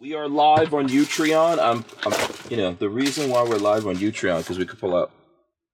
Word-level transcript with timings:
We 0.00 0.14
are 0.14 0.30
live 0.30 0.72
on 0.72 0.88
Utreon. 0.88 1.58
I'm, 1.58 1.84
I'm, 2.06 2.30
you 2.48 2.56
know, 2.56 2.72
the 2.72 2.88
reason 2.88 3.28
why 3.28 3.42
we're 3.42 3.58
live 3.58 3.86
on 3.86 3.96
Utreon 3.96 4.38
because 4.38 4.58
we 4.58 4.64
could 4.64 4.78
pull 4.78 4.96
out 4.96 5.12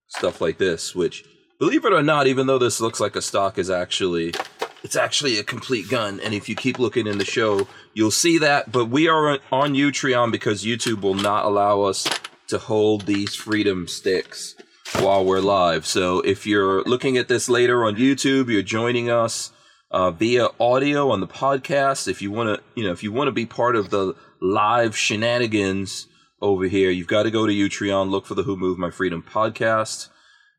stuff 0.08 0.40
like 0.40 0.58
this, 0.58 0.96
which, 0.96 1.24
believe 1.60 1.84
it 1.84 1.92
or 1.92 2.02
not, 2.02 2.26
even 2.26 2.48
though 2.48 2.58
this 2.58 2.80
looks 2.80 2.98
like 2.98 3.14
a 3.14 3.22
stock, 3.22 3.56
is 3.56 3.70
actually, 3.70 4.34
it's 4.82 4.96
actually 4.96 5.38
a 5.38 5.44
complete 5.44 5.88
gun. 5.88 6.18
And 6.18 6.34
if 6.34 6.48
you 6.48 6.56
keep 6.56 6.80
looking 6.80 7.06
in 7.06 7.18
the 7.18 7.24
show, 7.24 7.68
you'll 7.94 8.10
see 8.10 8.36
that. 8.38 8.72
But 8.72 8.86
we 8.86 9.06
are 9.06 9.38
on 9.52 9.74
Utreon 9.74 10.32
because 10.32 10.64
YouTube 10.64 11.02
will 11.02 11.14
not 11.14 11.44
allow 11.44 11.82
us 11.82 12.08
to 12.48 12.58
hold 12.58 13.02
these 13.02 13.36
Freedom 13.36 13.86
sticks 13.86 14.56
while 14.98 15.24
we're 15.24 15.38
live. 15.38 15.86
So 15.86 16.18
if 16.22 16.48
you're 16.48 16.82
looking 16.82 17.16
at 17.16 17.28
this 17.28 17.48
later 17.48 17.84
on 17.84 17.94
YouTube, 17.94 18.48
you're 18.48 18.62
joining 18.62 19.08
us 19.08 19.52
uh, 19.90 20.10
via 20.10 20.48
audio 20.58 21.10
on 21.10 21.20
the 21.20 21.26
podcast. 21.26 22.08
If 22.08 22.20
you 22.22 22.30
want 22.30 22.58
to, 22.58 22.64
you 22.74 22.86
know, 22.86 22.92
if 22.92 23.02
you 23.02 23.12
want 23.12 23.28
to 23.28 23.32
be 23.32 23.46
part 23.46 23.76
of 23.76 23.90
the 23.90 24.14
live 24.40 24.96
shenanigans 24.96 26.06
over 26.40 26.64
here, 26.66 26.90
you've 26.90 27.06
got 27.06 27.24
to 27.24 27.30
go 27.30 27.46
to 27.46 27.52
Utreon, 27.52 28.10
look 28.10 28.26
for 28.26 28.34
the 28.34 28.42
Who 28.42 28.56
Moved 28.56 28.78
My 28.78 28.90
Freedom 28.90 29.22
podcast. 29.22 30.08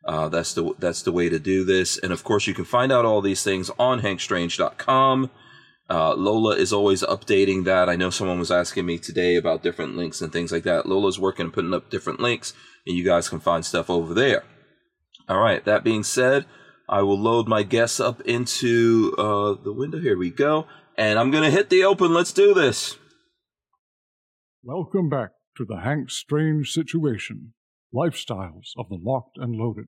Uh, 0.06 0.30
that's 0.30 0.54
the 0.54 0.74
that's 0.80 1.02
the 1.02 1.12
way 1.12 1.28
to 1.28 1.38
do 1.38 1.66
this. 1.66 1.98
And 1.98 2.14
of 2.14 2.24
course, 2.24 2.48
you 2.48 2.54
can 2.54 2.66
find 2.66 2.92
out 2.92 3.06
all 3.06 3.22
these 3.22 3.44
things 3.44 3.70
on 3.78 4.02
hankstrange.com. 4.02 5.30
Uh, 5.90 6.14
Lola 6.16 6.56
is 6.56 6.74
always 6.74 7.02
updating 7.04 7.64
that. 7.66 7.90
I 7.90 7.96
know 7.96 8.10
someone 8.10 8.40
was 8.40 8.52
asking 8.52 8.86
me 8.86 8.98
today 8.98 9.36
about 9.36 9.64
different 9.64 9.96
links 9.96 10.22
and 10.22 10.32
things 10.32 10.52
like 10.52 10.64
that. 10.64 10.86
Lola's 10.86 11.20
working 11.20 11.46
and 11.46 11.54
putting 11.54 11.74
up 11.74 11.90
different 11.90 12.20
links, 12.20 12.54
and 12.86 12.98
you 12.98 13.06
guys 13.06 13.30
can 13.30 13.40
find 13.40 13.66
stuff 13.66 13.90
over 13.90 14.14
there. 14.14 14.44
All 15.30 15.40
right. 15.40 15.64
That 15.66 15.84
being 15.84 16.04
said, 16.04 16.46
I 16.90 17.02
will 17.02 17.20
load 17.20 17.48
my 17.48 17.64
guests 17.64 18.00
up 18.00 18.22
into 18.22 19.14
uh, 19.18 19.56
the 19.62 19.74
window. 19.74 20.00
Here 20.00 20.18
we 20.18 20.30
go. 20.30 20.68
And 20.98 21.20
I'm 21.20 21.32
going 21.32 21.44
to 21.44 21.52
hit 21.52 21.70
the 21.70 21.84
open. 21.84 22.14
Let's 22.14 22.32
do 22.32 22.54
this. 22.54 22.98
Welcome 24.64 25.10
back 25.10 25.32
to 25.58 25.66
the 25.66 25.82
Hank 25.82 26.10
Strange 26.10 26.72
Situation 26.72 27.54
Lifestyles 27.94 28.72
of 28.78 28.90
the 28.90 28.98
Locked 29.02 29.38
and 29.38 29.56
Loaded. 29.56 29.88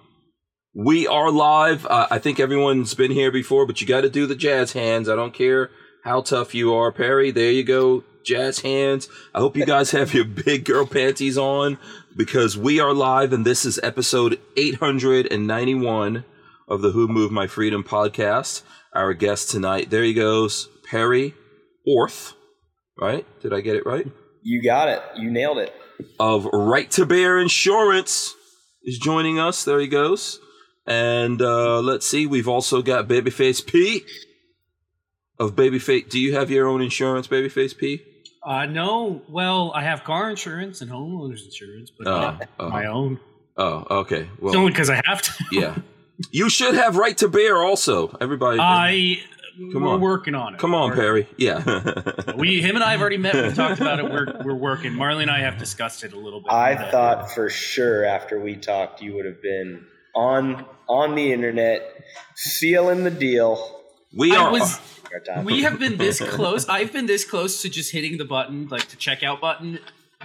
we 0.73 1.05
are 1.07 1.31
live. 1.31 1.85
Uh, 1.85 2.07
I 2.09 2.19
think 2.19 2.39
everyone's 2.39 2.93
been 2.93 3.11
here 3.11 3.31
before, 3.31 3.65
but 3.65 3.81
you 3.81 3.87
got 3.87 4.01
to 4.01 4.09
do 4.09 4.25
the 4.25 4.35
jazz 4.35 4.71
hands. 4.71 5.09
I 5.09 5.15
don't 5.15 5.33
care 5.33 5.69
how 6.03 6.21
tough 6.21 6.55
you 6.55 6.73
are, 6.73 6.91
Perry. 6.91 7.31
There 7.31 7.51
you 7.51 7.63
go, 7.63 8.03
jazz 8.23 8.61
hands. 8.61 9.09
I 9.35 9.39
hope 9.39 9.57
you 9.57 9.65
guys 9.65 9.91
have 9.91 10.13
your 10.13 10.25
big 10.25 10.65
girl 10.65 10.85
panties 10.85 11.37
on 11.37 11.77
because 12.15 12.57
we 12.57 12.79
are 12.79 12.93
live, 12.93 13.33
and 13.33 13.45
this 13.45 13.65
is 13.65 13.79
episode 13.83 14.39
891 14.55 16.23
of 16.69 16.81
the 16.81 16.91
Who 16.91 17.07
Moved 17.07 17.33
My 17.33 17.47
Freedom 17.47 17.83
podcast. 17.83 18.63
Our 18.93 19.13
guest 19.13 19.49
tonight, 19.49 19.89
there 19.89 20.03
he 20.03 20.13
goes, 20.13 20.69
Perry 20.89 21.33
Orth. 21.87 22.33
Right? 22.99 23.25
Did 23.41 23.53
I 23.53 23.61
get 23.61 23.75
it 23.75 23.85
right? 23.85 24.07
You 24.43 24.61
got 24.63 24.87
it. 24.87 25.01
You 25.17 25.31
nailed 25.31 25.57
it. 25.57 25.73
Of 26.19 26.45
Right 26.45 26.89
to 26.91 27.05
Bear 27.05 27.39
Insurance 27.39 28.35
is 28.83 28.97
joining 28.97 29.37
us. 29.39 29.63
There 29.63 29.79
he 29.79 29.87
goes. 29.87 30.39
And 30.87 31.41
uh, 31.41 31.79
let's 31.81 32.05
see, 32.07 32.25
we've 32.25 32.47
also 32.47 32.81
got 32.81 33.07
Babyface 33.07 33.65
P 33.65 34.03
of 35.39 35.55
Babyface. 35.55 36.09
Do 36.09 36.19
you 36.19 36.35
have 36.35 36.49
your 36.49 36.67
own 36.67 36.81
insurance, 36.81 37.27
Babyface 37.27 37.77
P? 37.77 38.01
Uh, 38.43 38.65
no. 38.65 39.21
Well, 39.29 39.71
I 39.75 39.83
have 39.83 40.03
car 40.03 40.29
insurance 40.29 40.81
and 40.81 40.89
homeowners 40.89 41.45
insurance, 41.45 41.91
but 41.95 42.05
not 42.07 42.47
uh, 42.59 42.69
my 42.69 42.87
own. 42.87 43.19
Oh, 43.57 43.85
okay. 44.01 44.27
It's 44.41 44.55
only 44.55 44.71
because 44.71 44.89
I 44.89 45.01
have 45.05 45.21
to. 45.21 45.31
yeah. 45.51 45.75
You 46.31 46.49
should 46.49 46.73
have 46.75 46.95
right 46.97 47.17
to 47.19 47.27
bear 47.27 47.57
also. 47.61 48.15
Everybody. 48.19 48.59
I. 48.59 49.19
Come 49.73 49.83
we're 49.83 49.89
on. 49.95 50.01
working 50.01 50.33
on 50.33 50.53
it. 50.55 50.59
Come 50.59 50.73
on, 50.73 50.91
We're- 50.91 51.01
Perry. 51.01 51.27
Yeah. 51.37 52.01
We, 52.37 52.61
him 52.61 52.75
and 52.75 52.83
I 52.83 52.91
have 52.91 53.01
already 53.01 53.17
met. 53.17 53.35
We've 53.35 53.53
talked 53.53 53.81
about 53.81 53.99
it. 53.99 54.05
We're, 54.05 54.41
we're 54.45 54.55
working. 54.55 54.93
Marley 54.95 55.23
and 55.23 55.29
I 55.29 55.39
have 55.41 55.57
discussed 55.59 56.03
it 56.03 56.13
a 56.13 56.17
little 56.17 56.39
bit. 56.41 56.51
I 56.51 56.75
But- 56.75 56.91
thought 56.91 57.31
for 57.31 57.49
sure 57.49 58.05
after 58.05 58.39
we 58.39 58.55
talked, 58.55 59.01
you 59.01 59.13
would 59.15 59.25
have 59.25 59.41
been 59.41 59.85
on 60.15 60.65
on 60.87 61.15
the 61.15 61.31
internet, 61.31 62.03
sealing 62.35 63.03
the 63.03 63.11
deal. 63.11 63.81
we 64.13 64.35
are. 64.35 64.51
was. 64.51 64.79
We 65.43 65.63
have 65.63 65.77
been 65.77 65.97
this 65.97 66.19
close. 66.35 66.69
I've 66.69 66.93
been 66.93 67.05
this 67.05 67.25
close 67.25 67.61
to 67.63 67.69
just 67.69 67.91
hitting 67.91 68.17
the 68.17 68.23
button, 68.25 68.69
like 68.69 68.87
the 68.87 68.95
checkout 68.95 69.41
button, 69.41 69.79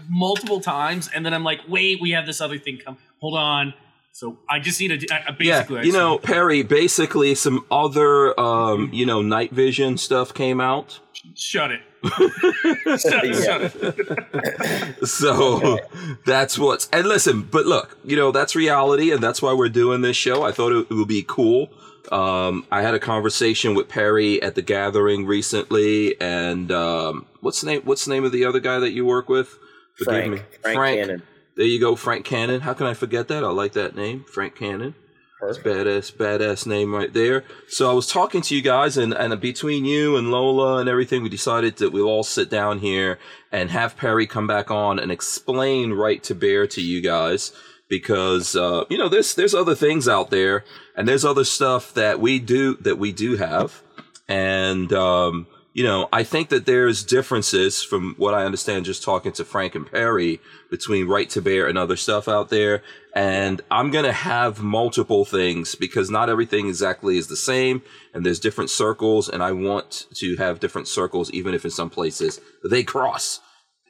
multiple 0.09 0.61
times, 0.61 1.11
and 1.13 1.27
then 1.27 1.35
I'm 1.35 1.43
like, 1.43 1.61
"Wait, 1.69 2.01
we 2.01 2.13
have 2.13 2.25
this 2.25 2.41
other 2.41 2.59
thing 2.59 2.79
come. 2.79 2.97
Hold 3.21 3.37
on." 3.37 3.75
So 4.17 4.39
I 4.49 4.61
just 4.61 4.81
need 4.81 4.99
to. 4.99 5.15
I, 5.15 5.19
I 5.29 5.37
yeah, 5.41 5.61
basically, 5.61 5.87
you 5.87 5.93
know, 5.93 6.13
need- 6.13 6.23
Perry. 6.23 6.63
Basically, 6.63 7.35
some 7.35 7.67
other, 7.71 8.39
um, 8.41 8.89
you 8.91 9.05
know, 9.05 9.21
night 9.21 9.53
vision 9.53 9.99
stuff 9.99 10.33
came 10.33 10.59
out. 10.59 11.01
shut 11.35 11.71
it. 11.71 11.83
shut 12.99 13.25
it. 13.27 13.45
Shut 13.45 13.77
it. 13.77 14.97
So 15.07 15.79
that's 16.25 16.59
what's 16.59 16.89
and 16.95 17.07
listen, 17.07 17.43
but 17.43 17.67
look, 17.67 17.99
you 18.05 18.17
know 18.17 18.33
that's 18.33 18.57
reality, 18.57 19.13
and 19.13 19.23
that's 19.23 19.43
why 19.43 19.53
we're 19.53 19.69
doing 19.69 20.01
this 20.01 20.17
show. 20.17 20.45
I 20.45 20.51
thought 20.51 20.73
it, 20.73 20.87
it 20.91 20.95
would 20.95 21.09
be 21.09 21.23
cool. 21.29 21.69
Um, 22.11 22.67
I 22.73 22.81
had 22.81 22.95
a 22.95 22.99
conversation 22.99 23.75
with 23.75 23.87
Perry 23.87 24.41
at 24.41 24.55
the 24.55 24.63
gathering 24.63 25.27
recently, 25.27 26.19
and 26.23 26.73
um, 26.73 27.27
what's 27.41 27.61
the 27.61 27.67
name? 27.67 27.83
What's 27.83 28.07
the 28.07 28.15
name 28.15 28.25
of 28.25 28.33
the 28.33 28.47
other 28.47 28.61
guy 28.61 28.79
that 28.79 28.93
you 28.93 29.05
work 29.05 29.29
with? 29.29 29.59
Frank, 30.03 30.43
Frank 30.63 31.01
Cannon. 31.01 31.23
There 31.57 31.65
you 31.65 31.81
go, 31.81 31.97
Frank 31.97 32.27
Cannon. 32.27 32.61
How 32.61 32.75
can 32.75 32.87
I 32.87 32.93
forget 32.93 33.29
that? 33.29 33.43
I 33.43 33.49
like 33.49 33.73
that 33.73 33.97
name, 33.97 34.25
Frank 34.25 34.57
Cannon. 34.57 34.95
It's 35.43 35.59
badass, 35.59 36.13
badass 36.13 36.67
name 36.67 36.95
right 36.95 37.13
there. 37.13 37.45
So 37.69 37.91
I 37.91 37.95
was 37.95 38.07
talking 38.07 38.43
to 38.43 38.55
you 38.55 38.63
guys, 38.63 38.97
and, 38.97 39.15
and 39.15 39.39
between 39.41 39.85
you 39.85 40.17
and 40.17 40.31
Lola 40.31 40.79
and 40.79 40.89
everything, 40.89 41.23
we 41.23 41.29
decided 41.29 41.77
that 41.77 41.93
we'll 41.93 42.09
all 42.09 42.25
sit 42.25 42.51
down 42.51 42.81
here 42.81 43.19
and 43.53 43.71
have 43.71 43.97
Perry 43.97 44.27
come 44.27 44.47
back 44.47 44.71
on 44.71 44.99
and 44.99 45.13
explain 45.13 45.93
right 45.93 46.23
to 46.25 46.35
bear 46.35 46.67
to 46.67 46.83
you 46.83 47.01
guys 47.01 47.53
because 47.89 48.57
uh, 48.57 48.85
you 48.91 48.99
know 48.99 49.09
there's 49.09 49.35
there's 49.35 49.55
other 49.55 49.75
things 49.75 50.09
out 50.09 50.31
there, 50.31 50.65
and 50.97 51.07
there's 51.07 51.25
other 51.25 51.45
stuff 51.45 51.95
that 51.95 52.21
we 52.21 52.39
do 52.39 52.77
that 52.79 52.99
we 52.99 53.13
do 53.13 53.37
have, 53.37 53.83
and 54.29 54.93
um, 54.93 55.47
you 55.77 55.85
know 55.85 56.09
I 56.13 56.23
think 56.25 56.49
that 56.49 56.65
there's 56.67 57.05
differences 57.05 57.83
from 57.83 58.15
what 58.17 58.35
I 58.35 58.45
understand 58.45 58.87
just 58.87 59.03
talking 59.03 59.33
to 59.33 59.45
Frank 59.45 59.75
and 59.75 59.91
Perry 59.91 60.41
between 60.71 61.07
right 61.07 61.29
to 61.31 61.41
bear 61.43 61.67
and 61.69 61.77
other 61.79 61.97
stuff 61.97 62.27
out 62.29 62.49
there 62.49 62.83
and 63.17 63.63
I'm 63.71 63.91
gonna 63.91 64.13
have 64.13 64.63
multiple 64.63 65.25
things 65.25 65.75
because 65.75 66.11
not 66.11 66.29
everything 66.29 66.69
exactly 66.69 67.17
is 67.17 67.29
the 67.29 67.37
same, 67.53 67.81
and 68.13 68.27
there's 68.27 68.39
different 68.39 68.69
circles, 68.69 69.31
and 69.31 69.43
I 69.43 69.53
want 69.53 70.05
to 70.17 70.37
have 70.37 70.61
different 70.61 70.87
circles, 70.87 71.31
even 71.31 71.55
if 71.55 71.65
in 71.65 71.71
some 71.71 71.89
places 71.89 72.41
they 72.71 72.85
cross. 72.85 73.41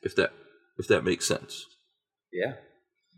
If 0.04 0.14
that 0.14 0.30
if 0.78 0.86
that 0.86 1.02
makes 1.02 1.26
sense, 1.26 1.64
Yeah, 2.32 2.52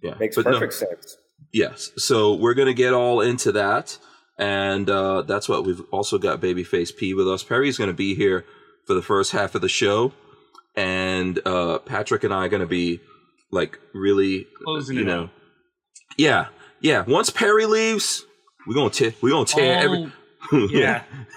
yeah, 0.03 0.15
makes 0.19 0.37
But 0.37 0.47
no, 0.47 0.53
perfect 0.53 0.73
sense. 0.75 1.17
yes. 1.53 1.91
So 1.99 2.33
we're 2.35 2.55
gonna 2.55 2.73
get 2.73 2.95
all 2.95 3.21
into 3.21 3.53
that, 3.53 3.99
and 4.39 4.89
uh, 4.89 5.23
that's 5.23 5.47
what 5.47 5.67
we've 5.67 5.83
also 5.91 6.17
got. 6.17 6.41
Babyface 6.41 6.97
P 6.97 7.13
with 7.13 7.29
us. 7.29 7.45
Perry's 7.45 7.77
gonna 7.77 7.93
be 7.93 8.15
here 8.15 8.47
for 8.89 8.95
the 8.95 9.03
first 9.03 9.31
half 9.33 9.55
of 9.55 9.61
the 9.61 9.69
show, 9.69 10.13
and 10.75 11.39
uh, 11.47 11.79
Patrick 11.79 12.25
and 12.25 12.33
I 12.35 12.47
are 12.47 12.49
gonna 12.49 12.67
be 12.67 13.01
like 13.53 13.79
really 13.95 14.47
Closing 14.65 14.97
you 14.97 15.03
it 15.03 15.07
know, 15.07 15.23
out. 15.25 15.31
yeah, 16.17 16.47
yeah. 16.81 17.05
Once 17.07 17.31
Perry 17.31 17.67
leaves, 17.67 18.25
we're 18.67 18.75
gonna 18.75 18.91
tear, 18.91 19.13
we're 19.21 19.31
gonna 19.31 19.45
tear 19.45 19.79
every. 19.79 20.11
Oh, 20.53 20.69
yeah. 20.71 21.03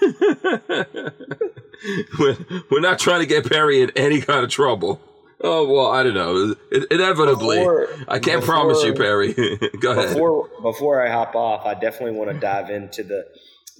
we're, 2.18 2.36
we're 2.70 2.80
not 2.80 2.98
trying 2.98 3.20
to 3.20 3.26
get 3.26 3.48
Perry 3.48 3.82
in 3.82 3.90
any 3.96 4.20
kind 4.20 4.44
of 4.44 4.50
trouble. 4.50 5.00
Oh 5.44 5.68
well, 5.68 5.88
I 5.90 6.02
don't 6.04 6.14
know. 6.14 6.54
In- 6.72 6.86
inevitably, 6.90 7.58
Before- 7.58 7.88
I 8.08 8.18
can't 8.18 8.40
before- 8.40 8.54
promise 8.54 8.82
you, 8.84 8.94
Perry. 8.94 9.32
Go 9.80 9.92
ahead. 9.92 10.08
Before 10.14 10.48
before 10.62 11.04
I 11.06 11.10
hop 11.10 11.34
off, 11.34 11.66
I 11.66 11.74
definitely 11.74 12.16
want 12.18 12.30
to 12.30 12.38
dive 12.38 12.70
into 12.70 13.02
the 13.02 13.26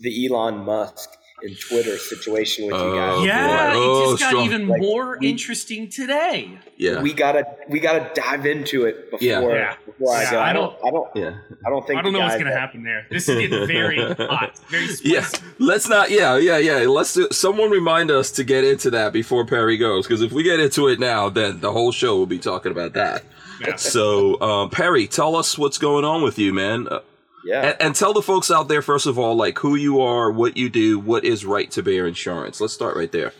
the 0.00 0.26
Elon 0.26 0.64
Musk 0.64 1.08
and 1.42 1.58
Twitter 1.58 1.96
situation 1.98 2.66
with 2.66 2.74
you 2.74 2.80
Oh, 2.80 2.94
guys. 3.18 3.26
yeah, 3.26 3.72
boy. 3.72 3.78
Oh, 3.78 4.02
it 4.02 4.10
just 4.12 4.20
got 4.22 4.28
strong. 4.28 4.44
even 4.44 4.68
Like, 4.68 4.80
more 4.80 5.18
we- 5.20 5.28
interesting 5.30 5.88
today. 5.88 6.58
Yeah. 6.76 7.00
We 7.02 7.12
gotta 7.12 7.44
we 7.68 7.80
gotta 7.80 8.10
dive 8.14 8.46
into 8.46 8.84
it 8.86 9.10
before, 9.10 9.26
Yeah. 9.26 9.40
Yeah. 9.40 9.74
I 10.10 10.30
go. 10.30 10.38
I 10.38 10.50
I 10.50 10.52
don't 10.52 10.76
I 10.84 10.90
don't 10.90 11.08
yeah. 11.16 11.34
I 11.66 11.70
don't 11.70 11.86
think 11.86 11.98
I 11.98 12.02
don't 12.02 12.12
know 12.12 12.20
what's 12.20 12.36
gonna 12.36 12.50
that- 12.50 12.58
happen 12.58 12.82
there. 12.82 13.06
This 13.10 13.28
is 13.28 13.38
getting 13.38 13.66
very 13.66 13.98
hot, 14.14 14.58
very 14.68 14.86
Yeah, 15.02 15.26
let's 15.58 15.88
not. 15.88 16.10
Yeah, 16.10 16.36
yeah, 16.38 16.58
yeah. 16.58 16.78
Let's 16.88 17.14
do, 17.14 17.28
someone 17.30 17.70
remind 17.70 18.10
us 18.10 18.30
to 18.32 18.44
get 18.44 18.64
into 18.64 18.90
that 18.90 19.12
before 19.12 19.44
Perry 19.46 19.76
goes, 19.76 20.06
because 20.06 20.22
if 20.22 20.32
we 20.32 20.42
get 20.42 20.60
into 20.60 20.88
it 20.88 20.98
now, 20.98 21.28
then 21.28 21.60
the 21.60 21.72
whole 21.72 21.92
show 21.92 22.16
will 22.16 22.26
be 22.26 22.38
talking 22.38 22.72
about 22.72 22.94
that. 22.94 23.24
Yeah. 23.60 23.76
So, 23.76 24.40
um, 24.40 24.70
Perry, 24.70 25.06
tell 25.06 25.36
us 25.36 25.56
what's 25.56 25.78
going 25.78 26.04
on 26.04 26.22
with 26.22 26.36
you, 26.38 26.52
man, 26.52 26.88
uh, 26.90 27.00
Yeah. 27.44 27.70
and, 27.70 27.76
and 27.80 27.94
tell 27.94 28.12
the 28.12 28.22
folks 28.22 28.50
out 28.50 28.68
there 28.68 28.82
first 28.82 29.06
of 29.06 29.18
all, 29.18 29.34
like 29.34 29.58
who 29.58 29.74
you 29.74 30.00
are, 30.00 30.30
what 30.30 30.56
you 30.56 30.68
do, 30.68 30.98
what 30.98 31.24
is 31.24 31.44
Right 31.44 31.70
to 31.72 31.82
Bear 31.82 32.06
Insurance. 32.06 32.60
Let's 32.60 32.72
start 32.72 32.96
right 32.96 33.10
there. 33.10 33.32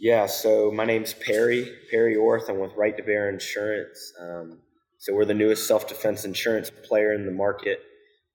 Yeah, 0.00 0.26
so 0.26 0.70
my 0.70 0.84
name's 0.84 1.12
Perry, 1.12 1.68
Perry 1.90 2.14
Orth. 2.14 2.48
I'm 2.48 2.60
with 2.60 2.72
Right 2.76 2.96
to 2.96 3.02
Bear 3.02 3.28
Insurance. 3.28 4.12
Um, 4.20 4.58
so 4.98 5.12
we're 5.12 5.24
the 5.24 5.34
newest 5.34 5.66
self 5.66 5.88
defense 5.88 6.24
insurance 6.24 6.70
player 6.70 7.12
in 7.12 7.26
the 7.26 7.32
market. 7.32 7.80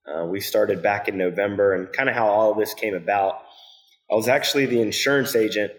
Uh, 0.06 0.26
we 0.26 0.40
started 0.40 0.82
back 0.82 1.08
in 1.08 1.16
November, 1.16 1.72
and 1.74 1.90
kind 1.92 2.10
of 2.10 2.14
how 2.14 2.26
all 2.26 2.52
of 2.52 2.58
this 2.58 2.74
came 2.74 2.94
about. 2.94 3.40
I 4.10 4.14
was 4.14 4.28
actually 4.28 4.66
the 4.66 4.82
insurance 4.82 5.34
agent 5.34 5.72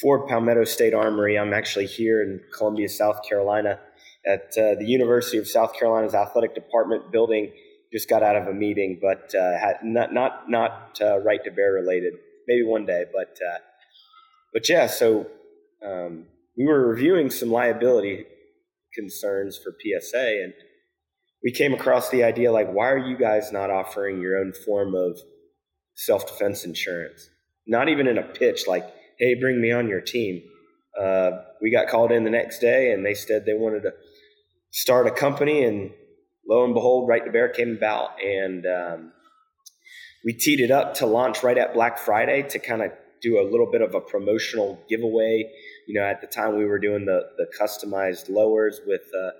for 0.00 0.26
Palmetto 0.26 0.64
State 0.64 0.92
Armory. 0.92 1.38
I'm 1.38 1.54
actually 1.54 1.86
here 1.86 2.22
in 2.22 2.40
Columbia, 2.54 2.90
South 2.90 3.20
Carolina, 3.26 3.80
at 4.26 4.52
uh, 4.58 4.74
the 4.78 4.84
University 4.84 5.38
of 5.38 5.48
South 5.48 5.72
Carolina's 5.72 6.14
athletic 6.14 6.54
department 6.54 7.10
building. 7.10 7.52
Just 7.92 8.08
got 8.08 8.22
out 8.22 8.36
of 8.36 8.46
a 8.46 8.52
meeting, 8.52 8.98
but 9.00 9.34
uh, 9.34 9.58
had 9.58 9.78
not 9.82 10.12
not 10.12 10.48
not 10.48 10.98
uh, 11.00 11.18
Right 11.18 11.42
to 11.44 11.50
Bear 11.50 11.72
related. 11.72 12.14
Maybe 12.46 12.62
one 12.64 12.86
day, 12.86 13.04
but. 13.12 13.36
Uh, 13.44 13.58
but 14.52 14.68
yeah, 14.68 14.86
so 14.86 15.26
um, 15.84 16.26
we 16.56 16.66
were 16.66 16.88
reviewing 16.88 17.30
some 17.30 17.50
liability 17.50 18.24
concerns 18.94 19.58
for 19.58 19.74
PSA, 19.80 20.42
and 20.44 20.52
we 21.42 21.52
came 21.52 21.72
across 21.72 22.10
the 22.10 22.24
idea 22.24 22.52
like, 22.52 22.70
why 22.72 22.90
are 22.90 22.98
you 22.98 23.16
guys 23.16 23.52
not 23.52 23.70
offering 23.70 24.20
your 24.20 24.38
own 24.38 24.52
form 24.52 24.94
of 24.94 25.20
self 25.94 26.26
defense 26.26 26.64
insurance? 26.64 27.28
Not 27.66 27.88
even 27.88 28.08
in 28.08 28.18
a 28.18 28.22
pitch, 28.22 28.66
like, 28.66 28.84
hey, 29.18 29.34
bring 29.34 29.60
me 29.60 29.70
on 29.70 29.88
your 29.88 30.00
team. 30.00 30.42
Uh, 31.00 31.30
we 31.62 31.70
got 31.70 31.88
called 31.88 32.10
in 32.10 32.24
the 32.24 32.30
next 32.30 32.58
day, 32.58 32.92
and 32.92 33.06
they 33.06 33.14
said 33.14 33.46
they 33.46 33.54
wanted 33.54 33.82
to 33.82 33.92
start 34.72 35.06
a 35.06 35.12
company, 35.12 35.62
and 35.62 35.92
lo 36.50 36.64
and 36.64 36.74
behold, 36.74 37.08
Right 37.08 37.24
to 37.24 37.30
Bear 37.30 37.48
came 37.48 37.76
about, 37.76 38.20
and 38.20 38.66
um, 38.66 39.12
we 40.24 40.32
teed 40.32 40.60
it 40.60 40.72
up 40.72 40.94
to 40.94 41.06
launch 41.06 41.44
right 41.44 41.56
at 41.56 41.72
Black 41.72 41.98
Friday 41.98 42.42
to 42.50 42.58
kind 42.58 42.82
of 42.82 42.90
do 43.22 43.40
a 43.40 43.48
little 43.48 43.70
bit 43.70 43.82
of 43.82 43.94
a 43.94 44.00
promotional 44.00 44.82
giveaway. 44.88 45.48
You 45.86 46.00
know, 46.00 46.06
at 46.06 46.20
the 46.20 46.26
time 46.26 46.58
we 46.58 46.64
were 46.64 46.80
doing 46.80 47.06
the 47.06 47.20
the 47.38 47.46
customized 47.58 48.28
lowers 48.28 48.80
with, 48.84 49.02
uh, 49.14 49.30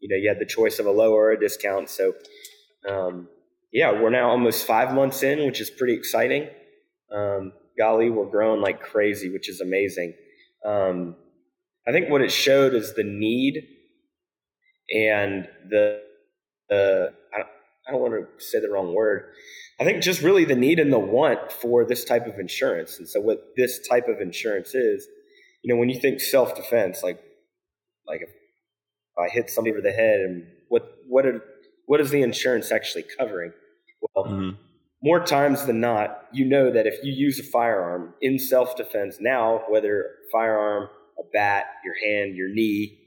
you 0.00 0.08
know, 0.08 0.16
you 0.16 0.28
had 0.28 0.38
the 0.38 0.46
choice 0.46 0.78
of 0.78 0.86
a 0.86 0.90
lower 0.90 1.24
or 1.26 1.32
a 1.32 1.38
discount. 1.38 1.90
So, 1.90 2.14
um, 2.88 3.28
yeah, 3.70 3.92
we're 3.92 4.10
now 4.10 4.30
almost 4.30 4.66
five 4.66 4.94
months 4.94 5.22
in, 5.22 5.44
which 5.44 5.60
is 5.60 5.68
pretty 5.68 5.94
exciting. 5.94 6.48
Um, 7.14 7.52
golly, 7.78 8.08
we're 8.08 8.30
growing 8.30 8.62
like 8.62 8.80
crazy, 8.80 9.30
which 9.30 9.50
is 9.50 9.60
amazing. 9.60 10.14
Um, 10.64 11.16
I 11.86 11.92
think 11.92 12.10
what 12.10 12.22
it 12.22 12.32
showed 12.32 12.74
is 12.74 12.94
the 12.94 13.04
need 13.04 13.66
and 14.90 15.46
the 15.68 16.07
the 16.68 17.12
I, 17.34 17.42
I 17.86 17.92
don't 17.92 18.00
want 18.00 18.14
to 18.14 18.44
say 18.44 18.60
the 18.60 18.68
wrong 18.70 18.94
word. 18.94 19.32
I 19.80 19.84
think 19.84 20.02
just 20.02 20.22
really 20.22 20.44
the 20.44 20.56
need 20.56 20.78
and 20.78 20.92
the 20.92 20.98
want 20.98 21.52
for 21.52 21.84
this 21.84 22.04
type 22.04 22.26
of 22.26 22.38
insurance. 22.38 22.98
And 22.98 23.08
so 23.08 23.20
what 23.20 23.52
this 23.56 23.86
type 23.88 24.08
of 24.08 24.20
insurance 24.20 24.74
is, 24.74 25.06
you 25.62 25.72
know, 25.72 25.78
when 25.78 25.88
you 25.88 26.00
think 26.00 26.20
self 26.20 26.54
defense, 26.54 27.02
like 27.02 27.20
like 28.06 28.22
if 28.22 28.30
I 29.18 29.28
hit 29.28 29.50
somebody 29.50 29.72
over 29.72 29.82
the 29.82 29.92
head 29.92 30.20
and 30.20 30.46
what 30.68 30.96
what 31.08 31.26
are, 31.26 31.42
what 31.86 32.00
is 32.00 32.10
the 32.10 32.22
insurance 32.22 32.70
actually 32.72 33.04
covering? 33.18 33.52
Well, 34.14 34.26
Mhm. 34.26 34.56
more 35.02 35.24
times 35.24 35.66
than 35.66 35.80
not, 35.80 36.26
you 36.32 36.44
know 36.44 36.70
that 36.70 36.86
if 36.86 37.02
you 37.04 37.12
use 37.12 37.38
a 37.38 37.44
firearm 37.44 38.14
in 38.20 38.38
self 38.38 38.76
defense 38.76 39.18
now, 39.20 39.64
whether 39.68 40.16
firearm, 40.32 40.88
a 41.18 41.22
bat, 41.32 41.66
your 41.84 41.94
hand, 42.04 42.36
your 42.36 42.48
knee, 42.48 42.98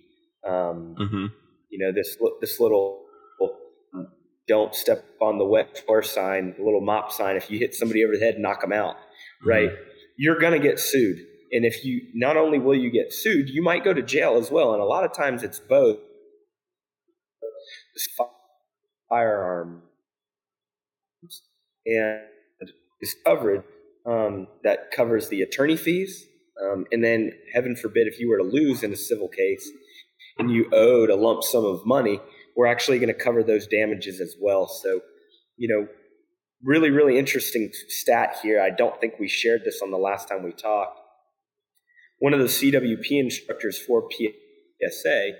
um, 0.43 0.95
Mhm. 0.99 1.31
you 1.69 1.79
know 1.79 1.91
this 1.91 2.17
this 2.41 2.59
little 2.59 3.00
don't 4.47 4.75
step 4.75 5.05
on 5.21 5.37
the 5.37 5.45
wet 5.45 5.77
floor 5.77 6.01
sign, 6.03 6.55
the 6.57 6.63
little 6.63 6.81
mop 6.81 7.11
sign. 7.11 7.35
If 7.35 7.49
you 7.49 7.59
hit 7.59 7.73
somebody 7.73 8.03
over 8.03 8.13
the 8.13 8.19
head, 8.19 8.35
knock 8.37 8.61
them 8.61 8.73
out, 8.73 8.95
right? 9.45 9.69
You're 10.17 10.39
gonna 10.39 10.59
get 10.59 10.79
sued, 10.79 11.17
and 11.51 11.65
if 11.65 11.85
you 11.85 12.01
not 12.13 12.37
only 12.37 12.59
will 12.59 12.75
you 12.75 12.91
get 12.91 13.13
sued, 13.13 13.49
you 13.49 13.61
might 13.61 13.83
go 13.83 13.93
to 13.93 14.01
jail 14.01 14.37
as 14.37 14.51
well. 14.51 14.73
And 14.73 14.81
a 14.81 14.85
lot 14.85 15.03
of 15.03 15.13
times 15.13 15.43
it's 15.43 15.59
both. 15.59 15.97
This 17.93 18.07
firearm 19.09 19.83
and 21.85 22.21
is 23.01 23.15
covered 23.25 23.63
um, 24.05 24.47
that 24.63 24.91
covers 24.91 25.29
the 25.29 25.41
attorney 25.41 25.77
fees, 25.77 26.25
um, 26.63 26.85
and 26.91 27.03
then 27.03 27.31
heaven 27.53 27.75
forbid 27.75 28.07
if 28.07 28.19
you 28.19 28.29
were 28.29 28.37
to 28.37 28.43
lose 28.43 28.83
in 28.83 28.91
a 28.93 28.97
civil 28.97 29.27
case 29.27 29.69
and 30.37 30.51
you 30.51 30.69
owed 30.71 31.09
a 31.09 31.15
lump 31.15 31.43
sum 31.43 31.65
of 31.65 31.85
money, 31.85 32.19
we're 32.55 32.67
actually 32.67 32.99
going 32.99 33.13
to 33.13 33.23
cover 33.23 33.43
those 33.43 33.67
damages 33.67 34.19
as 34.19 34.35
well. 34.39 34.67
So, 34.67 35.01
you 35.57 35.67
know, 35.67 35.87
really, 36.63 36.89
really 36.89 37.17
interesting 37.17 37.71
stat 37.87 38.37
here. 38.41 38.61
I 38.61 38.69
don't 38.69 38.99
think 38.99 39.15
we 39.19 39.27
shared 39.27 39.61
this 39.65 39.81
on 39.81 39.91
the 39.91 39.97
last 39.97 40.27
time 40.27 40.43
we 40.43 40.51
talked. 40.51 40.99
One 42.19 42.33
of 42.33 42.39
the 42.39 42.45
CWP 42.45 43.11
instructors 43.11 43.79
for 43.79 44.07
PSA, 44.11 45.31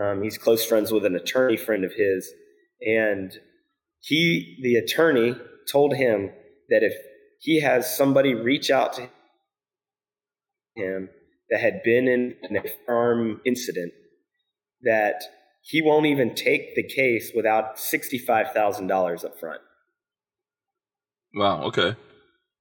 um, 0.00 0.22
he's 0.22 0.36
close 0.36 0.64
friends 0.64 0.92
with 0.92 1.04
an 1.04 1.16
attorney 1.16 1.56
friend 1.56 1.84
of 1.84 1.92
his, 1.94 2.30
and 2.86 3.32
he, 4.00 4.58
the 4.62 4.76
attorney, 4.76 5.34
told 5.70 5.94
him 5.94 6.30
that 6.68 6.82
if 6.82 6.94
he 7.40 7.60
has 7.60 7.96
somebody 7.96 8.34
reach 8.34 8.70
out 8.70 8.92
to 8.94 9.08
him 10.76 11.08
that 11.50 11.60
had 11.60 11.82
been 11.82 12.08
in 12.08 12.34
an 12.42 12.62
firearm 12.86 13.40
incident, 13.44 13.92
that 14.82 15.22
he 15.68 15.82
won't 15.82 16.06
even 16.06 16.34
take 16.34 16.74
the 16.74 16.82
case 16.82 17.30
without 17.36 17.76
$65,000 17.76 19.24
up 19.24 19.38
front. 19.38 19.60
Wow. 21.34 21.64
Okay. 21.64 21.94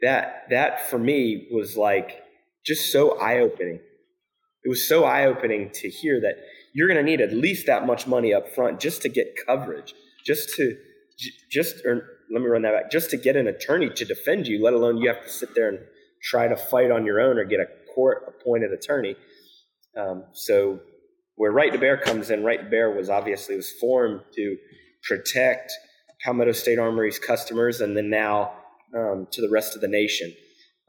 That 0.01 0.44
that 0.50 0.89
for 0.89 1.00
me 1.00 1.48
was 1.50 1.77
like 1.77 2.21
just 2.65 2.92
so 2.92 3.18
eye-opening. 3.18 3.80
It 4.65 4.69
was 4.69 4.86
so 4.86 5.06
eye-opening 5.06 5.71
to 5.75 5.89
hear 5.89 6.19
that 6.19 6.36
you're 6.74 6.89
going 6.89 7.04
to 7.04 7.09
need 7.09 7.21
at 7.21 7.31
least 7.31 7.65
that 7.68 7.88
much 7.88 8.07
money 8.07 8.33
up 8.33 8.54
front 8.54 8.81
just 8.81 9.01
to 9.04 9.09
get 9.09 9.36
coverage, 9.48 9.94
just 10.25 10.54
to 10.57 10.75
just 11.50 11.86
or 11.86 12.06
let 12.30 12.42
me 12.42 12.48
run 12.48 12.63
that 12.63 12.74
back, 12.74 12.92
just 12.92 13.09
to 13.12 13.18
get 13.18 13.38
an 13.38 13.48
attorney 13.48 13.89
to 13.89 14.04
defend 14.04 14.48
you, 14.48 14.62
let 14.62 14.74
alone 14.74 14.98
you 14.98 15.07
have 15.07 15.24
to 15.24 15.30
sit 15.30 15.56
there 15.56 15.69
and 15.69 15.80
try 16.21 16.50
to 16.50 16.57
fight 16.57 16.92
on 16.92 17.06
your 17.06 17.21
own 17.21 17.38
or 17.38 17.45
get 17.45 17.62
a 17.62 17.68
court-appointed 17.95 18.74
attorney. 18.74 19.15
Um, 19.98 20.25
so 20.33 20.81
where 21.37 21.51
Right 21.51 21.71
to 21.71 21.79
Bear 21.79 21.97
comes 21.97 22.29
in, 22.29 22.43
Right 22.43 22.61
to 22.61 22.69
Bear 22.69 22.91
was 22.91 23.09
obviously 23.09 23.56
was 23.56 23.71
formed 23.71 24.21
to 24.35 24.57
protect 25.03 25.71
Palmetto 26.23 26.51
State 26.51 26.79
Armory's 26.79 27.19
customers, 27.19 27.79
and 27.79 27.95
then 27.95 28.09
now 28.09 28.51
um, 28.95 29.27
to 29.31 29.41
the 29.41 29.49
rest 29.49 29.75
of 29.75 29.81
the 29.81 29.87
nation. 29.87 30.33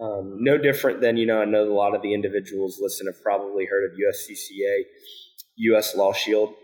Um, 0.01 0.37
no 0.41 0.59
different 0.59 1.01
than 1.01 1.17
you 1.17 1.27
know. 1.27 1.43
I 1.43 1.45
know 1.45 1.65
a 1.65 1.75
lot 1.75 1.95
of 1.95 2.03
the 2.03 2.15
individuals 2.15 2.79
listen 2.81 3.07
have 3.07 3.23
probably 3.23 3.67
heard 3.67 3.85
of 3.85 3.97
USCCA, 3.99 4.83
U.S. 5.57 5.95
Law 5.97 6.13
Shield. 6.13 6.55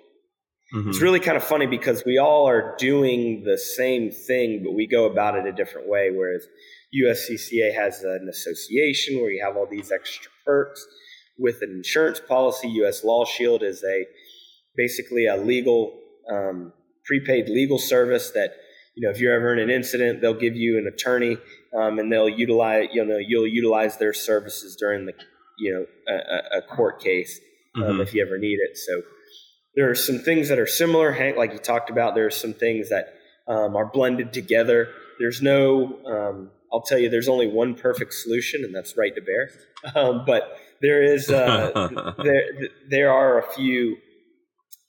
Mhm. 0.74 0.88
It's 0.88 1.02
really 1.02 1.20
kind 1.20 1.36
of 1.36 1.44
funny 1.44 1.66
because 1.66 2.04
we 2.06 2.18
all 2.18 2.48
are 2.48 2.74
doing 2.78 3.44
the 3.44 3.58
same 3.58 4.10
thing, 4.10 4.62
but 4.64 4.72
we 4.72 4.86
go 4.86 5.04
about 5.04 5.36
it 5.36 5.46
a 5.46 5.52
different 5.52 5.88
way. 5.88 6.10
Whereas 6.10 6.46
USCCA 6.94 7.74
has 7.74 8.02
an 8.02 8.28
association 8.30 9.20
where 9.20 9.30
you 9.30 9.44
have 9.44 9.56
all 9.56 9.66
these 9.70 9.92
extra 9.92 10.30
perks 10.46 10.86
with 11.38 11.56
an 11.62 11.70
insurance 11.70 12.20
policy. 12.20 12.68
U.S. 12.68 13.04
Law 13.04 13.24
Shield 13.24 13.62
is 13.62 13.82
a 13.84 14.04
basically 14.76 15.26
a 15.26 15.36
legal 15.36 15.98
um, 16.30 16.72
prepaid 17.04 17.48
legal 17.48 17.78
service 17.78 18.30
that 18.32 18.54
you 18.96 19.06
know 19.06 19.10
if 19.10 19.20
you're 19.20 19.34
ever 19.34 19.52
in 19.52 19.58
an 19.58 19.70
incident, 19.70 20.20
they'll 20.20 20.34
give 20.34 20.56
you 20.56 20.78
an 20.78 20.86
attorney 20.86 21.36
um, 21.78 21.98
and 21.98 22.12
they'll 22.12 22.28
utilize 22.28 22.88
you 22.92 23.04
know 23.04 23.18
you'll 23.18 23.46
utilize 23.46 23.98
their 23.98 24.12
services 24.12 24.76
during 24.76 25.06
the 25.06 25.12
you 25.58 25.72
know 25.72 25.86
a, 26.14 26.58
a- 26.58 26.62
court 26.62 27.00
case 27.00 27.40
um, 27.76 27.82
Mhm. 27.82 28.02
if 28.02 28.14
you 28.14 28.22
ever 28.24 28.38
need 28.38 28.58
it. 28.60 28.76
So 28.76 29.02
there 29.76 29.90
are 29.90 29.94
some 29.94 30.18
things 30.20 30.48
that 30.48 30.58
are 30.58 30.66
similar, 30.66 31.12
Hank, 31.12 31.36
like 31.36 31.52
you 31.52 31.58
talked 31.58 31.90
about. 31.90 32.14
There 32.14 32.26
are 32.26 32.30
some 32.30 32.52
things 32.54 32.88
that 32.90 33.14
um, 33.48 33.74
are 33.76 33.86
blended 33.86 34.32
together. 34.32 34.88
There's 35.18 35.42
no, 35.42 35.98
um, 36.06 36.50
I'll 36.72 36.82
tell 36.82 36.98
you, 36.98 37.08
there's 37.08 37.28
only 37.28 37.48
one 37.48 37.74
perfect 37.74 38.14
solution, 38.14 38.62
and 38.64 38.72
that's 38.74 38.96
right 38.96 39.14
to 39.14 39.20
bear. 39.20 39.50
Um, 39.94 40.24
but 40.26 40.56
there 40.80 41.02
is, 41.02 41.30
uh, 41.30 42.14
there, 42.22 42.44
there 42.90 43.12
are 43.12 43.38
a 43.38 43.52
few 43.54 43.96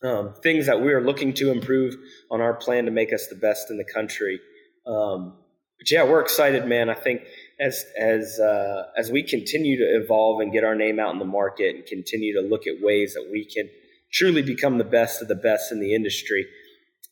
um, 0.03 0.33
things 0.43 0.65
that 0.67 0.81
we 0.81 0.93
are 0.93 1.01
looking 1.01 1.33
to 1.35 1.51
improve 1.51 1.95
on 2.29 2.41
our 2.41 2.53
plan 2.53 2.85
to 2.85 2.91
make 2.91 3.13
us 3.13 3.27
the 3.27 3.35
best 3.35 3.69
in 3.69 3.77
the 3.77 3.85
country. 3.85 4.39
Um, 4.85 5.37
but 5.79 5.91
yeah, 5.91 6.03
we're 6.03 6.21
excited, 6.21 6.65
man. 6.67 6.89
I 6.89 6.93
think 6.93 7.23
as 7.59 7.85
as 7.99 8.39
uh, 8.39 8.83
as 8.97 9.11
we 9.11 9.23
continue 9.23 9.77
to 9.77 10.01
evolve 10.01 10.41
and 10.41 10.51
get 10.53 10.63
our 10.63 10.75
name 10.75 10.99
out 10.99 11.13
in 11.13 11.19
the 11.19 11.25
market 11.25 11.75
and 11.75 11.85
continue 11.85 12.33
to 12.39 12.47
look 12.47 12.65
at 12.67 12.81
ways 12.81 13.13
that 13.13 13.27
we 13.31 13.45
can 13.45 13.69
truly 14.13 14.41
become 14.41 14.77
the 14.77 14.85
best 14.85 15.21
of 15.21 15.27
the 15.27 15.35
best 15.35 15.71
in 15.71 15.79
the 15.79 15.93
industry, 15.93 16.45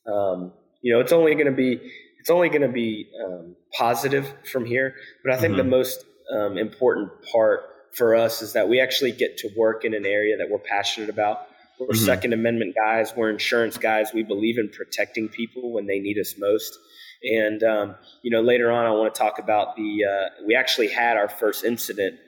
um, 0.07 0.53
you 0.81 0.93
know, 0.93 0.99
it's 1.01 1.11
only 1.11 1.33
going 1.33 1.47
to 1.47 1.51
be 1.51 1.79
it's 2.19 2.29
only 2.29 2.47
going 2.47 2.61
to 2.61 2.69
be 2.69 3.09
um, 3.25 3.55
positive 3.73 4.33
from 4.49 4.65
here. 4.65 4.95
But 5.25 5.33
I 5.33 5.37
think 5.37 5.55
Mhm. 5.55 5.57
the 5.57 5.63
most 5.65 6.05
um, 6.31 6.57
important 6.57 7.11
part 7.31 7.61
for 7.95 8.15
us 8.15 8.41
is 8.41 8.53
that 8.53 8.67
we 8.69 8.79
actually 8.79 9.11
get 9.11 9.37
to 9.37 9.49
work 9.55 9.85
in 9.85 9.93
an 9.93 10.05
area 10.05 10.35
that 10.37 10.49
we're 10.49 10.59
passionate 10.59 11.09
about. 11.09 11.47
We're 11.79 11.87
Mhm. 11.87 12.05
Second 12.05 12.33
Amendment 12.33 12.75
guys. 12.75 13.13
We're 13.15 13.29
insurance 13.29 13.77
guys. 13.77 14.13
We 14.13 14.23
believe 14.23 14.57
in 14.57 14.69
protecting 14.69 15.27
people 15.29 15.71
when 15.73 15.85
they 15.87 15.99
need 15.99 16.17
us 16.19 16.35
most. 16.37 16.77
And 17.23 17.63
um, 17.63 17.95
you 18.21 18.31
know, 18.31 18.41
later 18.41 18.71
on, 18.71 18.85
I 18.85 18.91
want 18.91 19.13
to 19.13 19.17
talk 19.19 19.39
about 19.39 19.75
the. 19.75 20.05
Uh, 20.05 20.43
we 20.45 20.55
actually 20.55 20.87
had 20.89 21.17
our 21.17 21.29
first 21.29 21.63
incident 21.63 22.19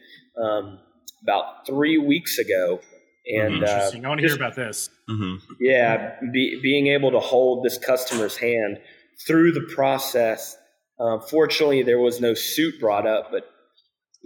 um, 0.41 0.79
about 1.23 1.65
three 1.65 1.97
weeks 1.97 2.37
ago, 2.37 2.79
and 3.27 3.61
Mhm. 3.61 3.63
uh, 3.63 3.71
Interesting. 3.71 4.05
I 4.05 4.09
want 4.09 4.21
to 4.21 4.27
hear 4.27 4.35
about 4.35 4.55
this. 4.55 4.89
hmm 5.07 5.35
yeah, 5.59 6.15
be, 6.33 6.59
being 6.61 6.87
able 6.87 7.11
to 7.11 7.19
hold 7.19 7.63
this 7.63 7.77
customer's 7.77 8.37
hand 8.37 8.79
through 9.27 9.51
the 9.51 9.61
process. 9.73 10.57
Uh, 10.99 11.19
fortunately, 11.19 11.83
there 11.83 11.99
was 11.99 12.19
no 12.21 12.33
suit 12.33 12.79
brought 12.79 13.05
up, 13.05 13.31
but 13.31 13.49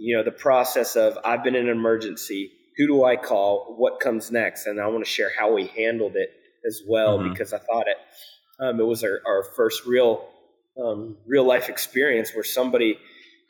you 0.00 0.16
know 0.16 0.22
the 0.22 0.30
process 0.32 0.96
of 0.96 1.18
I've 1.24 1.44
been 1.44 1.54
in 1.54 1.68
an 1.68 1.76
emergency. 1.76 2.50
Who 2.76 2.86
do 2.86 3.04
I 3.04 3.16
call? 3.16 3.74
What 3.76 4.00
comes 4.00 4.30
next? 4.30 4.66
And 4.66 4.80
I 4.80 4.86
want 4.86 5.04
to 5.04 5.10
share 5.10 5.30
how 5.38 5.52
we 5.52 5.66
handled 5.66 6.16
it 6.16 6.30
as 6.66 6.80
well 6.88 7.18
Mhm. 7.18 7.30
because 7.30 7.52
I 7.52 7.58
thought 7.58 7.86
it 7.86 7.98
um, 8.60 8.80
it 8.80 8.84
was 8.84 9.04
our, 9.04 9.20
our 9.26 9.44
first 9.56 9.84
real 9.86 10.26
um, 10.82 11.16
real 11.26 11.44
life 11.44 11.68
experience 11.68 12.34
where 12.34 12.44
somebody, 12.44 12.98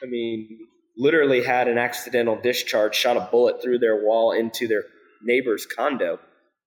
I 0.03 0.07
mean, 0.07 0.59
literally 0.97 1.43
had 1.45 1.69
an 1.69 1.79
accidental 1.79 2.37
discharge, 2.41 2.97
shot 2.97 3.17
a 3.17 3.29
bullet 3.31 3.63
through 3.63 3.79
their 3.79 4.05
wall 4.05 4.33
into 4.33 4.67
their 4.67 4.85
neighbor's 5.23 5.67
condo. 5.67 6.19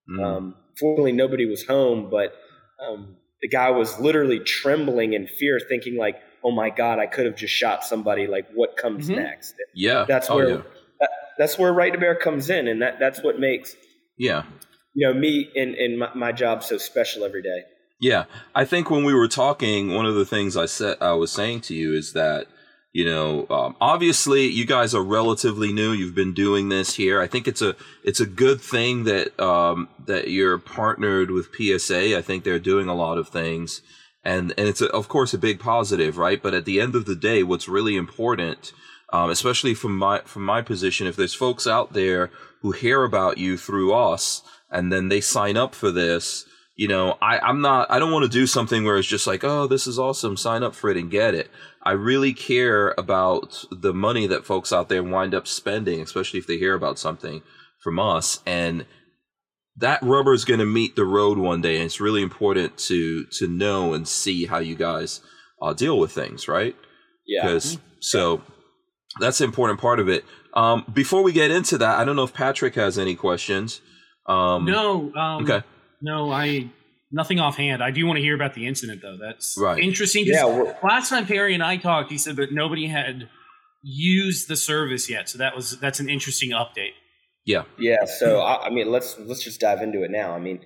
Mm. 0.08 0.24
Um, 0.24 0.54
fortunately, 0.78 1.12
nobody 1.12 1.46
was 1.46 1.66
home, 1.66 2.08
but 2.10 2.34
um, 2.80 3.16
the 3.42 3.48
guy 3.48 3.70
was 3.70 3.98
literally 4.00 4.40
trembling 4.40 5.12
in 5.12 5.26
fear, 5.26 5.60
thinking 5.60 5.96
like, 5.96 6.16
"Oh 6.44 6.50
my 6.52 6.70
God, 6.70 6.98
I 6.98 7.06
could 7.06 7.26
have 7.26 7.36
just 7.36 7.54
shot 7.54 7.84
somebody. 7.84 8.26
Like, 8.26 8.46
what 8.54 8.76
comes 8.76 9.08
Mhm. 9.08 9.16
next?" 9.16 9.54
yeah. 9.74 10.04
That's 10.06 10.28
oh, 10.30 10.36
where 10.36 10.48
yeah. 10.48 10.62
that, 11.00 11.10
that's 11.38 11.58
where 11.58 11.72
Right 11.72 11.92
to 11.92 11.98
Bear 11.98 12.14
comes 12.14 12.50
in, 12.50 12.68
and 12.68 12.82
that 12.82 12.98
that's 12.98 13.22
what 13.22 13.38
makes 13.38 13.76
Yeah. 14.18 14.44
you 14.94 15.06
know 15.06 15.14
me 15.14 15.50
and 15.56 15.74
and 15.74 15.98
my, 15.98 16.10
my 16.14 16.32
job 16.32 16.62
so 16.62 16.78
special 16.78 17.24
every 17.24 17.42
day. 17.42 17.62
Yeah, 18.00 18.24
I 18.54 18.64
think 18.64 18.90
when 18.90 19.04
we 19.04 19.14
were 19.14 19.28
talking, 19.28 19.94
one 19.94 20.04
of 20.04 20.14
the 20.14 20.26
things 20.26 20.56
I 20.56 20.66
said 20.66 20.98
I 21.00 21.12
was 21.12 21.32
saying 21.32 21.62
to 21.62 21.74
you 21.74 21.94
is 21.94 22.12
that 22.12 22.46
you 22.94 23.04
know, 23.04 23.44
um, 23.50 23.74
obviously 23.80 24.46
you 24.46 24.64
guys 24.64 24.94
are 24.94 25.02
relatively 25.02 25.72
new. 25.72 25.90
You've 25.90 26.14
been 26.14 26.32
doing 26.32 26.68
this 26.68 26.94
here. 26.94 27.20
I 27.20 27.26
think 27.26 27.48
it's 27.48 27.60
a 27.60 27.74
it's 28.04 28.20
a 28.20 28.26
good 28.26 28.60
thing 28.60 29.02
that 29.04 29.38
um, 29.40 29.88
that 30.06 30.28
you're 30.30 30.58
partnered 30.58 31.32
with 31.32 31.48
PSA. 31.56 32.16
I 32.16 32.22
think 32.22 32.44
they're 32.44 32.60
doing 32.60 32.86
a 32.88 32.94
lot 32.94 33.18
of 33.18 33.28
things, 33.28 33.82
and 34.24 34.54
and 34.56 34.68
it's 34.68 34.80
a, 34.80 34.88
of 34.88 35.08
course 35.08 35.34
a 35.34 35.38
big 35.38 35.60
positive, 35.60 36.18
right? 36.18 36.42
But 36.42 36.54
at 36.54 36.64
the 36.64 36.80
end 36.80 36.94
of 36.94 37.04
the 37.04 37.16
day, 37.16 37.42
what's 37.42 37.68
really 37.68 37.96
important, 37.96 38.72
um, 39.12 39.30
especially 39.30 39.74
from 39.74 39.96
my 39.96 40.20
from 40.20 40.44
my 40.44 40.62
position, 40.62 41.06
if 41.06 41.16
there's 41.16 41.34
folks 41.34 41.66
out 41.66 41.92
there 41.92 42.30
who 42.62 42.72
hear 42.72 43.04
about 43.04 43.36
you 43.38 43.58
through 43.58 43.92
us 43.92 44.42
and 44.70 44.92
then 44.92 45.08
they 45.08 45.20
sign 45.20 45.56
up 45.56 45.74
for 45.74 45.90
this 45.90 46.46
you 46.76 46.88
know 46.88 47.16
I, 47.22 47.38
i'm 47.38 47.60
not 47.60 47.90
i 47.90 47.98
don't 47.98 48.12
want 48.12 48.24
to 48.24 48.38
do 48.38 48.46
something 48.46 48.84
where 48.84 48.96
it's 48.96 49.08
just 49.08 49.26
like 49.26 49.44
oh 49.44 49.66
this 49.66 49.86
is 49.86 49.98
awesome 49.98 50.36
sign 50.36 50.62
up 50.62 50.74
for 50.74 50.90
it 50.90 50.96
and 50.96 51.10
get 51.10 51.34
it 51.34 51.50
i 51.82 51.92
really 51.92 52.34
care 52.34 52.94
about 52.98 53.64
the 53.70 53.94
money 53.94 54.26
that 54.26 54.44
folks 54.44 54.72
out 54.72 54.88
there 54.88 55.02
wind 55.02 55.34
up 55.34 55.46
spending 55.46 56.00
especially 56.00 56.40
if 56.40 56.46
they 56.46 56.58
hear 56.58 56.74
about 56.74 56.98
something 56.98 57.42
from 57.78 57.98
us 57.98 58.40
and 58.44 58.86
that 59.78 60.02
rubber 60.02 60.32
is 60.32 60.44
going 60.44 60.60
to 60.60 60.66
meet 60.66 60.94
the 60.96 61.04
road 61.04 61.38
one 61.38 61.60
day 61.60 61.76
and 61.76 61.84
it's 61.84 62.00
really 62.00 62.22
important 62.22 62.76
to 62.78 63.24
to 63.26 63.48
know 63.48 63.94
and 63.94 64.06
see 64.06 64.46
how 64.46 64.58
you 64.58 64.74
guys 64.74 65.20
uh, 65.62 65.72
deal 65.72 65.98
with 65.98 66.12
things 66.12 66.46
right 66.48 66.76
Yeah, 67.26 67.42
because 67.42 67.78
so 68.00 68.42
that's 69.20 69.40
an 69.40 69.46
important 69.46 69.80
part 69.80 70.00
of 70.00 70.08
it 70.08 70.24
um, 70.54 70.84
before 70.92 71.22
we 71.22 71.32
get 71.32 71.50
into 71.50 71.78
that 71.78 71.98
i 71.98 72.04
don't 72.04 72.16
know 72.16 72.24
if 72.24 72.32
patrick 72.34 72.74
has 72.74 72.98
any 72.98 73.14
questions 73.14 73.80
um, 74.26 74.64
no. 74.64 75.12
Um, 75.14 75.42
okay 75.44 75.62
No, 76.00 76.30
I 76.30 76.70
nothing 77.12 77.38
offhand. 77.38 77.82
I 77.82 77.90
do 77.90 78.06
want 78.06 78.16
to 78.16 78.22
hear 78.22 78.34
about 78.34 78.54
the 78.54 78.66
incident 78.66 79.00
though. 79.02 79.16
That's 79.16 79.56
Right. 79.58 79.78
interesting. 79.82 80.24
yeah. 80.26 80.46
We're, 80.46 80.74
last 80.82 81.08
time 81.10 81.26
Perry 81.26 81.54
and 81.54 81.62
I 81.62 81.76
talked, 81.76 82.10
he 82.10 82.18
said 82.18 82.36
that 82.36 82.52
nobody 82.52 82.88
had 82.88 83.28
used 83.82 84.48
the 84.48 84.56
service 84.56 85.08
yet. 85.08 85.28
So 85.28 85.38
that 85.38 85.54
was 85.54 85.78
that's 85.78 86.00
an 86.00 86.08
interesting 86.08 86.50
update. 86.50 86.94
Yeah 87.44 87.64
Yeah, 87.78 88.04
so 88.04 88.40
I, 88.40 88.66
I 88.66 88.70
mean, 88.70 88.90
let's 88.90 89.18
let's 89.18 89.42
just 89.42 89.60
dive 89.60 89.82
into 89.82 90.02
it 90.02 90.10
now. 90.10 90.34
I 90.34 90.38
mean, 90.38 90.60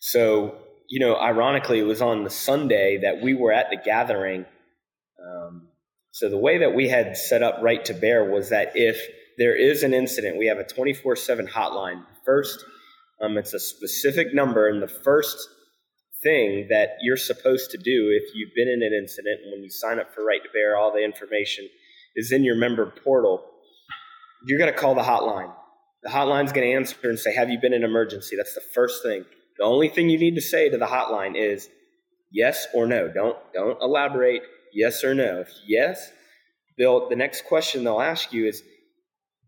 so 0.00 0.56
you 0.88 1.00
know, 1.00 1.16
ironically, 1.16 1.78
it 1.80 1.86
was 1.86 2.02
on 2.02 2.24
the 2.24 2.30
Sunday 2.30 2.98
that 3.02 3.20
we 3.20 3.34
were 3.34 3.52
at 3.52 3.70
the 3.70 3.76
gathering. 3.76 4.44
Um, 5.20 5.68
so 6.12 6.28
the 6.28 6.38
way 6.38 6.58
that 6.58 6.74
we 6.74 6.88
had 6.88 7.16
set 7.16 7.42
up 7.42 7.58
Right 7.62 7.84
to 7.86 7.94
Bear 7.94 8.24
was 8.24 8.50
that 8.50 8.72
if 8.74 9.00
there 9.38 9.54
is 9.54 9.82
an 9.82 9.92
incident, 9.92 10.38
we 10.38 10.46
have 10.46 10.58
a 10.58 10.64
twenty 10.64 10.94
four 10.94 11.16
seven 11.16 11.46
hotline. 11.46 12.04
First, 12.24 12.64
um, 13.20 13.36
it's 13.36 13.54
a 13.54 13.60
specific 13.60 14.34
number, 14.34 14.68
and 14.68 14.82
the 14.82 14.88
first 14.88 15.36
thing 16.22 16.66
that 16.70 16.96
you're 17.02 17.16
supposed 17.16 17.70
to 17.70 17.78
do 17.78 18.10
if 18.10 18.34
you've 18.34 18.54
been 18.54 18.68
in 18.68 18.82
an 18.82 18.92
incident 18.92 19.40
and 19.44 19.52
when 19.52 19.62
you 19.62 19.70
sign 19.70 20.00
up 20.00 20.12
for 20.14 20.24
Right 20.24 20.42
to 20.42 20.48
Bear, 20.52 20.76
all 20.76 20.92
the 20.92 21.04
information 21.04 21.68
is 22.16 22.32
in 22.32 22.42
your 22.42 22.56
member 22.56 22.92
portal. 23.04 23.44
You're 24.46 24.58
going 24.58 24.72
to 24.72 24.78
call 24.78 24.94
the 24.94 25.02
hotline. 25.02 25.52
The 26.02 26.10
hotline's 26.10 26.52
going 26.52 26.68
to 26.68 26.74
answer 26.74 26.96
and 27.04 27.18
say, 27.18 27.34
Have 27.34 27.50
you 27.50 27.58
been 27.58 27.72
in 27.72 27.82
an 27.82 27.90
emergency? 27.90 28.36
That's 28.36 28.54
the 28.54 28.62
first 28.74 29.02
thing. 29.02 29.24
The 29.58 29.64
only 29.64 29.88
thing 29.88 30.10
you 30.10 30.18
need 30.18 30.34
to 30.34 30.40
say 30.40 30.68
to 30.68 30.76
the 30.76 30.86
hotline 30.86 31.36
is 31.36 31.68
yes 32.30 32.66
or 32.74 32.86
no. 32.86 33.08
Don't 33.08 33.36
don't 33.52 33.80
elaborate. 33.80 34.42
Yes 34.72 35.02
or 35.02 35.14
no. 35.14 35.40
If 35.40 35.48
yes, 35.66 36.10
they'll 36.78 37.08
the 37.08 37.16
next 37.16 37.44
question 37.46 37.84
they'll 37.84 38.00
ask 38.00 38.32
you 38.32 38.46
is 38.46 38.62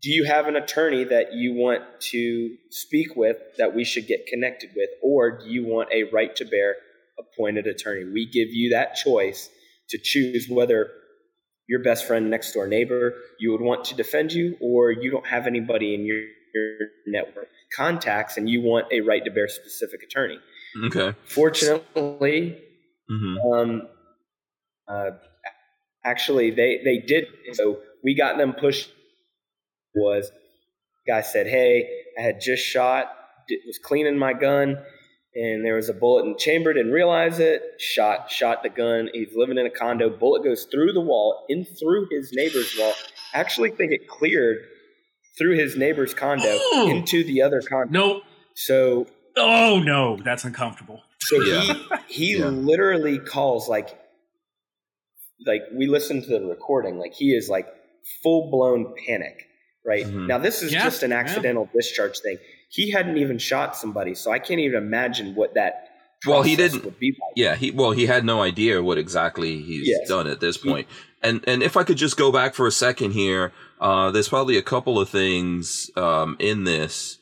do 0.01 0.09
you 0.09 0.23
have 0.23 0.47
an 0.47 0.55
attorney 0.55 1.03
that 1.03 1.33
you 1.33 1.53
want 1.53 1.83
to 1.99 2.55
speak 2.71 3.15
with 3.15 3.37
that 3.57 3.75
we 3.75 3.83
should 3.83 4.07
get 4.07 4.27
connected 4.27 4.69
with 4.75 4.89
or 5.01 5.39
do 5.39 5.49
you 5.49 5.65
want 5.65 5.89
a 5.91 6.03
right 6.11 6.35
to 6.37 6.45
bear 6.45 6.75
appointed 7.19 7.67
attorney 7.67 8.05
we 8.05 8.25
give 8.25 8.49
you 8.49 8.71
that 8.71 8.95
choice 8.95 9.49
to 9.89 9.97
choose 10.01 10.47
whether 10.49 10.89
your 11.67 11.83
best 11.83 12.07
friend 12.07 12.29
next 12.29 12.53
door 12.53 12.67
neighbor 12.67 13.13
you 13.39 13.51
would 13.51 13.61
want 13.61 13.85
to 13.85 13.95
defend 13.95 14.31
you 14.31 14.55
or 14.61 14.91
you 14.91 15.11
don't 15.11 15.27
have 15.27 15.47
anybody 15.47 15.93
in 15.93 16.05
your 16.05 16.21
network 17.07 17.47
contacts 17.75 18.37
and 18.37 18.49
you 18.49 18.61
want 18.61 18.85
a 18.91 19.01
right 19.01 19.23
to 19.25 19.31
bear 19.31 19.47
specific 19.47 20.01
attorney. 20.03 20.39
Okay. 20.85 21.13
Fortunately 21.25 22.63
hmm 23.09 23.35
um, 23.53 23.81
uh, 24.87 25.11
actually 26.05 26.51
they 26.51 26.81
they 26.83 26.99
did 26.99 27.25
so 27.53 27.79
we 28.03 28.15
got 28.15 28.37
them 28.37 28.53
pushed 28.53 28.91
was 29.95 30.31
guy 31.07 31.21
said 31.21 31.47
hey 31.47 31.89
i 32.17 32.21
had 32.21 32.39
just 32.39 32.63
shot 32.63 33.11
was 33.65 33.79
cleaning 33.83 34.17
my 34.17 34.33
gun 34.33 34.77
and 35.35 35.65
there 35.65 35.75
was 35.75 35.89
a 35.89 35.93
bullet 35.93 36.23
in 36.25 36.33
the 36.33 36.37
chamber 36.37 36.71
didn't 36.73 36.91
realize 36.91 37.39
it 37.39 37.61
shot 37.79 38.31
shot 38.31 38.63
the 38.63 38.69
gun 38.69 39.09
he's 39.13 39.35
living 39.35 39.57
in 39.57 39.65
a 39.65 39.69
condo 39.69 40.09
bullet 40.09 40.43
goes 40.43 40.65
through 40.65 40.93
the 40.93 41.01
wall 41.01 41.45
in 41.49 41.65
through 41.65 42.07
his 42.11 42.31
neighbor's 42.33 42.75
wall 42.79 42.93
actually 43.33 43.71
think 43.71 43.91
it 43.91 44.07
cleared 44.07 44.57
through 45.39 45.55
his 45.57 45.75
neighbor's 45.77 46.13
condo 46.13 46.45
Ooh. 46.75 46.89
into 46.89 47.23
the 47.23 47.41
other 47.41 47.61
condo 47.61 47.91
No. 47.91 48.21
so 48.55 49.07
Oh 49.37 49.79
no, 49.79 50.17
that's 50.23 50.43
uncomfortable. 50.43 51.01
so 51.21 51.41
Yeah. 51.41 51.61
he 52.07 52.33
he 52.33 52.37
Yeah. 52.37 52.47
literally 52.47 53.17
calls 53.19 53.67
like 53.69 53.89
like 55.45 55.61
we 55.73 55.87
listened 55.87 56.23
to 56.23 56.29
the 56.29 56.41
recording 56.45 56.97
like 56.97 57.13
he 57.13 57.33
is 57.33 57.49
like 57.49 57.67
full 58.21 58.49
blown 58.51 58.93
panic 59.07 59.45
right 59.85 60.05
Mhm. 60.05 60.27
now 60.27 60.37
this 60.37 60.61
is 60.61 60.73
Yeah, 60.73 60.83
just 60.83 61.03
an 61.03 61.11
yeah. 61.11 61.17
accidental 61.17 61.69
discharge 61.73 62.19
thing 62.19 62.37
he 62.69 62.91
hadn't 62.91 63.17
even 63.17 63.37
shot 63.37 63.75
somebody 63.77 64.13
so 64.15 64.31
i 64.31 64.39
can't 64.39 64.59
even 64.59 64.77
imagine 64.77 65.35
what 65.35 65.53
that 65.55 65.85
Well, 66.27 66.41
he 66.43 66.55
process 66.55 66.73
didn't- 66.73 66.85
would 66.85 66.99
be 66.99 67.11
like. 67.11 67.33
Yeah, 67.37 67.55
he 67.55 67.71
well, 67.71 67.91
he 67.91 68.05
had 68.05 68.25
no 68.25 68.41
idea 68.41 68.83
what 68.83 68.97
exactly 68.97 69.61
he's 69.61 69.87
Yes. 69.87 70.05
done 70.09 70.27
at 70.27 70.41
this 70.41 70.57
point. 70.57 70.85
And 71.21 71.43
and 71.47 71.61
if 71.61 71.75
I 71.77 71.83
could 71.83 71.97
just 71.97 72.17
go 72.17 72.31
back 72.31 72.53
for 72.53 72.67
a 72.67 72.71
second 72.71 73.11
here, 73.11 73.51
uh, 73.79 74.11
there's 74.11 74.29
probably 74.29 74.57
a 74.57 74.61
couple 74.61 74.99
of 74.99 75.09
things 75.09 75.89
um, 75.95 76.37
in 76.39 76.63
this 76.63 77.17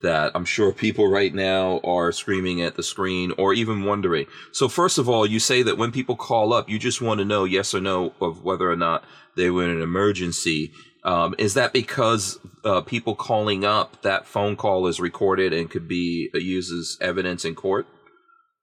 that 0.00 0.30
I'm 0.34 0.44
sure 0.44 0.72
people 0.72 1.10
right 1.10 1.34
now 1.34 1.80
are 1.82 2.12
screaming 2.12 2.62
at 2.62 2.76
the 2.76 2.84
screen 2.84 3.32
or 3.36 3.52
even 3.52 3.82
wondering. 3.82 4.26
So 4.52 4.68
first 4.68 4.96
of 4.96 5.08
all, 5.08 5.26
you 5.26 5.40
say 5.40 5.62
that 5.64 5.76
when 5.76 5.90
people 5.90 6.14
call 6.14 6.52
up, 6.52 6.68
you 6.68 6.78
just 6.78 7.00
want 7.00 7.18
to 7.18 7.24
know 7.24 7.44
yes 7.44 7.74
or 7.74 7.80
no 7.80 8.12
of 8.20 8.44
whether 8.44 8.70
or 8.70 8.76
not 8.76 9.04
they 9.36 9.50
were 9.50 9.64
in 9.64 9.70
an 9.70 9.82
emergency. 9.82 10.70
Um, 11.02 11.34
is 11.36 11.54
that 11.54 11.72
because 11.72 12.38
uh, 12.64 12.82
people 12.82 13.16
calling 13.16 13.64
up, 13.64 14.02
that 14.02 14.26
phone 14.26 14.54
call 14.54 14.86
is 14.86 15.00
recorded 15.00 15.52
and 15.52 15.68
could 15.68 15.88
be 15.88 16.30
uh, 16.32 16.38
used 16.38 16.72
as 16.72 16.96
evidence 17.00 17.44
in 17.44 17.56
court? 17.56 17.86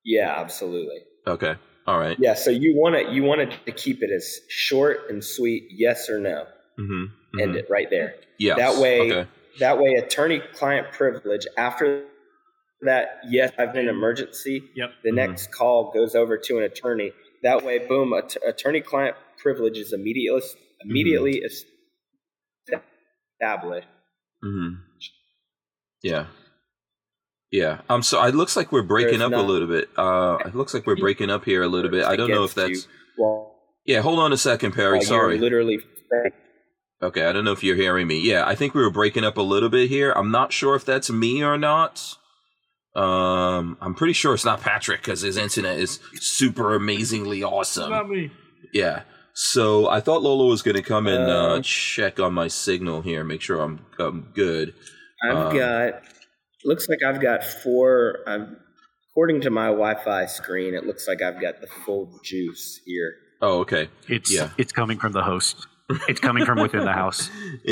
yeah 0.06 0.36
absolutely 0.38 1.00
Okay. 1.27 1.56
All 1.88 2.00
right. 2.00 2.18
yeah 2.20 2.34
so 2.34 2.50
you 2.50 2.75
want 2.75 2.96
to 2.96 3.13
you 3.13 3.24
wanted 3.24 3.54
to 3.65 3.72
keep 3.72 4.01
it 4.01 4.12
as 4.12 4.39
short 4.50 5.10
and 5.10 5.24
sweet 5.24 5.68
yes 5.70 6.10
or 6.10 6.20
no 6.20 6.46
Mm-hmm. 6.77 7.39
End 7.39 7.56
it 7.56 7.68
right 7.70 7.89
there. 7.89 8.15
Yeah. 8.38 8.56
That 8.56 8.75
way, 8.82 9.00
Okay. 9.12 9.30
that 9.60 9.77
way, 9.80 9.94
attorney-client 9.94 10.92
privilege. 10.92 11.48
After 11.58 12.04
that, 12.82 13.22
yes, 13.30 13.54
I've 13.58 13.72
been 13.72 13.88
an 13.88 13.96
emergency. 13.96 14.62
Yep. 14.75 14.89
The 15.04 15.12
Mhm. 15.12 15.15
next 15.15 15.54
call 15.54 15.92
goes 15.94 16.15
over 16.15 16.38
to 16.38 16.58
an 16.58 16.63
attorney. 16.65 17.13
That 17.44 17.63
way, 17.63 17.77
boom, 17.80 18.12
att- 18.12 18.36
attorney-client 18.46 19.15
privilege 19.38 19.77
is 19.77 19.94
immediately 19.94 20.42
immediately 20.84 21.44
established. 23.42 23.88
hmm 24.44 24.74
Yeah. 26.04 26.27
Yeah. 27.55 27.81
I'm 27.89 28.03
so. 28.03 28.24
It 28.24 28.35
looks 28.35 28.55
like 28.55 28.71
we're 28.71 28.81
breaking 28.83 29.19
There's 29.19 29.31
up 29.31 29.38
a 29.39 29.41
little 29.41 29.67
bit. 29.67 29.89
Uh, 29.97 30.38
it 30.45 30.55
looks 30.55 30.74
like 30.74 30.85
we're 30.85 30.95
breaking 31.05 31.29
up 31.29 31.45
here 31.45 31.63
a 31.63 31.67
little 31.67 31.91
bit. 31.91 32.03
I 32.05 32.15
don't 32.15 32.29
know 32.29 32.43
if 32.43 32.53
that's. 32.53 32.69
you 32.69 32.81
while, 33.17 33.55
Yeah. 33.85 34.01
Hold 34.01 34.19
on 34.19 34.33
a 34.33 34.38
second, 34.38 34.74
Perry. 34.74 34.97
while 34.97 35.05
Sorry. 35.05 35.38
literally. 35.39 35.79
Okay, 37.01 37.25
I 37.25 37.31
don't 37.33 37.43
know 37.45 37.51
if 37.51 37.63
you're 37.63 37.75
hearing 37.75 38.07
me. 38.07 38.19
Yeah, 38.21 38.45
I 38.47 38.55
think 38.55 38.74
we 38.74 38.81
were 38.81 38.89
breaking 38.89 39.24
up 39.25 39.38
a 39.38 39.41
little 39.41 39.69
bit 39.69 39.89
here. 39.89 40.12
I'm 40.13 40.31
not 40.31 40.53
sure 40.53 40.75
if 40.75 40.85
that's 40.85 41.09
me 41.12 41.43
or 41.43 41.57
not. 41.57 42.17
Um, 42.95 43.77
I'm 43.81 43.93
pretty 43.93 44.13
sure 44.13 44.33
it's 44.33 44.45
not 44.45 44.62
Patrick 44.62 45.01
because 45.01 45.21
his 45.21 45.35
internet 45.38 45.77
is 45.77 46.00
super 46.15 46.74
amazingly 46.75 47.43
awesome. 47.43 47.89
Not 47.91 48.09
me. 48.09 48.31
Yeah. 48.74 49.01
So 49.33 49.89
I 49.89 50.00
thought 50.00 50.21
Lola 50.24 50.45
was 50.47 50.62
going 50.62 50.75
to 50.77 50.81
come 50.81 51.05
and 51.07 51.29
uh, 51.29 51.55
Uh, 51.55 51.62
check 51.62 52.19
on 52.21 52.33
my 52.33 52.47
signal 52.47 53.01
here, 53.01 53.24
make 53.25 53.41
sure 53.41 53.59
I'm 53.62 53.85
I'm 54.00 54.29
good. 54.33 54.74
I've 55.29 55.35
Um, 55.38 55.57
got. 55.57 55.93
Looks 56.65 56.88
like 56.89 57.00
I've 57.03 57.22
got 57.22 57.43
four. 57.43 58.19
I'm, 58.27 58.57
according 59.12 59.41
to 59.41 59.50
my 59.50 59.67
Wi-Fi 59.67 60.25
screen, 60.25 60.74
it 60.74 60.86
looks 60.86 61.07
like 61.07 61.22
I've 61.22 61.39
got 61.39 61.62
the 61.62 61.67
full 61.67 62.19
juice 62.24 62.81
here. 62.86 63.13
Oh, 63.41 63.60
okay. 63.60 63.89
It's 64.07 64.34
Yeah. 64.34 64.50
it's 64.57 64.72
coming 64.72 64.98
from 64.98 65.12
the 65.13 65.24
host. 65.24 65.67
It's 66.07 66.19
coming 66.19 66.45
from 66.45 66.60
within 66.60 66.84
the 66.84 66.91
house. 66.93 67.29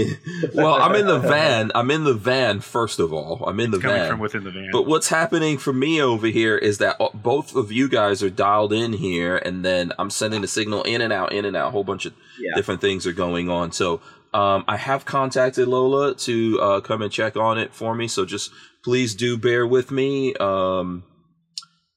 well, 0.54 0.76
I'm 0.76 0.94
in 0.94 1.08
the 1.08 1.18
van. 1.18 1.72
I'm 1.74 1.90
in 1.90 2.04
the 2.04 2.14
van. 2.14 2.60
First 2.60 3.00
of 3.00 3.12
all, 3.12 3.44
I'm 3.48 3.60
in 3.60 3.72
the 3.72 3.80
Coming 3.80 3.98
van. 3.98 4.12
from 4.12 4.20
within 4.20 4.44
the 4.44 4.52
van. 4.52 4.70
But 4.72 4.86
what's 4.86 5.08
happening 5.10 5.58
for 5.58 5.74
me 5.74 6.00
over 6.00 6.28
here 6.28 6.56
is 6.56 6.78
that 6.78 6.98
uh, 7.02 7.10
both 7.16 7.56
of 7.56 7.72
you 7.72 7.90
guys 7.90 8.22
are 8.22 8.30
dialed 8.30 8.72
in 8.72 8.94
here, 8.94 9.38
and 9.38 9.66
then 9.66 9.94
I'm 9.98 10.12
sending 10.12 10.42
the 10.42 10.48
signal 10.48 10.84
in 10.84 11.02
and 11.02 11.12
out, 11.12 11.34
in 11.34 11.44
and 11.44 11.56
out. 11.58 11.70
A 11.70 11.72
whole 11.72 11.84
bunch 11.84 12.06
of 12.06 12.14
Yeah. 12.40 12.52
different 12.56 12.82
things 12.82 13.08
are 13.08 13.14
going 13.14 13.50
on. 13.50 13.72
So 13.72 14.00
um, 14.32 14.64
I 14.68 14.78
have 14.78 15.06
contacted 15.06 15.68
Lola 15.68 16.14
to 16.14 16.60
uh, 16.62 16.82
come 16.82 17.02
and 17.02 17.12
check 17.12 17.36
on 17.36 17.58
it 17.58 17.74
for 17.74 17.96
me. 17.96 18.08
So 18.08 18.26
just 18.26 18.52
please 18.84 19.16
do 19.16 19.38
bear 19.38 19.66
with 19.66 19.92
me. 19.92 20.34
Um, 20.36 21.04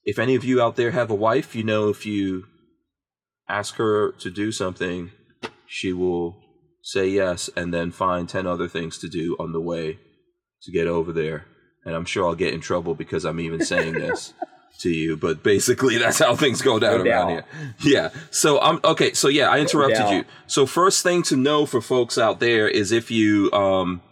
if 0.05 0.19
any 0.19 0.35
of 0.35 0.45
you 0.45 0.63
out 0.63 0.77
there 0.77 0.93
have 0.93 1.11
a 1.11 1.15
wife, 1.15 1.55
you 1.55 1.65
know, 1.65 1.89
if 1.89 2.07
you 2.07 2.45
ask 3.49 3.75
her 3.77 4.13
to 4.13 4.31
do 4.31 4.53
something, 4.53 5.11
she 5.67 5.93
will 5.93 6.37
say 6.83 7.09
yes 7.09 7.51
and 7.57 7.75
then 7.75 7.91
find 7.91 8.29
10 8.29 8.47
other 8.47 8.69
things 8.69 8.99
to 8.99 9.09
do 9.09 9.37
on 9.41 9.53
the 9.53 9.61
way 9.61 9.99
to 10.63 10.71
get 10.71 10.87
over 10.87 11.13
there. 11.13 11.47
And 11.85 11.95
I'm 11.95 12.05
sure 12.05 12.27
I'll 12.27 12.35
get 12.37 12.55
in 12.55 12.61
trouble 12.61 12.95
because 12.95 13.25
I'm 13.25 13.41
even 13.41 13.65
saying 13.65 13.95
this 13.99 14.33
to 14.81 14.91
you, 14.91 15.17
but 15.17 15.43
basically 15.43 15.97
that's 15.99 16.19
how 16.19 16.37
things 16.37 16.63
go 16.63 16.79
down 16.79 17.05
No 17.05 17.11
around 17.11 17.29
doubt. 17.37 17.45
here. 17.81 17.93
Yeah. 17.93 18.11
So 18.31 18.61
I'm 18.61 18.79
okay. 18.85 19.13
So 19.15 19.29
yeah, 19.29 19.49
I 19.49 19.59
interrupted 19.59 20.11
you. 20.11 20.25
So 20.47 20.67
first 20.67 21.03
thing 21.03 21.23
to 21.25 21.37
know 21.37 21.67
for 21.67 21.81
folks 21.81 22.19
out 22.19 22.41
there 22.41 22.69
is 22.69 22.93
if 22.93 23.11
you, 23.11 23.51
um, 23.53 24.03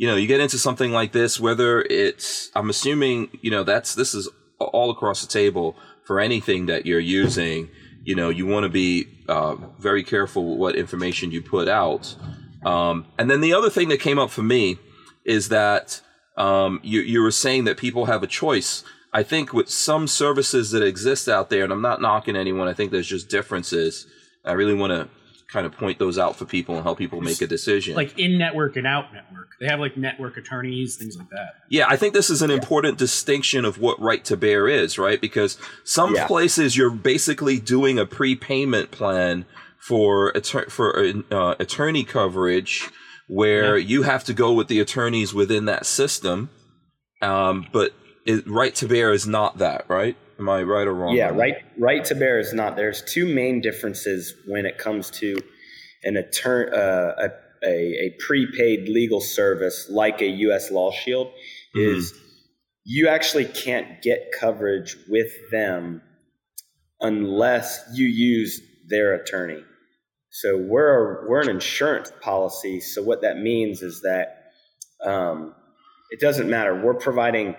you 0.00 0.06
know, 0.06 0.16
you 0.16 0.26
get 0.26 0.40
into 0.40 0.56
something 0.56 0.92
like 0.92 1.12
this, 1.12 1.38
whether 1.38 1.82
it's, 1.82 2.50
I'm 2.56 2.70
assuming, 2.70 3.38
you 3.42 3.50
know, 3.50 3.64
that's, 3.64 3.94
this 3.94 4.14
is 4.14 4.30
all 4.58 4.90
across 4.90 5.20
the 5.20 5.28
table 5.28 5.76
for 6.04 6.18
anything 6.18 6.64
that 6.66 6.86
you're 6.86 6.98
using. 6.98 7.68
You 8.02 8.14
know, 8.14 8.30
you 8.30 8.46
want 8.46 8.64
to 8.64 8.70
be 8.70 9.08
uh, 9.28 9.56
very 9.78 10.02
careful 10.02 10.52
with 10.52 10.58
what 10.58 10.74
information 10.74 11.32
you 11.32 11.42
put 11.42 11.68
out. 11.68 12.16
Um, 12.64 13.08
and 13.18 13.30
then 13.30 13.42
the 13.42 13.52
other 13.52 13.68
thing 13.68 13.90
that 13.90 14.00
came 14.00 14.18
up 14.18 14.30
for 14.30 14.42
me 14.42 14.78
is 15.26 15.50
that 15.50 16.00
um, 16.38 16.80
you, 16.82 17.02
you 17.02 17.20
were 17.20 17.30
saying 17.30 17.64
that 17.64 17.76
people 17.76 18.06
have 18.06 18.22
a 18.22 18.26
choice. 18.26 18.82
I 19.12 19.22
think 19.22 19.52
with 19.52 19.68
some 19.68 20.06
services 20.06 20.70
that 20.70 20.82
exist 20.82 21.28
out 21.28 21.50
there, 21.50 21.62
and 21.62 21.74
I'm 21.74 21.82
not 21.82 22.00
knocking 22.00 22.36
anyone, 22.36 22.68
I 22.68 22.72
think 22.72 22.90
there's 22.90 23.06
just 23.06 23.28
differences. 23.28 24.06
I 24.46 24.52
really 24.52 24.72
want 24.72 24.92
to 24.92 25.10
kind 25.52 25.66
of 25.66 25.72
point 25.72 25.98
those 25.98 26.18
out 26.18 26.36
for 26.36 26.44
people 26.44 26.74
and 26.76 26.84
help 26.84 26.98
people 26.98 27.20
make 27.20 27.40
a 27.40 27.46
decision. 27.46 27.94
Like 27.94 28.18
in 28.18 28.38
network 28.38 28.76
and 28.76 28.86
out 28.86 29.12
network. 29.12 29.48
They 29.60 29.66
have 29.66 29.80
like 29.80 29.96
network 29.96 30.36
attorneys, 30.36 30.96
things 30.96 31.16
like 31.18 31.28
that. 31.30 31.54
Yeah, 31.68 31.86
I 31.88 31.96
think 31.96 32.14
this 32.14 32.30
is 32.30 32.40
an 32.40 32.50
important 32.50 32.96
distinction 32.96 33.64
of 33.64 33.78
what 33.78 34.00
right 34.00 34.24
to 34.26 34.36
bear 34.36 34.68
is, 34.68 34.98
right? 34.98 35.20
Because 35.20 35.58
some 35.84 36.14
Yeah. 36.14 36.26
places 36.26 36.76
you're 36.76 36.90
basically 36.90 37.58
doing 37.58 37.98
a 37.98 38.06
prepayment 38.06 38.90
plan 38.90 39.44
for 39.78 40.32
for 40.68 41.12
uh, 41.30 41.54
attorney 41.58 42.04
coverage, 42.04 42.88
where 43.28 43.76
you 43.76 44.02
have 44.02 44.24
to 44.24 44.32
go 44.32 44.52
with 44.52 44.68
the 44.68 44.80
attorneys 44.80 45.34
within 45.34 45.66
that 45.66 45.84
system. 45.84 46.50
Um, 47.22 47.66
but 47.72 47.92
it, 48.24 48.46
right 48.46 48.74
to 48.76 48.86
bear 48.86 49.12
is 49.12 49.26
not 49.26 49.58
that, 49.58 49.84
right? 49.88 50.16
Am 50.40 50.48
I 50.48 50.62
right 50.62 50.86
or 50.86 50.94
wrong? 50.94 51.14
Yeah, 51.14 51.28
right. 51.28 51.56
Right 51.78 52.02
to 52.06 52.14
bear 52.14 52.38
is 52.38 52.54
not. 52.54 52.74
There's 52.74 53.02
two 53.02 53.32
main 53.32 53.60
differences 53.60 54.32
when 54.46 54.64
it 54.64 54.78
comes 54.78 55.10
to 55.12 55.36
an 56.02 56.16
attorney, 56.16 56.72
uh, 56.74 57.28
a, 57.28 57.30
a 57.62 58.06
a 58.06 58.16
prepaid 58.18 58.88
legal 58.88 59.20
service 59.20 59.88
like 59.90 60.22
a 60.22 60.26
U.S. 60.26 60.70
Law 60.70 60.92
Shield. 60.92 61.26
Mm-hmm. 61.76 61.98
Is 61.98 62.14
you 62.84 63.08
actually 63.08 63.44
can't 63.44 64.00
get 64.00 64.30
coverage 64.38 64.96
with 65.08 65.30
them 65.52 66.00
unless 67.02 67.82
you 67.92 68.06
use 68.06 68.62
their 68.88 69.12
attorney. 69.12 69.62
So 70.30 70.56
we're 70.56 71.28
we're 71.28 71.42
an 71.42 71.50
insurance 71.50 72.10
policy. 72.22 72.80
So 72.80 73.02
what 73.02 73.20
that 73.20 73.38
means 73.38 73.82
is 73.82 74.00
that 74.02 74.52
um, 75.04 75.54
it 76.10 76.18
doesn't 76.18 76.48
matter. 76.48 76.80
We're 76.82 76.94
providing 76.94 77.56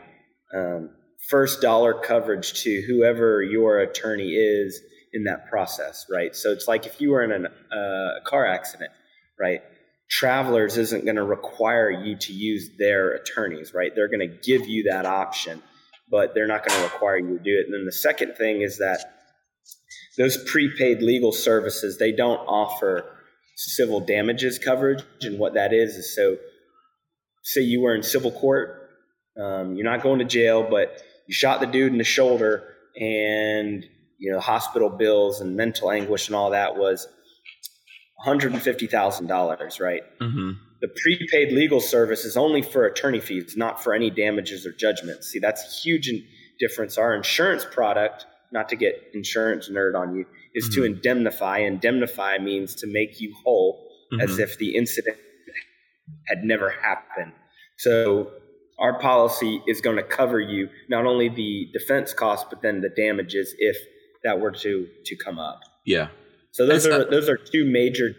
um, 0.55 0.89
first 1.29 1.61
dollar 1.61 1.93
coverage 1.93 2.63
to 2.63 2.83
whoever 2.87 3.41
your 3.41 3.79
attorney 3.79 4.31
is 4.31 4.81
in 5.13 5.25
that 5.25 5.49
process, 5.49 6.05
right? 6.09 6.35
So 6.35 6.51
it's 6.51 6.67
like 6.67 6.85
if 6.85 7.01
you 7.01 7.11
were 7.11 7.23
in 7.23 7.45
uh, 7.45 7.49
a 7.71 8.21
car 8.25 8.45
accident, 8.45 8.91
right? 9.39 9.61
Travelers 10.09 10.77
isn't 10.77 11.05
going 11.05 11.15
to 11.15 11.23
require 11.23 11.89
you 11.89 12.17
to 12.17 12.33
use 12.33 12.69
their 12.77 13.11
attorneys, 13.11 13.73
right? 13.73 13.91
They're 13.95 14.09
going 14.09 14.19
to 14.19 14.27
give 14.27 14.67
you 14.67 14.83
that 14.89 15.05
option, 15.05 15.61
but 16.09 16.33
they're 16.33 16.47
not 16.47 16.65
going 16.65 16.77
to 16.79 16.83
require 16.83 17.17
you 17.17 17.37
to 17.37 17.43
do 17.43 17.57
it. 17.59 17.65
And 17.65 17.73
then 17.73 17.85
the 17.85 17.91
second 17.91 18.35
thing 18.35 18.61
is 18.61 18.77
that 18.77 18.99
those 20.17 20.37
prepaid 20.43 21.01
legal 21.01 21.31
services 21.31 21.97
they 21.97 22.11
don't 22.11 22.39
offer 22.39 23.05
civil 23.55 23.99
damages 23.99 24.59
coverage, 24.59 25.03
and 25.21 25.39
what 25.39 25.53
that 25.53 25.73
is 25.73 25.95
is 25.95 26.15
so 26.15 26.37
say 27.43 27.61
you 27.61 27.81
were 27.81 27.95
in 27.95 28.03
civil 28.03 28.31
court, 28.31 28.89
um, 29.41 29.75
you're 29.75 29.89
not 29.89 30.03
going 30.03 30.19
to 30.19 30.25
jail, 30.25 30.67
but 30.69 31.01
you 31.31 31.33
shot 31.33 31.61
the 31.61 31.65
dude 31.65 31.93
in 31.93 31.97
the 31.97 32.03
shoulder, 32.03 32.61
and 32.99 33.85
you 34.19 34.29
know 34.31 34.39
hospital 34.41 34.89
bills 34.89 35.39
and 35.39 35.55
mental 35.55 35.89
anguish 35.89 36.27
and 36.27 36.35
all 36.35 36.49
that 36.51 36.75
was 36.75 37.07
one 38.17 38.25
hundred 38.27 38.51
and 38.51 38.61
fifty 38.61 38.85
thousand 38.85 39.27
dollars, 39.27 39.79
right? 39.79 40.03
Mhm. 40.19 40.57
The 40.81 40.89
prepaid 40.89 41.53
legal 41.53 41.79
service 41.79 42.25
is 42.25 42.35
only 42.35 42.61
for 42.61 42.85
attorney 42.85 43.21
fees, 43.21 43.55
not 43.55 43.81
for 43.81 43.93
any 43.93 44.09
damages 44.09 44.65
or 44.65 44.73
judgments. 44.73 45.27
See, 45.31 45.39
that's 45.39 45.63
a 45.63 45.81
huge 45.81 46.11
difference. 46.59 46.97
Our 46.97 47.15
insurance 47.15 47.63
product, 47.63 48.25
not 48.51 48.67
to 48.69 48.75
get 48.75 48.95
insurance 49.13 49.69
nerd 49.69 49.95
on 49.95 50.15
you, 50.17 50.25
is 50.53 50.67
to 50.75 50.83
indemnify. 50.83 51.59
Indemnify 51.59 52.39
means 52.39 52.75
to 52.75 52.87
make 52.87 53.21
you 53.21 53.33
whole 53.45 53.87
as 54.19 54.31
Mhm. 54.31 54.39
if 54.43 54.57
the 54.57 54.75
incident 54.75 55.17
had 56.27 56.43
never 56.43 56.69
happened. 56.69 57.31
So 57.77 58.31
our 58.81 58.99
policy 58.99 59.61
is 59.67 59.79
going 59.79 59.97
to 59.97 60.03
cover 60.03 60.39
you 60.39 60.67
not 60.89 61.05
only 61.05 61.29
the 61.29 61.67
defense 61.71 62.13
costs, 62.13 62.45
but 62.49 62.61
then 62.61 62.81
the 62.81 62.89
damages 62.89 63.53
if 63.59 63.77
that 64.23 64.39
were 64.39 64.51
to 64.51 64.87
to 65.05 65.15
come 65.23 65.39
up. 65.39 65.59
Yeah. 65.85 66.07
So 66.51 66.65
those 66.67 66.83
That's- 66.83 67.07
are 67.07 67.09
those 67.09 67.29
are 67.29 67.37
two 67.37 67.65
major 67.65 68.09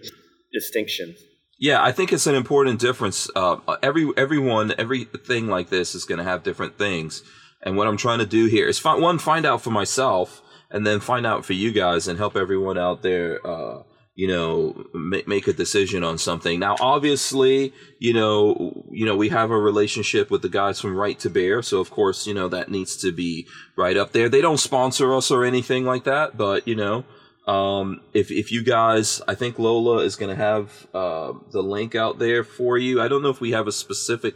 distinctions. 0.53 1.19
Yeah, 1.59 1.83
I 1.83 1.93
think 1.93 2.13
it's 2.13 2.27
an 2.27 2.35
important 2.35 2.81
difference. 2.81 3.31
Uh, 3.37 3.59
every 3.83 4.11
everyone, 4.17 4.75
everything 4.79 5.47
like 5.47 5.69
this 5.71 5.95
is 5.95 6.05
going 6.05 6.19
to 6.19 6.25
have 6.25 6.43
different 6.43 6.77
things, 6.77 7.23
and 7.63 7.77
what 7.77 7.87
I'm 7.87 7.97
trying 7.97 8.19
to 8.19 8.27
do 8.27 8.47
here 8.47 8.67
is 8.67 8.79
find 8.79 9.01
one, 9.01 9.19
find 9.19 9.47
out 9.47 9.63
for 9.63 9.71
myself, 9.71 10.43
and 10.71 10.85
then 10.87 10.99
find 10.99 11.25
out 11.25 11.45
for 11.45 11.53
you 11.53 11.71
guys, 11.71 12.09
and 12.09 12.19
help 12.19 12.37
everyone 12.37 12.79
out 12.79 13.03
there. 13.03 13.47
Uh, 13.47 13.83
you 14.15 14.29
know, 14.29 14.85
make, 14.95 15.49
a 15.49 15.53
decision 15.53 16.05
on 16.05 16.19
something. 16.19 16.61
Now, 16.61 16.77
obviously, 16.81 17.73
you 17.99 18.13
know, 18.13 18.85
you 18.91 19.07
know, 19.07 19.17
we 19.17 19.31
have 19.31 19.51
a 19.51 19.59
relationship 19.59 20.31
with 20.31 20.43
the 20.43 20.51
guys 20.51 20.81
from 20.81 20.95
Right 20.97 21.19
to 21.21 21.31
Bear, 21.31 21.63
so 21.63 21.81
of 21.81 21.91
course, 21.91 22.27
you 22.27 22.35
know, 22.35 22.49
that 22.49 22.71
needs 22.71 22.97
to 22.99 23.13
be 23.13 23.47
right 23.77 23.97
up 23.97 24.13
there. 24.13 24.29
They 24.29 24.43
don't 24.43 24.61
sponsor 24.61 25.15
us 25.15 25.31
or 25.31 25.45
anything 25.45 25.85
like 25.85 26.05
that, 26.05 26.37
but 26.37 26.69
you 26.69 26.77
know, 26.77 27.05
um, 27.47 28.03
if 28.13 28.31
if 28.31 28.53
you 28.53 28.63
guys, 28.63 29.23
I 29.27 29.35
think 29.35 29.59
Lola 29.59 30.03
is 30.05 30.17
going 30.17 30.37
to 30.37 30.43
have 30.43 30.87
uh, 30.95 31.33
the 31.51 31.63
link 31.63 31.95
out 31.95 32.19
there 32.19 32.45
for 32.45 32.79
you. 32.79 33.01
I 33.01 33.09
don't 33.09 33.23
know 33.23 33.31
if 33.31 33.41
we 33.41 33.53
have 33.53 33.67
a 33.67 33.73
specific 33.73 34.35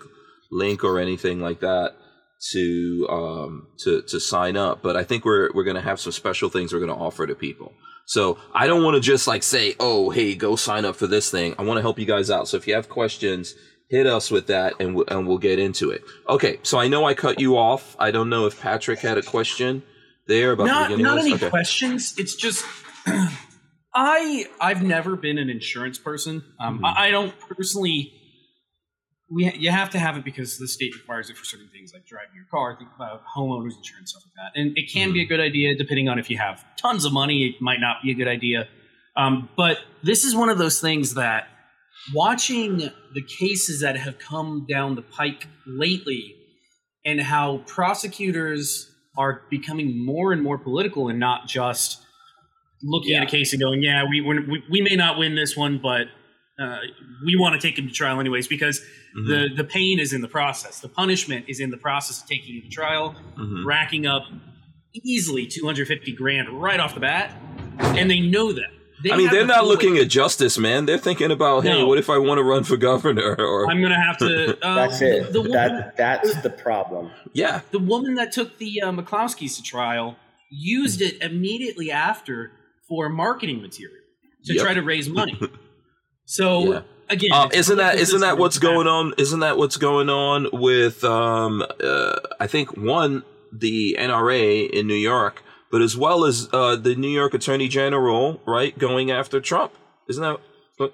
link 0.51 0.83
or 0.85 0.99
anything 0.99 1.41
like 1.41 1.61
that. 1.61 1.93
to 2.53 3.07
um 3.11 3.69
to 3.79 4.03
to 4.03 4.21
sign 4.21 4.57
up. 4.57 4.83
But 4.83 4.97
I 4.97 5.05
think 5.05 5.25
we're 5.25 5.51
we're 5.55 5.65
gonna 5.65 5.81
have 5.81 6.01
some 6.01 6.12
special 6.12 6.49
things 6.51 6.73
we're 6.73 6.81
gonna 6.81 6.97
offer 6.97 7.27
to 7.27 7.35
people. 7.35 7.73
So 8.07 8.38
I 8.55 8.66
don't 8.66 8.83
want 8.85 8.95
to 8.95 9.01
just 9.01 9.27
like 9.27 9.42
say, 9.42 9.75
oh, 9.81 10.11
hey, 10.11 10.35
go 10.35 10.57
sign 10.57 10.85
up 10.85 10.97
for 10.97 11.07
this 11.07 11.31
thing. 11.31 11.55
I 11.59 11.62
want 11.62 11.77
to 11.79 11.83
help 11.83 11.99
you 11.99 12.07
guys 12.07 12.31
out. 12.31 12.49
So 12.49 12.57
if 12.57 12.66
you 12.66 12.75
have 12.75 12.88
questions, 12.88 13.55
hit 13.90 14.07
us 14.07 14.31
with 14.31 14.47
that, 14.47 14.75
and 14.81 14.95
we'll, 14.95 15.05
and 15.09 15.27
we'll 15.29 15.38
get 15.38 15.59
into 15.59 15.90
it. 15.90 16.03
Okay. 16.29 16.59
So 16.62 16.79
I 16.79 16.88
know 16.88 17.05
I 17.05 17.14
cut 17.14 17.40
you 17.40 17.57
off. 17.59 17.95
I 17.99 18.11
don't 18.12 18.31
know 18.31 18.47
if 18.47 18.61
Patrick 18.61 19.01
had 19.01 19.19
a 19.19 19.23
question 19.23 19.83
there 20.29 20.53
about 20.53 20.64
the 20.64 20.71
not 20.73 20.88
beginning 20.88 21.05
not 21.05 21.19
any 21.19 21.35
Okay. 21.35 21.51
questions. 21.51 22.14
It's 22.16 22.35
just 22.37 22.64
I 23.95 24.47
I've 24.61 24.83
never 24.83 25.16
been 25.16 25.38
an 25.38 25.49
insurance 25.51 25.99
person. 25.99 26.42
Um, 26.61 26.77
Mm-hmm. 26.77 26.85
I, 26.85 27.07
I 27.09 27.11
don't 27.11 27.33
personally. 27.40 28.12
We 29.29 29.53
you 29.55 29.71
have 29.71 29.91
to 29.91 29.99
have 29.99 30.17
it 30.17 30.25
because 30.25 30.57
the 30.59 30.69
state 30.69 30.95
requires 30.95 31.31
it 31.31 31.37
for 31.37 31.45
certain 31.45 31.69
things 31.73 31.93
like 31.93 32.07
driving 32.07 32.37
your 32.37 32.45
car, 32.51 32.77
think 32.79 32.91
about 32.95 33.23
homeowners 33.37 33.77
insurance, 33.77 34.11
stuff 34.11 34.23
like 34.25 34.35
that. 34.55 34.61
And 34.61 34.77
it 34.79 34.91
can 34.93 35.12
be 35.12 35.21
a 35.21 35.25
Mm-hmm. 35.25 35.29
good 35.29 35.41
idea 35.41 35.75
depending 35.77 36.09
on 36.09 36.19
if 36.19 36.31
you 36.31 36.39
have 36.39 36.65
tons 36.77 37.05
of 37.05 37.12
money. 37.12 37.47
It 37.47 37.61
might 37.61 37.81
not 37.81 37.97
be 38.05 38.12
a 38.12 38.15
good 38.15 38.29
idea. 38.29 38.69
Um, 39.17 39.49
but 39.57 39.79
this 40.03 40.25
is 40.25 40.37
one 40.37 40.49
of 40.49 40.59
those 40.59 40.81
things 40.81 41.15
that 41.15 41.49
watching 42.15 42.79
the 43.15 43.23
cases 43.23 43.81
that 43.81 43.97
have 43.97 44.19
come 44.19 44.67
down 44.69 44.95
the 44.95 45.03
pike 45.03 45.47
lately 45.67 46.37
and 47.05 47.21
how 47.21 47.59
prosecutors 47.67 48.91
are 49.19 49.43
becoming 49.51 50.05
more 50.05 50.33
and 50.33 50.43
more 50.43 50.59
political 50.59 51.09
and 51.09 51.19
not 51.19 51.49
just 51.49 52.01
looking 52.83 53.15
at 53.15 53.23
a 53.23 53.27
case 53.27 53.53
and 53.53 53.61
going, 53.62 53.83
yeah, 53.83 54.05
we, 54.09 54.21
we 54.21 54.62
we 54.71 54.81
may 54.83 54.95
not 54.95 55.19
win 55.19 55.35
this 55.35 55.57
one, 55.57 55.81
but 55.83 56.07
uh, 56.59 56.79
we 57.25 57.37
want 57.37 57.61
to 57.61 57.66
take 57.66 57.79
him 57.79 57.87
to 57.87 57.92
trial 57.92 58.19
anyways 58.21 58.49
because 58.49 58.81
Mhm. 59.16 59.29
the 59.29 59.55
the 59.57 59.64
pain 59.64 59.99
is 60.01 60.12
in 60.12 60.21
the 60.23 60.29
process. 60.29 60.81
The 60.81 60.88
punishment 60.88 61.47
is 61.49 61.61
in 61.61 61.71
the 61.71 61.77
process 61.77 62.23
of 62.23 62.29
taking 62.29 62.57
him 62.57 62.62
to 62.62 62.69
trial, 62.69 63.14
Mhm. 63.38 63.64
racking 63.66 64.07
up 64.07 64.25
easily 65.05 65.47
250 65.47 66.12
grand 66.12 66.49
right 66.49 66.81
off 66.81 66.95
the 66.95 67.01
bat, 67.01 67.35
and 67.79 68.11
they 68.11 68.21
know 68.21 68.53
that. 68.53 68.71
They 69.05 69.11
I 69.12 69.16
mean, 69.19 69.29
they're 69.31 69.45
not 69.47 69.66
looking 69.66 69.92
weight. 69.92 70.05
at 70.05 70.09
justice, 70.09 70.57
man. 70.57 70.87
They're 70.87 70.97
thinking 70.97 71.31
about, 71.31 71.64
hey, 71.64 71.81
No. 71.81 71.87
what 71.87 71.99
if 71.99 72.09
I 72.09 72.16
want 72.16 72.38
to 72.38 72.42
run 72.42 72.64
for 72.64 72.79
governor? 72.79 73.37
Or 73.38 73.71
I'm 73.71 73.83
gonna 73.83 74.03
have 74.03 74.16
to. 74.19 74.57
Uh, 74.62 74.75
That's 74.75 75.03
it. 75.03 75.27
The, 75.27 75.33
the 75.33 75.40
woman, 75.42 75.53
that 75.53 75.97
that's 75.99 76.35
the 76.42 76.49
problem. 76.49 77.11
yeah, 77.35 77.61
the 77.73 77.79
woman 77.79 78.14
that 78.14 78.33
took 78.33 78.57
the 78.59 78.81
uh, 78.81 78.90
McCloskeys 78.92 79.57
to 79.57 79.62
trial 79.62 80.16
used 80.51 81.03
it 81.03 81.21
immediately 81.21 81.90
after 81.90 82.53
for 82.88 83.11
marketing 83.11 83.61
material 83.61 83.99
to 84.47 84.55
Yep. 84.55 84.64
try 84.64 84.73
to 84.75 84.83
raise 84.83 85.09
money. 85.11 85.38
So 86.27 86.73
Yeah. 86.73 86.81
again, 87.09 87.31
Um, 87.33 87.51
isn't 87.53 87.77
that 87.79 87.93
political 87.93 88.03
isn't 88.03 88.21
that 88.21 88.39
what's 88.39 88.59
going 88.59 88.87
on? 88.87 89.15
Isn't 89.19 89.41
that 89.41 89.57
what's 89.57 89.77
going 89.77 90.09
on 90.11 90.49
with 90.53 91.03
um, 91.05 91.65
uh, 91.83 92.17
I 92.39 92.47
think 92.47 92.77
one 92.77 93.23
the 93.53 93.97
NRA 93.99 94.69
in 94.69 94.87
New 94.87 94.95
York, 94.95 95.43
but 95.71 95.81
as 95.83 95.97
well 95.97 96.25
as 96.25 96.49
uh, 96.53 96.77
the 96.77 96.95
New 96.95 97.09
York 97.09 97.33
Attorney 97.33 97.69
General, 97.69 98.41
right, 98.47 98.77
going 98.79 99.11
after 99.11 99.41
Trump. 99.41 99.73
Isn't 100.09 100.23
that? 100.23 100.39
Are 100.81 100.91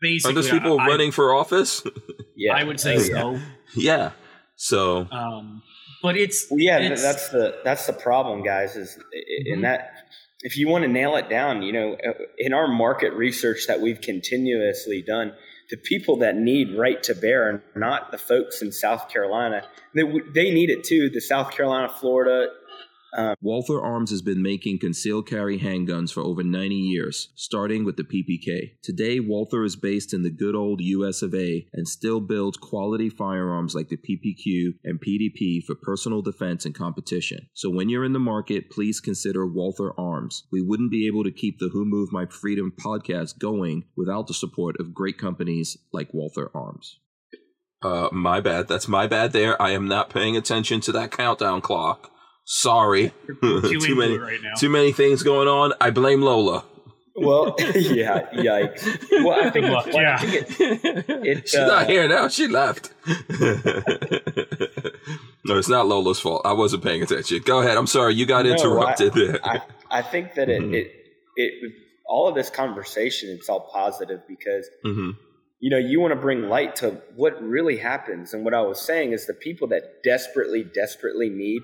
Basically, 0.00 0.34
those 0.34 0.50
people 0.50 0.80
I, 0.80 0.88
running 0.88 1.12
for 1.12 1.32
office? 1.34 1.82
Yeah, 2.34 2.54
I 2.56 2.64
would 2.64 2.80
say 2.80 2.96
Oh, 2.96 3.00
yeah. 3.02 3.20
so. 3.20 3.40
yeah. 3.76 4.10
So 4.56 5.06
Um, 5.12 5.62
but 6.02 6.16
it's 6.16 6.46
Well, 6.50 6.58
yeah, 6.58 6.78
it's- 6.80 7.00
that's 7.02 7.28
the 7.28 7.54
that's 7.62 7.86
the 7.86 7.92
problem, 7.92 8.42
guys. 8.42 8.74
Is 8.74 8.98
i- 8.98 9.16
Mhm. 9.16 9.52
in 9.52 9.60
that 9.62 10.01
if 10.42 10.56
you 10.56 10.68
want 10.68 10.82
to 10.82 10.88
nail 10.88 11.16
it 11.16 11.28
down, 11.28 11.62
you 11.62 11.72
know, 11.72 11.94
uh, 11.94 12.12
in 12.38 12.52
our 12.52 12.68
market 12.68 13.12
research 13.14 13.66
that 13.68 13.80
we've 13.80 14.00
continuously 14.00 15.02
done, 15.02 15.32
the 15.70 15.76
people 15.76 16.18
that 16.18 16.36
need 16.36 16.76
right 16.76 17.02
to 17.04 17.14
bear 17.14 17.48
are 17.48 17.64
not 17.74 18.12
the 18.12 18.18
folks 18.18 18.60
in 18.60 18.72
South 18.72 19.08
Carolina. 19.08 19.64
They 19.94 20.02
they 20.34 20.50
need 20.50 20.68
it 20.68 20.84
too. 20.84 21.08
The 21.08 21.20
South 21.20 21.52
Carolina, 21.52 21.88
Florida, 21.88 22.48
Walther 23.40 23.80
Arms 23.80 24.10
has 24.10 24.22
been 24.22 24.42
making 24.42 24.78
concealed 24.78 25.28
carry 25.28 25.58
handguns 25.58 26.12
for 26.12 26.22
over 26.22 26.42
90 26.42 26.74
years, 26.74 27.28
starting 27.34 27.84
with 27.84 27.96
the 27.96 28.04
PPK. 28.04 28.80
Today, 28.82 29.20
Walther 29.20 29.64
is 29.64 29.76
based 29.76 30.14
in 30.14 30.22
the 30.22 30.30
good 30.30 30.54
old 30.54 30.80
US 30.80 31.22
of 31.22 31.34
A 31.34 31.66
and 31.72 31.86
still 31.86 32.20
builds 32.20 32.56
quality 32.56 33.10
firearms 33.10 33.74
like 33.74 33.88
the 33.88 33.98
PPQ 33.98 34.78
and 34.84 35.00
PDP 35.00 35.62
for 35.64 35.74
personal 35.74 36.22
defense 36.22 36.64
and 36.64 36.74
competition. 36.74 37.48
So 37.52 37.70
when 37.70 37.88
you're 37.88 38.04
in 38.04 38.14
the 38.14 38.18
market, 38.18 38.70
please 38.70 39.00
consider 39.00 39.46
Walther 39.46 39.92
Arms. 39.98 40.44
We 40.50 40.62
wouldn't 40.62 40.90
be 40.90 41.06
able 41.06 41.24
to 41.24 41.32
keep 41.32 41.58
the 41.58 41.70
Who 41.72 41.84
Moved 41.84 42.12
My 42.12 42.26
Freedom 42.26 42.72
podcast 42.78 43.38
going 43.38 43.84
without 43.96 44.26
the 44.26 44.34
support 44.34 44.76
of 44.80 44.94
great 44.94 45.18
companies 45.18 45.76
like 45.92 46.14
Walther 46.14 46.50
Arms. 46.54 46.98
Uh, 47.82 48.08
my 48.12 48.40
bad. 48.40 48.68
That's 48.68 48.88
my 48.88 49.06
bad 49.06 49.32
there. 49.32 49.60
I 49.60 49.70
am 49.70 49.88
not 49.88 50.08
paying 50.08 50.36
attention 50.36 50.80
to 50.82 50.92
that 50.92 51.10
countdown 51.10 51.60
clock. 51.60 52.10
Sorry. 52.44 53.12
too, 53.42 53.60
too 53.80 53.94
many 53.96 54.18
right 54.18 54.40
now. 54.42 54.54
too 54.56 54.68
many 54.68 54.92
things 54.92 55.22
going 55.22 55.48
on. 55.48 55.72
I 55.80 55.90
blame 55.90 56.22
Lola. 56.22 56.64
well, 57.14 57.54
yeah, 57.74 58.26
yikes. 58.34 59.22
Well, 59.22 59.38
I 59.38 59.50
think, 59.50 59.66
Good 59.66 59.72
luck. 59.72 59.86
well, 59.86 59.96
I 59.98 60.00
Yeah. 60.02 60.18
think 60.18 60.34
it, 60.34 61.04
It, 61.26 61.48
She's 61.48 61.60
uh, 61.60 61.66
not 61.66 61.86
here 61.88 62.08
now. 62.08 62.28
She 62.28 62.48
left. 62.48 62.92
no, 65.44 65.56
it's 65.58 65.68
not 65.68 65.86
Lola's 65.86 66.20
fault. 66.20 66.42
I 66.44 66.52
wasn't 66.52 66.82
paying 66.82 67.02
attention. 67.02 67.40
Go 67.44 67.60
ahead. 67.60 67.76
I'm 67.76 67.86
sorry. 67.86 68.14
You 68.14 68.26
got 68.26 68.44
No, 68.46 68.52
interrupted 68.52 69.12
there. 69.14 69.38
I, 69.44 69.60
I 69.90 70.02
think 70.02 70.34
that 70.34 70.48
it, 70.48 70.62
Mhm. 70.62 70.74
it 70.74 70.90
it 71.36 71.72
all 72.06 72.28
of 72.28 72.34
this 72.34 72.50
conversation 72.50 73.30
it's 73.30 73.48
all 73.48 73.70
positive 73.72 74.20
because 74.28 74.66
hmm 74.82 75.10
you 75.60 75.70
know 75.70 75.78
you 75.78 75.98
want 76.00 76.12
to 76.12 76.20
bring 76.20 76.42
light 76.48 76.76
to 76.76 76.90
what 77.16 77.40
really 77.42 77.78
happens 77.78 78.34
and 78.34 78.44
what 78.44 78.52
i 78.52 78.60
was 78.60 78.78
saying 78.80 79.12
is 79.12 79.26
the 79.26 79.32
people 79.32 79.68
that 79.68 80.02
desperately 80.04 80.62
desperately 80.62 81.30
need 81.30 81.62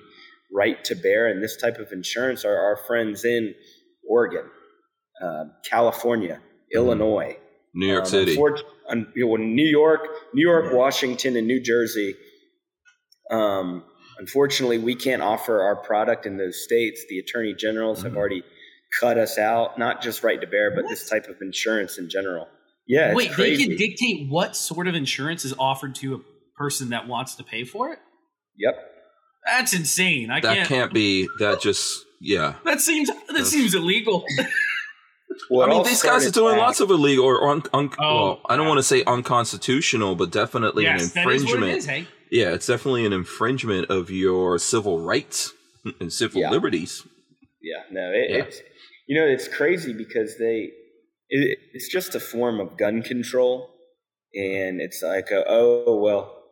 right 0.52 0.82
to 0.84 0.94
bear 0.94 1.26
and 1.28 1.42
this 1.42 1.56
type 1.56 1.78
of 1.78 1.92
insurance 1.92 2.44
are 2.44 2.56
our 2.56 2.76
friends 2.86 3.24
in 3.24 3.54
oregon 4.08 4.44
uh, 5.22 5.44
california 5.68 6.40
illinois 6.74 7.36
New 7.74 7.86
York 7.86 8.04
um, 8.04 8.10
City. 8.10 8.36
unfor- 8.36 8.62
un- 8.88 9.12
you 9.14 9.26
know, 9.26 9.36
New 9.36 9.66
York, 9.68 10.00
New 10.32 10.42
York, 10.42 10.72
Washington, 10.72 11.36
and 11.36 11.46
New 11.46 11.60
Jersey. 11.60 12.14
Um, 13.30 13.84
unfortunately, 14.18 14.78
we 14.78 14.94
can't 14.94 15.22
offer 15.22 15.60
our 15.60 15.76
product 15.76 16.24
in 16.26 16.38
those 16.38 16.64
states. 16.64 17.04
The 17.08 17.18
attorney 17.18 17.54
generals 17.54 18.02
have 18.02 18.12
Mhm. 18.12 18.16
already 18.16 18.42
cut 19.00 19.18
us 19.18 19.38
out. 19.38 19.78
Not 19.78 20.02
just 20.02 20.24
right 20.24 20.40
to 20.40 20.46
bear, 20.46 20.74
but 20.74 20.88
this 20.88 21.08
type 21.08 21.26
of 21.28 21.36
insurance 21.42 21.98
in 21.98 22.08
general. 22.08 22.48
Yeah, 22.86 23.14
Wait, 23.14 23.32
crazy. 23.32 23.64
they 23.64 23.68
can 23.68 23.76
dictate 23.76 24.28
what 24.30 24.56
sort 24.56 24.88
of 24.88 24.94
insurance 24.94 25.44
is 25.44 25.54
offered 25.58 25.94
to 25.96 26.14
a 26.14 26.18
person 26.56 26.88
that 26.88 27.06
wants 27.06 27.34
to 27.36 27.44
pay 27.44 27.64
for 27.64 27.92
it. 27.92 27.98
yep. 28.56 28.97
That's 29.46 29.72
insane. 29.74 30.30
I 30.30 30.40
that 30.40 30.56
can't. 30.56 30.68
can't 30.68 30.92
be. 30.94 31.28
That 31.38 31.60
just 31.60 32.04
yeah. 32.20 32.54
That 32.64 32.80
seems 32.80 33.10
that 33.34 33.46
seems 33.46 33.74
illegal. 33.74 34.24
Well, 35.50 35.66
I 35.66 35.70
mean, 35.70 35.84
these 35.84 36.02
guys 36.02 36.26
are 36.26 36.30
doing 36.30 36.54
back- 36.56 36.62
lots 36.62 36.80
of 36.80 36.90
illegal 36.90 37.24
or 37.24 37.48
un, 37.50 37.62
un, 37.72 37.90
Oh, 38.00 38.14
well, 38.14 38.40
I 38.48 38.56
don't 38.56 38.66
want 38.66 38.78
to 38.78 38.82
say 38.82 39.04
unconstitutional, 39.04 40.14
but 40.16 40.30
definitely 40.32 40.84
yes, 40.84 41.14
an 41.14 41.22
that 41.24 41.32
is 41.32 41.44
what 41.44 41.52
infringement. 41.54 41.72
it 41.72 41.76
is. 41.78 41.86
Hey, 41.86 42.06
Yeah, 42.32 42.54
it's 42.54 42.66
definitely 42.66 43.06
an 43.06 43.12
infringement 43.12 43.88
of 43.90 44.10
your 44.10 44.58
civil 44.58 44.98
rights 45.00 45.52
and 46.00 46.12
civil 46.12 46.40
Yeah. 46.40 46.50
liberties. 46.50 47.06
Yeah, 47.62 47.82
no, 47.90 48.10
it, 48.12 48.30
Yeah. 48.30 48.36
it's 48.44 48.60
you 49.06 49.18
know 49.20 49.26
it's 49.26 49.48
crazy 49.48 49.92
because 49.92 50.36
they 50.38 50.70
it, 51.28 51.58
it's 51.72 51.88
just 51.88 52.14
a 52.14 52.20
form 52.20 52.58
of 52.58 52.76
gun 52.76 53.02
control, 53.02 53.70
and 54.34 54.80
it's 54.80 55.02
like 55.02 55.30
a, 55.30 55.44
oh 55.46 55.98
well, 56.02 56.42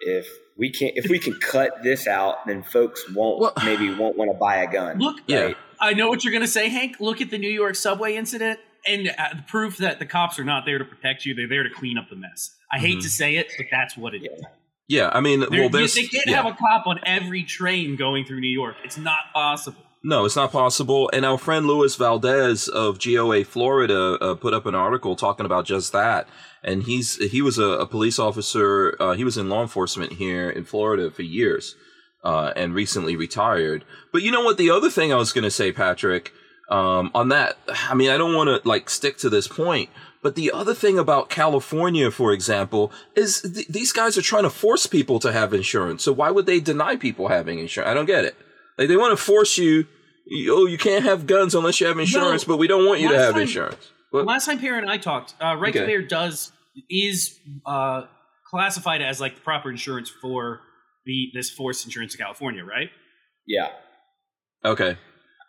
if 0.00 0.26
we 0.56 0.70
can 0.70 0.90
if 0.94 1.08
we 1.10 1.18
can 1.18 1.34
cut 1.40 1.82
this 1.82 2.06
out, 2.06 2.46
then 2.46 2.62
folks 2.62 3.04
won't 3.14 3.40
Well- 3.40 3.52
maybe 3.64 3.92
won't 3.94 4.16
want 4.16 4.30
to 4.30 4.36
buy 4.38 4.56
a 4.56 4.70
gun. 4.70 4.98
look. 4.98 5.18
Yeah. 5.26 5.40
right? 5.40 5.56
I 5.80 5.92
know 5.94 6.08
what 6.08 6.24
you're 6.24 6.32
going 6.32 6.44
to 6.44 6.48
say, 6.48 6.68
Hank. 6.68 6.96
Look 7.00 7.20
at 7.20 7.30
the 7.30 7.38
New 7.38 7.50
York 7.50 7.74
subway 7.74 8.14
incident 8.16 8.60
and 8.86 9.08
uh, 9.18 9.34
the 9.36 9.42
proof 9.42 9.78
that 9.78 9.98
the 9.98 10.06
cops 10.06 10.38
are 10.38 10.44
not 10.44 10.64
there 10.64 10.78
to 10.78 10.84
protect 10.84 11.26
you; 11.26 11.34
they're 11.34 11.48
there 11.48 11.62
to 11.64 11.70
clean 11.70 11.98
up 11.98 12.08
the 12.08 12.16
mess. 12.16 12.54
I 12.72 12.78
hate 12.78 12.98
Mhm. 12.98 13.02
to 13.02 13.10
say 13.10 13.36
it, 13.36 13.52
but 13.56 13.66
that's 13.70 13.96
what 13.96 14.14
it 14.14 14.22
is. 14.22 14.28
Yeah. 14.40 14.48
Yeah, 14.86 15.10
I 15.14 15.20
mean, 15.20 15.40
There- 15.40 15.48
well, 15.50 15.68
they 15.70 15.86
didn't 15.86 16.10
yeah. 16.26 16.36
have 16.42 16.44
a 16.46 16.52
cop 16.54 16.86
on 16.86 17.00
every 17.06 17.42
train 17.42 17.96
going 17.96 18.26
through 18.26 18.40
New 18.40 18.48
York. 18.52 18.76
It's 18.84 18.98
not 18.98 19.32
possible. 19.32 19.80
No, 20.06 20.26
it's 20.26 20.36
not 20.36 20.52
possible. 20.52 21.08
And 21.14 21.24
our 21.24 21.38
friend 21.38 21.66
Luis 21.66 21.96
Valdes 21.96 22.68
of 22.68 23.02
GOA 23.02 23.42
Florida 23.42 24.18
uh, 24.20 24.34
put 24.34 24.52
up 24.52 24.66
an 24.66 24.74
article 24.74 25.16
talking 25.16 25.46
about 25.46 25.64
just 25.64 25.92
that. 25.92 26.28
And 26.62 26.82
he's 26.82 27.16
he 27.30 27.40
was 27.40 27.56
a, 27.56 27.64
a 27.64 27.86
police 27.86 28.18
officer. 28.18 28.96
Uh, 29.00 29.14
he 29.14 29.24
was 29.24 29.38
in 29.38 29.48
law 29.48 29.62
enforcement 29.62 30.12
here 30.12 30.50
in 30.50 30.64
Florida 30.64 31.10
for 31.10 31.22
years, 31.22 31.74
uh, 32.22 32.52
and 32.54 32.74
recently 32.74 33.16
retired. 33.16 33.82
But 34.12 34.20
you 34.20 34.30
know 34.30 34.42
what? 34.42 34.58
The 34.58 34.68
other 34.68 34.90
thing 34.90 35.10
I 35.10 35.16
was 35.16 35.32
going 35.32 35.44
to 35.44 35.50
say, 35.50 35.72
Patrick, 35.72 36.32
um, 36.68 37.10
on 37.14 37.30
that. 37.30 37.56
I 37.88 37.94
mean, 37.94 38.10
I 38.10 38.18
don't 38.18 38.34
want 38.34 38.48
to 38.48 38.68
like 38.68 38.90
stick 38.90 39.16
to 39.18 39.30
this 39.30 39.48
point. 39.48 39.88
But 40.22 40.36
the 40.36 40.52
other 40.52 40.74
thing 40.74 40.98
about 40.98 41.30
California, 41.30 42.10
for 42.10 42.32
example, 42.32 42.92
is 43.14 43.40
th- 43.40 43.68
these 43.68 43.92
guys 43.92 44.18
are 44.18 44.22
trying 44.22 44.44
to 44.44 44.50
force 44.50 44.86
people 44.86 45.18
to 45.20 45.32
have 45.32 45.54
insurance. 45.54 46.02
So 46.02 46.12
why 46.12 46.30
would 46.30 46.44
they 46.44 46.60
deny 46.60 46.96
people 46.96 47.28
having 47.28 47.58
insurance? 47.58 47.90
I 47.90 47.94
don't 47.94 48.06
get 48.06 48.26
it. 48.26 48.36
Like 48.78 48.88
they 48.88 48.96
want 48.96 49.16
to 49.16 49.22
force 49.22 49.58
you, 49.58 49.86
you- 50.26 50.54
oh, 50.54 50.66
you 50.66 50.78
can't 50.78 51.04
have 51.04 51.26
guns 51.26 51.54
unless 51.54 51.80
you 51.80 51.86
have 51.86 51.98
insurance, 51.98 52.44
but 52.44 52.56
we 52.56 52.66
don't 52.66 52.86
want 52.86 53.00
you 53.00 53.08
to 53.10 53.18
have 53.18 53.32
time- 53.34 53.42
insurance. 53.42 53.90
What? 54.10 54.26
Last 54.26 54.46
time 54.46 54.58
Perry 54.58 54.78
and 54.78 54.88
I 54.90 54.96
talked, 54.96 55.34
uh, 55.40 55.56
right 55.56 55.72
to 55.72 55.80
Okay. 55.80 55.86
bear 55.86 56.02
does 56.02 56.52
is 56.88 57.38
uh, 57.66 58.02
classified 58.50 59.02
as 59.02 59.20
like 59.20 59.34
the 59.36 59.40
proper 59.40 59.70
insurance 59.70 60.08
for 60.08 60.60
the 61.04 61.30
this 61.34 61.50
forced 61.50 61.84
insurance 61.84 62.14
in 62.14 62.18
California, 62.22 62.64
right? 62.64 62.90
Yeah. 63.46 63.68
Okay. 64.64 64.96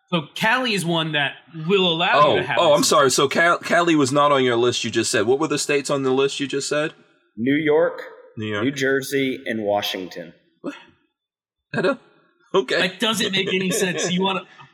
So 0.09 0.23
Cali 0.35 0.73
is 0.73 0.83
one 0.85 1.13
that 1.13 1.33
will 1.67 1.91
allow 1.91 2.11
Oh, 2.21 2.35
you 2.35 2.41
to 2.41 2.47
have. 2.47 2.57
oh, 2.59 2.73
I'm 2.73 2.81
this. 2.81 2.89
sorry. 2.89 3.09
So 3.11 3.27
Cal- 3.27 3.57
Cali 3.59 3.95
was 3.95 4.11
not 4.11 4.31
on 4.31 4.43
your 4.43 4.55
list. 4.55 4.83
You 4.83 4.91
just 4.91 5.09
said. 5.11 5.25
What 5.25 5.39
were 5.39 5.47
the 5.47 5.57
states 5.59 5.89
on 5.89 6.03
the 6.03 6.11
list 6.11 6.39
you 6.39 6.47
just 6.47 6.67
said? 6.69 6.93
New 7.37 7.55
York, 7.55 8.01
New 8.37 8.47
York. 8.47 8.63
New 8.65 8.71
Jersey, 8.71 9.39
and 9.45 9.63
Washington. 9.63 10.33
Hedda? 11.73 11.99
Okay. 12.53 12.87
That 12.87 12.99
doesn't 12.99 13.31
make 13.31 13.53
any 13.53 13.71
sense. 13.71 14.11
You 14.11 14.21
want 14.21 14.39
to? 14.39 14.64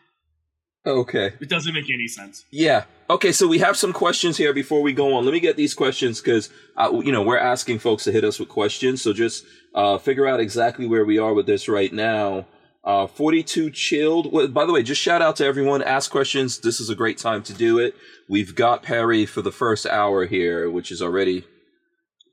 Okay. 0.85 1.33
It 1.39 1.49
doesn't 1.49 1.73
make 1.73 1.89
any 1.91 2.07
sense. 2.07 2.45
Yeah. 2.49 2.85
Okay. 3.09 3.31
So 3.31 3.47
we 3.47 3.59
have 3.59 3.77
some 3.77 3.93
questions 3.93 4.37
here 4.37 4.53
before 4.53 4.81
we 4.81 4.93
go 4.93 5.13
on. 5.13 5.25
Let 5.25 5.33
me 5.33 5.39
get 5.39 5.55
these 5.55 5.73
questions 5.73 6.21
because 6.21 6.49
uh, 6.75 7.01
you 7.03 7.11
know 7.11 7.21
we're 7.21 7.37
asking 7.37 7.79
folks 7.79 8.03
to 8.05 8.11
hit 8.11 8.23
us 8.23 8.39
with 8.39 8.49
questions. 8.49 9.01
So 9.01 9.13
just 9.13 9.45
uh, 9.75 9.97
figure 9.99 10.27
out 10.27 10.39
exactly 10.39 10.87
where 10.87 11.05
we 11.05 11.19
are 11.19 11.33
with 11.33 11.45
this 11.45 11.69
right 11.69 11.93
now. 11.93 12.47
Uh, 12.83 13.05
42 13.05 13.69
chilled. 13.69 14.33
Well, 14.33 14.47
by 14.47 14.65
the 14.65 14.73
way, 14.73 14.81
just 14.81 14.99
shout 14.99 15.21
out 15.21 15.35
to 15.35 15.45
everyone. 15.45 15.83
Ask 15.83 16.09
questions. 16.09 16.59
This 16.59 16.79
is 16.79 16.89
a 16.89 16.95
great 16.95 17.19
time 17.19 17.43
to 17.43 17.53
do 17.53 17.77
it. 17.77 17.95
We've 18.27 18.55
got 18.55 18.81
Perry 18.81 19.27
for 19.27 19.43
the 19.43 19.51
first 19.51 19.85
hour 19.85 20.25
here, 20.25 20.67
which 20.69 20.91
is 20.91 20.99
already. 20.99 21.45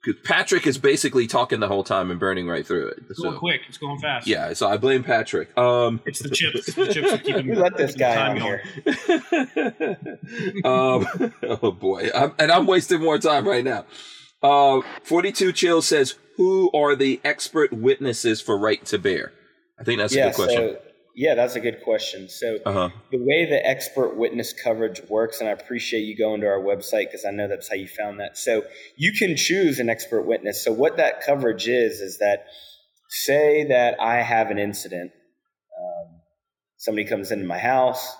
Cause 0.04 0.14
Patrick 0.24 0.66
is 0.66 0.78
basically 0.78 1.26
talking 1.26 1.58
the 1.60 1.66
whole 1.66 1.82
time 1.82 2.10
and 2.12 2.20
burning 2.20 2.46
right 2.46 2.64
through 2.64 2.88
it. 2.88 2.98
It's 3.10 3.18
going 3.20 3.34
So, 3.34 3.38
quick. 3.38 3.62
It's 3.68 3.78
going 3.78 3.98
fast. 3.98 4.26
yeah, 4.28 4.52
so 4.52 4.68
I 4.68 4.76
blame 4.76 5.02
Patrick. 5.02 5.56
Um, 5.58 6.00
It's 6.06 6.20
the 6.20 6.30
chips. 6.30 6.72
The 6.72 6.86
chips 6.92 7.12
are 7.12 7.18
keeping. 7.18 7.52
Let 7.56 7.76
this 7.76 7.94
guy 7.96 8.14
time 8.14 8.36
on 8.36 8.38
going. 8.38 8.60
here? 9.06 9.98
um, 10.64 11.06
oh 11.62 11.72
boy, 11.72 12.10
I'm, 12.14 12.32
and 12.38 12.50
I'm 12.52 12.66
wasting 12.66 13.00
more 13.00 13.18
time 13.18 13.46
right 13.46 13.64
now. 13.64 13.84
Uh, 14.42 14.82
42 15.02 15.52
Chill 15.52 15.82
says, 15.82 16.14
"Who 16.36 16.70
are 16.72 16.94
the 16.94 17.20
expert 17.24 17.72
witnesses 17.72 18.40
for 18.40 18.56
right 18.56 18.84
to 18.86 18.98
bear?" 18.98 19.32
I 19.80 19.84
think 19.84 19.98
that's 19.98 20.14
a 20.14 20.22
good 20.22 20.34
question. 20.34 20.76
so 20.76 20.80
yeah, 21.18 21.34
that's 21.34 21.56
a 21.56 21.60
good 21.60 21.82
question. 21.82 22.28
So 22.28 22.58
Uh 22.64 22.72
huh. 22.72 22.88
the 23.10 23.18
way 23.18 23.44
the 23.44 23.60
expert 23.66 24.16
witness 24.16 24.52
coverage 24.52 25.00
works, 25.08 25.40
and 25.40 25.48
I 25.48 25.52
appreciate 25.52 26.02
you 26.02 26.16
going 26.16 26.40
to 26.42 26.46
our 26.46 26.60
website 26.60 27.06
because 27.06 27.24
I 27.24 27.32
know 27.32 27.48
that's 27.48 27.68
how 27.68 27.74
you 27.74 27.88
found 27.88 28.20
that. 28.20 28.38
So 28.38 28.62
you 28.96 29.12
can 29.12 29.36
choose 29.36 29.80
an 29.80 29.88
expert 29.90 30.22
witness. 30.22 30.62
So 30.62 30.70
what 30.72 30.96
that 30.98 31.20
coverage 31.20 31.66
is 31.66 32.00
is 32.00 32.18
that 32.18 32.46
say 33.08 33.64
that 33.64 34.00
I 34.00 34.22
have 34.22 34.52
an 34.52 34.58
incident, 34.58 35.10
um, 35.76 36.20
somebody 36.76 37.08
comes 37.08 37.32
into 37.32 37.46
my 37.46 37.58
house, 37.58 38.14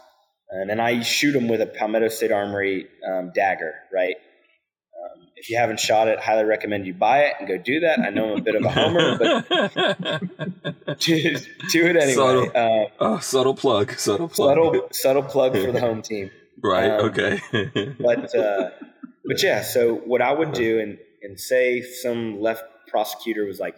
and 0.51 0.69
then 0.69 0.81
I 0.81 1.03
shoot 1.03 1.33
them 1.33 1.47
with 1.47 1.61
a 1.61 1.67
Palmetto 1.67 2.09
State 2.09 2.33
Armory 2.33 2.89
um, 3.09 3.31
dagger, 3.33 3.75
right? 3.93 4.17
If 5.41 5.51
you 5.51 5.57
haven't 5.57 5.79
shot 5.79 6.09
it, 6.09 6.19
highly 6.19 6.45
recommend 6.45 6.87
you 6.87 6.95
buy 6.95 7.21
it 7.21 7.35
and 7.39 7.47
go 7.49 7.59
do 7.59 7.81
that. 7.81 8.01
I 8.01 8.11
know 8.11 8.33
I'm 8.33 8.39
a 8.39 8.43
bit 8.43 8.57
of 8.57 8.65
a 8.65 8.71
homer, 8.71 9.19
but 9.19 10.99
do, 10.99 11.37
do 11.71 11.87
it 11.87 11.97
anyway. 11.97 12.15
Subtle. 12.15 12.51
Uh, 12.55 12.89
oh, 13.01 13.19
subtle 13.21 13.55
plug. 13.55 13.93
Subtle 13.99 14.29
plug. 14.29 14.49
subtle 14.49 14.89
subtle 14.91 15.23
plug 15.23 15.53
for 15.53 15.73
the 15.73 15.81
home 15.81 16.03
team. 16.03 16.31
Right. 16.61 16.91
um, 16.91 17.11
okay. 17.11 17.41
But 18.01 18.35
uh, 18.35 18.71
but 19.25 19.41
yeah, 19.41 19.63
so 19.63 19.95
what 19.95 20.21
I 20.21 20.33
would 20.33 20.53
do 20.53 20.81
and 20.81 20.99
and 21.23 21.39
say 21.39 21.83
some 21.83 22.41
left 22.41 22.65
prosecutor 22.89 23.45
was 23.45 23.61
like, 23.61 23.77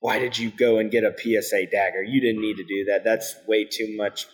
"Why 0.00 0.18
did 0.18 0.38
you 0.38 0.50
go 0.50 0.78
and 0.78 0.90
get 0.90 1.04
a 1.04 1.12
PSA 1.12 1.66
dagger? 1.66 2.02
You 2.02 2.22
didn't 2.22 2.40
need 2.40 2.56
to 2.56 2.64
do 2.64 2.86
that. 2.88 3.04
That's 3.04 3.36
way 3.46 3.66
too 3.66 3.94
much." 3.98 4.26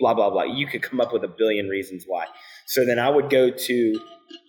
Blah 0.00 0.14
blah 0.14 0.30
blah. 0.30 0.44
You 0.44 0.66
could 0.66 0.80
come 0.80 1.02
up 1.02 1.12
with 1.12 1.22
a 1.22 1.28
billion 1.28 1.68
reasons 1.68 2.04
why. 2.06 2.24
So 2.66 2.86
then 2.86 2.98
I 2.98 3.10
would 3.10 3.28
go 3.28 3.50
to 3.50 4.00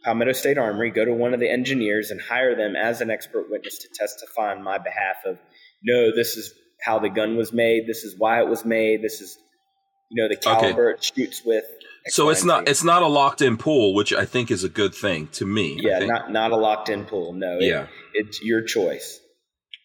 Palmetto 0.03 0.33
State 0.33 0.57
Armory, 0.57 0.91
go 0.91 1.05
to 1.05 1.13
one 1.13 1.33
of 1.33 1.39
the 1.39 1.49
engineers, 1.49 2.11
and 2.11 2.21
hire 2.21 2.55
them 2.55 2.75
as 2.75 3.01
an 3.01 3.09
expert 3.09 3.49
witness 3.49 3.77
to 3.79 3.87
testify 3.93 4.51
on 4.51 4.63
my 4.63 4.77
behalf 4.77 5.17
of, 5.25 5.37
no, 5.83 6.13
this 6.15 6.37
is 6.37 6.53
how 6.83 6.99
the 6.99 7.09
gun 7.09 7.35
was 7.37 7.51
made. 7.53 7.87
This 7.87 8.03
is 8.03 8.15
why 8.17 8.41
it 8.41 8.47
was 8.47 8.65
made. 8.65 9.01
This 9.01 9.21
is, 9.21 9.37
you 10.11 10.21
know, 10.21 10.29
the 10.29 10.35
caliber 10.35 10.91
it 10.91 11.03
shoots 11.03 11.43
with. 11.45 11.63
X, 12.05 12.15
so 12.15 12.25
Y, 12.25 12.31
it's 12.33 12.43
not 12.43 12.67
it's 12.69 12.83
not 12.83 13.01
a 13.01 13.07
locked 13.07 13.41
in 13.41 13.57
pool, 13.57 13.95
which 13.95 14.13
I 14.13 14.25
think 14.25 14.51
is 14.51 14.63
a 14.63 14.69
good 14.69 14.93
thing 14.93 15.27
to 15.33 15.45
me. 15.45 15.79
Yeah, 15.81 15.99
not 15.99 16.31
not 16.31 16.51
a 16.51 16.55
locked 16.55 16.89
in 16.89 17.05
pool. 17.05 17.33
No, 17.33 17.57
it- 17.57 17.63
yeah. 17.63 17.87
it's 18.13 18.43
your 18.43 18.61
choice, 18.61 19.19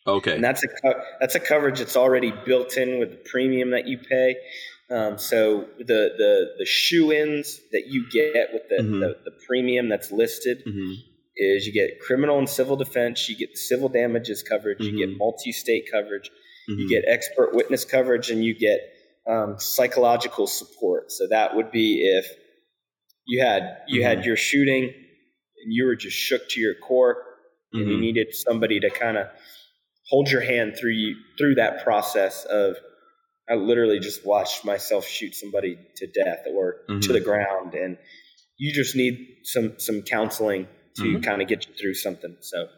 Okay. 0.07 0.35
and 0.35 0.45
that's 0.45 0.63
a 0.63 0.69
that's 1.19 1.35
a 1.35 1.41
coverage 1.41 1.79
that's 1.79 1.97
already 1.97 2.31
built 2.45 2.77
in 2.77 2.99
with 2.99 3.11
the 3.11 3.17
premium 3.31 3.71
that 3.71 3.87
you 3.87 3.97
pay. 3.99 4.37
Um, 4.91 5.19
so 5.19 5.67
the 5.79 5.85
the 6.19 6.55
the 6.59 6.67
shoe 6.67 7.13
ins 7.13 7.61
that 7.73 7.87
you 7.87 8.09
get 8.11 8.53
with 8.53 8.69
the, 8.69 8.83
Mhm. 8.83 9.01
the 9.01 9.31
the 9.31 9.37
premium 9.47 9.89
that's 9.89 10.11
listed 10.11 10.63
hmm 10.65 10.95
is 11.37 11.67
you 11.67 11.73
get 11.73 12.01
criminal 12.01 12.39
and 12.39 12.49
civil 12.49 12.77
defense, 12.77 13.29
you 13.29 13.37
get 13.37 13.57
civil 13.57 13.89
damages 13.89 14.43
coverage, 14.43 14.81
you 14.81 14.91
get 14.99 15.09
Mhm. 15.09 15.17
multi 15.17 15.53
state 15.53 15.85
coverage, 15.91 16.31
you 16.69 16.89
get 16.89 17.05
expert 17.07 17.55
witness 17.55 17.85
coverage, 17.85 18.31
and 18.31 18.45
you 18.45 18.53
get 18.53 18.81
um, 19.27 19.59
psychological 19.59 20.47
support. 20.47 21.13
So 21.13 21.27
that 21.29 21.55
would 21.55 21.71
be 21.71 22.03
if 22.05 22.27
you 23.27 23.41
had 23.41 23.79
you 23.87 24.03
had 24.03 24.25
your 24.25 24.37
shooting 24.37 24.85
and 24.85 25.73
you 25.73 25.85
were 25.85 25.95
just 25.97 26.17
shook 26.17 26.49
to 26.51 26.61
your 26.61 26.75
core, 26.75 27.25
and 27.73 27.89
you 27.89 27.97
needed 27.99 28.35
somebody 28.35 28.81
to 28.81 28.91
kind 28.91 29.17
of 29.17 29.29
hold 30.09 30.29
your 30.31 30.41
hand 30.41 30.77
through 30.77 30.93
you 30.93 31.15
through 31.39 31.55
that 31.55 31.85
process 31.85 32.45
of. 32.47 32.77
I 33.51 33.55
literally 33.55 33.99
just 33.99 34.25
watched 34.25 34.65
myself 34.65 35.07
shoot 35.07 35.35
somebody 35.35 35.77
to 35.97 36.07
death 36.07 36.47
or 36.55 36.77
to 36.89 36.93
Mhm. 36.95 37.13
the 37.13 37.21
ground, 37.21 37.75
and 37.75 37.99
you 38.59 38.73
just 38.73 38.95
need 38.95 39.15
some 39.45 39.79
some 39.79 40.03
counseling 40.03 40.69
to 40.97 41.03
Mhm. 41.03 41.23
kind 41.25 41.43
of 41.43 41.49
get 41.49 41.67
you 41.67 41.75
through 41.75 41.95
something. 41.95 42.37
So 42.41 42.69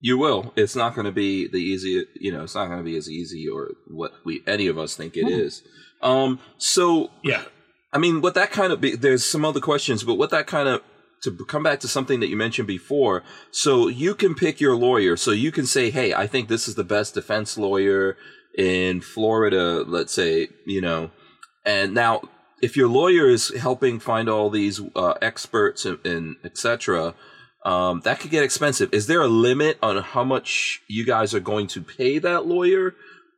You 0.00 0.18
will. 0.18 0.52
It's 0.56 0.76
not 0.76 0.94
going 0.94 1.06
to 1.06 1.12
be 1.12 1.46
the 1.48 1.56
easy. 1.58 2.04
You 2.20 2.30
know, 2.32 2.42
it's 2.44 2.54
not 2.54 2.66
going 2.66 2.78
to 2.78 2.84
be 2.84 2.96
as 2.98 3.10
easy 3.10 3.48
or 3.48 3.72
what 3.86 4.12
we 4.24 4.42
any 4.46 4.66
of 4.66 4.78
us 4.78 4.94
think 4.94 5.16
it 5.16 5.26
is. 5.28 5.62
Um. 6.02 6.38
So 6.58 7.10
Yeah. 7.24 7.44
I 7.92 7.98
mean, 7.98 8.20
what 8.20 8.34
that 8.34 8.50
kind 8.50 8.72
of 8.74 8.80
be, 8.80 8.94
there's 8.94 9.24
some 9.24 9.44
other 9.44 9.60
questions, 9.60 10.04
but 10.04 10.14
what 10.16 10.30
that 10.30 10.46
kind 10.46 10.68
of 10.68 10.82
to 11.22 11.30
come 11.46 11.62
back 11.62 11.80
to 11.80 11.88
something 11.88 12.20
that 12.20 12.28
you 12.28 12.36
mentioned 12.36 12.68
before. 12.68 13.22
So 13.50 13.88
you 13.88 14.14
can 14.14 14.34
pick 14.34 14.60
your 14.60 14.76
lawyer. 14.76 15.16
So 15.16 15.30
you 15.30 15.50
can 15.50 15.64
say, 15.64 15.88
"Hey, 15.90 16.12
I 16.12 16.26
think 16.26 16.48
this 16.48 16.68
is 16.68 16.74
the 16.74 16.84
best 16.84 17.14
defense 17.14 17.56
lawyer 17.56 18.18
in 18.56 19.00
Florida." 19.00 19.84
Let's 19.86 20.12
say, 20.12 20.48
you 20.66 20.80
know, 20.80 21.10
and 21.64 21.94
now 21.94 22.22
if 22.62 22.76
your 22.76 22.88
lawyer 22.88 23.28
is 23.28 23.54
helping 23.56 23.98
find 24.00 24.28
all 24.28 24.50
these 24.50 24.80
uh, 24.94 25.14
experts 25.22 25.84
and, 25.84 25.98
and 26.06 26.36
etc. 26.44 27.14
Um, 27.64 28.00
that 28.04 28.20
could 28.20 28.30
get 28.30 28.44
expensive. 28.44 28.94
Is 28.94 29.08
there 29.08 29.20
a 29.22 29.26
limit 29.26 29.76
on 29.82 30.00
how 30.00 30.22
much 30.22 30.80
you 30.86 31.04
guys 31.04 31.34
are 31.34 31.40
going 31.40 31.66
to 31.68 31.82
pay 31.82 32.18
that 32.20 32.46
lawyer? 32.46 32.94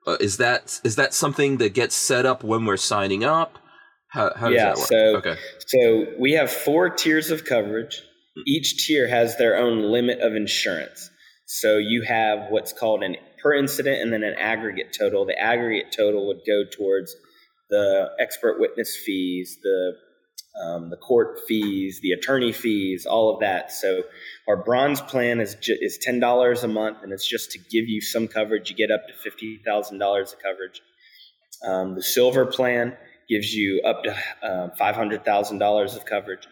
Uh, 0.07 0.19
is 0.21 0.37
that 0.37 0.81
is 0.85 0.97
that 0.97 1.15
something 1.15 1.57
that 1.59 1.73
gets 1.73 1.95
set 1.95 2.27
up 2.27 2.45
when 2.45 2.67
we're 2.67 2.77
signing 2.77 3.25
up? 3.25 3.59
How, 4.11 4.33
how 4.37 4.49
does 4.49 4.57
Yeah, 4.57 4.65
that 4.67 4.77
work? 4.79 4.87
so- 4.89 5.17
okay. 5.17 5.37
So 5.67 6.05
we 6.19 6.33
have 6.33 6.51
four 6.51 6.91
tiers 6.91 7.31
of 7.31 7.45
coverage. 7.47 8.03
Each 8.47 8.87
tier 8.87 9.09
has 9.09 9.37
their 9.39 9.57
own 9.57 9.83
limit 9.91 10.21
of 10.21 10.35
insurance. 10.35 11.11
So 11.47 11.79
you 11.79 12.03
have 12.03 12.51
what's 12.51 12.73
called 12.75 13.03
an 13.03 13.17
per 13.43 13.55
incident 13.55 14.03
and 14.03 14.13
then 14.13 14.23
an 14.23 14.35
aggregate 14.39 14.97
total. 14.99 15.25
The 15.27 15.39
aggregate 15.39 15.93
total 15.97 16.27
would 16.29 16.41
go 16.47 16.65
towards 16.71 17.15
the 17.71 18.11
expert 18.19 18.59
witness 18.59 18.97
fees, 18.97 19.59
the 19.63 19.93
um, 20.61 20.91
the 20.91 20.97
court 20.97 21.41
fees, 21.47 22.01
the 22.03 22.13
attorney 22.13 22.53
fees, 22.53 23.07
all 23.07 23.33
of 23.33 23.41
that. 23.41 23.71
So 23.71 24.03
our 24.49 24.57
bronze 24.57 25.01
plan 25.01 25.41
is 25.41 25.55
ju- 25.55 25.79
is 25.81 25.99
ten 25.99 26.19
dollars 26.19 26.65
a 26.65 26.69
month, 26.69 26.99
and 27.03 27.13
it's 27.13 27.29
just 27.29 27.53
to 27.53 27.59
give 27.59 27.89
you 27.89 28.01
some 28.01 28.27
coverage. 28.27 28.71
You 28.71 28.77
get 28.77 28.91
up 28.91 29.07
to 29.09 29.15
fifty 29.15 29.61
thousand 29.65 29.99
dollars 29.99 30.33
of 30.33 30.41
coverage. 30.41 30.81
Um, 31.65 31.95
the 31.95 32.03
silver 32.03 32.47
plan 32.47 32.97
gives 33.29 33.55
you 33.55 33.83
up 33.85 34.03
to 34.05 34.17
uh, 34.43 34.69
five 34.77 34.97
hundred 34.97 35.25
thousand 35.25 35.59
dollars 35.59 35.95
of 35.95 36.05
coverage. 36.07 36.47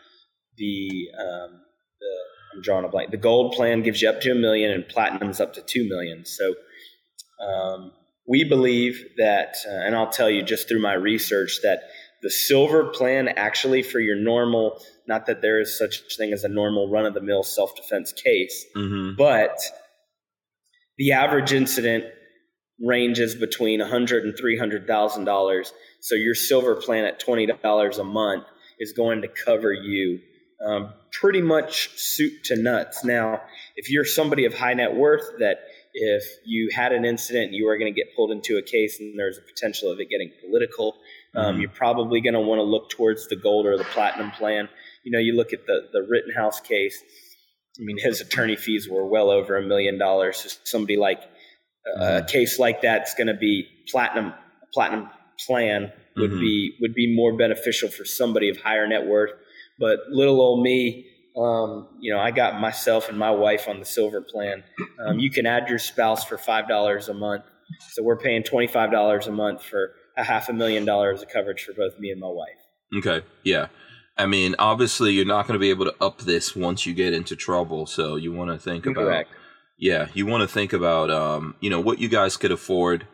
The 0.57 1.09
um, 1.18 1.61
the 2.01 2.16
I'm 2.55 2.62
drawing 2.62 2.85
a 2.85 2.88
blank. 2.88 3.11
The 3.11 3.16
gold 3.16 3.55
plan 3.55 3.83
gives 3.83 4.03
you 4.03 4.09
up 4.09 4.20
to 4.20 4.31
a 4.31 4.35
million, 4.35 4.70
and 4.70 4.87
platinum's 4.87 5.40
up 5.40 5.55
to 5.55 5.62
two 5.62 5.88
million. 5.88 6.25
So 6.25 6.55
um, 7.40 7.92
we 8.27 8.44
believe 8.44 9.05
that, 9.18 9.55
uh, 9.68 9.70
and 9.72 9.94
I'll 9.94 10.11
tell 10.11 10.31
you 10.31 10.42
just 10.42 10.68
through 10.68 10.81
my 10.83 10.94
research 10.94 11.61
that 11.62 11.81
the 12.22 12.31
silver 12.31 12.85
plan 12.85 13.29
actually 13.29 13.83
for 13.83 14.01
your 14.01 14.16
normal, 14.16 14.81
not 15.07 15.27
that 15.27 15.42
there 15.42 15.61
is 15.61 15.79
such 15.79 16.01
thing 16.16 16.33
as 16.33 16.42
a 16.44 16.49
normal 16.49 16.88
run 16.90 17.07
of 17.07 17.14
the 17.14 17.20
mill 17.20 17.42
self 17.42 17.77
defense 17.77 18.12
case, 18.12 18.64
Mm-hmm. 18.75 19.16
but 19.16 19.57
the 20.99 21.12
average 21.12 21.53
incident 21.53 22.05
ranges 22.81 23.35
between 23.35 23.81
$100 23.81 24.22
and 24.22 24.35
$300,000. 24.35 25.70
So 26.01 26.14
your 26.14 26.35
silver 26.35 26.75
plan 26.77 27.05
at 27.05 27.20
$20 27.25 27.99
a 27.99 28.05
month 28.05 28.44
is 28.79 28.92
going 28.92 29.22
to 29.22 29.29
cover 29.29 29.72
you 29.72 30.20
um, 30.66 30.92
pretty 31.12 31.42
much 31.42 31.90
soup 31.96 32.33
to 32.44 32.57
nuts. 32.57 33.05
Now, 33.05 33.42
if 33.77 33.90
you're 33.90 34.05
somebody 34.07 34.46
of 34.46 34.55
high 34.55 34.75
net 34.75 34.94
worth 34.94 35.38
that 35.38 35.59
if 35.99 36.23
you 36.45 36.69
had 36.75 36.93
an 36.93 37.07
incident 37.07 37.47
and 37.47 37.55
you 37.55 37.65
were 37.65 37.79
going 37.79 37.93
to 37.93 37.99
get 37.99 38.15
pulled 38.15 38.31
into 38.31 38.59
a 38.59 38.63
case 38.63 39.01
and 39.01 39.19
there's 39.19 39.39
a 39.39 39.41
potential 39.41 39.91
of 39.91 39.99
it 39.99 40.11
getting 40.11 40.31
political, 40.43 40.95
um, 41.35 41.57
Mhm. 41.57 41.61
you're 41.63 41.71
probably 41.71 42.21
going 42.21 42.35
to 42.35 42.41
want 42.41 42.59
to 42.59 42.65
look 42.65 42.91
towards 42.91 43.29
the 43.29 43.37
gold 43.37 43.65
or 43.65 43.79
the 43.79 43.85
platinum 43.85 44.31
plan. 44.33 44.69
You 45.05 45.13
know, 45.13 45.19
you 45.19 45.33
look 45.35 45.55
at 45.55 45.65
the, 45.67 45.89
the 45.93 46.03
Rittenhouse 46.03 46.61
case. 46.61 47.03
I 47.81 47.83
mean, 47.83 47.97
his 47.99 48.21
attorney 48.21 48.57
fees 48.57 48.89
were 48.91 49.07
well 49.07 49.31
over 49.31 49.57
a 49.57 49.63
million 49.63 49.97
dollars. 49.99 50.37
So 50.39 50.49
somebody 50.65 50.97
like 50.99 51.23
a 51.97 51.99
Mhm. 52.23 52.29
case 52.29 52.59
like 52.59 52.83
that's 52.83 53.15
going 53.15 53.29
to 53.29 53.35
be 53.49 53.67
platinum. 53.91 54.35
Platinum 54.75 55.09
plan 55.47 55.93
would 56.17 56.31
Mhm. 56.33 56.41
be 56.41 56.77
would 56.83 56.95
be 56.95 57.07
more 57.15 57.35
beneficial 57.37 57.89
for 57.89 58.05
somebody 58.05 58.51
of 58.51 58.59
higher 58.59 58.87
net 58.87 59.07
worth. 59.07 59.33
But 59.79 60.01
little 60.11 60.41
old 60.43 60.63
me, 60.63 61.07
um, 61.37 61.88
you 62.01 62.12
know, 62.12 62.18
I 62.18 62.31
got 62.31 62.61
myself 62.61 63.09
and 63.09 63.18
my 63.18 63.31
wife 63.31 63.68
on 63.68 63.79
the 63.79 63.85
silver 63.85 64.20
plan. 64.20 64.64
Um, 65.05 65.18
you 65.18 65.31
can 65.31 65.46
add 65.46 65.68
your 65.68 65.79
spouse 65.79 66.25
for 66.25 66.38
five 66.38 66.68
dollars 66.68 67.09
a 67.09 67.14
month, 67.14 67.44
so 67.90 68.03
we're 68.03 68.18
paying 68.18 68.42
twenty 68.42 68.66
five 68.66 68.90
dollars 68.90 69.27
a 69.27 69.33
month 69.33 69.62
for 69.62 69.92
a 70.16 70.25
half 70.25 70.49
a 70.49 70.53
million 70.53 70.85
dollars 70.85 71.22
of 71.22 71.29
coverage 71.29 71.62
for 71.62 71.75
both 71.75 71.99
me 71.99 72.11
and 72.11 72.20
my 72.20 72.29
wife. 72.29 72.49
Okay, 72.96 73.25
yeah. 73.44 73.66
I 74.18 74.25
mean, 74.25 74.55
obviously, 74.59 75.12
you're 75.12 75.27
not 75.27 75.46
going 75.46 75.57
to 75.57 75.61
be 75.61 75.70
able 75.70 75.85
to 75.85 75.94
up 76.01 76.20
this 76.20 76.57
once 76.57 76.87
you 76.87 76.94
get 76.94 77.12
into 77.12 77.37
trouble. 77.37 77.85
So 77.85 78.16
you 78.16 78.33
want 78.33 78.51
to 78.51 78.59
think 78.59 78.87
about, 78.87 79.27
yeah, 79.79 80.09
you 80.14 80.25
want 80.25 80.40
to 80.40 80.49
think 80.49 80.72
about, 80.72 81.11
um, 81.11 81.55
you 81.61 81.68
know, 81.68 81.81
what 81.81 81.99
you 81.99 82.09
guys 82.09 82.38
could 82.38 82.51
afford, 82.51 83.07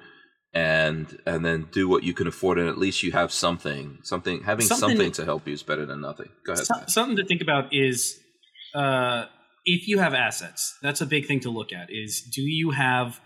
and 0.55 1.19
and 1.27 1.45
then 1.45 1.69
do 1.73 1.89
what 1.89 2.03
you 2.03 2.13
can 2.13 2.27
afford, 2.27 2.59
and 2.59 2.69
at 2.69 2.79
least 2.79 3.03
you 3.03 3.13
have 3.13 3.33
something, 3.33 3.99
something 4.03 4.43
having 4.43 4.67
something, 4.67 4.91
Something- 4.91 5.13
to 5.13 5.25
help 5.25 5.47
you 5.47 5.55
is 5.55 5.63
better 5.63 5.87
than 5.87 6.01
nothing. 6.01 6.29
Go 6.45 6.53
ahead. 6.53 6.67
So- 6.67 6.75
something 6.87 7.17
to 7.17 7.25
think 7.25 7.41
about 7.41 7.73
is 7.73 8.19
uh, 8.75 9.27
if 9.65 9.89
you 9.89 9.99
have 9.99 10.15
assets. 10.15 10.77
That's 10.83 11.01
a 11.01 11.07
big 11.07 11.27
thing 11.27 11.41
to 11.41 11.51
look 11.51 11.73
at. 11.73 11.89
Is 11.91 12.21
do 12.23 12.43
you 12.43 12.71
have 12.71 13.21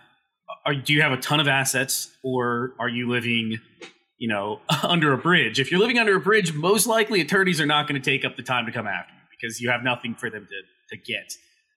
are 0.64 0.74
do 0.74 0.92
you 0.92 1.02
have 1.02 1.12
a 1.12 1.16
ton 1.16 1.40
of 1.40 1.48
assets, 1.48 2.12
or 2.22 2.74
are 2.78 2.88
you 2.88 3.08
living, 3.08 3.58
you 4.18 4.28
know, 4.28 4.60
under 4.82 5.12
a 5.12 5.18
bridge? 5.18 5.58
If 5.58 5.70
you're 5.70 5.80
living 5.80 5.98
under 5.98 6.16
a 6.16 6.20
bridge, 6.20 6.52
most 6.52 6.86
likely 6.86 7.20
attorneys 7.20 7.60
are 7.60 7.66
not 7.66 7.88
going 7.88 8.00
to 8.00 8.10
take 8.10 8.24
up 8.24 8.36
the 8.36 8.42
time 8.42 8.66
to 8.66 8.72
come 8.72 8.86
after 8.86 9.12
you 9.12 9.20
because 9.30 9.60
you 9.60 9.70
have 9.70 9.82
nothing 9.82 10.14
for 10.14 10.30
them 10.30 10.46
to 10.46 10.96
to 10.96 11.02
get. 11.02 11.32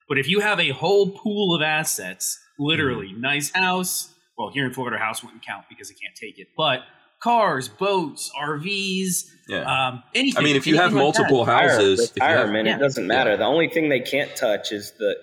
But 0.08 0.18
if 0.18 0.28
you 0.28 0.40
have 0.40 0.58
a 0.60 0.70
whole 0.70 1.10
pool 1.10 1.54
of 1.54 1.62
assets, 1.62 2.38
literally 2.58 3.12
nice 3.12 3.50
house. 3.50 4.14
Well, 4.40 4.50
here 4.54 4.64
in 4.64 4.72
Florida, 4.72 4.96
a 4.96 5.00
house 5.00 5.22
wouldn't 5.22 5.44
count 5.44 5.66
because 5.68 5.90
it 5.90 5.98
can't 6.02 6.14
take 6.16 6.38
it. 6.38 6.48
But 6.56 6.80
cars, 7.22 7.68
boats, 7.68 8.30
RVs, 8.40 9.24
yeah. 9.48 9.88
um, 9.88 10.02
anything. 10.14 10.40
I 10.40 10.42
mean, 10.44 10.56
if 10.56 10.66
you 10.66 10.76
have 10.76 10.92
anything 10.92 11.04
like 11.04 11.14
that. 11.14 11.20
multiple 11.30 11.44
houses, 11.44 12.00
if 12.16 12.22
have- 12.22 12.38
retirement, 12.38 12.66
Yeah. 12.66 12.76
it 12.76 12.78
doesn't 12.78 13.06
matter. 13.06 13.36
The 13.36 13.44
only 13.44 13.68
thing 13.68 13.90
they 13.90 14.00
can't 14.00 14.34
touch 14.34 14.72
is 14.72 14.92
the 14.98 15.14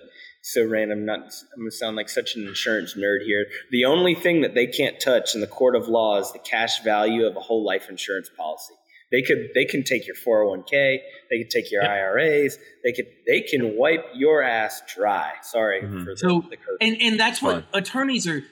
so 0.42 0.64
random. 0.64 1.04
Not 1.04 1.18
I'm 1.18 1.58
gonna 1.62 1.70
sound 1.72 1.96
like 1.96 2.08
such 2.08 2.36
an 2.36 2.46
insurance 2.46 2.94
nerd 2.94 3.24
here. 3.26 3.46
The 3.72 3.84
only 3.86 4.14
thing 4.14 4.42
that 4.42 4.54
they 4.54 4.68
can't 4.68 5.00
touch 5.00 5.34
in 5.34 5.40
the 5.40 5.48
court 5.48 5.74
of 5.74 5.88
law 5.88 6.18
is 6.20 6.30
the 6.32 6.38
cash 6.38 6.80
value 6.84 7.26
of 7.26 7.34
a 7.36 7.40
whole 7.40 7.64
life 7.66 7.88
insurance 7.90 8.30
policy. 8.36 8.74
They 9.10 9.22
could 9.22 9.48
they 9.56 9.64
can 9.64 9.82
take 9.82 10.06
your 10.06 10.14
401k, 10.14 11.00
they 11.30 11.38
can 11.40 11.48
take 11.48 11.72
your 11.72 11.82
Yep. 11.82 11.90
IRAs, 11.90 12.58
they 12.84 12.92
could 12.92 13.06
they 13.26 13.40
can 13.40 13.76
wipe 13.76 14.04
your 14.14 14.42
ass 14.42 14.80
dry. 14.94 15.32
Sorry 15.42 15.80
Mhm. 15.82 16.04
for 16.04 16.10
the, 16.12 16.16
So, 16.18 16.44
the 16.48 16.56
curse. 16.56 16.76
and 16.80 16.96
and 17.02 17.18
that's 17.18 17.42
what 17.42 17.54
Fine. 17.54 17.82
attorneys 17.82 18.28
are. 18.28 18.44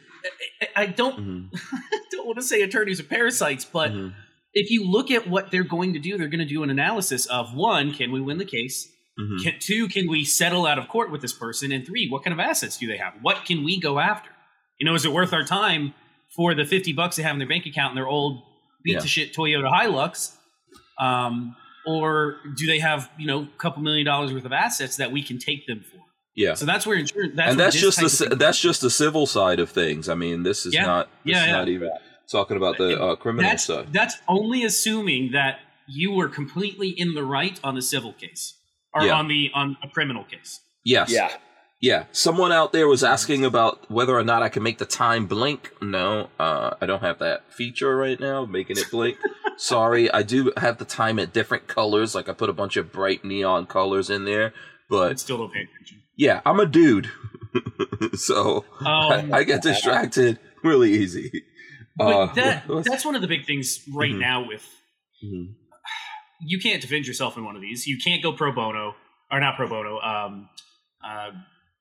I- 0.75 0.87
don't 0.87 1.19
Mhm, 1.19 1.51
don't 2.11 2.27
want 2.27 2.39
to 2.39 2.45
say 2.45 2.63
attorneys 2.63 3.01
are 3.01 3.05
parasites, 3.05 3.65
but 3.65 3.93
mhm. 3.93 4.15
if 4.53 4.71
you 4.71 4.85
look 4.91 5.11
at 5.11 5.27
what 5.29 5.51
they're 5.51 5.65
going 5.65 5.93
to 5.95 5.99
do, 5.99 6.17
they're 6.19 6.29
going 6.29 6.47
to 6.47 6.55
do 6.55 6.63
an 6.63 6.71
analysis 6.71 7.27
of 7.27 7.55
one, 7.55 7.93
can 7.95 8.13
we 8.13 8.21
win 8.21 8.39
the 8.39 8.45
case? 8.45 8.89
Mhm. 9.19 9.43
Can, 9.43 9.55
two, 9.61 9.89
can 9.89 10.09
we 10.09 10.25
settle 10.25 10.67
out 10.67 10.79
of 10.79 10.89
court 10.89 11.11
with 11.11 11.23
this 11.23 11.33
person? 11.33 11.73
And 11.73 11.87
three, 11.87 12.09
what 12.09 12.23
kind 12.25 12.33
of 12.33 12.41
assets 12.41 12.77
do 12.77 12.87
they 12.87 12.99
have? 12.99 13.15
What 13.23 13.45
can 13.47 13.65
we 13.65 13.81
go 13.81 13.99
after? 13.99 14.31
You 14.79 14.85
know, 14.87 14.95
is 14.95 15.05
it 15.07 15.13
worth 15.13 15.33
our 15.33 15.43
time 15.45 15.95
for 16.35 16.55
the 16.55 16.65
fifty 16.67 16.93
bucks 16.93 17.17
they 17.17 17.23
have 17.23 17.33
in 17.33 17.39
their 17.39 17.49
bank 17.49 17.65
account 17.67 17.91
and 17.93 17.97
their 17.97 18.07
old 18.09 18.43
beat 18.85 18.95
Yeah. 18.95 18.99
to 19.01 19.09
shit 19.09 19.35
Toyota 19.35 19.71
Hilux? 19.73 20.37
Um, 21.01 21.57
or 21.87 22.37
do 22.57 22.67
they 22.67 22.79
have 22.81 23.11
you 23.19 23.27
know 23.27 23.43
a 23.45 23.59
couple 23.59 23.83
million 23.83 24.05
dollars 24.05 24.33
worth 24.35 24.45
of 24.45 24.53
assets 24.53 24.97
that 24.97 25.13
we 25.13 25.23
can 25.23 25.39
take 25.39 25.67
them 25.67 25.81
for? 25.91 25.96
Yeah. 26.37 26.55
So 26.55 26.67
that's 26.67 26.87
where 26.87 26.97
insurance. 26.99 27.33
That's 27.35 27.51
and 27.51 27.59
that's 27.61 27.77
just 27.77 27.99
the 27.99 28.29
of 28.33 28.39
that's 28.39 28.61
just 28.61 28.81
the 28.83 28.91
civil 28.91 29.27
side 29.27 29.59
of 29.59 29.71
things. 29.71 30.09
I 30.09 30.15
mean, 30.15 30.43
this 30.43 30.67
is 30.67 30.75
Yeah. 30.75 30.85
not 30.85 31.09
this 31.25 31.33
Yeah, 31.35 31.43
is 31.43 31.47
yeah. 31.49 31.53
not 31.57 31.69
even 31.69 31.91
talking 32.31 32.57
about 32.57 32.77
the 32.79 33.01
uh, 33.01 33.17
criminal 33.17 33.51
that's 33.51 33.65
side. 33.65 33.93
that's 33.93 34.17
only 34.29 34.63
assuming 34.65 35.33
that 35.33 35.61
you 35.89 36.13
were 36.13 36.29
completely 36.29 36.89
in 36.91 37.15
the 37.15 37.25
right 37.25 37.59
on 37.65 37.75
the 37.75 37.83
civil 37.83 38.13
case 38.13 38.55
or 38.93 39.05
Yeah. 39.07 39.15
on 39.15 39.29
the 39.29 39.51
on 39.55 39.77
a 39.83 39.89
criminal 39.89 40.25
case. 40.25 40.61
Yes. 40.85 41.11
yeah, 41.11 41.31
Yeah. 41.81 42.05
Someone 42.13 42.53
out 42.53 42.73
there 42.73 42.87
was 42.87 43.03
asking 43.03 43.45
about 43.45 43.91
whether 43.91 44.15
or 44.17 44.23
not 44.23 44.43
I 44.43 44.49
can 44.49 44.63
make 44.63 44.79
the 44.79 44.85
time 44.87 45.27
blink. 45.27 45.73
No, 45.81 46.29
uh, 46.39 46.71
I 46.81 46.87
don't 46.87 47.03
have 47.03 47.19
that 47.21 47.53
feature 47.53 47.97
right 47.97 48.21
now, 48.21 48.45
making 48.45 48.77
it 48.79 48.91
blink. 48.91 49.17
Sorry, 49.57 50.11
I 50.13 50.23
do 50.23 50.53
have 50.59 50.77
the 50.79 50.85
time 50.85 51.19
at 51.19 51.33
different 51.33 51.67
colors. 51.67 52.15
Like 52.15 52.29
I 52.29 52.33
put 52.35 52.51
a 52.51 52.53
bunch 52.53 52.77
of 52.77 52.93
bright 52.93 53.25
neon 53.25 53.67
colors 53.67 54.11
in 54.11 54.25
there. 54.27 54.53
But 54.89 55.09
But 55.09 55.21
still 55.21 55.39
don't 55.39 55.53
pay 55.53 55.61
attention. 55.63 56.03
yeah, 56.17 56.41
I'm 56.47 56.61
a 56.61 56.67
dude, 56.67 57.11
so 58.15 58.65
Um, 58.81 58.87
I, 58.87 59.29
I 59.33 59.45
get 59.45 59.63
distracted 59.63 60.39
really 60.63 60.93
easy. 60.93 61.45
but 61.97 62.07
Uh, 62.31 62.33
that, 62.35 62.65
that's 62.85 63.05
one 63.05 63.15
of 63.15 63.23
the 63.23 63.29
big 63.29 63.47
things 63.47 63.81
right 63.95 64.13
Mhm. 64.15 64.19
now 64.21 64.47
with 64.47 64.65
Mhm. 65.25 65.55
you 66.41 66.59
can't 66.59 66.81
defend 66.83 67.07
yourself 67.07 67.37
in 67.37 67.45
one 67.45 67.57
of 67.57 67.63
these. 67.63 67.87
You 67.87 67.99
can't 67.99 68.23
go 68.23 68.33
pro 68.33 68.53
bono 68.53 68.95
or 69.31 69.41
not 69.41 69.57
pro 69.57 69.69
bono. 69.69 69.99
Um, 70.01 70.49
uh, 71.05 71.31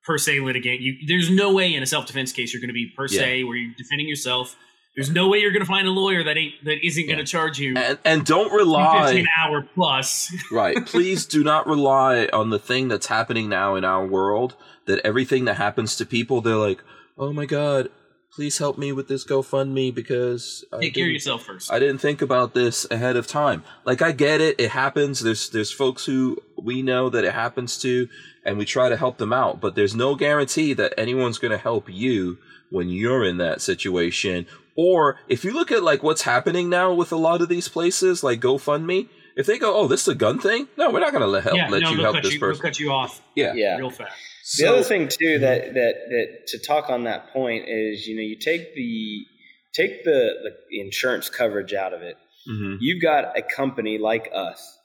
pro 0.04 0.18
se 0.18 0.40
litigate. 0.40 0.82
You, 0.82 0.96
there's 1.08 1.30
no 1.30 1.52
way 1.54 1.74
in 1.74 1.84
a 1.84 1.86
self 1.86 2.06
defense 2.06 2.32
case 2.32 2.54
you're 2.54 2.62
going 2.62 2.70
to 2.70 2.74
be 2.74 2.92
pro 2.96 3.08
se 3.08 3.44
where 3.44 3.58
you're 3.58 3.74
defending 3.78 4.08
yourself. 4.08 4.56
There's 4.96 5.12
no 5.12 5.28
way 5.28 5.40
you're 5.40 5.52
going 5.52 5.62
to 5.62 5.68
find 5.68 5.88
a 5.88 5.92
lawyer 5.92 6.24
that 6.24 6.38
ain't 6.38 6.64
that 6.64 6.86
isn't 6.86 7.06
going 7.08 7.20
to 7.20 7.26
charge 7.26 7.60
you 7.60 7.76
and 7.76 7.98
and 8.06 8.26
don't 8.26 8.52
rely 8.52 9.12
an 9.12 9.28
hour 9.38 9.68
plus. 9.76 10.34
right 10.52 10.86
please 10.86 11.26
do 11.26 11.44
not 11.44 11.68
rely 11.68 12.30
on 12.32 12.50
the 12.50 12.60
thing 12.60 12.88
that's 12.88 13.08
happening 13.08 13.50
now 13.50 13.76
in 13.76 13.84
our 13.84 14.06
world 14.06 14.56
that 14.86 15.00
everything 15.04 15.46
that 15.46 15.56
happens 15.56 15.98
to 15.98 16.06
people 16.06 16.40
they're 16.40 16.56
like 16.56 16.82
oh 17.18 17.34
my 17.34 17.46
god 17.46 17.90
please 18.36 18.58
help 18.58 18.78
me 18.78 18.92
with 18.92 19.08
this 19.08 19.26
gofundme 19.26 19.96
because 19.96 20.66
I 20.74 20.82
Take 20.82 20.96
care 20.96 21.06
of 21.06 21.12
yourself 21.12 21.44
first. 21.44 21.72
I 21.72 21.80
didn't 21.80 22.00
think 22.00 22.22
about 22.22 22.54
this 22.54 22.86
ahead 22.92 23.16
of 23.16 23.28
time. 23.28 23.64
Like 23.86 24.02
I 24.02 24.12
get 24.12 24.42
it, 24.42 24.60
it 24.60 24.72
happens. 24.72 25.22
There's 25.22 25.50
there's 25.50 25.72
folks 25.72 26.06
who 26.06 26.38
we 26.62 26.82
know 26.82 27.10
that 27.10 27.24
it 27.24 27.34
happens 27.34 27.78
to, 27.80 28.10
and 28.44 28.58
we 28.58 28.66
try 28.66 28.90
to 28.90 28.98
help 28.98 29.18
them 29.18 29.32
out. 29.32 29.62
But 29.62 29.76
there's 29.76 29.96
no 29.96 30.16
guarantee 30.16 30.74
that 30.74 30.94
anyone's 30.98 31.38
going 31.38 31.52
to 31.52 31.58
help 31.58 31.90
you 31.90 32.38
when 32.70 32.90
you're 32.90 33.24
in 33.24 33.38
that 33.38 33.62
situation. 33.62 34.48
Or 34.78 35.18
if 35.30 35.44
you 35.46 35.54
look 35.54 35.72
at 35.72 35.84
like 35.84 36.04
what's 36.04 36.24
happening 36.24 36.70
now 36.70 36.94
with 36.94 37.12
a 37.12 37.16
lot 37.16 37.42
of 37.42 37.50
these 37.50 37.68
places, 37.70 38.24
like 38.24 38.42
GoFundMe, 38.42 39.08
if 39.38 39.46
they 39.46 39.58
go, 39.58 39.76
"Oh, 39.76 39.88
this 39.88 40.02
is 40.02 40.08
a 40.10 40.16
gun 40.16 40.40
thing," 40.40 40.68
no, 40.78 40.90
we're 40.92 41.00
not 41.00 41.12
going 41.12 41.22
to 41.22 41.28
let 41.28 41.44
help 41.44 41.56
yeah, 41.58 41.70
let 41.70 41.82
no, 41.82 41.92
you 41.92 42.02
help 42.02 42.16
cut 42.16 42.24
this 42.24 42.34
you, 42.34 42.40
they'll 42.40 42.50
person. 42.50 42.62
cut 42.62 42.80
you 42.80 42.92
off 42.92 43.22
Yeah. 43.36 43.54
yeah. 43.54 43.78
real 43.78 43.90
fast. 43.90 44.14
The 44.58 44.64
So- 44.66 44.74
other 44.74 44.84
thing 44.84 45.08
too 45.08 45.40
that, 45.40 45.74
that 45.74 45.96
that 46.10 46.28
to 46.48 46.60
talk 46.60 46.90
on 46.90 47.06
that 47.06 47.32
point 47.34 47.66
is 47.68 48.06
you 48.08 48.16
know 48.16 48.22
you 48.22 48.38
take 48.38 48.74
the 48.76 49.26
take 49.74 50.04
the, 50.06 50.30
the 50.70 50.80
insurance 50.80 51.30
coverage 51.30 51.74
out 51.74 51.94
of 51.94 52.02
it. 52.02 52.16
Mhm. 52.50 52.78
You've 52.80 53.02
got 53.02 53.38
a 53.38 53.42
company 53.42 53.98
like 53.98 54.30
us 54.34 54.78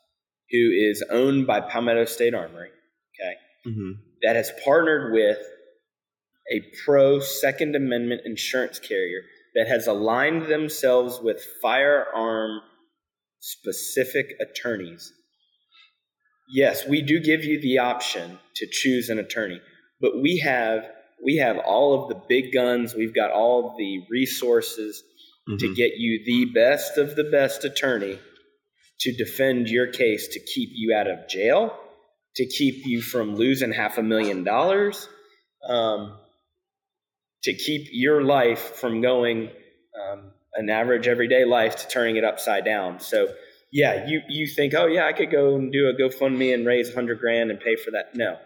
who 0.50 0.70
is 0.72 1.04
owned 1.10 1.46
by 1.46 1.60
Palmetto 1.60 2.06
State 2.06 2.34
Armory, 2.34 2.70
okay, 2.70 3.34
Mhm. 3.70 3.92
that 4.22 4.34
has 4.36 4.50
partnered 4.64 5.12
with 5.12 5.38
a 6.52 6.60
pro 6.84 7.20
Second 7.20 7.76
Amendment 7.76 8.22
insurance 8.24 8.78
carrier 8.80 9.20
that 9.54 9.68
has 9.68 9.86
aligned 9.86 10.46
themselves 10.46 11.20
with 11.20 11.44
firearm 11.60 12.60
specific 13.40 14.26
attorneys. 14.40 15.12
Yes, 16.52 16.86
we 16.86 17.02
do 17.02 17.20
give 17.20 17.44
you 17.44 17.60
the 17.60 17.78
option 17.78 18.38
to 18.56 18.66
choose 18.70 19.08
an 19.08 19.18
attorney, 19.18 19.60
but 20.00 20.20
we 20.20 20.38
have 20.38 20.84
we 21.22 21.36
have 21.36 21.58
all 21.58 22.02
of 22.02 22.08
the 22.08 22.20
big 22.28 22.52
guns, 22.52 22.94
we've 22.94 23.14
got 23.14 23.30
all 23.30 23.76
the 23.76 24.06
resources 24.10 25.02
to 25.58 25.68
Mhm. 25.68 25.76
get 25.76 25.96
you 25.96 26.24
the 26.24 26.46
best 26.54 26.96
of 26.96 27.14
the 27.14 27.24
best 27.24 27.64
attorney 27.64 28.18
to 29.00 29.12
defend 29.12 29.68
your 29.68 29.86
case 29.86 30.28
to 30.28 30.40
keep 30.40 30.70
you 30.72 30.94
out 30.94 31.06
of 31.08 31.28
jail, 31.28 31.78
to 32.36 32.46
keep 32.46 32.86
you 32.86 33.02
from 33.02 33.36
losing 33.36 33.72
half 33.72 33.98
a 33.98 34.02
million 34.02 34.44
dollars, 34.44 35.08
um, 35.64 36.19
to 37.44 37.54
keep 37.54 37.88
your 37.90 38.22
life 38.22 38.76
from 38.76 39.00
going 39.00 39.50
um, 39.98 40.32
an 40.54 40.68
average 40.68 41.08
everyday 41.08 41.44
life 41.44 41.76
to 41.76 41.88
turning 41.88 42.16
it 42.16 42.24
upside 42.24 42.64
down. 42.64 43.00
So, 43.00 43.28
yeah, 43.72 44.06
you 44.08 44.20
you 44.28 44.46
think, 44.46 44.74
oh 44.74 44.86
yeah, 44.86 45.06
I 45.06 45.12
could 45.12 45.30
go 45.30 45.54
and 45.54 45.72
do 45.72 45.88
a 45.88 45.94
GoFundMe 45.94 46.52
and 46.52 46.66
raise 46.66 46.92
hundred 46.92 47.20
grand 47.20 47.50
and 47.50 47.60
pay 47.60 47.76
for 47.76 47.92
that. 47.92 48.14
No. 48.14 48.36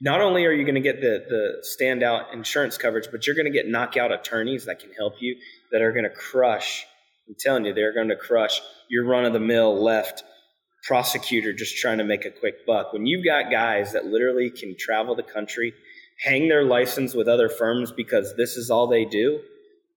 Not 0.00 0.20
only 0.20 0.44
are 0.46 0.52
you 0.52 0.64
going 0.64 0.76
to 0.76 0.80
get 0.80 1.00
the 1.00 1.24
the 1.28 1.64
standout 1.64 2.32
insurance 2.32 2.76
coverage, 2.78 3.08
but 3.10 3.26
you're 3.26 3.36
going 3.36 3.46
to 3.46 3.52
get 3.52 3.68
knockout 3.68 4.12
attorneys 4.12 4.66
that 4.66 4.80
can 4.80 4.92
help 4.92 5.14
you 5.20 5.36
that 5.72 5.82
are 5.82 5.92
going 5.92 6.04
to 6.04 6.10
crush. 6.10 6.84
I'm 7.28 7.36
telling 7.38 7.64
you, 7.64 7.74
they're 7.74 7.94
going 7.94 8.08
to 8.08 8.16
crush 8.16 8.60
your 8.88 9.04
run 9.04 9.24
of 9.24 9.32
the 9.32 9.40
mill 9.40 9.82
left 9.82 10.24
prosecutor 10.84 11.52
just 11.52 11.76
trying 11.76 11.98
to 11.98 12.04
make 12.04 12.24
a 12.24 12.30
quick 12.30 12.66
buck. 12.66 12.92
When 12.92 13.06
you've 13.06 13.24
got 13.24 13.50
guys 13.50 13.92
that 13.92 14.06
literally 14.06 14.50
can 14.50 14.76
travel 14.78 15.14
the 15.14 15.22
country, 15.22 15.74
hang 16.20 16.48
their 16.48 16.64
license 16.64 17.14
with 17.14 17.28
other 17.28 17.48
firms 17.48 17.92
because 17.92 18.34
this 18.36 18.56
is 18.56 18.70
all 18.70 18.86
they 18.86 19.04
do, 19.04 19.40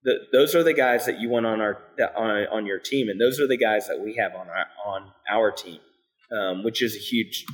the, 0.03 0.15
those 0.31 0.55
are 0.55 0.63
the 0.63 0.73
guys 0.73 1.05
that 1.05 1.19
you 1.19 1.29
want 1.29 1.45
on 1.45 1.61
our 1.61 1.77
on, 2.15 2.47
on 2.51 2.65
your 2.65 2.79
team, 2.79 3.09
and 3.09 3.19
those 3.19 3.39
are 3.39 3.47
the 3.47 3.57
guys 3.57 3.87
that 3.87 3.99
we 3.99 4.15
have 4.15 4.33
on 4.33 4.47
our 4.47 4.65
on 4.85 5.11
our 5.31 5.51
team, 5.51 5.79
um, 6.31 6.63
which 6.63 6.81
is 6.81 6.95
a 6.95 6.99
huge 6.99 7.45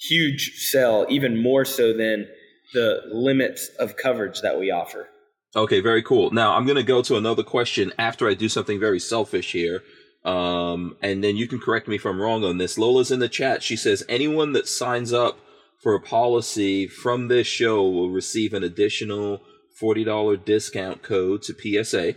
huge 0.00 0.52
sell, 0.70 1.06
even 1.08 1.42
more 1.42 1.64
so 1.64 1.92
than 1.92 2.28
the 2.72 3.02
limits 3.12 3.68
of 3.80 3.96
coverage 3.96 4.42
that 4.42 4.60
we 4.60 4.70
offer. 4.70 5.08
Okay, 5.56 5.80
very 5.80 6.02
cool. 6.02 6.30
Now 6.30 6.54
I'm 6.54 6.66
going 6.66 6.76
to 6.76 6.82
go 6.82 7.02
to 7.02 7.16
another 7.16 7.42
question 7.42 7.92
after 7.98 8.28
I 8.28 8.34
do 8.34 8.48
something 8.48 8.78
very 8.78 9.00
selfish 9.00 9.52
here. 9.52 9.82
Um, 10.24 10.96
and 11.00 11.24
then 11.24 11.36
you 11.36 11.48
can 11.48 11.58
correct 11.58 11.88
me 11.88 11.96
if 11.96 12.04
I'm 12.04 12.20
wrong 12.20 12.44
on 12.44 12.58
this. 12.58 12.76
Lola's 12.76 13.10
in 13.10 13.18
the 13.18 13.28
chat. 13.28 13.62
She 13.62 13.76
says 13.76 14.04
anyone 14.08 14.52
that 14.52 14.68
signs 14.68 15.12
up 15.12 15.38
for 15.82 15.94
a 15.94 16.00
policy 16.00 16.86
from 16.88 17.28
this 17.28 17.46
show 17.46 17.82
will 17.88 18.10
receive 18.10 18.52
an 18.52 18.62
additional 18.64 19.40
$40 19.80 20.44
discount 20.44 21.02
code 21.02 21.42
to 21.42 21.54
PSA. 21.54 22.14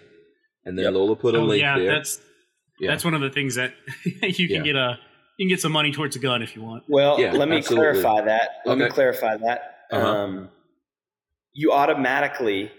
And 0.66 0.78
then 0.78 0.86
Yep. 0.86 0.94
Lola 0.94 1.16
put 1.16 1.36
a 1.36 1.40
Oh, 1.40 1.44
link 1.46 1.62
yeah, 1.62 1.78
there. 1.78 1.92
that's 1.92 2.20
Yeah. 2.80 2.90
that's 2.92 3.04
one 3.06 3.14
of 3.14 3.22
the 3.22 3.30
things 3.30 3.56
that 3.56 3.74
you 4.24 4.48
can 4.48 4.58
Yeah. 4.58 4.64
get 4.64 4.76
a 4.76 5.00
you 5.38 5.46
can 5.46 5.50
get 5.56 5.62
some 5.62 5.72
money 5.72 5.92
towards 5.92 6.16
a 6.16 6.20
gun 6.20 6.44
if 6.44 6.56
you 6.56 6.62
want. 6.62 6.84
Well, 6.88 7.20
Yeah, 7.20 7.32
let 7.32 7.48
me 7.50 7.58
absolutely. 7.58 8.02
clarify 8.02 8.22
that. 8.26 8.50
Let 8.66 8.78
me 8.78 8.88
clarify 8.90 9.38
that. 9.38 9.76
Uh-huh. 9.92 10.08
Um, 10.08 10.50
you 11.54 11.72
automatically 11.72 12.72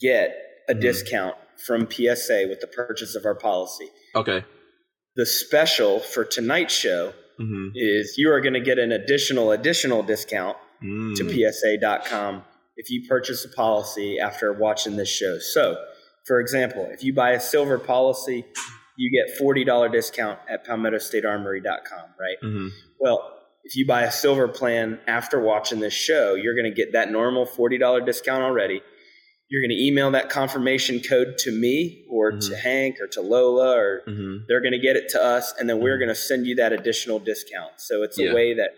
get 0.00 0.36
a 0.68 0.74
Mhm. 0.74 0.80
discount 0.80 1.36
from 1.66 1.88
PSA 1.90 2.46
with 2.48 2.60
the 2.60 2.66
purchase 2.66 3.14
of 3.14 3.24
our 3.24 3.34
policy. 3.34 3.88
okay. 4.14 4.44
The 5.16 5.24
special 5.26 6.00
for 6.00 6.24
tonight's 6.24 6.74
show 6.74 7.12
Mm-hmm. 7.40 7.68
is 7.74 8.14
you 8.18 8.30
are 8.32 8.40
going 8.40 8.54
to 8.54 8.60
get 8.60 8.78
an 8.78 8.92
additional 8.92 9.50
additional 9.52 10.02
discount 10.02 10.56
Mm. 10.82 11.14
to 11.14 11.30
PSA.com 11.30 12.42
if 12.76 12.90
you 12.90 13.06
purchase 13.08 13.44
a 13.44 13.48
policy 13.48 14.18
after 14.18 14.52
watching 14.52 14.96
this 14.96 15.08
show. 15.08 15.38
So, 15.38 15.76
for 16.26 16.40
example, 16.40 16.88
if 16.90 17.04
you 17.04 17.14
buy 17.14 17.30
a 17.32 17.40
silver 17.40 17.78
policy, 17.78 18.44
you 18.96 19.10
get 19.26 19.38
$40 19.40 19.92
discount 19.92 20.40
at 20.50 20.66
PalmettoStateArmory.com, 20.66 22.04
right? 22.18 22.36
hmm 22.40 22.68
Well, 22.98 23.38
if 23.64 23.76
you 23.76 23.86
buy 23.86 24.02
a 24.02 24.10
silver 24.10 24.48
plan 24.48 24.98
after 25.06 25.40
watching 25.40 25.78
this 25.78 25.94
show, 25.94 26.34
you're 26.34 26.54
going 26.56 26.68
to 26.68 26.74
get 26.74 26.92
that 26.94 27.12
normal 27.12 27.46
$40 27.46 28.04
discount 28.04 28.42
already. 28.42 28.82
You're 29.52 29.60
going 29.60 29.76
to 29.76 29.84
email 29.86 30.10
that 30.12 30.30
confirmation 30.30 31.00
code 31.00 31.36
to 31.40 31.52
me 31.52 32.06
or 32.08 32.32
to 32.32 32.36
Mhm. 32.54 32.60
Hank 32.62 32.96
or 33.02 33.06
to 33.08 33.20
Lola, 33.20 33.76
or 33.76 34.02
hmm 34.06 34.38
they're 34.48 34.62
going 34.62 34.72
to 34.72 34.78
get 34.78 34.96
it 34.96 35.10
to 35.10 35.22
us, 35.22 35.52
and 35.58 35.68
then 35.68 35.78
we're 35.78 35.98
going 35.98 36.08
to 36.08 36.14
send 36.14 36.46
you 36.46 36.54
that 36.54 36.72
additional 36.72 37.18
discount. 37.18 37.72
So 37.76 38.02
it's 38.02 38.18
a 38.18 38.22
Yeah. 38.24 38.32
way 38.34 38.54
that 38.54 38.70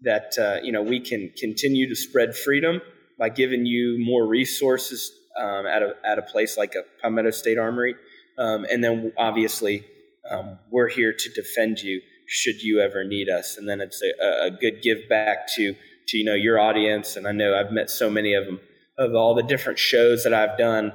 that 0.00 0.38
uh, 0.38 0.60
you 0.62 0.72
know 0.72 0.80
we 0.80 0.98
can 1.00 1.30
continue 1.36 1.86
to 1.90 1.94
spread 1.94 2.34
freedom 2.34 2.80
by 3.18 3.28
giving 3.28 3.66
you 3.66 3.98
more 3.98 4.26
resources 4.26 5.12
um, 5.36 5.66
at 5.66 5.82
a 5.82 5.94
at 6.10 6.18
a 6.18 6.22
place 6.22 6.56
like 6.56 6.74
a 6.74 6.84
Palmetto 7.02 7.30
State 7.30 7.58
Armory, 7.58 7.94
um, 8.38 8.64
and 8.72 8.82
then 8.82 9.12
obviously 9.18 9.84
um, 10.30 10.58
we're 10.70 10.88
here 10.88 11.12
to 11.12 11.28
defend 11.34 11.80
you 11.80 12.00
should 12.26 12.62
you 12.62 12.80
ever 12.80 13.04
need 13.04 13.28
us. 13.28 13.56
And 13.58 13.68
then 13.68 13.80
it's 13.82 14.00
a, 14.02 14.46
a 14.46 14.50
good 14.50 14.80
give 14.82 15.06
back 15.08 15.48
to 15.56 15.74
to 16.08 16.16
you 16.16 16.24
know 16.24 16.34
your 16.34 16.58
audience. 16.58 17.14
And 17.16 17.28
I 17.28 17.32
know 17.32 17.54
I've 17.54 17.72
met 17.72 17.90
so 17.90 18.08
many 18.08 18.32
of 18.32 18.46
them 18.46 18.60
of 18.98 19.14
all 19.14 19.34
the 19.34 19.42
different 19.42 19.78
shows 19.78 20.24
that 20.24 20.34
I've 20.34 20.58
done. 20.58 20.92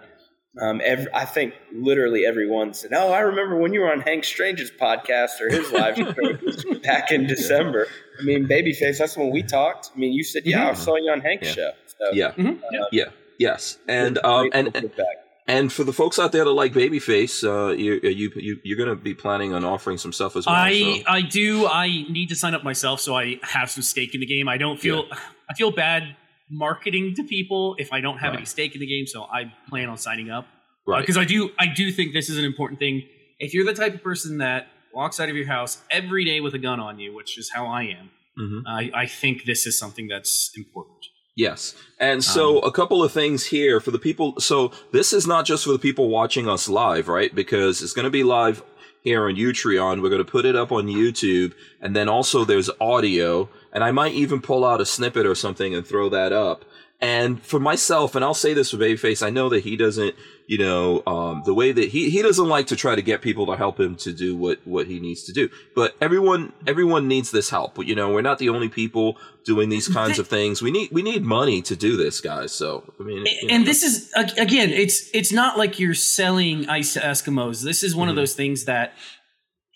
Um, 0.61 0.81
every, 0.83 1.07
I 1.13 1.25
think 1.25 1.55
literally 1.73 2.27
everyone 2.27 2.75
said, 2.75 2.91
"Oh, 2.93 3.11
I 3.11 3.21
remember 3.21 3.57
when 3.57 3.73
you 3.73 3.81
were 3.81 3.91
on 3.91 4.01
Hank 4.01 4.23
Strange's 4.23 4.69
podcast 4.79 5.41
or 5.41 5.49
his 5.49 5.71
live 5.71 5.95
show 5.95 6.73
back 6.83 7.11
in 7.11 7.25
December." 7.25 7.87
I 8.19 8.23
mean, 8.23 8.47
Babyface, 8.47 8.99
that's 8.99 9.17
when 9.17 9.31
we 9.31 9.41
talked. 9.41 9.89
I 9.95 9.97
mean, 9.97 10.13
you 10.13 10.23
said, 10.23 10.43
"Yeah, 10.45 10.69
I 10.69 10.73
saw 10.73 10.95
you 10.95 11.11
on 11.11 11.21
Hank's 11.21 11.47
Yeah. 11.47 11.53
show." 11.53 11.71
So, 11.87 12.11
Yeah. 12.13 12.31
Mhm, 12.33 12.59
yeah. 12.71 12.79
Yeah. 12.91 13.03
Yes. 13.39 13.79
And 13.87 14.19
um 14.23 14.49
grateful 14.49 14.71
and 14.75 14.93
for 14.93 15.03
and 15.47 15.73
for 15.73 15.83
the 15.83 15.91
folks 15.93 16.19
out 16.19 16.31
there 16.31 16.45
that 16.45 16.51
like 16.51 16.73
Babyface, 16.73 17.43
uh, 17.43 17.73
you 17.73 17.99
you 18.03 18.31
you 18.35 18.59
you're 18.63 18.77
gonna 18.77 18.95
be 18.95 19.15
planning 19.15 19.53
on 19.55 19.65
offering 19.65 19.97
some 19.97 20.13
stuff 20.13 20.35
as 20.35 20.45
well. 20.45 20.53
I 20.55 20.73
so. 21.03 21.03
I 21.07 21.21
do. 21.21 21.65
I 21.65 21.87
need 21.87 22.29
to 22.29 22.35
sign 22.35 22.53
up 22.53 22.63
myself, 22.63 22.99
so 23.01 23.15
I 23.17 23.39
have 23.41 23.71
some 23.71 23.81
stake 23.81 24.13
in 24.13 24.19
the 24.21 24.27
game. 24.27 24.47
I 24.47 24.57
don't 24.57 24.79
feel 24.79 25.05
I 25.49 25.55
feel 25.55 25.71
bad 25.71 26.15
marketing 26.53 27.13
to 27.15 27.23
people 27.23 27.75
if 27.79 27.91
I 27.91 27.99
don't 28.01 28.19
have 28.19 28.33
any 28.33 28.45
stake 28.45 28.73
in 28.75 28.81
the 28.81 28.87
game. 28.87 29.05
So 29.07 29.23
I 29.23 29.51
plan 29.69 29.89
on 29.89 29.97
signing 29.97 30.29
up 30.29 30.45
right. 30.87 31.01
because 31.01 31.17
I 31.17 31.25
do. 31.25 31.51
I 31.59 31.67
do 31.67 31.91
think 31.91 32.13
this 32.13 32.29
is 32.29 32.37
an 32.37 32.45
important 32.45 32.79
thing. 32.79 33.03
If 33.39 33.53
you're 33.53 33.65
the 33.65 33.73
type 33.73 33.93
of 33.93 34.03
person 34.03 34.37
that 34.37 34.67
walks 34.93 35.19
out 35.19 35.29
of 35.29 35.35
your 35.35 35.47
house 35.47 35.81
every 35.89 36.23
day 36.23 36.39
with 36.39 36.53
a 36.53 36.59
gun 36.59 36.79
on 36.79 36.99
you, 36.99 37.13
which 37.15 37.37
is 37.37 37.49
how 37.53 37.65
I 37.65 37.83
am, 37.83 38.11
hmm 38.37 38.59
I, 38.67 38.91
I 38.93 39.05
think 39.05 39.45
this 39.45 39.65
is 39.65 39.77
something 39.77 40.07
that's 40.07 40.51
important. 40.55 40.97
Yes. 41.35 41.73
And 41.99 42.23
so 42.23 42.59
Um, 42.59 42.69
a 42.69 42.71
couple 42.71 43.03
of 43.03 43.11
things 43.11 43.47
here 43.47 43.79
for 43.79 43.89
the 43.89 43.97
people. 43.97 44.39
So 44.39 44.71
this 44.91 45.13
is 45.13 45.25
not 45.25 45.45
just 45.45 45.63
for 45.65 45.71
the 45.71 45.79
people 45.79 46.09
watching 46.09 46.47
us 46.47 46.69
live, 46.69 47.07
right? 47.07 47.33
Because 47.33 47.81
it's 47.81 47.93
going 47.93 48.05
to 48.05 48.11
be 48.11 48.23
live 48.23 48.61
here 49.03 49.27
on 49.27 49.35
Utreon. 49.35 50.01
We're 50.01 50.09
going 50.09 50.23
to 50.23 50.31
put 50.31 50.45
it 50.45 50.55
up 50.55 50.71
on 50.71 50.85
YouTube. 50.85 51.53
And 51.81 51.95
then 51.95 52.07
also 52.07 52.45
there's 52.45 52.69
audio. 52.79 53.49
And 53.73 53.83
I 53.83 53.91
might 53.91 54.13
even 54.13 54.39
pull 54.41 54.63
out 54.63 54.79
a 54.79 54.85
snippet 54.85 55.25
or 55.25 55.35
something 55.35 55.73
and 55.75 55.85
throw 55.85 56.07
that 56.09 56.31
up. 56.31 56.63
And 57.01 57.41
for 57.41 57.59
myself, 57.59 58.15
and 58.15 58.23
I'll 58.23 58.33
say 58.33 58.53
this 58.53 58.71
for 58.71 58.77
Babyface, 58.77 59.25
I 59.25 59.29
know 59.29 59.49
that 59.49 59.63
he 59.65 59.75
doesn't, 59.75 60.15
you 60.47 60.57
know, 60.57 61.03
um, 61.05 61.41
the 61.43 61.53
way 61.53 61.73
that 61.73 61.89
he, 61.89 62.09
he 62.09 62.21
doesn't 62.21 62.47
like 62.47 62.67
to 62.67 62.77
try 62.77 62.95
to 62.95 63.01
get 63.01 63.21
people 63.21 63.45
to 63.47 63.57
help 63.57 63.77
him 63.77 63.97
to 63.97 64.13
do 64.13 64.37
what, 64.37 64.65
what 64.65 64.87
he 64.87 65.01
needs 65.01 65.23
to 65.23 65.33
do. 65.33 65.49
But 65.75 65.97
everyone, 65.99 66.53
everyone 66.65 67.09
needs 67.09 67.31
this 67.31 67.49
help. 67.49 67.77
You 67.85 67.93
know, 67.93 68.13
we're 68.13 68.21
not 68.21 68.39
the 68.39 68.47
only 68.47 68.69
people 68.69 69.17
doing 69.43 69.67
these 69.67 69.89
kinds 69.89 70.17
of 70.17 70.29
things. 70.29 70.61
We 70.61 70.71
need, 70.71 70.91
we 70.93 71.01
need 71.01 71.23
money 71.25 71.61
to 71.63 71.75
do 71.75 71.97
this, 71.97 72.21
guys. 72.21 72.53
So, 72.53 72.93
I 72.97 73.03
mean, 73.03 73.25
you 73.25 73.49
and 73.49 73.67
this 73.67 73.83
is 73.83 74.09
again 74.37 74.69
it's 74.69 75.09
it's 75.13 75.33
not 75.33 75.57
like 75.57 75.79
you're 75.79 75.93
selling 75.93 76.69
ice 76.69 76.93
to 76.93 77.01
eskimos 77.01 77.63
this 77.63 77.83
is 77.83 77.93
one 77.93 78.07
of 78.07 78.13
Mhm. 78.13 78.19
those 78.19 78.33
things 78.33 78.63
that 78.63 78.93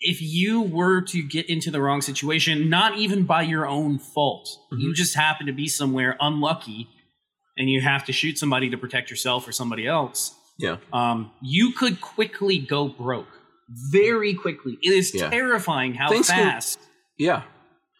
if 0.00 0.22
you 0.22 0.62
were 0.62 1.00
to 1.00 1.22
get 1.22 1.48
into 1.50 1.70
the 1.70 1.80
wrong 1.80 2.00
situation 2.00 2.68
not 2.70 2.96
even 2.98 3.24
by 3.24 3.42
your 3.42 3.66
own 3.66 3.98
fault 3.98 4.48
you 4.72 4.90
Mhm. 4.90 4.94
just 4.94 5.14
happen 5.14 5.46
to 5.46 5.52
be 5.52 5.66
somewhere 5.68 6.16
unlucky 6.20 6.88
and 7.56 7.68
you 7.68 7.80
have 7.80 8.04
to 8.04 8.12
shoot 8.12 8.38
somebody 8.38 8.70
to 8.70 8.78
protect 8.78 9.10
yourself 9.10 9.46
or 9.48 9.52
somebody 9.52 9.86
else 9.86 10.34
yeah. 10.58 10.76
um, 10.92 11.30
you 11.42 11.72
could 11.72 12.00
quickly 12.00 12.58
go 12.58 12.88
broke 12.88 13.28
very 13.90 14.34
quickly 14.34 14.78
it 14.82 14.92
is 14.92 15.12
Yeah. 15.14 15.30
terrifying 15.30 15.94
how 15.94 16.08
Things 16.08 16.28
can- 16.30 16.44
fast 16.52 16.78
Yeah. 17.18 17.42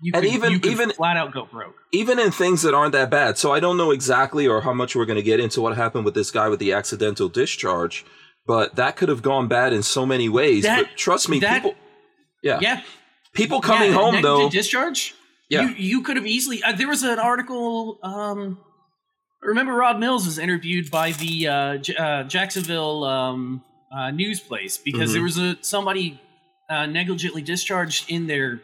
you 0.01 0.13
and 0.15 0.25
could, 0.25 0.33
even- 0.33 0.53
you 0.53 0.61
even- 0.71 0.91
flat 0.93 1.17
out 1.17 1.33
go 1.33 1.47
broke 1.47 1.75
even 1.93 2.19
in 2.19 2.31
things 2.31 2.61
that 2.63 2.75
aren't 2.75 2.93
that 2.93 3.11
bad. 3.11 3.39
So 3.39 3.51
I 3.51 3.61
don't 3.61 3.79
know 3.79 3.91
exactly 3.93 4.47
or 4.47 4.61
how 4.61 4.75
much 4.75 4.95
we're 4.95 5.07
going 5.07 5.17
to 5.17 5.23
get 5.23 5.41
into 5.41 5.63
what 5.63 5.75
happened 5.75 6.05
with 6.05 6.13
this 6.15 6.31
guy 6.31 6.47
with 6.51 6.59
the 6.61 6.71
accidental 6.75 7.31
discharge, 7.31 8.05
but 8.47 8.77
that 8.77 8.95
could 8.97 9.09
have 9.09 9.23
gone 9.23 9.49
bad 9.49 9.73
in 9.73 9.83
so 9.83 10.05
many 10.05 10.29
ways. 10.29 10.65
That- 10.65 10.83
but 10.85 10.97
trust 10.99 11.31
me, 11.31 11.39
that- 11.41 11.63
people, 11.63 11.75
yeah, 12.43 12.59
yeah 12.61 12.83
people 13.33 13.61
coming 13.61 13.91
Yeah, 13.91 13.97
home 13.97 14.15
negligent 14.15 14.23
though, 14.23 14.49
discharge. 14.51 15.15
Yeah. 15.51 15.63
you, 15.63 15.69
you 15.77 16.03
could 16.03 16.17
have 16.17 16.27
easily. 16.27 16.63
Uh, 16.63 16.73
there 16.73 16.89
was 16.89 17.03
an 17.03 17.19
article. 17.19 17.99
Um, 18.03 18.59
I 19.43 19.47
remember 19.47 19.73
Rob 19.73 19.99
Mills 19.99 20.27
was 20.27 20.39
interviewed 20.39 20.91
by 20.91 21.13
the 21.13 21.49
uh, 21.49 21.77
J- 21.79 21.97
uh, 21.97 22.25
Jacksonville 22.25 23.05
um, 23.05 23.63
uh, 23.97 24.11
news 24.11 24.41
place 24.41 24.77
because 24.79 25.11
Mhm. 25.11 25.13
there 25.15 25.23
was 25.23 25.39
a 25.39 25.57
somebody 25.63 26.21
uh, 26.69 26.85
negligently 26.87 27.41
discharged 27.43 28.11
in 28.11 28.27
their. 28.27 28.61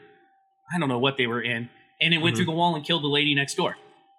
I 0.74 0.78
don't 0.78 0.88
know 0.90 0.98
what 0.98 1.16
they 1.16 1.26
were 1.26 1.40
in, 1.42 1.70
and 2.02 2.12
it 2.12 2.18
went 2.18 2.34
Mhm. 2.34 2.38
through 2.38 2.44
the 2.46 2.52
wall 2.52 2.74
and 2.74 2.84
killed 2.84 3.02
the 3.02 3.08
lady 3.08 3.34
next 3.34 3.54
door. 3.54 3.76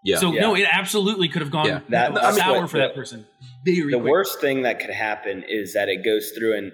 yeah, 0.08 0.18
So 0.18 0.32
Yeah. 0.32 0.42
no, 0.42 0.56
it 0.56 0.68
absolutely 0.72 1.28
could 1.28 1.42
have 1.42 1.50
gone 1.52 1.66
Yeah. 1.66 1.80
That- 1.90 2.14
that, 2.14 2.22
that's 2.22 2.38
sour 2.38 2.62
what- 2.62 2.70
for 2.70 2.78
that 2.78 2.94
person. 2.94 3.26
Very 3.66 3.90
the 3.92 3.98
quick. 4.00 4.12
worst 4.12 4.40
thing 4.40 4.62
that 4.62 4.80
could 4.80 4.92
happen 4.92 5.44
is 5.48 5.74
that 5.74 5.90
it 5.90 6.04
goes 6.06 6.30
through 6.38 6.56
and 6.58 6.72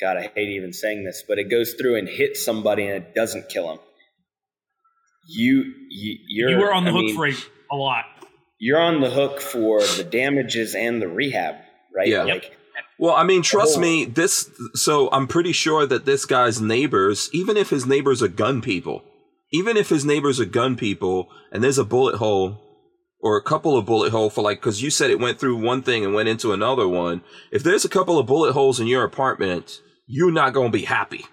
God, 0.00 0.16
I 0.16 0.30
hate 0.34 0.48
even 0.50 0.72
saying 0.72 1.04
this, 1.04 1.24
but 1.26 1.38
it 1.38 1.50
goes 1.50 1.74
through 1.74 1.96
and 1.96 2.08
hits 2.08 2.44
somebody 2.44 2.84
and 2.86 2.92
it 3.02 3.14
doesn't 3.14 3.48
kill 3.48 3.68
them. 3.68 3.78
You, 5.28 5.64
you 5.90 6.16
you're 6.28 6.50
You 6.50 6.58
were 6.58 6.72
on 6.72 6.84
the 6.84 6.90
I 6.90 6.94
hook 6.94 7.02
mean, 7.04 7.16
for 7.16 7.26
a, 7.26 7.34
a 7.72 7.76
lot. 7.76 8.04
you're 8.58 8.80
on 8.80 9.00
the 9.00 9.10
hook 9.10 9.40
for 9.40 9.80
the 9.80 10.04
damages 10.04 10.74
and 10.74 11.02
the 11.02 11.08
rehab, 11.08 11.56
right? 11.94 12.08
Yeah. 12.08 12.22
Like 12.24 12.56
Well, 12.98 13.14
I 13.14 13.24
mean, 13.24 13.42
trust 13.42 13.74
whole- 13.74 13.82
me, 13.82 14.04
this. 14.06 14.50
So 14.74 15.10
I'm 15.12 15.26
pretty 15.26 15.52
sure 15.52 15.84
that 15.86 16.06
this 16.06 16.24
guy's 16.24 16.60
neighbors, 16.60 17.28
even 17.32 17.56
if 17.56 17.70
his 17.70 17.84
neighbors 17.86 18.22
are 18.22 18.28
gun 18.28 18.62
people, 18.62 19.02
even 19.52 19.76
if 19.76 19.88
his 19.90 20.04
neighbors 20.04 20.40
are 20.40 20.44
gun 20.46 20.76
people, 20.76 21.28
and 21.52 21.62
there's 21.62 21.78
a 21.78 21.84
bullet 21.84 22.16
hole 22.16 22.62
or 23.20 23.36
a 23.36 23.42
couple 23.42 23.76
of 23.76 23.84
bullet 23.84 24.12
hole 24.12 24.30
for 24.30 24.42
like, 24.42 24.60
because 24.60 24.80
you 24.82 24.90
said 24.90 25.10
it 25.10 25.18
went 25.20 25.38
through 25.40 25.56
one 25.56 25.82
thing 25.82 26.04
and 26.04 26.14
went 26.14 26.28
into 26.28 26.52
another 26.52 26.86
one. 26.88 27.20
If 27.50 27.62
there's 27.64 27.84
a 27.84 27.88
couple 27.88 28.18
of 28.18 28.26
bullet 28.26 28.52
holes 28.52 28.78
in 28.80 28.86
your 28.86 29.04
apartment, 29.04 29.82
you're 30.08 30.32
not 30.32 30.52
gonna 30.52 30.70
be 30.70 30.82
happy. 30.82 31.24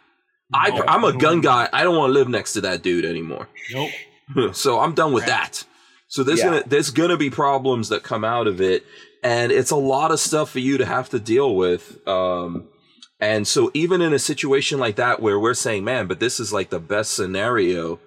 I, 0.54 0.70
No. 0.70 0.84
I'm 0.88 1.04
a 1.04 1.14
gun 1.18 1.42
guy. 1.42 1.68
I 1.74 1.84
don't 1.84 1.96
want 1.96 2.10
to 2.10 2.14
live 2.14 2.30
next 2.30 2.54
to 2.54 2.62
that 2.62 2.84
dude 2.84 3.04
anymore. 3.06 3.48
Nope. 3.74 3.92
so 4.56 4.80
I'm 4.80 4.94
done 4.94 5.12
with 5.14 5.26
that. 5.26 5.64
So 6.08 6.24
there's 6.24 6.40
Yeah. 6.40 6.46
gonna 6.46 6.64
there's 6.68 6.92
gonna 6.92 7.18
be 7.18 7.30
problems 7.32 7.90
that 7.90 8.04
come 8.04 8.24
out 8.24 8.46
of 8.48 8.62
it, 8.62 8.84
and 9.24 9.52
it's 9.52 9.72
a 9.72 9.76
lot 9.76 10.12
of 10.12 10.20
stuff 10.20 10.52
for 10.52 10.60
you 10.60 10.78
to 10.78 10.86
have 10.86 11.10
to 11.10 11.20
deal 11.20 11.56
with. 11.56 12.06
Um, 12.08 12.68
and 13.20 13.48
so 13.48 13.72
even 13.74 14.02
in 14.02 14.14
a 14.14 14.20
situation 14.20 14.78
like 14.80 14.98
that 14.98 15.22
where 15.22 15.40
we're 15.40 15.54
saying, 15.56 15.84
man, 15.84 16.06
but 16.08 16.20
this 16.20 16.40
is 16.40 16.54
like 16.54 16.70
the 16.70 16.80
best 16.80 17.14
scenario 17.14 18.00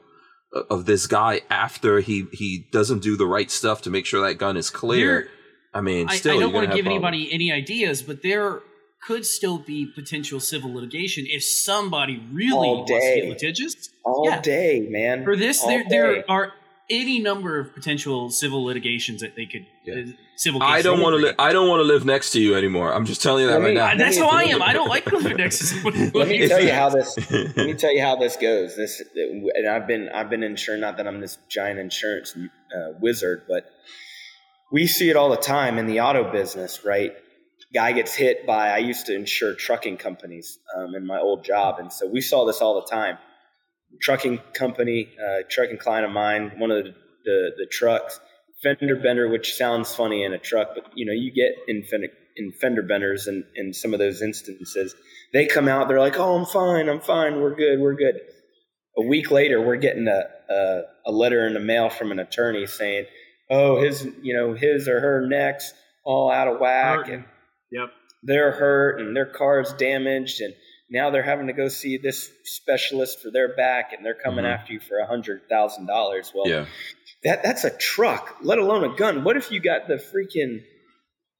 of 0.71 0.87
this 0.87 1.07
guy 1.07 1.41
after 1.51 2.01
he 2.01 2.27
he 2.33 2.67
doesn't 2.73 3.03
do 3.03 3.17
the 3.17 3.27
right 3.27 3.51
stuff 3.51 3.83
to 3.83 3.91
make 3.91 4.07
sure 4.07 4.21
that 4.27 4.35
gun 4.39 4.57
is 4.57 4.71
clear. 4.71 5.07
There- 5.23 5.29
I 5.75 5.81
mean, 5.83 6.09
I, 6.09 6.17
still, 6.17 6.33
I 6.33 6.35
you're 6.37 6.43
don't 6.45 6.53
want 6.55 6.71
to 6.71 6.77
give 6.77 6.87
problems. 6.87 7.15
anybody 7.15 7.33
any 7.33 7.53
ideas, 7.53 8.01
but 8.03 8.23
there 8.23 8.63
could 9.07 9.25
still 9.25 9.59
be 9.59 9.87
potential 9.95 10.41
civil 10.41 10.75
litigation 10.75 11.25
if 11.29 11.43
somebody 11.45 12.21
really 12.33 12.53
All 12.69 12.77
wants 12.79 12.91
to 12.93 12.99
day. 12.99 13.21
get 13.21 13.29
litigious. 13.31 13.91
all 14.05 14.25
Yeah. 14.27 14.41
day, 14.41 14.87
man. 14.91 15.25
For 15.25 15.37
this, 15.37 15.63
All 15.63 15.69
there 15.69 15.83
day. 15.85 15.89
there 15.91 16.25
are 16.31 16.53
any 16.91 17.19
number 17.21 17.61
of 17.61 17.75
potential 17.75 18.31
civil 18.31 18.65
litigations 18.65 19.21
that 19.21 19.37
they 19.37 19.45
could 19.47 19.67
Yeah. 19.85 19.95
uh, 19.95 20.07
civil. 20.37 20.63
I 20.63 20.81
don't 20.83 21.01
want 21.01 21.15
to. 21.21 21.27
Li- 21.27 21.35
I 21.39 21.53
don't 21.53 21.69
want 21.69 21.81
to 21.81 21.85
live 21.85 22.05
next 22.07 22.31
to 22.33 22.41
you 22.41 22.55
anymore. 22.57 22.93
I'm 22.95 23.05
just 23.05 23.23
telling 23.23 23.43
you 23.43 23.49
that 23.49 23.59
Let 23.61 23.65
right 23.65 23.69
me- 23.69 23.75
now. 23.75 23.95
That's 23.97 24.17
Let 24.19 24.25
how 24.31 24.37
I 24.37 24.43
am. 24.45 24.63
I 24.63 24.73
don't 24.73 24.89
like 24.89 25.05
living 25.13 25.37
next 25.45 25.59
to 25.59 25.65
somebody. 25.67 26.11
Let 26.15 26.29
me 26.29 26.49
tell 26.49 26.61
you- 26.61 26.69
you 26.69 26.73
how 26.73 26.89
this. 26.89 27.17
let 27.31 27.57
me 27.57 27.75
tell 27.75 27.93
you 27.93 28.01
how 28.01 28.17
this 28.17 28.37
goes. 28.37 28.75
This, 28.77 29.03
and 29.15 29.69
I've 29.69 29.87
been 29.87 30.09
I've 30.09 30.31
been 30.31 30.43
insured. 30.43 30.81
Not 30.81 30.97
that 30.97 31.07
I'm 31.07 31.21
this 31.21 31.37
giant 31.51 31.79
insurance 31.79 32.35
uh, 32.37 32.93
wizard, 33.01 33.43
but 33.49 33.67
we 34.73 34.87
see 34.87 35.11
it 35.11 35.17
all 35.17 35.29
the 35.31 35.37
time 35.37 35.77
in 35.79 35.87
the 35.87 36.01
auto 36.01 36.33
business. 36.33 36.85
Right, 36.87 37.13
guy 37.75 37.93
gets 37.93 38.15
hit 38.15 38.47
by. 38.47 38.71
I 38.71 38.79
used 38.79 39.07
to 39.07 39.15
insure 39.15 39.55
trucking 39.55 39.99
companies 39.99 40.59
um, 40.77 40.95
in 40.95 41.07
my 41.07 41.19
old 41.19 41.45
job, 41.45 41.79
and 41.79 41.93
so 41.93 42.07
we 42.07 42.21
saw 42.21 42.45
this 42.47 42.61
all 42.61 42.81
the 42.81 42.87
time. 42.91 43.19
Trucking 44.03 44.39
company, 44.55 45.09
uh, 45.19 45.43
trucking 45.49 45.79
client 45.79 46.05
of 46.05 46.13
mine, 46.13 46.53
one 46.59 46.71
of 46.71 46.85
the, 46.85 46.95
the 47.25 47.51
the 47.57 47.67
trucks 47.71 48.21
fender 48.63 48.97
bender, 48.97 49.29
which 49.29 49.55
sounds 49.55 49.95
funny 49.95 50.25
in 50.25 50.33
a 50.33 50.39
truck, 50.39 50.71
but 50.75 50.85
you 50.95 51.07
know 51.07 51.13
you 51.13 51.33
get 51.33 51.53
in 51.69 51.85
fender, 51.85 52.09
in 52.37 52.53
fender 52.61 52.83
benders 52.83 53.27
in, 53.27 53.45
in 53.55 53.73
some 53.73 53.93
of 53.93 53.99
those 53.99 54.23
instances. 54.23 54.95
They 55.33 55.47
come 55.47 55.69
out, 55.69 55.89
they're 55.89 56.01
like, 56.01 56.19
"Oh, 56.19 56.37
I'm 56.37 56.47
fine, 56.47 56.89
I'm 56.89 57.01
fine, 57.01 57.41
we're 57.41 57.55
good, 57.55 57.81
we're 57.81 57.95
good." 57.95 58.17
A 58.99 59.03
week 59.03 59.31
later, 59.31 59.61
we're 59.61 59.77
getting 59.77 60.09
a 60.09 60.23
a, 60.53 60.83
a 61.07 61.13
letter 61.13 61.47
in 61.47 61.55
the 61.55 61.61
mail 61.61 61.89
from 61.89 62.13
an 62.13 62.19
attorney 62.19 62.67
saying, 62.67 63.07
"Oh, 63.51 63.81
his 63.81 64.07
you 64.23 64.35
know 64.35 64.55
his 64.55 64.89
or 64.89 65.01
her 65.01 65.27
necks 65.27 65.73
all 66.05 66.31
out 66.31 66.49
of 66.49 66.61
whack, 66.61 66.99
Hurting. 67.01 67.15
and 67.15 67.25
Yep. 67.71 67.89
they're 68.23 68.53
hurt, 68.53 69.01
and 69.01 69.15
their 69.17 69.27
car's 69.27 69.73
damaged, 69.75 70.41
and 70.41 70.55
now 70.91 71.11
they're 71.11 71.23
having 71.23 71.47
to 71.49 71.53
go 71.53 71.69
see 71.69 71.99
this 71.99 72.31
specialist 72.45 73.21
for 73.23 73.31
their 73.31 73.55
back, 73.55 73.93
and 73.93 74.05
they're 74.05 74.15
coming 74.15 74.45
Mhm. 74.45 74.55
after 74.55 74.73
you 74.73 74.81
for 74.81 74.99
a 74.99 75.07
hundred 75.07 75.43
thousand 75.49 75.87
dollars." 75.87 76.33
Well, 76.35 76.49
yeah. 76.49 76.67
that 77.25 77.43
that's 77.43 77.65
a 77.65 77.71
truck, 77.77 78.37
let 78.43 78.59
alone 78.59 78.85
a 78.85 78.97
gun. 78.97 79.23
What 79.25 79.37
if 79.37 79.51
you 79.53 79.61
got 79.61 79.87
the 79.89 79.95
freaking 79.97 80.65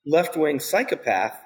left 0.07 0.37
wing 0.37 0.61
psychopath, 0.61 1.39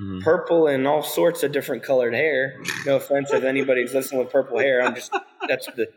Mhm. 0.00 0.22
purple 0.22 0.66
and 0.66 0.86
all 0.86 1.02
sorts 1.02 1.42
of 1.42 1.52
different 1.52 1.82
colored 1.82 2.14
hair? 2.14 2.60
No 2.86 2.96
offense 2.96 3.32
if 3.32 3.44
anybody's 3.44 3.94
listening 3.94 4.20
with 4.20 4.30
purple 4.32 4.58
hair. 4.58 4.82
I'm 4.82 4.94
just 4.94 5.12
that's 5.48 5.66
the 5.66 5.88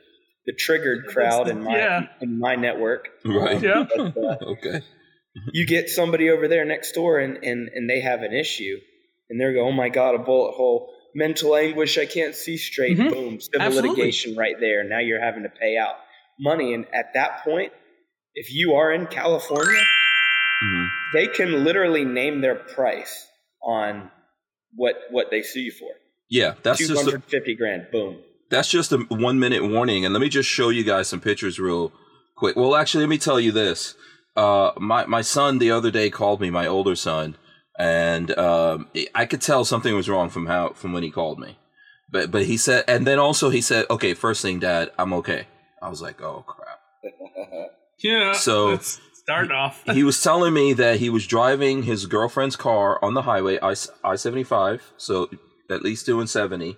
the 0.48 0.54
triggered 0.54 1.06
crowd 1.08 1.48
in 1.50 1.62
my 1.64 1.78
Yeah. 1.78 2.08
in 2.22 2.40
my 2.40 2.56
network. 2.56 3.10
Right. 3.26 3.62
Yeah. 3.62 3.86
But, 3.96 4.18
uh, 4.18 4.38
okay. 4.54 4.82
you 5.54 5.66
get 5.66 5.90
somebody 5.90 6.30
over 6.30 6.48
there 6.48 6.66
next 6.66 6.92
door 6.94 7.20
and, 7.20 7.38
and, 7.44 7.70
and 7.74 7.90
they 7.90 8.02
have 8.02 8.22
an 8.22 8.34
issue 8.34 8.78
and 9.30 9.40
they're 9.40 9.54
going, 9.54 9.68
oh 9.68 9.72
my 9.72 9.90
God, 9.90 10.16
a 10.16 10.20
bullet 10.20 10.54
hole, 10.54 10.90
mental 11.16 11.56
anguish, 11.56 11.98
I 11.98 12.06
can't 12.06 12.36
see 12.36 12.58
straight. 12.58 12.98
Mhm. 12.98 13.10
Boom, 13.12 13.40
civil 13.42 13.62
Absolutely. 13.62 13.90
litigation 13.92 14.36
right 14.36 14.56
there. 14.60 14.84
Now 14.84 15.00
you're 15.00 15.24
having 15.24 15.44
to 15.44 15.50
pay 15.50 15.78
out 15.78 15.96
money. 16.40 16.74
And 16.74 16.86
at 16.94 17.14
that 17.14 17.44
point, 17.44 17.72
if 18.34 18.54
you 18.54 18.74
are 18.74 18.92
in 18.92 19.08
California, 19.08 19.82
Mhm. 20.64 20.88
they 21.14 21.28
can 21.28 21.64
literally 21.64 22.06
name 22.06 22.42
their 22.42 22.56
price 22.56 23.28
on 23.64 24.12
what 24.76 24.96
what 25.12 25.32
they 25.32 25.42
sue 25.42 25.62
you 25.62 25.72
for. 25.72 25.90
Yeah, 26.30 26.54
that's 26.64 26.80
Two 26.80 26.88
just 26.88 27.02
a, 27.02 27.06
hundred 27.06 27.24
fifty 27.26 27.56
grand. 27.56 27.88
Boom. 27.92 28.22
that's 28.50 28.70
just 28.70 28.92
a 28.92 28.98
one 29.10 29.40
minute 29.40 29.64
warning, 29.68 30.06
and 30.06 30.14
let 30.14 30.22
me 30.22 30.30
just 30.30 30.48
show 30.50 30.70
you 30.70 30.84
guys 30.84 31.08
some 31.10 31.20
pictures 31.20 31.60
real 31.60 31.92
quick. 32.38 32.56
Well, 32.56 32.76
actually, 32.76 33.04
let 33.04 33.10
me 33.10 33.18
tell 33.18 33.40
you 33.40 33.52
this. 33.52 33.96
Uh, 34.36 34.72
my 34.78 35.06
my 35.06 35.22
son 35.22 35.60
the 35.60 35.72
other 35.72 35.92
day 35.92 36.10
called 36.10 36.40
me, 36.42 36.50
my 36.50 36.66
older 36.68 36.96
son, 36.96 37.36
and 37.78 38.38
um, 38.38 38.88
I 39.14 39.26
could 39.26 39.42
tell 39.42 39.66
something 39.66 39.94
was 39.96 40.10
wrong 40.10 40.30
from 40.30 40.46
how 40.46 40.70
from 40.70 40.94
when 40.94 41.04
he 41.04 41.12
called 41.12 41.40
me. 41.40 41.58
But 42.10 42.32
but 42.32 42.46
he 42.46 42.58
said, 42.58 42.86
and 42.88 43.06
then 43.06 43.20
also 43.20 43.50
he 43.50 43.62
said, 43.62 43.86
"Okay, 43.90 44.14
first 44.14 44.42
thing, 44.42 44.60
Dad, 44.60 44.92
I'm 44.98 45.14
okay." 45.14 45.48
I 45.82 45.90
was 45.90 46.02
like, 46.02 46.22
"Oh 46.22 46.44
crap." 46.48 46.80
Yeah. 48.04 48.34
So- 48.34 48.80
start 48.80 49.52
off. 49.52 49.84
he 49.94 50.04
was 50.04 50.24
telling 50.24 50.54
me 50.56 50.74
that 50.74 50.98
he 51.00 51.10
was 51.12 51.28
driving 51.28 51.84
his 51.84 52.08
girlfriend's 52.08 52.56
car 52.56 52.98
on 53.06 53.14
the 53.14 53.22
highway, 53.22 53.60
I 53.62 53.76
I 54.04 54.16
seventy 54.16 54.44
five, 54.44 54.82
so 54.98 55.30
at 55.70 55.84
least 55.84 56.08
doing 56.08 56.26
seventy, 56.26 56.78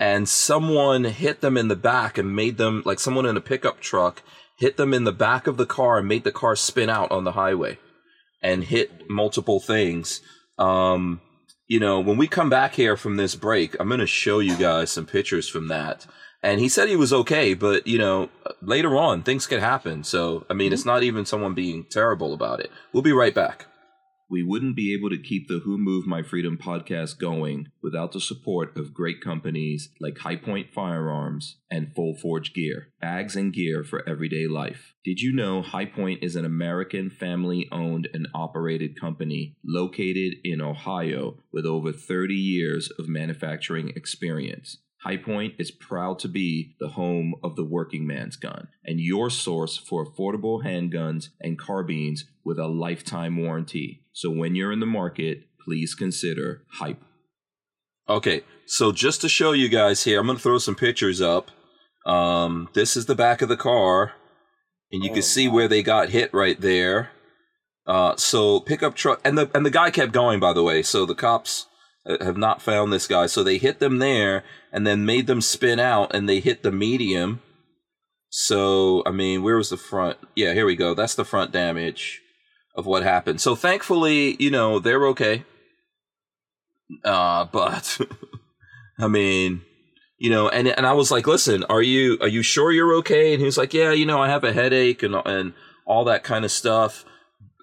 and 0.00 0.28
someone 0.28 1.04
hit 1.04 1.40
them 1.42 1.56
in 1.56 1.68
the 1.68 1.76
back 1.76 2.18
and 2.18 2.34
made 2.34 2.56
them 2.58 2.82
like 2.84 2.98
someone 2.98 3.24
in 3.26 3.36
a 3.36 3.40
pickup 3.40 3.80
truck 3.80 4.22
hit 4.56 4.76
them 4.76 4.94
in 4.94 5.04
the 5.04 5.12
back 5.12 5.46
of 5.46 5.56
the 5.56 5.66
car 5.66 5.98
and 5.98 6.08
made 6.08 6.24
the 6.24 6.32
car 6.32 6.56
spin 6.56 6.88
out 6.88 7.10
on 7.10 7.24
the 7.24 7.32
highway 7.32 7.78
and 8.42 8.64
hit 8.64 9.08
multiple 9.08 9.60
things. 9.60 10.20
Um, 10.58 11.20
you 11.66 11.80
know, 11.80 12.00
when 12.00 12.18
we 12.18 12.28
come 12.28 12.50
back 12.50 12.74
here 12.74 12.96
from 12.96 13.16
this 13.16 13.34
break, 13.34 13.74
I'm 13.80 13.88
going 13.88 14.00
to 14.00 14.06
show 14.06 14.38
you 14.38 14.56
guys 14.56 14.90
some 14.90 15.06
pictures 15.06 15.48
from 15.48 15.68
that. 15.68 16.06
And 16.42 16.60
he 16.60 16.68
said 16.68 16.88
he 16.88 16.96
was 16.96 17.12
okay, 17.12 17.54
but 17.54 17.86
you 17.86 17.96
know, 17.96 18.28
later 18.60 18.96
on 18.96 19.22
things 19.22 19.46
could 19.46 19.60
happen. 19.60 20.04
So, 20.04 20.44
I 20.50 20.52
mean, 20.52 20.74
it's 20.74 20.84
not 20.84 21.02
even 21.02 21.24
someone 21.24 21.54
being 21.54 21.86
terrible 21.90 22.34
about 22.34 22.60
it. 22.60 22.70
We'll 22.92 23.02
be 23.02 23.12
right 23.12 23.34
back. 23.34 23.66
We 24.30 24.42
wouldn't 24.42 24.74
be 24.74 24.94
able 24.94 25.10
to 25.10 25.18
keep 25.18 25.48
the 25.48 25.60
Who 25.60 25.76
Moved 25.76 26.06
My 26.06 26.22
Freedom 26.22 26.56
podcast 26.56 27.18
going 27.18 27.68
without 27.82 28.12
the 28.12 28.20
support 28.20 28.76
of 28.76 28.94
great 28.94 29.20
companies 29.20 29.90
like 30.00 30.18
Hi-Point 30.18 30.72
Firearms 30.72 31.58
and 31.70 31.94
Full 31.94 32.14
Forge 32.14 32.54
Gear, 32.54 32.88
bags 33.00 33.36
and 33.36 33.52
gear 33.52 33.84
for 33.84 34.08
everyday 34.08 34.46
life. 34.46 34.94
Did 35.04 35.20
you 35.20 35.32
know 35.32 35.60
Hi-Point 35.60 36.22
is 36.22 36.36
an 36.36 36.44
American 36.46 37.10
family 37.10 37.68
owned 37.70 38.08
and 38.14 38.28
operated 38.34 38.98
company 38.98 39.56
located 39.64 40.36
in 40.42 40.60
Ohio 40.60 41.36
with 41.52 41.66
over 41.66 41.92
30 41.92 42.34
years 42.34 42.90
of 42.98 43.08
manufacturing 43.08 43.90
experience? 43.90 44.78
Hi-Point 45.04 45.54
is 45.58 45.70
proud 45.70 46.18
to 46.20 46.28
be 46.28 46.76
the 46.80 46.88
home 46.88 47.34
of 47.42 47.56
the 47.56 47.64
working 47.64 48.06
man's 48.06 48.36
gun 48.36 48.68
and 48.84 48.98
your 49.00 49.28
source 49.28 49.76
for 49.76 50.04
affordable 50.04 50.64
handguns 50.64 51.28
and 51.40 51.58
carbines 51.58 52.24
with 52.44 52.58
a 52.58 52.66
lifetime 52.68 53.36
warranty. 53.36 54.00
So 54.12 54.30
when 54.30 54.54
you're 54.54 54.72
in 54.72 54.80
the 54.80 54.86
market, 54.86 55.42
please 55.64 55.94
consider 55.94 56.62
Hype. 56.72 57.02
Okay, 58.08 58.42
so 58.66 58.92
just 58.92 59.20
to 59.20 59.28
show 59.28 59.52
you 59.52 59.68
guys 59.68 60.04
here, 60.04 60.20
I'm 60.20 60.26
going 60.26 60.36
to 60.38 60.42
throw 60.42 60.58
some 60.58 60.74
pictures 60.74 61.20
up. 61.20 61.50
Um, 62.06 62.68
this 62.74 62.96
is 62.96 63.06
the 63.06 63.14
back 63.14 63.40
of 63.42 63.48
the 63.48 63.56
car, 63.56 64.12
and 64.92 65.02
you 65.02 65.10
Oh, 65.10 65.14
can 65.14 65.22
see 65.22 65.48
wow. 65.48 65.54
where 65.54 65.68
they 65.68 65.82
got 65.82 66.10
hit 66.10 66.32
right 66.34 66.60
there. 66.60 67.10
Uh, 67.86 68.14
so 68.16 68.60
pickup 68.60 68.94
truck, 68.94 69.20
and 69.24 69.36
the 69.38 69.50
and 69.54 69.64
the 69.64 69.70
guy 69.70 69.90
kept 69.90 70.12
going. 70.12 70.38
By 70.40 70.52
the 70.52 70.62
way, 70.62 70.82
so 70.82 71.06
the 71.06 71.14
cops 71.14 71.66
have 72.20 72.36
not 72.36 72.62
found 72.62 72.92
this 72.92 73.06
guy. 73.06 73.26
So 73.26 73.42
they 73.42 73.58
hit 73.58 73.78
them 73.78 73.98
there, 73.98 74.44
and 74.72 74.86
then 74.86 75.06
made 75.06 75.26
them 75.26 75.40
spin 75.40 75.78
out, 75.78 76.14
and 76.14 76.28
they 76.28 76.40
hit 76.40 76.62
the 76.62 76.72
medium. 76.72 77.40
So 78.28 79.02
I 79.06 79.10
mean, 79.10 79.42
where 79.42 79.56
was 79.56 79.70
the 79.70 79.76
front? 79.76 80.18
Yeah, 80.34 80.52
here 80.54 80.66
we 80.66 80.76
go. 80.76 80.94
That's 80.94 81.14
the 81.14 81.24
front 81.24 81.52
damage 81.52 82.20
of 82.74 82.86
what 82.86 83.02
happened. 83.02 83.40
So 83.40 83.54
thankfully, 83.54 84.36
you 84.38 84.50
know, 84.50 84.78
they're 84.78 85.06
okay. 85.08 85.44
Uh, 87.04 87.44
but 87.46 87.98
I 88.98 89.08
mean, 89.08 89.62
you 90.18 90.30
know, 90.30 90.48
and 90.48 90.68
and 90.68 90.86
I 90.86 90.92
was 90.92 91.10
like, 91.10 91.26
listen, 91.26 91.64
are 91.64 91.82
you 91.82 92.18
are 92.20 92.28
you 92.28 92.42
sure 92.42 92.72
you're 92.72 92.94
okay? 92.96 93.32
And 93.32 93.40
he 93.40 93.46
was 93.46 93.58
like, 93.58 93.74
yeah, 93.74 93.92
you 93.92 94.06
know, 94.06 94.20
I 94.20 94.28
have 94.28 94.44
a 94.44 94.52
headache 94.52 95.02
and 95.02 95.14
and 95.24 95.54
all 95.86 96.04
that 96.04 96.24
kind 96.24 96.44
of 96.44 96.50
stuff. 96.50 97.04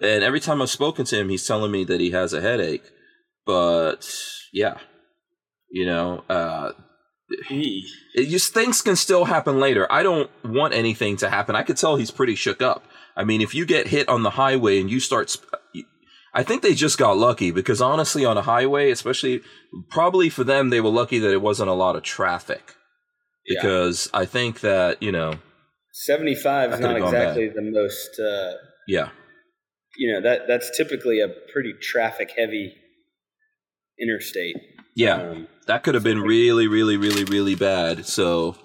And 0.02 0.24
every 0.24 0.40
time 0.40 0.60
I've 0.60 0.70
spoken 0.70 1.04
to 1.06 1.18
him, 1.18 1.28
he's 1.28 1.46
telling 1.46 1.70
me 1.70 1.84
that 1.84 2.00
he 2.00 2.10
has 2.10 2.32
a 2.32 2.40
headache. 2.40 2.84
But 3.44 4.08
yeah, 4.52 4.78
you 5.70 5.86
know, 5.86 6.24
uh, 6.28 6.72
it 7.28 8.28
just 8.28 8.52
things 8.52 8.82
can 8.82 8.96
still 8.96 9.24
happen 9.24 9.58
later. 9.58 9.90
I 9.90 10.02
don't 10.02 10.30
want 10.44 10.74
anything 10.74 11.16
to 11.18 11.30
happen. 11.30 11.56
I 11.56 11.62
could 11.62 11.76
tell 11.76 11.96
he's 11.96 12.10
pretty 12.10 12.34
shook 12.34 12.62
up. 12.62 12.84
I 13.16 13.24
mean, 13.24 13.40
if 13.40 13.54
you 13.54 13.66
get 13.66 13.88
hit 13.88 14.08
on 14.08 14.22
the 14.22 14.30
highway 14.30 14.80
and 14.80 14.90
you 14.90 15.00
start, 15.00 15.30
sp- 15.32 15.48
I 16.34 16.42
think 16.42 16.62
they 16.62 16.74
just 16.74 16.98
got 16.98 17.16
lucky 17.18 17.50
because 17.50 17.82
honestly, 17.82 18.24
on 18.24 18.36
a 18.36 18.42
highway, 18.42 18.90
especially 18.90 19.42
probably 19.90 20.30
for 20.30 20.44
them, 20.44 20.70
they 20.70 20.80
were 20.80 20.90
lucky 20.90 21.18
that 21.18 21.32
it 21.32 21.42
wasn't 21.42 21.68
a 21.68 21.74
lot 21.74 21.96
of 21.96 22.02
traffic. 22.02 22.74
Yeah. 23.46 23.60
Because 23.60 24.08
I 24.14 24.24
think 24.24 24.60
that 24.60 25.02
you 25.02 25.12
know, 25.12 25.34
75 25.92 26.74
is 26.74 26.80
not 26.80 26.88
could've 26.88 27.02
gone 27.02 27.14
exactly 27.14 27.48
the 27.48 27.62
most, 27.62 28.20
uh, 28.20 28.52
yeah, 28.86 29.10
you 29.96 30.12
know, 30.12 30.20
that 30.22 30.46
that's 30.46 30.74
typically 30.76 31.20
a 31.20 31.28
pretty 31.52 31.72
traffic 31.80 32.32
heavy 32.36 32.74
interstate. 34.02 34.56
yeah, 34.94 35.16
Um, 35.16 35.48
that 35.66 35.82
could 35.82 35.94
have 35.94 36.02
been 36.04 36.20
really, 36.20 36.66
really, 36.66 36.96
really, 36.96 37.24
really 37.24 37.54
bad. 37.54 38.04
So 38.06 38.56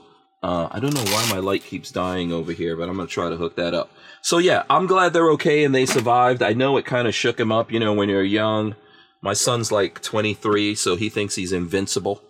uh, 0.44 0.68
I 0.72 0.80
don't 0.80 0.94
know 0.94 1.12
why 1.12 1.28
my 1.32 1.40
light 1.40 1.64
keeps 1.64 1.92
dying 1.92 2.32
over 2.32 2.52
here, 2.52 2.76
but 2.76 2.90
I'm 2.90 2.96
gonna 2.96 3.08
try 3.08 3.30
to 3.30 3.38
hook 3.38 3.56
that 3.56 3.74
up. 3.74 3.92
So 4.22 4.38
yeah, 4.38 4.64
I'm 4.70 4.88
glad 4.88 5.14
they're 5.14 5.32
okay 5.32 5.64
and 5.64 5.74
they 5.74 5.86
survived. 5.86 6.42
I 6.44 6.54
know 6.54 6.78
it 6.78 6.86
kind 6.86 7.08
of 7.08 7.16
shook 7.16 7.40
him 7.40 7.52
up, 7.52 7.72
you 7.72 7.80
know, 7.80 7.94
when 7.94 8.10
you're 8.10 8.24
young. 8.24 8.76
My 9.22 9.34
son's 9.34 9.72
like 9.72 10.02
23, 10.02 10.76
so 10.76 10.96
he 10.96 11.10
thinks 11.10 11.36
he's 11.36 11.52
invincible. 11.52 12.22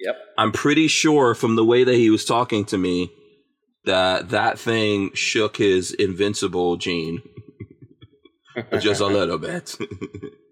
yep. 0.00 0.16
I'm 0.36 0.52
pretty 0.52 0.88
sure 0.88 1.34
from 1.34 1.56
the 1.56 1.64
way 1.64 1.84
that 1.84 1.94
he 1.94 2.10
was 2.10 2.24
talking 2.24 2.64
to 2.66 2.78
me 2.78 3.10
that 3.84 4.30
that 4.30 4.58
thing 4.58 5.12
shook 5.14 5.56
his 5.56 5.92
invincible 5.92 6.76
gene 6.76 7.22
just 8.80 9.00
a 9.00 9.06
little 9.06 9.38
bit. 9.38 9.76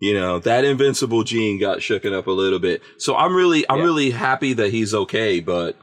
you 0.00 0.14
know, 0.14 0.38
that 0.40 0.64
invincible 0.64 1.24
gene 1.24 1.58
got 1.58 1.78
shooken 1.78 2.12
up 2.12 2.26
a 2.26 2.32
little 2.32 2.58
bit. 2.58 2.82
So 2.98 3.16
I'm 3.16 3.34
really 3.34 3.68
I'm 3.68 3.78
Yeah. 3.78 3.84
really 3.84 4.10
happy 4.10 4.52
that 4.54 4.70
he's 4.70 4.94
okay, 4.94 5.40
but 5.40 5.76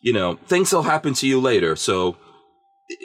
you 0.00 0.12
know, 0.12 0.38
things 0.46 0.72
will 0.72 0.82
happen 0.82 1.14
to 1.14 1.26
you 1.26 1.40
later. 1.40 1.76
So 1.76 2.16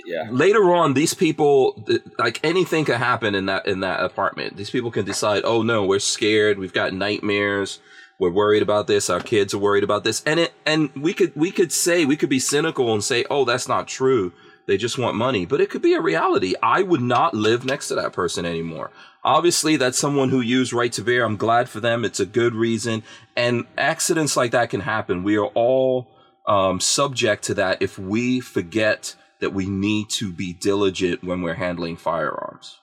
Yeah. 0.06 0.28
later 0.32 0.74
on 0.74 0.94
these 0.94 1.14
people 1.14 1.86
like 2.18 2.40
anything 2.44 2.84
could 2.86 2.98
happen 2.98 3.36
in 3.36 3.46
that 3.46 3.66
in 3.68 3.80
that 3.82 4.04
apartment. 4.04 4.58
These 4.58 4.70
people 4.72 4.92
can 4.92 5.06
decide 5.06 5.44
oh 5.46 5.62
no 5.62 5.86
we're 5.86 6.00
scared. 6.00 6.58
We've 6.60 6.74
got 6.74 6.94
nightmares. 6.94 7.80
We're 8.20 8.32
worried 8.32 8.62
about 8.62 8.88
this. 8.88 9.10
Our 9.10 9.22
kids 9.22 9.54
are 9.54 9.58
worried 9.60 9.84
about 9.84 10.04
this. 10.04 10.22
And 10.26 10.40
it 10.42 10.54
and 10.66 10.90
we 10.96 11.14
could 11.14 11.32
we 11.36 11.52
could 11.52 11.72
say 11.72 12.06
we 12.06 12.18
could 12.18 12.28
be 12.30 12.40
cynical 12.40 12.92
and 12.94 13.04
say 13.04 13.24
oh 13.30 13.46
that's 13.46 13.68
not 13.70 13.88
true. 13.88 14.34
They 14.68 14.78
just 14.78 14.98
want 14.98 15.16
money. 15.16 15.46
But 15.46 15.62
it 15.62 15.70
could 15.70 15.82
be 15.82 15.94
a 15.94 16.02
reality. 16.02 16.54
I 16.62 16.84
would 16.84 17.02
not 17.02 17.34
live 17.34 17.64
next 17.66 17.88
to 17.88 17.96
that 17.96 18.14
person 18.14 18.46
anymore 18.46 18.92
obviously 19.24 19.76
that's 19.76 19.98
someone 19.98 20.30
who 20.30 20.42
used 20.42 20.74
right 20.74 20.94
to 20.94 21.02
bear 21.02 21.26
i'm 21.26 21.38
glad 21.38 21.68
for 21.68 21.80
them 21.80 22.06
it's 22.06 22.20
a 22.20 22.26
good 22.26 22.56
reason 22.56 23.04
and 23.36 23.66
accidents 23.78 24.38
like 24.38 24.52
that 24.52 24.70
can 24.70 24.82
happen 24.82 25.24
we 25.24 25.38
are 25.38 25.48
all 25.48 26.08
um, 26.48 26.80
subject 26.80 27.44
to 27.44 27.54
that 27.54 27.82
if 27.82 28.00
we 28.00 28.40
forget 28.40 29.16
that 29.40 29.54
we 29.54 29.68
need 29.68 30.10
to 30.10 30.32
be 30.32 30.54
diligent 30.54 31.24
when 31.24 31.42
we're 31.42 31.54
handling 31.54 31.96
firearms, 31.96 32.78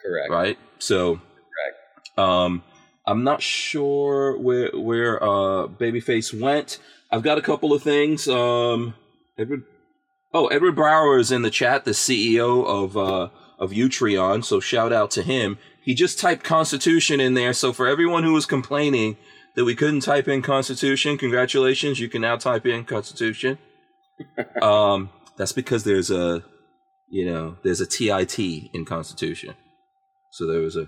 Correct. 0.00 0.30
right? 0.30 0.58
So, 0.78 1.20
um, 2.16 2.62
I'm 3.06 3.24
not 3.24 3.42
sure 3.42 4.38
where 4.38 4.70
where 4.72 5.22
uh, 5.22 5.66
Babyface 5.66 6.38
went. 6.38 6.78
I've 7.10 7.22
got 7.22 7.38
a 7.38 7.42
couple 7.42 7.72
of 7.72 7.82
things. 7.82 8.28
Um, 8.28 8.94
Edward, 9.36 9.64
oh, 10.32 10.46
Edward 10.46 10.76
Brower 10.76 11.18
is 11.18 11.32
in 11.32 11.42
the 11.42 11.50
chat, 11.50 11.84
the 11.84 11.90
CEO 11.90 12.64
of 12.64 12.96
uh, 12.96 13.28
of 13.58 13.70
Utreon. 13.70 14.44
So 14.44 14.60
shout 14.60 14.92
out 14.92 15.10
to 15.12 15.22
him. 15.22 15.58
He 15.82 15.94
just 15.94 16.18
typed 16.18 16.44
Constitution 16.44 17.20
in 17.20 17.34
there. 17.34 17.52
So 17.52 17.72
for 17.72 17.86
everyone 17.86 18.22
who 18.22 18.32
was 18.32 18.46
complaining 18.46 19.16
that 19.56 19.64
we 19.64 19.74
couldn't 19.74 20.00
type 20.00 20.28
in 20.28 20.42
Constitution, 20.42 21.18
congratulations, 21.18 22.00
you 22.00 22.08
can 22.08 22.22
now 22.22 22.36
type 22.36 22.66
in 22.66 22.84
Constitution. 22.84 23.58
um, 24.62 25.10
that's 25.36 25.52
because 25.52 25.84
there's 25.84 26.10
a, 26.10 26.44
you 27.08 27.26
know, 27.26 27.56
there's 27.62 27.80
a 27.80 27.86
TIT 27.86 28.38
in 28.38 28.84
Constitution. 28.84 29.54
So 30.30 30.46
there 30.46 30.60
was 30.60 30.76
a, 30.76 30.86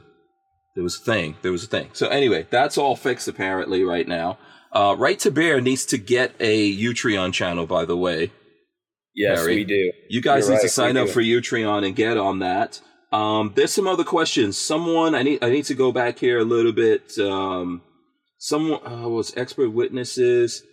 there 0.74 0.84
was 0.84 1.00
a 1.00 1.04
thing. 1.04 1.36
There 1.42 1.52
was 1.52 1.64
a 1.64 1.68
thing. 1.68 1.90
So 1.92 2.08
anyway, 2.08 2.46
that's 2.50 2.78
all 2.78 2.96
fixed 2.96 3.28
apparently 3.28 3.84
right 3.84 4.06
now. 4.06 4.38
Uh, 4.72 4.96
right 4.98 5.18
to 5.20 5.30
Bear 5.30 5.60
needs 5.60 5.84
to 5.86 5.98
get 5.98 6.34
a 6.40 6.76
Utreon 6.76 7.32
channel, 7.32 7.66
by 7.66 7.84
the 7.84 7.96
way. 7.96 8.32
Yes, 9.14 9.40
Harry. 9.40 9.56
we 9.56 9.64
do. 9.64 9.92
You 10.08 10.20
guys 10.20 10.48
You're 10.48 10.56
need 10.56 10.62
to 10.62 10.68
sign 10.68 10.96
up 10.96 11.06
do. 11.06 11.12
for 11.12 11.20
Utreon 11.20 11.86
and 11.86 11.94
get 11.94 12.16
on 12.16 12.40
that. 12.40 12.80
Um, 13.12 13.52
there's 13.54 13.72
some 13.72 13.86
other 13.86 14.04
questions. 14.04 14.58
Someone 14.58 15.14
I 15.14 15.22
need 15.22 15.42
I 15.42 15.50
need 15.50 15.66
to 15.66 15.74
go 15.74 15.92
back 15.92 16.18
here 16.18 16.38
a 16.38 16.44
little 16.44 16.72
bit. 16.72 17.16
Um, 17.18 17.82
someone 18.38 18.84
uh, 18.84 19.08
was 19.08 19.36
expert 19.36 19.70
witnesses. 19.70 20.64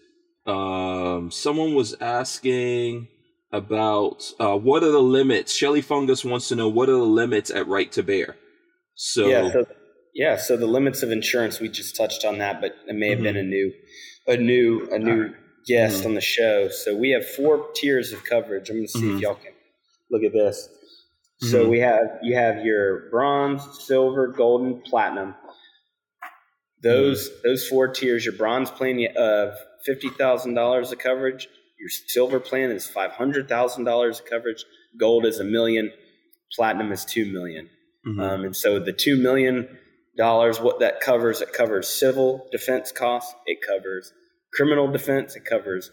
Um, 0.47 1.29
someone 1.31 1.75
was 1.75 1.95
asking 2.01 3.09
about 3.53 4.31
uh, 4.39 4.57
what 4.57 4.83
are 4.83 4.91
the 4.91 4.99
limits. 4.99 5.53
Shelly 5.53 5.81
Fungus 5.81 6.25
wants 6.25 6.47
to 6.49 6.55
know 6.55 6.67
what 6.67 6.89
are 6.89 6.93
the 6.93 6.99
limits 6.99 7.51
at 7.51 7.67
right 7.67 7.91
to 7.91 8.01
bear. 8.01 8.37
So, 8.95 9.27
yeah, 9.27 9.51
so 9.51 9.65
yeah, 10.13 10.37
so 10.37 10.57
the 10.57 10.67
limits 10.67 11.03
of 11.03 11.11
insurance 11.11 11.59
we 11.59 11.69
just 11.69 11.95
touched 11.95 12.25
on 12.25 12.39
that, 12.39 12.59
but 12.61 12.75
it 12.87 12.95
may 12.95 13.09
have 13.09 13.21
been 13.21 13.37
a 13.37 13.43
new, 13.43 13.71
a 14.27 14.37
new, 14.37 14.87
a 14.91 14.99
new 14.99 15.33
guest 15.65 16.03
Mhm. 16.03 16.05
on 16.07 16.13
the 16.15 16.21
show. 16.21 16.69
So 16.69 16.95
we 16.95 17.11
have 17.11 17.27
four 17.27 17.69
tiers 17.73 18.11
of 18.13 18.23
coverage. 18.23 18.69
I'm 18.69 18.77
going 18.77 18.87
to 18.87 18.91
see 18.91 18.99
Mhm. 19.01 19.15
if 19.15 19.21
y'all 19.21 19.35
can 19.35 19.53
look 20.09 20.23
at 20.23 20.33
this. 20.33 20.69
So 21.41 21.65
Mhm. 21.65 21.69
we 21.69 21.79
have 21.79 22.19
you 22.21 22.35
have 22.35 22.65
your 22.65 23.09
bronze, 23.09 23.63
silver, 23.85 24.27
golden, 24.27 24.81
platinum. 24.81 25.35
Those 26.81 27.29
those 27.43 27.67
four 27.67 27.87
tiers. 27.87 28.25
Your 28.25 28.35
bronze 28.35 28.71
plan 28.71 29.05
of 29.15 29.53
fifty 29.85 30.09
thousand 30.09 30.55
dollars 30.55 30.91
of 30.91 30.99
coverage. 30.99 31.47
Your 31.79 31.89
silver 31.89 32.39
plan 32.39 32.71
is 32.71 32.87
five 32.87 33.11
hundred 33.11 33.47
thousand 33.47 33.85
dollars 33.85 34.19
of 34.19 34.25
coverage. 34.25 34.65
Gold 34.97 35.25
is 35.25 35.39
a 35.39 35.43
million. 35.43 35.91
Platinum 36.53 36.91
is 36.91 37.05
two 37.05 37.25
million. 37.25 37.69
Um, 38.05 38.43
and 38.45 38.55
so 38.55 38.79
the 38.79 38.93
two 38.93 39.15
million 39.15 39.77
dollars, 40.17 40.59
what 40.59 40.79
that 40.79 40.99
covers, 41.01 41.39
it 41.41 41.53
covers 41.53 41.87
civil 41.87 42.47
defense 42.51 42.91
costs, 42.91 43.33
it 43.45 43.59
covers 43.61 44.11
criminal 44.53 44.91
defense, 44.91 45.35
it 45.35 45.45
covers 45.45 45.91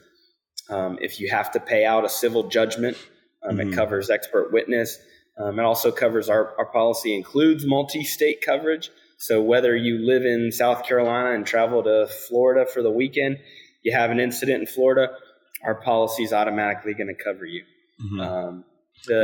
um, 0.71 0.99
if 1.01 1.19
you 1.19 1.31
have 1.31 1.51
to 1.53 1.61
pay 1.61 1.85
out 1.87 2.05
a 2.05 2.09
civil 2.11 2.49
judgment, 2.49 2.97
um, 3.43 3.57
Mhm. 3.57 3.73
it 3.73 3.75
covers 3.75 4.11
expert 4.11 4.53
witness. 4.53 4.99
Um, 5.39 5.59
it 5.59 5.63
also 5.63 5.91
covers 5.91 6.29
our, 6.29 6.55
our 6.59 6.67
policy 6.67 7.15
includes 7.15 7.65
multi-state 7.65 8.43
coverage. 8.45 8.91
So 9.17 9.41
whether 9.41 9.75
you 9.77 9.99
live 10.05 10.25
in 10.25 10.53
South 10.53 10.85
Carolina 10.85 11.33
and 11.35 11.47
travel 11.47 11.83
to 11.85 12.07
Florida 12.09 12.67
for 12.67 12.83
the 12.83 12.91
weekend, 12.91 13.39
you 13.83 13.93
have 13.93 14.11
an 14.11 14.21
incident 14.21 14.61
in 14.61 14.67
Florida, 14.67 15.13
our 15.65 15.77
policy 15.77 16.23
is 16.25 16.33
automatically 16.35 16.93
going 16.93 17.09
to 17.17 17.23
cover 17.25 17.45
you. 17.47 17.63
Mhm. 18.05 18.21
Um, 18.27 18.65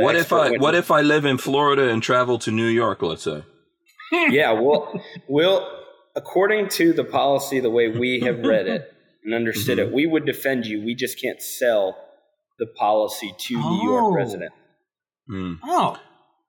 what 0.01 0.15
if 0.15 0.33
I 0.33 0.45
witness- 0.45 0.61
what 0.61 0.73
if 0.75 0.89
I 0.89 1.01
live 1.01 1.25
in 1.25 1.37
Florida 1.37 1.89
and 1.89 2.01
travel 2.01 2.39
to 2.39 2.51
New 2.51 2.67
York? 2.67 3.01
Let's 3.03 3.23
say. 3.23 3.43
yeah, 4.11 4.51
well, 4.53 4.99
we'll 5.27 5.67
according 6.15 6.69
to 6.69 6.93
the 6.93 7.03
policy, 7.03 7.59
the 7.59 7.69
way 7.69 7.89
we 7.89 8.21
have 8.21 8.39
read 8.39 8.67
it 8.67 8.91
and 9.25 9.33
understood 9.33 9.77
Mm-hmm. 9.79 9.89
it, 9.89 9.93
we 9.95 10.05
would 10.05 10.25
defend 10.25 10.65
you. 10.65 10.81
We 10.85 10.95
just 10.95 11.19
can't 11.21 11.41
sell 11.41 11.97
the 12.59 12.65
policy 12.67 13.33
to 13.37 13.53
New 13.55 13.61
Oh. 13.63 13.83
York 13.83 14.15
resident. 14.15 14.51
Hmm. 15.27 15.53
Oh, 15.63 15.97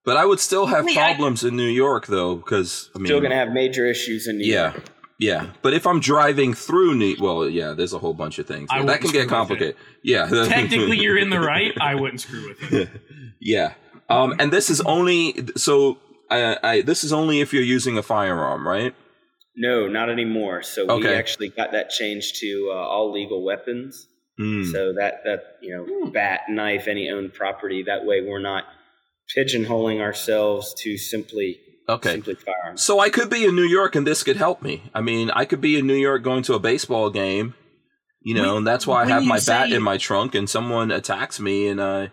But 0.05 0.17
I 0.17 0.25
would 0.25 0.39
still 0.39 0.67
have 0.67 0.85
I 0.85 0.87
mean, 0.87 0.99
I- 0.99 1.07
problems 1.15 1.43
in 1.43 1.57
New 1.57 1.65
York 1.69 2.07
though, 2.07 2.37
because 2.37 2.91
I 2.95 2.99
mean, 2.99 3.07
Still 3.07 3.21
going 3.21 3.31
to 3.31 3.37
have 3.37 3.51
major 3.53 3.87
issues 3.87 4.29
in 4.29 4.39
New 4.39 4.45
yeah, 4.47 4.73
York. 4.73 4.77
yeah. 4.77 4.93
Yeah. 5.19 5.47
But 5.63 5.73
if 5.73 5.87
I'm 5.87 5.99
driving 5.99 6.53
through 6.53 6.95
New, 6.95 7.17
well, 7.19 7.49
yeah, 7.49 7.73
there's 7.73 7.95
a 7.95 7.99
whole 7.99 8.13
bunch 8.13 8.39
of 8.39 8.47
things 8.47 8.69
I 8.71 8.85
that 8.85 9.01
can 9.01 9.11
get 9.13 9.29
complicated. 9.31 9.75
Yeah, 10.05 10.27
technically 10.47 10.99
you're 10.99 11.17
in 11.17 11.31
the 11.31 11.41
right. 11.41 11.73
I 11.81 11.95
wouldn't 11.95 12.21
screw 12.21 12.49
with 12.49 12.73
it. 12.73 12.89
yeah. 13.41 13.73
Um, 14.11 14.35
and 14.39 14.53
this 14.53 14.69
is 14.69 14.83
only 14.83 15.49
so. 15.57 15.97
I, 16.31 16.59
I 16.63 16.81
this 16.83 17.03
is 17.03 17.15
only 17.15 17.41
if 17.41 17.55
you're 17.55 17.63
using 17.63 17.97
a 17.97 18.03
firearm, 18.03 18.69
right? 18.69 18.95
No, 19.57 19.89
not 19.89 20.11
anymore. 20.11 20.63
So 20.63 20.85
we 20.97 21.09
actually 21.09 21.49
got 21.49 21.73
that 21.73 21.91
changed 21.91 22.37
to 22.41 22.71
uh, 22.73 22.77
all 22.77 23.13
legal 23.13 23.43
weapons. 23.45 24.07
Hmm. 24.39 24.65
So 24.65 24.93
that 24.95 25.23
that 25.25 25.41
you 25.63 25.75
know, 25.75 26.11
bat, 26.11 26.43
knife, 26.51 26.89
any 26.89 27.09
owned 27.09 27.33
property. 27.33 27.83
That 27.85 28.05
way, 28.05 28.21
we're 28.21 28.39
not 28.39 28.65
pigeonholing 29.37 30.01
ourselves 30.01 30.75
to 30.83 30.97
simply 30.99 31.59
Okay. 31.89 32.13
simply 32.13 32.35
firearms. 32.35 32.83
So 32.83 32.99
I 33.01 33.11
could 33.11 33.31
be 33.31 33.45
in 33.45 33.55
New 33.55 33.63
York 33.63 33.95
and 33.95 34.07
this 34.07 34.23
could 34.25 34.37
help 34.37 34.61
me. 34.61 34.83
I 34.93 35.01
mean, 35.01 35.31
I 35.31 35.45
could 35.45 35.61
be 35.61 35.79
in 35.79 35.87
New 35.87 35.95
York 35.95 36.23
going 36.25 36.43
to 36.45 36.55
a 36.55 36.59
baseball 36.59 37.11
game, 37.11 37.55
you 38.23 38.35
know, 38.35 38.49
When- 38.49 38.57
and 38.59 38.67
that's 38.67 38.87
why 38.89 39.05
I 39.05 39.07
have 39.07 39.25
my 39.25 39.39
bat 39.47 39.71
in 39.71 39.83
my 39.83 39.97
trunk 39.97 40.35
and 40.35 40.51
someone 40.51 40.91
attacks 40.91 41.39
me 41.39 41.69
and 41.69 41.81
I 41.81 42.11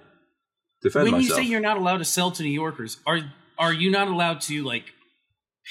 defend 0.84 1.06
when 1.06 1.14
myself. 1.14 1.40
you 1.40 1.44
say 1.46 1.50
you're 1.50 1.60
not 1.60 1.78
allowed 1.78 1.98
to 1.98 2.06
sell 2.06 2.30
to 2.32 2.44
New 2.44 2.50
Yorkers, 2.52 2.98
are 3.08 3.20
are 3.58 3.74
you 3.74 3.90
not 3.90 4.08
allowed 4.08 4.42
to 4.42 4.64
like 4.64 4.94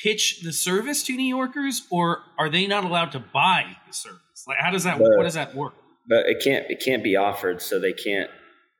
pitch 0.02 0.40
the 0.42 0.52
service 0.52 1.02
to 1.04 1.16
New 1.16 1.24
Yorkers, 1.24 1.86
or 1.90 2.18
are 2.38 2.48
they 2.48 2.66
not 2.66 2.84
allowed 2.84 3.12
to 3.12 3.18
buy 3.18 3.76
the 3.86 3.92
service? 3.92 4.44
Like, 4.46 4.58
how 4.58 4.70
does 4.70 4.84
that? 4.84 4.98
Both. 4.98 5.16
What 5.16 5.24
does 5.24 5.34
that 5.34 5.54
work? 5.54 5.74
but 6.08 6.26
it 6.26 6.42
can't 6.42 6.70
it 6.70 6.82
can't 6.84 7.02
be 7.02 7.16
offered, 7.16 7.62
so 7.62 7.78
they 7.78 7.92
can't 7.92 8.30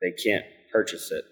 they 0.01 0.11
can't 0.11 0.45
purchase 0.71 1.11
it. 1.11 1.23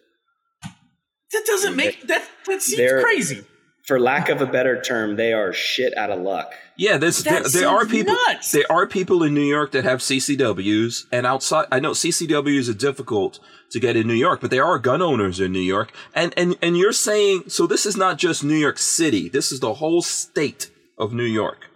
That 1.32 1.44
doesn't 1.46 1.76
make 1.76 2.08
that. 2.08 2.28
That 2.48 2.62
seems 2.62 3.04
crazy. 3.04 3.46
For 3.88 4.00
lack 4.00 4.30
of 4.30 4.42
a 4.42 4.46
better 4.46 4.82
term, 4.82 5.16
they 5.16 5.34
are 5.34 5.54
shit 5.54 5.98
out 5.98 6.12
of 6.12 6.22
luck. 6.22 6.54
Yeah, 6.82 6.98
there's 6.98 7.22
there, 7.24 7.44
there 7.44 7.68
are 7.70 7.86
people 7.86 8.16
nuts. 8.28 8.52
there 8.54 8.66
are 8.72 8.88
people 8.88 9.22
in 9.22 9.36
New 9.36 9.46
York 9.58 9.72
that 9.74 9.84
have 9.84 10.00
CCWs 10.00 11.06
and 11.12 11.28
outside 11.28 11.68
I 11.72 11.80
know 11.80 11.92
CCWs 11.92 12.70
are 12.72 12.74
difficult 12.74 13.40
to 13.70 13.80
get 13.80 13.96
in 13.96 14.08
New 14.08 14.16
York, 14.16 14.42
but 14.42 14.50
there 14.50 14.66
are 14.66 14.80
gun 14.80 15.00
owners 15.00 15.40
in 15.40 15.52
New 15.52 15.60
York. 15.60 15.94
And 16.16 16.34
and 16.36 16.58
and 16.60 16.76
you're 16.76 16.92
saying 16.92 17.44
so 17.50 17.68
this 17.68 17.86
is 17.86 17.96
not 17.96 18.18
just 18.18 18.44
New 18.44 18.56
York 18.56 18.80
City. 18.80 19.30
This 19.30 19.52
is 19.52 19.60
the 19.60 19.76
whole 19.76 20.02
state 20.02 20.72
of 20.98 21.14
New 21.14 21.24
York. 21.42 21.68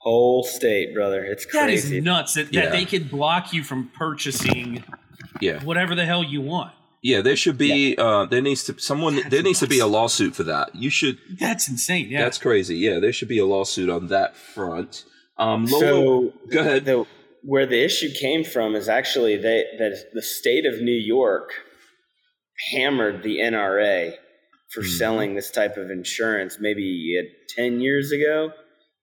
Whole 0.00 0.42
state, 0.44 0.94
brother. 0.94 1.24
It's 1.24 1.46
That 1.54 1.70
is 1.70 1.90
nuts. 1.90 2.34
That, 2.34 2.52
Yeah. 2.52 2.66
that 2.66 2.72
they 2.72 2.84
could 2.84 3.10
block 3.10 3.54
you 3.54 3.64
from 3.64 3.90
purchasing 3.96 4.84
Yeah. 5.40 5.64
whatever 5.64 5.94
the 5.94 6.04
hell 6.04 6.22
you 6.22 6.42
want. 6.42 6.72
Yeah, 7.02 7.22
there 7.22 7.36
should 7.36 7.56
be 7.56 7.96
uh 7.96 8.26
there 8.26 8.42
needs 8.42 8.64
to 8.64 8.78
someone 8.78 9.16
That's 9.16 9.28
there 9.30 9.42
needs 9.42 9.60
to 9.60 9.66
be 9.66 9.78
a 9.78 9.86
lawsuit 9.86 10.34
for 10.34 10.42
that. 10.44 10.74
You 10.74 10.90
should 10.90 11.18
That's 11.38 11.68
insane. 11.68 12.10
Yeah. 12.10 12.22
That's 12.24 12.38
crazy. 12.38 12.76
Yeah, 12.76 12.98
there 12.98 13.12
should 13.12 13.28
be 13.28 13.38
a 13.38 13.46
lawsuit 13.46 13.88
on 13.88 14.08
that 14.08 14.36
front. 14.36 15.04
Um 15.38 15.64
Lolo, 15.66 15.80
so 15.80 16.32
go 16.50 16.60
ahead. 16.60 16.84
the, 16.84 17.06
where 17.42 17.64
the 17.66 17.82
issue 17.82 18.10
came 18.20 18.44
from 18.44 18.74
is 18.76 18.86
actually 18.88 19.36
they, 19.36 19.64
that 19.78 20.10
the 20.12 20.20
state 20.22 20.66
of 20.66 20.82
New 20.82 20.92
York 20.92 21.52
hammered 22.72 23.22
the 23.22 23.38
NRA 23.38 24.14
for 24.74 24.82
Mhm. 24.82 24.98
selling 24.98 25.34
this 25.34 25.50
type 25.50 25.76
of 25.78 25.90
insurance 25.90 26.58
maybe 26.60 27.16
uh, 27.18 27.24
10 27.56 27.80
years 27.80 28.12
ago 28.12 28.52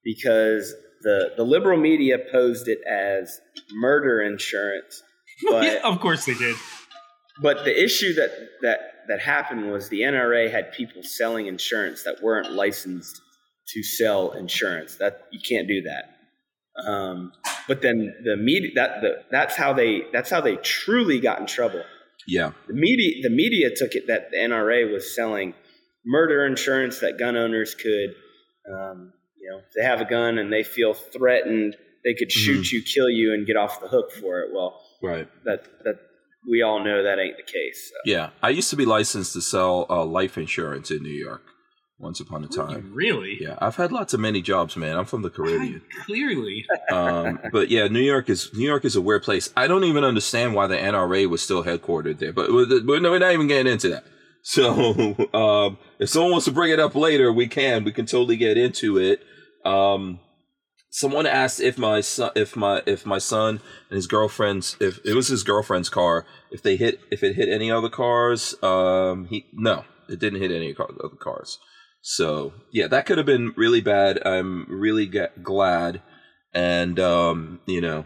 because 0.03 0.73
the, 1.01 1.31
the 1.35 1.43
liberal 1.43 1.79
media 1.79 2.17
posed 2.31 2.67
it 2.67 2.79
as 2.87 3.39
murder 3.73 4.21
insurance. 4.21 5.01
But, 5.49 5.63
yeah, 5.65 5.79
of 5.83 5.99
course 5.99 6.25
they 6.25 6.33
did. 6.33 6.55
But 7.41 7.65
the 7.65 7.83
issue 7.83 8.13
that, 8.15 8.31
that, 8.61 8.79
that 9.07 9.19
happened 9.21 9.71
was 9.71 9.89
the 9.89 10.01
NRA 10.01 10.51
had 10.51 10.71
people 10.73 11.03
selling 11.03 11.47
insurance 11.47 12.03
that 12.03 12.21
weren't 12.21 12.51
licensed 12.51 13.21
to 13.73 13.83
sell 13.83 14.31
insurance. 14.31 14.95
That 14.95 15.27
you 15.31 15.39
can't 15.39 15.67
do 15.67 15.81
that. 15.83 16.89
Um, 16.89 17.31
but 17.67 17.81
then 17.81 18.13
the 18.23 18.37
media 18.37 18.71
that 18.75 19.01
the, 19.01 19.23
that's 19.31 19.55
how 19.55 19.73
they 19.73 20.03
that's 20.13 20.29
how 20.29 20.41
they 20.41 20.57
truly 20.57 21.19
got 21.19 21.39
in 21.39 21.47
trouble 21.47 21.83
Yeah. 22.27 22.51
The 22.67 22.73
media 22.75 23.23
the 23.23 23.31
media 23.31 23.69
took 23.75 23.93
it 23.93 24.07
that 24.07 24.29
the 24.31 24.37
NRA 24.37 24.91
was 24.91 25.15
selling 25.15 25.53
murder 26.05 26.45
insurance 26.45 26.99
that 26.99 27.17
gun 27.17 27.35
owners 27.35 27.73
could, 27.73 28.13
um, 28.71 29.11
you 29.41 29.49
know, 29.49 29.57
if 29.57 29.73
they 29.75 29.83
have 29.83 30.01
a 30.01 30.05
gun 30.05 30.37
and 30.37 30.53
they 30.53 30.63
feel 30.63 30.93
threatened, 30.93 31.75
they 32.03 32.13
could 32.13 32.31
shoot 32.31 32.71
you, 32.71 32.81
kill 32.83 33.09
you, 33.09 33.33
and 33.33 33.47
get 33.47 33.57
off 33.57 33.81
the 33.81 33.87
hook 33.87 34.11
for 34.11 34.41
it. 34.41 34.49
Well, 34.53 34.79
Right. 35.01 35.27
that 35.45 35.65
that 35.83 35.95
we 36.49 36.61
all 36.61 36.83
know 36.83 37.03
that 37.03 37.19
ain't 37.19 37.37
the 37.37 37.43
case. 37.43 37.89
So. 37.89 37.95
Yeah. 38.05 38.29
I 38.41 38.49
used 38.49 38.69
to 38.69 38.75
be 38.75 38.85
licensed 38.85 39.33
to 39.33 39.41
sell 39.41 39.85
uh, 39.89 40.05
life 40.05 40.37
insurance 40.37 40.91
in 40.91 41.03
New 41.03 41.09
York 41.09 41.43
once 41.99 42.19
upon 42.19 42.43
a 42.43 42.47
time. 42.47 42.91
Really? 42.93 43.37
Yeah, 43.39 43.57
I've 43.59 43.75
had 43.75 43.91
lots 43.91 44.13
of 44.13 44.19
many 44.19 44.41
jobs, 44.41 44.77
man. 44.77 44.97
I'm 44.97 45.05
from 45.05 45.23
the 45.23 45.29
Caribbean. 45.29 45.81
Clearly. 46.05 46.65
um, 46.91 47.39
but 47.51 47.69
yeah, 47.69 47.87
New 47.87 48.01
York 48.01 48.29
is 48.29 48.53
New 48.53 48.65
York 48.65 48.85
is 48.85 48.95
a 48.95 49.01
weird 49.01 49.23
place. 49.23 49.51
I 49.57 49.67
don't 49.67 49.83
even 49.83 50.03
understand 50.03 50.53
why 50.53 50.67
the 50.67 50.77
NRA 50.77 51.27
was 51.29 51.41
still 51.41 51.63
headquartered 51.63 52.19
there. 52.19 52.33
But 52.33 52.51
we're, 52.51 52.85
we're 52.85 52.99
not 52.99 53.31
even 53.33 53.47
getting 53.47 53.71
into 53.71 53.89
that. 53.89 54.03
So 54.43 54.69
um, 55.33 55.77
if 55.99 56.07
someone 56.07 56.31
wants 56.31 56.45
to 56.45 56.53
bring 56.53 56.71
it 56.71 56.79
up 56.79 56.95
later, 56.95 57.33
we 57.33 57.49
can. 57.49 57.83
We 57.83 57.91
can 57.91 58.05
totally 58.05 58.37
get 58.37 58.57
into 58.57 58.97
it. 58.97 59.19
Um, 59.65 60.21
someone 60.89 61.25
asked 61.25 61.59
if 61.59 61.77
my 61.77 62.01
son, 62.01 62.31
if 62.35 62.55
my 62.55 62.81
if 62.85 63.05
my 63.05 63.17
son 63.17 63.61
and 63.89 63.95
his 63.95 64.07
girlfriend's 64.07 64.75
if 64.79 64.99
it 65.05 65.13
was 65.13 65.27
his 65.27 65.43
girlfriend's 65.43 65.89
car, 65.89 66.25
if 66.51 66.61
they 66.61 66.75
hit 66.75 66.99
if 67.11 67.23
it 67.23 67.35
hit 67.35 67.49
any 67.49 67.71
other 67.71 67.89
cars. 67.89 68.55
Um, 68.63 69.25
he 69.25 69.45
no, 69.53 69.85
it 70.09 70.19
didn't 70.19 70.41
hit 70.41 70.51
any 70.51 70.75
other 70.79 71.15
cars. 71.19 71.59
So 72.01 72.53
yeah, 72.71 72.87
that 72.87 73.05
could 73.05 73.17
have 73.17 73.27
been 73.27 73.53
really 73.57 73.81
bad. 73.81 74.25
I'm 74.25 74.65
really 74.69 75.05
ga- 75.07 75.31
glad 75.41 76.01
and 76.53 76.99
um, 76.99 77.59
you 77.65 77.81
know, 77.81 78.05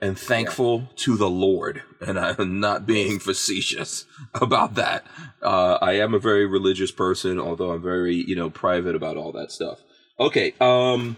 and 0.00 0.18
thankful 0.18 0.90
to 0.96 1.16
the 1.16 1.30
Lord. 1.30 1.82
And 2.00 2.18
I'm 2.18 2.60
not 2.60 2.86
being 2.86 3.18
facetious 3.18 4.04
about 4.34 4.74
that. 4.74 5.06
Uh, 5.42 5.78
I 5.80 5.92
am 5.92 6.14
a 6.14 6.18
very 6.18 6.46
religious 6.46 6.90
person, 6.90 7.40
although 7.40 7.70
I'm 7.70 7.82
very 7.82 8.16
you 8.16 8.36
know 8.36 8.50
private 8.50 8.94
about 8.94 9.16
all 9.16 9.32
that 9.32 9.52
stuff. 9.52 9.78
Okay, 10.18 10.54
um, 10.60 11.16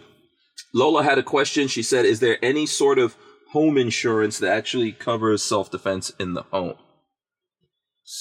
Lola 0.75 1.03
had 1.03 1.19
a 1.19 1.23
question. 1.23 1.69
She 1.69 1.83
said, 1.83 2.05
"Is 2.05 2.21
there 2.21 2.39
any 2.43 2.67
sort 2.67 2.99
of 2.99 3.17
home 3.53 3.79
insurance 3.79 4.39
that 4.39 4.53
actually 4.53 4.93
covers 4.93 5.43
self 5.43 5.71
defense 5.71 6.11
in 6.19 6.35
the 6.35 6.43
home?" 6.43 6.77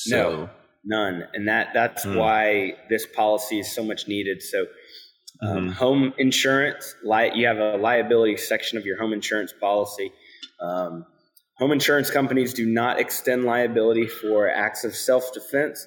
No. 0.08 0.50
None, 0.86 1.28
and 1.34 1.48
that 1.50 1.70
that's 1.74 2.04
Hmm. 2.04 2.16
why 2.16 2.78
this 2.90 3.06
policy 3.06 3.60
is 3.60 3.74
so 3.76 3.84
much 3.84 4.08
needed. 4.08 4.42
So, 4.42 4.68
um, 5.42 5.70
Mhm. 5.70 5.74
home 5.74 6.14
insurance, 6.18 6.96
li- 7.04 7.32
you 7.36 7.46
have 7.46 7.58
a 7.58 7.76
liability 7.78 8.38
section 8.38 8.78
of 8.78 8.86
your 8.86 8.98
home 8.98 9.12
insurance 9.12 9.52
policy. 9.52 10.14
Um, 10.62 11.06
home 11.58 11.74
insurance 11.74 12.10
companies 12.10 12.54
do 12.54 12.66
not 12.66 13.00
extend 13.00 13.44
liability 13.44 14.08
for 14.08 14.50
acts 14.50 14.86
of 14.86 14.96
self 14.96 15.34
defense, 15.34 15.86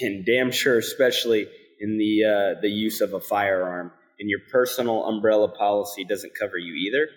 and 0.00 0.24
damn 0.24 0.52
sure, 0.52 0.78
especially 0.78 1.48
in 1.80 1.98
the 1.98 2.24
uh, 2.24 2.60
the 2.60 2.70
use 2.70 3.00
of 3.00 3.14
a 3.14 3.20
firearm. 3.20 3.92
And 4.18 4.30
your 4.30 4.40
personal 4.50 5.04
umbrella 5.04 5.48
policy 5.48 6.04
doesn't 6.04 6.32
cover 6.38 6.56
you 6.56 6.74
either. 6.74 7.08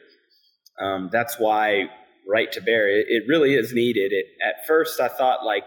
Um, 0.79 1.09
that's 1.11 1.39
why 1.39 1.89
right 2.27 2.51
to 2.51 2.61
bear 2.61 2.89
it, 2.89 3.07
it 3.09 3.23
really 3.27 3.53
is 3.55 3.73
needed. 3.73 4.11
It 4.11 4.25
at 4.45 4.67
first 4.67 4.99
I 4.99 5.07
thought 5.07 5.45
like, 5.45 5.63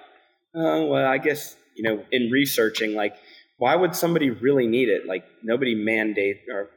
oh 0.55 0.87
well, 0.87 1.07
I 1.07 1.18
guess 1.18 1.57
you 1.76 1.83
know 1.83 2.05
in 2.12 2.31
researching 2.31 2.95
like, 2.95 3.14
why 3.59 3.74
would 3.76 3.95
somebody 3.95 4.31
really 4.31 4.66
need 4.66 4.89
it? 4.89 5.07
Like 5.07 5.24
nobody 5.43 5.74
mandate 5.74 6.43
or 6.53 6.70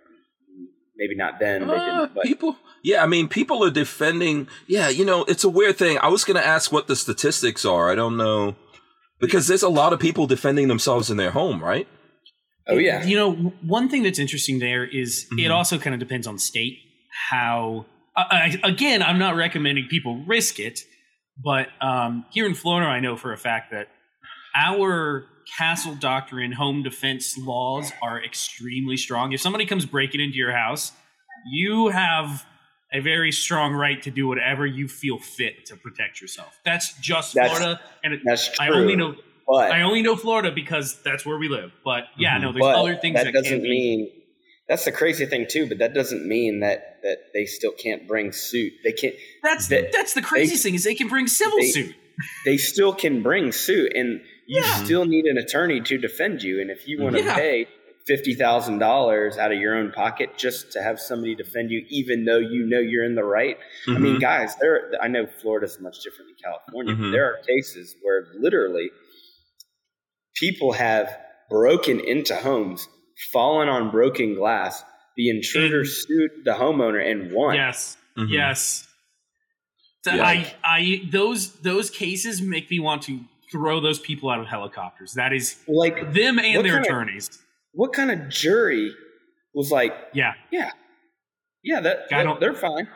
maybe 0.95 1.15
not 1.15 1.39
then 1.39 1.69
Uh, 1.69 2.07
but 2.13 2.23
people, 2.23 2.55
yeah, 2.83 3.03
I 3.03 3.07
mean, 3.07 3.27
people 3.27 3.63
are 3.63 3.71
defending. 3.71 4.47
Yeah, 4.67 4.89
you 4.89 5.05
know, 5.05 5.23
it's 5.25 5.43
a 5.43 5.49
weird 5.49 5.77
thing. 5.77 5.97
I 5.99 6.07
was 6.07 6.23
going 6.23 6.37
to 6.37 6.45
ask 6.45 6.71
what 6.71 6.87
the 6.87 6.95
statistics 6.95 7.65
are. 7.65 7.89
I 7.89 7.95
don't 7.95 8.17
know 8.17 8.55
because 9.19 9.47
there's 9.47 9.63
a 9.63 9.69
lot 9.69 9.93
of 9.93 9.99
people 9.99 10.27
defending 10.27 10.67
themselves 10.67 11.09
in 11.09 11.15
their 11.15 11.31
home, 11.31 11.63
right? 11.63 11.87
Oh 12.67 12.77
yeah, 12.77 13.03
You 13.05 13.15
know, 13.17 13.31
one 13.61 13.89
thing 13.89 14.03
that's 14.03 14.19
interesting 14.19 14.59
there 14.59 14.85
is 14.85 15.27
it 15.31 15.35
Mhm. 15.35 15.51
also 15.51 15.77
kind 15.77 15.93
of 15.93 15.99
depends 15.99 16.27
on 16.27 16.37
state 16.39 16.79
how. 17.29 17.85
Uh, 18.15 18.23
I, 18.29 18.59
again, 18.63 19.01
I'm 19.01 19.17
not 19.17 19.35
recommending 19.35 19.87
people 19.87 20.17
risk 20.27 20.59
it, 20.59 20.81
but 21.43 21.67
um, 21.81 22.25
here 22.31 22.45
in 22.45 22.53
Florida, 22.53 22.87
I 22.87 22.99
know 22.99 23.15
for 23.17 23.33
a 23.33 23.37
fact 23.37 23.71
that 23.71 23.87
our 24.55 25.25
castle 25.57 25.95
doctrine 25.95 26.51
home 26.51 26.83
defense 26.83 27.37
laws 27.37 27.91
are 28.01 28.23
extremely 28.23 28.97
strong. 28.97 29.33
If 29.33 29.41
somebody 29.41 29.65
comes 29.65 29.85
breaking 29.85 30.21
into 30.21 30.37
your 30.37 30.51
house, 30.51 30.91
you 31.51 31.87
have 31.89 32.45
a 32.93 32.99
very 32.99 33.31
strong 33.31 33.73
right 33.73 34.01
to 34.03 34.11
do 34.11 34.27
whatever 34.27 34.65
you 34.67 34.87
feel 34.87 35.17
fit 35.17 35.65
to 35.65 35.75
protect 35.75 36.21
yourself. 36.21 36.59
That's 36.63 36.93
just 36.99 37.33
That's- 37.33 37.57
Florida, 37.57 37.81
and 38.03 38.13
it, 38.13 38.21
that's 38.23 38.47
true. 38.55 38.65
I 38.67 38.69
only 38.69 38.95
know 38.95 39.15
but 39.47 39.71
I 39.71 39.81
only 39.81 40.01
know 40.01 40.15
Florida 40.15 40.51
because 40.51 41.01
that's 41.03 41.25
where 41.25 41.37
we 41.37 41.49
live. 41.49 41.71
But 41.83 42.05
yeah, 42.17 42.37
no, 42.37 42.51
there's 42.51 42.61
but 42.61 42.75
other 42.75 42.95
things 42.95 43.15
that 43.15 43.25
that, 43.25 43.33
doesn't 43.33 43.51
can 43.51 43.61
be. 43.63 43.69
mean 43.69 44.11
that's 44.67 44.85
the 44.85 44.91
crazy 44.91 45.25
thing 45.25 45.45
too. 45.49 45.67
But 45.67 45.79
that 45.79 45.93
doesn't 45.93 46.25
mean 46.27 46.61
that 46.61 46.99
that 47.03 47.17
they 47.33 47.45
still 47.45 47.71
can't 47.73 48.07
bring 48.07 48.31
suit. 48.31 48.73
They 48.83 48.93
can't. 48.93 49.15
That's 49.43 49.67
They- 49.67 49.89
that's 49.91 50.13
the 50.13 50.21
craziest 50.21 50.63
thing 50.63 50.75
is 50.75 50.83
they 50.83 50.95
can 50.95 51.07
bring 51.07 51.27
civil 51.27 51.57
they- 51.59 51.67
suit. 51.71 51.95
They 52.45 52.57
still 52.57 52.93
can 52.93 53.23
bring 53.23 53.51
suit, 53.51 53.91
and 53.95 54.21
you 54.45 54.61
Yeah. 54.61 54.83
still 54.83 55.05
need 55.05 55.25
an 55.25 55.37
attorney 55.39 55.81
to 55.81 55.97
defend 55.97 56.43
you. 56.43 56.61
And 56.61 56.69
if 56.69 56.87
you 56.87 57.01
want 57.01 57.15
to 57.15 57.23
Yeah. 57.23 57.35
pay 57.35 57.67
fifty 58.05 58.33
thousand 58.35 58.77
dollars 58.79 59.37
out 59.37 59.51
of 59.51 59.59
your 59.59 59.75
own 59.75 59.91
pocket 59.91 60.37
just 60.37 60.71
to 60.73 60.83
have 60.83 60.99
somebody 60.99 61.33
defend 61.35 61.71
you, 61.71 61.85
even 61.89 62.25
though 62.25 62.37
you 62.37 62.65
know 62.67 62.79
you're 62.79 63.03
in 63.05 63.15
the 63.15 63.23
right, 63.23 63.57
I 63.87 63.91
Mm-hmm. 63.91 64.03
mean, 64.03 64.19
guys, 64.19 64.55
there. 64.57 64.91
I 65.01 65.07
know 65.07 65.25
Florida's 65.41 65.79
much 65.79 66.01
different 66.03 66.29
than 66.29 66.35
California. 66.43 66.95
but 66.95 67.01
Mhm. 67.05 67.11
There 67.13 67.25
are 67.25 67.37
cases 67.47 67.95
where 68.01 68.27
literally 68.37 68.91
people 70.39 70.73
have 70.73 71.17
broken 71.49 71.99
into 71.99 72.35
homes, 72.35 72.87
fallen 73.31 73.67
on 73.69 73.91
broken 73.91 74.35
glass. 74.35 74.83
The 75.15 75.29
intruder 75.29 75.79
And- 75.81 75.87
sued 75.87 76.31
the 76.43 76.53
homeowner 76.53 77.03
and 77.09 77.31
won. 77.31 77.55
Yes, 77.55 77.97
Mhm. 78.17 78.29
yes. 78.29 78.87
So 80.03 80.13
Yeah. 80.15 80.25
I, 80.25 80.53
I, 80.63 81.01
those 81.11 81.53
those 81.61 81.89
cases 81.89 82.41
make 82.41 82.69
me 82.71 82.79
want 82.79 83.03
to 83.03 83.21
throw 83.51 83.79
those 83.79 83.99
people 83.99 84.29
out 84.31 84.39
of 84.39 84.47
helicopters. 84.47 85.13
That 85.13 85.31
is 85.31 85.57
Like, 85.67 86.13
them 86.13 86.39
and 86.39 86.65
their 86.65 86.73
kind 86.73 86.77
of- 86.77 86.81
attorneys. 86.85 87.39
what 87.73 87.93
kind 87.93 88.09
of 88.11 88.27
jury 88.29 88.91
was 89.53 89.69
like, 89.71 89.93
Yeah, 90.13 90.33
yeah, 90.51 90.71
yeah, 91.63 91.79
that, 91.81 91.97
I 92.11 92.17
that- 92.17 92.23
don't- 92.23 92.39
they're 92.39 92.55
fine. 92.55 92.87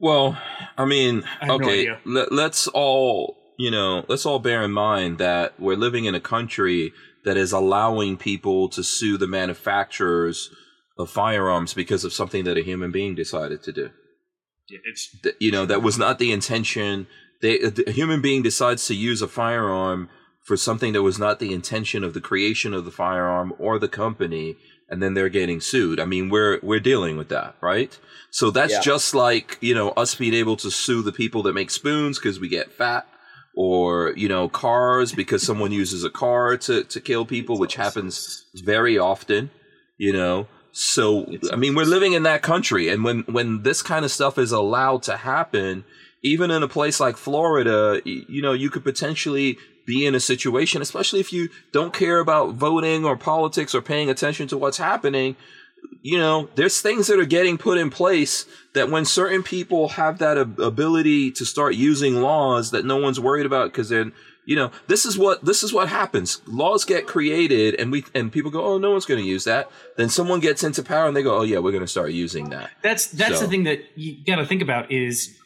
Well, 0.00 0.36
I 0.76 0.84
mean, 0.86 1.22
I 1.40 1.46
have 1.46 1.48
no 1.48 1.54
okay, 1.66 1.90
let, 2.04 2.32
let's 2.32 2.66
all, 2.68 3.36
you 3.60 3.70
know, 3.70 4.04
let's 4.08 4.24
all 4.24 4.38
bear 4.38 4.62
in 4.62 4.72
mind 4.72 5.18
that 5.18 5.58
we're 5.60 5.76
living 5.76 6.06
in 6.06 6.14
a 6.14 6.20
country 6.20 6.92
that 7.26 7.36
is 7.36 7.52
allowing 7.52 8.16
people 8.16 8.68
to 8.70 8.82
sue 8.82 9.18
the 9.18 9.26
manufacturers 9.26 10.48
of 10.98 11.10
firearms 11.10 11.74
because 11.74 12.02
of 12.02 12.12
something 12.20 12.44
that 12.44 12.56
a 12.56 12.62
human 12.62 12.90
being 12.90 13.14
decided 13.14 13.62
to 13.62 13.72
do. 13.72 13.90
it's 14.88 15.14
You 15.38 15.50
know, 15.52 15.66
that 15.66 15.82
was 15.82 15.98
not 15.98 16.18
the 16.18 16.32
intention. 16.32 17.06
They, 17.42 17.60
uh, 17.60 17.70
a 17.86 17.90
human 17.92 18.22
being 18.22 18.42
decides 18.42 18.86
to 18.86 18.94
use 18.94 19.20
a 19.20 19.28
firearm 19.28 20.08
for 20.46 20.56
something 20.56 20.94
that 20.94 21.02
was 21.02 21.18
not 21.18 21.38
the 21.38 21.52
intention 21.52 22.02
of 22.02 22.14
the 22.14 22.20
creation 22.30 22.72
of 22.72 22.86
the 22.86 22.90
firearm 22.90 23.52
or 23.58 23.78
the 23.78 23.88
company, 23.88 24.56
and 24.88 25.02
then 25.02 25.12
they're 25.14 25.28
getting 25.40 25.60
sued. 25.60 26.00
I 26.00 26.06
mean, 26.06 26.30
we're 26.30 26.58
we're 26.62 26.80
dealing 26.92 27.18
with 27.18 27.28
that, 27.28 27.56
right? 27.60 27.92
So 28.30 28.50
that's 28.50 28.72
Yeah. 28.72 28.80
just 28.92 29.14
like 29.14 29.58
you 29.60 29.74
know 29.74 29.90
us 30.02 30.14
being 30.14 30.34
able 30.42 30.56
to 30.64 30.70
sue 30.70 31.02
the 31.02 31.12
people 31.12 31.42
that 31.44 31.52
make 31.60 31.70
spoons 31.70 32.18
because 32.18 32.40
we 32.40 32.48
get 32.48 32.72
fat, 32.72 33.06
or 33.60 34.14
you 34.16 34.26
know 34.26 34.48
cars 34.48 35.12
because 35.12 35.42
someone 35.42 35.70
uses 35.70 36.02
a 36.02 36.08
car 36.08 36.56
to 36.56 36.82
to 36.82 36.98
kill 36.98 37.26
people, 37.26 37.58
which 37.58 37.74
happens 37.74 38.46
very 38.54 38.96
often. 38.96 39.50
You 39.98 40.14
know, 40.14 40.46
so 40.72 41.26
I 41.52 41.56
mean, 41.56 41.74
we're 41.74 41.84
living 41.84 42.14
in 42.14 42.22
that 42.22 42.40
country, 42.40 42.88
and 42.88 43.04
when 43.04 43.20
when 43.24 43.62
this 43.62 43.82
kind 43.82 44.02
of 44.06 44.10
stuff 44.10 44.38
is 44.38 44.50
allowed 44.50 45.02
to 45.02 45.18
happen, 45.18 45.84
even 46.22 46.50
in 46.50 46.62
a 46.62 46.68
place 46.68 47.00
like 47.00 47.18
Florida, 47.18 48.00
you 48.06 48.40
know, 48.40 48.54
you 48.54 48.70
could 48.70 48.82
potentially 48.82 49.58
be 49.86 50.06
in 50.06 50.14
a 50.14 50.20
situation, 50.20 50.80
especially 50.80 51.20
if 51.20 51.30
you 51.30 51.50
don't 51.70 51.92
care 51.92 52.18
about 52.18 52.54
voting 52.54 53.04
or 53.04 53.14
politics 53.14 53.74
or 53.74 53.82
paying 53.82 54.08
attention 54.08 54.48
to 54.48 54.56
what's 54.56 54.78
happening. 54.78 55.36
You 56.02 56.18
know, 56.18 56.48
there's 56.54 56.80
things 56.80 57.08
that 57.08 57.18
are 57.20 57.26
getting 57.26 57.58
put 57.58 57.76
in 57.76 57.90
place 57.90 58.46
that 58.72 58.88
when 58.88 59.04
certain 59.04 59.42
people 59.42 59.88
have 59.90 60.18
that 60.18 60.38
ab- 60.38 60.58
ability 60.58 61.30
to 61.32 61.44
start 61.44 61.74
using 61.74 62.22
laws 62.22 62.70
that 62.70 62.86
no 62.86 62.96
one's 62.96 63.20
worried 63.20 63.44
about 63.44 63.70
because 63.70 63.90
then 63.90 64.12
you 64.46 64.56
know 64.56 64.70
this 64.86 65.04
is 65.04 65.18
what 65.18 65.44
this 65.44 65.62
is 65.62 65.74
what 65.74 65.88
happens 65.90 66.40
laws 66.46 66.86
get 66.86 67.06
created 67.06 67.74
and 67.78 67.92
we 67.92 68.02
and 68.14 68.32
people 68.32 68.50
go 68.50 68.64
oh 68.64 68.78
no 68.78 68.90
one's 68.90 69.04
going 69.04 69.20
to 69.22 69.26
use 69.28 69.44
that 69.44 69.68
then 69.98 70.08
someone 70.08 70.40
gets 70.40 70.64
into 70.64 70.82
power 70.82 71.06
and 71.06 71.14
they 71.14 71.22
go 71.22 71.36
oh 71.38 71.42
yeah 71.42 71.58
we're 71.58 71.70
going 71.70 71.84
to 71.84 71.86
start 71.86 72.10
using 72.12 72.48
that 72.48 72.70
That's 72.82 73.06
that's 73.08 73.34
So- 73.36 73.42
the 73.44 73.48
thing 73.48 73.64
that 73.64 73.80
you 73.96 74.24
got 74.24 74.36
to 74.36 74.46
think 74.46 74.62
about 74.62 74.90
is 74.90 75.36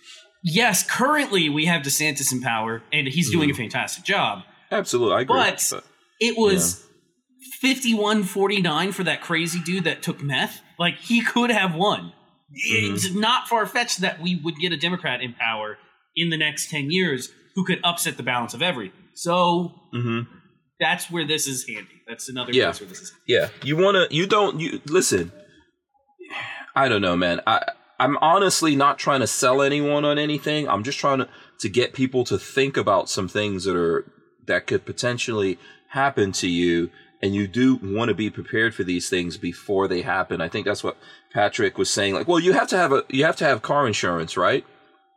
yes, 0.45 0.89
currently 0.89 1.49
we 1.49 1.64
have 1.66 1.82
DeSantis 1.82 2.30
in 2.32 2.41
power 2.41 2.82
and 2.93 3.09
he's 3.09 3.30
doing 3.32 3.49
Mm-hmm. 3.49 3.55
a 3.62 3.64
fantastic 3.64 4.05
job. 4.05 4.43
absolutely 4.70 5.16
i 5.16 5.20
agree 5.22 5.37
But 5.37 5.72
it 6.20 6.39
was 6.39 6.87
51-49 7.65 8.93
for 8.93 9.05
that 9.05 9.23
crazy 9.23 9.61
dude 9.61 9.85
that 9.85 10.03
took 10.03 10.23
meth. 10.23 10.61
Like 10.79 10.97
he 10.97 11.23
could 11.23 11.51
have 11.51 11.75
won. 11.75 12.12
Mm-hmm. 12.51 12.95
It's 12.95 13.15
not 13.15 13.49
far 13.49 13.67
fetched 13.67 14.01
that 14.01 14.21
we 14.21 14.37
would 14.37 14.57
get 14.57 14.73
a 14.73 14.77
Democrat 14.77 15.21
in 15.23 15.33
power 15.35 15.79
in 16.15 16.31
the 16.31 16.37
next 16.37 16.71
10 16.71 16.91
years 16.91 17.31
who 17.55 17.65
could 17.65 17.81
upset 17.83 18.17
the 18.17 18.23
balance 18.23 18.55
of 18.55 18.62
everything. 18.62 19.01
So 19.15 19.73
hmm 19.93 20.21
that's 20.81 21.09
where 21.09 21.25
this 21.25 21.47
is 21.47 21.65
handy. 21.69 22.03
That's 22.09 22.29
another 22.29 22.53
Yeah. 22.53 22.65
place 22.67 22.81
where 22.81 22.89
this 22.89 23.01
is. 23.01 23.12
Yeah, 23.29 23.49
you 23.62 23.77
want 23.77 23.95
to. 24.11 24.15
You 24.15 24.27
don't. 24.27 24.59
You 24.59 24.81
listen. 24.87 25.31
I 26.75 26.89
don't 26.89 27.01
know, 27.01 27.17
man. 27.17 27.41
I 27.47 27.62
I'm 28.01 28.17
honestly 28.21 28.75
not 28.75 28.99
trying 28.99 29.21
to 29.21 29.27
sell 29.29 29.62
anyone 29.62 30.05
on 30.05 30.19
anything. 30.19 30.69
I'm 30.69 30.83
just 30.83 30.99
trying 30.99 31.19
to 31.19 31.29
to 31.61 31.69
get 31.69 31.93
people 31.93 32.25
to 32.25 32.39
think 32.39 32.77
about 32.77 33.09
some 33.09 33.29
things 33.29 33.65
that 33.65 33.77
are 33.77 34.05
that 34.49 34.67
could 34.67 34.85
potentially 34.85 35.59
happen 35.91 36.33
to 36.33 36.49
you, 36.49 36.91
and 37.25 37.35
you 37.35 37.49
do 37.49 37.77
want 37.77 38.11
to 38.11 38.14
be 38.14 38.29
prepared 38.29 38.75
for 38.75 38.85
these 38.85 39.09
things 39.09 39.39
before 39.39 39.89
they 39.89 40.03
happen. 40.03 40.43
I 40.43 40.49
think 40.51 40.66
that's 40.66 40.85
what 40.85 40.99
Patrick 41.33 41.79
was 41.79 41.89
saying. 41.89 42.12
Like, 42.12 42.29
well, 42.29 42.39
you 42.39 42.53
have 42.53 42.68
to 42.68 42.77
have 42.77 42.93
a 42.93 43.03
you 43.09 43.25
have 43.25 43.37
to 43.37 43.47
have 43.47 43.62
car 43.62 43.87
insurance, 43.87 44.37
right? 44.37 44.62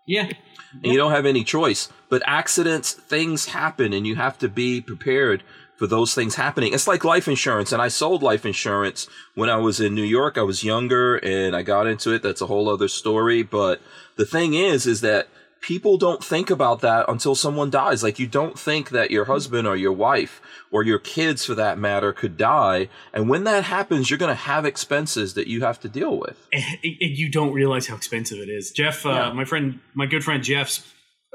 Yeah, 0.06 0.30
and 0.72 0.86
you 0.86 0.96
don't 0.96 1.12
have 1.12 1.26
any 1.26 1.44
choice. 1.44 1.90
But 2.08 2.24
accidents, 2.26 2.94
things 2.94 3.48
happen, 3.48 3.92
and 3.92 4.08
you 4.08 4.16
have 4.16 4.38
to 4.38 4.48
be 4.48 4.80
prepared 4.80 5.44
for 5.76 5.86
those 5.86 6.16
things 6.16 6.36
happening. 6.36 6.74
It's 6.74 6.88
like 6.88 7.04
life 7.04 7.28
insurance, 7.28 7.74
and 7.74 7.82
I 7.82 7.90
sold 7.90 8.24
life 8.24 8.46
insurance 8.46 9.10
when 9.36 9.50
I 9.50 9.58
was 9.58 9.82
in 9.82 9.94
New 9.94 10.02
York. 10.02 10.38
I 10.38 10.44
was 10.44 10.64
younger, 10.64 11.18
and 11.18 11.58
I 11.58 11.62
got 11.62 11.88
into 11.88 12.14
it. 12.14 12.24
That's 12.24 12.42
a 12.42 12.48
whole 12.48 12.70
other 12.70 12.88
story. 12.88 13.44
But 13.44 13.82
the 14.16 14.26
thing 14.26 14.54
is, 14.54 14.88
is 14.88 15.02
that 15.02 15.28
people 15.62 15.98
don't 15.98 16.24
think 16.24 16.50
about 16.50 16.82
that 16.82 17.06
until 17.10 17.36
someone 17.36 17.70
dies. 17.70 18.04
Like 18.04 18.20
you 18.20 18.28
don't 18.28 18.58
think 18.58 18.90
that 18.92 19.12
your 19.12 19.26
husband 19.26 19.68
or 19.68 19.76
your 19.76 19.92
wife 19.92 20.42
or 20.72 20.84
your 20.84 21.00
kids, 21.00 21.46
for 21.46 21.56
that 21.56 21.78
matter, 21.78 22.14
could 22.14 22.38
die. 22.38 22.90
And 23.14 23.30
when 23.30 23.44
that 23.46 23.64
happens, 23.64 24.10
you're 24.10 24.20
going 24.20 24.30
to 24.30 24.36
have 24.36 24.66
expenses 24.66 25.34
that 25.34 25.48
you 25.48 25.62
have 25.62 25.80
to 25.82 25.90
deal 25.90 26.18
with. 26.18 26.38
and, 26.54 26.64
and 26.84 27.18
you 27.18 27.30
don't 27.32 27.54
realize 27.54 27.88
how 27.88 27.96
expensive 27.96 28.38
it 28.40 28.50
is. 28.50 28.72
Jeff, 28.72 29.06
uh, 29.06 29.10
Yeah. 29.10 29.34
my 29.34 29.46
friend, 29.46 29.80
my 29.94 30.06
good 30.06 30.24
friend 30.24 30.44
Jeff's, 30.44 30.84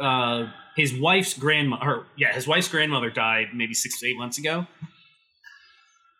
uh, 0.00 0.46
his 0.76 0.94
wife's 0.98 1.34
grandmother, 1.34 2.06
yeah, 2.16 2.32
his 2.32 2.46
wife's 2.48 2.68
grandmother 2.68 3.10
died 3.10 3.48
maybe 3.54 3.74
six 3.74 4.00
to 4.00 4.06
eight 4.06 4.16
months 4.16 4.38
ago. 4.38 4.66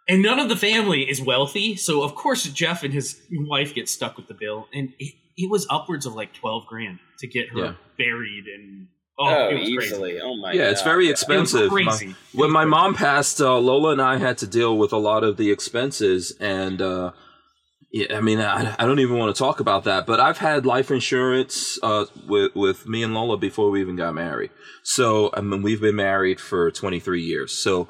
And 0.09 0.21
none 0.21 0.39
of 0.41 0.49
the 0.49 0.57
family 0.57 1.09
is 1.09 1.21
wealthy, 1.23 1.77
so 1.77 2.03
of 2.03 2.15
course 2.17 2.43
Jeff 2.45 2.83
and 2.83 2.93
his 2.93 3.21
wife 3.31 3.73
get 3.73 3.89
stuck 3.89 4.17
with 4.17 4.27
the 4.27 4.35
bill, 4.35 4.67
and 4.75 4.93
it, 4.99 5.15
it 5.37 5.51
was 5.51 5.67
upwards 5.71 6.07
of 6.07 6.15
like 6.15 6.33
twelve 6.35 6.67
grand 6.67 6.99
to 7.21 7.27
get 7.27 7.49
her 7.51 7.59
Yeah. 7.59 7.75
buried, 7.99 8.45
and 8.47 8.89
oh, 9.19 9.27
Oh, 9.29 9.49
it 9.49 9.75
was 9.77 9.89
crazy. 9.91 10.21
Oh 10.23 10.37
my 10.37 10.53
yeah, 10.53 10.65
god. 10.65 10.71
it's 10.73 10.83
very 10.83 11.07
It 11.07 11.13
was 11.13 11.21
expensive. 11.23 11.71
My- 11.73 11.85
crazy. 11.85 12.15
when 12.33 12.51
my 12.51 12.65
mom 12.65 12.95
passed, 12.95 13.41
uh, 13.41 13.59
Lola 13.59 13.91
and 13.93 14.03
I 14.03 14.17
had 14.19 14.39
to 14.39 14.47
deal 14.47 14.77
with 14.77 14.93
a 14.93 14.99
lot 14.99 15.25
of 15.25 15.37
the 15.37 15.51
expenses, 15.51 16.35
and 16.41 16.81
uh, 16.83 17.13
yeah, 17.93 18.17
I 18.17 18.21
mean, 18.23 18.41
I, 18.41 18.75
I 18.79 18.87
don't 18.87 19.01
even 19.01 19.19
want 19.19 19.35
to 19.35 19.39
talk 19.39 19.61
about 19.61 19.85
that. 19.85 20.07
But 20.07 20.19
I've 20.19 20.39
had 20.39 20.65
life 20.65 20.91
insurance 20.91 21.79
uh, 21.83 22.07
with 22.27 22.55
with 22.55 22.89
me 22.89 23.03
and 23.03 23.13
Lola 23.15 23.37
before 23.37 23.71
we 23.71 23.81
even 23.83 23.97
got 23.97 24.15
married. 24.15 24.51
So 24.83 25.31
I 25.35 25.41
mean, 25.43 25.63
we've 25.63 25.81
been 25.81 25.97
married 25.97 26.41
for 26.41 26.71
23 26.71 27.21
years. 27.23 27.53
So 27.63 27.89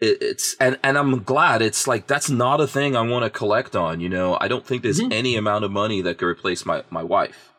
it, 0.00 0.18
it's 0.20 0.56
and 0.60 0.78
and 0.82 0.96
I'm 0.98 1.22
glad 1.22 1.62
it's 1.62 1.86
like 1.86 2.06
that's 2.06 2.30
not 2.30 2.60
a 2.60 2.66
thing 2.66 2.96
I 2.96 3.02
want 3.02 3.24
to 3.24 3.30
collect 3.30 3.74
on. 3.76 4.00
You 4.00 4.08
know, 4.08 4.36
I 4.40 4.48
don't 4.48 4.66
think 4.66 4.82
there's 4.82 5.00
Mhm. 5.00 5.12
any 5.12 5.36
amount 5.36 5.64
of 5.64 5.70
money 5.70 6.00
that 6.02 6.18
could 6.18 6.26
replace 6.26 6.64
my 6.66 6.82
my 6.90 7.02
wife. 7.02 7.52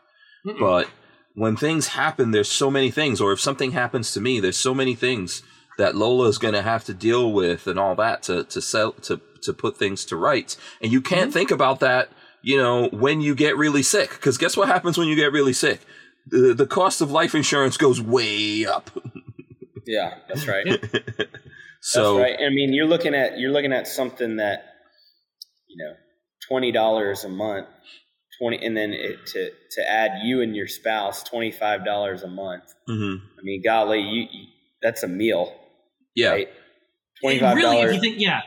Mm-mm. 0.46 0.60
But 0.60 0.88
when 1.36 1.56
things 1.56 1.88
happen, 1.90 2.32
there's 2.32 2.52
so 2.52 2.70
many 2.70 2.92
things, 2.92 3.22
or 3.22 3.32
if 3.32 3.40
something 3.40 3.72
happens 3.72 4.12
to 4.14 4.22
me, 4.22 4.40
there's 4.40 4.58
so 4.58 4.74
many 4.74 4.96
things 4.96 5.44
that 5.78 5.96
Lola's 5.96 6.38
going 6.38 6.54
to 6.54 6.62
have 6.62 6.84
to 6.86 6.94
deal 6.94 7.32
with 7.32 7.66
and 7.68 7.80
all 7.80 7.96
that 7.96 8.24
to 8.24 8.44
to 8.46 8.62
sell 8.62 8.92
to 9.04 9.22
to 9.44 9.54
put 9.54 9.78
things 9.78 10.06
to 10.06 10.16
rights. 10.16 10.58
And 10.82 10.92
you 10.92 11.02
can't 11.02 11.34
think 11.34 11.50
about 11.52 11.80
that, 11.80 12.10
you 12.44 12.58
know, 12.58 12.90
when 12.90 13.22
you 13.22 13.34
get 13.34 13.58
really 13.58 13.82
sick. 13.84 14.12
Because 14.12 14.38
guess 14.38 14.56
what 14.58 14.68
happens 14.68 14.98
when 14.98 15.08
you 15.08 15.16
get 15.16 15.32
really 15.32 15.54
sick? 15.54 15.80
The, 16.28 16.54
the 16.54 16.68
cost 16.68 17.02
of 17.02 17.10
life 17.12 17.34
insurance 17.34 17.78
goes 17.78 18.00
way 18.00 18.66
up. 18.66 18.92
Yeah, 19.88 20.14
that's 20.28 20.48
right. 20.48 20.68
So 21.82 22.18
that's 22.18 22.32
right. 22.40 22.46
I 22.46 22.50
mean, 22.50 22.74
you're 22.74 22.86
looking 22.88 23.14
at 23.16 23.38
you're 23.40 23.52
looking 23.52 23.74
at 23.74 23.88
something 23.88 24.38
that 24.38 24.64
you 25.68 25.84
know, 25.84 25.94
twenty 26.48 26.72
dollars 26.72 27.24
a 27.24 27.30
month, 27.30 27.68
twenty, 28.40 28.64
and 28.66 28.76
then 28.78 28.94
it, 28.94 29.26
to 29.28 29.50
to 29.72 29.90
add 29.90 30.22
you 30.24 30.42
and 30.42 30.56
your 30.56 30.68
spouse 30.68 31.24
twenty 31.24 31.52
five 31.52 31.84
dollars 31.86 32.24
a 32.24 32.28
month. 32.28 32.64
mhm. 32.90 33.18
I 33.18 33.42
mean, 33.44 33.62
golly, 33.64 34.00
you, 34.02 34.22
you 34.32 34.46
that's 34.82 35.04
a 35.04 35.08
meal, 35.08 35.54
yeah, 36.16 36.30
right? 36.32 36.50
Twenty 37.22 37.38
It 37.38 37.42
five 37.42 37.56
really, 37.56 37.78
if 37.78 37.82
dollars. 37.84 37.96
you 37.96 38.02
think, 38.02 38.20
yeah, 38.20 38.42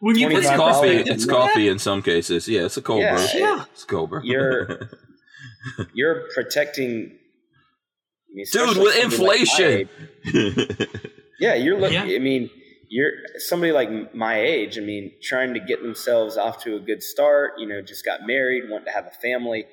when 0.00 0.16
you 0.16 0.28
put 0.28 0.36
it's 0.38 0.46
that 0.46 0.54
in 0.54 0.60
$25 0.60 0.62
coffee. 0.72 0.88
It's 1.10 1.24
coffee 1.26 1.68
in 1.68 1.78
some 1.78 2.02
cases. 2.02 2.46
Yeah, 2.48 2.66
it's 2.66 2.76
a 2.76 2.82
cold 2.82 3.00
Yeah, 3.02 3.14
brew. 3.16 3.40
Yeah. 3.40 3.64
It's 3.72 3.84
Cobra. 3.84 4.20
You're- 4.24 4.78
You're 5.94 6.28
protecting. 6.34 7.10
I 7.10 8.34
mean, 8.34 8.46
Dude, 8.52 8.76
with 8.78 8.94
somebody 8.94 9.00
like 9.00 9.04
inflation. 9.04 9.88
Yeah, 11.40 11.54
you're 11.54 11.78
looking. 11.78 12.08
Yeah. 12.08 12.16
I 12.16 12.18
mean, 12.18 12.50
you're 12.90 13.12
somebody 13.38 13.72
like 13.72 14.14
my 14.14 14.40
age. 14.40 14.78
I 14.78 14.80
mean, 14.80 15.12
trying 15.22 15.54
to 15.54 15.60
get 15.60 15.82
themselves 15.82 16.36
off 16.36 16.62
to 16.64 16.76
a 16.76 16.80
good 16.80 17.02
start. 17.02 17.52
You 17.58 17.66
know, 17.68 17.82
just 17.82 18.04
got 18.04 18.26
married, 18.26 18.64
want 18.68 18.86
to 18.86 18.92
have 18.92 19.06
a 19.06 19.10
family. 19.22 19.66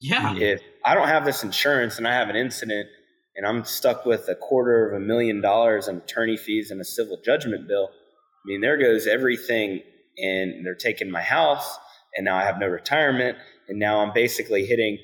yeah, 0.00 0.34
If 0.36 0.62
I 0.84 0.94
don't 0.94 1.08
have 1.08 1.24
this 1.24 1.42
insurance 1.42 1.98
and 1.98 2.06
I 2.06 2.14
have 2.14 2.28
an 2.28 2.36
incident 2.36 2.88
and 3.36 3.46
I'm 3.46 3.64
stuck 3.64 4.06
with 4.06 4.28
a 4.28 4.34
quarter 4.34 4.88
of 4.90 5.00
a 5.02 5.04
million 5.04 5.40
dollars 5.40 5.88
in 5.88 5.96
attorney 5.98 6.36
fees 6.36 6.70
and 6.70 6.80
a 6.80 6.84
civil 6.84 7.18
judgment 7.24 7.68
bill, 7.68 7.88
I 7.90 8.42
mean, 8.46 8.60
there 8.60 8.76
goes 8.78 9.06
everything. 9.06 9.82
And 10.18 10.64
they're 10.64 10.74
taking 10.74 11.10
my 11.10 11.20
house, 11.20 11.78
and 12.16 12.24
now 12.24 12.38
I 12.38 12.44
have 12.44 12.58
no 12.58 12.68
retirement, 12.68 13.36
and 13.68 13.78
now 13.78 14.00
I'm 14.00 14.14
basically 14.14 14.64
hitting 14.64 14.96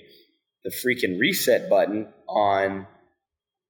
the 0.64 0.70
freaking 0.70 1.20
reset 1.20 1.68
button 1.68 2.10
on 2.26 2.86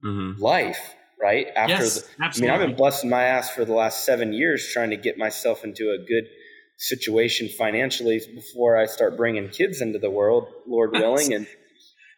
Mhm. 0.05 0.39
life. 0.39 0.95
Right 1.23 1.47
after 1.55 1.83
yes, 1.85 2.01
the, 2.01 2.25
I 2.25 2.31
mean, 2.39 2.49
I've 2.49 2.59
been 2.59 2.75
busting 2.75 3.09
my 3.09 3.23
ass 3.23 3.49
for 3.49 3.63
the 3.63 3.71
last 3.71 4.03
seven 4.03 4.33
years 4.33 4.69
trying 4.73 4.89
to 4.89 4.97
get 4.97 5.17
myself 5.17 5.63
into 5.63 5.83
a 5.91 5.97
good 6.05 6.25
situation 6.77 7.47
financially 7.47 8.19
before 8.35 8.75
I 8.77 8.87
start 8.87 9.15
bringing 9.15 9.47
kids 9.47 9.79
into 9.79 9.99
the 9.99 10.11
world, 10.11 10.49
Lord 10.67 10.91
willing. 10.93 11.33
And 11.33 11.47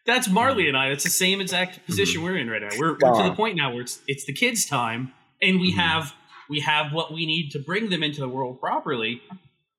That's 0.07 0.27
Marley 0.27 0.67
and 0.67 0.75
I. 0.75 0.89
That's 0.89 1.03
the 1.03 1.11
same 1.11 1.39
exact 1.39 1.85
position 1.85 2.23
we're 2.23 2.37
in 2.37 2.49
right 2.49 2.63
now. 2.63 2.69
We're, 2.79 2.97
we're 2.99 3.23
to 3.23 3.29
the 3.29 3.35
point 3.35 3.57
now 3.57 3.71
where 3.71 3.81
it's 3.81 3.99
it's 4.07 4.25
the 4.25 4.33
kids' 4.33 4.65
time, 4.65 5.13
and 5.39 5.59
we 5.59 5.71
Mhm. 5.71 5.77
have 5.77 6.13
we 6.49 6.61
have 6.61 6.91
what 6.91 7.13
we 7.13 7.27
need 7.27 7.51
to 7.51 7.59
bring 7.59 7.89
them 7.91 8.01
into 8.01 8.21
the 8.21 8.29
world 8.29 8.59
properly. 8.59 9.21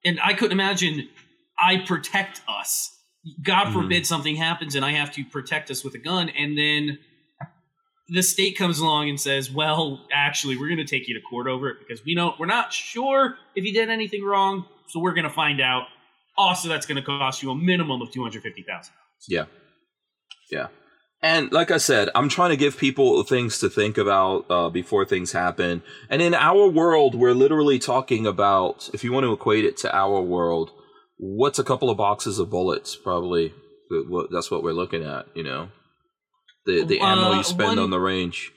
And 0.05 0.21
I 0.23 0.35
couldn't 0.35 0.53
imagine 0.53 1.09
I 1.59 1.79
protect 1.79 2.43
us. 2.47 2.97
God 3.43 3.69
Mhm. 3.69 3.73
forbid 3.73 4.07
something 4.07 4.37
happens 4.37 4.77
and 4.77 4.85
I 4.85 4.93
have 4.93 5.11
to 5.15 5.25
protect 5.25 5.69
us 5.73 5.83
with 5.83 5.95
a 5.95 5.99
gun, 5.99 6.29
and 6.29 6.57
then 6.57 6.99
the 8.09 8.23
state 8.23 8.57
comes 8.57 8.79
along 8.79 9.09
and 9.09 9.21
says, 9.21 9.51
"Well, 9.51 10.07
actually, 10.13 10.57
we're 10.57 10.69
going 10.69 10.79
to 10.79 10.85
take 10.85 11.09
you 11.09 11.15
to 11.15 11.21
court 11.21 11.47
over 11.47 11.69
it 11.69 11.79
because 11.81 12.05
we 12.05 12.15
know 12.15 12.35
we're 12.39 12.47
not 12.47 12.73
sure 12.73 13.37
if 13.55 13.65
you 13.65 13.73
did 13.73 13.91
anything 13.91 14.25
wrong, 14.25 14.65
so 14.89 15.01
we're 15.01 15.15
going 15.15 15.25
to 15.25 15.31
find 15.31 15.61
out." 15.61 15.85
Also, 16.39 16.69
that's 16.69 16.85
going 16.85 16.97
to 16.97 17.03
cost 17.03 17.43
you 17.43 17.51
a 17.51 17.55
minimum 17.55 18.03
of 18.03 18.13
two 18.13 18.23
hundred 18.23 18.43
fifty 18.43 18.63
thousand. 18.63 18.93
Yeah. 19.29 19.47
Yeah. 20.51 20.69
And 21.23 21.51
like 21.51 21.71
I 21.71 21.79
said, 21.79 22.11
I'm 22.15 22.29
trying 22.29 22.51
to 22.51 22.57
give 22.57 22.77
people 22.77 23.23
things 23.23 23.59
to 23.61 23.71
think 23.71 23.97
about 23.97 24.45
uh, 24.51 24.69
before 24.69 25.07
things 25.07 25.33
happen. 25.33 25.83
And 26.11 26.21
in 26.21 26.35
our 26.35 26.69
world, 26.69 27.15
we're 27.15 27.33
literally 27.33 27.79
talking 27.79 28.27
about, 28.27 28.91
if 28.93 29.03
you 29.03 29.13
want 29.13 29.25
to 29.25 29.33
equate 29.33 29.65
it 29.65 29.79
to 29.79 29.97
our 29.97 30.21
world, 30.21 30.71
what's 31.17 31.59
a 31.59 31.65
couple 31.65 31.89
of 31.89 31.97
boxes 31.97 32.39
of 32.39 32.51
bullets? 32.51 32.97
Probably 32.97 33.55
that's 34.31 34.51
what 34.51 34.63
we're 34.63 34.73
looking 34.73 35.03
at, 35.03 35.27
you 35.35 35.43
know? 35.43 35.71
The, 36.67 36.85
the 36.85 37.01
ammo 37.01 37.33
Uh, 37.33 37.37
you 37.39 37.43
spend 37.45 37.69
one- 37.69 37.79
on 37.79 37.91
the 37.91 38.01
range. 38.01 38.53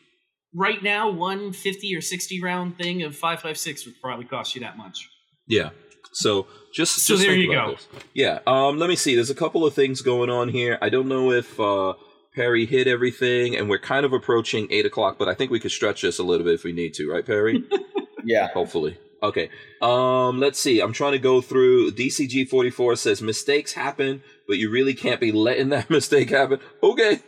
right 0.53 0.82
now, 0.84 1.10
one 1.12 1.53
fifty 1.53 1.95
or 1.95 2.01
sixty 2.01 2.41
round 2.41 2.78
thing 2.78 3.03
of 3.03 3.16
five 3.16 3.39
five 3.41 3.57
six 3.57 3.86
would 3.86 3.95
probably 4.01 4.26
cost 4.26 4.55
you 4.55 4.62
that 4.62 4.78
much. 4.78 5.07
Yeah. 5.47 5.70
So 6.12 6.47
just 6.74 6.95
So 7.05 7.14
just 7.14 7.24
there 7.24 7.34
think 7.36 7.43
you 7.45 7.51
about 7.53 7.68
go. 7.68 7.72
this. 7.76 7.88
Yeah. 8.14 8.39
Um. 8.47 8.78
Let 8.80 8.89
me 8.89 8.95
see. 8.95 9.16
There's 9.16 9.30
a 9.30 9.36
couple 9.36 9.66
of 9.66 9.74
things 9.74 10.01
going 10.01 10.30
on 10.30 10.49
here. 10.49 10.78
I 10.82 10.89
don't 10.89 11.07
know 11.07 11.32
if 11.32 11.60
uh, 11.60 11.93
Perry 12.36 12.66
hit 12.66 12.88
everything, 12.88 13.55
and 13.55 13.70
we're 13.70 13.78
kind 13.80 14.05
of 14.05 14.14
approaching 14.14 14.68
eight 14.72 14.86
o'clock, 14.88 15.18
but 15.20 15.28
I 15.28 15.36
think 15.36 15.51
we 15.51 15.60
could 15.60 15.72
stretch 15.72 16.01
this 16.01 16.18
a 16.20 16.24
little 16.24 16.45
bit 16.45 16.55
if 16.55 16.64
we 16.64 16.72
need 16.72 16.93
to, 16.95 17.10
right, 17.12 17.26
Perry? 17.26 17.64
yeah, 18.24 18.47
Hopefully. 18.53 18.97
Okay. 19.22 19.49
Um. 19.82 20.39
Let's 20.39 20.60
see. 20.60 20.80
I'm 20.80 20.93
trying 20.93 21.12
to 21.12 21.20
go 21.20 21.41
through. 21.41 21.91
DCG 21.91 22.47
44 22.49 22.95
says 22.95 23.22
mistakes 23.22 23.74
happen, 23.74 24.24
but 24.50 24.58
you 24.58 24.70
really 24.72 24.95
can't 24.95 25.22
be 25.22 25.32
letting 25.32 25.70
that 25.70 25.89
mistake 25.97 26.32
happen. 26.32 26.60
Okay. 26.84 27.20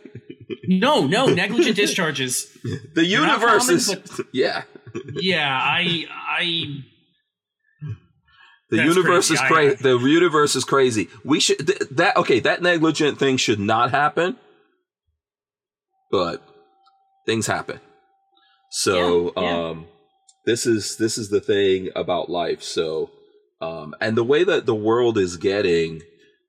No, 0.66 1.06
no, 1.06 1.26
negligent 1.26 1.76
discharges. 1.76 2.48
The 2.94 3.04
universe 3.06 3.66
common, 3.66 3.76
is. 3.76 4.20
yeah. 4.32 4.62
Yeah, 5.14 5.48
I, 5.50 6.04
I, 6.10 6.44
The 8.70 8.76
That's 8.76 8.88
universe 8.94 9.28
crazy. 9.28 9.34
is 9.44 9.48
crazy. 9.50 9.76
The 9.82 9.98
universe 9.98 10.54
is 10.56 10.64
crazy. 10.64 11.08
We 11.24 11.40
should 11.40 11.66
th- 11.66 11.88
that 11.92 12.16
okay. 12.18 12.40
That 12.40 12.60
negligent 12.62 13.18
thing 13.18 13.36
should 13.38 13.58
not 13.58 13.90
happen, 13.90 14.36
but 16.10 16.42
things 17.26 17.46
happen. 17.46 17.80
So 18.70 19.32
Yeah, 19.36 19.42
yeah. 19.42 19.68
um, 19.68 19.86
this 20.44 20.66
is 20.66 20.96
this 20.98 21.16
is 21.18 21.30
the 21.30 21.40
thing 21.40 21.88
about 21.96 22.28
life. 22.30 22.62
So 22.62 23.10
um, 23.60 23.94
and 24.00 24.16
the 24.16 24.24
way 24.24 24.44
that 24.44 24.66
the 24.66 24.74
world 24.74 25.16
is 25.18 25.36
getting, 25.36 26.02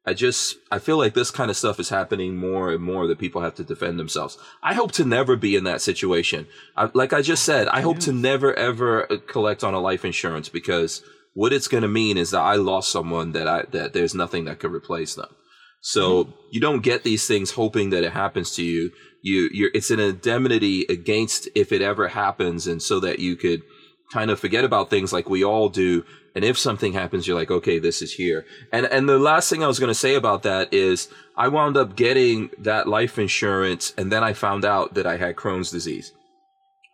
I 0.05 0.13
just 0.13 0.57
I 0.69 0.79
feel 0.79 0.97
like 0.97 1.13
this 1.13 1.31
kind 1.31 1.49
of 1.49 1.55
stuff 1.55 1.79
is 1.79 1.89
happening 1.89 2.35
more 2.35 2.71
and 2.71 2.83
more 2.83 3.07
that 3.07 3.19
people 3.19 3.41
have 3.41 3.55
to 3.55 3.63
defend 3.63 3.97
themselves. 3.97 4.37
I 4.61 4.73
hope 4.73 4.91
to 4.93 5.05
never 5.05 5.35
be 5.35 5.55
in 5.55 5.63
that 5.63 5.81
situation. 5.81 6.47
I, 6.75 6.89
like 6.93 7.13
I 7.13 7.21
just 7.21 7.43
said, 7.43 7.69
I 7.69 7.81
hope 7.81 7.99
to 7.99 8.11
never 8.11 8.53
ever 8.53 9.09
uh, 9.11 9.17
collect 9.27 9.63
on 9.63 9.73
a 9.73 9.79
life 9.79 10.03
insurance 10.03 10.49
because 10.49 11.03
what 11.33 11.53
it's 11.53 11.69
going 11.69 11.83
to 11.83 11.87
mean 11.87 12.17
is 12.17 12.31
that 12.31 12.41
I 12.41 12.55
lost 12.55 12.91
someone 12.91 13.31
that 13.31 13.47
I 13.47 13.63
that 13.71 13.93
there's 13.93 14.13
nothing 14.13 14.45
that 14.45 14.59
could 14.59 14.73
replace 14.73 15.15
them. 15.15 15.33
So 15.79 16.33
you 16.51 16.61
don't 16.61 16.83
get 16.83 17.03
these 17.03 17.27
things 17.27 17.51
hoping 17.51 17.89
that 17.89 18.03
it 18.03 18.13
happens 18.13 18.55
to 18.55 18.63
you. 18.63 18.91
You 19.21 19.49
you're 19.53 19.71
it's 19.73 19.91
an 19.91 20.01
indemnity 20.01 20.85
against 20.89 21.47
if 21.55 21.71
it 21.71 21.81
ever 21.81 22.09
happens 22.09 22.67
and 22.67 22.81
so 22.81 22.99
that 22.99 23.19
you 23.19 23.37
could 23.37 23.63
kind 24.11 24.29
of 24.31 24.39
forget 24.39 24.63
about 24.63 24.89
things 24.89 25.11
like 25.13 25.29
we 25.29 25.43
all 25.43 25.69
do 25.69 26.03
and 26.35 26.43
if 26.43 26.57
something 26.57 26.93
happens 26.93 27.27
you're 27.27 27.37
like 27.37 27.51
okay 27.51 27.79
this 27.79 28.01
is 28.01 28.13
here. 28.13 28.45
And 28.71 28.85
and 28.87 29.07
the 29.07 29.17
last 29.19 29.49
thing 29.49 29.63
i 29.63 29.67
was 29.67 29.79
going 29.79 29.89
to 29.89 29.95
say 29.95 30.15
about 30.15 30.43
that 30.43 30.73
is 30.73 31.09
i 31.37 31.47
wound 31.47 31.77
up 31.77 31.95
getting 31.95 32.49
that 32.59 32.87
life 32.87 33.17
insurance 33.17 33.93
and 33.97 34.11
then 34.11 34.23
i 34.23 34.33
found 34.33 34.65
out 34.65 34.93
that 34.95 35.07
i 35.07 35.17
had 35.17 35.35
crohn's 35.35 35.71
disease. 35.71 36.11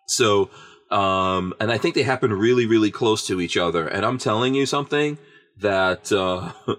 So 0.08 0.50
um 0.92 1.54
and 1.60 1.72
i 1.72 1.78
think 1.78 1.96
they 1.96 2.04
happen 2.04 2.32
really 2.34 2.66
really 2.66 2.92
close 2.92 3.28
to 3.28 3.40
each 3.42 3.56
other 3.58 3.88
and 3.88 4.06
i'm 4.06 4.18
telling 4.18 4.56
you 4.56 4.66
something 4.66 5.18
that 5.58 6.12
uh 6.12 6.52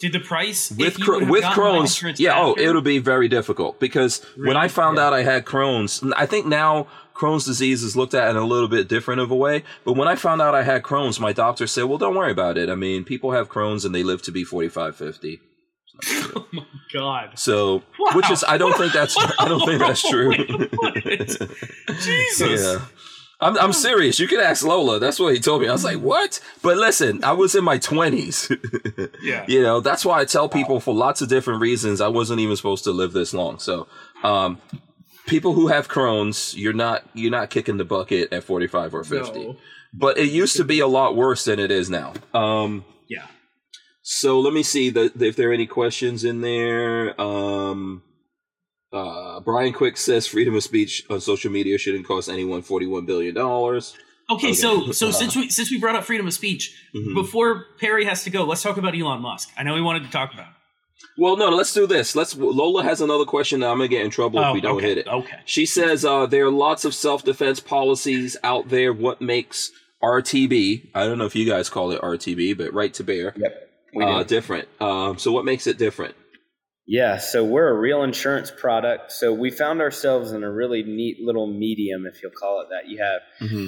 Did 0.00 0.14
the 0.14 0.20
price 0.20 0.72
with 0.72 0.98
Cro- 1.00 1.24
with 1.26 1.44
Crohn's, 1.44 2.18
yeah, 2.18 2.32
oh, 2.36 2.56
it'll 2.58 2.82
be 2.82 2.98
very 2.98 3.28
difficult 3.28 3.78
because 3.78 4.20
when 4.36 4.56
I 4.56 4.66
found 4.66 4.96
Yeah. 4.96 5.04
out 5.06 5.12
I 5.12 5.22
had 5.22 5.44
Crohn's, 5.44 6.02
I 6.16 6.26
think 6.26 6.44
now 6.44 6.88
Crohn's 7.14 7.44
disease 7.44 7.82
is 7.82 7.96
looked 7.96 8.14
at 8.14 8.30
in 8.30 8.36
a 8.36 8.44
little 8.44 8.68
bit 8.68 8.88
different 8.88 9.20
of 9.20 9.30
a 9.30 9.36
way. 9.36 9.62
But 9.84 9.94
when 9.94 10.08
I 10.08 10.16
found 10.16 10.40
out 10.42 10.54
I 10.54 10.62
had 10.62 10.82
Crohn's, 10.82 11.20
my 11.20 11.32
doctor 11.32 11.66
said, 11.66 11.84
"Well, 11.84 11.98
don't 11.98 12.14
worry 12.16 12.32
about 12.32 12.56
it. 12.58 12.68
I 12.68 12.74
mean, 12.74 13.04
people 13.04 13.32
have 13.32 13.48
Crohn's 13.48 13.84
and 13.84 13.94
they 13.94 14.02
live 14.02 14.22
to 14.22 14.30
be 14.32 14.44
45, 14.44 14.96
50. 14.96 15.40
Oh 16.34 16.46
my 16.52 16.64
god. 16.92 17.38
So, 17.38 17.82
Wow. 17.98 18.10
which 18.14 18.30
is 18.30 18.42
I 18.48 18.56
don't 18.58 18.76
think 18.76 18.92
that's 18.94 19.14
I 19.38 19.46
don't 19.46 19.64
think 19.66 19.78
that's 19.80 20.08
true. 20.08 20.32
Jesus. 22.00 22.62
Yeah. 22.62 22.80
I'm, 23.40 23.58
I'm 23.58 23.72
serious. 23.72 24.20
You 24.20 24.28
can 24.28 24.38
ask 24.40 24.64
Lola. 24.64 25.00
That's 25.00 25.18
what 25.18 25.34
he 25.34 25.40
told 25.40 25.62
me. 25.62 25.68
I 25.68 25.72
was 25.72 25.82
like, 25.84 25.98
what? 25.98 26.40
But 26.62 26.76
listen, 26.76 27.24
I 27.24 27.32
was 27.32 27.54
in 27.54 27.64
my 27.64 27.78
20s. 27.78 28.58
Yeah. 29.22 29.44
you 29.46 29.62
know, 29.62 29.80
that's 29.80 30.04
why 30.04 30.20
I 30.20 30.24
tell 30.24 30.48
people 30.48 30.80
for 30.80 30.92
lots 30.94 31.22
of 31.22 31.28
different 31.28 31.60
reasons 31.60 32.00
I 32.00 32.08
wasn't 32.08 32.40
even 32.40 32.56
supposed 32.56 32.84
to 32.84 32.90
live 32.92 33.12
this 33.12 33.32
long. 33.32 33.58
So, 33.60 33.86
um, 34.24 34.58
people 35.26 35.52
who 35.54 35.68
have 35.68 35.88
Crohn's, 35.88 36.56
you're 36.56 36.72
not 36.72 37.02
you're 37.14 37.30
not 37.30 37.50
kicking 37.50 37.76
the 37.76 37.84
bucket 37.84 38.32
at 38.32 38.44
45 38.44 38.94
or 38.94 39.04
50. 39.04 39.38
No. 39.46 39.56
But 39.94 40.18
it 40.18 40.30
used 40.30 40.56
to 40.56 40.64
be 40.64 40.80
a 40.80 40.86
lot 40.86 41.14
worse 41.16 41.44
than 41.44 41.58
it 41.58 41.70
is 41.70 41.90
now. 41.90 42.14
Um, 42.32 42.84
Yeah. 43.08 43.26
so 44.02 44.40
let 44.40 44.52
me 44.54 44.62
see 44.62 44.88
the, 44.90 45.12
if 45.20 45.36
there 45.36 45.50
are 45.50 45.52
any 45.52 45.66
questions 45.66 46.24
in 46.24 46.40
there. 46.40 47.20
Um, 47.20 48.02
uh, 48.92 49.40
Brian 49.40 49.72
Quick 49.72 49.96
says 49.96 50.26
freedom 50.26 50.54
of 50.54 50.62
speech 50.62 51.04
on 51.10 51.20
social 51.20 51.50
media 51.50 51.78
shouldn't 51.78 52.06
cost 52.06 52.28
anyone 52.28 52.62
forty-one 52.62 53.06
billion 53.06 53.34
dollars. 53.34 53.94
Okay, 54.30 54.48
Okay. 54.48 54.54
so 54.54 54.92
so 54.92 55.10
since 55.20 55.34
we 55.36 55.48
since 55.50 55.70
we 55.70 55.78
brought 55.78 55.96
up 55.96 56.04
freedom 56.04 56.26
of 56.26 56.32
speech, 56.34 56.74
Mhm. 56.94 57.14
before 57.14 57.66
Perry 57.78 58.04
has 58.04 58.24
to 58.24 58.30
go, 58.30 58.44
let's 58.44 58.62
talk 58.62 58.76
about 58.76 58.94
Elon 58.98 59.20
Musk. 59.22 59.50
I 59.58 59.62
know 59.62 59.74
we 59.74 59.80
wanted 59.82 60.04
to 60.04 60.10
talk 60.10 60.32
about. 60.34 60.51
Him. 61.02 61.22
Well, 61.24 61.36
no, 61.36 61.48
let's 61.50 61.72
do 61.74 61.86
this. 61.86 62.16
Let's. 62.16 62.36
Lola 62.36 62.82
has 62.82 63.00
another 63.00 63.24
question. 63.24 63.60
That 63.60 63.70
I'm 63.70 63.76
gonna 63.78 63.88
get 63.88 64.04
in 64.04 64.10
trouble 64.10 64.42
if 64.42 64.54
we 64.54 64.60
don't 64.60 64.74
Oh, 64.74 64.76
okay. 64.78 64.88
hit 64.88 64.98
it. 64.98 65.06
Okay. 65.08 65.36
She 65.44 65.66
says 65.66 66.04
uh, 66.04 66.26
there 66.26 66.46
are 66.46 66.50
lots 66.50 66.84
of 66.84 66.94
self-defense 66.94 67.60
policies 67.60 68.36
out 68.42 68.68
there. 68.68 68.92
What 68.92 69.20
makes 69.20 69.70
RTB? 70.02 70.88
I 70.94 71.04
don't 71.06 71.18
know 71.18 71.26
if 71.26 71.36
you 71.36 71.46
guys 71.48 71.68
call 71.70 71.90
it 71.92 72.00
RTB, 72.00 72.56
but 72.58 72.72
right 72.72 72.92
to 72.94 73.04
bear. 73.04 73.34
Yep. 73.36 73.68
We 73.94 74.04
Uh, 74.04 74.18
do. 74.22 74.28
different. 74.28 74.68
Um, 74.80 75.18
so 75.18 75.32
what 75.32 75.44
makes 75.44 75.66
it 75.66 75.76
different? 75.78 76.14
Yeah, 76.86 77.18
so 77.18 77.44
we're 77.44 77.68
a 77.68 77.78
real 77.78 78.02
insurance 78.02 78.50
product. 78.50 79.12
So 79.12 79.32
we 79.32 79.50
found 79.50 79.80
ourselves 79.80 80.32
in 80.32 80.42
a 80.42 80.50
really 80.50 80.82
neat 80.82 81.18
little 81.20 81.46
medium, 81.46 82.06
if 82.06 82.20
you'll 82.22 82.32
call 82.32 82.60
it 82.62 82.68
that. 82.70 82.88
You 82.90 82.98
have 83.02 83.20
Mm-hmm. 83.48 83.66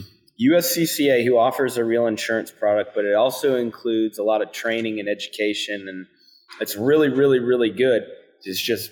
USCCA, 0.52 1.24
who 1.24 1.38
offers 1.38 1.76
a 1.76 1.84
real 1.84 2.06
insurance 2.08 2.50
product, 2.50 2.90
but 2.94 3.04
it 3.04 3.14
also 3.14 3.54
includes 3.56 4.18
a 4.18 4.24
lot 4.24 4.42
of 4.42 4.50
training 4.50 4.98
and 4.98 5.08
education, 5.08 5.86
and 5.88 6.06
it's 6.60 6.76
really, 6.76 7.08
really, 7.08 7.38
really 7.38 7.70
good. 7.70 8.04
It's 8.42 8.60
just 8.60 8.90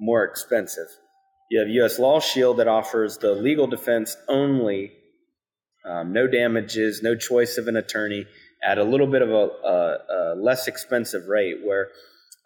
more 0.00 0.24
expensive. 0.24 0.86
You 1.50 1.60
have 1.60 1.68
US 1.68 1.98
Law 1.98 2.20
Shield 2.20 2.58
that 2.58 2.68
offers 2.68 3.18
the 3.18 3.32
legal 3.32 3.66
defense 3.66 4.16
only, 4.28 4.92
um, 5.84 6.12
no 6.12 6.26
damages, 6.26 7.02
no 7.02 7.16
choice 7.16 7.58
of 7.58 7.66
an 7.66 7.76
attorney, 7.76 8.26
at 8.62 8.78
a 8.78 8.84
little 8.84 9.06
bit 9.06 9.22
of 9.22 9.30
a, 9.30 9.48
a, 9.64 9.98
a 10.10 10.34
less 10.36 10.68
expensive 10.68 11.26
rate. 11.26 11.56
Where 11.64 11.88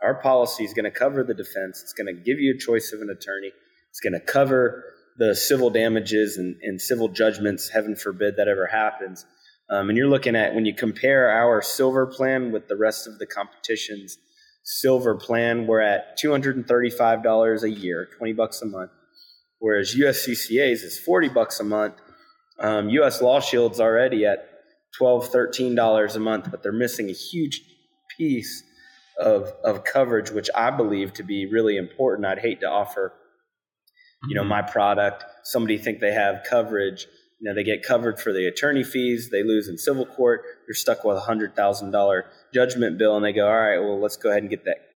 our 0.02 0.14
policy 0.14 0.64
is 0.64 0.72
going 0.72 0.84
to 0.84 0.90
cover 0.90 1.22
the 1.22 1.34
defense, 1.34 1.82
it's 1.82 1.92
going 1.92 2.06
to 2.06 2.12
give 2.12 2.38
you 2.38 2.54
a 2.54 2.58
choice 2.58 2.92
of 2.92 3.00
an 3.00 3.10
attorney, 3.10 3.50
it's 3.90 4.00
going 4.00 4.14
to 4.14 4.20
cover 4.20 4.84
the 5.16 5.34
civil 5.34 5.70
damages 5.70 6.36
and, 6.36 6.56
and 6.62 6.80
civil 6.80 7.08
judgments. 7.08 7.68
Heaven 7.68 7.94
forbid 7.94 8.36
that 8.36 8.48
ever 8.48 8.66
happens. 8.66 9.26
Um, 9.70 9.88
and 9.88 9.96
you're 9.96 10.08
looking 10.08 10.36
at 10.36 10.54
when 10.54 10.66
you 10.66 10.74
compare 10.74 11.30
our 11.30 11.62
silver 11.62 12.06
plan 12.06 12.52
with 12.52 12.68
the 12.68 12.76
rest 12.76 13.06
of 13.06 13.18
the 13.18 13.26
competition's 13.26 14.18
silver 14.64 15.14
plan, 15.14 15.66
we're 15.66 15.80
at 15.80 16.18
$235 16.18 17.62
a 17.62 17.70
year, 17.70 18.08
20 18.18 18.32
bucks 18.32 18.62
a 18.62 18.66
month, 18.66 18.90
whereas 19.58 19.94
USCCA's 19.94 20.82
is 20.82 20.98
40 20.98 21.28
bucks 21.28 21.60
a 21.60 21.64
month. 21.64 21.94
Um, 22.58 22.88
US 22.90 23.20
Law 23.22 23.40
Shield's 23.40 23.80
already 23.80 24.26
at 24.26 24.48
12 24.98 25.30
$13 25.30 26.16
a 26.16 26.18
month, 26.18 26.50
but 26.50 26.62
they're 26.62 26.72
missing 26.72 27.08
a 27.08 27.12
huge 27.12 27.60
piece 28.16 28.62
of, 29.20 29.52
of 29.62 29.84
coverage, 29.84 30.30
which 30.30 30.50
I 30.54 30.70
believe 30.70 31.12
to 31.14 31.22
be 31.22 31.46
really 31.50 31.76
important. 31.76 32.26
I'd 32.26 32.38
hate 32.38 32.60
to 32.60 32.66
offer 32.66 33.12
you 34.28 34.34
know 34.34 34.44
my 34.44 34.62
product 34.62 35.24
somebody 35.42 35.78
think 35.78 36.00
they 36.00 36.12
have 36.12 36.42
coverage 36.48 37.06
you 37.44 37.50
know 37.50 37.54
they 37.54 37.62
get 37.62 37.82
covered 37.82 38.18
for 38.18 38.32
the 38.32 38.46
attorney 38.46 38.82
fees. 38.82 39.28
They 39.30 39.42
lose 39.42 39.68
in 39.68 39.76
civil 39.76 40.06
court. 40.06 40.44
You're 40.66 40.74
stuck 40.74 41.04
with 41.04 41.18
a 41.18 41.20
hundred 41.20 41.54
thousand 41.54 41.90
dollar 41.90 42.24
judgment 42.54 42.96
bill 42.96 43.16
and 43.16 43.24
they 43.24 43.34
go 43.34 43.46
all 43.46 43.54
right 43.54 43.78
well 43.78 44.00
let's 44.00 44.16
go 44.16 44.30
ahead 44.30 44.42
and 44.42 44.48
get 44.48 44.64
that 44.64 44.93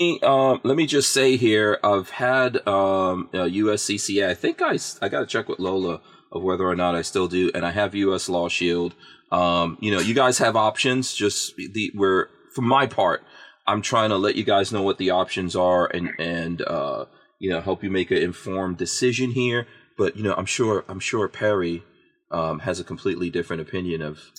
Um, 0.00 0.60
let 0.64 0.76
me 0.76 0.86
just 0.86 1.12
say 1.12 1.36
here, 1.36 1.78
I've 1.84 2.10
had 2.10 2.56
um, 2.66 3.28
USCCA. 3.32 4.28
I 4.28 4.34
think 4.34 4.60
I, 4.60 4.78
I 5.00 5.08
got 5.08 5.20
to 5.20 5.26
check 5.26 5.48
with 5.48 5.60
Lola 5.60 6.00
of 6.32 6.42
whether 6.42 6.64
or 6.64 6.74
not 6.74 6.96
I 6.96 7.02
still 7.02 7.28
do, 7.28 7.50
and 7.54 7.64
I 7.64 7.70
have 7.70 7.94
US 7.94 8.28
Law 8.28 8.48
Shield. 8.48 8.94
Um, 9.30 9.78
you 9.80 9.92
know, 9.92 10.00
you 10.00 10.14
guys 10.14 10.38
have 10.38 10.56
options. 10.56 11.14
Just 11.14 11.56
the 11.56 11.92
we're 11.94 12.26
for 12.54 12.62
my 12.62 12.86
part, 12.86 13.22
I'm 13.66 13.82
trying 13.82 14.10
to 14.10 14.16
let 14.16 14.34
you 14.34 14.44
guys 14.44 14.72
know 14.72 14.82
what 14.82 14.98
the 14.98 15.10
options 15.10 15.54
are 15.54 15.86
and 15.86 16.10
and 16.18 16.62
uh, 16.62 17.06
you 17.38 17.50
know 17.50 17.60
help 17.60 17.84
you 17.84 17.90
make 17.90 18.10
an 18.10 18.18
informed 18.18 18.76
decision 18.76 19.30
here. 19.30 19.66
But 19.96 20.16
you 20.16 20.24
know, 20.24 20.34
I'm 20.34 20.46
sure 20.46 20.84
I'm 20.88 21.00
sure 21.00 21.28
Perry 21.28 21.84
um, 22.32 22.60
has 22.60 22.80
a 22.80 22.84
completely 22.84 23.30
different 23.30 23.62
opinion 23.62 24.02
of 24.02 24.32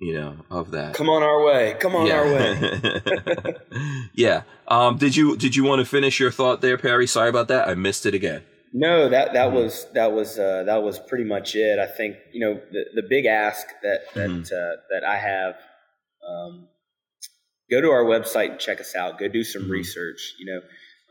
you 0.00 0.14
know 0.14 0.36
of 0.50 0.70
that 0.70 0.94
come 0.94 1.08
on 1.08 1.22
our 1.22 1.44
way 1.44 1.76
come 1.78 1.94
on 1.94 2.10
our 2.10 2.24
way 2.24 3.54
yeah. 4.14 4.42
Um, 4.70 4.98
did 4.98 5.16
you 5.16 5.36
did 5.36 5.56
you 5.56 5.64
want 5.64 5.80
to 5.80 5.84
finish 5.84 6.20
your 6.20 6.30
thought 6.30 6.60
there, 6.60 6.78
Perry? 6.78 7.08
Sorry 7.08 7.28
about 7.28 7.48
that. 7.48 7.68
I 7.68 7.74
missed 7.74 8.06
it 8.06 8.14
again. 8.14 8.44
No, 8.72 9.08
that 9.08 9.32
that 9.32 9.48
Mhm. 9.50 9.54
was 9.54 9.86
that 9.94 10.12
was 10.12 10.38
uh, 10.38 10.62
that 10.62 10.84
was 10.84 10.96
pretty 11.00 11.24
much 11.24 11.56
it. 11.56 11.80
I 11.80 11.86
think 11.88 12.14
you 12.32 12.38
know 12.40 12.54
the, 12.70 12.84
the 12.94 13.02
big 13.02 13.26
ask 13.26 13.66
that 13.82 14.02
that 14.14 14.30
Mhm. 14.30 14.44
uh, 14.46 14.76
that 14.90 15.02
I 15.04 15.16
have. 15.16 15.56
Um, 16.24 16.68
go 17.68 17.80
to 17.80 17.90
our 17.90 18.04
website 18.04 18.50
and 18.52 18.60
check 18.60 18.80
us 18.80 18.94
out. 18.94 19.18
Go 19.18 19.26
do 19.26 19.42
some 19.42 19.64
Mhm. 19.64 19.70
research. 19.70 20.34
You 20.38 20.46
know, 20.46 20.60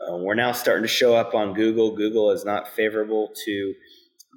uh, 0.08 0.18
we're 0.24 0.36
now 0.36 0.54
starting 0.54 0.84
to 0.84 0.88
show 0.88 1.14
up 1.14 1.36
on 1.36 1.54
Google. 1.54 1.92
Google 1.98 2.32
is 2.32 2.46
not 2.46 2.70
favorable 2.70 3.34
to 3.46 3.74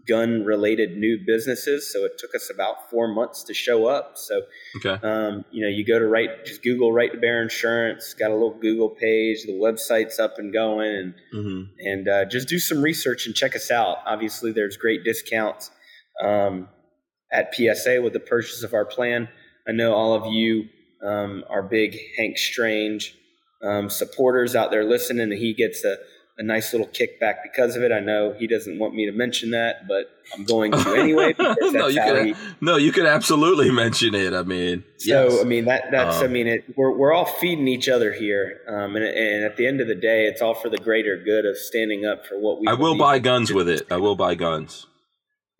gun 0.08 0.44
related 0.44 0.96
new 0.96 1.18
businesses, 1.26 1.92
so 1.92 2.04
it 2.04 2.12
took 2.18 2.34
us 2.34 2.50
about 2.52 2.90
four 2.90 3.08
months 3.08 3.42
to 3.44 3.54
show 3.54 3.86
up. 3.86 4.12
So 4.16 4.42
Okay. 4.76 4.98
um, 5.06 5.44
you 5.50 5.62
know, 5.62 5.68
you 5.68 5.84
go 5.84 5.98
to 5.98 6.06
right, 6.06 6.44
just 6.44 6.62
Google 6.62 6.92
Right 6.92 7.12
to 7.12 7.18
Bear 7.18 7.42
Insurance. 7.42 8.14
Got 8.14 8.30
a 8.30 8.34
little 8.34 8.58
Google 8.58 8.88
page. 8.90 9.44
The 9.44 9.52
website's 9.52 10.18
up 10.18 10.38
and 10.38 10.52
going, 10.52 10.88
and 10.94 11.14
hmm 11.30 11.62
and 11.78 12.08
uh, 12.08 12.24
just 12.24 12.48
do 12.48 12.58
some 12.58 12.80
research 12.82 13.26
and 13.26 13.34
check 13.34 13.54
us 13.56 13.70
out. 13.70 13.98
Obviously, 14.06 14.52
there's 14.52 14.76
great 14.76 15.04
discounts 15.04 15.70
um, 16.22 16.68
at 17.32 17.54
PSA 17.54 18.00
with 18.02 18.12
the 18.12 18.20
purchase 18.20 18.62
of 18.62 18.74
our 18.74 18.84
plan. 18.84 19.28
I 19.66 19.72
know 19.72 19.94
all 19.94 20.14
of 20.14 20.32
you 20.32 20.64
um, 21.04 21.44
are 21.48 21.62
big 21.62 21.96
Hank 22.18 22.36
Strange 22.38 23.16
um, 23.62 23.88
supporters 23.90 24.54
out 24.56 24.70
there 24.70 24.84
listening, 24.84 25.20
and 25.22 25.32
he 25.32 25.54
gets 25.54 25.84
a, 25.84 25.96
a 26.38 26.42
nice 26.42 26.72
little 26.72 26.88
kickback 26.88 27.36
because 27.42 27.76
of 27.76 27.82
it. 27.82 27.92
I 27.92 28.00
know 28.00 28.32
he 28.38 28.46
doesn't 28.46 28.78
want 28.78 28.94
me 28.94 29.04
to 29.06 29.12
mention 29.12 29.50
that, 29.50 29.86
but 29.86 30.06
I'm 30.34 30.44
going 30.44 30.72
to 30.72 30.94
anyway 30.94 31.28
because 31.38 31.72
no, 31.72 31.86
you 31.88 32.00
how 32.00 32.08
could, 32.14 32.26
he. 32.26 32.34
no, 32.60 32.76
you 32.76 32.90
could 32.90 33.04
absolutely 33.06 33.70
mention 33.70 34.14
it. 34.14 34.32
I 34.32 34.42
mean, 34.42 34.82
So 34.98 35.28
yes. 35.28 35.40
I 35.40 35.44
mean 35.44 35.66
that 35.66 35.90
that's 35.90 36.16
I 36.22 36.24
Um, 36.26 36.32
mean 36.32 36.46
it, 36.46 36.64
we're 36.76 36.96
we're 36.96 37.12
all 37.12 37.26
feeding 37.26 37.68
each 37.68 37.88
other 37.88 38.12
here, 38.12 38.60
um, 38.68 38.96
and 38.96 39.04
and 39.04 39.44
at 39.44 39.56
the 39.56 39.66
end 39.66 39.80
of 39.80 39.88
the 39.88 39.94
day, 39.94 40.24
it's 40.26 40.40
all 40.40 40.54
for 40.54 40.70
the 40.70 40.78
greater 40.78 41.16
good 41.22 41.44
of 41.44 41.56
standing 41.58 42.06
up 42.06 42.24
for 42.26 42.38
what 42.40 42.60
we. 42.60 42.66
I 42.66 42.74
will 42.74 42.96
buy 42.96 43.18
guns 43.18 43.52
with 43.52 43.68
it. 43.68 43.82
I 43.90 43.98
will 43.98 44.16
buy 44.16 44.34
guns. 44.34 44.86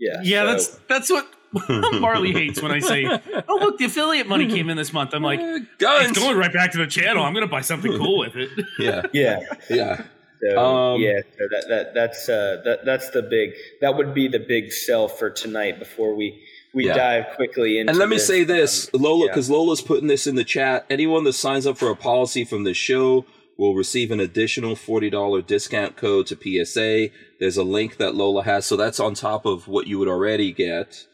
Yeah, 0.01 0.21
Yeah, 0.23 0.41
so- 0.45 0.47
that's 0.53 0.69
that's 0.89 1.11
what 1.11 1.29
Marley 2.01 2.33
hates 2.33 2.63
when 2.63 2.73
I 2.73 2.79
say, 2.79 3.05
"Oh, 3.47 3.59
look, 3.61 3.77
the 3.77 3.85
affiliate 3.85 4.27
money 4.27 4.47
came 4.47 4.71
in 4.71 4.79
this 4.79 4.91
month." 4.93 5.13
I'm 5.13 5.23
like, 5.23 5.39
guns. 5.79 6.09
"It's 6.11 6.19
going 6.19 6.39
right 6.39 6.53
back 6.53 6.73
to 6.73 6.79
the 6.79 6.87
channel. 6.87 7.23
I'm 7.23 7.35
going 7.35 7.47
to 7.47 7.51
buy 7.51 7.61
something 7.61 7.93
cool 7.99 8.21
with 8.21 8.35
it." 8.37 8.49
yeah, 8.79 9.03
yeah. 9.13 9.41
yeah. 9.69 10.03
So, 10.45 10.59
Um, 10.59 11.01
yeah, 11.01 11.21
so 11.39 11.45
that, 11.51 11.65
that 11.69 11.95
that's 11.95 12.29
uh, 12.29 12.61
that 12.65 12.85
that's 12.85 13.11
the 13.11 13.23
big 13.23 13.51
that 13.81 13.97
would 13.97 14.13
be 14.13 14.27
the 14.29 14.41
big 14.41 14.73
sell 14.73 15.07
for 15.09 15.31
tonight 15.31 15.79
before 15.79 16.15
we 16.17 16.43
we 16.75 16.87
Yeah. 16.87 16.95
dive 16.95 17.37
quickly 17.37 17.79
into. 17.79 17.91
And 17.91 17.99
let 17.99 18.09
me 18.09 18.17
this. 18.17 18.27
say 18.27 18.43
this, 18.45 18.91
Um, 18.95 19.03
Lola, 19.03 19.27
yeah. 19.27 19.33
because 19.33 19.49
Lola's 19.51 19.81
putting 19.83 20.09
this 20.09 20.27
in 20.27 20.35
the 20.35 20.43
chat. 20.45 20.85
Anyone 20.91 21.25
that 21.25 21.35
signs 21.35 21.67
up 21.67 21.77
for 21.79 21.91
a 21.91 21.97
policy 21.97 22.45
from 22.45 22.65
the 22.65 22.75
show 22.75 23.25
will 23.59 23.75
receive 23.75 24.11
an 24.11 24.19
additional 24.19 24.75
forty 24.75 25.11
dollar 25.11 25.43
discount 25.43 25.97
code 25.97 26.27
to 26.29 26.37
PSA. 26.37 27.11
There's 27.39 27.57
a 27.57 27.63
link 27.63 27.99
that 27.99 28.15
Lola 28.17 28.43
has, 28.43 28.67
so 28.67 28.77
that's 28.77 28.99
on 28.99 29.15
top 29.15 29.47
of 29.47 29.69
what 29.69 29.87
you 29.87 29.99
would 30.01 30.09
already 30.09 30.51
get. 30.53 31.07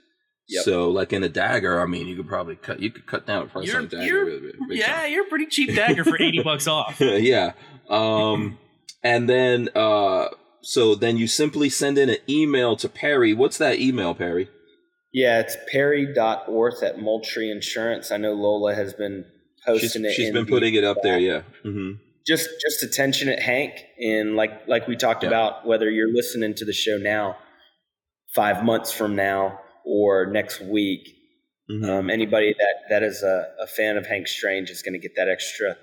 Yep. 0.48 0.64
So, 0.64 0.88
like 0.88 1.12
in 1.12 1.22
a 1.22 1.28
dagger, 1.28 1.78
I 1.82 1.84
mean, 1.84 2.06
you 2.06 2.16
could 2.16 2.28
probably 2.28 2.56
cut. 2.56 2.80
You 2.80 2.90
could 2.90 3.04
cut 3.06 3.26
down 3.26 3.44
the 3.44 3.50
price 3.50 3.66
You're- 3.66 3.80
on 3.80 3.84
a 3.84 3.88
dagger. 3.88 4.04
you're- 4.06 4.24
really 4.24 4.40
big- 4.40 4.68
big 4.70 4.78
yeah, 4.78 5.02
time. 5.02 5.12
you're 5.12 5.24
a 5.26 5.28
pretty 5.28 5.44
cheap 5.46 5.74
dagger 5.74 6.04
for 6.04 6.16
eighty 6.22 6.42
bucks 6.42 6.66
off. 6.76 6.98
yeah. 7.00 7.52
Um, 7.90 8.58
and 9.02 9.28
then, 9.28 9.68
uh, 9.74 10.28
so 10.62 10.94
then 10.94 11.16
you 11.16 11.26
simply 11.26 11.68
send 11.70 11.98
in 11.98 12.08
an 12.10 12.16
email 12.28 12.76
to 12.76 12.88
Perry. 12.88 13.32
What's 13.34 13.58
that 13.58 13.78
email, 13.78 14.14
Perry? 14.14 14.48
yeah, 15.12 15.40
it's 15.40 15.56
perry.orth 15.72 16.82
at 16.82 17.00
Moultrie 17.00 17.50
Insurance. 17.50 18.10
I 18.10 18.18
know 18.18 18.34
Lola 18.34 18.74
has 18.74 18.92
been 18.92 19.24
She's, 19.64 19.64
posting 19.82 20.04
it. 20.04 20.12
she's 20.12 20.32
been 20.32 20.46
putting 20.46 20.74
it 20.74 20.84
up 20.84 20.98
there. 21.02 21.18
Yeah. 21.18 21.42
hmm 21.62 21.92
just 22.26 22.50
just 22.60 22.82
attention 22.82 23.30
at 23.30 23.40
Hank 23.40 23.72
and 23.98 24.36
like 24.36 24.68
like 24.68 24.86
we 24.86 24.96
talked 24.96 25.22
Yeah. 25.22 25.30
about 25.30 25.66
whether 25.66 25.90
you're 25.90 26.12
listening 26.12 26.54
to 26.56 26.64
the 26.66 26.74
show 26.74 26.98
now, 26.98 27.36
five 28.34 28.62
months 28.62 28.92
from 28.92 29.16
now 29.16 29.60
or 29.86 30.26
next 30.26 30.60
week. 30.60 31.08
hmm 31.70 31.84
Um, 31.88 32.10
anybody 32.10 32.54
that 32.58 32.74
that 32.90 33.02
is 33.02 33.22
a, 33.22 33.46
a 33.62 33.66
fan 33.66 33.96
of 33.96 34.06
Hank 34.06 34.28
Strange 34.28 34.68
is 34.70 34.82
going 34.82 34.92
to 34.92 34.98
get 34.98 35.12
that 35.16 35.28
extra 35.28 35.76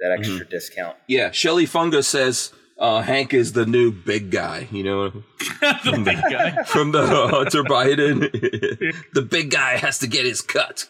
that 0.00 0.10
Mm-hmm. 0.10 0.20
extra 0.32 0.46
discount. 0.46 0.96
Yeah, 1.06 1.30
Shelly 1.30 1.66
Fungus 1.66 2.08
says 2.08 2.52
uh, 2.78 3.02
Hank 3.02 3.34
is 3.34 3.52
the 3.52 3.66
new 3.66 3.92
big 3.92 4.30
guy. 4.30 4.66
You 4.70 4.82
know, 4.82 5.08
the 5.60 6.02
big 6.04 6.20
guy. 6.30 6.62
from 6.66 6.92
the 6.92 7.06
Hunter 7.06 7.62
Biden. 7.64 8.20
the 9.12 9.22
big 9.22 9.50
guy 9.50 9.76
has 9.76 9.98
to 9.98 10.06
get 10.06 10.24
his 10.24 10.40
cut. 10.40 10.88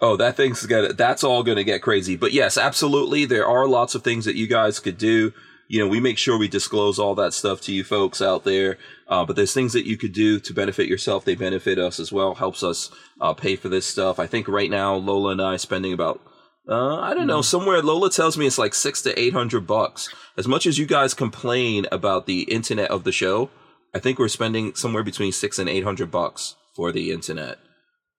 oh, 0.00 0.16
that 0.16 0.36
thing's 0.36 0.64
gonna. 0.66 0.92
That's 0.92 1.24
all 1.24 1.42
gonna 1.42 1.64
get 1.64 1.82
crazy. 1.82 2.16
But 2.16 2.32
yes, 2.32 2.56
absolutely, 2.56 3.24
there 3.24 3.46
are 3.46 3.66
lots 3.66 3.94
of 3.94 4.02
things 4.02 4.24
that 4.24 4.36
you 4.36 4.46
guys 4.46 4.78
could 4.80 4.98
do. 4.98 5.32
You 5.70 5.80
know, 5.80 5.88
we 5.88 6.00
make 6.00 6.16
sure 6.16 6.38
we 6.38 6.48
disclose 6.48 6.98
all 6.98 7.14
that 7.16 7.34
stuff 7.34 7.60
to 7.62 7.72
you 7.74 7.84
folks 7.84 8.22
out 8.22 8.44
there. 8.44 8.78
Uh, 9.06 9.26
but 9.26 9.36
there's 9.36 9.52
things 9.52 9.74
that 9.74 9.86
you 9.86 9.98
could 9.98 10.12
do 10.12 10.40
to 10.40 10.54
benefit 10.54 10.86
yourself. 10.88 11.24
They 11.26 11.34
benefit 11.34 11.78
us 11.78 12.00
as 12.00 12.10
well. 12.10 12.34
Helps 12.36 12.62
us 12.62 12.90
uh, 13.20 13.34
pay 13.34 13.54
for 13.56 13.68
this 13.68 13.84
stuff. 13.86 14.18
I 14.18 14.26
think 14.26 14.48
right 14.48 14.70
now 14.70 14.94
Lola 14.94 15.32
and 15.32 15.42
I 15.42 15.54
are 15.54 15.58
spending 15.58 15.92
about 15.92 16.22
uh, 16.68 16.96
I 17.00 17.14
don't 17.14 17.26
know. 17.26 17.42
Somewhere 17.42 17.80
Lola 17.82 18.10
tells 18.10 18.36
me 18.36 18.46
it's 18.46 18.58
like 18.58 18.74
six 18.74 19.02
to 19.02 19.18
eight 19.18 19.32
hundred 19.32 19.66
bucks. 19.66 20.08
As 20.36 20.46
much 20.46 20.66
as 20.66 20.78
you 20.78 20.86
guys 20.86 21.14
complain 21.14 21.86
about 21.90 22.26
the 22.26 22.42
internet 22.42 22.90
of 22.90 23.04
the 23.04 23.12
show, 23.12 23.50
I 23.94 23.98
think 23.98 24.18
we're 24.18 24.28
spending 24.28 24.74
somewhere 24.74 25.02
between 25.02 25.32
six 25.32 25.58
and 25.58 25.68
eight 25.68 25.84
hundred 25.84 26.10
bucks 26.10 26.56
for 26.76 26.92
the 26.92 27.10
internet 27.10 27.58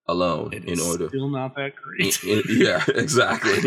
alone 0.08 0.52
It 0.54 0.66
in 0.66 0.80
order. 0.80 1.08
still 1.08 1.30
not 1.30 1.56
that 1.56 1.74
great. 1.76 2.18
Yeah, 2.50 2.84
exactly. 2.96 3.60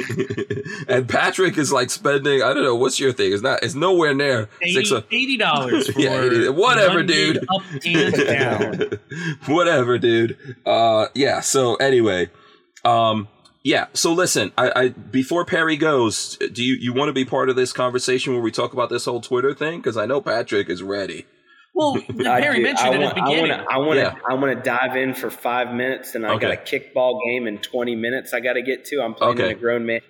and 0.89 1.09
Patrick 1.09 1.57
is 1.57 1.72
like 1.72 1.89
spending. 1.89 2.43
I 2.43 2.53
don't 2.53 2.64
know. 2.64 2.74
What's 2.74 2.99
your 2.99 3.12
thing? 3.12 3.33
It's 3.33 3.43
not. 3.43 3.62
It's 3.62 3.76
nowhere 3.76 4.12
near 4.12 4.49
six. 4.64 4.91
Eighty 5.12 5.37
dollars 5.37 5.89
Yeah, 5.97 6.20
80 6.20 6.49
whatever, 6.49 7.05
dude. 7.05 7.39
Up 7.49 7.62
and 7.85 8.14
down. 8.14 8.99
Whatever, 9.47 9.99
dude. 9.99 10.37
Uh, 10.66 11.07
yeah. 11.14 11.41
So 11.41 11.76
anyway, 11.76 12.28
um, 12.85 13.28
yeah. 13.64 13.86
So 13.92 14.12
listen, 14.12 14.52
I, 14.58 14.72
I 14.74 14.88
before 14.88 15.44
Perry 15.44 15.76
goes, 15.76 16.36
do 16.52 16.62
you 16.64 16.74
you 16.74 16.92
want 16.92 17.08
to 17.08 17.12
be 17.12 17.24
part 17.24 17.48
of 17.48 17.56
this 17.56 17.72
conversation 17.72 18.32
where 18.32 18.42
we 18.42 18.50
talk 18.50 18.72
about 18.72 18.90
this 18.90 19.04
whole 19.04 19.20
Twitter 19.20 19.54
thing? 19.54 19.78
Because 19.80 19.96
I 19.96 20.06
know 20.06 20.20
Patrick 20.20 20.68
is 20.68 20.82
ready. 20.82 21.26
Well, 21.74 21.94
Perry 22.18 22.56
do. 22.58 22.62
mentioned 22.62 22.90
I 22.90 22.94
it 22.94 23.00
want, 23.00 23.16
at 23.18 23.24
the 23.24 23.30
beginning. 23.30 23.52
I 23.70 23.78
want 23.78 23.92
to. 23.92 24.02
Yeah. 24.02 24.14
I 24.28 24.34
want 24.34 24.56
to 24.58 24.62
dive 24.62 24.96
in 24.96 25.14
for 25.14 25.30
five 25.30 25.72
minutes, 25.74 26.14
and 26.14 26.26
I 26.26 26.36
got 26.38 26.52
a 26.52 26.56
kickball 26.56 27.18
game 27.26 27.46
in 27.46 27.58
twenty 27.58 27.96
minutes. 27.96 28.34
I 28.34 28.40
got 28.40 28.54
to 28.54 28.62
get 28.62 28.84
to. 28.86 29.00
I'm 29.02 29.14
playing 29.14 29.34
Okay. 29.38 29.50
in 29.52 29.56
a 29.56 29.60
grown 29.60 29.86
man, 29.86 30.00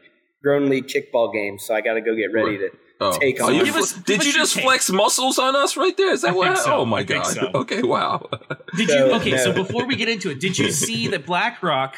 grown 0.43 0.69
league 0.69 0.89
kickball 0.89 1.33
game, 1.33 1.59
so 1.59 1.75
I 1.75 1.81
got 1.81 1.95
to 1.95 2.01
go 2.01 2.17
get 2.17 2.33
ready 2.33 2.59
to. 2.59 2.71
Oh, 3.01 3.19
Take 3.19 3.41
Are 3.41 3.45
on. 3.51 3.55
you 3.57 3.65
Give 3.65 3.75
fl- 3.75 3.81
us- 3.81 3.93
did 3.95 4.21
us 4.21 4.27
you 4.27 4.33
your 4.33 4.43
just 4.43 4.55
take. 4.55 4.63
flex 4.65 4.89
muscles 4.91 5.37
on 5.39 5.57
us 5.57 5.77
right 5.77 5.97
there? 5.97 6.13
Is 6.13 6.23
that 6.23 6.31
I 6.31 6.35
what? 6.35 6.47
think 6.49 6.59
so. 6.59 6.77
Oh 6.79 6.85
my 6.85 6.99
I 6.99 7.05
think 7.05 7.25
god. 7.25 7.33
so. 7.35 7.51
Okay. 7.55 7.83
Wow. 7.83 8.29
Did 8.77 8.89
So, 8.91 9.07
you? 9.07 9.13
Okay, 9.15 9.37
so 9.39 9.53
before 9.53 9.87
we 9.87 9.97
get 9.97 10.09
into 10.09 10.31
it, 10.31 10.39
did 10.41 10.57
you 10.59 10.71
see 10.73 11.09
that 11.09 11.27
BlackRock 11.27 11.97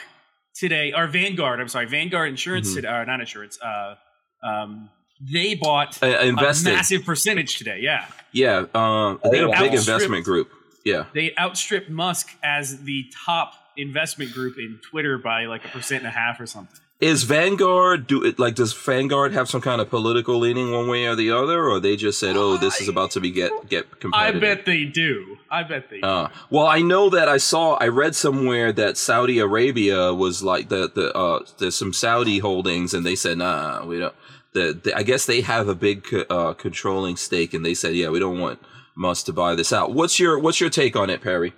today, 0.54 0.92
or 0.96 1.06
Vanguard? 1.06 1.60
I'm 1.60 1.68
sorry, 1.68 1.86
Vanguard 1.86 2.28
Insurance, 2.30 2.70
Mhm. 2.72 2.76
today, 2.76 2.88
uh, 2.88 3.04
not 3.04 3.20
insurance. 3.20 3.58
Uh, 3.60 3.96
um, 4.42 4.90
they 5.20 5.54
bought 5.54 6.02
Uh, 6.02 6.16
a 6.20 6.32
massive 6.32 7.04
percentage 7.04 7.56
today. 7.58 7.80
Yeah, 7.80 8.06
Yeah. 8.32 8.64
Um, 8.74 9.20
they're 9.30 9.46
a 9.46 9.58
big 9.58 9.74
investment 9.74 10.24
group. 10.24 10.50
Yeah. 10.84 11.04
they 11.14 11.34
outstripped 11.38 11.88
Musk 11.88 12.34
as 12.42 12.82
the 12.84 13.10
top 13.24 13.54
investment 13.76 14.32
group 14.32 14.58
in 14.58 14.78
Twitter 14.90 15.16
by 15.16 15.46
like 15.46 15.64
a 15.64 15.68
percent 15.68 16.00
and 16.04 16.08
a 16.08 16.10
half 16.10 16.38
or 16.40 16.46
something. 16.46 16.78
Is 17.00 17.24
Vanguard 17.24 18.06
do 18.06 18.24
it 18.24 18.38
like 18.38 18.54
does 18.54 18.72
Vanguard 18.72 19.32
have 19.32 19.50
some 19.50 19.60
kind 19.60 19.80
of 19.80 19.90
political 19.90 20.38
leaning 20.38 20.70
one 20.72 20.88
way 20.88 21.06
or 21.06 21.16
the 21.16 21.32
other, 21.32 21.68
or 21.68 21.80
they 21.80 21.96
just 21.96 22.20
said, 22.20 22.36
"Oh, 22.36 22.56
this 22.56 22.80
is 22.80 22.88
about 22.88 23.10
to 23.12 23.20
be 23.20 23.30
get 23.32 23.68
get 23.68 24.00
competitive." 24.00 24.36
I 24.36 24.46
bet 24.46 24.64
they 24.64 24.84
do. 24.84 25.36
I 25.50 25.64
bet 25.64 25.90
they. 25.90 26.00
do. 26.00 26.06
Uh, 26.06 26.28
well, 26.50 26.66
I 26.66 26.80
know 26.82 27.10
that 27.10 27.28
I 27.28 27.36
saw, 27.38 27.74
I 27.74 27.88
read 27.88 28.14
somewhere 28.14 28.72
that 28.72 28.96
Saudi 28.96 29.38
Arabia 29.40 30.14
was 30.14 30.42
like 30.44 30.68
the 30.68 30.88
the 30.88 31.12
uh, 31.14 31.44
there's 31.58 31.74
some 31.76 31.92
Saudi 31.92 32.38
holdings, 32.38 32.94
and 32.94 33.04
they 33.04 33.16
said, 33.16 33.38
nah, 33.38 33.84
we 33.84 33.98
don't. 33.98 34.14
The, 34.52 34.80
the 34.84 34.96
I 34.96 35.02
guess 35.02 35.26
they 35.26 35.40
have 35.40 35.66
a 35.68 35.74
big 35.74 36.04
co- 36.04 36.24
uh, 36.30 36.54
controlling 36.54 37.16
stake, 37.16 37.52
and 37.52 37.66
they 37.66 37.74
said, 37.74 37.96
yeah, 37.96 38.08
we 38.08 38.20
don't 38.20 38.38
want 38.38 38.60
Musk 38.96 39.26
to 39.26 39.32
buy 39.32 39.56
this 39.56 39.72
out. 39.72 39.92
What's 39.92 40.20
your 40.20 40.38
What's 40.38 40.60
your 40.60 40.70
take 40.70 40.94
on 40.94 41.10
it, 41.10 41.20
Perry? 41.20 41.54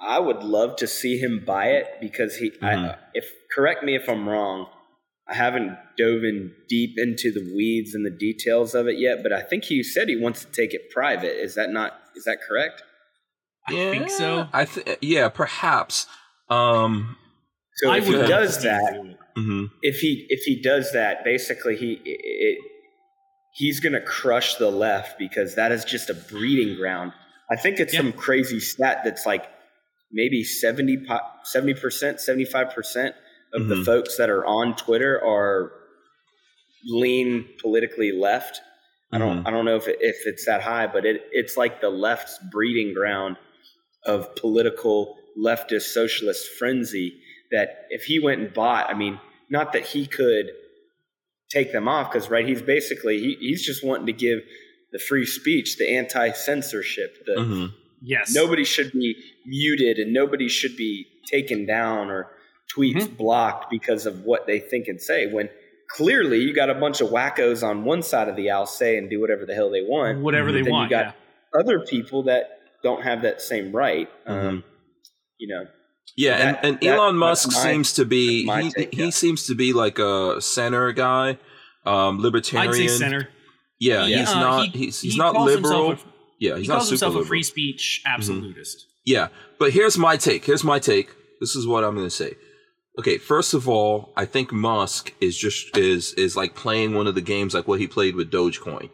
I 0.00 0.20
would 0.20 0.44
love 0.44 0.76
to 0.76 0.86
see 0.86 1.18
him 1.18 1.42
buy 1.44 1.66
it 1.72 1.86
because 2.00 2.36
he. 2.36 2.52
I, 2.62 2.74
Mhm. 2.74 2.96
if 3.12 3.24
correct 3.54 3.82
me 3.84 3.94
if 3.96 4.08
I'm 4.08 4.28
wrong. 4.28 4.66
I 5.28 5.34
haven't 5.34 5.76
dove 5.96 6.24
in 6.24 6.52
deep 6.68 6.94
into 6.98 7.30
the 7.32 7.52
weeds 7.54 7.94
and 7.94 8.04
the 8.04 8.10
details 8.10 8.74
of 8.74 8.88
it 8.88 8.98
yet, 8.98 9.22
but 9.22 9.32
I 9.32 9.42
think 9.42 9.64
he 9.64 9.82
said 9.82 10.08
he 10.08 10.16
wants 10.16 10.44
to 10.44 10.50
take 10.50 10.74
it 10.74 10.90
private. 10.90 11.40
Is 11.40 11.54
that 11.54 11.70
not? 11.70 11.92
Is 12.16 12.24
that 12.24 12.38
correct? 12.46 12.82
I 13.68 13.72
think 13.74 14.10
so. 14.10 14.48
I 14.52 14.64
th- 14.64 14.98
yeah, 15.00 15.28
perhaps. 15.28 16.06
Um, 16.48 17.16
So 17.76 17.90
I 17.90 17.98
if 17.98 18.06
he 18.06 18.12
does 18.12 18.62
that, 18.64 18.92
to 18.92 19.02
do 19.02 19.10
it. 19.10 19.16
mhm. 19.38 19.70
if 19.82 20.00
he 20.00 20.26
if 20.28 20.42
he 20.42 20.60
does 20.60 20.90
that, 20.92 21.22
basically 21.22 21.76
he 21.76 21.92
it, 21.92 22.00
it, 22.04 22.58
he's 23.54 23.78
going 23.78 23.92
to 23.92 24.00
crush 24.00 24.56
the 24.56 24.70
left 24.70 25.16
because 25.18 25.54
that 25.54 25.70
is 25.70 25.84
just 25.84 26.10
a 26.10 26.14
breeding 26.14 26.76
ground. 26.76 27.12
I 27.52 27.56
think 27.56 27.78
it's 27.78 27.94
Yeah. 27.94 28.00
some 28.00 28.12
crazy 28.12 28.58
stat 28.58 29.02
that's 29.04 29.26
like 29.26 29.46
maybe 30.10 30.42
70 30.42 30.96
percent, 31.74 32.20
seventy 32.20 32.44
five 32.44 32.70
percent 32.74 33.14
of 33.52 33.68
the 33.68 33.76
Mhm. 33.76 33.84
folks 33.84 34.16
that 34.16 34.30
are 34.30 34.44
on 34.46 34.76
Twitter 34.76 35.22
are 35.24 35.72
lean 36.86 37.46
politically 37.60 38.12
left. 38.12 38.60
I 39.12 39.18
don't 39.18 39.42
Mhm. 39.42 39.46
I 39.46 39.50
don't 39.50 39.64
know 39.64 39.76
if 39.76 39.88
it, 39.88 39.98
if 40.00 40.26
it's 40.26 40.46
that 40.46 40.62
high, 40.62 40.86
but 40.86 41.04
it 41.04 41.26
it's 41.32 41.56
like 41.56 41.80
the 41.80 41.90
left's 41.90 42.38
breeding 42.50 42.94
ground 42.94 43.36
of 44.06 44.34
political 44.36 45.18
leftist 45.36 45.92
socialist 45.92 46.48
frenzy 46.58 47.20
that 47.50 47.86
if 47.90 48.04
he 48.04 48.18
went 48.18 48.40
and 48.40 48.54
bought, 48.54 48.88
I 48.88 48.94
mean, 48.94 49.20
not 49.50 49.72
that 49.72 49.84
he 49.84 50.06
could 50.06 50.50
take 51.50 51.72
them 51.72 51.88
off 51.88 52.10
because 52.12 52.30
right, 52.30 52.46
he's 52.46 52.62
basically 52.62 53.18
he, 53.18 53.34
he's 53.40 53.64
just 53.66 53.84
wanting 53.84 54.06
to 54.06 54.12
give 54.12 54.40
the 54.92 54.98
free 54.98 55.26
speech, 55.26 55.76
the 55.76 55.88
anti-censorship, 55.88 57.24
the 57.26 57.32
Mhm. 57.34 57.74
Yes. 58.02 58.32
nobody 58.34 58.64
should 58.64 58.92
be 58.92 59.16
muted 59.44 59.98
and 59.98 60.12
nobody 60.12 60.48
should 60.48 60.76
be 60.76 61.06
taken 61.26 61.66
down 61.66 62.08
or 62.10 62.30
tweets 62.76 63.02
Mm-hmm. 63.02 63.14
blocked 63.14 63.70
because 63.70 64.06
of 64.06 64.20
what 64.24 64.46
they 64.46 64.58
think 64.60 64.86
and 64.88 65.00
say 65.00 65.26
when 65.32 65.48
clearly 65.96 66.38
you 66.38 66.54
got 66.54 66.70
a 66.70 66.74
bunch 66.74 67.00
of 67.00 67.08
wackos 67.10 67.66
on 67.66 67.84
one 67.84 68.02
side 68.02 68.28
of 68.28 68.36
the 68.36 68.50
aisle 68.50 68.66
say 68.66 68.96
and 68.96 69.10
do 69.10 69.20
whatever 69.20 69.44
the 69.44 69.54
hell 69.54 69.70
they 69.70 69.82
want 69.82 70.20
Whatever 70.20 70.52
they 70.52 70.58
Then 70.58 70.66
you 70.66 70.72
want. 70.72 70.90
got- 70.90 71.14
yeah. 71.54 71.60
other 71.60 71.80
people 71.80 72.22
that 72.24 72.44
don't 72.82 73.02
have 73.02 73.22
that 73.22 73.40
same 73.42 73.72
right 73.74 74.08
Mm-hmm. 74.26 74.46
um, 74.48 74.64
you 75.38 75.48
know 75.48 75.64
Yeah, 76.16 76.38
That- 76.38 76.64
and, 76.64 76.66
and 76.66 76.80
that- 76.80 76.96
Elon 76.98 77.16
Musk 77.16 77.48
my- 77.52 77.58
seems 77.58 77.92
to 77.94 78.04
be 78.04 78.44
he, 78.44 78.70
take, 78.70 78.94
he 78.94 79.04
yeah. 79.04 79.10
seems 79.10 79.46
to 79.46 79.54
be 79.54 79.72
like 79.72 79.98
a 79.98 80.40
center 80.40 80.92
guy, 80.92 81.38
um, 81.86 82.20
libertarian. 82.20 82.68
I'd 82.70 82.74
say 82.76 82.88
center. 82.88 83.28
Yeah, 83.80 84.06
He, 84.06 84.14
he's 84.18 84.28
uh, 84.28 84.40
not. 84.40 84.66
he- 84.66 84.78
he's 84.86 85.00
he's 85.00 85.12
he 85.14 85.18
not 85.18 85.34
liberal. 85.34 85.92
a- 85.92 85.98
yeah, 86.38 86.54
he 86.54 86.60
he's 86.60 86.68
not 86.68 86.74
calls 86.76 86.84
super 86.88 86.94
himself 86.94 87.14
a 87.14 87.18
liberal. 87.18 87.28
free 87.28 87.42
speech 87.42 88.02
absolutist. 88.06 88.86
Yeah, 89.06 89.28
but 89.58 89.72
here's 89.72 89.96
my 89.98 90.16
take. 90.16 90.44
Here's 90.44 90.62
my 90.64 90.78
take. 90.78 91.08
This 91.40 91.56
is 91.56 91.66
what 91.66 91.84
I'm 91.84 91.94
going 91.94 92.06
to 92.06 92.10
say. 92.24 92.34
Okay, 93.00 93.16
first 93.16 93.54
of 93.54 93.66
all, 93.66 94.12
I 94.14 94.26
think 94.26 94.52
Musk 94.52 95.14
is 95.22 95.38
just 95.38 95.74
is 95.74 96.12
is 96.18 96.36
like 96.36 96.54
playing 96.54 96.92
one 96.92 97.06
of 97.06 97.14
the 97.14 97.22
games 97.22 97.54
like 97.54 97.66
what 97.66 97.80
he 97.80 97.86
played 97.86 98.14
with 98.14 98.30
Dogecoin 98.30 98.90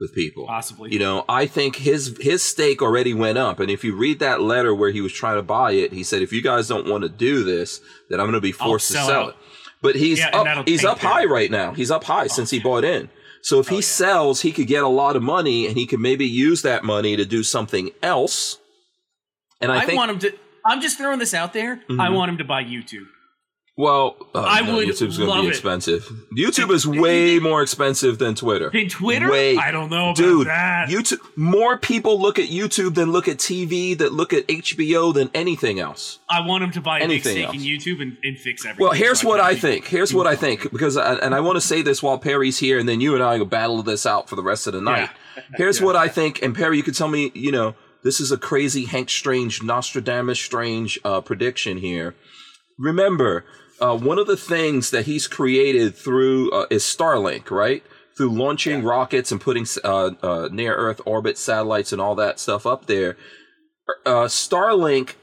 with 0.00 0.14
people. 0.14 0.46
Possibly. 0.46 0.90
You 0.90 0.98
know, 0.98 1.26
I 1.28 1.44
think 1.44 1.76
his 1.76 2.16
his 2.18 2.42
stake 2.42 2.80
already 2.80 3.12
went 3.12 3.36
up, 3.36 3.60
and 3.60 3.70
if 3.70 3.84
you 3.84 3.94
read 3.94 4.20
that 4.20 4.40
letter 4.40 4.74
where 4.74 4.90
he 4.90 5.02
was 5.02 5.12
trying 5.12 5.36
to 5.36 5.42
buy 5.42 5.72
it, 5.72 5.92
he 5.92 6.02
said, 6.02 6.22
"If 6.22 6.32
you 6.32 6.40
guys 6.40 6.66
don't 6.66 6.88
want 6.88 7.02
to 7.02 7.10
do 7.10 7.44
this, 7.44 7.82
then 8.08 8.20
I'm 8.20 8.24
going 8.24 8.36
to 8.36 8.40
be 8.40 8.52
forced 8.52 8.86
to 8.86 8.94
sell 8.94 9.06
sell 9.06 9.22
out. 9.24 9.28
it." 9.28 9.36
But 9.82 9.96
he's 9.96 10.18
Yeah, 10.18 10.30
up. 10.30 10.66
He's 10.66 10.86
up 10.86 11.00
high 11.00 11.26
right 11.26 11.50
now. 11.50 11.72
He's 11.72 11.90
up 11.90 12.04
high 12.04 12.28
since 12.28 12.48
he 12.48 12.58
bought 12.58 12.84
in. 12.84 13.10
So 13.42 13.60
if 13.60 13.66
oh, 13.66 13.72
he 13.72 13.76
yeah. 13.76 13.82
sells, 13.82 14.40
he 14.40 14.50
could 14.50 14.66
get 14.66 14.82
a 14.82 14.88
lot 14.88 15.14
of 15.14 15.22
money, 15.22 15.66
and 15.66 15.76
he 15.76 15.86
could 15.86 16.00
maybe 16.00 16.24
use 16.24 16.62
that 16.62 16.84
money 16.84 17.16
to 17.16 17.26
do 17.26 17.42
something 17.42 17.90
else. 18.02 18.56
And 19.60 19.70
I, 19.70 19.82
I, 19.82 19.84
think 19.84 19.98
want 19.98 20.10
him 20.10 20.18
to. 20.20 20.32
I'm 20.64 20.80
just 20.80 20.96
throwing 20.96 21.18
this 21.18 21.34
out 21.34 21.52
there. 21.52 21.82
I 21.90 21.92
mm-hmm. 21.92 22.14
want 22.14 22.30
him 22.30 22.38
to 22.38 22.44
buy 22.44 22.64
YouTube. 22.64 23.08
Well, 23.78 24.16
uh, 24.34 24.42
I 24.42 24.62
no, 24.62 24.76
would 24.76 24.88
YouTube's 24.88 25.18
going 25.18 25.30
to 25.30 25.42
be 25.42 25.48
it. 25.48 25.50
expensive. 25.50 26.10
YouTube 26.34 26.70
is 26.70 26.86
way 26.86 27.38
more 27.38 27.60
expensive 27.60 28.16
than 28.18 28.34
Twitter. 28.34 28.70
In 28.70 28.88
Twitter, 28.88 29.30
Way. 29.30 29.58
I 29.58 29.70
don't 29.70 29.90
know 29.90 30.04
about 30.04 30.16
Dude, 30.16 30.46
that. 30.46 30.88
YouTube. 30.88 31.18
More 31.36 31.76
people 31.76 32.18
look 32.18 32.38
at 32.38 32.48
YouTube 32.48 32.94
than 32.94 33.12
look 33.12 33.28
at 33.28 33.36
TV, 33.36 33.96
that 33.98 34.12
look 34.14 34.32
at 34.32 34.46
HBO 34.46 35.12
than 35.12 35.30
anything 35.34 35.78
else. 35.78 36.20
I 36.30 36.40
want 36.40 36.62
them 36.62 36.70
to 36.70 36.80
buy 36.80 37.00
a 37.00 37.00
big 37.02 37.10
Anything 37.26 37.48
stake 37.48 37.54
in 37.54 37.60
YouTube 37.60 38.00
and, 38.00 38.16
and 38.24 38.38
fix 38.38 38.64
everything. 38.64 38.82
Well, 38.82 38.94
here's 38.94 39.20
so 39.20 39.28
what 39.28 39.40
can 39.40 39.46
I 39.46 39.54
think. 39.56 39.84
Here's 39.84 40.14
what 40.14 40.26
I 40.26 40.36
think 40.36 40.72
because, 40.72 40.96
I, 40.96 41.16
and 41.16 41.34
I 41.34 41.40
want 41.40 41.56
to 41.56 41.60
say 41.60 41.82
this 41.82 42.02
while 42.02 42.16
Perry's 42.16 42.58
here, 42.58 42.78
and 42.78 42.88
then 42.88 43.02
you 43.02 43.14
and 43.14 43.22
I 43.22 43.36
will 43.36 43.44
battle 43.44 43.82
this 43.82 44.06
out 44.06 44.26
for 44.26 44.36
the 44.36 44.42
rest 44.42 44.66
of 44.66 44.72
the 44.72 44.80
night. 44.80 45.10
Here's 45.56 45.82
what 45.82 45.96
I 45.96 46.08
think, 46.08 46.42
and 46.42 46.54
Perry, 46.54 46.78
you 46.78 46.82
could 46.82 46.94
tell 46.94 47.08
me. 47.08 47.30
You 47.34 47.52
know, 47.52 47.74
this 48.02 48.20
is 48.20 48.32
a 48.32 48.38
crazy 48.38 48.86
Hank 48.86 49.10
Strange, 49.10 49.62
Nostradamus 49.62 50.40
Strange 50.40 50.98
uh, 51.04 51.20
prediction 51.20 51.76
here. 51.76 52.14
Remember, 52.78 53.44
uh, 53.80 53.96
one 53.96 54.18
of 54.18 54.26
the 54.26 54.36
things 54.36 54.90
that 54.90 55.06
he's 55.06 55.26
created 55.26 55.94
through 55.94 56.50
uh, 56.50 56.66
is 56.70 56.82
Starlink, 56.82 57.50
right? 57.50 57.82
Through 58.16 58.30
launching 58.30 58.82
rockets 58.82 59.30
and 59.30 59.40
putting 59.40 59.66
uh, 59.84 60.12
uh, 60.22 60.48
near 60.50 60.74
Earth 60.74 61.00
orbit 61.04 61.36
satellites 61.36 61.92
and 61.92 62.00
all 62.00 62.14
that 62.14 62.38
stuff 62.38 62.66
up 62.66 62.86
there. 62.86 63.16
Uh, 64.04 64.26
Starlink, 64.26 65.14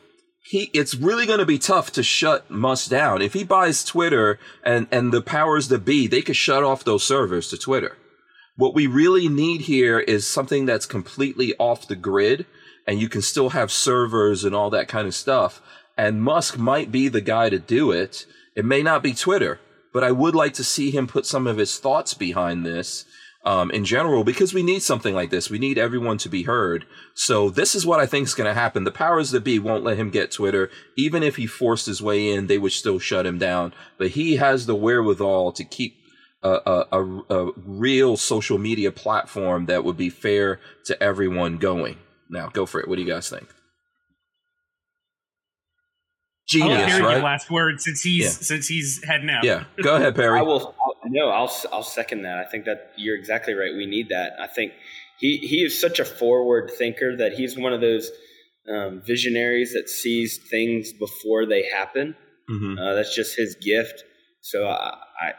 he 0.43 0.69
it's 0.73 0.95
really 0.95 1.25
going 1.25 1.39
to 1.39 1.45
be 1.45 1.57
tough 1.57 1.91
to 1.93 2.03
shut 2.03 2.49
Musk 2.49 2.89
down. 2.89 3.21
If 3.21 3.33
he 3.33 3.43
buys 3.43 3.83
Twitter 3.83 4.39
and 4.63 4.87
and 4.91 5.11
the 5.11 5.21
powers 5.21 5.69
that 5.69 5.85
be, 5.85 6.07
they 6.07 6.21
could 6.21 6.35
shut 6.35 6.63
off 6.63 6.83
those 6.83 7.03
servers 7.03 7.49
to 7.49 7.57
Twitter. 7.57 7.97
What 8.55 8.75
we 8.75 8.85
really 8.85 9.27
need 9.27 9.61
here 9.61 9.99
is 9.99 10.27
something 10.27 10.65
that's 10.65 10.85
completely 10.85 11.55
off 11.57 11.87
the 11.87 11.95
grid 11.95 12.45
and 12.85 12.99
you 12.99 13.09
can 13.09 13.21
still 13.21 13.49
have 13.49 13.71
servers 13.71 14.43
and 14.43 14.53
all 14.53 14.69
that 14.69 14.87
kind 14.87 15.07
of 15.07 15.15
stuff. 15.15 15.61
And 15.97 16.21
Musk 16.21 16.57
might 16.57 16.91
be 16.91 17.07
the 17.07 17.21
guy 17.21 17.49
to 17.49 17.59
do 17.59 17.91
it. 17.91 18.25
It 18.55 18.65
may 18.65 18.83
not 18.83 19.03
be 19.03 19.13
Twitter, 19.13 19.59
but 19.91 20.03
I 20.03 20.11
would 20.11 20.35
like 20.35 20.53
to 20.55 20.63
see 20.63 20.91
him 20.91 21.07
put 21.07 21.25
some 21.25 21.47
of 21.47 21.57
his 21.57 21.79
thoughts 21.79 22.13
behind 22.13 22.65
this 22.65 23.05
um, 23.45 23.71
in 23.71 23.83
general 23.83 24.23
because 24.23 24.53
we 24.53 24.63
need 24.63 24.81
something 24.81 25.13
like 25.13 25.29
this. 25.29 25.49
We 25.49 25.59
need 25.59 25.77
everyone 25.77 26.17
to 26.19 26.29
be 26.29 26.43
heard. 26.43 26.85
So 27.13 27.49
this 27.49 27.75
is 27.75 27.85
what 27.85 27.99
I 27.99 28.05
think 28.05 28.27
is 28.27 28.33
going 28.33 28.47
to 28.47 28.59
happen. 28.59 28.83
The 28.83 28.91
powers 28.91 29.31
that 29.31 29.43
be 29.43 29.59
won't 29.59 29.83
let 29.83 29.97
him 29.97 30.09
get 30.09 30.31
Twitter. 30.31 30.69
Even 30.95 31.23
if 31.23 31.35
he 31.35 31.45
forced 31.45 31.85
his 31.85 32.01
way 32.01 32.29
in, 32.31 32.47
they 32.47 32.57
would 32.57 32.71
still 32.71 32.99
shut 32.99 33.25
him 33.25 33.37
down. 33.37 33.73
But 33.97 34.11
he 34.11 34.37
has 34.37 34.65
the 34.65 34.75
wherewithal 34.75 35.51
to 35.53 35.63
keep 35.63 35.97
a, 36.41 36.59
a, 36.65 36.87
a, 36.91 37.21
a 37.29 37.51
real 37.57 38.17
social 38.17 38.57
media 38.57 38.91
platform 38.91 39.65
that 39.65 39.83
would 39.83 39.97
be 39.97 40.09
fair 40.09 40.59
to 40.85 41.01
everyone 41.01 41.57
going. 41.57 41.97
Now, 42.29 42.49
go 42.49 42.65
for 42.65 42.79
it. 42.79 42.87
What 42.87 42.95
do 42.95 43.01
you 43.01 43.07
guys 43.07 43.29
think? 43.29 43.47
I'll 46.55 46.59
Genius, 46.59 46.77
let 46.79 46.89
Perry 47.01 47.13
get 47.15 47.23
last 47.23 47.49
word 47.49 47.79
since 47.79 48.01
he's 48.01 48.23
Yeah. 48.23 48.29
since 48.29 48.67
he's 48.67 49.01
heading 49.05 49.29
out. 49.29 49.43
Yeah, 49.43 49.63
go 49.81 49.95
ahead, 49.95 50.15
Perry. 50.15 50.37
I 50.39 50.41
will. 50.41 50.75
I'll, 50.85 50.95
no, 51.05 51.29
I'll 51.29 51.51
I'll 51.71 51.83
second 51.83 52.23
that. 52.23 52.37
I 52.37 52.45
think 52.45 52.65
that 52.65 52.91
you're 52.97 53.15
exactly 53.17 53.53
right. 53.53 53.73
We 53.75 53.85
need 53.85 54.09
that. 54.09 54.33
I 54.39 54.47
think 54.47 54.73
he 55.19 55.37
he 55.37 55.63
is 55.63 55.79
such 55.79 55.99
a 55.99 56.05
forward 56.05 56.69
thinker 56.77 57.15
that 57.17 57.33
he's 57.33 57.57
one 57.57 57.71
of 57.73 57.81
those 57.81 58.11
um, 58.69 59.01
visionaries 59.05 59.73
that 59.73 59.89
sees 59.89 60.39
things 60.49 60.91
before 60.93 61.45
they 61.45 61.63
happen. 61.69 62.15
Mhm. 62.49 62.77
Uh, 62.79 62.93
that's 62.95 63.15
just 63.15 63.37
his 63.37 63.55
gift. 63.55 64.03
So 64.41 64.67
I, 64.67 64.97
I, 65.21 65.29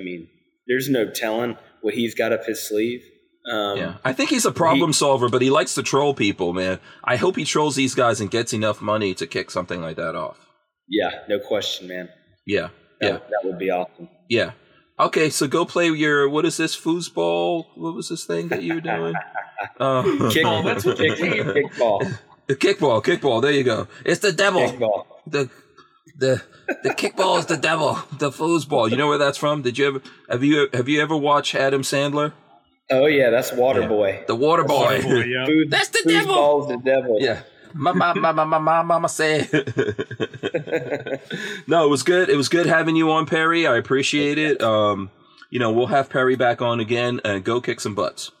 I 0.00 0.02
mean, 0.02 0.28
there's 0.66 0.88
no 0.88 1.08
telling 1.08 1.56
what 1.82 1.94
he's 1.94 2.14
got 2.14 2.32
up 2.32 2.44
his 2.44 2.68
sleeve. 2.68 3.02
Um, 3.50 3.76
Yeah, 3.78 3.94
I 4.04 4.12
think 4.12 4.30
he's 4.30 4.44
a 4.44 4.52
problem 4.52 4.90
he- 4.90 4.94
solver, 4.94 5.28
but 5.28 5.42
he 5.42 5.50
likes 5.50 5.74
to 5.76 5.82
troll 5.82 6.14
people, 6.14 6.52
man. 6.52 6.78
I 7.04 7.16
hope 7.16 7.36
he 7.36 7.44
trolls 7.44 7.76
these 7.76 7.94
guys 7.94 8.20
and 8.20 8.30
gets 8.30 8.52
enough 8.52 8.80
money 8.82 9.14
to 9.14 9.26
kick 9.26 9.50
something 9.50 9.80
like 9.80 9.96
that 9.96 10.14
off. 10.14 10.38
yeah, 10.88 11.20
no 11.28 11.38
question, 11.38 11.88
man. 11.88 12.08
Yeah, 12.46 12.68
That, 13.00 13.06
yeah, 13.06 13.18
that 13.18 13.40
would 13.44 13.58
be 13.58 13.70
awesome. 13.70 14.08
yeah. 14.28 14.52
Okay, 14.98 15.30
so 15.30 15.46
go 15.48 15.64
play 15.64 15.88
your 15.88 16.28
what 16.28 16.44
is 16.44 16.58
this 16.58 16.76
foosball? 16.76 17.64
What 17.76 17.94
was 17.94 18.10
this 18.10 18.24
thing 18.26 18.48
that 18.48 18.62
you 18.62 18.74
were 18.74 18.80
doing? 18.82 19.14
Uh, 19.78 20.02
Kickball, 20.34 20.62
that's 20.64 20.84
what 20.84 20.98
kick, 20.98 21.16
do. 21.16 21.24
kickball, 21.24 22.18
kickball, 22.48 23.02
kickball. 23.02 23.40
There 23.40 23.50
you 23.52 23.64
go. 23.64 23.88
It's 24.04 24.20
the 24.20 24.32
devil. 24.32 24.60
kickball. 24.60 25.06
The 25.26 25.48
the 26.18 26.42
the 26.82 26.90
kickball 26.90 27.38
is 27.38 27.46
the 27.46 27.56
devil. 27.56 27.98
The 28.18 28.30
foosball. 28.30 28.90
You 28.90 28.98
know 28.98 29.08
where 29.08 29.16
that's 29.16 29.38
from? 29.38 29.62
Did 29.62 29.78
you 29.78 29.86
ever 29.86 30.02
have 30.28 30.44
you 30.44 30.68
have 30.74 30.86
you 30.88 31.00
ever 31.00 31.16
watched 31.16 31.54
Adam 31.54 31.80
Sandler? 31.80 32.34
Oh 32.90 33.06
yeah, 33.06 33.30
that's 33.30 33.52
Waterboy. 33.52 34.26
The 34.26 34.34
water 34.34 34.64
boy. 34.64 35.00
Boy, 35.02 35.24
yeah. 35.24 35.46
Food, 35.46 35.70
That's 35.70 35.88
the 35.88 36.02
devil. 36.06 36.34
Foosball's 36.34 36.68
the 36.68 36.76
devil. 36.78 37.18
Yeah. 37.20 37.42
My 37.72 37.92
my 37.92 38.12
my 38.14 38.32
my 38.32 38.44
my, 38.44 38.58
my 38.58 38.82
mama 38.82 39.08
said. 39.08 39.48
no, 41.68 41.84
it 41.86 41.88
was 41.88 42.02
good. 42.02 42.28
It 42.28 42.36
was 42.36 42.48
good 42.48 42.66
having 42.66 42.96
you 42.96 43.12
on, 43.12 43.26
Perry. 43.26 43.64
I 43.66 43.76
appreciate 43.76 44.38
it. 44.38 44.60
Um, 44.60 45.10
you 45.50 45.60
know, 45.60 45.70
we'll 45.72 45.86
have 45.86 46.10
Perry 46.10 46.34
back 46.34 46.60
on 46.60 46.80
again 46.80 47.20
and 47.24 47.44
go 47.44 47.60
kick 47.60 47.80
some 47.80 47.94
butts. 47.94 48.32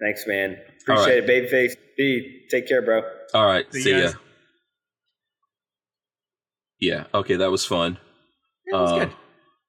Thanks, 0.00 0.24
man. 0.26 0.56
Appreciate 0.82 1.20
right. 1.20 1.28
it, 1.28 1.50
babyface. 1.52 1.76
B, 1.98 2.46
take 2.50 2.66
care, 2.66 2.80
bro. 2.82 3.02
All 3.34 3.44
right. 3.46 3.70
See 3.72 3.82
See, 3.82 3.90
ya. 3.90 4.00
guys. 4.00 4.14
Yeah. 6.80 7.04
Okay, 7.14 7.36
that 7.36 7.50
was 7.50 7.64
fun. 7.64 7.98
Yeah, 8.66 8.78
that's 8.78 8.92
Uh, 8.92 8.98
good. 9.00 9.12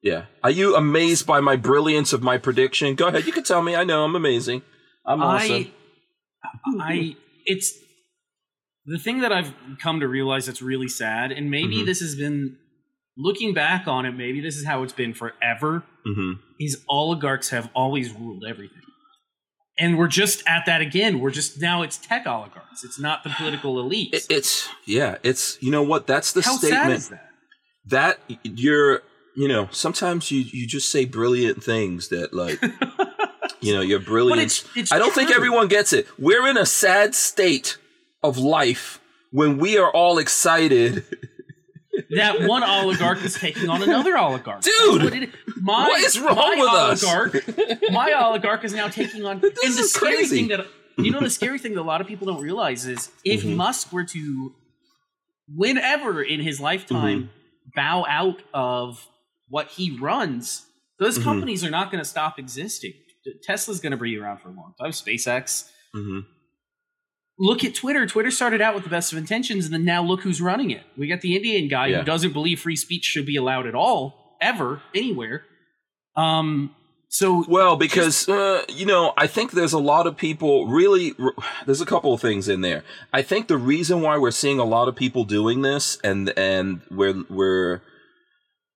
Yeah. 0.06 0.26
Are 0.44 0.52
you 0.52 0.76
amazed 0.76 1.26
by 1.26 1.40
my 1.42 1.56
brilliance 1.56 2.14
of 2.14 2.22
my 2.22 2.38
prediction? 2.38 2.94
Go 2.94 3.08
ahead. 3.08 3.26
You 3.26 3.34
can 3.34 3.44
tell 3.44 3.62
me. 3.64 3.76
I 3.76 3.84
know 3.84 4.06
I'm 4.06 4.16
amazing. 4.16 4.62
I'm 5.06 5.22
awesome. 5.22 5.72
I, 6.80 6.84
I, 6.94 7.16
it's 7.46 7.74
the 8.86 9.00
thing 9.00 9.22
that 9.22 9.32
I've 9.34 9.54
come 9.82 10.00
to 10.02 10.08
realize 10.08 10.46
that's 10.46 10.62
really 10.62 10.88
sad, 10.88 11.32
and 11.32 11.50
maybe 11.50 11.78
Mhm. 11.78 11.86
this 11.88 12.00
has 12.02 12.16
been 12.16 12.58
looking 13.18 13.54
back 13.56 13.88
on 13.88 14.06
it. 14.06 14.12
Maybe 14.12 14.42
this 14.42 14.56
is 14.58 14.66
how 14.66 14.84
it's 14.84 14.94
been 14.94 15.14
forever. 15.16 15.84
hmm 16.06 16.34
Is 16.60 16.84
oligarchs 16.88 17.50
have 17.50 17.70
always 17.76 18.14
ruled 18.14 18.44
everything, 18.48 18.84
and 19.80 19.98
we're 19.98 20.08
just 20.08 20.44
at 20.48 20.68
that 20.68 20.82
again. 20.82 21.20
We're 21.20 21.32
just 21.32 21.60
now 21.60 21.82
it's 21.82 21.98
tech 21.98 22.28
oligarchs. 22.28 22.84
It's 22.84 23.00
not 23.00 23.24
the 23.24 23.32
political 23.32 23.76
elites. 23.84 24.14
It, 24.14 24.26
it's 24.30 24.70
yeah. 24.86 25.18
It's 25.24 25.58
you 25.64 25.72
know 25.72 25.82
what? 25.84 26.06
That's 26.06 26.32
the 26.32 26.44
how 26.44 26.58
statement. 26.58 26.84
sad 26.84 26.92
is 26.92 27.10
that? 27.10 27.30
that 27.88 28.20
you're 28.44 29.02
you 29.36 29.48
know 29.48 29.68
sometimes 29.72 30.32
you 30.32 30.40
you 30.42 30.66
just 30.68 30.92
say 30.92 31.06
brilliant 31.06 31.64
things 31.64 32.08
that 32.10 32.34
like 32.34 32.62
you 33.62 33.74
know 33.74 33.82
your 33.82 34.00
But 34.00 34.06
brilliance 34.08 34.62
it's, 34.64 34.78
it's 34.78 34.92
i 34.92 34.98
don't 34.98 35.14
think 35.14 35.32
everyone 35.32 35.68
gets 35.68 35.92
it 35.94 36.08
we're 36.18 36.48
in 36.48 36.58
a 36.58 36.66
sad 36.66 37.14
state 37.16 37.78
of 38.24 38.38
life 38.38 39.00
when 39.32 39.58
we 39.58 39.78
are 39.78 39.92
all 39.92 40.18
excited 40.18 41.04
that 42.16 42.42
one 42.44 42.64
oligarch 42.64 43.24
is 43.24 43.36
taking 43.36 43.70
on 43.70 43.82
another 43.82 44.18
oligarch. 44.18 44.62
Dude! 44.64 45.04
what 45.04 45.14
it- 45.14 45.30
my, 45.62 45.88
What 45.88 46.02
is 46.04 46.20
wrong 46.20 46.60
with 46.60 46.70
us? 46.70 47.04
oligarch, 47.04 47.48
my 47.92 48.12
oligarch 48.14 48.64
is 48.66 48.74
now 48.74 48.88
taking 48.90 49.26
on. 49.26 49.38
and 49.42 49.42
the 49.54 49.66
is 49.66 49.94
scary 49.94 50.18
crazy. 50.18 50.36
thing 50.36 50.48
that 50.50 50.68
you 50.98 51.12
know, 51.12 51.20
the 51.22 51.30
scary 51.30 51.58
thing 51.60 51.74
that 51.74 51.82
a 51.82 51.84
lot 51.84 52.02
of 52.02 52.08
people 52.08 52.28
don't 52.28 52.42
realize 52.42 52.86
is 52.86 53.10
if 53.24 53.44
Mhm. 53.44 53.56
Musk 53.56 53.92
were 53.94 54.04
to, 54.04 54.54
whenever 55.54 56.22
in 56.22 56.40
his 56.42 56.60
lifetime, 56.60 57.24
Mm-hmm. 57.24 57.70
bow 57.76 58.06
out 58.08 58.42
of 58.54 59.06
what 59.48 59.70
he 59.72 59.98
runs, 60.00 60.66
those 61.00 61.20
Mhm. 61.20 61.24
companies 61.24 61.64
are 61.64 61.70
not 61.70 61.92
going 61.92 62.04
to 62.04 62.10
stop 62.10 62.40
existing. 62.40 62.94
Tesla's 63.44 63.80
going 63.80 63.92
to 63.92 63.98
be 63.98 64.18
around 64.18 64.40
for 64.40 64.50
a 64.50 64.54
long 64.54 64.74
time. 64.80 64.92
SpaceX. 64.92 65.70
hmm 65.94 66.20
Look 67.38 67.66
at 67.66 67.76
Twitter. 67.76 68.06
Twitter 68.08 68.32
started 68.32 68.62
out 68.62 68.76
with 68.76 68.86
the 68.86 68.90
best 68.90 69.12
of 69.12 69.18
intentions, 69.18 69.66
and 69.66 69.74
then 69.74 69.84
now 69.84 70.02
look 70.02 70.22
who's 70.22 70.40
running 70.40 70.72
it. 70.72 70.84
We 70.98 71.08
got 71.08 71.20
the 71.20 71.36
Indian 71.36 71.68
guy 71.68 71.88
Yeah. 71.88 72.00
who 72.00 72.06
doesn't 72.06 72.32
believe 72.32 72.62
free 72.62 72.78
speech 72.78 73.04
should 73.04 73.26
be 73.26 73.36
allowed 73.36 73.68
at 73.68 73.76
all, 73.76 74.38
ever, 74.42 74.82
anywhere. 74.94 75.44
Um. 76.16 76.74
So 77.10 77.46
well 77.48 77.78
because 77.78 78.28
uh, 78.28 78.64
you 78.68 78.86
know 78.86 79.14
i 79.16 79.26
think 79.28 79.52
there's 79.52 79.72
a 79.74 79.80
lot 79.80 80.06
of 80.08 80.18
people 80.18 80.66
really 80.68 81.14
there's 81.66 81.80
a 81.80 81.86
couple 81.86 82.14
of 82.14 82.20
things 82.20 82.50
in 82.50 82.60
there 82.62 82.84
i 83.14 83.22
think 83.22 83.48
the 83.48 83.58
reason 83.58 84.02
why 84.02 84.18
we're 84.18 84.32
seeing 84.32 84.60
a 84.60 84.66
lot 84.66 84.90
of 84.90 84.96
people 84.98 85.24
doing 85.24 85.62
this 85.62 85.98
and 86.04 86.34
and 86.38 86.82
we're 86.92 87.24
we're 87.30 87.82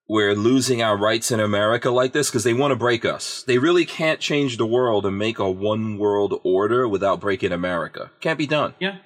we're 0.10 0.34
losing 0.34 0.82
our 0.82 0.98
rights 0.98 1.32
in 1.32 1.40
America 1.40 1.92
like 1.92 2.12
this 2.14 2.30
because 2.30 2.44
they 2.44 2.54
want 2.54 2.72
to 2.72 2.76
break 2.76 3.06
us. 3.06 3.44
They 3.44 3.60
really 3.60 3.86
can't 3.86 4.20
change 4.20 4.58
the 4.58 4.66
world 4.66 5.06
and 5.06 5.18
make 5.18 5.38
a 5.40 5.50
one 5.50 5.98
world 6.00 6.42
order 6.44 6.88
without 6.88 7.22
breaking 7.22 7.52
America. 7.52 8.10
Can't 8.20 8.38
be 8.40 8.48
done. 8.48 8.74
Yeah. 8.80 8.98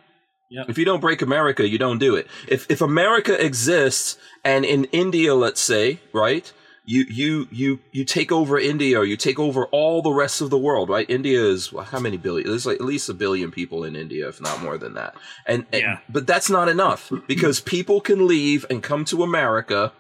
Yeah. 0.50 0.64
If 0.68 0.78
you 0.78 0.86
don't 0.86 1.02
break 1.02 1.22
America, 1.22 1.68
you 1.68 1.78
don't 1.78 1.98
do 2.00 2.16
it. 2.16 2.28
If 2.48 2.70
if 2.72 2.80
America 2.82 3.44
exists 3.44 4.18
and 4.46 4.64
in 4.64 4.86
India, 4.86 5.34
let's 5.36 5.60
say, 5.60 6.00
right, 6.14 6.52
you 6.86 7.06
you 7.10 7.48
you 7.52 7.80
you 7.92 8.06
take 8.06 8.32
over 8.32 8.60
India 8.60 9.00
or 9.00 9.04
you 9.04 9.18
take 9.18 9.40
over 9.40 9.66
all 9.68 10.02
the 10.04 10.12
rest 10.12 10.42
of 10.42 10.52
the 10.52 10.58
world, 10.58 10.90
right? 10.90 11.10
India 11.10 11.42
is 11.44 11.74
well, 11.74 11.86
how 11.86 12.00
many 12.00 12.18
billion? 12.18 12.48
There's 12.48 12.66
like 12.68 12.76
at 12.76 12.86
least 12.86 13.10
a 13.10 13.14
billion 13.14 13.52
people 13.52 13.84
in 13.84 13.96
India, 13.96 14.28
if 14.30 14.40
not 14.40 14.62
more 14.62 14.78
than 14.78 14.94
that. 14.94 15.16
And, 15.48 15.66
and 15.74 15.82
Yeah. 15.82 15.98
but 16.08 16.28
that's 16.28 16.50
not 16.50 16.70
enough 16.70 17.12
because 17.28 17.60
people 17.60 18.00
can 18.00 18.28
leave 18.28 18.66
and 18.70 18.84
come 18.84 19.06
to 19.06 19.24
America, 19.24 19.92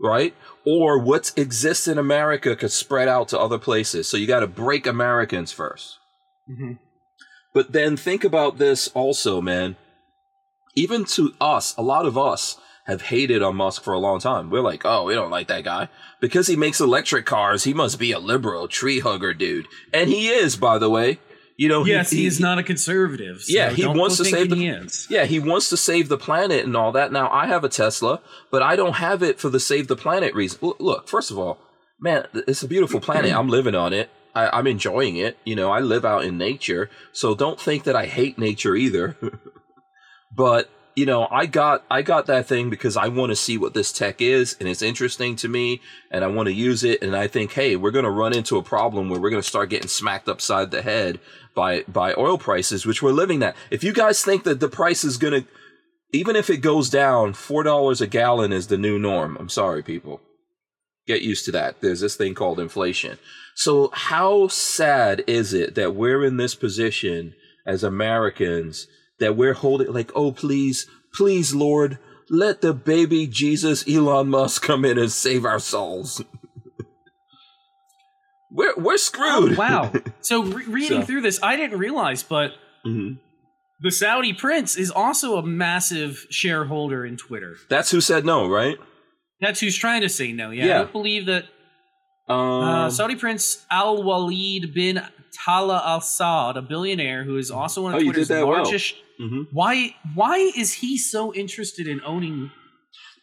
right? 0.00 0.34
Or 0.66 0.98
what 0.98 1.32
exists 1.36 1.88
in 1.88 1.98
America 1.98 2.54
could 2.56 2.72
spread 2.72 3.08
out 3.08 3.28
to 3.28 3.38
other 3.38 3.58
places. 3.58 4.08
So 4.08 4.16
you 4.16 4.26
got 4.26 4.40
to 4.40 4.46
break 4.46 4.86
Americans 4.86 5.52
1st 5.52 5.98
Mhm. 6.50 6.78
But 7.52 7.72
then 7.72 7.96
think 7.96 8.24
about 8.24 8.58
this 8.58 8.88
also, 8.88 9.40
man. 9.40 9.76
Even 10.74 11.04
to 11.06 11.34
us, 11.40 11.74
a 11.76 11.82
lot 11.82 12.06
of 12.06 12.16
us 12.16 12.56
have 12.86 13.02
hated 13.02 13.42
on 13.42 13.56
Musk 13.56 13.82
for 13.82 13.92
a 13.92 13.98
long 13.98 14.18
time. 14.18 14.48
We're 14.48 14.62
like, 14.62 14.82
oh, 14.84 15.04
we 15.04 15.14
don't 15.14 15.30
like 15.30 15.48
that 15.48 15.64
guy. 15.64 15.88
Because 16.20 16.46
he 16.46 16.56
makes 16.56 16.80
electric 16.80 17.26
cars, 17.26 17.64
he 17.64 17.74
must 17.74 17.98
be 17.98 18.12
a 18.12 18.18
liberal 18.18 18.66
tree 18.66 19.00
hugger 19.00 19.34
dude. 19.34 19.66
And 19.92 20.08
he 20.08 20.28
is, 20.28 20.56
by 20.56 20.78
the 20.78 20.88
way. 20.88 21.20
You 21.58 21.68
know, 21.68 21.84
Yes, 21.84 22.10
he, 22.10 22.18
he, 22.20 22.26
is 22.26 22.38
not 22.38 22.58
a 22.58 22.62
conservative. 22.62 23.42
so 23.42 23.52
Yeah, 23.52 23.70
he 23.70 23.82
don't 23.82 23.98
wants 23.98 24.16
to 24.18 24.24
save 24.24 24.48
the- 24.50 24.56
he 24.56 24.68
is. 24.68 25.08
yeah, 25.10 25.24
he 25.26 25.40
wants 25.40 25.68
to 25.70 25.76
save 25.76 26.08
the 26.08 26.16
planet 26.16 26.64
and 26.64 26.76
all 26.76 26.92
that. 26.92 27.10
Now, 27.12 27.28
I 27.32 27.46
have 27.46 27.64
a 27.64 27.68
Tesla, 27.68 28.20
but 28.52 28.62
I 28.62 28.76
don't 28.76 28.94
have 28.94 29.24
it 29.24 29.40
for 29.40 29.48
the 29.50 29.58
save 29.58 29.88
the 29.88 29.96
planet 29.96 30.34
reason. 30.34 30.60
Look, 30.78 31.08
first 31.08 31.32
of 31.32 31.38
all, 31.38 31.58
man, 32.00 32.26
it's 32.32 32.62
a 32.62 32.68
beautiful 32.68 33.00
planet. 33.00 33.32
I'm 33.34 33.48
living 33.48 33.74
on 33.74 33.92
it. 33.92 34.08
I, 34.36 34.48
I'm 34.56 34.68
enjoying 34.68 35.16
it. 35.16 35.36
You 35.44 35.56
know, 35.56 35.72
I 35.72 35.80
live 35.80 36.04
out 36.04 36.24
in 36.24 36.38
nature, 36.38 36.90
so 37.12 37.34
don't 37.34 37.60
think 37.60 37.82
that 37.84 37.96
I 37.96 38.06
hate 38.06 38.38
nature 38.38 38.76
either. 38.76 39.16
but 40.36 40.70
you 40.98 41.06
know, 41.06 41.28
I 41.30 41.46
got 41.46 41.84
I 41.88 42.02
got 42.02 42.26
that 42.26 42.48
thing 42.48 42.70
because 42.70 42.96
I 42.96 43.06
want 43.06 43.30
to 43.30 43.36
see 43.36 43.56
what 43.56 43.72
this 43.72 43.92
tech 43.92 44.20
is, 44.20 44.56
and 44.58 44.68
it's 44.68 44.82
interesting 44.82 45.36
to 45.36 45.48
me, 45.48 45.80
and 46.10 46.24
I 46.24 46.26
want 46.26 46.48
to 46.48 46.52
use 46.52 46.82
it. 46.82 47.00
And 47.04 47.14
I 47.14 47.28
think, 47.28 47.52
hey, 47.52 47.76
we're 47.76 47.92
going 47.92 48.04
to 48.04 48.10
run 48.10 48.34
into 48.34 48.56
a 48.56 48.64
problem 48.64 49.08
where 49.08 49.20
we're 49.20 49.30
going 49.30 49.40
to 49.40 49.48
start 49.48 49.70
getting 49.70 49.86
smacked 49.86 50.28
upside 50.28 50.72
the 50.72 50.82
head 50.82 51.20
by 51.54 51.84
by 51.86 52.14
oil 52.14 52.36
prices, 52.36 52.84
which 52.84 53.00
we're 53.00 53.12
living 53.12 53.38
that. 53.38 53.54
If 53.70 53.84
you 53.84 53.92
guys 53.92 54.24
think 54.24 54.42
that 54.42 54.58
the 54.58 54.68
price 54.68 55.04
is 55.04 55.18
going 55.18 55.44
to, 55.44 55.48
even 56.12 56.34
if 56.34 56.50
it 56.50 56.56
goes 56.56 56.90
down, 56.90 57.32
four 57.32 57.62
dollars 57.62 58.00
a 58.00 58.08
gallon 58.08 58.52
is 58.52 58.66
the 58.66 58.76
new 58.76 58.98
norm. 58.98 59.36
I'm 59.38 59.48
sorry, 59.48 59.84
people. 59.84 60.20
Get 61.06 61.22
used 61.22 61.44
to 61.44 61.52
that. 61.52 61.80
There's 61.80 62.00
this 62.00 62.16
thing 62.16 62.34
called 62.34 62.58
inflation. 62.58 63.18
So 63.54 63.90
how 63.92 64.48
sad 64.48 65.22
is 65.28 65.54
it 65.54 65.76
that 65.76 65.94
we're 65.94 66.24
in 66.24 66.38
this 66.38 66.56
position 66.56 67.34
as 67.64 67.84
Americans 67.84 68.88
that 69.20 69.36
we're 69.36 69.54
holding 69.54 69.92
like, 69.92 70.10
oh 70.14 70.32
please, 70.32 70.86
please, 71.14 71.54
Lord, 71.54 71.98
let 72.30 72.60
the 72.60 72.72
baby 72.74 73.26
Jesus 73.26 73.86
Elon 73.88 74.28
Musk 74.28 74.62
come 74.62 74.84
in 74.84 74.98
and 74.98 75.10
save 75.12 75.44
our 75.44 75.58
souls. 75.58 76.22
we're 78.50 78.74
we're 78.76 78.94
Oh, 78.94 78.96
screwed. 78.96 79.56
wow. 79.58 79.92
So 80.20 80.42
re- 80.42 80.64
reading 80.66 81.00
So- 81.02 81.06
through 81.06 81.20
this, 81.22 81.38
I 81.42 81.56
didn't 81.56 81.78
realize, 81.78 82.22
but 82.22 82.52
Mhm. 82.86 83.18
the 83.80 83.90
Saudi 83.90 84.32
prince 84.32 84.76
is 84.76 84.90
also 84.90 85.36
a 85.36 85.42
massive 85.42 86.26
shareholder 86.30 87.04
in 87.04 87.16
Twitter. 87.16 87.56
That's 87.68 87.90
who 87.90 88.00
said 88.00 88.24
no, 88.24 88.48
right? 88.48 88.76
That's 89.40 89.60
who's 89.60 89.76
trying 89.76 90.00
to 90.02 90.08
say 90.08 90.32
no. 90.32 90.50
Yeah, 90.50 90.66
Yeah. 90.66 90.74
I 90.74 90.78
don't 90.78 90.92
believe 90.92 91.26
that 91.26 91.44
Um, 92.28 92.36
uh, 92.62 92.90
Saudi 92.90 93.16
Prince 93.16 93.64
Al 93.70 94.02
Walid 94.02 94.74
bin 94.74 95.00
Talal 95.36 95.80
Al 95.84 96.00
Saud, 96.00 96.56
a 96.56 96.62
billionaire 96.62 97.24
who 97.24 97.36
is 97.36 97.50
also 97.50 97.82
one 97.82 97.94
of 97.94 98.00
Oh, 98.00 98.02
Twitter's 98.04 98.28
did 98.28 98.36
that 98.36 98.46
well. 98.46 98.62
largest. 98.62 98.94
mhm. 99.20 99.46
Why? 99.52 99.94
Why 100.14 100.38
is 100.56 100.72
he 100.74 100.96
so 100.98 101.34
interested 101.34 101.86
in 101.86 102.00
owning? 102.04 102.50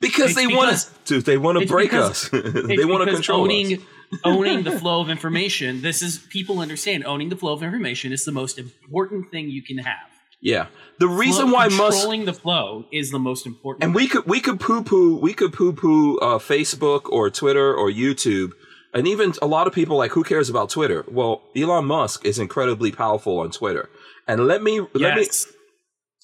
Because 0.01 0.31
It's 0.31 0.35
they 0.35 0.47
want 0.47 0.89
to. 1.05 1.21
They 1.21 1.37
want 1.37 1.59
to 1.59 1.65
break 1.65 1.91
because- 1.91 2.25
us. 2.25 2.29
they 2.67 2.85
want 2.85 3.05
to 3.07 3.13
control 3.13 3.41
owning, 3.43 3.75
us. 3.75 3.79
owning 4.23 4.63
the 4.63 4.71
flow 4.77 4.99
of 5.01 5.09
information. 5.09 5.81
This 5.81 6.01
is 6.01 6.17
people 6.29 6.59
understand. 6.59 7.05
Owning 7.05 7.29
the 7.29 7.37
flow 7.37 7.53
of 7.53 7.63
information 7.63 8.11
is 8.11 8.25
the 8.25 8.31
most 8.33 8.57
important 8.59 9.31
thing 9.31 9.49
you 9.49 9.63
can 9.63 9.77
have. 9.79 10.09
Yeah. 10.41 10.67
The 10.99 11.07
reason 11.07 11.45
Flow- 11.47 11.53
why 11.55 11.67
Musk 11.69 11.79
controlling 11.97 12.25
the 12.25 12.33
flow 12.33 12.85
is 12.91 13.09
the 13.11 13.19
most 13.19 13.45
important. 13.47 13.83
and 13.85 13.95
we 13.95 14.07
could 14.07 14.25
we 14.27 14.39
could 14.41 14.59
poo 14.59 14.83
poo 14.83 15.15
we 15.17 15.33
could 15.33 15.53
poo 15.53 15.71
poo 15.73 16.17
uh, 16.19 16.37
Facebook 16.39 17.03
or 17.09 17.29
Twitter 17.31 17.73
or 17.73 17.89
YouTube, 17.89 18.51
and 18.95 19.07
even 19.07 19.33
a 19.41 19.45
lot 19.45 19.67
of 19.67 19.73
people 19.73 19.97
like 19.97 20.11
who 20.11 20.23
cares 20.23 20.49
about 20.49 20.71
Twitter? 20.71 21.05
Well, 21.07 21.43
Elon 21.55 21.85
Musk 21.85 22.25
is 22.25 22.39
incredibly 22.39 22.91
powerful 22.91 23.39
on 23.39 23.51
Twitter, 23.51 23.89
and 24.27 24.47
let 24.47 24.63
me 24.63 24.79
let 24.95 25.15
me 25.17 25.27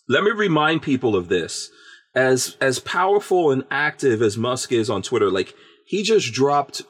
let 0.10 0.24
me 0.24 0.32
remind 0.32 0.82
people 0.82 1.16
of 1.16 1.28
this. 1.28 1.70
As 2.16 2.58
as 2.60 2.80
powerful 2.80 3.52
and 3.52 3.64
active 3.70 4.22
as 4.22 4.38
Musk 4.38 4.72
is 4.72 4.90
on 4.90 5.02
Twitter, 5.02 5.30
like 5.30 5.54
he 5.86 6.04
just 6.04 6.34
dropped, 6.34 6.82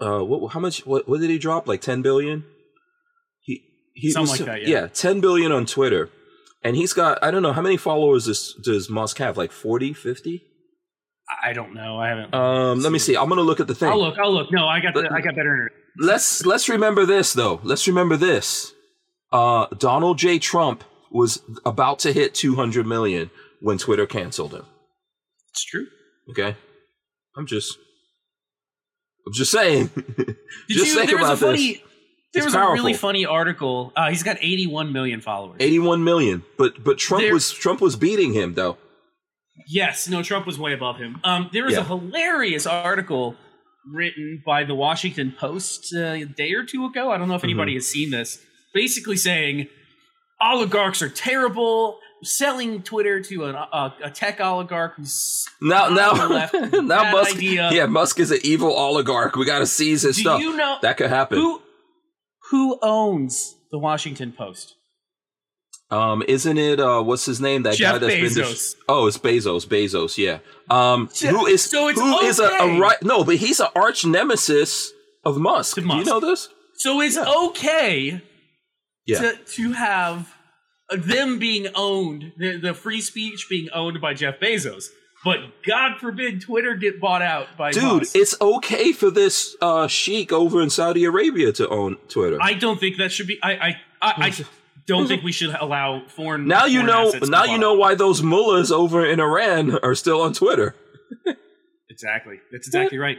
uh, 0.00 0.20
what 0.20 0.52
how 0.52 0.60
much? 0.60 0.86
What 0.86 1.08
what 1.08 1.20
did 1.20 1.30
he 1.30 1.38
drop? 1.38 1.68
Like 1.68 1.80
ten 1.80 2.02
billion. 2.02 2.44
He 3.42 3.62
he 3.94 4.10
Something 4.10 4.30
was- 4.32 4.40
like 4.40 4.48
that, 4.62 4.66
yeah. 4.68 4.86
ten 4.88 5.20
billion 5.20 5.52
on 5.52 5.66
Twitter, 5.66 6.10
and 6.64 6.74
he's 6.74 6.92
got 6.92 7.22
I 7.22 7.30
don't 7.30 7.42
know 7.42 7.52
how 7.52 7.62
many 7.62 7.76
followers 7.76 8.24
does 8.26 8.54
does 8.64 8.90
Musk 8.90 9.18
have? 9.18 9.36
Like 9.36 9.52
40, 9.52 9.92
50? 9.92 10.42
I 11.42 11.52
don't 11.52 11.74
know. 11.74 11.98
I 11.98 12.08
haven't. 12.08 12.34
Um, 12.34 12.80
let 12.80 12.92
me 12.92 12.98
see. 12.98 13.16
I'm 13.16 13.28
gonna 13.28 13.40
look 13.42 13.60
at 13.60 13.66
the 13.66 13.74
thing. 13.74 13.88
I'll 13.88 14.00
look. 14.00 14.18
I'll 14.18 14.32
look. 14.32 14.52
No, 14.52 14.66
I 14.66 14.80
got. 14.80 14.94
The, 14.94 15.08
I 15.10 15.20
got 15.20 15.34
better. 15.34 15.52
internet. 15.54 15.72
let's 15.98 16.44
let's 16.44 16.68
remember 16.68 17.06
this 17.06 17.32
though. 17.32 17.60
Let's 17.62 17.86
remember 17.88 18.16
this. 18.16 18.72
Uh, 19.32 19.66
Donald 19.78 20.18
J. 20.18 20.38
Trump 20.38 20.84
was 21.10 21.42
about 21.64 21.98
to 22.00 22.12
hit 22.12 22.34
200 22.34 22.86
million 22.86 23.30
when 23.60 23.78
Twitter 23.78 24.06
canceled 24.06 24.52
him. 24.52 24.64
It's 25.50 25.64
true. 25.64 25.86
Okay, 26.30 26.56
I'm 27.36 27.46
just, 27.46 27.76
I'm 29.26 29.32
just 29.32 29.50
saying. 29.50 29.86
Did 30.16 30.36
just 30.68 30.86
you? 30.88 30.94
think 30.94 31.08
There 31.10 31.18
was 31.18 31.26
about 31.28 31.32
a 31.32 31.36
funny. 31.36 31.72
this. 31.74 31.82
There 32.34 32.44
was 32.44 32.54
a 32.54 32.60
really 32.72 32.94
funny 32.94 33.24
article. 33.26 33.92
Uh, 33.94 34.10
he's 34.10 34.24
got 34.24 34.36
81 34.40 34.92
million 34.92 35.20
followers. 35.20 35.56
81 35.60 36.02
million, 36.04 36.42
but 36.58 36.82
but 36.84 36.98
Trump 36.98 37.22
There- 37.22 37.32
was 37.32 37.50
Trump 37.52 37.80
was 37.80 37.96
beating 37.96 38.32
him 38.34 38.54
though. 38.54 38.76
Yes, 39.68 40.08
no, 40.08 40.22
Trump 40.22 40.46
was 40.46 40.58
way 40.58 40.72
above 40.72 40.96
him. 40.98 41.20
Um, 41.24 41.48
there 41.52 41.64
was 41.64 41.74
Yeah. 41.74 41.80
a 41.80 41.84
hilarious 41.84 42.66
article 42.66 43.36
written 43.92 44.42
by 44.44 44.64
the 44.64 44.74
Washington 44.74 45.32
Post 45.38 45.94
uh, 45.94 46.00
a 46.00 46.24
day 46.24 46.52
or 46.52 46.64
two 46.64 46.84
ago. 46.86 47.10
I 47.10 47.18
don't 47.18 47.28
know 47.28 47.34
if 47.34 47.44
anybody 47.44 47.72
Mm-hmm. 47.72 47.76
has 47.78 47.86
seen 47.86 48.10
this. 48.10 48.38
Basically 48.72 49.16
saying 49.16 49.68
oligarchs 50.40 51.02
are 51.02 51.08
terrible, 51.08 51.98
selling 52.22 52.82
Twitter 52.82 53.20
to 53.20 53.44
an, 53.44 53.54
a, 53.54 53.94
a 54.04 54.10
tech 54.10 54.40
oligarch 54.40 54.94
who's 54.96 55.46
Now 55.62 55.88
now 55.88 56.12
left. 56.28 56.54
now 56.72 57.12
Musk 57.12 57.36
idea. 57.36 57.70
yeah 57.72 57.86
Musk 57.86 58.18
is 58.18 58.30
an 58.30 58.38
evil 58.42 58.72
oligarch. 58.72 59.36
We 59.36 59.44
got 59.46 59.60
to 59.60 59.66
seize 59.66 60.02
his 60.02 60.16
Do 60.16 60.22
stuff. 60.22 60.40
you 60.40 60.56
know 60.56 60.78
that 60.82 60.96
could 60.96 61.10
happen. 61.10 61.38
who 61.38 61.62
who 62.50 62.78
owns 62.82 63.54
the 63.70 63.78
Washington 63.78 64.32
Post? 64.36 64.74
Um, 65.90 66.22
isn't 66.26 66.58
it 66.58 66.80
uh 66.80 67.02
what's 67.02 67.24
his 67.26 67.40
name? 67.40 67.62
That 67.64 67.74
Jeff 67.76 67.92
guy 67.94 67.98
that's 67.98 68.14
been 68.14 68.44
Bezos. 68.44 68.50
dis- 68.50 68.76
Oh, 68.88 69.06
it's 69.06 69.18
Bezos, 69.18 69.66
Bezos, 69.66 70.16
yeah. 70.18 70.38
Um 70.70 71.08
Jeff- 71.14 71.30
who 71.34 71.46
is 71.46 71.62
so 71.62 71.88
it's 71.88 72.00
who 72.00 72.18
is 72.20 72.40
a, 72.40 72.46
okay. 72.46 72.76
a 72.76 72.80
right 72.80 73.00
no, 73.02 73.22
but 73.22 73.36
he's 73.36 73.60
an 73.60 73.68
arch 73.76 74.04
nemesis 74.04 74.92
of 75.24 75.36
Musk. 75.36 75.74
To 75.76 75.82
Do 75.82 75.88
you 75.96 76.04
know 76.04 76.20
this? 76.20 76.48
So 76.76 77.00
it's 77.00 77.16
Yeah. 77.16 77.24
okay 77.48 78.22
Yeah. 79.06 79.20
to, 79.20 79.36
to 79.36 79.72
have 79.72 80.34
them 80.90 81.38
being 81.38 81.68
owned, 81.74 82.32
the, 82.38 82.56
the 82.58 82.74
free 82.74 83.00
speech 83.00 83.46
being 83.48 83.68
owned 83.72 84.00
by 84.00 84.14
Jeff 84.14 84.40
Bezos. 84.40 84.86
But 85.24 85.38
God 85.66 85.98
forbid 86.00 86.42
Twitter 86.42 86.74
get 86.74 87.00
bought 87.00 87.22
out 87.22 87.46
by 87.56 87.70
Dude, 87.72 87.82
Musk. 87.84 88.16
it's 88.16 88.38
okay 88.40 88.92
for 88.92 89.10
this 89.10 89.54
uh 89.60 89.86
sheik 89.86 90.32
over 90.32 90.60
in 90.62 90.70
Saudi 90.70 91.04
Arabia 91.04 91.52
to 91.52 91.68
own 91.68 91.96
Twitter. 92.08 92.38
I 92.40 92.54
don't 92.54 92.80
think 92.80 92.96
that 92.98 93.12
should 93.12 93.26
be. 93.26 93.38
I 93.42 93.52
I 93.52 93.68
I, 94.02 94.12
I 94.26 94.34
don't 94.86 95.06
think 95.06 95.22
we 95.22 95.32
should 95.32 95.54
allow 95.54 96.02
foreign. 96.08 96.46
now 96.46 96.66
you 96.66 96.86
foreign 96.86 97.20
know 97.20 97.26
now 97.28 97.44
you 97.44 97.58
know 97.58 97.74
why 97.74 97.94
those 97.94 98.22
mullahs 98.22 98.70
over 98.70 99.04
in 99.04 99.20
Iran 99.20 99.78
are 99.82 99.94
still 99.94 100.20
on 100.22 100.32
Twitter. 100.32 100.74
Exactly. 101.90 102.40
That's 102.50 102.66
exactly 102.66 102.98
right. 102.98 103.18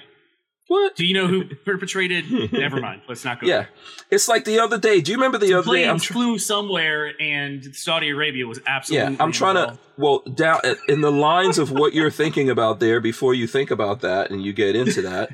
What? 0.67 0.95
Do 0.95 1.05
you 1.05 1.13
know 1.13 1.27
who 1.27 1.45
perpetrated? 1.65 2.25
Never 2.51 2.81
mind. 2.81 3.03
Let's 3.07 3.23
not 3.23 3.39
go. 3.39 3.47
Yeah. 3.47 3.59
there. 3.59 3.69
It's 4.11 4.27
like 4.27 4.43
the 4.45 4.59
other 4.59 4.77
day. 4.77 4.99
Do 4.99 5.11
you 5.11 5.17
remember 5.17 5.37
the 5.37 5.53
other 5.53 5.71
day? 5.71 5.83
I'm 5.83 5.91
Planes 5.97 6.03
tr- 6.03 6.13
flew 6.13 6.39
somewhere, 6.39 7.13
and 7.21 7.75
Saudi 7.75 8.09
Arabia 8.09 8.47
was 8.47 8.59
absolutely. 8.67 9.15
Yeah, 9.15 9.23
I'm 9.23 9.31
trying 9.31 9.55
to. 9.55 9.77
Well, 9.97 10.23
down 10.33 10.59
in 10.89 11.01
the 11.01 11.11
lines 11.11 11.57
of 11.57 11.71
what 11.71 11.93
you're 11.93 12.11
thinking 12.11 12.49
about 12.49 12.79
there, 12.79 12.99
before 12.99 13.33
you 13.33 13.47
think 13.47 13.71
about 13.71 14.01
that 14.01 14.31
and 14.31 14.43
you 14.43 14.51
get 14.51 14.75
into 14.75 15.03
that, 15.03 15.29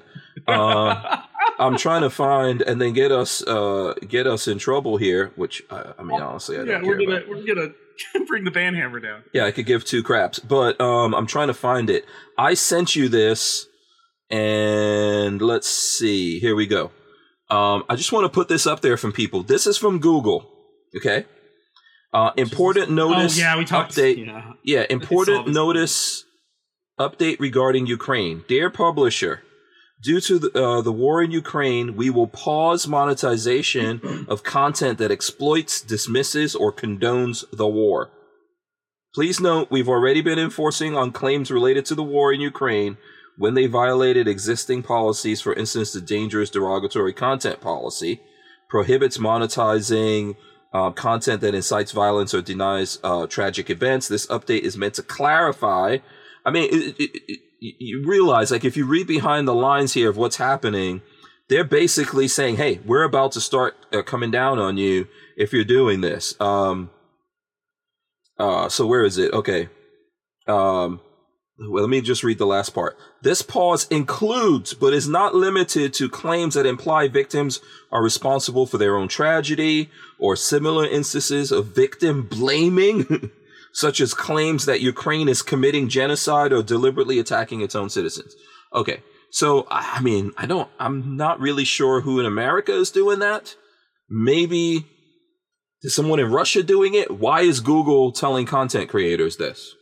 uh, 0.48 1.22
I'm 1.62 1.78
trying 1.78 2.02
to 2.02 2.10
find 2.10 2.62
and 2.62 2.82
then 2.82 2.94
get 2.94 3.12
us 3.12 3.42
uh, 3.46 3.94
get 4.08 4.28
us 4.28 4.48
in 4.48 4.58
trouble 4.58 4.98
here. 4.98 5.32
Which 5.36 5.64
I, 5.70 5.94
I 6.00 6.04
mean, 6.04 6.20
honestly, 6.22 6.56
I 6.56 6.60
don't 6.60 6.68
yeah, 6.68 6.80
care 6.80 6.88
we're 6.88 6.98
gonna 6.98 7.18
about. 7.18 7.30
we're 7.30 7.46
gonna 7.56 8.26
bring 8.28 8.44
the 8.44 8.52
band 8.52 8.76
hammer 8.76 9.00
down. 9.00 9.24
Yeah, 9.34 9.46
I 9.46 9.52
could 9.52 9.66
give 9.66 9.86
two 9.86 10.04
craps, 10.04 10.40
but 10.40 10.80
um, 10.82 11.14
I'm 11.14 11.28
trying 11.28 11.48
to 11.48 11.54
find 11.54 11.90
it. 11.90 12.06
I 12.38 12.56
sent 12.56 12.96
you 12.96 13.08
this, 13.10 13.68
And 14.30 15.42
let's 15.42 15.68
see. 15.70 16.40
Here 16.40 16.56
we 16.56 16.66
go. 16.66 16.92
Um, 17.50 17.84
I 17.90 17.96
just 17.96 18.12
want 18.14 18.24
to 18.26 18.30
put 18.30 18.48
this 18.48 18.66
up 18.66 18.80
there 18.82 18.98
from 18.98 19.12
people. 19.12 19.44
This 19.44 19.68
is 19.68 19.78
from 19.78 20.00
Google. 20.00 20.50
Okay. 20.96 21.26
Uh, 22.14 22.32
important 22.38 22.92
notice. 22.92 23.38
oh 23.38 23.42
yeah, 23.42 23.58
we 23.58 23.66
talked. 23.66 23.94
update. 23.94 24.26
Yeah. 24.26 24.54
Yeah, 24.64 24.86
important 24.90 25.46
this. 25.46 25.54
notice 25.56 26.26
update 27.00 27.40
regarding 27.40 27.88
Ukraine. 27.88 28.44
Dear 28.48 28.70
publisher, 28.70 29.44
due 30.02 30.20
to 30.22 30.40
the, 30.40 30.64
uh, 30.64 30.82
the 30.82 30.92
war 30.92 31.22
in 31.22 31.32
Ukraine, 31.32 31.96
we 31.96 32.10
will 32.10 32.28
pause 32.28 32.88
monetization 32.88 34.26
of 34.28 34.44
content 34.44 34.98
that 34.98 35.12
exploits, 35.12 35.82
dismisses, 35.82 36.56
or 36.56 36.74
condones 36.74 37.44
the 37.52 37.68
war. 37.68 38.10
Please 39.14 39.40
note 39.40 39.70
we've 39.70 39.90
already 39.90 40.22
been 40.22 40.40
enforcing 40.40 40.96
on 40.96 41.12
claims 41.12 41.52
related 41.52 41.86
to 41.86 41.96
the 41.96 42.04
war 42.04 42.34
in 42.34 42.40
Ukraine 42.40 42.98
when 43.38 43.54
they 43.56 43.66
violated 43.66 44.28
existing 44.28 44.84
policies, 44.84 45.42
for 45.42 45.54
instance, 45.54 45.92
the 45.94 46.02
dangerous 46.02 46.50
derogatory 46.50 47.14
content 47.14 47.60
policy 47.60 48.22
prohibits 48.70 49.18
monetizing 49.18 50.36
uh, 50.74 50.92
content 50.92 51.42
that 51.42 51.54
incites 51.54 51.92
violence 51.92 52.34
or 52.34 52.42
denies 52.42 53.00
uh, 53.04 53.28
tragic 53.28 53.70
events. 53.70 54.08
This 54.08 54.28
update 54.28 54.62
is 54.62 54.78
meant 54.78 54.94
to 54.94 55.04
clarify. 55.04 55.98
I 56.46 56.52
mean, 56.52 56.70
it, 56.72 56.96
it, 56.98 57.22
it, 57.28 57.40
you 57.62 58.04
realize, 58.06 58.52
like, 58.52 58.66
if 58.66 58.76
you 58.76 58.86
read 58.86 59.08
behind 59.08 59.48
the 59.48 59.54
lines 59.54 59.94
here 59.94 60.10
of 60.10 60.18
what's 60.18 60.38
happening, 60.38 61.02
they're 61.48 61.64
basically 61.64 62.28
saying, 62.28 62.58
"Hey, 62.58 62.80
we're 62.86 63.04
about 63.04 63.32
to 63.34 63.42
start 63.42 63.76
uh, 63.94 64.02
coming 64.02 64.32
down 64.32 64.60
on 64.60 64.78
you 64.78 65.08
if 65.38 65.54
you're 65.54 65.64
doing 65.64 66.02
this." 66.02 66.40
Um, 66.42 66.90
uh, 68.38 68.68
so 68.70 68.88
where 68.88 69.06
is 69.06 69.18
it? 69.18 69.32
Okay. 69.34 69.70
Um, 70.48 71.00
well, 71.70 71.84
let 71.84 71.90
me 71.90 72.02
just 72.02 72.24
read 72.24 72.40
the 72.40 72.46
last 72.48 72.72
part. 72.72 72.98
This 73.22 73.44
pause 73.44 73.88
includes, 73.90 74.74
but 74.74 74.94
is 74.94 75.08
not 75.08 75.36
limited 75.36 75.94
to, 75.96 76.10
claims 76.10 76.56
that 76.56 76.66
imply 76.66 77.08
victims 77.08 77.60
are 77.92 78.02
responsible 78.02 78.66
for 78.66 78.80
their 78.80 78.98
own 78.98 79.08
tragedy 79.08 79.92
or 80.18 80.36
similar 80.36 80.88
instances 80.88 81.52
of 81.52 81.68
victim 81.68 82.24
blaming, 82.24 83.30
such 83.74 84.02
as 84.02 84.14
claims 84.14 84.66
that 84.66 84.82
Ukraine 84.82 85.30
is 85.30 85.42
committing 85.42 85.90
genocide 85.90 86.52
or 86.52 86.64
deliberately 86.64 87.20
attacking 87.20 87.62
its 87.62 87.76
own 87.76 87.90
citizens. 87.90 88.36
Okay. 88.74 89.02
So, 89.32 89.66
I 89.70 90.02
mean, 90.02 90.34
I 90.38 90.46
don't, 90.46 90.70
I'm 90.80 91.16
not 91.16 91.40
really 91.40 91.64
sure 91.64 92.02
who 92.02 92.20
in 92.20 92.26
America 92.26 92.74
is 92.74 92.92
doing 92.92 93.20
that. 93.20 93.56
Maybe 94.10 94.86
is 95.82 95.96
someone 95.96 96.20
in 96.20 96.32
Russia 96.32 96.64
doing 96.64 96.94
it? 96.94 97.10
Why 97.12 97.42
is 97.42 97.60
Google 97.60 98.12
telling 98.12 98.46
content 98.46 98.90
creators 98.90 99.38
this? 99.38 99.74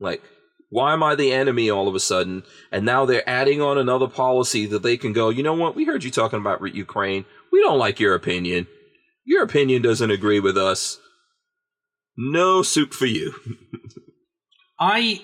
Like, 0.00 0.22
why 0.68 0.92
am 0.92 1.02
I 1.02 1.14
the 1.14 1.32
enemy 1.32 1.70
all 1.70 1.86
of 1.86 1.94
a 1.94 2.00
sudden? 2.00 2.42
And 2.72 2.84
now 2.84 3.04
they're 3.04 3.28
adding 3.28 3.62
on 3.62 3.78
another 3.78 4.08
policy 4.08 4.66
that 4.66 4.82
they 4.82 4.96
can 4.96 5.12
go, 5.12 5.28
you 5.28 5.42
know 5.42 5.54
what? 5.54 5.76
We 5.76 5.84
heard 5.84 6.02
you 6.02 6.10
talking 6.10 6.40
about 6.40 6.74
Ukraine. 6.74 7.24
We 7.52 7.60
don't 7.60 7.78
like 7.78 8.00
your 8.00 8.14
opinion. 8.14 8.66
Your 9.24 9.44
opinion 9.44 9.82
doesn't 9.82 10.10
agree 10.10 10.40
with 10.40 10.58
us. 10.58 10.98
No 12.16 12.62
soup 12.62 12.92
for 12.94 13.06
you. 13.06 13.34
I 14.78 15.22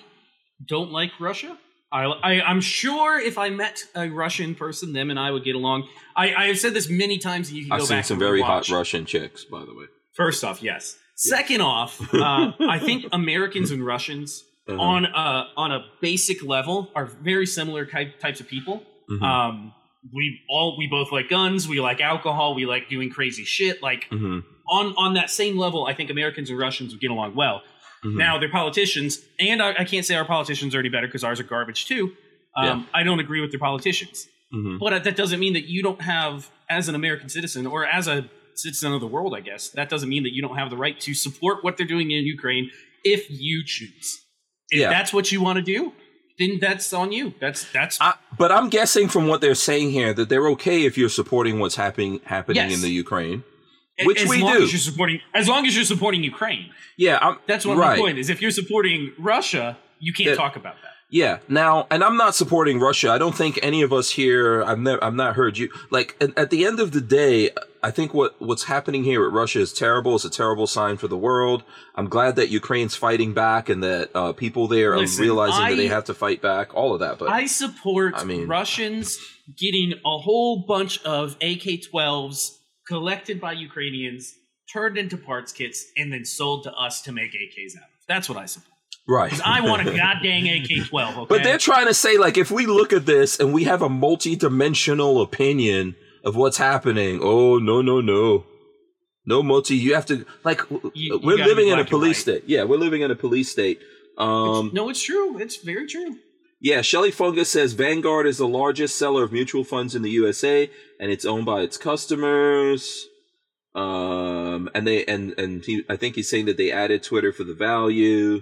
don't 0.67 0.91
like 0.91 1.11
Russia. 1.19 1.57
I, 1.91 2.05
I, 2.05 2.41
I'm 2.41 2.61
sure 2.61 3.19
if 3.19 3.37
I 3.37 3.49
met 3.49 3.83
a 3.95 4.09
Russian 4.09 4.55
person, 4.55 4.93
them 4.93 5.11
and 5.11 5.19
I 5.19 5.29
would 5.29 5.43
get 5.43 5.55
along. 5.55 5.87
I, 6.15 6.33
I 6.33 6.45
have 6.47 6.57
said 6.57 6.73
this 6.73 6.89
many 6.89 7.19
times. 7.19 7.51
You 7.53 7.63
can 7.63 7.71
I've 7.73 7.79
go 7.79 7.85
seen 7.85 7.97
back 7.97 8.05
some 8.05 8.17
very 8.19 8.41
watch. 8.41 8.69
hot 8.69 8.75
Russian 8.75 9.05
chicks, 9.05 9.45
by 9.45 9.59
the 9.59 9.73
way. 9.75 9.85
First 10.15 10.43
off, 10.43 10.63
yes. 10.63 10.97
Second 11.15 11.61
off, 11.61 12.01
uh, 12.13 12.51
I 12.59 12.79
think 12.79 13.05
Americans 13.11 13.69
and 13.71 13.85
Russians 13.85 14.43
Uh-huh. 14.67 14.81
on 14.81 15.05
a 15.05 15.47
on 15.57 15.71
a 15.71 15.83
basic 16.01 16.41
level 16.43 16.89
are 16.95 17.05
very 17.05 17.45
similar 17.45 17.85
type, 17.85 18.19
types 18.19 18.39
of 18.39 18.47
people. 18.47 18.81
Mhm. 19.11 19.21
Um, 19.21 19.73
we 20.13 20.39
all 20.49 20.77
we 20.77 20.87
both 20.87 21.11
like 21.11 21.29
guns. 21.29 21.67
We 21.67 21.79
like 21.81 22.01
alcohol. 22.01 22.55
We 22.55 22.65
like 22.65 22.89
doing 22.89 23.09
crazy 23.11 23.43
shit. 23.43 23.83
Like 23.83 24.07
Mhm. 24.09 24.43
On 24.77 24.85
on 25.03 25.13
that 25.19 25.29
same 25.41 25.55
level, 25.65 25.81
I 25.91 25.93
think 25.97 26.07
Americans 26.17 26.47
and 26.51 26.57
Russians 26.67 26.87
would 26.93 27.01
get 27.05 27.11
along 27.17 27.29
well. 27.35 27.57
Mhm. 28.05 28.15
Now 28.25 28.33
they're 28.39 28.49
politicians, 28.63 29.11
and 29.39 29.57
I, 29.67 29.69
I 29.81 29.85
can't 29.91 30.05
say 30.09 30.15
our 30.21 30.25
politicians 30.35 30.69
are 30.75 30.79
any 30.83 30.89
better 30.95 31.07
because 31.07 31.23
ours 31.23 31.39
are 31.39 31.49
garbage 31.55 31.81
too. 31.91 32.03
Um, 32.61 32.87
I 32.93 33.01
don't 33.07 33.19
agree 33.25 33.41
with 33.43 33.51
their 33.53 33.59
politicians, 33.69 34.27
Mhm. 34.53 34.77
but 34.83 35.03
that 35.05 35.15
doesn't 35.21 35.39
mean 35.45 35.53
that 35.57 35.65
you 35.73 35.81
don't 35.87 36.01
have, 36.01 36.33
as 36.69 36.83
an 36.89 36.95
American 37.01 37.29
citizen 37.37 37.65
or 37.73 37.79
as 37.99 38.05
a 38.07 38.17
citizen 38.55 38.93
of 38.93 39.01
the 39.05 39.07
world, 39.15 39.31
I 39.39 39.41
guess 39.49 39.63
that 39.77 39.87
doesn't 39.93 40.09
mean 40.15 40.23
that 40.23 40.33
you 40.35 40.41
don't 40.45 40.57
have 40.61 40.69
the 40.69 40.77
right 40.85 40.97
to 41.07 41.11
support 41.25 41.55
what 41.63 41.73
they're 41.77 41.87
doing 41.95 42.11
in 42.11 42.23
Ukraine 42.37 42.65
if 43.15 43.21
you 43.29 43.63
choose. 43.65 44.07
If 44.69 44.79
Yeah. 44.81 44.89
that's 44.95 45.11
what 45.15 45.25
you 45.31 45.39
want 45.41 45.57
to 45.61 45.65
do, 45.75 45.79
then 46.39 46.51
that's 46.65 46.87
on 47.01 47.11
you. 47.17 47.25
That's 47.43 47.61
that's 47.77 47.95
I, 48.01 48.13
but 48.37 48.51
I'm 48.51 48.69
guessing 48.77 49.07
from 49.07 49.23
what 49.29 49.39
they're 49.41 49.61
saying 49.69 49.89
here 49.99 50.11
that 50.13 50.27
they're 50.29 50.49
okay 50.55 50.79
if 50.89 50.93
you're 50.99 51.15
supporting 51.21 51.55
what's 51.61 51.75
happening 51.85 52.21
happening 52.35 52.57
Yes. 52.69 52.75
in 52.75 52.81
the 52.81 52.91
Ukraine, 53.05 53.43
which 54.05 54.21
as 54.21 54.29
we 54.29 54.41
long 54.41 54.57
do. 54.57 54.63
As 54.63 54.71
you're 54.71 54.79
supporting, 54.79 55.19
as 55.33 55.47
long 55.47 55.65
as 55.65 55.75
you're 55.75 55.85
supporting 55.85 56.23
Ukraine, 56.23 56.69
Yeah, 56.97 57.19
I'm, 57.21 57.37
that's 57.47 57.65
what 57.65 57.77
right. 57.77 57.97
my 57.97 58.03
point 58.03 58.17
is. 58.17 58.29
If 58.29 58.41
you're 58.41 58.51
supporting 58.51 59.11
Russia, 59.17 59.77
you 59.99 60.13
can't 60.13 60.29
Yeah. 60.29 60.35
talk 60.35 60.55
about 60.55 60.75
that. 60.81 60.91
Yeah. 61.09 61.37
Now, 61.47 61.85
and 61.91 62.03
I'm 62.03 62.17
not 62.17 62.33
supporting 62.33 62.79
Russia. 62.79 63.11
I 63.11 63.19
don't 63.19 63.35
think 63.35 63.59
any 63.61 63.83
of 63.83 63.93
us 63.93 64.09
here. 64.09 64.63
I've 64.63 64.79
never. 64.79 65.03
I've 65.03 65.13
not 65.13 65.35
heard 65.35 65.59
you. 65.59 65.69
Like 65.91 66.15
at, 66.19 66.35
at 66.35 66.49
the 66.49 66.65
end 66.65 66.79
of 66.79 66.91
the 66.91 67.01
day, 67.01 67.51
I 67.83 67.91
think 67.91 68.15
what 68.15 68.41
what's 68.41 68.63
happening 68.63 69.03
here 69.03 69.23
at 69.27 69.31
Russia 69.31 69.59
is 69.59 69.71
terrible. 69.73 70.15
It's 70.15 70.25
a 70.25 70.29
terrible 70.31 70.65
sign 70.65 70.97
for 70.97 71.07
the 71.07 71.17
world. 71.17 71.61
I'm 71.93 72.09
glad 72.09 72.35
that 72.37 72.49
Ukraine's 72.49 72.95
fighting 72.95 73.31
back 73.33 73.69
and 73.69 73.83
that 73.83 74.09
uh, 74.15 74.33
people 74.33 74.67
there 74.67 74.97
Listen, 74.97 75.19
are 75.21 75.27
realizing 75.27 75.65
that 75.69 75.75
they 75.75 75.87
have 75.87 76.05
to 76.05 76.15
fight 76.15 76.41
back. 76.41 76.73
All 76.73 76.95
of 76.95 76.99
that, 77.01 77.19
but 77.19 77.29
I 77.29 77.45
support 77.45 78.15
I 78.17 78.23
mean- 78.23 78.47
Russians 78.47 79.19
getting 79.55 79.93
a 80.03 80.17
whole 80.17 80.63
bunch 80.67 81.03
of 81.03 81.35
AK-12s 81.41 82.57
collected 82.87 83.39
by 83.41 83.53
Ukrainians, 83.53 84.33
turned 84.71 84.97
into 84.97 85.17
parts 85.17 85.51
kits, 85.51 85.85
and 85.97 86.11
then 86.11 86.25
sold 86.25 86.63
to 86.63 86.71
us 86.73 87.01
to 87.03 87.11
make 87.11 87.31
AKs 87.31 87.75
out 87.77 87.83
of. 87.83 87.89
That's 88.07 88.27
what 88.29 88.37
I 88.37 88.45
support. 88.45 88.69
right. 89.07 89.29
'Cause 89.31 89.41
I 89.43 89.61
want 89.61 89.81
a 89.87 89.91
goddamn 89.95 90.45
AK-12. 90.45 91.17
Okay? 91.17 91.25
But 91.27 91.43
they're 91.43 91.57
trying 91.57 91.87
to 91.87 91.93
say 91.93 92.17
like 92.17 92.37
if 92.37 92.49
we 92.51 92.65
look 92.65 92.93
at 92.93 93.05
this 93.05 93.39
and 93.39 93.53
we 93.53 93.63
have 93.65 93.81
a 93.81 93.89
multi-dimensional 93.89 95.21
opinion 95.21 95.95
of 96.23 96.35
what's 96.35 96.57
happening, 96.57 97.19
oh 97.21 97.57
no 97.57 97.81
no 97.81 97.99
no. 98.01 98.45
No 99.25 99.41
multi 99.41 99.75
you 99.75 99.93
have 99.95 100.05
to 100.07 100.25
like 100.43 100.61
You- 100.93 101.19
we're 101.23 101.37
living 101.37 101.67
in 101.69 101.79
a 101.79 101.85
police 101.85 102.17
white. 102.17 102.21
state. 102.35 102.43
Yeah, 102.47 102.63
we're 102.65 102.77
living 102.77 103.01
in 103.01 103.11
a 103.11 103.15
police 103.15 103.49
state. 103.51 103.79
Um 104.17 104.71
no, 104.73 104.89
it's 104.89 105.01
true. 105.01 105.37
It's 105.39 105.57
very 105.57 105.87
true. 105.87 106.17
Yeah, 106.63 106.81
Shelly 106.81 107.11
Fungus 107.11 107.49
says 107.51 107.73
Vanguard 107.73 108.25
is 108.25 108.37
the 108.39 108.47
largest 108.47 108.95
seller 108.95 109.23
of 109.23 109.31
mutual 109.31 109.63
funds 109.65 109.93
in 109.95 110.01
the 110.01 110.09
USA 110.21 110.69
and 110.99 111.11
it's 111.11 111.25
owned 111.25 111.45
by 111.45 111.61
its 111.61 111.77
customers. 111.77 113.07
Um 113.75 114.69
and 114.75 114.85
they 114.87 115.03
and 115.05 115.33
and 115.37 115.63
he 115.65 115.83
I 115.89 115.95
think 115.97 116.15
he's 116.15 116.29
saying 116.29 116.45
that 116.45 116.57
they 116.57 116.71
added 116.71 117.03
Twitter 117.03 117.31
for 117.33 117.43
the 117.43 117.53
value. 117.55 118.41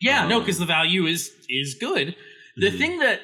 Yeah, 0.00 0.26
no, 0.26 0.36
Um, 0.38 0.42
because 0.42 0.58
the 0.58 0.66
value 0.66 1.06
is 1.06 1.30
is 1.48 1.74
good. 1.74 2.16
The 2.56 2.70
Mhm. 2.70 2.78
thing 2.78 2.98
that 3.00 3.20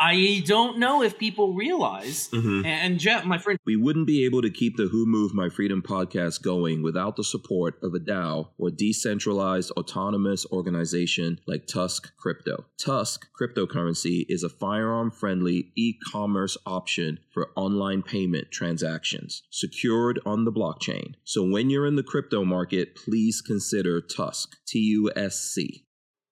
I 0.00 0.44
don't 0.46 0.78
know 0.78 1.02
if 1.02 1.18
people 1.18 1.54
realize, 1.54 2.28
Mhm. 2.32 2.64
and 2.64 3.00
Jeff, 3.00 3.24
my 3.24 3.36
friend 3.36 3.58
We 3.66 3.74
wouldn't 3.74 4.06
be 4.06 4.24
able 4.24 4.42
to 4.42 4.50
keep 4.50 4.76
the 4.76 4.86
Who 4.86 5.04
Moved 5.06 5.34
My 5.34 5.48
Freedom 5.48 5.82
podcast 5.82 6.40
going 6.42 6.82
without 6.82 7.16
the 7.16 7.24
support 7.24 7.78
of 7.82 7.94
a 7.94 7.98
DAO 7.98 8.50
or 8.58 8.70
decentralized 8.70 9.72
autonomous 9.72 10.46
organization 10.52 11.40
like 11.46 11.66
TUSC 11.66 12.12
Crypto. 12.16 12.64
TUSC 12.78 13.26
cryptocurrency 13.38 14.24
is 14.28 14.44
a 14.44 14.48
firearm 14.48 15.10
friendly 15.10 15.72
e 15.76 15.94
commerce 16.12 16.56
option 16.64 17.18
for 17.34 17.50
online 17.56 18.02
payment 18.02 18.52
transactions 18.52 19.42
secured 19.50 20.20
on 20.24 20.44
the 20.44 20.52
blockchain. 20.52 21.14
So 21.24 21.42
when 21.42 21.70
you're 21.70 21.86
in 21.86 21.96
the 21.96 22.02
crypto 22.04 22.44
market, 22.44 22.94
please 22.94 23.40
consider 23.40 24.00
TUSC. 24.00 24.54
T 24.66 24.78
U 24.78 25.10
S 25.16 25.40
C. 25.40 25.84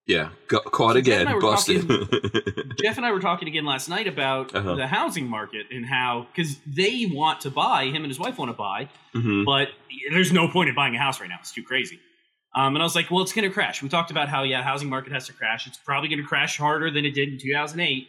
Yeah, 0.07 0.28
caught 0.49 0.91
So 0.95 1.01
Jeff 1.01 1.20
and 1.20 1.28
I 1.28 1.35
were. 1.35 1.41
Jeff 2.81 2.97
and 2.97 3.05
I 3.07 3.11
were 3.11 3.19
talking 3.20 3.49
again 3.49 3.65
last 3.65 3.89
night 3.89 4.07
about 4.07 4.55
Uh-huh. 4.55 4.77
the 4.77 4.87
housing 4.87 5.28
market 5.28 5.66
and 5.73 5.85
how 5.85 6.27
because 6.33 6.57
they 6.65 7.07
want 7.12 7.41
to 7.41 7.51
buy, 7.51 7.87
him 7.87 7.97
and 7.97 8.07
his 8.07 8.19
wife 8.19 8.39
want 8.39 8.51
to 8.51 8.57
buy, 8.57 8.89
Mhm. 9.15 9.45
but 9.45 9.69
there's 10.12 10.33
no 10.33 10.47
point 10.49 10.69
in 10.69 10.74
buying 10.77 10.95
a 10.95 10.99
house 10.99 11.20
right 11.20 11.28
now. 11.28 11.37
It's 11.41 11.53
too 11.53 11.65
crazy. 11.65 11.99
Um, 12.55 12.74
and 12.77 12.83
I 12.83 12.87
was 12.87 12.95
like, 12.95 13.11
well, 13.11 13.23
it's 13.23 13.33
going 13.33 13.47
to 13.49 13.53
crash. 13.53 13.83
We 13.83 13.89
talked 13.89 14.11
about 14.12 14.28
how 14.28 14.45
yeah, 14.45 14.62
housing 14.62 14.89
market 14.89 15.12
has 15.12 15.27
to 15.27 15.33
crash. 15.33 15.66
It's 15.66 15.77
probably 15.77 16.09
going 16.09 16.23
to 16.23 16.27
crash 16.27 16.57
harder 16.57 16.91
than 16.91 17.05
it 17.05 17.11
did 17.12 17.28
in 17.28 17.39
2008. 17.39 18.09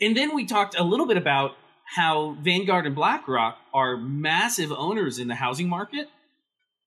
And 0.00 0.16
then 0.16 0.34
we 0.34 0.46
talked 0.46 0.74
a 0.78 0.82
little 0.82 1.06
bit 1.06 1.16
about 1.18 1.56
how 1.94 2.36
Vanguard 2.42 2.86
and 2.86 2.94
BlackRock 2.94 3.58
are 3.74 3.96
massive 3.98 4.72
owners 4.72 5.18
in 5.18 5.28
the 5.28 5.34
housing 5.34 5.68
market. 5.68 6.08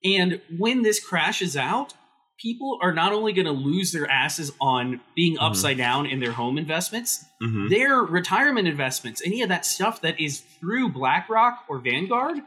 And 0.03 0.41
when 0.57 0.81
this 0.81 0.99
crashes 0.99 1.55
out, 1.55 1.93
people 2.41 2.77
are 2.81 2.93
not 2.93 3.11
only 3.13 3.33
going 3.33 3.45
to 3.45 3.51
lose 3.51 3.91
their 3.91 4.09
asses 4.09 4.51
on 4.61 4.99
being 5.15 5.35
Mm-hmm. 5.35 5.43
upside 5.45 5.77
down 5.77 6.05
in 6.05 6.19
their 6.19 6.31
home 6.33 6.57
investments, 6.57 7.25
Mhm. 7.41 7.69
their 7.69 8.01
retirement 8.01 8.67
investments, 8.67 9.21
any 9.25 9.41
of 9.41 9.49
that 9.49 9.65
stuff 9.65 10.01
that 10.01 10.19
is 10.19 10.39
through 10.59 10.89
BlackRock 10.89 11.65
or 11.67 11.79
Vanguard, 11.79 12.37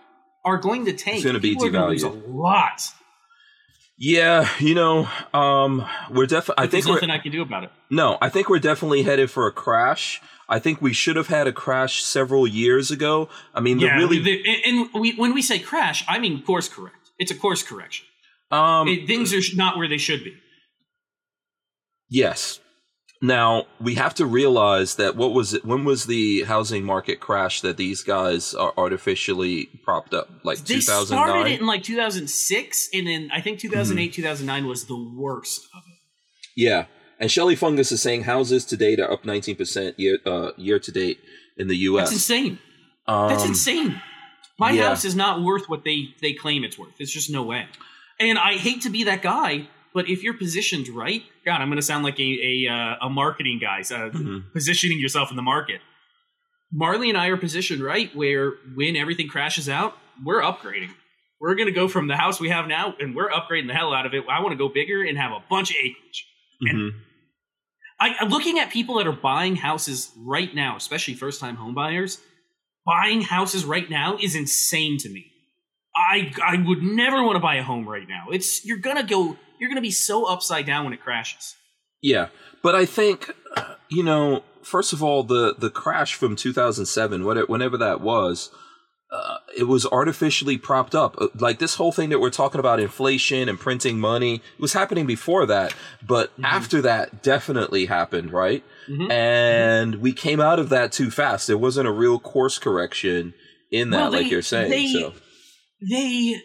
are 0.44 0.56
going 0.58 0.84
to 0.86 0.92
tank. 0.92 1.24
It's 1.24 1.38
be 1.40 1.50
People 1.50 1.66
are 1.66 1.70
gonna 1.70 1.88
lose 1.88 2.02
a 2.02 2.08
lot. 2.08 2.80
Yeah, 3.98 4.48
you 4.58 4.74
know, 4.74 5.08
um, 5.34 5.84
we're 6.10 6.24
definitely. 6.26 6.62
I 6.64 6.66
there's 6.66 6.84
think 6.84 6.86
we're 6.86 6.94
nothing 6.94 7.10
I 7.10 7.18
can 7.18 7.32
do 7.32 7.42
about 7.42 7.64
it. 7.64 7.70
no. 7.90 8.16
I 8.22 8.30
think 8.30 8.48
we're 8.48 8.58
definitely 8.58 9.02
headed 9.02 9.30
for 9.30 9.46
a 9.46 9.52
crash. 9.52 10.22
I 10.48 10.58
think 10.58 10.80
we 10.80 10.92
should 10.94 11.16
have 11.16 11.26
had 11.28 11.46
a 11.46 11.52
crash 11.52 12.02
several 12.02 12.46
years 12.46 12.90
ago. 12.90 13.28
I 13.54 13.60
mean, 13.60 13.76
the 13.78 13.84
Yeah, 13.86 13.96
really, 13.98 14.18
the- 14.18 14.42
and 14.64 14.88
and 14.92 15.00
we, 15.00 15.12
when 15.12 15.34
we 15.34 15.42
say 15.42 15.58
crash, 15.58 16.02
I 16.08 16.18
mean 16.18 16.42
course 16.42 16.68
correct. 16.68 17.10
It's 17.18 17.30
a 17.30 17.34
course 17.34 17.62
correction. 17.62 18.06
Um, 18.50 18.88
It- 18.88 19.06
things 19.06 19.32
are 19.32 19.56
not 19.56 19.76
where 19.76 19.88
they 19.88 19.98
should 19.98 20.24
be. 20.24 20.34
Yes. 22.08 22.60
Now 23.22 23.66
we 23.80 23.96
have 23.96 24.14
to 24.14 24.24
realize 24.24 24.94
that 24.96 25.14
what 25.14 25.34
was 25.34 25.52
it? 25.52 25.64
When 25.64 25.84
was 25.84 26.06
the 26.06 26.42
housing 26.44 26.84
market 26.84 27.20
crash 27.20 27.60
that 27.60 27.76
these 27.76 28.02
guys 28.02 28.54
are 28.54 28.72
artificially 28.78 29.68
propped 29.84 30.14
up? 30.14 30.30
Like 30.42 30.58
They 30.58 30.76
two 30.76 30.80
thousand 30.80 31.18
started 31.18 31.46
it 31.52 31.60
in 31.60 31.66
like 31.66 31.82
2006, 31.82 32.88
and 32.94 33.06
then 33.06 33.30
I 33.32 33.42
think 33.42 33.58
2008, 33.60 34.14
2009 34.14 34.66
was 34.66 34.86
the 34.86 34.96
worst 34.96 35.60
of 35.74 35.82
it. 35.86 35.98
Yeah. 36.56 36.86
And 37.18 37.30
Shelly 37.30 37.56
Fungus 37.56 37.92
is 37.92 38.00
saying 38.00 38.22
houses 38.22 38.64
to 38.64 38.76
date 38.78 38.98
are 38.98 39.12
up 39.12 39.26
nineteen 39.26 39.54
percent 39.54 40.00
year 40.00 40.18
uh, 40.24 40.52
year 40.56 40.78
to 40.78 40.90
date 40.90 41.18
in 41.58 41.68
the 41.68 41.76
U.S. 41.76 42.04
That's 42.04 42.12
insane. 42.12 42.58
Um, 43.06 43.28
That's 43.28 43.44
insane. 43.44 44.00
My 44.58 44.70
yeah. 44.70 44.88
house 44.88 45.04
is 45.04 45.14
not 45.14 45.42
worth 45.42 45.68
what 45.68 45.84
they 45.84 46.14
they 46.22 46.32
claim 46.32 46.64
it's 46.64 46.78
worth. 46.78 46.94
It's 46.98 47.12
just 47.12 47.30
no 47.30 47.42
way. 47.42 47.66
And 48.20 48.38
I 48.38 48.52
hate 48.58 48.82
to 48.82 48.90
be 48.90 49.04
that 49.04 49.22
guy, 49.22 49.66
but 49.94 50.08
if 50.08 50.22
you're 50.22 50.34
positioned 50.36 50.88
right, 50.88 51.22
God, 51.44 51.60
I'm 51.60 51.68
going 51.68 51.76
to 51.76 51.82
sound 51.82 52.04
like 52.04 52.20
a 52.20 52.22
a, 52.68 52.72
uh, 52.72 53.06
a 53.06 53.10
marketing 53.10 53.58
guy, 53.60 53.80
uh, 53.80 54.10
Mhm. 54.10 54.52
positioning 54.52 55.00
yourself 55.00 55.30
in 55.30 55.36
the 55.36 55.42
market. 55.42 55.80
Marley 56.72 57.08
and 57.08 57.18
I 57.18 57.26
are 57.28 57.36
positioned 57.36 57.82
right 57.82 58.14
where 58.14 58.52
when 58.76 58.94
everything 58.94 59.26
crashes 59.26 59.68
out, 59.68 59.96
we're 60.22 60.40
upgrading. 60.42 60.90
We're 61.40 61.54
going 61.56 61.66
to 61.68 61.72
go 61.72 61.88
from 61.88 62.06
the 62.06 62.16
house 62.16 62.38
we 62.38 62.50
have 62.50 62.68
now, 62.68 62.94
and 63.00 63.14
we're 63.16 63.30
upgrading 63.30 63.66
the 63.68 63.74
hell 63.74 63.92
out 63.94 64.04
of 64.06 64.12
it. 64.14 64.22
I 64.30 64.40
want 64.40 64.52
to 64.52 64.56
go 64.56 64.68
bigger 64.68 65.02
and 65.02 65.16
have 65.18 65.32
a 65.32 65.42
bunch 65.48 65.70
of 65.70 65.76
acreage. 65.76 66.26
mhm. 66.62 66.90
I, 67.98 68.14
I'm 68.20 68.28
looking 68.28 68.58
at 68.58 68.70
people 68.70 68.96
that 68.96 69.06
are 69.06 69.12
buying 69.12 69.56
houses 69.56 70.10
right 70.16 70.54
now, 70.54 70.76
especially 70.76 71.14
first 71.14 71.40
time 71.40 71.56
homebuyers. 71.56 72.20
Buying 72.86 73.20
houses 73.22 73.64
right 73.64 73.88
now 73.90 74.16
is 74.20 74.34
insane 74.34 74.96
to 74.98 75.08
me. 75.10 75.32
I 75.96 76.32
I 76.44 76.56
would 76.66 76.82
never 76.82 77.22
want 77.22 77.36
to 77.36 77.40
buy 77.40 77.56
a 77.56 77.62
home 77.62 77.88
right 77.88 78.08
now. 78.08 78.26
It's 78.30 78.64
you're 78.64 78.78
gonna 78.78 79.02
go 79.02 79.36
you're 79.58 79.68
gonna 79.68 79.80
be 79.80 79.90
so 79.90 80.24
upside 80.24 80.66
down 80.66 80.84
when 80.84 80.92
it 80.92 81.00
crashes. 81.02 81.56
Yeah, 82.02 82.28
but 82.62 82.74
I 82.74 82.86
think 82.86 83.34
you 83.88 84.02
know. 84.02 84.42
First 84.62 84.92
of 84.92 85.02
all, 85.02 85.22
the 85.22 85.54
the 85.58 85.70
crash 85.70 86.14
from 86.14 86.36
2007, 86.36 87.24
what- 87.24 87.48
whenever 87.48 87.78
that 87.78 88.02
was, 88.02 88.50
uh, 89.10 89.38
it 89.56 89.64
was 89.64 89.86
artificially 89.86 90.58
propped 90.58 90.94
up. 90.94 91.16
Uh, 91.18 91.28
Like 91.34 91.58
this 91.58 91.76
whole 91.76 91.92
thing 91.92 92.10
that 92.10 92.20
we're 92.20 92.28
talking 92.28 92.58
about, 92.58 92.78
inflation 92.78 93.48
and 93.48 93.58
printing 93.58 93.98
money, 93.98 94.34
it 94.34 94.60
was 94.60 94.74
happening 94.74 95.06
before 95.06 95.46
that, 95.46 95.72
but 96.06 96.30
after 96.44 96.82
that, 96.82 97.22
definitely 97.22 97.86
happened, 97.86 98.32
right? 98.34 98.62
Mhm. 98.86 99.10
And 99.10 99.94
we 99.96 100.12
came 100.12 100.40
out 100.40 100.58
of 100.58 100.68
that 100.68 100.92
too 100.92 101.10
fast. 101.10 101.46
There 101.46 101.56
wasn't 101.56 101.88
a 101.88 101.92
real 101.92 102.18
course 102.18 102.58
correction 102.58 103.32
in 103.70 103.88
that, 103.90 104.10
Well, 104.10 104.12
like 104.12 104.30
you're 104.30 104.42
saying. 104.42 104.70
they- 104.70 104.88
so, 104.92 105.14
They 105.88 106.42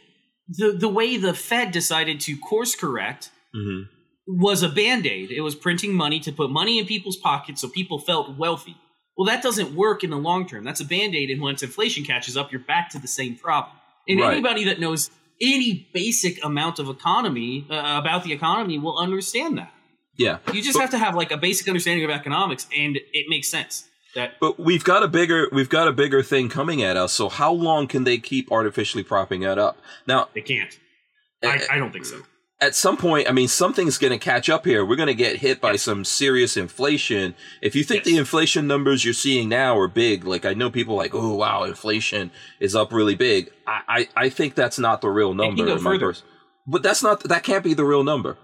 the 0.48 0.72
the 0.74 0.90
way 0.90 1.18
the 1.18 1.34
Fed 1.34 1.72
decided 1.72 2.20
to 2.22 2.38
course 2.38 2.76
correct 2.76 3.32
Mhm. 3.56 3.88
was 4.28 4.64
a 4.64 4.70
band-aid. 4.70 5.32
It 5.32 5.42
was 5.42 5.56
printing 5.56 5.94
money 5.94 6.20
to 6.22 6.32
put 6.32 6.50
money 6.52 6.78
in 6.80 6.86
people's 6.86 7.18
pockets 7.18 7.62
so 7.62 7.68
people 7.70 8.00
felt 8.00 8.38
wealthy. 8.38 8.76
Well, 9.18 9.26
that 9.28 9.42
doesn't 9.42 9.74
work 9.76 10.04
in 10.04 10.10
the 10.10 10.18
long 10.18 10.48
term. 10.48 10.64
That's 10.64 10.82
a 10.82 10.86
band-aid, 10.86 11.30
and 11.32 11.42
once 11.42 11.64
inflation 11.64 12.04
catches 12.04 12.36
up, 12.38 12.52
you're 12.52 12.60
back 12.62 12.90
to 12.92 13.00
the 13.00 13.08
same 13.08 13.36
problem. 13.36 13.76
And 14.08 14.20
Right. 14.20 14.34
anybody 14.34 14.66
that 14.66 14.80
knows 14.80 15.10
any 15.42 15.90
basic 15.94 16.44
amount 16.44 16.80
of 16.80 16.90
economy 16.90 17.66
uh, 17.70 18.00
about 18.02 18.24
the 18.24 18.34
economy 18.34 18.78
will 18.78 18.98
understand 18.98 19.58
that. 19.58 19.72
yeah. 20.18 20.38
You 20.54 20.62
just 20.62 20.74
But- 20.76 20.82
have 20.82 20.90
to 20.92 20.98
have 20.98 21.16
like 21.16 21.32
a 21.32 21.38
basic 21.38 21.68
understanding 21.68 22.04
of 22.06 22.10
economics, 22.12 22.68
and 22.76 22.98
it 22.98 23.26
makes 23.30 23.48
sense. 23.50 23.90
That 24.16 24.40
But 24.40 24.60
we've 24.60 24.84
got 24.84 25.04
a 25.04 25.08
bigger 25.08 25.48
we've 25.52 25.70
got 25.70 25.88
a 25.88 25.92
bigger 25.94 26.24
thing 26.24 26.50
coming 26.50 26.82
at 26.82 26.98
us. 26.98 27.14
So 27.14 27.30
how 27.30 27.52
long 27.52 27.88
can 27.88 28.04
they 28.06 28.18
keep 28.18 28.52
artificially 28.52 29.04
propping 29.04 29.42
that 29.42 29.58
up? 29.60 29.78
Now, 30.08 30.30
they 30.34 30.42
can't. 30.42 30.78
Eh, 31.44 31.48
I, 31.70 31.76
I 31.76 31.78
don't 31.78 31.92
think 31.92 32.06
so. 32.06 32.22
at 32.62 32.74
some 32.74 32.96
point, 32.96 33.28
I 33.30 33.34
mean, 33.34 33.50
something's 33.50 33.98
going 33.98 34.14
to 34.14 34.18
catch 34.18 34.50
up 34.50 34.66
here. 34.66 34.86
We're 34.86 34.96
going 34.96 35.08
to 35.08 35.14
get 35.14 35.38
hit 35.38 35.60
by 35.60 35.76
some 35.76 36.06
serious 36.06 36.56
inflation. 36.56 37.36
If 37.62 37.76
you 37.76 37.84
think 37.84 38.06
the 38.06 38.16
inflation 38.18 38.66
numbers 38.68 39.04
you're 39.04 39.14
seeing 39.14 39.50
now 39.50 39.78
are 39.78 39.90
big, 39.90 40.24
like 40.24 40.46
I 40.46 40.54
know 40.54 40.70
people 40.70 40.96
like, 40.96 41.14
oh 41.14 41.36
wow, 41.36 41.64
inflation 41.64 42.32
is 42.62 42.74
up 42.76 42.94
really 42.94 43.16
big. 43.16 43.52
I 43.68 43.82
I, 44.16 44.26
I 44.26 44.30
think 44.30 44.56
that's 44.56 44.80
not 44.80 45.02
the 45.02 45.10
real 45.10 45.34
number. 45.34 45.66
go 45.66 45.76
in 45.76 45.84
my 45.84 45.92
further. 45.92 46.08
pers- 46.08 46.24
But 46.66 46.82
that's 46.84 47.04
not 47.04 47.22
that 47.26 47.44
can't 47.44 47.64
be 47.66 47.74
the 47.74 47.86
real 47.86 48.04
number. 48.06 48.38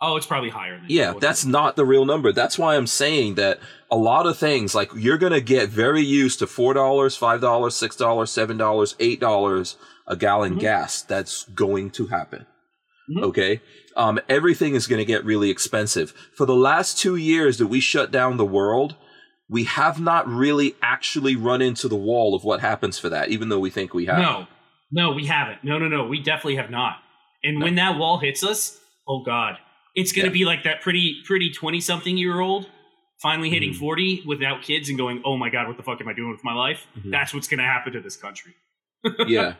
Oh, 0.00 0.16
it's 0.16 0.26
probably 0.26 0.50
higher. 0.50 0.76
Than 0.76 0.86
Yeah, 0.88 1.14
that's 1.20 1.44
not 1.44 1.74
the 1.76 1.84
real 1.84 2.04
number. 2.04 2.32
That's 2.32 2.58
why 2.58 2.76
I'm 2.76 2.86
saying 2.86 3.34
that 3.34 3.58
a 3.90 3.96
lot 3.96 4.26
of 4.26 4.38
things, 4.38 4.74
like 4.74 4.90
you're 4.94 5.18
gonna 5.18 5.40
get 5.40 5.70
very 5.70 6.02
used 6.02 6.38
to 6.38 6.46
four 6.46 6.74
dollars, 6.74 7.16
five 7.16 7.40
dollars, 7.40 7.74
six 7.74 7.96
dollars, 7.96 8.30
seven 8.30 8.56
dollars, 8.56 8.94
eight 9.00 9.18
dollars 9.20 9.76
a 10.06 10.16
gallon 10.16 10.54
Mhm. 10.56 10.60
gas. 10.60 11.02
That's 11.02 11.44
going 11.54 11.90
to 11.90 12.06
happen. 12.06 12.46
Mhm. 13.10 13.22
Okay, 13.24 13.60
um, 13.96 14.20
everything 14.28 14.74
is 14.74 14.86
gonna 14.86 15.04
get 15.04 15.24
really 15.24 15.50
expensive. 15.50 16.12
For 16.36 16.46
the 16.46 16.54
last 16.54 16.98
two 16.98 17.16
years 17.16 17.58
that 17.58 17.66
we 17.66 17.80
shut 17.80 18.10
down 18.12 18.36
the 18.36 18.44
world, 18.44 18.94
we 19.50 19.64
have 19.64 19.98
not 19.98 20.28
really 20.28 20.76
actually 20.82 21.34
run 21.34 21.60
into 21.60 21.88
the 21.88 21.96
wall 21.96 22.34
of 22.36 22.44
what 22.44 22.60
happens 22.60 22.98
for 22.98 23.08
that, 23.08 23.30
even 23.30 23.48
though 23.48 23.58
we 23.58 23.70
think 23.70 23.94
we 23.94 24.06
have. 24.06 24.18
No, 24.18 24.46
no, 24.92 25.12
we 25.12 25.26
haven't. 25.26 25.64
No, 25.64 25.78
no, 25.78 25.88
no, 25.88 26.04
we 26.06 26.22
definitely 26.22 26.56
have 26.56 26.70
not. 26.70 26.98
And 27.42 27.60
when 27.62 27.74
that 27.76 27.96
wall 27.98 28.18
hits 28.18 28.44
us, 28.44 28.78
oh 29.08 29.22
god, 29.24 29.56
it's 30.00 30.12
going 30.12 30.24
to 30.24 30.30
Yeah. 30.30 30.40
be 30.40 30.44
like 30.44 30.62
that 30.64 30.80
pretty, 30.80 31.22
pretty 31.26 31.50
twenty-something-year-old 31.50 32.66
finally 33.22 33.50
hitting 33.50 33.72
Mhm. 33.72 33.76
forty 33.78 34.22
without 34.26 34.62
kids 34.62 34.88
and 34.88 34.96
going, 34.96 35.20
"Oh 35.24 35.36
my 35.36 35.50
god, 35.50 35.66
what 35.68 35.76
the 35.76 35.82
fuck 35.82 36.00
am 36.00 36.08
I 36.08 36.12
doing 36.12 36.30
with 36.30 36.44
my 36.44 36.54
life?" 36.54 36.86
Mhm. 36.98 37.10
That's 37.10 37.34
what's 37.34 37.48
going 37.48 37.58
to 37.58 37.64
happen 37.64 37.92
to 37.92 38.00
this 38.00 38.16
country. 38.16 38.54
yeah. 39.26 39.54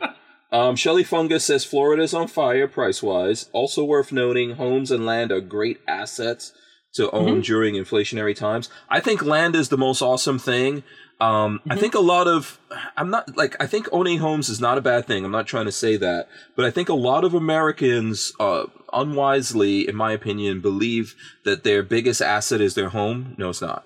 Um, 0.51 0.75
Shelly 0.75 1.03
Fungus 1.03 1.45
says 1.45 1.63
Florida's 1.65 2.13
on 2.13 2.27
fire 2.27 2.67
price 2.67 3.03
wise. 3.03 3.49
Also 3.53 3.83
worth 3.83 4.11
noting, 4.11 4.51
homes 4.55 4.89
and 4.91 5.05
land 5.05 5.31
are 5.31 5.41
great 5.41 5.79
assets 5.87 6.53
to 6.95 7.11
own 7.11 7.41
during 7.41 7.75
inflationary 7.75 8.35
times. 8.35 8.67
I 8.89 8.99
think 8.99 9.21
land 9.23 9.55
is 9.55 9.69
the 9.69 9.77
most 9.77 10.01
awesome 10.01 10.39
thing. 10.39 10.83
Um, 11.21 11.59
I 11.69 11.75
Mhm. 11.75 11.79
think 11.79 11.95
a 11.95 11.99
lot 11.99 12.27
of, 12.27 12.57
I'm 12.95 13.09
not 13.09 13.35
like, 13.35 13.55
I 13.61 13.67
think 13.67 13.89
owning 13.91 14.19
homes 14.19 14.47
is 14.47 14.61
not 14.61 14.77
a 14.77 14.81
bad 14.81 15.05
thing. 15.05 15.25
I'm 15.25 15.31
not 15.31 15.47
trying 15.47 15.65
to 15.65 15.71
say 15.71 15.97
that, 15.97 16.29
but 16.55 16.63
I 16.63 16.71
think 16.71 16.87
a 16.87 16.93
lot 16.93 17.25
of 17.25 17.33
Americans, 17.33 18.31
uh, 18.39 18.65
unwisely, 18.93 19.87
in 19.87 19.95
my 19.95 20.13
opinion, 20.13 20.61
believe 20.61 21.15
that 21.43 21.63
their 21.65 21.83
biggest 21.83 22.21
asset 22.21 22.61
is 22.61 22.73
their 22.75 22.89
home. 22.89 23.35
No, 23.37 23.49
it's 23.49 23.61
not. 23.61 23.85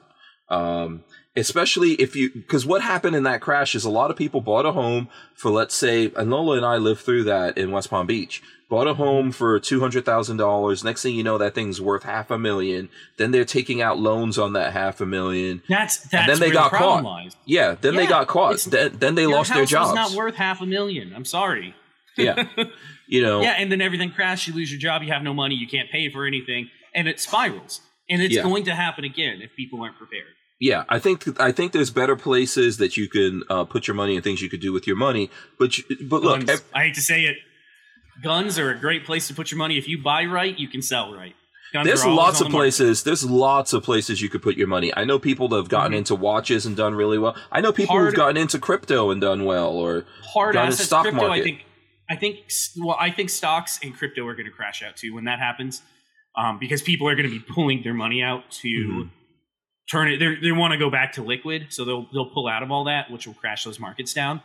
Um, 0.49 1.03
especially 1.35 1.91
if 1.93 2.15
you, 2.15 2.31
because 2.33 2.65
what 2.65 2.81
happened 2.81 3.15
in 3.15 3.23
that 3.23 3.41
crash 3.41 3.75
is 3.75 3.85
a 3.85 3.89
lot 3.89 4.11
of 4.11 4.17
people 4.17 4.41
bought 4.41 4.65
a 4.65 4.71
home 4.71 5.09
for, 5.35 5.49
let's 5.51 5.75
say, 5.75 6.11
and 6.15 6.29
Lola 6.29 6.57
and 6.57 6.65
I 6.65 6.77
lived 6.77 7.01
through 7.01 7.23
that 7.25 7.57
in 7.57 7.71
West 7.71 7.89
Palm 7.89 8.07
Beach. 8.07 8.41
Bought 8.69 8.87
a 8.87 8.95
home 8.95 9.31
for 9.31 9.59
two 9.59 9.79
hundred 9.81 10.03
thousand 10.03 10.37
dollars. 10.37 10.83
Next 10.83 11.03
thing 11.03 11.13
you 11.15 11.21
know, 11.23 11.37
that 11.37 11.53
thing's 11.53 11.79
worth 11.79 12.03
half 12.03 12.31
a 12.31 12.39
million. 12.39 12.89
Then 13.17 13.29
they're 13.29 13.45
taking 13.45 13.83
out 13.83 13.99
loans 13.99 14.39
on 14.39 14.53
that 14.53 14.73
half 14.73 14.99
a 14.99 15.05
million. 15.05 15.61
That's 15.69 15.97
that's 15.97 16.13
And 16.13 16.29
then 16.31 16.39
they 16.39 16.49
got 16.51 16.71
the 16.71 16.77
caught. 16.77 17.03
lies. 17.03 17.35
Yeah, 17.45 17.75
then 17.79 17.95
they 17.95 18.07
got 18.07 18.27
caught. 18.27 18.57
Then, 18.61 18.95
then 18.97 19.13
they 19.13 19.27
lost 19.27 19.53
their 19.53 19.65
jobs. 19.65 19.89
was 19.91 19.95
not 19.95 20.17
worth 20.17 20.35
half 20.35 20.59
a 20.61 20.65
million. 20.65 21.13
I'm 21.15 21.25
sorry. 21.25 21.75
yeah, 22.17 22.47
you 23.07 23.21
know. 23.21 23.41
Yeah, 23.41 23.51
and 23.59 23.71
then 23.71 23.79
everything 23.81 24.11
crashes. 24.11 24.47
You 24.47 24.53
lose 24.55 24.71
your 24.71 24.79
job. 24.79 25.03
You 25.03 25.11
have 25.11 25.21
no 25.23 25.35
money. 25.35 25.53
You 25.53 25.67
can't 25.67 25.91
pay 25.91 26.09
for 26.09 26.25
anything, 26.25 26.69
and 26.95 27.07
it 27.07 27.19
spirals. 27.19 27.81
And 28.09 28.23
it's 28.23 28.33
Yeah. 28.33 28.41
going 28.43 28.63
to 28.65 28.73
happen 28.73 29.03
again 29.03 29.41
if 29.43 29.55
people 29.55 29.83
aren't 29.83 29.97
prepared. 29.99 30.33
Yeah, 30.69 30.83
I 30.87 30.97
think 30.99 31.17
I 31.41 31.51
think 31.51 31.73
there's 31.73 31.89
better 31.91 32.15
places 32.15 32.77
that 32.77 32.95
you 32.95 33.09
can 33.09 33.43
uh, 33.49 33.65
put 33.65 33.85
your 33.87 33.95
money 33.95 34.15
and 34.15 34.23
things 34.23 34.41
you 34.41 34.49
could 34.49 34.61
do 34.61 34.71
with 34.71 34.85
your 34.87 34.95
money. 34.95 35.29
But 35.59 35.77
you, 35.77 35.83
but 36.13 36.21
look, 36.23 36.37
Guns, 36.45 36.49
ev- 36.61 36.63
I 36.73 36.83
hate 36.85 36.95
to 36.95 37.01
say 37.01 37.19
it, 37.23 37.37
guns 38.21 38.57
are 38.59 38.69
a 38.69 38.79
great 38.79 39.05
place 39.05 39.27
to 39.27 39.33
put 39.33 39.51
your 39.51 39.57
money. 39.57 39.77
If 39.77 39.87
you 39.87 40.01
buy 40.01 40.23
right, 40.25 40.57
you 40.57 40.67
can 40.69 40.81
sell 40.81 41.13
right. 41.13 41.35
Guns 41.73 41.87
there's 41.87 42.05
lots 42.05 42.39
of 42.39 42.47
the 42.47 42.51
places. 42.53 43.03
There's 43.03 43.25
lots 43.25 43.73
of 43.73 43.83
places 43.83 44.21
you 44.21 44.29
could 44.29 44.41
put 44.43 44.55
your 44.55 44.67
money. 44.67 44.93
I 44.95 45.03
know 45.05 45.17
people 45.19 45.47
that 45.49 45.57
have 45.57 45.69
gotten 45.69 45.93
Mhm. 45.93 45.97
into 45.97 46.15
watches 46.15 46.65
and 46.65 46.77
done 46.77 46.93
really 46.95 47.17
well. 47.17 47.35
I 47.51 47.61
know 47.61 47.73
people 47.73 47.95
Hard- 47.95 48.05
who've 48.05 48.15
gotten 48.15 48.37
into 48.37 48.59
crypto 48.59 49.09
and 49.11 49.19
done 49.19 49.43
well. 49.43 49.71
Or 49.71 50.05
Hard 50.33 50.53
Got 50.53 50.65
a 50.65 50.67
assets, 50.67 50.85
stock 50.85 51.01
crypto. 51.03 51.23
I 51.25 51.27
market. 51.27 51.43
think, 51.43 51.59
I 52.09 52.15
think, 52.15 52.35
well, 52.77 52.95
I 52.99 53.09
think 53.09 53.29
stocks 53.31 53.79
and 53.83 53.93
crypto 53.97 54.25
are 54.27 54.35
going 54.35 54.45
to 54.45 54.51
crash 54.51 54.83
out 54.83 54.95
too 54.95 55.13
when 55.15 55.25
that 55.25 55.39
happens, 55.39 55.81
um, 56.37 56.57
because 56.59 56.81
people 56.83 57.09
are 57.09 57.15
going 57.15 57.27
to 57.29 57.35
be 57.39 57.43
pulling 57.55 57.81
their 57.83 57.93
money 57.95 58.21
out 58.21 58.49
to 58.61 58.67
Mhm. 58.67 59.09
Turn 59.91 60.11
it. 60.11 60.17
They 60.19 60.35
they 60.41 60.51
want 60.51 60.71
to 60.73 60.77
go 60.77 60.89
back 60.89 61.13
to 61.13 61.23
liquid, 61.23 61.67
so 61.69 61.85
they'll 61.85 62.07
they'll 62.13 62.29
pull 62.33 62.47
out 62.47 62.63
of 62.63 62.71
all 62.71 62.85
that, 62.85 63.11
which 63.11 63.27
will 63.27 63.33
crash 63.35 63.63
those 63.63 63.79
markets 63.79 64.13
down. 64.13 64.41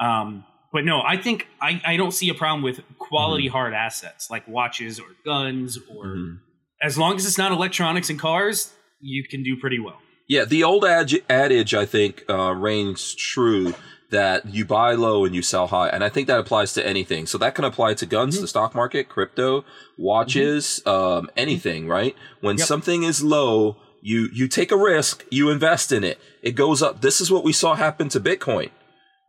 Um, 0.00 0.44
but 0.72 0.84
no, 0.84 1.02
I 1.02 1.16
think 1.18 1.48
I, 1.60 1.80
I 1.84 1.96
don't 1.96 2.12
see 2.12 2.28
a 2.30 2.34
problem 2.34 2.62
with 2.62 2.80
quality 2.98 3.44
Mm-hmm. 3.44 3.52
hard 3.52 3.74
assets 3.74 4.30
like 4.30 4.46
watches 4.48 4.98
or 4.98 5.06
guns 5.24 5.78
or 5.94 6.06
Mhm. 6.06 6.38
as 6.80 6.96
long 6.96 7.16
as 7.16 7.26
it's 7.26 7.36
not 7.38 7.52
electronics 7.52 8.08
and 8.08 8.18
cars, 8.18 8.72
you 9.00 9.22
can 9.28 9.42
do 9.42 9.56
pretty 9.56 9.78
well. 9.78 9.98
yeah, 10.28 10.44
the 10.46 10.64
old 10.64 10.84
ad- 10.86 11.22
adage 11.28 11.74
I 11.74 11.84
think 11.84 12.24
uh, 12.30 12.52
reigns 12.54 13.14
true 13.14 13.74
that 14.10 14.46
you 14.46 14.64
buy 14.64 14.92
low 14.94 15.24
and 15.26 15.34
you 15.34 15.42
sell 15.42 15.66
high. 15.66 15.88
And 15.88 16.02
I 16.04 16.08
think 16.08 16.26
that 16.28 16.38
applies 16.38 16.72
to 16.74 16.86
anything. 16.86 17.26
So 17.26 17.36
that 17.38 17.54
can 17.54 17.64
apply 17.64 17.94
to 17.94 18.06
guns, 18.06 18.34
Mm-hmm. 18.36 18.42
the 18.42 18.48
stock 18.48 18.74
market, 18.74 19.08
crypto, 19.10 19.64
watches, 19.98 20.80
um, 20.86 21.30
anything, 21.36 21.86
right? 21.88 22.14
When 22.40 22.56
Yep. 22.58 22.66
something 22.66 23.02
is 23.04 23.22
low, 23.22 23.76
you, 24.02 24.28
you 24.32 24.48
take 24.48 24.70
a 24.70 24.76
risk, 24.76 25.24
you 25.30 25.48
invest 25.48 25.92
in 25.92 26.04
it. 26.04 26.18
It 26.42 26.52
goes 26.52 26.82
up. 26.82 27.00
This 27.00 27.20
is 27.20 27.30
what 27.30 27.44
we 27.44 27.52
saw 27.52 27.74
happen 27.74 28.08
to 28.10 28.20
Bitcoin. 28.20 28.70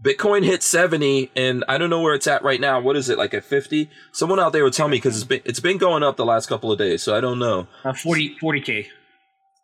Bitcoin 0.04 0.44
hit 0.44 0.62
70 0.64 1.32
and 1.36 1.64
I 1.70 1.78
don't 1.78 1.90
know 1.90 2.02
where 2.02 2.14
it's 2.14 2.28
at 2.28 2.44
right 2.44 2.60
now. 2.60 2.82
What 2.82 2.98
is 2.98 3.08
it 3.10 3.18
like 3.18 3.34
at 3.34 3.45
50? 3.45 3.90
Someone 4.12 4.40
out 4.40 4.52
there 4.52 4.64
would 4.66 4.74
tell 4.74 4.90
me 4.90 4.98
because 4.98 5.16
it's 5.16 5.24
been, 5.24 5.41
it's 5.45 5.62
been 5.62 5.78
going 5.78 6.04
up 6.04 6.18
the 6.18 6.26
last 6.26 6.48
couple 6.50 6.72
of 6.72 6.78
days. 6.78 7.02
So 7.04 7.16
I 7.16 7.22
don't 7.22 7.40
know. 7.40 7.68
Uh, 7.86 7.94
40 7.94 8.36
40k, 8.41 8.88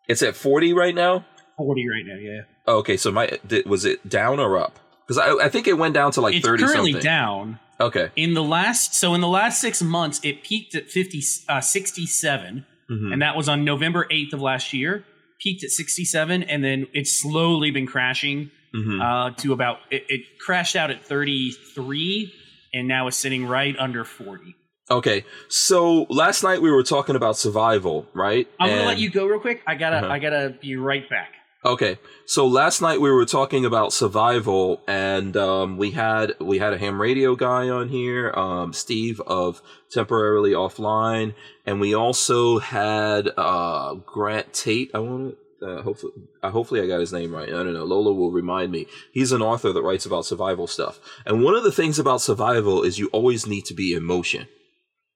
It's 0.08 0.22
at 0.22 0.34
40 0.36 0.72
right 0.72 0.94
now. 0.94 1.26
40 1.58 1.86
right 1.90 2.04
now. 2.06 2.14
Yeah, 2.14 2.40
Oh, 2.66 2.78
okay, 2.78 2.96
so 2.96 3.10
my 3.12 3.38
did, 3.46 3.66
was 3.66 3.84
it 3.84 4.08
down 4.08 4.40
or 4.40 4.56
up? 4.56 4.78
Because 5.06 5.18
I, 5.18 5.44
I 5.46 5.48
think 5.50 5.66
it 5.66 5.74
went 5.76 5.92
down 5.92 6.12
to 6.12 6.20
like 6.22 6.34
it's 6.36 6.46
thirty 6.46 6.62
currently 6.62 6.92
something. 6.92 7.04
down. 7.04 7.58
Okay, 7.80 8.10
In 8.14 8.34
the 8.34 8.42
last, 8.42 8.94
so 8.94 9.12
in 9.14 9.20
the 9.20 9.28
last 9.28 9.60
six 9.60 9.82
months, 9.82 10.20
it 10.22 10.42
peaked 10.42 10.74
at 10.74 10.88
50, 10.90 11.22
uh, 11.48 11.60
67, 11.60 12.66
Mhm. 12.90 13.12
and 13.12 13.22
that 13.22 13.36
was 13.36 13.48
on 13.48 13.64
November 13.64 14.06
8th 14.10 14.32
of 14.34 14.40
last 14.42 14.72
year. 14.72 15.04
Peaked 15.40 15.64
at 15.64 15.70
67, 15.70 16.42
and 16.42 16.62
then 16.62 16.86
it's 16.92 17.18
slowly 17.22 17.70
been 17.70 17.86
crashing 17.86 18.50
Mhm. 18.74 19.00
uh, 19.00 19.34
to 19.38 19.52
about. 19.54 19.78
It, 19.90 20.04
it 20.08 20.20
crashed 20.38 20.76
out 20.76 20.90
at 20.90 21.02
33, 21.04 22.32
and 22.74 22.86
now 22.88 23.06
it's 23.06 23.16
sitting 23.16 23.46
right 23.46 23.74
under 23.78 24.04
40. 24.04 24.54
okay. 24.90 25.24
So 25.48 26.06
last 26.10 26.42
night 26.42 26.60
we 26.62 26.70
were 26.70 26.82
talking 26.82 27.14
about 27.16 27.36
survival, 27.36 28.08
right? 28.12 28.48
I'm 28.58 28.68
gonna 28.68 28.80
And- 28.80 28.88
let 28.88 28.98
you 28.98 29.08
go 29.08 29.24
real 29.26 29.38
quick. 29.40 29.62
I 29.66 29.76
gotta, 29.76 29.98
Uh-huh. 29.98 30.08
I 30.08 30.18
gotta 30.18 30.54
be 30.60 30.74
right 30.76 31.08
back. 31.08 31.32
Okay, 31.62 31.98
so 32.24 32.46
last 32.46 32.80
night 32.80 33.02
we 33.02 33.10
were 33.10 33.26
talking 33.26 33.66
about 33.66 33.92
survival, 33.92 34.80
and 34.88 35.36
um, 35.36 35.76
we 35.76 35.90
had 35.90 36.32
we 36.40 36.58
had 36.58 36.72
a 36.72 36.78
ham 36.78 36.98
radio 36.98 37.36
guy 37.36 37.68
on 37.68 37.90
here, 37.90 38.32
um, 38.34 38.72
Steve 38.72 39.20
of 39.26 39.60
temporarily 39.90 40.52
offline, 40.52 41.34
and 41.66 41.78
we 41.78 41.94
also 41.94 42.60
had 42.60 43.28
uh, 43.36 43.92
Grant 43.94 44.54
Tate. 44.54 44.90
I 44.94 45.00
want 45.00 45.36
to 45.60 45.66
uh, 45.66 45.82
hopefully 45.82 46.12
uh, 46.42 46.50
hopefully 46.50 46.80
I 46.80 46.86
got 46.86 47.00
his 47.00 47.12
name 47.12 47.34
right. 47.34 47.50
I 47.50 47.52
don't 47.52 47.74
know. 47.74 47.84
Lola 47.84 48.14
will 48.14 48.32
remind 48.32 48.72
me. 48.72 48.86
He's 49.12 49.32
an 49.32 49.42
author 49.42 49.70
that 49.70 49.82
writes 49.82 50.06
about 50.06 50.24
survival 50.24 50.66
stuff, 50.66 50.98
and 51.26 51.44
one 51.44 51.54
of 51.54 51.62
the 51.62 51.72
things 51.72 51.98
about 51.98 52.22
survival 52.22 52.82
is 52.82 52.98
you 52.98 53.08
always 53.08 53.46
need 53.46 53.66
to 53.66 53.74
be 53.74 53.92
in 53.92 54.02
motion. 54.02 54.48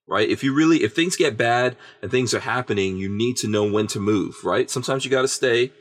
Right? 0.07 0.29
If 0.29 0.43
you 0.43 0.53
really, 0.53 0.83
if 0.83 0.93
things 0.93 1.15
get 1.15 1.35
bad 1.35 1.75
and 2.03 2.11
things 2.11 2.35
are 2.35 2.41
happening, 2.41 2.97
you 2.97 3.09
need 3.09 3.37
to 3.37 3.47
know 3.47 3.63
when 3.67 3.87
to 3.87 3.99
move, 3.99 4.35
right? 4.43 4.69
Sometimes 4.69 5.03
you 5.03 5.09
got 5.09 5.23
to 5.23 5.27
stay, 5.27 5.71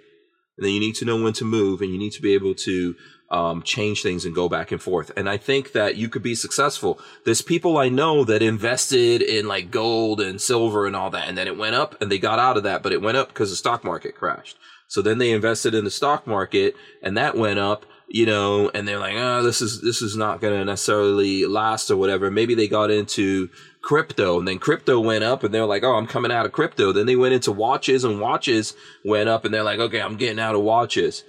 and 0.56 0.64
then 0.64 0.72
you 0.72 0.80
need 0.80 0.94
to 0.96 1.04
know 1.04 1.22
when 1.22 1.32
to 1.34 1.44
move 1.44 1.80
and 1.80 1.90
you 1.90 1.98
need 1.98 2.12
to 2.12 2.22
be 2.22 2.34
able 2.34 2.54
to 2.54 2.94
um, 3.30 3.62
change 3.62 4.02
things 4.02 4.24
and 4.24 4.34
go 4.34 4.48
back 4.48 4.70
and 4.70 4.80
forth. 4.80 5.10
And 5.16 5.28
i 5.28 5.36
think 5.36 5.72
that 5.72 5.96
you 5.96 6.08
could 6.08 6.22
be 6.22 6.34
successful. 6.34 7.00
There's 7.24 7.42
people 7.42 7.78
i 7.78 7.88
know 7.88 8.24
that 8.24 8.42
invested 8.42 9.22
in 9.22 9.48
like 9.48 9.70
gold 9.70 10.20
and 10.20 10.40
silver 10.40 10.86
and 10.86 10.94
all 10.94 11.10
that 11.10 11.28
and 11.28 11.36
then 11.36 11.46
it 11.46 11.58
went 11.58 11.74
up 11.74 12.00
and 12.00 12.10
they 12.10 12.18
got 12.18 12.38
out 12.38 12.56
of 12.56 12.62
that 12.62 12.82
but 12.82 12.92
it 12.92 13.02
went 13.02 13.16
up 13.16 13.28
because 13.28 13.50
the 13.50 13.56
stock 13.56 13.84
market 13.84 14.14
crashed. 14.14 14.56
So 14.86 15.02
then 15.02 15.18
they 15.18 15.32
invested 15.32 15.74
in 15.74 15.84
the 15.84 15.90
stock 15.90 16.26
market 16.26 16.74
and 17.02 17.16
that 17.16 17.36
went 17.36 17.58
up 17.58 17.86
you 18.08 18.26
know 18.26 18.70
and 18.74 18.86
they're 18.86 18.98
like 18.98 19.14
oh 19.16 19.42
this 19.42 19.60
is 19.62 19.80
this 19.80 20.02
is 20.02 20.16
not 20.16 20.40
going 20.40 20.56
to 20.58 20.64
necessarily 20.64 21.46
last 21.46 21.90
or 21.90 21.96
whatever. 21.96 22.30
Maybe 22.30 22.54
they 22.54 22.68
got 22.68 22.90
into 22.90 23.48
crypto. 23.84 24.38
And 24.38 24.48
then 24.48 24.58
crypto 24.58 24.98
went 24.98 25.24
up 25.24 25.44
and 25.44 25.52
they're 25.52 25.66
like 25.66 25.84
oh 25.84 25.94
i'm 25.94 26.06
coming 26.06 26.32
out 26.32 26.46
of 26.46 26.52
crypto. 26.52 26.90
Then 26.90 27.06
they 27.06 27.16
went 27.16 27.34
into 27.34 27.52
watches 27.52 28.02
and 28.02 28.20
watches 28.20 28.74
went 29.04 29.28
up 29.28 29.44
and 29.44 29.52
they're 29.52 29.62
like 29.62 29.78
okay 29.78 30.00
i'm 30.00 30.16
getting 30.16 30.40
out 30.40 30.54
of 30.54 30.62
watches. 30.62 31.22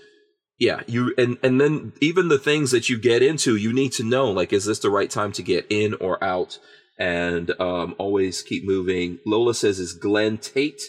Yeah 0.58 0.82
you 0.88 1.14
and 1.18 1.38
and 1.44 1.60
then 1.60 1.94
even 2.02 2.30
the 2.30 2.40
things 2.40 2.72
that 2.72 2.90
you 2.90 2.98
get 2.98 3.22
into 3.22 3.56
you 3.56 3.74
need 3.74 3.92
to 3.94 4.04
know 4.04 4.32
like 4.32 4.54
is 4.54 4.66
this 4.66 4.80
the 4.80 4.90
right 4.90 5.10
time 5.10 5.32
to 5.34 5.44
get 5.44 5.68
in 5.70 5.94
or 5.96 6.24
out? 6.24 6.58
And 6.98 7.52
um, 7.60 7.94
always 7.98 8.42
keep 8.42 8.66
moving. 8.66 9.20
Lola 9.26 9.54
says 9.54 9.80
is 9.80 9.92
glen 9.92 10.38
tate 10.38 10.82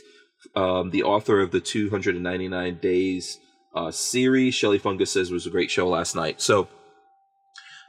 um, 0.55 0.91
the 0.91 1.03
author 1.03 1.41
of 1.41 1.51
the 1.51 1.61
299 1.61 2.79
days 2.79 3.39
uh, 3.75 3.91
series? 3.91 4.55
Shelly 4.55 4.79
fungus 4.79 5.11
says 5.11 5.33
was 5.33 5.47
a 5.47 5.51
great 5.51 5.71
show 5.71 5.89
last 5.89 6.15
night. 6.15 6.41
So 6.41 6.69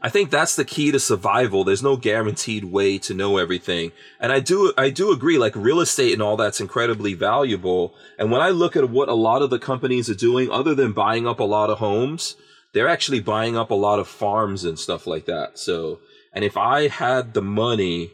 I 0.02 0.10
think 0.10 0.30
that's 0.30 0.56
the 0.56 0.66
key 0.66 0.92
to 0.92 1.00
survival. 1.00 1.64
There's 1.64 1.82
no 1.82 1.98
guaranteed 1.98 2.66
way 2.66 3.00
to 3.00 3.16
know 3.16 3.38
everything. 3.38 3.92
And 4.20 4.32
I 4.32 4.40
do, 4.40 4.72
I 4.78 4.92
do 4.92 5.12
agree, 5.12 5.40
like 5.40 5.56
real 5.56 5.80
estate 5.80 6.14
and 6.14 6.22
all 6.22 6.38
that's 6.38 6.62
incredibly 6.62 7.16
valuable. 7.16 7.96
And 8.20 8.32
when 8.32 8.42
I 8.42 8.50
look 8.50 8.76
at 8.76 8.90
what 8.92 9.10
a 9.10 9.16
lot 9.16 9.42
of 9.42 9.50
the 9.50 9.58
companies 9.58 10.10
are 10.10 10.16
doing, 10.16 10.52
other 10.52 10.76
than 10.76 10.92
buying 10.94 11.28
up 11.28 11.40
a 11.40 11.44
lot 11.44 11.72
of 11.72 11.80
homes, 11.80 12.36
they're 12.74 12.88
actually 12.88 13.22
buying 13.22 13.58
up 13.58 13.72
a 13.72 13.76
lot 13.76 13.98
of 13.98 14.08
farms 14.08 14.64
and 14.64 14.78
stuff 14.78 15.08
like 15.08 15.26
that. 15.26 15.58
So, 15.58 16.00
and 16.32 16.46
if 16.46 16.58
I 16.58 16.90
had 16.90 17.34
the 17.34 17.42
money 17.42 18.12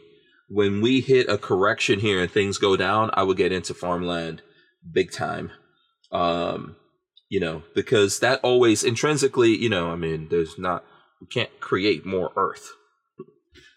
when 0.48 0.80
we 0.80 1.00
hit 1.00 1.28
a 1.28 1.36
correction 1.36 2.00
here 2.00 2.22
and 2.22 2.30
things 2.30 2.56
go 2.56 2.76
down, 2.76 3.10
I 3.12 3.24
would 3.24 3.36
get 3.36 3.52
into 3.52 3.74
farmland 3.74 4.40
big 4.90 5.12
time. 5.12 5.50
Um, 6.10 6.76
you 7.28 7.40
know, 7.40 7.62
because 7.74 8.20
that 8.20 8.40
always 8.42 8.84
intrinsically, 8.84 9.54
you 9.56 9.68
know, 9.68 9.90
I 9.90 9.96
mean, 9.96 10.28
there's 10.30 10.58
not, 10.58 10.84
can't 11.26 11.60
create 11.60 12.04
more 12.06 12.32
earth. 12.36 12.70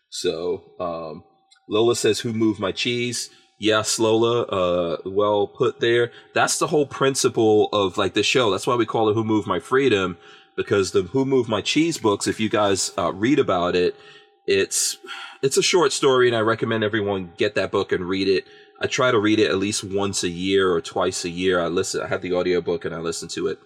So, 0.09 0.63
um, 0.79 1.23
Lola 1.69 1.95
says, 1.95 2.21
Who 2.21 2.33
moved 2.33 2.59
my 2.59 2.71
cheese? 2.71 3.29
Yes, 3.59 3.97
Lola, 3.97 4.43
uh, 4.43 4.97
well 5.05 5.47
put 5.47 5.79
there. 5.79 6.11
That's 6.33 6.59
the 6.59 6.67
whole 6.67 6.85
principle 6.85 7.69
of 7.73 7.97
like 7.97 8.13
the 8.13 8.23
show. 8.23 8.51
That's 8.51 8.67
why 8.67 8.75
we 8.75 8.85
call 8.85 9.09
it 9.09 9.15
Who 9.15 9.23
Moved 9.23 9.47
My 9.47 9.59
Freedom, 9.59 10.17
because 10.55 10.91
the 10.91 11.03
Who 11.03 11.25
Moved 11.25 11.49
My 11.49 11.61
Cheese 11.61 11.97
books, 11.97 12.27
if 12.27 12.39
you 12.39 12.49
guys 12.49 12.91
uh, 12.97 13.11
read 13.13 13.39
about 13.39 13.75
it, 13.75 13.95
it's 14.45 14.97
it's 15.41 15.57
a 15.57 15.63
short 15.63 15.91
story, 15.91 16.27
and 16.27 16.37
I 16.37 16.41
recommend 16.41 16.83
everyone 16.83 17.33
get 17.37 17.55
that 17.55 17.71
book 17.71 17.91
and 17.91 18.05
read 18.07 18.27
it. 18.27 18.45
I 18.79 18.85
try 18.85 19.09
to 19.09 19.19
read 19.19 19.39
it 19.39 19.49
at 19.49 19.57
least 19.57 19.83
once 19.83 20.23
a 20.23 20.29
year 20.29 20.71
or 20.71 20.79
twice 20.79 21.25
a 21.25 21.29
year. 21.29 21.59
I 21.59 21.67
listen. 21.67 22.01
I 22.01 22.07
have 22.07 22.21
the 22.21 22.33
audiobook 22.33 22.85
and 22.85 22.93
I 22.93 22.99
listen 22.99 23.27
to 23.29 23.47
it. 23.47 23.59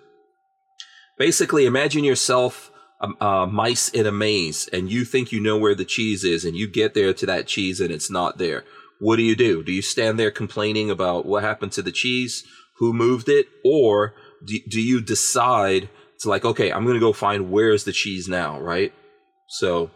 Basically, 1.17 1.65
imagine 1.65 2.03
yourself 2.03 2.70
uh, 3.19 3.47
mice 3.47 3.89
in 3.89 4.05
a 4.05 4.11
maze, 4.11 4.69
and 4.71 4.91
you 4.91 5.03
think 5.05 5.31
you 5.31 5.41
know 5.41 5.57
where 5.57 5.75
the 5.75 5.85
cheese 5.85 6.23
is, 6.23 6.45
and 6.45 6.55
you 6.55 6.67
get 6.67 6.93
there 6.93 7.13
to 7.13 7.25
that 7.25 7.47
cheese 7.47 7.79
and 7.79 7.91
it's 7.91 8.11
not 8.11 8.37
there. 8.37 8.63
What 8.99 9.15
do 9.15 9.23
you 9.23 9.35
do? 9.35 9.63
Do 9.63 9.71
you 9.71 9.81
stand 9.81 10.19
there 10.19 10.31
complaining 10.31 10.91
about 10.91 11.25
what 11.25 11.43
happened 11.43 11.71
to 11.73 11.81
the 11.81 11.91
cheese, 11.91 12.43
who 12.77 12.93
moved 12.93 13.29
it, 13.29 13.47
or 13.65 14.13
do, 14.45 14.59
do 14.69 14.81
you 14.81 15.01
decide 15.01 15.89
to 16.19 16.29
like, 16.29 16.45
okay, 16.45 16.71
I'm 16.71 16.85
gonna 16.85 16.99
go 16.99 17.13
find 17.13 17.51
where's 17.51 17.83
the 17.83 17.91
cheese 17.91 18.27
now, 18.27 18.59
right? 18.59 18.93
So 19.47 19.89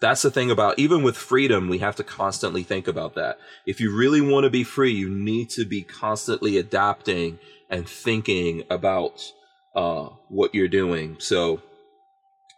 that's 0.00 0.22
the 0.22 0.30
thing 0.30 0.50
about 0.50 0.78
even 0.78 1.02
with 1.02 1.16
freedom, 1.16 1.68
we 1.68 1.78
have 1.78 1.96
to 1.96 2.04
constantly 2.04 2.62
think 2.62 2.88
about 2.88 3.14
that. 3.14 3.38
If 3.66 3.80
you 3.80 3.96
really 3.96 4.20
want 4.20 4.44
to 4.44 4.50
be 4.50 4.64
free, 4.64 4.92
you 4.92 5.08
need 5.08 5.50
to 5.50 5.64
be 5.64 5.82
constantly 5.82 6.56
adapting 6.56 7.38
and 7.70 7.88
thinking 7.88 8.64
about 8.68 9.22
uh, 9.74 10.08
what 10.28 10.54
you're 10.54 10.68
doing. 10.68 11.16
So 11.20 11.62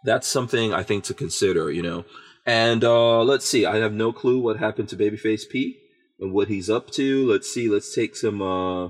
that's 0.05 0.27
something 0.27 0.73
I 0.73 0.83
think 0.83 1.03
to 1.05 1.13
consider, 1.13 1.71
you 1.71 1.81
know. 1.81 2.05
And 2.45 2.83
uh, 2.83 3.23
let's 3.23 3.47
see, 3.47 3.65
I 3.65 3.77
have 3.77 3.93
no 3.93 4.13
clue 4.13 4.39
what 4.39 4.57
happened 4.57 4.89
to 4.89 4.95
Babyface 4.95 5.49
P 5.49 5.79
and 6.19 6.31
what 6.31 6.47
he's 6.47 6.69
up 6.69 6.91
to. 6.91 7.27
Let's 7.29 7.51
see, 7.51 7.67
let's 7.67 7.93
take 7.93 8.15
some 8.15 8.41
uh, 8.41 8.89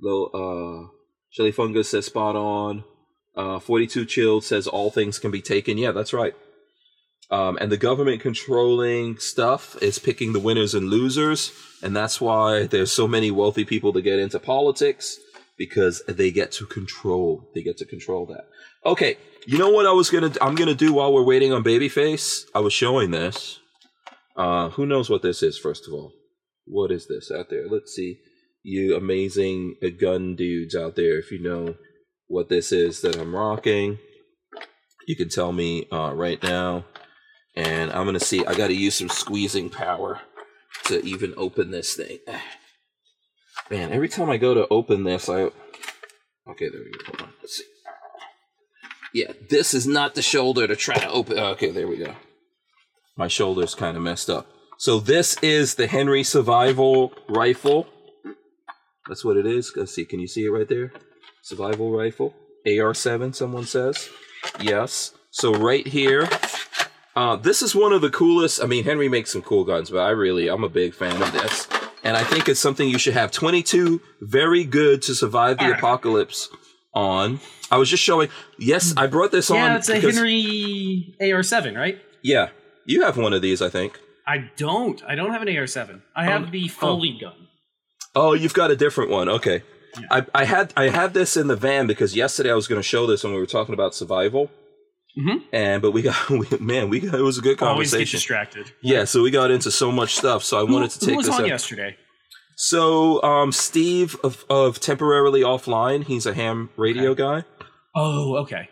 little 0.00 0.30
uh, 0.34 0.92
Shelly 1.30 1.52
Fungus 1.52 1.90
says 1.90 2.06
spot 2.06 2.36
on. 2.36 2.84
Uh, 3.36 3.60
42 3.60 4.04
Chilled 4.06 4.44
says 4.44 4.66
all 4.66 4.90
things 4.90 5.20
can 5.20 5.30
be 5.30 5.40
taken. 5.40 5.78
Yeah, 5.78 5.92
that's 5.92 6.12
right. 6.12 6.34
Um, 7.30 7.58
and 7.60 7.70
the 7.70 7.76
government 7.76 8.20
controlling 8.20 9.18
stuff 9.18 9.80
is 9.80 10.00
picking 10.00 10.32
the 10.32 10.40
winners 10.40 10.74
and 10.74 10.90
losers, 10.90 11.52
and 11.80 11.94
that's 11.94 12.20
why 12.20 12.66
there's 12.66 12.90
so 12.90 13.06
many 13.06 13.30
wealthy 13.30 13.64
people 13.64 13.92
to 13.92 14.02
get 14.02 14.18
into 14.18 14.40
politics 14.40 15.20
because 15.60 16.02
they 16.08 16.30
get 16.30 16.50
to 16.52 16.64
control. 16.64 17.50
They 17.54 17.62
get 17.62 17.76
to 17.76 17.84
control 17.84 18.24
that. 18.26 18.46
Okay, 18.86 19.18
you 19.46 19.58
know 19.58 19.68
what 19.68 19.84
I 19.84 19.92
was 19.92 20.08
gonna 20.08 20.32
I'm 20.40 20.54
gonna 20.54 20.74
do 20.74 20.94
while 20.94 21.12
we're 21.12 21.22
waiting 21.22 21.52
on 21.52 21.62
Babyface. 21.62 22.46
I 22.54 22.60
was 22.60 22.72
showing 22.72 23.10
this. 23.10 23.60
Uh, 24.34 24.70
who 24.70 24.86
knows 24.86 25.10
what 25.10 25.20
this 25.20 25.42
is? 25.42 25.58
First 25.58 25.86
of 25.86 25.92
all, 25.92 26.12
what 26.64 26.90
is 26.90 27.08
this 27.08 27.30
out 27.30 27.50
there? 27.50 27.68
Let's 27.68 27.94
see, 27.94 28.20
you 28.62 28.96
amazing 28.96 29.76
gun 30.00 30.34
dudes 30.34 30.74
out 30.74 30.96
there. 30.96 31.18
If 31.18 31.30
you 31.30 31.42
know 31.42 31.74
what 32.26 32.48
this 32.48 32.72
is 32.72 33.02
that 33.02 33.18
I'm 33.18 33.36
rocking, 33.36 33.98
you 35.06 35.14
can 35.14 35.28
tell 35.28 35.52
me 35.52 35.86
uh, 35.92 36.14
right 36.14 36.42
now 36.42 36.86
and 37.54 37.92
I'm 37.92 38.06
gonna 38.06 38.18
see. 38.18 38.46
I 38.46 38.54
got 38.54 38.68
to 38.68 38.74
use 38.74 38.94
some 38.94 39.10
squeezing 39.10 39.68
power 39.68 40.20
to 40.84 41.04
even 41.04 41.34
open 41.36 41.70
this 41.70 41.92
thing. 41.94 42.18
Man, 43.70 43.92
every 43.92 44.08
time 44.08 44.28
I 44.28 44.36
go 44.36 44.54
to 44.54 44.66
open 44.68 45.04
this, 45.04 45.28
I 45.28 45.42
okay. 46.48 46.68
There 46.68 46.80
we 46.84 46.90
go. 46.90 47.04
Hold 47.06 47.22
on. 47.22 47.28
Let's 47.40 47.56
see. 47.58 47.64
Yeah, 49.14 49.32
this 49.48 49.74
is 49.74 49.86
not 49.86 50.14
the 50.14 50.22
shoulder 50.22 50.66
to 50.66 50.76
try 50.76 50.96
to 50.96 51.08
open. 51.08 51.38
Okay, 51.38 51.70
there 51.70 51.86
we 51.86 51.96
go. 51.96 52.14
My 53.16 53.28
shoulder's 53.28 53.74
kind 53.74 53.96
of 53.96 54.02
messed 54.02 54.30
up. 54.30 54.46
So 54.78 54.98
this 54.98 55.36
is 55.42 55.74
the 55.74 55.86
Henry 55.86 56.22
Survival 56.22 57.12
Rifle. 57.28 57.86
That's 59.08 59.24
what 59.24 59.36
it 59.36 59.46
is. 59.46 59.72
Let's 59.76 59.94
see. 59.94 60.04
Can 60.04 60.20
you 60.20 60.28
see 60.28 60.44
it 60.44 60.50
right 60.50 60.68
there? 60.68 60.92
Survival 61.42 61.90
rifle. 61.90 62.34
AR7. 62.66 63.34
Someone 63.34 63.66
says. 63.66 64.08
Yes. 64.60 65.12
So 65.30 65.52
right 65.52 65.86
here, 65.86 66.28
uh, 67.16 67.36
this 67.36 67.62
is 67.62 67.74
one 67.74 67.92
of 67.92 68.00
the 68.02 68.10
coolest. 68.10 68.62
I 68.62 68.66
mean, 68.66 68.84
Henry 68.84 69.08
makes 69.08 69.32
some 69.32 69.42
cool 69.42 69.64
guns, 69.64 69.90
but 69.90 70.00
I 70.00 70.10
really, 70.10 70.48
I'm 70.48 70.64
a 70.64 70.68
big 70.68 70.94
fan 70.94 71.20
of 71.20 71.32
this, 71.32 71.66
and 72.04 72.16
I 72.16 72.24
think 72.24 72.48
it's 72.48 72.60
something 72.60 72.88
you 72.88 72.98
should 72.98 73.14
have. 73.14 73.30
22, 73.30 74.00
very 74.22 74.64
good 74.64 75.02
to 75.02 75.14
survive 75.14 75.58
the 75.58 75.72
apocalypse. 75.72 76.48
On, 76.92 77.38
I 77.70 77.76
was 77.78 77.88
just 77.88 78.02
showing. 78.02 78.30
Yes, 78.58 78.94
I 78.96 79.06
brought 79.06 79.30
this 79.30 79.48
on. 79.48 79.56
Yeah, 79.58 79.76
it's 79.76 79.88
a 79.88 80.00
Henry 80.00 81.14
AR7, 81.20 81.76
right? 81.76 82.00
Yeah, 82.20 82.48
you 82.84 83.02
have 83.02 83.16
one 83.16 83.32
of 83.32 83.42
these, 83.42 83.62
I 83.62 83.68
think. 83.68 83.96
I 84.26 84.50
don't. 84.56 85.00
I 85.06 85.14
don't 85.14 85.30
have 85.30 85.42
an 85.42 85.46
AR7. 85.48 86.02
I 86.16 86.24
have 86.24 86.48
Oh, 86.48 86.50
the 86.50 86.66
Foley 86.66 87.16
gun. 87.20 87.46
Oh, 88.16 88.32
you've 88.32 88.54
got 88.54 88.72
a 88.72 88.76
different 88.76 89.10
one. 89.10 89.28
Okay. 89.28 89.62
Yeah. 90.00 90.06
I, 90.10 90.26
I 90.34 90.44
had 90.44 90.72
I 90.76 90.88
had 90.88 91.14
this 91.14 91.36
in 91.36 91.46
the 91.46 91.54
van 91.56 91.86
because 91.86 92.16
yesterday 92.16 92.50
I 92.50 92.54
was 92.54 92.66
going 92.66 92.80
to 92.80 92.86
show 92.86 93.06
this 93.06 93.22
when 93.22 93.32
we 93.34 93.38
were 93.38 93.46
talking 93.46 93.72
about 93.74 93.94
survival, 93.94 94.50
Mhm. 95.18 95.42
and 95.52 95.82
but 95.82 95.90
we 95.90 96.02
got 96.02 96.30
we, 96.30 96.46
man 96.60 96.88
we 96.88 97.00
got, 97.00 97.14
it 97.14 97.22
was 97.22 97.36
a 97.38 97.40
good 97.40 97.58
conversation. 97.58 97.96
Always 97.96 98.10
get 98.10 98.16
distracted. 98.16 98.72
Yeah, 98.82 99.04
so 99.04 99.22
we 99.22 99.30
got 99.30 99.50
into 99.50 99.70
so 99.70 99.90
much 99.90 100.14
stuff, 100.16 100.44
so 100.44 100.58
I 100.62 100.66
Who, 100.66 100.72
wanted 100.72 100.90
to 100.92 101.00
take 101.00 101.10
who 101.10 101.16
was 101.16 101.26
this. 101.26 101.34
on 101.34 101.42
up. 101.42 101.48
yesterday? 101.48 101.96
So 102.56 103.22
um, 103.22 103.52
Steve 103.52 104.16
of, 104.22 104.44
of 104.50 104.80
temporarily 104.80 105.40
offline, 105.42 106.04
he's 106.04 106.26
a 106.26 106.34
ham 106.34 106.70
radio 106.76 107.14
guy. 107.14 107.44
Oh, 107.96 108.36
okay. 108.42 108.68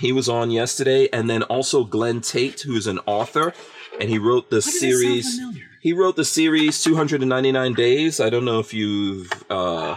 He 0.00 0.12
was 0.12 0.28
on 0.28 0.50
yesterday, 0.50 1.08
and 1.12 1.28
then 1.28 1.42
also 1.44 1.84
Glen 1.84 2.20
Tate, 2.20 2.60
who's 2.62 2.86
an 2.86 2.98
author, 3.06 3.52
and 4.00 4.08
he 4.08 4.18
wrote 4.18 4.48
the 4.50 4.56
Why 4.56 4.60
does 4.60 4.64
that 4.64 4.80
sound 4.80 4.92
series. 5.24 5.40
He 5.82 5.92
wrote 5.92 6.16
the 6.16 6.24
series 6.24 6.82
299 6.82 7.74
Days. 7.74 8.20
I 8.20 8.30
don't 8.30 8.44
know 8.44 8.58
if 8.60 8.72
you've 8.72 9.30
uh, 9.50 9.96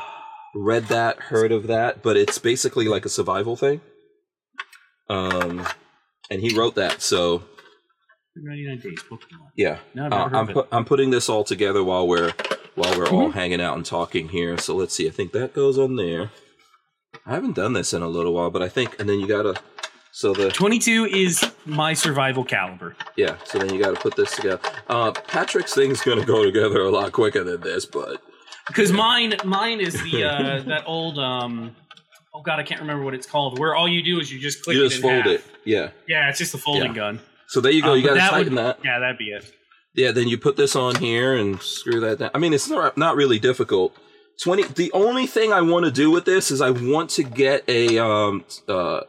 read 0.55 0.85
that, 0.87 1.19
heard 1.19 1.51
of 1.51 1.67
that, 1.67 2.01
but 2.03 2.17
it's 2.17 2.37
basically 2.39 2.87
like 2.87 3.05
a 3.05 3.09
survival 3.09 3.55
thing. 3.55 3.81
Um, 5.09 5.65
and 6.30 6.41
he 6.41 6.55
wrote 6.57 6.75
that, 6.75 7.01
so 7.01 7.43
99 8.35 8.80
days. 8.80 8.99
Pokemon. 9.09 9.49
yeah. 9.55 9.80
No, 9.93 10.05
I've 10.07 10.13
Uh, 10.13 10.23
heard 10.25 10.35
I'm 10.35 10.43
of 10.43 10.49
it. 10.49 10.53
pu- 10.53 10.67
I'm 10.71 10.85
putting 10.85 11.09
this 11.11 11.30
all 11.30 11.43
together 11.43 11.84
while 11.84 12.07
we're 12.07 12.34
while 12.75 12.97
we're 12.97 13.07
all 13.09 13.30
Mhm. 13.30 13.34
hanging 13.34 13.61
out 13.61 13.75
and 13.75 13.85
talking 13.85 14.30
here. 14.30 14.57
So 14.57 14.75
let's 14.75 14.95
see. 14.95 15.07
I 15.07 15.11
think 15.11 15.31
that 15.34 15.53
goes 15.53 15.77
on 15.77 15.95
there. 15.95 16.31
I 17.27 17.34
haven't 17.35 17.53
done 17.55 17.73
this 17.73 17.93
in 17.93 18.01
a 18.01 18.07
little 18.07 18.34
while, 18.34 18.49
but 18.49 18.63
I 18.63 18.69
think 18.69 18.99
and 18.99 19.07
then 19.07 19.19
you 19.19 19.27
gotta. 19.27 19.55
So 20.11 20.34
the 20.34 20.49
22 20.51 21.05
is 21.05 21.43
my 21.65 21.93
survival 21.93 22.43
caliber. 22.43 22.95
yeah. 23.15 23.35
So 23.45 23.59
then 23.59 23.71
you 23.73 23.80
gotta 23.81 23.99
put 23.99 24.15
this 24.15 24.35
together. 24.35 24.59
Uh, 24.88 25.11
Patrick's 25.11 25.73
thing's 25.75 26.01
gonna 26.01 26.25
go 26.25 26.43
together 26.43 26.81
a 26.81 26.89
lot 26.89 27.11
quicker 27.11 27.43
than 27.43 27.61
this, 27.61 27.85
but 27.85 28.21
Because 28.67 28.91
mine, 28.91 29.35
mine 29.43 29.80
is 29.81 30.01
the 30.03 30.23
uh, 30.23 30.59
that 30.67 30.84
old 30.88 31.19
um. 31.19 31.75
Oh 32.35 32.41
god, 32.41 32.60
I 32.60 32.64
can't 32.64 32.81
remember 32.81 33.03
what 33.03 33.14
it's 33.14 33.27
called. 33.27 33.60
Where 33.60 33.76
all 33.76 33.88
you 33.88 34.01
do 34.03 34.19
is 34.19 34.31
you 34.31 34.39
just 34.39 34.64
click 34.64 34.76
you 34.76 34.84
just 34.84 34.97
in 34.97 35.01
fold 35.03 35.14
half. 35.23 35.27
it. 35.27 35.43
Yeah. 35.65 35.89
Yeah, 36.07 36.30
it's 36.30 36.39
just 36.39 36.53
a 36.53 36.57
folding 36.57 36.91
Yeah. 36.91 36.95
gun. 36.95 37.19
So 37.47 37.61
there 37.61 37.72
you 37.72 37.81
go. 37.84 37.91
Uh, 37.91 37.95
you 37.95 38.03
gotta 38.07 38.19
tighten 38.19 38.55
would- 38.55 38.64
that. 38.65 38.80
Yeah, 38.84 38.99
that'd 38.99 39.18
be 39.18 39.30
it. 39.30 39.45
Yeah, 39.95 40.11
then 40.11 40.27
you 40.27 40.39
put 40.39 40.55
this 40.57 40.76
on 40.76 40.95
here 40.95 41.35
and 41.35 41.61
screw 41.61 41.99
that 41.99 42.18
down. 42.18 42.31
I 42.34 42.39
mean, 42.39 42.53
it's 42.53 42.68
not 42.68 42.97
not 42.97 43.15
really 43.15 43.38
difficult. 43.38 43.95
Twenty. 44.41 44.64
The 44.64 44.91
only 44.93 45.27
thing 45.27 45.53
I 45.53 45.61
want 45.61 45.85
to 45.85 45.91
do 45.91 46.10
with 46.10 46.26
this 46.26 46.49
is 46.49 46.60
I 46.61 46.72
want 46.72 47.11
to 47.11 47.23
get 47.23 47.64
a. 47.69 47.99
Um, 47.99 48.43
uh, 48.68 48.95
let 48.95 49.05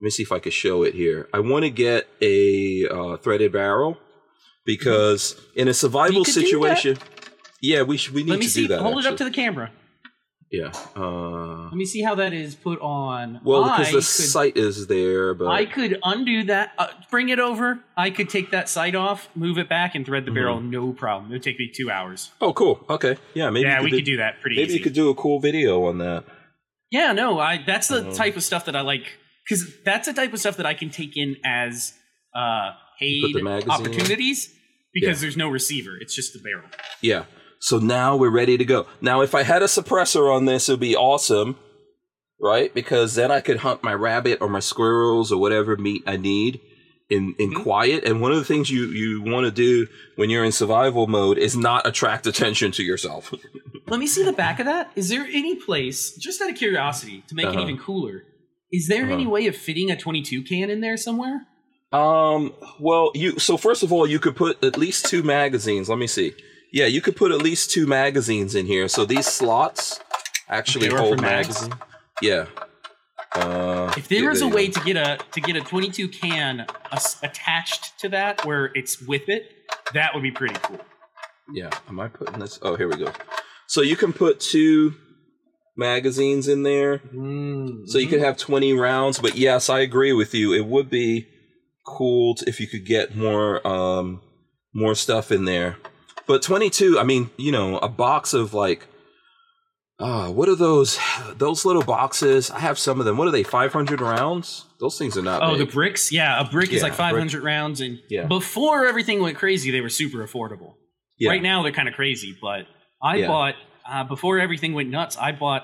me 0.00 0.10
see 0.10 0.24
if 0.24 0.32
I 0.32 0.40
can 0.40 0.50
show 0.50 0.82
it 0.82 0.94
here. 0.94 1.28
I 1.32 1.38
want 1.38 1.64
to 1.64 1.70
get 1.70 2.08
a 2.20 2.88
uh, 2.88 3.16
threaded 3.18 3.52
barrel 3.52 3.98
because 4.64 5.40
in 5.54 5.68
a 5.68 5.74
survival 5.74 6.20
We 6.20 6.24
could 6.24 6.34
do 6.34 6.40
that. 6.40 6.46
situation. 6.80 6.98
Yeah, 7.62 7.82
we 7.82 7.96
should. 7.96 8.12
We 8.14 8.24
need 8.24 8.30
Let 8.30 8.38
me 8.40 8.46
to 8.46 8.50
see. 8.50 8.62
do 8.62 8.68
that. 8.68 8.80
Hold 8.80 8.98
it 8.98 9.06
up 9.06 9.16
to 9.18 9.24
the 9.24 9.30
camera. 9.30 9.70
Yeah. 10.50 10.70
Uh, 10.96 11.64
Let 11.64 11.74
me 11.74 11.84
see 11.84 12.02
how 12.02 12.14
that 12.14 12.32
is 12.32 12.54
put 12.54 12.80
on. 12.80 13.40
well, 13.44 13.64
I 13.64 13.78
because 13.78 13.88
the 13.88 13.96
could, 13.98 14.04
sight 14.30 14.56
is 14.56 14.86
there, 14.86 15.34
but 15.34 15.48
I 15.48 15.66
could 15.66 15.98
undo 16.04 16.44
that. 16.44 16.72
Uh, 16.78 16.86
bring 17.10 17.28
it 17.30 17.40
over. 17.40 17.80
I 17.96 18.10
could 18.10 18.28
take 18.30 18.52
that 18.52 18.68
sight 18.68 18.94
off, 18.94 19.28
move 19.34 19.58
it 19.58 19.68
back, 19.68 19.94
and 19.96 20.06
thread 20.06 20.24
the 20.24 20.30
barrel. 20.30 20.60
No 20.60 20.92
problem. 20.92 21.30
It 21.32 21.34
would 21.34 21.42
take 21.42 21.58
me 21.58 21.70
two 21.74 21.90
hours. 21.90 22.30
oh, 22.40 22.52
cool. 22.52 22.84
Okay. 22.88 23.16
Yeah, 23.34 23.50
maybe. 23.50 23.66
yeah, 23.68 23.78
you 23.78 23.84
we 23.84 23.90
do, 23.90 23.96
could 23.96 24.04
do 24.04 24.16
that 24.18 24.40
pretty 24.40 24.56
Maybe 24.56 24.68
easy. 24.68 24.78
you 24.78 24.84
could 24.84 24.92
do 24.94 25.10
a 25.10 25.14
cool 25.14 25.40
video 25.40 25.84
on 25.86 25.98
that. 25.98 26.24
Yeah, 26.92 27.12
no, 27.12 27.40
I 27.40 27.62
that's 27.66 27.88
the 27.88 28.02
Mhm. 28.02 28.16
type 28.16 28.36
of 28.36 28.44
stuff 28.44 28.66
that 28.66 28.76
I 28.76 28.82
like 28.82 29.18
because 29.44 29.66
that's 29.84 30.06
the 30.06 30.14
type 30.14 30.32
of 30.32 30.38
stuff 30.38 30.56
that 30.58 30.66
I 30.66 30.74
can 30.74 30.90
take 30.90 31.16
in 31.16 31.36
as 31.44 31.92
uh 32.34 32.70
paid 33.00 33.34
the 33.34 33.42
magazine 33.42 33.72
in? 33.74 33.80
opportunities 33.88 34.54
because 34.94 35.18
Yeah. 35.18 35.22
there's 35.22 35.36
no 35.36 35.48
receiver. 35.48 35.96
It's 36.00 36.14
just 36.14 36.32
the 36.32 36.38
barrel. 36.38 36.68
Yeah. 37.02 37.24
So 37.58 37.78
now 37.78 38.16
we're 38.16 38.30
ready 38.30 38.56
to 38.58 38.64
go. 38.64 38.86
Now, 39.00 39.22
if 39.22 39.34
I 39.34 39.42
had 39.42 39.62
a 39.62 39.66
suppressor 39.66 40.32
on 40.34 40.44
this, 40.44 40.68
it 40.68 40.72
would 40.72 40.80
be 40.80 40.96
awesome, 40.96 41.56
right? 42.40 42.72
Because 42.74 43.14
then 43.14 43.30
I 43.30 43.40
could 43.40 43.58
hunt 43.58 43.82
my 43.82 43.94
rabbit 43.94 44.38
or 44.40 44.48
my 44.48 44.60
squirrels 44.60 45.32
or 45.32 45.40
whatever 45.40 45.76
meat 45.76 46.02
I 46.06 46.16
need 46.16 46.60
in, 47.08 47.34
in 47.38 47.52
Mhm. 47.52 47.62
quiet. 47.62 48.04
And 48.04 48.20
one 48.20 48.32
of 48.32 48.38
the 48.38 48.44
things 48.44 48.70
you, 48.70 48.86
you 48.86 49.22
want 49.22 49.44
to 49.46 49.50
do 49.50 49.86
when 50.16 50.28
you're 50.28 50.44
in 50.44 50.52
survival 50.52 51.06
mode 51.06 51.38
is 51.38 51.56
not 51.56 51.86
attract 51.86 52.26
attention 52.26 52.72
to 52.72 52.82
yourself. 52.82 53.32
Let 53.88 54.00
me 54.00 54.06
see 54.06 54.24
the 54.24 54.32
back 54.32 54.58
of 54.58 54.66
that. 54.66 54.90
Is 54.96 55.08
there 55.08 55.24
any 55.32 55.54
place, 55.54 56.12
just 56.16 56.42
out 56.42 56.50
of 56.50 56.56
curiosity, 56.56 57.22
to 57.28 57.34
make 57.34 57.46
Uh-huh. 57.46 57.58
it 57.60 57.62
even 57.62 57.78
cooler? 57.78 58.24
Is 58.72 58.88
there 58.88 59.04
any 59.04 59.22
Uh-huh. 59.22 59.30
way 59.30 59.46
of 59.46 59.56
fitting 59.56 59.90
a 59.90 59.96
22 59.96 60.42
can 60.42 60.68
in 60.70 60.80
there 60.80 60.96
somewhere? 60.96 61.46
Um. 61.92 62.52
Well, 62.80 63.12
you. 63.14 63.38
So 63.38 63.56
first 63.56 63.84
of 63.84 63.92
all, 63.92 64.06
you 64.08 64.18
could 64.18 64.34
put 64.34 64.62
at 64.64 64.76
least 64.76 65.06
two 65.06 65.22
magazines. 65.22 65.88
Let 65.88 65.98
me 65.98 66.08
see. 66.08 66.34
Yeah, 66.72 66.86
you 66.86 67.00
could 67.00 67.16
put 67.16 67.32
at 67.32 67.38
least 67.38 67.70
two 67.70 67.86
magazines 67.86 68.54
in 68.54 68.66
here. 68.66 68.88
So 68.88 69.04
these 69.04 69.26
slots 69.26 70.00
actually 70.48 70.86
Okay, 70.88 70.94
or 70.94 70.98
for 70.98 71.04
hold 71.04 71.20
mags? 71.20 71.48
magazine. 71.68 71.74
Yeah. 72.22 72.46
Uh, 73.34 73.92
If 73.96 74.08
there 74.08 74.22
yeah, 74.22 74.28
was 74.30 74.40
there 74.40 74.50
a 74.50 74.54
way 74.54 74.68
go. 74.68 74.80
to 74.80 74.84
get 74.86 74.96
a 74.96 75.18
to 75.32 75.40
get 75.40 75.56
a 75.56 75.60
22 75.60 76.08
can 76.08 76.66
as- 76.90 77.16
attached 77.22 77.98
to 78.00 78.08
that 78.10 78.44
where 78.46 78.70
it's 78.74 79.00
with 79.02 79.28
it, 79.28 79.50
that 79.94 80.14
would 80.14 80.22
be 80.22 80.30
pretty 80.30 80.54
cool. 80.62 80.80
Yeah. 81.52 81.70
Am 81.88 82.00
I 82.00 82.08
putting 82.08 82.38
this? 82.38 82.58
Oh, 82.62 82.76
here 82.76 82.88
we 82.88 82.96
go. 82.96 83.12
So 83.68 83.82
you 83.82 83.96
can 83.96 84.12
put 84.12 84.40
two 84.40 84.94
magazines 85.76 86.48
in 86.48 86.62
there. 86.62 87.00
So 87.86 87.98
you 87.98 88.06
could 88.06 88.20
have 88.20 88.36
20 88.36 88.72
rounds. 88.72 89.18
But 89.18 89.36
yes, 89.36 89.68
I 89.68 89.80
agree 89.80 90.12
with 90.12 90.34
you. 90.34 90.52
It 90.52 90.66
would 90.66 90.88
be 90.90 91.26
cool 91.86 92.34
to, 92.36 92.48
if 92.48 92.58
you 92.60 92.66
could 92.66 92.84
get 92.86 93.16
more 93.16 93.64
um 93.66 94.20
more 94.74 94.94
stuff 94.94 95.30
in 95.30 95.44
there. 95.44 95.76
But 96.26 96.42
22, 96.42 96.98
I 96.98 97.04
mean, 97.04 97.30
you 97.36 97.52
know, 97.52 97.78
a 97.78 97.88
box 97.88 98.34
of 98.34 98.52
like 98.54 98.86
uh 99.98 100.28
what 100.30 100.48
are 100.48 100.54
those 100.56 100.98
those 101.36 101.64
little 101.64 101.82
boxes? 101.84 102.50
I 102.50 102.58
have 102.60 102.78
some 102.78 102.98
of 103.00 103.06
them. 103.06 103.16
What 103.16 103.28
are 103.28 103.30
they? 103.30 103.42
500 103.42 104.00
rounds? 104.00 104.66
Those 104.80 104.98
things 104.98 105.16
are 105.16 105.22
not 105.22 105.42
Oh, 105.42 105.56
the 105.56 105.64
bricks? 105.66 106.12
Yeah, 106.12 106.40
a 106.40 106.44
brick 106.50 106.72
is 106.72 106.82
like 106.82 106.94
500 106.94 107.42
rounds. 107.42 107.80
And 107.80 108.00
Yeah. 108.10 108.26
before 108.26 108.86
everything 108.86 109.20
went 109.22 109.38
crazy, 109.38 109.70
they 109.70 109.80
were 109.80 109.88
super 109.88 110.18
affordable. 110.26 110.74
yeah. 111.18 111.30
Right 111.30 111.42
now, 111.42 111.62
they're 111.62 111.72
kind 111.72 111.88
of 111.88 111.94
crazy, 111.94 112.36
but 112.42 112.66
I 113.02 113.16
Yeah. 113.16 113.28
bought, 113.28 113.54
uh, 113.90 114.04
before 114.04 114.38
everything 114.38 114.74
went 114.74 114.90
nuts, 114.90 115.16
I 115.16 115.32
bought 115.32 115.62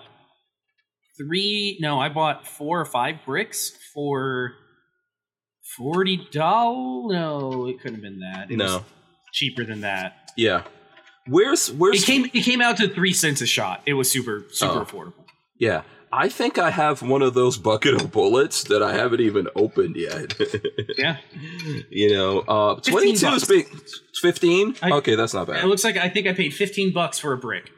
three, 1.18 1.76
no, 1.80 2.00
I 2.00 2.08
bought 2.08 2.46
four 2.48 2.80
or 2.80 2.86
five 2.86 3.16
bricks 3.26 3.70
for 3.92 4.54
$40. 5.78 7.10
No, 7.12 7.66
it 7.68 7.78
couldn't 7.80 7.96
have 7.96 8.02
been 8.02 8.20
that. 8.20 8.50
It 8.50 8.58
was 8.58 8.72
No. 8.72 8.84
cheaper 9.32 9.64
than 9.64 9.82
that. 9.82 10.21
Yeah. 10.36 10.62
Where's 11.28 11.70
where's 11.72 12.02
It 12.02 12.06
came, 12.06 12.24
it 12.32 12.42
came 12.42 12.60
out 12.60 12.76
to 12.78 12.88
three 12.88 13.12
cents 13.12 13.40
a 13.40 13.46
shot. 13.46 13.82
It 13.86 13.94
was 13.94 14.10
super, 14.10 14.44
super 14.50 14.80
Oh. 14.80 14.84
affordable. 14.84 15.24
Yeah. 15.58 15.82
I 16.14 16.28
think 16.28 16.58
I 16.58 16.70
have 16.70 17.00
one 17.00 17.22
of 17.22 17.32
those 17.32 17.56
bucket 17.56 17.94
of 17.94 18.12
bullets 18.12 18.64
that 18.64 18.82
I 18.82 18.92
haven't 18.92 19.20
even 19.20 19.48
opened 19.56 19.96
yet. 19.96 20.34
Yeah. 20.98 21.16
you 21.90 22.10
know, 22.12 22.40
uh 22.40 22.74
22 22.80 23.26
is 23.28 23.44
big. 23.44 23.66
15? 24.20 24.76
Okay, 24.82 25.14
that's 25.14 25.32
not 25.34 25.46
bad. 25.46 25.64
It 25.64 25.66
looks 25.68 25.84
like 25.84 25.96
I 25.96 26.08
think 26.08 26.26
I 26.26 26.32
paid 26.34 26.52
15 26.54 26.92
bucks 26.92 27.18
for 27.18 27.32
a 27.32 27.38
brick. 27.38 27.70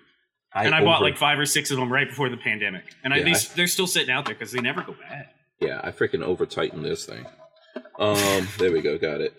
and 0.55 0.75
I 0.75 0.83
bought 0.83 1.01
like 1.03 1.17
five 1.17 1.39
or 1.39 1.47
six 1.47 1.71
of 1.71 1.77
them 1.79 1.93
right 1.93 2.09
before 2.09 2.29
the 2.29 2.37
pandemic. 2.37 2.85
And 3.05 3.13
I, 3.15 3.23
they, 3.23 3.33
I- 3.33 3.39
they're 3.55 3.67
still 3.67 3.87
sitting 3.87 4.11
out 4.11 4.25
there 4.25 4.35
because 4.35 4.53
they 4.53 4.61
never 4.61 4.83
go 4.83 4.95
bad. 5.09 5.27
Yeah, 5.61 5.81
I 5.85 5.91
freaking 5.93 6.23
over 6.23 6.45
tightened 6.47 6.85
this 6.85 7.05
thing. 7.07 7.25
Um, 7.99 8.49
there 8.59 8.73
we 8.73 8.81
go, 8.83 8.99
got 8.99 9.21
it. 9.21 9.35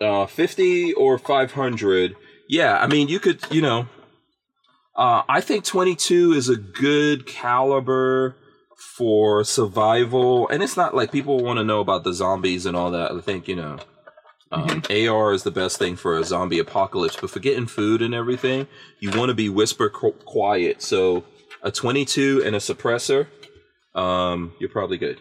Uh, 0.00 0.26
50 0.26 0.92
or 0.94 1.18
500. 1.18 2.14
Yeah, 2.50 2.76
I 2.78 2.88
mean, 2.88 3.06
you 3.06 3.20
could, 3.20 3.40
you 3.52 3.62
know, 3.62 3.86
uh, 4.96 5.22
I 5.28 5.40
think 5.40 5.64
22 5.64 6.32
is 6.32 6.48
a 6.48 6.56
good 6.56 7.24
caliber 7.24 8.34
for 8.96 9.44
survival. 9.44 10.48
And 10.48 10.60
it's 10.60 10.76
not 10.76 10.92
like 10.92 11.12
people 11.12 11.38
want 11.38 11.58
to 11.58 11.64
know 11.64 11.78
about 11.78 12.02
the 12.02 12.12
zombies 12.12 12.66
and 12.66 12.76
all 12.76 12.90
that. 12.90 13.12
I 13.12 13.20
think, 13.20 13.46
you 13.46 13.54
know, 13.54 13.78
um, 14.50 14.82
AR 14.90 15.32
is 15.32 15.44
the 15.44 15.52
best 15.52 15.78
thing 15.78 15.94
for 15.94 16.18
a 16.18 16.24
zombie 16.24 16.58
apocalypse. 16.58 17.16
But 17.20 17.30
for 17.30 17.38
getting 17.38 17.66
food 17.66 18.02
and 18.02 18.14
everything, 18.14 18.66
you 18.98 19.16
want 19.16 19.28
to 19.28 19.34
be 19.34 19.48
whisper 19.48 19.88
qu- 19.88 20.18
quiet. 20.24 20.82
So 20.82 21.22
a 21.62 21.70
22 21.70 22.42
and 22.44 22.56
a 22.56 22.58
suppressor, 22.58 23.28
um, 23.94 24.54
you're 24.58 24.70
probably 24.70 24.98
good 24.98 25.20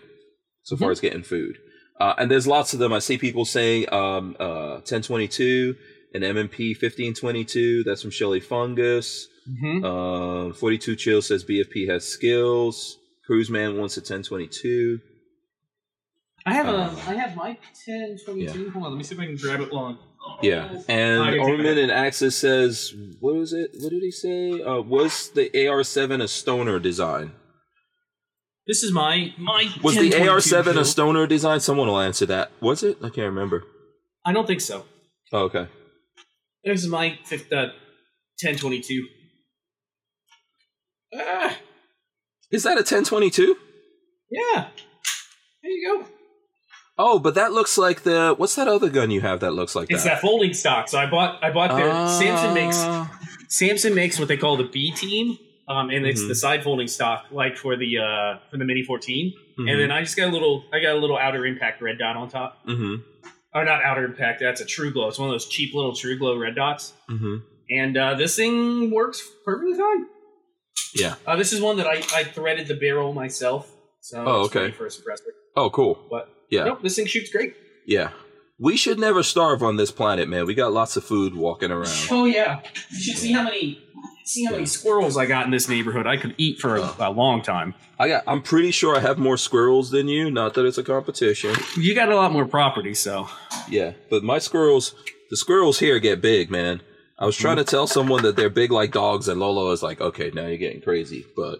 so 0.64 0.76
far 0.76 0.90
as 0.90 1.00
getting 1.00 1.22
food. 1.22 1.60
Uh, 2.00 2.16
and 2.18 2.32
there's 2.32 2.48
lots 2.48 2.74
of 2.74 2.80
them. 2.80 2.92
I 2.92 3.00
see 3.00 3.20
people 3.20 3.46
saying 3.46 3.86
um, 3.94 4.36
uh, 4.40 4.82
1022 4.82 5.76
and 6.14 6.24
M&P 6.24 6.70
1522. 6.74 7.84
That's 7.84 8.02
from 8.02 8.12
Shelly 8.12 8.40
Fungus. 8.40 9.28
Mm-hmm. 9.50 9.84
Uh, 9.86 10.54
42 10.54 10.96
Chill 10.96 11.22
says 11.22 11.44
BFP 11.44 11.90
has 11.90 12.08
skills. 12.08 12.98
Cruise 13.26 13.50
Man 13.50 13.78
wants 13.78 13.98
a 13.98 14.02
1022. 14.02 15.00
I 16.46 16.54
have 16.54 16.68
a 16.68 16.72
Uh, 16.72 16.96
I 17.08 17.14
have 17.16 17.36
my 17.36 17.58
ten 17.86 18.18
twenty 18.26 18.48
two. 18.48 18.72
Hold 18.72 18.86
on, 18.86 18.92
let 18.94 18.98
me 18.98 19.04
see 19.04 19.14
if 19.14 19.22
I 19.22 19.26
can 19.26 19.36
grab 19.36 19.60
it 19.60 19.74
long. 19.74 20.00
Yeah, 20.42 20.80
and 20.88 21.22
I 21.22 21.32
can 21.32 21.40
take 21.40 21.48
Orman 21.48 21.78
and 21.78 21.92
Axis 21.92 22.36
says, 22.38 22.94
what 23.20 23.36
was 23.36 23.54
it? 23.54 23.72
What 23.80 23.90
did 23.90 24.02
he 24.02 24.12
say? 24.12 24.62
Uh, 24.62 24.82
was 24.82 25.30
the 25.30 25.50
AR7 25.54 26.22
a 26.24 26.28
stoner 26.28 26.80
design? 26.80 27.34
This 28.66 28.84
is 28.84 28.92
my 28.92 29.34
my. 29.38 29.70
Was 29.84 29.96
the 29.96 30.12
AR7 30.12 30.78
a 30.78 30.86
stoner 30.86 31.28
design? 31.28 31.60
Someone 31.60 31.88
will 31.88 32.00
answer 32.00 32.26
that. 32.28 32.52
Was 32.62 32.84
it? 32.84 32.98
I 33.00 33.10
can't 33.10 33.28
remember. 33.34 33.64
I 34.26 34.32
don't 34.34 34.48
think 34.48 34.62
so. 34.62 34.86
Oh, 35.32 35.44
okay. 35.44 35.68
This 36.64 36.84
is 36.84 36.90
my 36.90 37.18
fifth, 37.26 37.52
uh, 37.54 37.68
ten 38.38 38.56
twenty 38.56 38.82
two. 38.82 39.06
Ah, 41.16 41.58
Is 42.52 42.64
that 42.64 42.74
a 42.74 42.82
1022? 42.86 43.56
yeah. 44.30 44.68
There 45.64 45.72
you 45.72 45.88
go. 46.00 46.06
Oh, 46.98 47.18
but 47.20 47.36
that 47.36 47.52
looks 47.54 47.78
like 47.78 48.04
the. 48.04 48.34
What's 48.38 48.56
that 48.56 48.68
other 48.68 48.90
gun 48.90 49.10
you 49.12 49.22
have 49.22 49.40
that 49.40 49.52
looks 49.52 49.76
like 49.76 49.90
It's 49.90 50.04
that? 50.04 50.16
that 50.16 50.22
folding 50.22 50.54
stock. 50.54 50.88
So 50.90 50.98
I 51.00 51.10
bought 51.10 51.44
I 51.44 51.50
bought 51.52 51.76
their 51.76 51.92
Samson 52.08 52.54
makes 52.54 52.78
Ah. 52.80 53.20
Samson 53.48 53.96
makes 53.96 54.20
what 54.20 54.28
they 54.28 54.38
call 54.38 54.58
the 54.58 54.66
B 54.66 54.92
team, 54.92 55.38
um, 55.68 55.90
and 55.90 56.06
it's 56.06 56.22
Mhm. 56.22 56.28
the 56.28 56.36
side 56.36 56.64
folding 56.64 56.88
stock, 56.88 57.26
like 57.32 57.58
for 57.58 57.76
the 57.78 57.98
uh, 57.98 58.40
for 58.52 58.58
the 58.58 58.66
Mini 58.66 58.84
14. 58.84 59.34
Mhm. 59.58 59.72
And 59.72 59.80
then 59.80 59.92
I 59.92 60.02
just 60.02 60.16
got 60.18 60.30
a 60.30 60.32
little 60.32 60.66
I 60.74 60.80
got 60.82 60.96
a 60.96 61.00
little 61.00 61.18
outer 61.18 61.46
impact 61.46 61.82
red 61.82 61.98
dot 61.98 62.16
on 62.18 62.30
top. 62.30 62.66
Mhm. 62.68 63.04
Or 63.54 63.66
not 63.66 63.84
outer 63.84 64.06
impact. 64.06 64.42
That's 64.42 64.62
a 64.62 64.66
TruGlo. 64.66 65.08
It's 65.10 65.18
one 65.18 65.30
of 65.30 65.34
those 65.34 65.48
cheap 65.48 65.74
little 65.74 65.94
TruGlo 65.94 66.40
red 66.40 66.56
dots. 66.56 66.94
Mhm. 67.10 67.42
And 67.72 67.98
uh, 67.98 68.16
this 68.16 68.36
thing 68.36 68.92
works 68.92 69.28
perfectly 69.46 69.74
fine. 69.76 70.06
Yeah. 70.96 71.16
Uh, 71.26 71.36
this 71.36 71.54
is 71.54 71.62
one 71.62 71.78
that 71.78 71.88
I, 71.88 72.02
I 72.14 72.24
threaded 72.24 72.68
the 72.68 72.76
barrel 72.76 73.14
myself. 73.14 73.72
So 74.02 74.24
Oh, 74.26 74.42
okay. 74.46 74.72
for 74.72 74.86
a 74.86 74.90
suppressor. 74.90 75.28
Oh, 75.56 75.70
cool. 75.70 76.00
But 76.10 76.30
Yeah. 76.50 76.66
nope, 76.66 76.82
this 76.82 76.96
thing 76.96 77.06
shoots 77.06 77.32
great. 77.32 77.56
Yeah. 77.86 78.10
We 78.60 78.76
should 78.76 79.00
never 79.00 79.24
starve 79.24 79.64
on 79.64 79.78
this 79.78 79.90
planet, 79.92 80.28
man. 80.28 80.46
We 80.46 80.54
got 80.54 80.72
lots 80.74 80.98
of 80.98 81.04
food 81.04 81.34
walking 81.36 81.72
around. 81.72 81.96
Oh 82.12 82.26
yeah, 82.26 82.62
you 82.92 83.00
should 83.02 83.18
see 83.18 83.32
how 83.32 83.44
many 83.44 83.82
see 84.30 84.46
how 84.46 84.52
many 84.52 84.66
squirrels 84.66 85.18
I 85.18 85.26
got 85.26 85.46
in 85.46 85.52
this 85.52 85.68
neighborhood. 85.68 86.06
I 86.06 86.18
could 86.18 86.36
eat 86.38 86.60
for 86.60 86.78
a, 86.78 86.96
a 87.00 87.10
long 87.10 87.42
time. 87.42 87.74
I 87.98 88.08
got. 88.08 88.24
I'm 88.28 88.42
pretty 88.42 88.72
sure 88.72 88.96
I 88.96 89.00
have 89.00 89.18
more 89.18 89.38
squirrels 89.38 89.90
than 89.90 90.08
you. 90.08 90.30
Not 90.30 90.54
that 90.54 90.66
it's 90.66 90.78
a 90.78 90.84
competition. 90.84 91.56
You 91.78 91.96
got 91.96 92.10
a 92.10 92.16
lot 92.16 92.32
more 92.32 92.46
property, 92.46 92.94
so 92.94 93.28
Yeah, 93.68 93.94
but 94.10 94.24
my 94.24 94.40
squirrels, 94.40 94.94
the 95.30 95.38
squirrels 95.38 95.80
here 95.80 96.00
get 96.00 96.22
big, 96.22 96.50
man. 96.52 96.82
I 97.18 97.26
was 97.26 97.36
trying 97.36 97.58
to 97.58 97.66
tell 97.66 97.86
someone 97.86 98.24
that 98.24 98.38
they're 98.38 98.50
big 98.50 98.72
like 98.72 98.94
dogs, 98.94 99.28
and 99.28 99.40
Lolo 99.40 99.72
is 99.72 99.84
like, 99.84 100.00
"Okay, 100.00 100.32
now 100.34 100.46
you're 100.46 100.58
getting 100.58 100.82
crazy." 100.82 101.26
But 101.36 101.60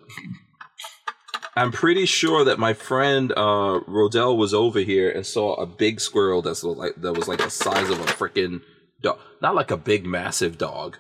I'm 1.56 1.74
pretty 1.74 2.06
sure 2.06 2.46
that 2.46 2.60
my 2.60 2.74
friend 2.74 3.34
uh, 3.34 3.82
Rodell 3.86 4.38
was 4.38 4.54
over 4.54 4.80
here 4.80 5.10
and 5.10 5.26
saw 5.26 5.56
a 5.56 5.66
big 5.66 6.00
squirrel 6.00 6.42
that's 6.42 6.64
like 6.64 6.96
that 6.96 7.14
was 7.14 7.28
like 7.28 7.40
the 7.40 7.50
size 7.50 7.90
of 7.90 8.00
a 8.00 8.06
freaking 8.06 8.62
dog, 9.02 9.20
not 9.42 9.56
like 9.56 9.72
a 9.72 9.78
big 9.78 10.06
massive 10.06 10.58
dog, 10.58 10.98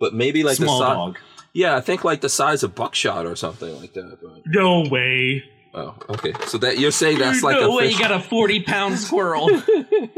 but 0.00 0.14
maybe 0.14 0.42
like 0.42 0.56
small 0.56 0.78
the 0.80 0.86
size. 0.86 0.94
dog. 0.96 1.18
Yeah, 1.52 1.76
I 1.76 1.80
think 1.80 2.02
like 2.04 2.20
the 2.20 2.28
size 2.28 2.62
of 2.62 2.74
buckshot 2.74 3.26
or 3.26 3.36
something 3.36 3.78
like 3.80 3.92
that. 3.94 4.18
But 4.22 4.42
No 4.46 4.84
way. 4.88 5.44
oh, 5.74 5.94
okay. 6.08 6.32
So 6.46 6.58
that 6.58 6.78
you're 6.78 6.90
saying 6.92 7.18
that's 7.18 7.42
like 7.42 7.60
no 7.60 7.72
a 7.72 7.76
way. 7.76 7.88
fish. 7.88 7.98
You 7.98 8.08
got 8.08 8.12
a 8.12 8.20
forty 8.20 8.62
pound 8.62 8.98
squirrel. 9.06 9.48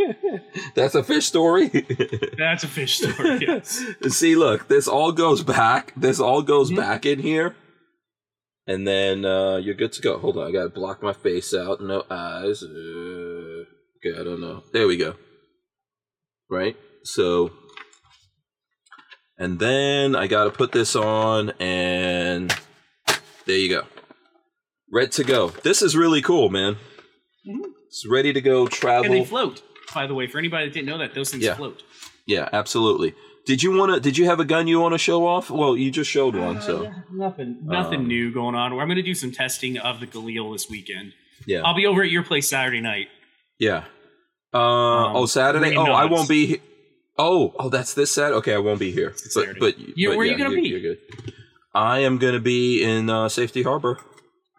that's 0.74 0.94
a 0.94 1.02
fish 1.02 1.26
story. 1.26 1.68
That's 2.38 2.64
a 2.64 2.68
fish 2.68 2.98
story. 2.98 3.38
Yes. 3.46 3.84
See, 4.10 4.34
look, 4.36 4.68
this 4.68 4.88
all 4.88 5.12
goes 5.12 5.42
back. 5.42 5.92
This 5.96 6.20
all 6.20 6.42
goes 6.42 6.70
Mhm. 6.70 6.76
back 6.76 7.06
in 7.06 7.18
here. 7.18 7.54
And 8.66 8.86
then 8.86 9.24
uh, 9.24 9.56
you're 9.56 9.74
good 9.74 9.92
to 9.92 10.02
go. 10.02 10.18
Hold 10.18 10.36
on, 10.38 10.48
I 10.48 10.52
gotta 10.52 10.68
block 10.70 11.02
my 11.02 11.12
face 11.12 11.52
out. 11.54 11.80
No 11.80 12.04
eyes. 12.10 12.62
Uh, 12.62 13.64
okay, 13.98 14.18
I 14.20 14.22
don't 14.24 14.40
know. 14.40 14.62
There 14.72 14.86
we 14.86 14.96
go. 14.96 15.14
Right? 16.50 16.76
So. 17.04 17.50
And 19.42 19.58
then 19.58 20.14
I 20.14 20.28
gotta 20.28 20.50
put 20.50 20.70
this 20.70 20.94
on, 20.94 21.50
and 21.58 22.54
there 23.44 23.56
you 23.56 23.68
go. 23.70 23.82
Ready 24.92 25.08
to 25.10 25.24
go. 25.24 25.48
This 25.48 25.82
is 25.82 25.96
really 25.96 26.22
cool, 26.22 26.48
man. 26.48 26.76
Mhm. 27.48 27.64
It's 27.88 28.06
ready 28.08 28.32
to 28.32 28.40
go 28.40 28.68
travel. 28.68 29.06
And 29.06 29.14
they 29.14 29.24
float. 29.24 29.62
By 29.92 30.06
the 30.06 30.14
way, 30.14 30.28
for 30.28 30.38
anybody 30.38 30.66
that 30.66 30.74
didn't 30.74 30.86
know 30.86 30.98
that, 30.98 31.14
those 31.14 31.30
things 31.30 31.42
Yeah. 31.42 31.54
float. 31.56 31.82
Yeah, 32.24 32.48
absolutely. 32.52 33.14
Did 33.44 33.64
you 33.64 33.72
want 33.76 33.92
to? 33.94 33.98
Did 34.00 34.16
you 34.16 34.26
have 34.26 34.38
a 34.38 34.44
gun 34.44 34.68
you 34.68 34.78
want 34.78 34.92
to 34.94 34.98
show 34.98 35.26
off? 35.26 35.50
Well, 35.50 35.76
you 35.76 35.90
just 35.90 36.08
showed 36.08 36.36
one, 36.36 36.62
so 36.62 36.86
Uh, 36.86 36.92
nothing, 37.12 37.58
nothing 37.64 38.00
Um, 38.02 38.06
new 38.06 38.30
going 38.32 38.54
on. 38.54 38.70
I'm 38.72 38.86
going 38.86 38.94
to 38.94 39.02
do 39.02 39.14
some 39.14 39.32
testing 39.32 39.76
of 39.76 39.98
the 39.98 40.06
Galil 40.06 40.52
this 40.52 40.70
weekend. 40.70 41.14
yeah, 41.46 41.62
I'll 41.64 41.74
be 41.74 41.84
over 41.86 42.04
at 42.04 42.10
your 42.12 42.22
place 42.22 42.48
Saturday 42.48 42.80
night. 42.80 43.08
yeah. 43.58 43.84
Uh, 44.54 44.58
Um, 44.58 45.16
oh, 45.16 45.26
Saturday. 45.26 45.74
Oh, 45.76 45.84
I 45.86 46.04
won't 46.04 46.28
be. 46.28 46.60
Oh, 47.18 47.54
oh, 47.58 47.68
that's 47.68 47.94
this 47.94 48.10
Saturday. 48.10 48.36
Okay, 48.36 48.54
I 48.54 48.58
won't 48.58 48.80
be 48.80 48.90
here. 48.90 49.14
But 49.34 49.58
but, 49.60 49.78
You- 49.78 50.10
but 50.10 50.16
where 50.18 50.26
are 50.26 50.30
you 50.30 50.36
gonna 50.38 50.50
you're- 50.50 50.62
be? 50.62 50.68
You're 50.68 50.80
good. 50.80 50.98
I 51.74 52.00
am 52.00 52.18
gonna 52.18 52.40
be 52.40 52.82
in 52.82 53.08
uh, 53.10 53.28
Safety 53.28 53.62
Harbor, 53.62 53.98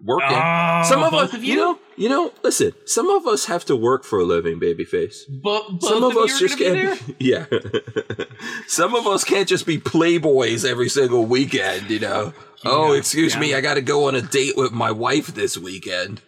working. 0.02 0.28
Oh, 0.38 0.84
some 0.88 1.04
of 1.04 1.14
us, 1.14 1.34
of 1.34 1.44
you 1.44 1.54
you? 1.54 1.60
know, 1.60 1.80
you 1.96 2.10
know. 2.10 2.32
Listen, 2.44 2.74
some 2.86 3.10
of 3.10 3.28
us 3.28 3.46
have 3.46 3.66
to 3.66 3.76
work 3.76 4.04
for 4.04 4.20
a 4.20 4.24
living, 4.24 4.60
babyface. 4.60 5.18
But 5.44 5.64
Some 5.82 6.04
of, 6.04 6.14
you 6.14 6.24
us 6.24 6.40
just 6.40 6.58
gonna 6.60 6.74
be 6.74 6.82
can't. 6.98 7.16
Yeah. 7.20 7.46
Some 8.68 8.96
of 8.96 9.06
us 9.08 9.24
can't 9.24 9.48
just 9.48 9.66
be 9.66 9.78
playboys 9.78 10.68
every 10.68 10.90
single 10.90 11.26
weekend. 11.26 11.90
You 11.90 12.00
know. 12.00 12.34
oh, 12.66 12.94
excuse 12.94 13.38
me. 13.38 13.54
I 13.54 13.62
got 13.62 13.76
to 13.76 13.82
go 13.82 14.08
on 14.08 14.16
a 14.16 14.22
date 14.22 14.58
with 14.58 14.72
my 14.72 14.92
wife 14.92 15.28
this 15.28 15.58
weekend. 15.58 16.22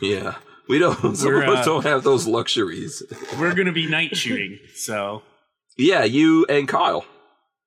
Yeah. 0.00 0.36
We 0.68 0.78
don't. 0.78 0.96
Some 1.16 1.34
of 1.34 1.42
uh, 1.48 1.64
don't 1.64 1.84
have 1.84 2.04
those 2.04 2.26
luxuries. 2.26 3.02
We're 3.38 3.54
going 3.54 3.66
to 3.66 3.72
be 3.72 3.88
night 3.88 4.16
shooting. 4.16 4.58
So, 4.74 5.22
Yeah, 5.78 6.04
you 6.04 6.46
and 6.48 6.68
Kyle. 6.68 7.04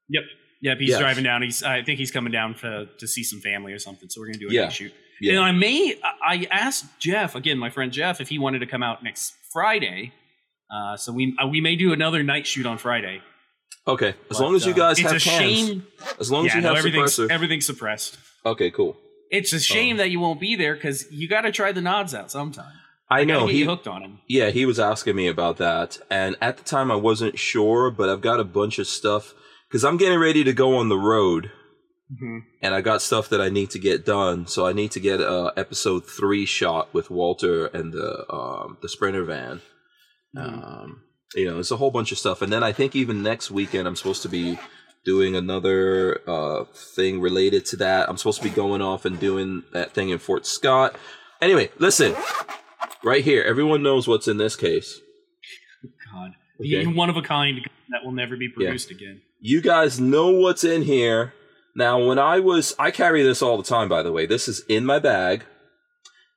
yep. 0.09 0.23
Yep, 0.61 0.77
he's 0.79 0.89
Yes. 0.89 0.99
driving 0.99 1.23
down. 1.23 1.41
He's 1.43 1.61
I 1.63 1.83
think 1.83 1.99
he's 1.99 2.11
coming 2.11 2.31
down 2.31 2.55
to 2.55 2.87
to 2.99 3.07
see 3.07 3.23
some 3.23 3.39
family 3.41 3.71
or 3.73 3.79
something. 3.79 4.09
So 4.09 4.21
we're 4.21 4.27
going 4.27 4.39
to 4.39 4.45
do 4.45 4.49
a 4.49 4.53
Yeah. 4.53 4.63
night 4.63 4.73
shoot. 4.73 4.93
Yeah. 5.21 5.33
And 5.33 5.41
I 5.43 5.51
may 5.51 5.95
I 6.25 6.47
asked 6.51 6.85
Jeff 6.99 7.35
again, 7.35 7.57
my 7.57 7.69
friend 7.69 7.91
Jeff, 7.91 8.19
if 8.21 8.29
he 8.29 8.39
wanted 8.39 8.59
to 8.59 8.65
come 8.65 8.81
out 8.83 9.03
next 9.03 9.33
Friday. 9.53 10.11
Uh, 10.73 10.97
so 10.97 11.11
we 11.13 11.35
uh, 11.41 11.47
we 11.47 11.61
may 11.61 11.75
do 11.75 11.93
another 11.93 12.23
night 12.23 12.47
shoot 12.47 12.65
on 12.65 12.77
Friday. 12.77 13.21
Okay, 13.87 14.09
as 14.09 14.15
But, 14.29 14.39
long 14.39 14.55
as 14.55 14.65
you 14.65 14.73
guys 14.73 14.99
uh, 14.99 15.03
guys 15.03 15.13
it's 15.13 15.25
have 15.25 15.35
a 15.35 15.37
cans. 15.43 15.57
shame. 15.67 15.87
As 16.19 16.31
long 16.31 16.45
as 16.47 16.51
yeah, 16.53 16.55
you 16.57 16.61
no, 16.63 16.69
have 16.69 16.77
everything's 16.79 17.15
suppressor. 17.15 17.29
everything's 17.31 17.65
suppressed. 17.67 18.17
okay, 18.45 18.71
cool. 18.71 18.97
It's 19.29 19.53
a 19.53 19.59
shame 19.59 19.95
Oh. 19.95 19.97
that 19.99 20.09
you 20.09 20.19
won't 20.19 20.39
be 20.39 20.55
there 20.55 20.73
because 20.75 21.05
you 21.11 21.27
got 21.27 21.41
to 21.41 21.51
try 21.51 21.71
the 21.71 21.81
nods 21.81 22.15
out 22.15 22.31
sometime. 22.31 22.73
I 23.09 23.23
know 23.23 23.47
he. 23.47 23.63
hooked 23.63 23.87
on 23.87 24.01
him. 24.01 24.19
Yeah, 24.27 24.49
he 24.49 24.65
was 24.65 24.79
asking 24.79 25.15
me 25.15 25.27
about 25.27 25.57
that, 25.57 25.99
and 26.09 26.35
at 26.41 26.57
the 26.57 26.63
time 26.63 26.91
I 26.91 26.95
wasn't 26.95 27.37
sure, 27.37 27.91
but 27.91 28.09
I've 28.09 28.21
got 28.21 28.39
a 28.39 28.45
bunch 28.45 28.79
of 28.79 28.87
stuff 28.87 29.33
because 29.67 29.83
I'm 29.83 29.97
getting 29.97 30.19
ready 30.19 30.43
to 30.43 30.53
go 30.53 30.77
on 30.77 30.89
the 30.89 30.97
road. 30.97 31.51
Mm-hmm. 32.11 32.37
and 32.61 32.75
I 32.75 32.81
got 32.81 33.01
stuff 33.01 33.29
that 33.29 33.41
I 33.41 33.49
need 33.49 33.71
to 33.71 33.79
get 33.79 34.05
done. 34.05 34.45
So 34.45 34.67
I 34.67 34.73
need 34.73 34.91
to 34.91 34.99
get 34.99 35.19
uh, 35.19 35.51
episode 35.57 36.05
three 36.05 36.45
shot 36.45 36.93
with 36.93 37.09
Walter 37.09 37.65
and 37.65 37.91
the 37.91 38.31
um, 38.31 38.77
the 38.83 38.87
Sprinter 38.87 39.23
van. 39.23 39.61
Um, 40.37 41.01
you 41.33 41.49
know, 41.49 41.57
it's 41.57 41.71
a 41.71 41.77
whole 41.77 41.89
bunch 41.89 42.11
of 42.11 42.19
stuff, 42.19 42.43
and 42.43 42.53
then 42.53 42.61
I 42.61 42.73
think 42.73 42.95
even 42.95 43.23
next 43.23 43.49
weekend 43.49 43.87
I'm 43.87 43.95
supposed 43.95 44.21
to 44.21 44.29
be 44.29 44.59
doing 45.03 45.35
another 45.35 46.21
uh, 46.27 46.65
thing 46.95 47.21
related 47.21 47.65
to 47.67 47.77
that. 47.77 48.07
I'm 48.07 48.17
supposed 48.17 48.37
to 48.37 48.47
be 48.47 48.53
going 48.53 48.83
off 48.83 49.05
and 49.05 49.19
doing 49.19 49.63
that 49.73 49.93
thing 49.93 50.09
in 50.09 50.19
Fort 50.19 50.45
Scott. 50.45 50.95
Anyway, 51.41 51.71
listen, 51.79 52.15
right 53.05 53.23
here, 53.23 53.43
everyone 53.43 53.83
knows 53.83 54.07
what's 54.07 54.27
in 54.27 54.37
this 54.37 54.55
case. 54.55 54.99
God, 56.11 56.31
Okay. 56.59 56.67
you're 56.69 56.91
one 56.93 57.09
of 57.09 57.17
a 57.17 57.21
kind 57.21 57.59
that 57.89 58.03
will 58.03 58.11
never 58.11 58.35
be 58.35 58.49
produced 58.49 58.89
again. 58.91 59.21
You 59.39 59.61
guys 59.61 59.99
know 59.99 60.31
what's 60.31 60.63
in 60.63 60.81
here. 60.83 61.33
Now, 61.75 62.03
when 62.03 62.17
I 62.17 62.39
was, 62.39 62.73
I 62.79 62.89
carry 62.91 63.21
this 63.21 63.41
all 63.41 63.57
the 63.57 63.63
time, 63.63 63.87
by 63.89 64.01
the 64.01 64.11
way. 64.11 64.25
This 64.25 64.47
is 64.47 64.61
in 64.67 64.85
my 64.85 64.97
bag. 64.99 65.43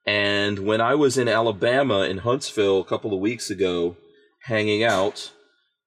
And 0.07 0.61
when 0.61 0.81
I 0.81 0.95
was 0.95 1.16
in 1.16 1.28
Alabama, 1.28 2.01
in 2.03 2.19
Huntsville, 2.19 2.81
a 2.81 2.85
couple 2.85 3.15
of 3.15 3.20
weeks 3.20 3.51
ago, 3.51 3.97
hanging 4.45 4.82
out, 4.82 5.32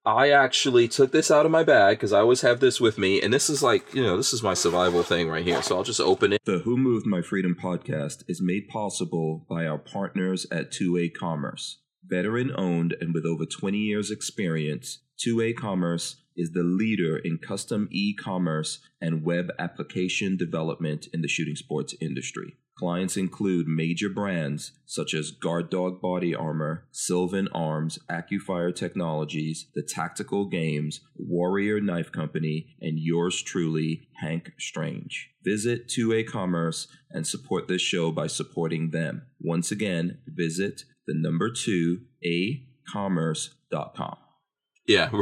I 0.05 0.31
actually 0.31 0.87
took 0.87 1.11
this 1.11 1.29
out 1.29 1.45
of 1.45 1.51
my 1.51 1.63
bag 1.63 1.97
because 1.97 2.11
I 2.11 2.21
always 2.21 2.41
have 2.41 2.59
this 2.59 2.81
with 2.81 2.97
me. 2.97 3.21
And 3.21 3.31
this 3.31 3.51
is 3.51 3.61
like, 3.61 3.93
you 3.93 4.01
know, 4.01 4.17
this 4.17 4.33
is 4.33 4.41
my 4.41 4.55
survival 4.55 5.03
thing 5.03 5.29
right 5.29 5.45
here. 5.45 5.61
So 5.61 5.77
I'll 5.77 5.83
just 5.83 5.99
open 5.99 6.33
it. 6.33 6.41
The 6.43 6.59
Who 6.59 6.75
Moved 6.75 7.05
My 7.05 7.21
Freedom 7.21 7.55
podcast 7.55 8.23
is 8.27 8.41
made 8.41 8.67
possible 8.67 9.45
by 9.47 9.67
our 9.67 9.77
partners 9.77 10.47
at 10.51 10.71
2A 10.71 11.13
Commerce. 11.13 11.81
Veteran 12.03 12.51
owned 12.57 12.95
and 12.99 13.13
with 13.13 13.27
over 13.27 13.45
20 13.45 13.77
years' 13.77 14.09
experience, 14.09 15.01
2A 15.23 15.55
Commerce 15.55 16.23
is 16.35 16.53
the 16.53 16.63
leader 16.63 17.17
in 17.17 17.37
custom 17.37 17.87
e 17.91 18.15
commerce 18.15 18.79
and 18.99 19.23
web 19.23 19.51
application 19.59 20.35
development 20.35 21.07
in 21.13 21.21
the 21.21 21.27
shooting 21.27 21.55
sports 21.55 21.93
industry. 22.01 22.55
Clients 22.81 23.15
include 23.15 23.67
major 23.67 24.09
brands 24.09 24.71
such 24.87 25.13
as 25.13 25.29
Guard 25.29 25.69
Dog 25.69 26.01
Body 26.01 26.33
Armor, 26.33 26.87
Sylvan 26.91 27.47
Arms, 27.53 27.99
AccuFire 28.09 28.75
Technologies, 28.75 29.67
The 29.75 29.83
Tactical 29.83 30.47
Games, 30.47 31.01
Warrior 31.15 31.79
Knife 31.79 32.11
Company, 32.11 32.75
and 32.81 32.97
yours 32.97 33.39
truly, 33.43 34.07
Hank 34.19 34.53
Strange. 34.57 35.29
Visit 35.43 35.89
2A 35.89 36.25
Commerce 36.25 36.87
and 37.11 37.27
support 37.27 37.67
this 37.67 37.83
show 37.83 38.11
by 38.11 38.25
supporting 38.25 38.89
them. 38.89 39.27
Once 39.39 39.69
again, 39.69 40.17
visit 40.25 40.85
the 41.05 41.13
number 41.13 41.51
two 41.51 41.99
a 42.25 42.63
commerce.com. 42.91 44.17
Yeah. 44.87 45.11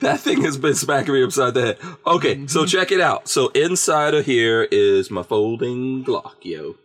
that 0.00 0.20
thing 0.20 0.42
has 0.42 0.56
been 0.56 0.74
smacking 0.74 1.14
me 1.14 1.22
upside 1.22 1.54
the 1.54 1.62
head. 1.62 1.78
Okay, 2.06 2.46
so 2.46 2.66
check 2.66 2.92
it 2.92 3.00
out. 3.00 3.28
So 3.28 3.48
inside 3.48 4.14
of 4.14 4.26
here 4.26 4.68
is 4.70 5.10
my 5.10 5.22
folding 5.22 6.04
Glock, 6.04 6.36
yo. 6.42 6.76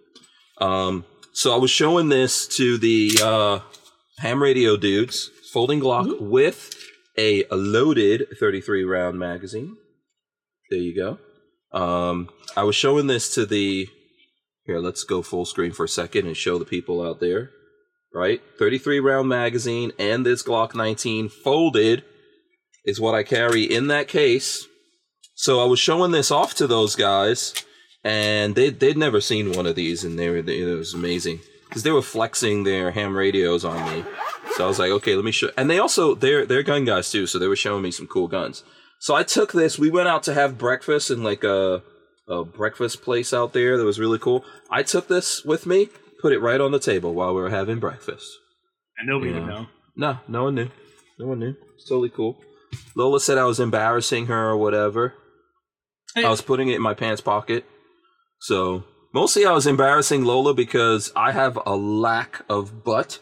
Um, 0.60 1.06
so 1.34 1.54
I 1.54 1.58
was 1.58 1.70
showing 1.70 2.10
this 2.10 2.48
to 2.58 2.78
the 2.78 3.12
uh, 3.24 3.60
ham 4.20 4.42
radio 4.42 4.78
dudes, 4.78 5.30
folding 5.52 5.80
Glock 5.80 6.20
with 6.20 6.74
a 7.18 7.46
loaded 7.52 8.28
33 8.40 8.84
round 8.84 9.20
magazine. 9.20 9.78
There 10.70 10.80
you 10.80 10.96
go. 10.96 11.20
Um, 11.78 12.30
I 12.56 12.64
was 12.64 12.76
showing 12.76 13.08
this 13.08 13.34
to 13.36 13.46
the. 13.46 13.88
Here, 14.66 14.80
let's 14.80 15.04
go 15.04 15.22
full 15.22 15.46
screen 15.46 15.72
for 15.72 15.86
a 15.86 15.90
second 15.90 16.28
and 16.28 16.36
show 16.36 16.58
the 16.58 16.66
people 16.66 17.02
out 17.02 17.20
there. 17.22 17.52
Right? 18.14 18.42
33 18.58 19.00
round 19.00 19.30
magazine 19.30 19.92
and 20.00 20.26
this 20.26 20.42
Glock 20.42 20.74
19 20.74 21.30
folded 21.30 22.04
is 22.86 23.00
what 23.00 23.14
I 23.14 23.24
carry 23.24 23.64
in 23.64 23.88
that 23.88 24.08
case. 24.08 24.66
So 25.36 25.62
I 25.62 25.66
was 25.66 25.80
showing 25.80 26.12
this 26.12 26.32
off 26.32 26.56
to 26.56 26.66
those 26.66 26.96
guys, 26.96 27.54
and 28.04 28.56
they 28.56 28.72
they'd 28.72 28.98
never 28.98 29.22
seen 29.22 29.52
one 29.52 29.68
of 29.68 29.76
these, 29.76 30.04
and 30.04 30.18
they 30.18 30.30
were 30.30 30.42
they, 30.42 30.62
it 30.62 30.76
was 30.76 30.96
amazing 30.96 31.42
because 31.70 31.84
they 31.84 31.92
were 31.92 32.02
flexing 32.02 32.64
their 32.64 32.90
ham 32.90 33.16
radios 33.16 33.64
on 33.64 33.78
me. 33.92 34.04
So 34.56 34.66
I 34.66 34.68
was 34.68 34.80
like, 34.80 34.90
okay, 34.90 35.16
let 35.16 35.26
me 35.26 35.32
show. 35.32 35.52
And 35.56 35.70
they 35.70 35.78
also 35.78 36.16
they're 36.16 36.46
they're 36.46 36.64
gun 36.64 36.86
guys 36.86 37.12
too, 37.12 37.28
so 37.28 37.38
they 37.38 37.48
were 37.48 37.56
showing 37.56 37.84
me 37.84 37.92
some 37.92 38.08
cool 38.08 38.28
guns. 38.28 38.64
So 39.00 39.14
I 39.14 39.22
took 39.22 39.52
this. 39.52 39.78
We 39.78 39.92
went 39.92 40.08
out 40.08 40.24
to 40.24 40.34
have 40.34 40.58
breakfast 40.58 41.12
in 41.12 41.24
like 41.24 41.44
a 41.44 41.84
a 42.28 42.44
breakfast 42.44 43.04
place 43.04 43.34
out 43.34 43.54
there 43.54 43.78
that 43.78 43.86
was 43.86 44.00
really 44.00 44.20
cool. 44.20 44.44
I 44.72 44.82
took 44.82 45.08
this 45.08 45.46
with 45.46 45.66
me, 45.66 45.90
put 46.22 46.34
it 46.34 46.40
right 46.40 46.60
on 46.60 46.72
the 46.72 46.80
table 46.80 47.14
while 47.14 47.34
we 47.34 47.42
were 47.42 47.50
having 47.50 47.80
breakfast. 47.80 48.28
And 48.98 49.08
nobody 49.08 49.34
would 49.34 49.46
know. 49.46 49.68
No, 49.96 50.20
no 50.28 50.44
one 50.44 50.56
knew. 50.56 50.70
No 51.20 51.28
one 51.28 51.40
knew. 51.40 51.56
It's 51.76 51.88
totally 51.88 52.10
cool. 52.10 52.38
Lola 52.96 53.20
said 53.20 53.38
I 53.38 53.46
was 53.46 53.60
embarrassing 53.60 54.28
her 54.28 54.50
or 54.50 54.58
whatever. 54.58 55.14
Hey. 56.16 56.24
I 56.24 56.30
was 56.30 56.42
putting 56.42 56.70
it 56.70 56.76
in 56.76 56.82
my 56.82 56.94
pants 56.94 57.22
pocket. 57.22 57.66
So 58.42 58.84
mostly 59.14 59.46
I 59.46 59.52
was 59.52 59.68
embarrassing 59.68 60.24
Lola 60.24 60.54
because 60.54 61.12
I 61.16 61.32
have 61.32 61.60
a 61.66 61.76
lack 61.76 62.44
of 62.50 62.84
butt 62.84 63.20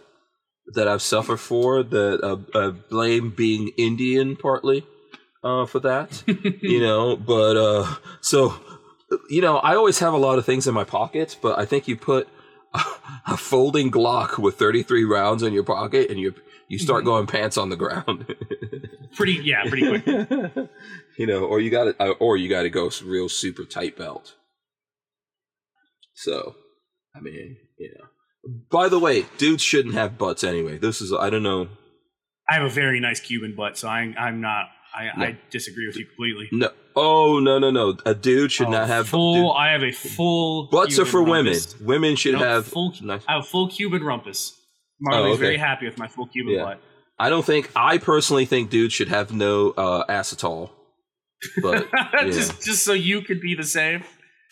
that 0.73 0.87
I've 0.87 1.01
suffered 1.01 1.37
for 1.37 1.83
that 1.83 2.21
uh, 2.23 2.37
I 2.57 2.71
blame 2.71 3.29
being 3.29 3.71
Indian 3.77 4.35
partly 4.35 4.85
uh, 5.43 5.65
for 5.65 5.79
that. 5.81 6.23
you 6.61 6.81
know, 6.81 7.15
but 7.15 7.57
uh, 7.57 7.95
so 8.21 8.55
you 9.29 9.41
know, 9.41 9.57
I 9.57 9.75
always 9.75 9.99
have 9.99 10.13
a 10.13 10.17
lot 10.17 10.39
of 10.39 10.45
things 10.45 10.67
in 10.67 10.73
my 10.73 10.83
pockets, 10.83 11.35
but 11.35 11.59
I 11.59 11.65
think 11.65 11.87
you 11.87 11.95
put 11.95 12.27
a, 13.27 13.37
folding 13.37 13.91
Glock 13.91 14.37
with 14.37 14.55
33 14.55 15.03
rounds 15.05 15.43
in 15.43 15.53
your 15.53 15.63
pocket 15.63 16.09
and 16.09 16.19
you 16.19 16.33
you 16.67 16.79
start 16.79 16.99
Mm-hmm. 16.99 17.05
going 17.07 17.27
pants 17.27 17.57
on 17.57 17.69
the 17.69 17.75
ground. 17.75 18.33
Pretty, 19.15 19.39
yeah, 19.43 19.63
pretty 19.69 19.87
quick. 20.01 20.69
you 21.17 21.25
know, 21.25 21.45
or 21.45 21.61
you 21.61 21.69
got 21.69 21.97
to, 21.97 22.11
or 22.15 22.35
you 22.35 22.49
got 22.49 22.63
to 22.63 22.69
go 22.69 22.89
real 23.05 23.29
super 23.29 23.63
tight 23.63 23.97
belt. 23.97 24.33
So, 26.15 26.55
I 27.15 27.21
mean, 27.21 27.55
you 27.77 27.93
know. 27.97 28.05
By 28.69 28.89
the 28.89 28.99
way, 28.99 29.25
dudes 29.37 29.63
shouldn't 29.63 29.95
have 29.95 30.17
butts 30.17 30.43
anyway. 30.43 30.77
This 30.77 30.99
is, 31.01 31.13
I 31.13 31.29
don't 31.29 31.43
know. 31.43 31.69
I 32.49 32.55
have 32.55 32.63
a 32.63 32.69
very 32.69 32.99
nice 32.99 33.21
Cuban 33.21 33.55
butt, 33.55 33.77
so 33.77 33.87
I, 33.87 34.13
I'm 34.19 34.41
not. 34.41 34.65
I, 34.95 35.11
No. 35.17 35.25
I 35.25 35.37
disagree 35.51 35.87
with 35.87 35.97
you 35.97 36.05
completely. 36.05 36.47
No, 36.51 36.69
oh 36.95 37.39
no, 37.39 37.59
no, 37.59 37.69
no. 37.71 37.97
A 38.05 38.13
dude 38.15 38.51
should 38.51 38.67
Oh, 38.67 38.71
not 38.71 38.87
have 38.87 39.09
full. 39.09 39.33
dude- 39.49 39.55
I 39.57 39.71
have 39.71 39.83
a 39.83 39.91
full. 39.91 40.67
butts 40.69 40.97
are 40.99 41.05
for 41.05 41.21
women. 41.21 41.53
rumpus. 41.53 41.79
Women 41.81 42.15
should 42.15 42.33
No, 42.33 42.39
have. 42.39 42.67
full. 42.67 42.93
nice- 43.01 43.23
I 43.27 43.33
have 43.35 43.47
full 43.47 43.67
Cuban 43.69 44.03
rumpus. 44.03 44.53
Oh, 44.55 44.61
Marley's 45.01 45.33
okay. 45.35 45.41
very 45.43 45.57
happy 45.57 45.85
with 45.85 45.97
my 45.97 46.07
full 46.07 46.27
Cuban 46.27 46.53
Yeah. 46.53 46.63
butt. 46.63 46.81
I 47.19 47.29
don't 47.29 47.45
think. 47.45 47.69
I 47.75 47.97
personally 47.97 48.45
think 48.45 48.69
dudes 48.69 48.93
should 48.93 49.09
have 49.09 49.33
no 49.33 49.71
uh, 49.71 50.03
ass 50.09 50.31
at 50.33 50.43
all. 50.43 50.71
But 51.61 51.87
just, 52.23 52.63
just 52.63 52.83
so 52.83 52.93
you 52.93 53.21
could 53.21 53.39
be 53.41 53.55
the 53.55 53.63
same. 53.63 54.03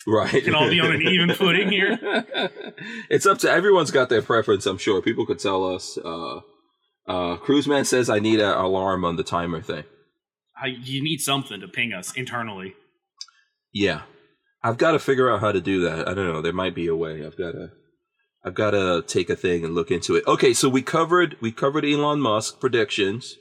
right, 0.06 0.42
can 0.44 0.54
all 0.54 0.68
be 0.68 0.80
on 0.80 0.92
an 0.94 1.02
even 1.14 1.32
footing 1.34 1.70
here. 1.70 1.98
it's 3.10 3.26
up 3.26 3.38
to 3.38 3.50
everyone's 3.50 3.90
got 3.90 4.08
their 4.10 4.22
preference. 4.22 4.66
I'm 4.66 4.78
sure 4.78 5.00
people 5.02 5.24
could 5.26 5.38
tell 5.38 5.74
us. 5.74 5.98
Uh, 6.02 6.40
uh, 7.06 7.36
Cruiseman 7.36 7.84
says 7.84 8.08
I 8.08 8.18
need 8.18 8.40
an 8.40 8.54
alarm 8.54 9.04
on 9.04 9.16
the 9.16 9.24
timer 9.24 9.60
thing. 9.60 9.84
I, 10.64 10.68
you 10.68 11.02
need 11.02 11.18
something 11.20 11.60
to 11.60 11.68
ping 11.68 11.92
us 11.92 12.12
internally. 12.16 12.74
Yeah, 13.72 14.02
I've 14.62 14.78
got 14.78 14.92
to 14.92 14.98
figure 14.98 15.30
out 15.30 15.40
how 15.40 15.52
to 15.52 15.60
do 15.60 15.80
that. 15.82 16.08
I 16.08 16.14
don't 16.14 16.32
know. 16.32 16.40
There 16.40 16.52
might 16.52 16.74
be 16.74 16.86
a 16.86 16.96
way. 16.96 17.24
I've 17.24 17.36
got 17.36 17.52
to. 17.52 17.70
I've 18.46 18.54
got 18.54 18.72
to 18.72 19.02
take 19.06 19.30
a 19.30 19.36
thing 19.36 19.64
and 19.64 19.74
look 19.74 19.90
into 19.90 20.16
it. 20.16 20.26
Okay, 20.26 20.52
so 20.52 20.68
we 20.68 20.82
covered 20.82 21.36
we 21.40 21.50
covered 21.50 21.84
Elon 21.84 22.20
Musk 22.20 22.60
predictions 22.60 23.36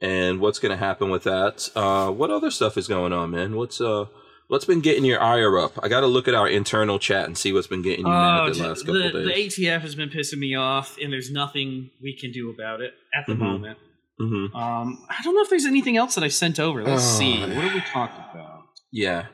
and 0.00 0.40
what's 0.40 0.58
going 0.58 0.70
to 0.70 0.76
happen 0.78 1.10
with 1.10 1.24
that. 1.24 1.68
Uh, 1.74 2.10
what 2.10 2.30
other 2.30 2.50
stuff 2.50 2.78
is 2.78 2.88
going 2.88 3.12
on, 3.12 3.30
man? 3.30 3.56
What's 3.56 3.78
uh 3.80 4.06
what's 4.48 4.64
been 4.64 4.80
getting 4.80 5.04
your 5.04 5.20
ire 5.22 5.58
up? 5.58 5.78
I 5.82 5.88
got 5.88 6.00
to 6.00 6.06
look 6.06 6.28
at 6.28 6.34
our 6.34 6.48
internal 6.48 6.98
chat 6.98 7.26
and 7.26 7.36
see 7.36 7.52
what's 7.52 7.66
been 7.66 7.82
getting 7.82 8.06
you 8.06 8.12
mad 8.12 8.54
the 8.54 8.64
Oh, 8.64 8.68
last 8.68 8.86
couple 8.86 8.94
the 8.94 9.10
days. 9.24 9.54
The 9.56 9.66
ATF 9.66 9.80
has 9.82 9.94
been 9.94 10.08
pissing 10.08 10.38
me 10.38 10.54
off, 10.54 10.96
and 11.02 11.12
there's 11.12 11.30
nothing 11.30 11.90
we 12.02 12.16
can 12.16 12.32
do 12.32 12.50
about 12.50 12.80
it 12.80 12.94
at 13.14 13.26
the 13.26 13.34
Mhm. 13.34 13.38
moment. 13.38 13.78
Hmm 14.18 14.46
Um, 14.56 15.06
I 15.08 15.22
don't 15.22 15.34
know 15.34 15.42
if 15.42 15.50
there's 15.50 15.66
anything 15.66 15.96
else 15.96 16.14
that 16.16 16.24
I 16.24 16.28
sent 16.28 16.58
over. 16.58 16.82
Let's 16.82 17.02
Oh, 17.04 17.18
see. 17.18 17.40
What 17.40 17.50
have 17.64 17.74
we 17.74 17.80
talked 17.80 18.18
about? 18.18 18.62
Yeah. 18.92 19.26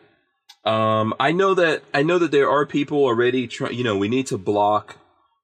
Um, 0.65 1.15
I 1.21 1.33
know 1.33 1.55
that 1.55 1.83
I 1.93 2.03
know 2.03 2.19
that 2.19 2.31
there 2.31 2.51
are 2.51 2.65
people 2.67 2.99
already 3.05 3.47
trying. 3.47 3.75
You 3.75 3.85
know, 3.85 3.97
we 3.97 4.09
need 4.09 4.27
to 4.29 4.39
block 4.39 4.97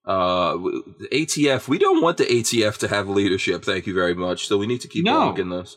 uh 0.06 0.54
the 0.98 1.08
ATF. 1.12 1.68
We 1.68 1.78
don't 1.78 2.02
want 2.02 2.16
the 2.16 2.24
ATF 2.24 2.78
to 2.78 2.88
have 2.88 3.08
leadership. 3.08 3.64
Thank 3.64 3.86
you 3.86 3.94
very 3.94 4.14
much. 4.14 4.46
So 4.48 4.56
we 4.58 4.66
need 4.66 4.80
to 4.80 4.88
keep 4.88 5.04
No. 5.04 5.12
blocking 5.20 5.50
those. 5.50 5.76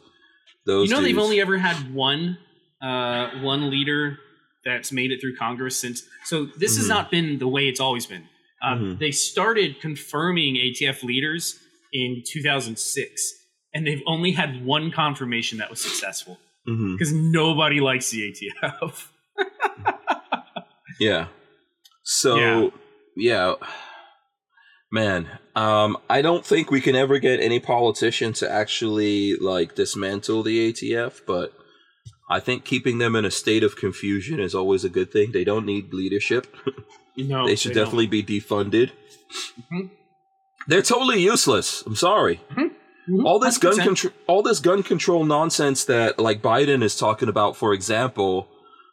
Those. 0.66 0.90
you 0.90 0.96
know, 0.96 1.02
they've 1.02 1.18
only 1.18 1.42
ever 1.42 1.58
had 1.58 1.94
one, 1.94 2.38
uh, 2.82 3.32
one 3.42 3.70
leader 3.70 4.18
that's 4.64 4.94
made 4.94 5.12
it 5.12 5.20
through 5.20 5.36
Congress 5.36 5.78
since. 5.78 6.04
So 6.24 6.46
this 6.58 6.78
has 6.78 6.86
Mhm. 6.86 6.90
not 6.90 7.12
been 7.12 7.38
the 7.38 7.50
way 7.50 7.68
it's 7.68 7.82
always 7.82 8.06
been. 8.06 8.24
Um, 8.62 8.80
Mhm. 8.96 9.00
They 9.00 9.12
started 9.12 9.82
confirming 9.82 10.56
ATF 10.56 11.04
leaders 11.04 11.60
in 11.92 12.24
2006, 12.26 13.34
and 13.74 13.86
they've 13.88 14.02
only 14.06 14.32
had 14.32 14.64
one 14.66 14.92
confirmation 14.92 15.58
that 15.60 15.70
was 15.70 15.82
successful 15.82 16.40
Mhm. 16.68 16.96
because 16.98 17.12
nobody 17.14 17.80
likes 17.80 18.10
the 18.12 18.24
ATF. 18.24 19.10
Yeah. 21.00 21.28
So 22.04 22.36
Yeah. 22.38 22.70
yeah. 23.16 23.54
Man, 24.92 25.28
um, 25.56 25.98
I 26.10 26.22
don't 26.22 26.46
think 26.46 26.70
we 26.70 26.80
can 26.80 26.96
ever 26.96 27.18
get 27.18 27.40
any 27.40 27.60
politician 27.60 28.32
to 28.34 28.50
actually 28.52 29.36
like 29.36 29.74
dismantle 29.76 30.44
the 30.44 30.60
ATF, 30.70 31.22
but 31.26 31.52
I 32.30 32.40
think 32.40 32.64
keeping 32.64 33.00
them 33.00 33.16
in 33.16 33.26
a 33.26 33.32
state 33.32 33.64
of 33.64 33.76
confusion 33.76 34.40
is 34.40 34.54
always 34.54 34.84
a 34.84 34.90
good 34.90 35.12
thing. 35.12 35.32
They 35.32 35.44
don't 35.44 35.66
need 35.66 35.94
leadership. 35.94 36.48
No, 37.16 37.46
they 37.46 37.56
should 37.56 37.74
don't. 37.74 37.84
definitely 37.84 38.08
be 38.08 38.24
defunded. 38.24 38.90
Mhm. 39.72 39.92
They're 40.68 40.82
totally 40.82 41.22
useless. 41.22 41.84
I'm 41.86 41.96
sorry. 41.96 42.40
Mhm. 43.10 43.26
All 43.26 43.40
this 43.40 43.58
gun 43.58 43.74
100%. 43.74 43.84
control, 43.86 44.14
all 44.28 44.42
this 44.42 44.60
gun 44.60 44.84
control 44.84 45.26
nonsense 45.26 45.84
that 45.86 46.20
like 46.20 46.42
Biden 46.42 46.82
is 46.84 46.96
talking 46.96 47.30
about, 47.30 47.56
for 47.58 47.74
example. 47.74 48.48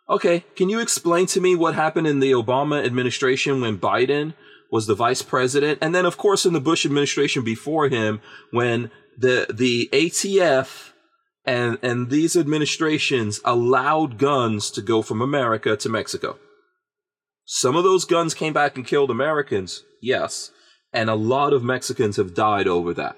Okay, 0.09 0.45
can 0.57 0.69
you 0.69 0.81
explain 0.81 1.27
to 1.27 1.41
me 1.41 1.55
what 1.55 1.75
happened 1.75 2.07
in 2.09 2.19
the 2.19 2.33
Obama 2.33 2.85
administration 2.85 3.61
when 3.61 3.79
Biden 3.79 4.35
was 4.73 4.87
the 4.87 4.95
vice 4.95 5.23
president, 5.23 5.79
and 5.81 5.95
then 5.95 6.05
of 6.07 6.17
course 6.17 6.45
in 6.45 6.53
the 6.53 6.61
Bush 6.61 6.85
administration 6.85 7.45
before 7.45 7.89
him 7.89 8.21
when 8.51 8.91
the 9.17 9.47
the 9.53 9.89
ATF 9.93 10.93
and 11.45 11.79
and 11.83 12.11
these 12.11 12.37
administrations 12.37 13.41
allowed 13.45 14.19
guns 14.19 14.71
to 14.73 14.83
go 14.83 15.03
from 15.03 15.21
America 15.23 15.77
to 15.77 15.89
Mexico. 15.89 16.39
Some 17.45 17.77
of 17.77 17.85
those 17.85 18.05
guns 18.05 18.35
came 18.35 18.53
back 18.53 18.77
and 18.77 18.87
killed 18.87 19.11
Americans, 19.11 19.85
yes, 20.03 20.51
and 20.93 21.09
a 21.11 21.15
lot 21.15 21.53
of 21.53 21.63
Mexicans 21.65 22.17
have 22.17 22.35
died 22.35 22.67
over 22.69 22.93
that. 22.95 23.17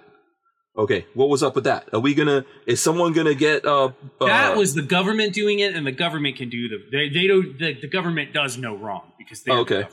Okay, 0.77 1.05
what 1.13 1.29
was 1.29 1.43
up 1.43 1.55
with 1.55 1.65
that? 1.65 1.89
Are 1.93 2.01
we 2.01 2.15
gonna? 2.15 2.47
Is 2.67 2.81
someone 2.81 3.13
gonna 3.13 3.35
get? 3.35 3.67
Uh, 3.67 3.93
That 4.21 4.55
uh, 4.55 4.59
was 4.59 4.75
the 4.75 4.81
government 4.83 5.35
doing 5.35 5.59
it, 5.59 5.75
and 5.75 5.87
the 5.87 5.93
government 5.93 6.37
can 6.37 6.49
do 6.49 6.69
the. 6.69 6.79
They, 6.91 7.09
they 7.11 7.27
don't. 7.27 7.59
The, 7.59 7.75
the 7.79 7.89
government 7.89 8.33
does 8.33 8.57
no 8.57 8.75
wrong 8.75 9.13
because 9.19 9.43
they. 9.43 9.53
Okay. 9.53 9.87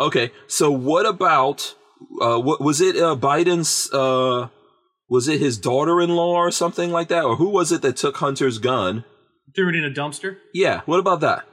okay. 0.00 0.32
So 0.46 0.70
what 0.70 1.04
about? 1.04 1.74
Uh, 2.20 2.38
what 2.38 2.62
was 2.62 2.80
it? 2.80 2.96
Uh, 2.96 3.16
Biden's? 3.16 3.92
Uh, 3.92 4.48
was 5.10 5.28
it 5.28 5.40
his 5.40 5.58
daughter-in-law 5.58 6.36
or 6.36 6.50
something 6.50 6.90
like 6.90 7.08
that, 7.08 7.24
or 7.24 7.36
who 7.36 7.50
was 7.50 7.70
it 7.70 7.82
that 7.82 7.98
took 7.98 8.16
Hunter's 8.16 8.58
gun? 8.58 9.04
Threw 9.54 9.68
it 9.68 9.74
in 9.74 9.84
a 9.84 9.90
dumpster. 9.90 10.38
Yeah. 10.54 10.80
What 10.86 11.00
about 11.00 11.20
that? 11.20 11.44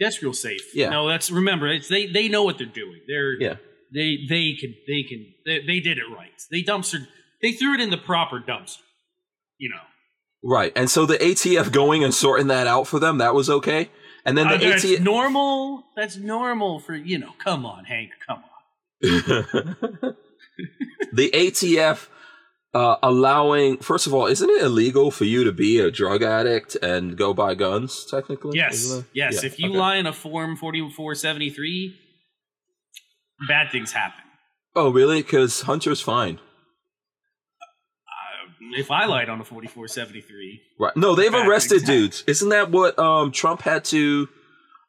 That's 0.00 0.20
real 0.20 0.32
safe. 0.32 0.74
Yeah. 0.74 0.88
No, 0.90 1.08
that's 1.08 1.30
remember. 1.30 1.68
It's 1.68 1.88
they. 1.88 2.06
They 2.06 2.28
know 2.28 2.42
what 2.42 2.58
they're 2.58 2.66
doing. 2.66 3.02
They're. 3.06 3.40
Yeah. 3.40 3.54
They 3.94 4.18
they 4.28 4.54
can 4.54 4.74
they 4.88 5.04
can 5.04 5.26
they, 5.46 5.60
they 5.64 5.80
did 5.80 5.98
it 5.98 6.04
right. 6.12 6.30
They 6.50 6.64
dumpster. 6.64 7.06
They 7.42 7.52
threw 7.52 7.74
it 7.74 7.80
in 7.80 7.90
the 7.90 7.96
proper 7.98 8.38
dumpster. 8.40 8.78
You 9.58 9.70
know. 9.70 9.80
Right. 10.42 10.72
And 10.74 10.90
so 10.90 11.04
the 11.06 11.18
ATF 11.18 11.70
going 11.70 12.02
and 12.02 12.14
sorting 12.14 12.46
that 12.46 12.66
out 12.66 12.86
for 12.86 12.98
them, 12.98 13.18
that 13.18 13.34
was 13.34 13.50
okay. 13.50 13.90
And 14.24 14.38
then 14.38 14.48
Uh, 14.48 14.56
the 14.56 14.70
that's 14.70 14.84
ATF. 14.84 15.00
normal. 15.00 15.84
That's 15.96 16.16
normal 16.16 16.80
for 16.80 16.94
you 16.94 17.18
know. 17.18 17.32
Come 17.38 17.64
on, 17.66 17.84
Hank. 17.84 18.10
Come 18.26 18.38
on. 18.38 18.50
the 21.12 21.30
ATF 21.32 22.08
uh, 22.72 22.96
allowing, 23.02 23.78
first 23.78 24.06
of 24.06 24.14
all, 24.14 24.26
isn't 24.26 24.48
it 24.48 24.62
illegal 24.62 25.10
for 25.10 25.24
you 25.24 25.42
to 25.44 25.52
be 25.52 25.80
a 25.80 25.90
drug 25.90 26.22
addict 26.22 26.76
and 26.82 27.16
go 27.16 27.34
buy 27.34 27.54
guns? 27.54 28.06
Technically, 28.08 28.56
Yes, 28.56 29.02
yes. 29.12 29.42
Yeah, 29.42 29.46
if 29.46 29.58
you 29.58 29.70
okay. 29.70 29.78
lie 29.78 29.96
in 29.96 30.06
a 30.06 30.12
form 30.12 30.56
forty 30.56 30.88
four 30.94 31.14
seventy 31.14 31.50
three, 31.50 31.96
bad 33.48 33.70
things 33.72 33.92
happen. 33.92 34.22
Oh, 34.76 34.90
really? 34.90 35.22
Because 35.22 35.62
Hunter's 35.62 36.00
fine. 36.00 36.38
If 38.74 38.90
I 38.90 39.06
lied 39.06 39.28
on 39.28 39.40
a 39.40 39.44
forty 39.44 39.68
four 39.68 39.88
seventy 39.88 40.20
three, 40.20 40.62
Right. 40.78 40.96
No, 40.96 41.14
they've 41.14 41.34
arrested 41.34 41.84
dudes. 41.84 42.24
Isn't 42.26 42.50
that 42.50 42.70
what 42.70 42.98
um, 42.98 43.32
Trump 43.32 43.62
had 43.62 43.84
to? 43.86 44.28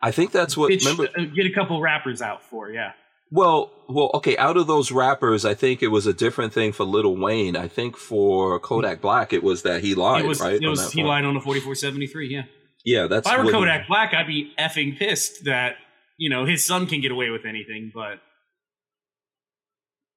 I 0.01 0.11
think 0.11 0.31
that's 0.31 0.57
what. 0.57 0.69
remember? 0.69 1.07
uh, 1.17 1.25
get 1.25 1.45
a 1.45 1.53
couple 1.53 1.79
rappers 1.81 2.21
out 2.21 2.43
for 2.43 2.71
yeah. 2.71 2.93
Well, 3.33 3.71
well, 3.87 4.11
okay. 4.15 4.35
Out 4.37 4.57
of 4.57 4.67
those 4.67 4.91
rappers, 4.91 5.45
I 5.45 5.53
think 5.53 5.81
it 5.81 5.87
was 5.87 6.05
a 6.05 6.13
different 6.13 6.53
thing 6.53 6.73
for 6.73 6.83
Lil 6.83 7.15
Wayne. 7.15 7.55
I 7.55 7.67
think 7.67 7.95
for 7.95 8.59
Kodak 8.59 8.99
Black, 8.99 9.31
it 9.31 9.41
was 9.41 9.61
that 9.61 9.81
he 9.81 9.95
lied, 9.95 10.25
it 10.25 10.27
was, 10.27 10.41
right? 10.41 10.55
it 10.55 10.65
on 10.65 10.71
was 10.71 10.91
he 10.91 10.99
form. 10.99 11.07
lied 11.07 11.25
on 11.25 11.37
a 11.37 11.41
forty 11.41 11.61
four 11.61 11.75
seventy 11.75 12.07
three. 12.07 12.27
Yeah. 12.27 12.43
Yeah, 12.83 13.07
that's. 13.07 13.27
If 13.27 13.33
I 13.33 13.43
were 13.43 13.51
Kodak 13.51 13.87
Black, 13.87 14.13
I'd 14.13 14.27
be 14.27 14.53
effing 14.57 14.97
pissed 14.97 15.45
that 15.45 15.75
you 16.17 16.29
know 16.29 16.45
his 16.45 16.63
son 16.63 16.87
can 16.87 16.99
get 16.99 17.11
away 17.11 17.29
with 17.29 17.45
anything. 17.45 17.91
But 17.93 18.19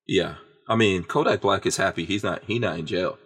Yeah, 0.07 0.36
I 0.69 0.77
mean, 0.77 1.05
Kodak 1.05 1.41
Black 1.41 1.66
is 1.66 1.77
happy. 1.77 2.05
He's 2.05 2.24
not. 2.24 2.43
He 2.45 2.59
not 2.59 2.78
in 2.78 2.86
jail. 2.86 3.19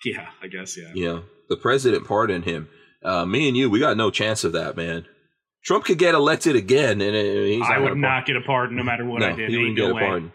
yeah, 0.04 0.28
I 0.42 0.46
guess 0.46 0.76
yeah. 0.76 0.92
Know, 0.94 1.24
the 1.48 1.56
president 1.56 2.06
pardoned 2.06 2.44
him. 2.44 2.68
Uh, 3.02 3.24
me 3.24 3.48
and 3.48 3.56
you, 3.56 3.70
we 3.70 3.78
got 3.78 3.96
no 3.96 4.10
chance 4.10 4.44
of 4.44 4.52
that, 4.52 4.76
man. 4.76 5.06
Trump 5.64 5.84
could 5.84 5.98
get 5.98 6.14
elected 6.14 6.56
again, 6.56 7.00
and 7.00 7.14
uh, 7.14 7.44
he's 7.44 7.66
I 7.66 7.78
would 7.78 7.96
not 7.96 8.26
get 8.26 8.36
a 8.36 8.40
pardon 8.40 8.76
no 8.76 8.82
matter 8.82 9.04
what 9.04 9.20
no, 9.20 9.28
I 9.28 9.32
did. 9.32 9.50
he 9.50 9.56
wouldn't 9.58 9.76
no 9.76 9.84
get 9.84 9.90
a 9.90 9.94
way. 9.94 10.02
pardon. 10.02 10.32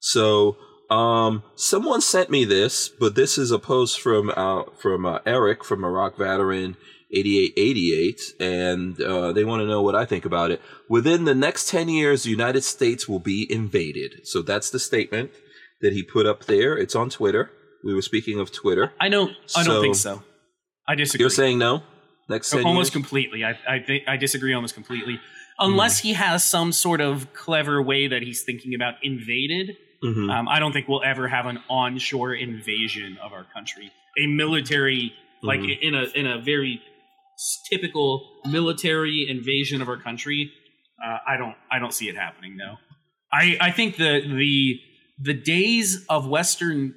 So, 0.00 0.56
um, 0.90 1.42
someone 1.56 2.00
sent 2.00 2.30
me 2.30 2.44
this, 2.44 2.88
but 2.88 3.14
this 3.14 3.38
is 3.38 3.50
a 3.50 3.58
post 3.58 4.00
from 4.00 4.32
uh, 4.34 4.64
from 4.80 5.04
uh, 5.06 5.18
Eric 5.26 5.64
from 5.64 5.84
Iraq 5.84 6.16
veteran 6.16 6.76
eighty 7.12 7.38
eight 7.38 7.52
eighty 7.56 7.94
eight, 7.94 8.20
and 8.40 9.00
uh, 9.00 9.32
they 9.32 9.44
want 9.44 9.60
to 9.60 9.66
know 9.66 9.82
what 9.82 9.94
I 9.94 10.04
think 10.04 10.24
about 10.24 10.50
it. 10.50 10.60
Within 10.88 11.24
the 11.24 11.34
next 11.34 11.68
ten 11.68 11.88
years, 11.88 12.22
the 12.22 12.30
United 12.30 12.62
States 12.62 13.08
will 13.08 13.20
be 13.20 13.46
invaded. 13.50 14.26
So 14.26 14.42
that's 14.42 14.70
the 14.70 14.78
statement 14.78 15.30
that 15.80 15.92
he 15.92 16.02
put 16.02 16.26
up 16.26 16.44
there. 16.44 16.76
It's 16.76 16.94
on 16.94 17.10
Twitter. 17.10 17.50
We 17.84 17.94
were 17.94 18.02
speaking 18.02 18.38
of 18.38 18.52
Twitter. 18.52 18.92
I 19.00 19.08
don't. 19.08 19.30
I 19.56 19.64
don't 19.64 19.74
So- 19.76 19.82
think 19.82 19.96
so. 19.96 20.22
I 20.88 20.94
disagree. 20.94 21.22
You're 21.22 21.30
saying 21.30 21.58
no? 21.58 21.82
Next 22.28 22.52
almost 22.54 22.76
years? 22.76 22.90
completely. 22.90 23.44
I 23.44 23.58
I 23.68 23.78
think 23.80 24.04
I 24.08 24.16
disagree 24.16 24.52
almost 24.54 24.74
completely. 24.74 25.20
Unless 25.58 26.00
Hmm. 26.00 26.08
he 26.08 26.12
has 26.14 26.44
some 26.48 26.72
sort 26.72 27.00
of 27.00 27.32
clever 27.34 27.80
way 27.82 28.06
that 28.08 28.22
he's 28.22 28.42
thinking 28.42 28.74
about 28.74 28.94
invaded, 29.02 29.76
Mhm. 30.02 30.32
um, 30.32 30.48
I 30.48 30.58
don't 30.58 30.72
think 30.72 30.88
we'll 30.88 31.02
ever 31.04 31.28
have 31.28 31.46
an 31.46 31.58
onshore 31.68 32.34
invasion 32.34 33.18
of 33.22 33.32
our 33.32 33.44
country. 33.52 33.90
A 34.18 34.26
military, 34.26 35.14
like 35.42 35.60
Mhm. 35.60 35.78
in 35.80 35.94
a 35.94 36.02
in 36.14 36.26
a 36.26 36.38
very 36.40 36.80
typical 37.70 38.40
military 38.46 39.26
invasion 39.28 39.82
of 39.82 39.88
our 39.88 39.96
country. 39.96 40.52
Uh, 41.04 41.18
I 41.26 41.36
don't 41.36 41.56
I 41.70 41.78
don't 41.78 41.92
see 41.94 42.08
it 42.08 42.16
happening. 42.16 42.56
No, 42.56 42.78
I 43.32 43.56
I 43.60 43.70
think 43.72 43.96
the 43.96 44.20
the 44.26 44.80
the 45.20 45.34
days 45.34 46.04
of 46.08 46.26
Western, 46.28 46.94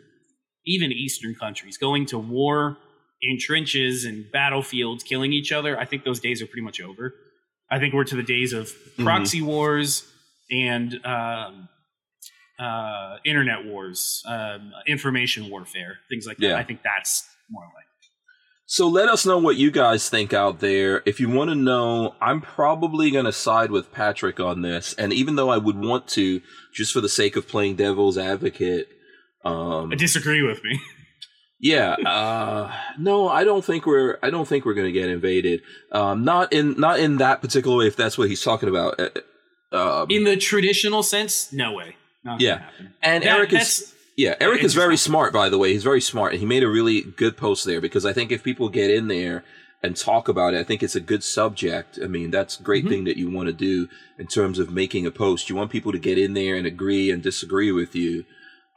even 0.65 0.91
Eastern 0.91 1.35
countries 1.35 1.77
going 1.77 2.05
to 2.07 2.17
war 2.17 2.77
in 3.21 3.37
trenches 3.39 4.05
and 4.05 4.31
battlefields, 4.31 5.03
killing 5.03 5.33
each 5.33 5.51
other. 5.51 5.79
I 5.79 5.85
think 5.85 6.03
those 6.03 6.19
days 6.19 6.41
are 6.41 6.45
pretty 6.45 6.61
much 6.61 6.81
over. 6.81 7.13
I 7.69 7.79
think 7.79 7.93
we're 7.93 8.03
to 8.05 8.15
the 8.15 8.23
days 8.23 8.53
of 8.53 8.71
proxy 8.97 9.41
wars 9.41 10.07
and 10.51 11.03
um, 11.05 11.67
uh, 12.59 13.17
internet 13.25 13.65
wars, 13.65 14.21
um, 14.27 14.71
information 14.85 15.49
warfare, 15.49 15.97
things 16.09 16.27
like 16.27 16.37
that. 16.37 16.47
Yeah. 16.47 16.57
I 16.57 16.63
think 16.63 16.81
that's 16.83 17.27
more 17.49 17.63
like. 17.63 17.85
So 18.67 18.87
let 18.87 19.09
us 19.09 19.27
know 19.27 19.37
what 19.37 19.57
you 19.57 19.69
guys 19.69 20.09
think 20.09 20.33
out 20.33 20.59
there. 20.59 21.03
If 21.05 21.19
you 21.19 21.29
want 21.29 21.51
to 21.51 21.55
know, 21.55 22.15
I'm 22.19 22.41
probably 22.41 23.11
going 23.11 23.25
to 23.25 23.31
side 23.31 23.69
with 23.69 23.91
Patrick 23.91 24.39
on 24.39 24.63
this. 24.63 24.95
And 24.95 25.13
even 25.13 25.35
though 25.35 25.49
I 25.49 25.57
would 25.57 25.77
want 25.77 26.07
to, 26.09 26.41
just 26.73 26.91
for 26.91 26.99
the 26.99 27.09
sake 27.09 27.35
of 27.35 27.47
playing 27.47 27.75
devil's 27.75 28.17
advocate, 28.17 28.87
um, 29.45 29.91
I 29.91 29.95
disagree 29.95 30.41
with 30.41 30.63
me. 30.63 30.79
yeah, 31.59 31.93
uh, 32.05 32.71
no, 32.99 33.27
I 33.29 33.43
don't 33.43 33.63
think 33.63 33.85
we're, 33.85 34.17
I 34.21 34.29
don't 34.29 34.47
think 34.47 34.65
we're 34.65 34.73
going 34.73 34.87
to 34.87 34.99
get 34.99 35.09
invaded. 35.09 35.61
Um, 35.91 36.23
not 36.25 36.51
in, 36.53 36.79
not 36.79 36.99
in 36.99 37.17
that 37.17 37.41
particular 37.41 37.77
way. 37.77 37.87
If 37.87 37.95
that's 37.95 38.17
what 38.17 38.29
he's 38.29 38.41
talking 38.43 38.69
about. 38.69 38.99
Uh, 38.99 39.09
Um, 39.71 40.07
In 40.09 40.23
the 40.23 40.37
traditional 40.37 41.03
sense, 41.03 41.51
no 41.51 41.73
way. 41.73 41.95
Not 42.23 42.39
Yeah. 42.41 42.69
and 43.01 43.23
That- 43.23 43.37
Eric 43.37 43.53
is, 43.53 43.93
Yeah, 44.17 44.35
Eric 44.39 44.63
is 44.63 44.73
very 44.73 44.95
smart, 44.95 45.33
by 45.33 45.49
the 45.49 45.57
way. 45.57 45.73
He's 45.73 45.83
very 45.83 45.99
smart, 46.01 46.31
and 46.31 46.39
he 46.39 46.45
made 46.45 46.63
a 46.63 46.69
really 46.69 47.01
good 47.01 47.35
post 47.35 47.65
there 47.65 47.81
because 47.81 48.05
I 48.05 48.13
think 48.13 48.31
if 48.31 48.41
people 48.43 48.69
get 48.69 48.89
in 48.89 49.07
there 49.09 49.43
and 49.83 49.95
talk 49.97 50.29
about 50.29 50.53
it, 50.53 50.59
I 50.59 50.63
think 50.63 50.81
it's 50.81 50.95
a 50.95 51.01
good 51.01 51.23
subject. 51.23 51.99
I 52.01 52.07
mean, 52.07 52.31
that's 52.31 52.57
a 52.59 52.63
great 52.63 52.85
Mhm. 52.85 52.89
thing 52.89 53.03
that 53.05 53.17
you 53.17 53.29
want 53.29 53.47
to 53.47 53.53
do 53.53 53.89
in 54.17 54.27
terms 54.27 54.57
of 54.59 54.71
making 54.71 55.05
a 55.05 55.11
post. 55.11 55.49
You 55.49 55.55
want 55.57 55.71
people 55.71 55.91
to 55.91 55.99
get 55.99 56.17
in 56.17 56.33
there 56.33 56.55
and 56.55 56.65
agree 56.65 57.11
and 57.11 57.21
disagree 57.21 57.71
with 57.73 57.93
you. 57.95 58.23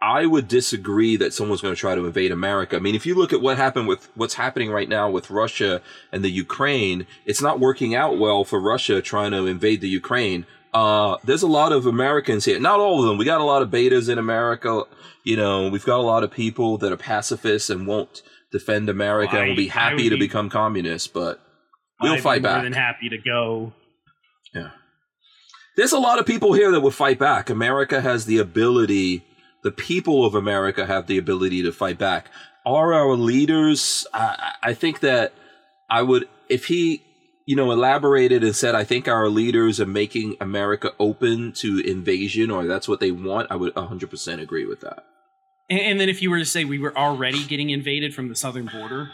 I 0.00 0.26
would 0.26 0.46
disagree 0.46 1.16
that 1.16 1.32
someone's 1.34 1.60
going 1.60 1.74
to 1.74 1.80
try 1.80 1.94
to 1.96 2.06
invade 2.06 2.30
America. 2.30 2.76
I 2.76 2.78
mean, 2.78 2.94
if 2.94 3.04
you 3.04 3.16
look 3.16 3.32
at 3.32 3.40
what 3.40 3.56
happened 3.56 3.88
with 3.88 4.08
what's 4.14 4.34
happening 4.34 4.70
right 4.70 4.88
now 4.88 5.10
with 5.10 5.28
Russia 5.30 5.82
and 6.12 6.22
the 6.24 6.30
Ukraine, 6.30 7.06
it's 7.26 7.42
not 7.42 7.58
working 7.58 7.94
out 7.96 8.16
well 8.18 8.44
for 8.44 8.60
Russia 8.60 9.02
trying 9.02 9.32
to 9.32 9.46
invade 9.46 9.80
the 9.80 9.88
Ukraine. 9.88 10.46
Uh, 10.72 11.16
there's 11.24 11.42
a 11.42 11.48
lot 11.48 11.72
of 11.72 11.84
Americans 11.86 12.44
here. 12.44 12.60
Not 12.60 12.78
all 12.78 13.00
of 13.02 13.08
them. 13.08 13.18
We 13.18 13.24
got 13.24 13.40
a 13.40 13.44
lot 13.44 13.62
of 13.62 13.70
betas 13.70 14.08
in 14.08 14.18
America. 14.18 14.84
You 15.24 15.36
know, 15.36 15.68
we've 15.68 15.84
got 15.84 15.98
a 15.98 16.02
lot 16.02 16.22
of 16.22 16.30
people 16.30 16.78
that 16.78 16.92
are 16.92 16.96
pacifists 16.96 17.68
and 17.68 17.86
won't 17.86 18.22
defend 18.52 18.88
America 18.88 19.32
Well, 19.32 19.40
and 19.42 19.48
will 19.50 19.56
be 19.56 19.70
I- 19.70 19.74
I 19.74 19.78
happy 19.90 20.04
would 20.04 20.10
to 20.10 20.16
be- 20.16 20.26
become 20.26 20.48
communists, 20.48 21.08
but 21.08 21.40
we'll 22.00 22.12
I'd 22.12 22.22
fight 22.22 22.42
be 22.42 22.48
more 22.48 22.56
back. 22.58 22.62
than 22.62 22.72
happy 22.74 23.08
to 23.08 23.18
go. 23.18 23.72
Yeah. 24.54 24.70
There's 25.76 25.92
a 25.92 25.98
lot 25.98 26.18
of 26.20 26.26
people 26.26 26.52
here 26.52 26.70
that 26.70 26.80
will 26.80 26.90
fight 26.92 27.18
back. 27.18 27.50
America 27.50 28.00
has 28.00 28.26
the 28.26 28.38
ability, 28.38 29.24
the 29.62 29.70
people 29.70 30.24
of 30.24 30.34
America 30.34 30.86
have 30.86 31.06
the 31.06 31.18
ability 31.18 31.62
to 31.62 31.72
fight 31.72 31.98
back. 31.98 32.30
Are 32.66 32.92
our 32.92 33.14
leaders, 33.16 34.06
I, 34.12 34.52
I 34.62 34.74
think 34.74 35.00
that 35.00 35.32
I 35.90 36.02
would, 36.02 36.28
if 36.48 36.66
he, 36.66 37.02
you 37.46 37.56
know, 37.56 37.70
elaborated 37.72 38.44
and 38.44 38.54
said, 38.54 38.74
I 38.74 38.84
think 38.84 39.08
our 39.08 39.28
leaders 39.28 39.80
are 39.80 39.86
making 39.86 40.36
America 40.40 40.92
open 40.98 41.52
to 41.52 41.78
invasion 41.80 42.50
or 42.50 42.66
that's 42.66 42.86
what 42.86 43.00
they 43.00 43.10
want, 43.10 43.50
I 43.50 43.56
would 43.56 43.74
100% 43.74 44.40
agree 44.40 44.66
with 44.66 44.80
that. 44.80 45.04
And, 45.70 45.80
and 45.80 46.00
then 46.00 46.08
if 46.08 46.20
you 46.22 46.30
were 46.30 46.38
to 46.38 46.44
say 46.44 46.64
we 46.64 46.78
were 46.78 46.96
already 46.96 47.44
getting 47.44 47.70
invaded 47.70 48.14
from 48.14 48.28
the 48.28 48.36
southern 48.36 48.66
border, 48.66 49.10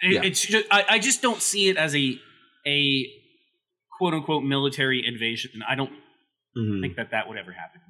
it, 0.00 0.12
Yeah. 0.14 0.22
it's 0.22 0.40
just, 0.40 0.66
I, 0.70 0.84
I 0.90 0.98
just 0.98 1.22
don't 1.22 1.42
see 1.42 1.68
it 1.68 1.76
as 1.76 1.94
a 1.96 2.18
a 2.66 3.06
quote 3.98 4.14
unquote 4.14 4.44
military 4.44 5.04
invasion. 5.04 5.50
I 5.68 5.74
don't 5.74 5.92
Mhm. 6.56 6.80
think 6.82 6.96
that 6.96 7.10
that 7.10 7.28
would 7.28 7.38
ever 7.38 7.50
happen. 7.52 7.80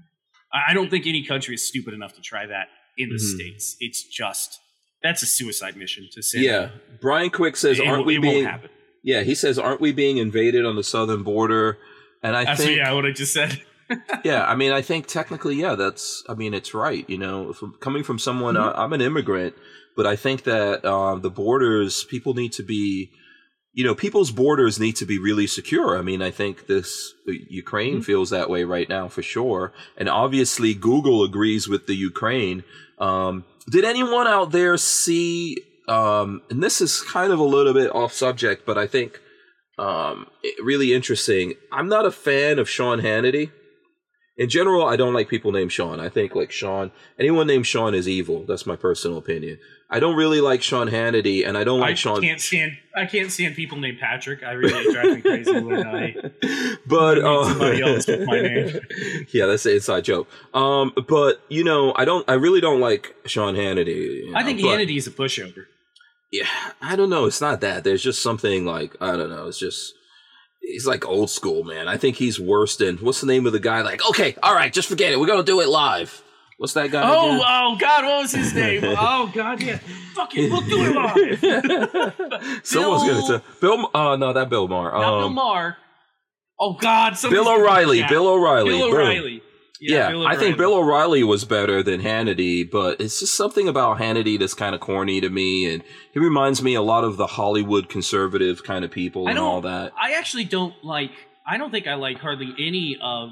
I, 0.53 0.71
I 0.71 0.75
don't 0.75 0.91
think 0.91 1.07
any 1.07 1.25
country 1.25 1.55
is 1.55 1.67
stupid 1.67 1.95
enough 1.95 2.15
to 2.15 2.21
try 2.21 2.47
that 2.47 2.69
in 2.99 3.09
the 3.09 3.17
Mhm. 3.17 3.35
states. 3.37 3.77
It's 3.81 4.03
just 4.05 4.59
that's 5.03 5.23
a 5.23 5.27
suicide 5.27 5.77
mission 5.77 6.09
to 6.13 6.23
say. 6.23 6.41
Yeah. 6.41 6.69
Brian 7.01 7.31
Quick 7.31 7.57
says, 7.57 7.79
it, 7.81 7.87
aren't 7.87 7.99
won't- 7.99 8.07
we 8.07 8.17
it 8.19 8.23
being, 8.23 8.35
won't 8.45 8.47
happen. 8.47 8.71
yeah, 9.03 9.23
he 9.23 9.35
says, 9.35 9.59
aren't 9.59 9.81
we 9.81 9.91
being 9.93 10.19
invaded 10.19 10.65
on 10.65 10.77
the 10.77 10.85
southern 10.85 11.23
border? 11.25 11.79
And 12.23 12.37
I 12.37 12.45
That's 12.45 12.63
think, 12.63 12.77
yeah, 12.77 12.93
what 12.93 13.05
I 13.05 13.11
just 13.11 13.33
said. 13.33 13.61
yeah, 14.25 14.45
I 14.47 14.55
mean, 14.55 14.71
I 14.71 14.81
think 14.81 15.09
technically, 15.09 15.57
yeah, 15.57 15.75
that's, 15.75 16.23
I 16.29 16.35
mean, 16.35 16.55
it's 16.55 16.73
right. 16.73 17.05
You 17.11 17.19
know, 17.19 17.53
from, 17.53 17.75
coming 17.81 18.05
from 18.05 18.19
someone, 18.21 18.55
Mm-hmm. 18.55 18.79
uh, 18.79 18.83
I'm 18.85 18.93
an 18.93 19.01
immigrant, 19.01 19.55
but 19.97 20.07
I 20.07 20.15
think 20.15 20.45
that 20.45 20.85
um, 20.85 21.21
the 21.23 21.31
borders, 21.31 22.05
people 22.05 22.35
need 22.35 22.53
to 22.53 22.63
be, 22.63 23.11
you 23.75 23.85
know, 23.85 23.95
people's 23.95 24.31
borders 24.31 24.79
need 24.79 24.97
to 24.97 25.07
be 25.07 25.19
really 25.19 25.47
secure. 25.47 25.97
I 25.99 26.03
mean, 26.03 26.21
I 26.23 26.31
think 26.31 26.67
this 26.67 27.15
uh, 27.29 27.33
Ukraine 27.49 27.95
Mm-hmm. 27.95 28.03
feels 28.03 28.31
that 28.31 28.51
way 28.51 28.65
right 28.65 28.89
now 28.89 29.09
for 29.09 29.23
sure, 29.23 29.73
and 29.97 30.09
obviously 30.09 30.75
Google 30.75 31.25
agrees 31.25 31.69
with 31.69 31.87
the 31.87 31.95
Ukraine. 31.95 32.65
Um, 32.99 33.45
did 33.71 33.85
anyone 33.85 34.27
out 34.27 34.53
there 34.53 34.77
see? 34.77 35.57
Um, 35.89 36.43
and 36.51 36.63
this 36.63 36.81
is 36.81 37.01
kind 37.03 37.33
of 37.33 37.39
a 37.39 37.45
little 37.45 37.75
bit 37.75 37.95
off 37.95 38.13
subject, 38.13 38.65
but 38.65 38.79
I 38.79 38.87
think 38.87 39.21
um, 39.79 40.27
really 40.63 40.93
interesting. 40.93 41.55
I'm 41.73 41.89
not 41.89 42.07
a 42.07 42.13
fan 42.13 42.59
of 42.59 42.69
Sean 42.69 43.01
Hannity. 43.01 43.51
In 44.39 44.49
general, 44.49 44.87
I 44.87 44.97
don't 44.97 45.13
like 45.13 45.29
people 45.29 45.53
named 45.53 45.73
Sean. 45.73 46.01
I 46.01 46.09
think 46.09 46.35
like 46.35 46.51
Sean, 46.51 46.91
anyone 47.19 47.47
named 47.47 47.67
Sean 47.67 47.95
is 47.95 48.09
evil. 48.09 48.45
That's 48.47 48.65
my 48.65 48.77
personal 48.77 49.19
opinion. 49.19 49.59
I 49.91 50.01
don't 50.01 50.17
really 50.17 50.41
like 50.41 50.63
Sean 50.63 50.89
Hannity, 50.89 51.47
and 51.47 51.59
I 51.59 51.65
don't 51.65 51.81
like 51.81 51.91
I 51.91 51.95
Sean. 51.95 52.23
can't 52.23 52.41
stand 52.41 52.79
I 52.97 53.05
can't 53.05 53.31
stand 53.31 53.55
people 53.57 53.79
named 53.79 53.99
Patrick. 54.01 54.43
I 54.43 54.53
really 54.53 54.73
it 54.73 54.93
drives 54.95 55.15
me 55.17 55.21
crazy 55.21 55.61
when 55.61 55.87
I 55.87 56.15
but 56.87 57.19
I 57.23 57.29
uh, 57.29 57.45
somebody 57.45 57.83
else 57.83 58.07
with 58.07 58.27
my 58.27 58.41
name. 58.41 58.81
yeah, 59.35 59.45
that's 59.45 59.67
an 59.67 59.73
inside 59.73 60.05
joke. 60.05 60.29
Um, 60.55 60.93
but 61.09 61.43
you 61.51 61.63
know, 61.63 61.93
I 61.95 62.07
don't. 62.07 62.27
I 62.29 62.35
really 62.35 62.63
don't 62.63 62.81
like 62.81 63.15
Sean 63.27 63.55
Hannity. 63.55 64.25
you 64.25 64.33
I 64.35 64.45
think 64.45 64.63
but- 64.63 64.69
Hannity 64.69 64.97
is 64.97 65.07
a 65.07 65.11
pushover. 65.11 65.67
yeah, 66.33 66.47
I 66.81 66.97
don't 66.97 67.11
know. 67.11 67.27
It's 67.27 67.43
not 67.43 67.61
that. 67.61 67.85
There's 67.85 68.03
just 68.03 68.23
something 68.23 68.65
like 68.65 68.97
I 68.99 69.15
don't 69.15 69.29
know. 69.29 69.47
It's 69.49 69.59
just 69.59 69.93
he's 70.63 70.87
like 70.87 71.07
old 71.07 71.31
school, 71.31 71.65
man. 71.65 71.89
I 71.89 71.97
think 71.97 72.17
he's 72.17 72.41
worse 72.41 72.77
than 72.77 72.97
what's 72.99 73.21
the 73.21 73.27
name 73.27 73.47
of 73.47 73.53
the 73.53 73.61
guy? 73.61 73.83
Like, 73.83 74.07
okay, 74.11 74.37
all 74.43 74.55
right, 74.55 74.73
just 74.73 74.89
forget 74.89 75.13
it. 75.13 75.21
We're 75.21 75.27
gonna 75.27 75.43
do 75.43 75.61
it 75.61 75.69
live. 75.69 76.23
What's 76.59 76.75
that 76.75 76.91
guy? 76.93 77.03
Oh, 77.05 77.35
again? 77.37 77.41
oh 77.45 77.77
God, 77.81 78.05
what 78.05 78.23
was 78.23 78.33
his 78.33 78.55
name? 78.55 78.83
oh 78.99 79.31
God, 79.35 79.61
yeah. 79.61 79.79
Fuck 80.15 80.33
it, 80.37 80.51
we'll 80.51 80.61
do 80.61 80.79
it 80.81 80.95
live. 80.95 82.61
Someone's 82.65 83.03
Bill- 83.05 83.21
gonna 83.27 83.39
say 83.41 83.45
Bill. 83.61 83.91
Oh 83.95 84.17
no, 84.17 84.33
that 84.33 84.49
Bill 84.49 84.69
Maher. 84.69 84.93
Not 84.93 85.19
Bill 85.19 85.27
Um, 85.27 85.35
Maher. 85.35 85.77
Oh 86.61 86.75
God, 86.75 87.17
Bill 87.23 87.49
O'Reilly. 87.49 88.05
Bill 88.09 88.29
O'Reilly. 88.29 88.71
Bill. 88.71 88.85
O'Reilly. 88.95 89.43
Yeah, 89.91 90.11
Bill 90.11 90.27
I 90.27 90.37
think 90.37 90.57
Bill 90.57 90.75
O'Reilly 90.75 91.25
was 91.25 91.45
better 91.45 91.83
than 91.83 92.01
Hannity, 92.01 92.69
but 92.71 93.01
it's 93.01 93.21
just 93.21 93.37
something 93.37 93.67
about 93.69 93.99
Hannity 93.99 94.39
that's 94.39 94.55
kind 94.55 94.75
of 94.75 94.81
corny 94.81 95.21
to 95.21 95.29
me, 95.29 95.73
and 95.73 95.83
he 96.13 96.21
reminds 96.21 96.63
me 96.63 96.75
a 96.75 96.83
lot 96.83 97.05
of 97.05 97.17
the 97.17 97.27
Hollywood 97.27 97.89
conservative 97.89 98.63
kind 98.65 98.85
of 98.85 98.91
people 98.91 99.29
and 99.29 99.39
all 99.39 99.61
that. 99.63 99.93
I 100.01 100.13
actually 100.15 100.45
don't 100.45 100.75
like. 100.85 101.11
I 101.47 101.59
don't 101.59 101.71
think 101.71 101.87
I 101.87 101.95
like 101.95 102.19
hardly 102.19 102.55
any 102.59 102.97
of 103.03 103.31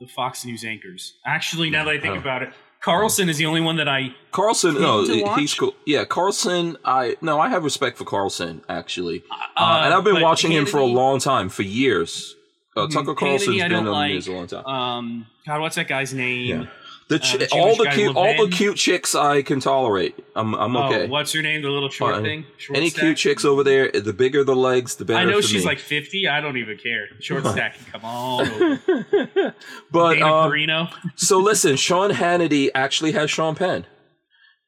the 0.00 0.06
Fox 0.06 0.44
News 0.44 0.64
anchors. 0.64 1.14
Actually, 1.26 1.68
now 1.70 1.84
that 1.84 1.90
I 1.90 2.00
think 2.00 2.16
Oh. 2.16 2.20
about 2.20 2.42
it, 2.42 2.52
Carlson 2.82 3.28
is 3.28 3.36
the 3.36 3.46
only 3.46 3.60
one 3.60 3.76
that 3.76 3.88
I. 3.88 4.14
Carlson, 4.32 4.74
no, 4.80 5.04
he's 5.36 5.54
cool. 5.54 5.74
Yeah, 5.86 6.04
Carlson. 6.04 6.76
I 6.84 7.16
no, 7.20 7.38
I 7.38 7.48
have 7.50 7.62
respect 7.64 7.98
for 7.98 8.04
Carlson 8.04 8.62
actually, 8.68 9.22
uh, 9.30 9.60
Uh, 9.60 9.82
and 9.84 9.94
I've 9.94 10.04
been 10.04 10.20
watching 10.22 10.50
him 10.50 10.66
for 10.66 10.78
a 10.78 10.84
long 10.86 11.18
time, 11.20 11.48
for 11.48 11.62
years. 11.62 12.34
Uh, 12.74 12.86
Mhm. 12.86 12.92
Tucker 12.92 13.14
Carlson's 13.14 13.60
I 13.60 13.64
been 13.68 13.70
don't 13.72 13.86
on 13.88 13.92
like. 13.92 14.08
the 14.10 14.14
news 14.14 14.28
a 14.28 14.32
long 14.32 14.46
time. 14.46 14.64
Um, 14.66 15.26
God, 15.46 15.60
what's 15.60 15.76
that 15.76 15.88
guy's 15.88 16.14
name? 16.14 16.46
Yeah. 16.46 16.66
The 17.08 17.16
uh, 17.16 17.36
the 17.36 17.48
all 17.52 17.76
the 17.76 17.90
cute, 17.90 18.16
all 18.16 18.46
the 18.46 18.50
cute 18.50 18.76
chicks 18.78 19.14
I 19.14 19.42
can 19.42 19.60
tolerate. 19.60 20.14
I'm, 20.34 20.54
I'm 20.54 20.74
okay. 20.76 21.04
Oh, 21.04 21.08
what's 21.08 21.32
her 21.34 21.42
name? 21.42 21.60
The 21.60 21.68
little 21.68 21.90
short 21.90 22.14
Fine. 22.14 22.22
thing. 22.22 22.46
Short 22.56 22.76
Any 22.78 22.88
stack? 22.88 23.02
cute 23.02 23.16
chicks 23.18 23.44
over 23.44 23.62
there, 23.62 23.90
the 23.90 24.14
bigger 24.14 24.44
the 24.44 24.56
legs, 24.56 24.94
the 24.94 25.04
better. 25.04 25.18
I 25.28 25.30
know 25.30 25.42
she's 25.42 25.62
me. 25.64 25.66
like 25.66 25.78
fifty. 25.80 26.26
I 26.26 26.40
don't 26.40 26.56
even 26.56 26.78
care. 26.78 27.08
Short 27.20 27.44
stack 27.44 27.76
can 27.76 27.84
come 27.92 28.04
on. 28.04 28.46
Over. 28.50 29.54
but 29.90 30.14
Dana 30.14 30.26
um, 30.26 30.50
Perino. 30.50 30.92
so 31.16 31.38
listen, 31.38 31.76
Sean 31.76 32.12
Hannity 32.12 32.70
actually 32.74 33.12
has 33.12 33.30
Sean 33.30 33.56
Penn, 33.56 33.84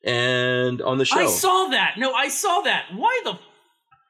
and 0.03 0.83
on 0.83 0.99
the 0.99 1.05
show, 1.07 1.21
I 1.21 1.27
saw 1.27 1.69
that. 1.69 1.95
No, 1.97 2.13
I 2.13 2.29
saw 2.29 2.61
that. 2.63 2.87
Why 2.95 3.21
the 3.25 3.39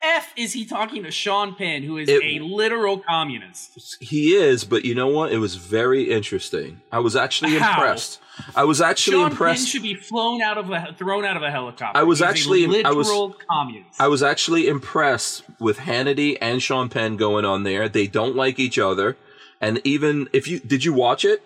f 0.04 0.32
is 0.36 0.52
he 0.52 0.64
talking 0.64 1.02
to 1.04 1.10
Sean 1.10 1.54
Penn, 1.54 1.82
who 1.82 1.96
is 1.98 2.08
It- 2.08 2.22
a 2.22 2.38
literal 2.40 2.98
communist? 2.98 3.96
he 4.00 4.34
is. 4.34 4.64
But 4.64 4.84
you 4.84 4.94
know 4.94 5.08
what? 5.08 5.32
It 5.32 5.38
was 5.38 5.56
very 5.56 6.10
interesting. 6.10 6.80
I 6.92 6.98
was 7.00 7.16
actually 7.16 7.56
How? 7.58 7.70
impressed. 7.72 8.20
I 8.56 8.64
was 8.64 8.80
actually 8.80 9.16
Sean 9.18 9.36
Penn 9.36 9.56
should 9.56 9.82
be 9.82 9.94
flown 9.94 10.42
out 10.42 10.58
of 10.58 10.68
a 10.70 10.94
thrown 10.98 11.24
out 11.24 11.36
of 11.36 11.42
a 11.42 11.50
helicopter. 11.50 11.98
I 11.98 12.02
was 12.02 12.18
He's 12.18 12.26
a 12.26 12.28
actually- 12.28 12.64
I 12.84 12.90
literal 12.90 13.28
was- 13.28 13.36
communist. 13.50 14.00
I 14.00 14.08
was 14.08 14.22
actually 14.22 14.66
impressed 14.68 15.42
with 15.60 15.78
Hannity 15.78 16.36
and 16.40 16.62
Sean 16.62 16.88
Penn 16.88 17.16
going 17.16 17.44
on 17.44 17.62
there. 17.62 17.88
They 17.88 18.06
don't 18.06 18.34
like 18.36 18.58
each 18.58 18.78
other, 18.78 19.16
and 19.60 19.80
even 19.84 20.28
if 20.32 20.48
you 20.48 20.58
did 20.60 20.84
you 20.84 20.92
watch 20.92 21.24
it? 21.24 21.42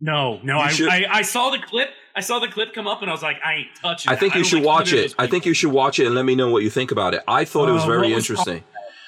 no, 0.00 0.40
no. 0.42 0.58
I, 0.58 0.70
I 0.90 1.06
I 1.18 1.22
saw 1.22 1.50
the 1.50 1.58
clip. 1.60 1.90
I 2.14 2.20
saw 2.20 2.38
the 2.38 2.48
clip 2.48 2.74
come 2.74 2.86
up, 2.86 3.00
and 3.02 3.10
I 3.10 3.14
was 3.14 3.22
like, 3.22 3.38
I 3.44 3.54
ain't 3.54 3.68
touching. 3.80 4.10
I 4.10 4.14
that. 4.14 4.20
think 4.20 4.34
you 4.34 4.42
don't 4.42 4.48
should 4.48 4.58
like 4.58 4.66
watch 4.66 4.92
it. 4.92 5.14
I 5.18 5.26
think 5.26 5.46
you 5.46 5.54
should 5.54 5.72
watch 5.72 5.98
it 5.98 6.06
and 6.06 6.14
let 6.14 6.24
me 6.24 6.34
know 6.34 6.50
what 6.50 6.62
you 6.62 6.70
think 6.70 6.90
about 6.90 7.14
it. 7.14 7.22
I 7.26 7.44
thought 7.44 7.68
it 7.68 7.72
was 7.72 7.84
Uh, 7.84 7.86
very 7.86 8.12
was 8.12 8.28
interesting. 8.28 8.64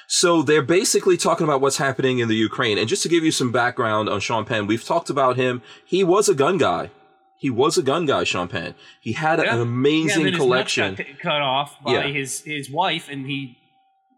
So 0.07 0.43
they're 0.43 0.63
basically 0.63 1.17
talking 1.17 1.45
about 1.45 1.61
what's 1.63 1.79
happening 1.79 2.19
in 2.19 2.29
the 2.29 2.37
Ukraine. 2.37 2.77
And 2.79 2.89
just 2.89 3.03
to 3.05 3.09
give 3.09 3.25
you 3.25 3.31
some 3.31 3.51
background 3.53 4.09
on 4.09 4.21
Sean 4.21 4.45
Penn, 4.45 4.67
we've 4.67 4.85
talked 4.85 5.09
about 5.11 5.37
him. 5.37 5.63
He 5.87 6.05
was 6.05 6.29
a 6.29 6.35
gun 6.35 6.59
guy. 6.59 6.91
He 7.39 7.49
was 7.51 7.77
a 7.79 7.83
gun 7.83 8.05
guy, 8.07 8.25
Sean 8.25 8.49
Penn. 8.49 8.75
He 9.01 9.13
had 9.13 9.39
Yeah. 9.39 9.53
an 9.53 9.57
Yeah, 9.57 9.63
amazing 9.63 10.25
then 10.25 10.33
his 10.35 10.41
collection. 10.43 10.95
nuts 10.95 11.03
got 11.09 11.19
cut 11.21 11.43
off 11.43 11.83
by 11.83 11.93
Yeah. 11.95 12.03
his 12.09 12.41
his 12.43 12.71
wife, 12.71 13.09
and 13.11 13.27
he 13.27 13.57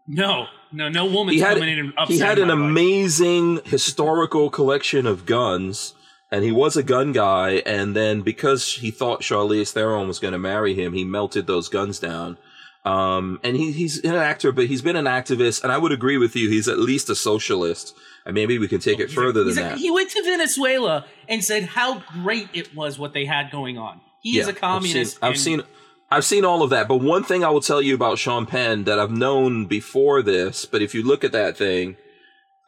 no 0.07 0.47
no 0.71 0.87
no 0.89 1.05
woman. 1.05 1.33
He 1.33 1.39
had 1.39 1.57
coming 1.57 1.69
in 1.77 1.93
and 1.97 2.07
he 2.09 2.19
had 2.19 2.37
an 2.39 2.47
my 2.49 2.53
wife. 2.53 2.63
amazing 2.63 3.61
historical 3.65 4.49
collection 4.49 5.05
of 5.07 5.25
guns, 5.25 5.93
and 6.31 6.43
he 6.43 6.51
was 6.51 6.75
a 6.77 6.83
gun 6.83 7.11
guy. 7.11 7.61
And 7.65 7.95
then 7.95 8.21
because 8.21 8.73
he 8.75 8.91
thought 8.91 9.21
Charlize 9.21 9.71
Theron 9.71 10.07
was 10.07 10.19
going 10.19 10.33
to 10.33 10.39
marry 10.39 10.73
him, 10.73 10.93
he 10.93 11.03
melted 11.03 11.47
those 11.47 11.69
guns 11.69 11.99
down. 11.99 12.37
Um, 12.85 13.41
and 13.43 13.57
he, 13.57 13.73
he's 13.73 14.01
an 14.05 14.15
actor, 14.15 14.53
but 14.53 14.67
he's 14.67 14.81
been 14.81 14.95
an 14.95 15.05
activist, 15.05 15.61
and 15.61 15.73
I 15.73 15.77
would 15.77 15.91
agree 15.91 16.17
with 16.17 16.37
you. 16.37 16.49
He's 16.49 16.69
at 16.69 16.79
least 16.79 17.09
a 17.09 17.15
socialist, 17.15 17.93
and 18.25 18.33
maybe 18.33 18.57
we 18.57 18.69
can 18.69 18.79
take 18.79 18.99
it 18.99 19.11
further 19.11 19.43
than 19.43 19.57
a- 19.57 19.61
that. 19.61 19.77
He 19.77 19.91
went 19.91 20.09
to 20.11 20.23
Venezuela 20.23 21.05
and 21.27 21.43
said 21.43 21.63
how 21.63 21.99
great 22.23 22.47
it 22.53 22.73
was 22.73 22.97
what 22.97 23.11
they 23.13 23.25
had 23.25 23.51
going 23.51 23.77
on. 23.77 23.99
He 24.21 24.39
is 24.39 24.47
a 24.47 24.53
communist. 24.53 25.19
I've 25.21 25.37
seen, 25.37 25.59
I've 25.59 25.65
seen, 25.65 25.73
I've 26.11 26.25
seen 26.25 26.45
all 26.45 26.63
of 26.63 26.69
that. 26.69 26.87
But 26.87 26.97
one 26.97 27.23
thing 27.25 27.43
I 27.43 27.49
will 27.49 27.61
tell 27.61 27.81
you 27.81 27.93
about 27.93 28.19
Sean 28.19 28.45
Penn 28.45 28.85
that 28.85 28.99
I've 28.99 29.11
known 29.11 29.65
before 29.65 30.21
this, 30.21 30.63
but 30.65 30.81
if 30.81 30.95
you 30.95 31.03
look 31.03 31.25
at 31.25 31.33
that 31.33 31.57
thing, 31.57 31.97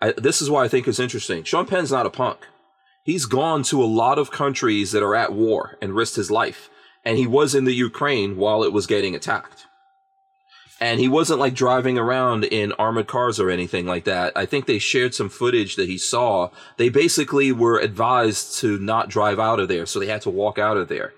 I, 0.01 0.11
this 0.17 0.41
is 0.41 0.49
why 0.49 0.65
I 0.65 0.67
think 0.67 0.85
it's 0.87 0.99
interesting. 0.99 1.43
Sean 1.45 1.65
Penn's 1.65 1.91
not 1.93 2.05
a 2.05 2.09
punk. 2.09 2.39
He's 3.03 3.25
gone 3.25 3.63
to 3.63 3.81
a 3.81 3.85
lot 3.85 4.19
of 4.19 4.31
countries 4.31 4.91
that 4.91 5.03
are 5.03 5.15
at 5.15 5.33
war 5.33 5.77
and 5.81 5.95
risked 5.95 6.15
his 6.15 6.29
life. 6.29 6.69
And 7.05 7.17
he 7.17 7.27
was 7.27 7.55
in 7.55 7.65
the 7.65 7.73
Ukraine 7.73 8.37
while 8.37 8.63
it 8.63 8.73
was 8.73 8.87
getting 8.87 9.15
attacked. 9.15 9.65
And 10.81 10.99
he 10.99 11.07
wasn't 11.07 11.39
like 11.39 11.53
driving 11.53 11.97
around 11.97 12.45
in 12.45 12.71
armored 12.73 13.07
cars 13.07 13.39
or 13.39 13.49
anything 13.49 13.85
like 13.85 14.05
that. 14.05 14.31
I 14.35 14.45
think 14.45 14.65
they 14.65 14.79
shared 14.79 15.13
some 15.13 15.29
footage 15.29 15.75
that 15.75 15.89
he 15.89 15.97
saw. 15.97 16.51
They 16.77 16.89
basically 16.89 17.51
were 17.51 17.79
advised 17.79 18.57
to 18.59 18.79
not 18.79 19.09
drive 19.09 19.39
out 19.39 19.59
of 19.59 19.67
there, 19.67 19.85
so 19.85 19.99
they 19.99 20.07
had 20.07 20.21
to 20.21 20.29
walk 20.29 20.57
out 20.57 20.77
of 20.77 20.87
there 20.87 21.13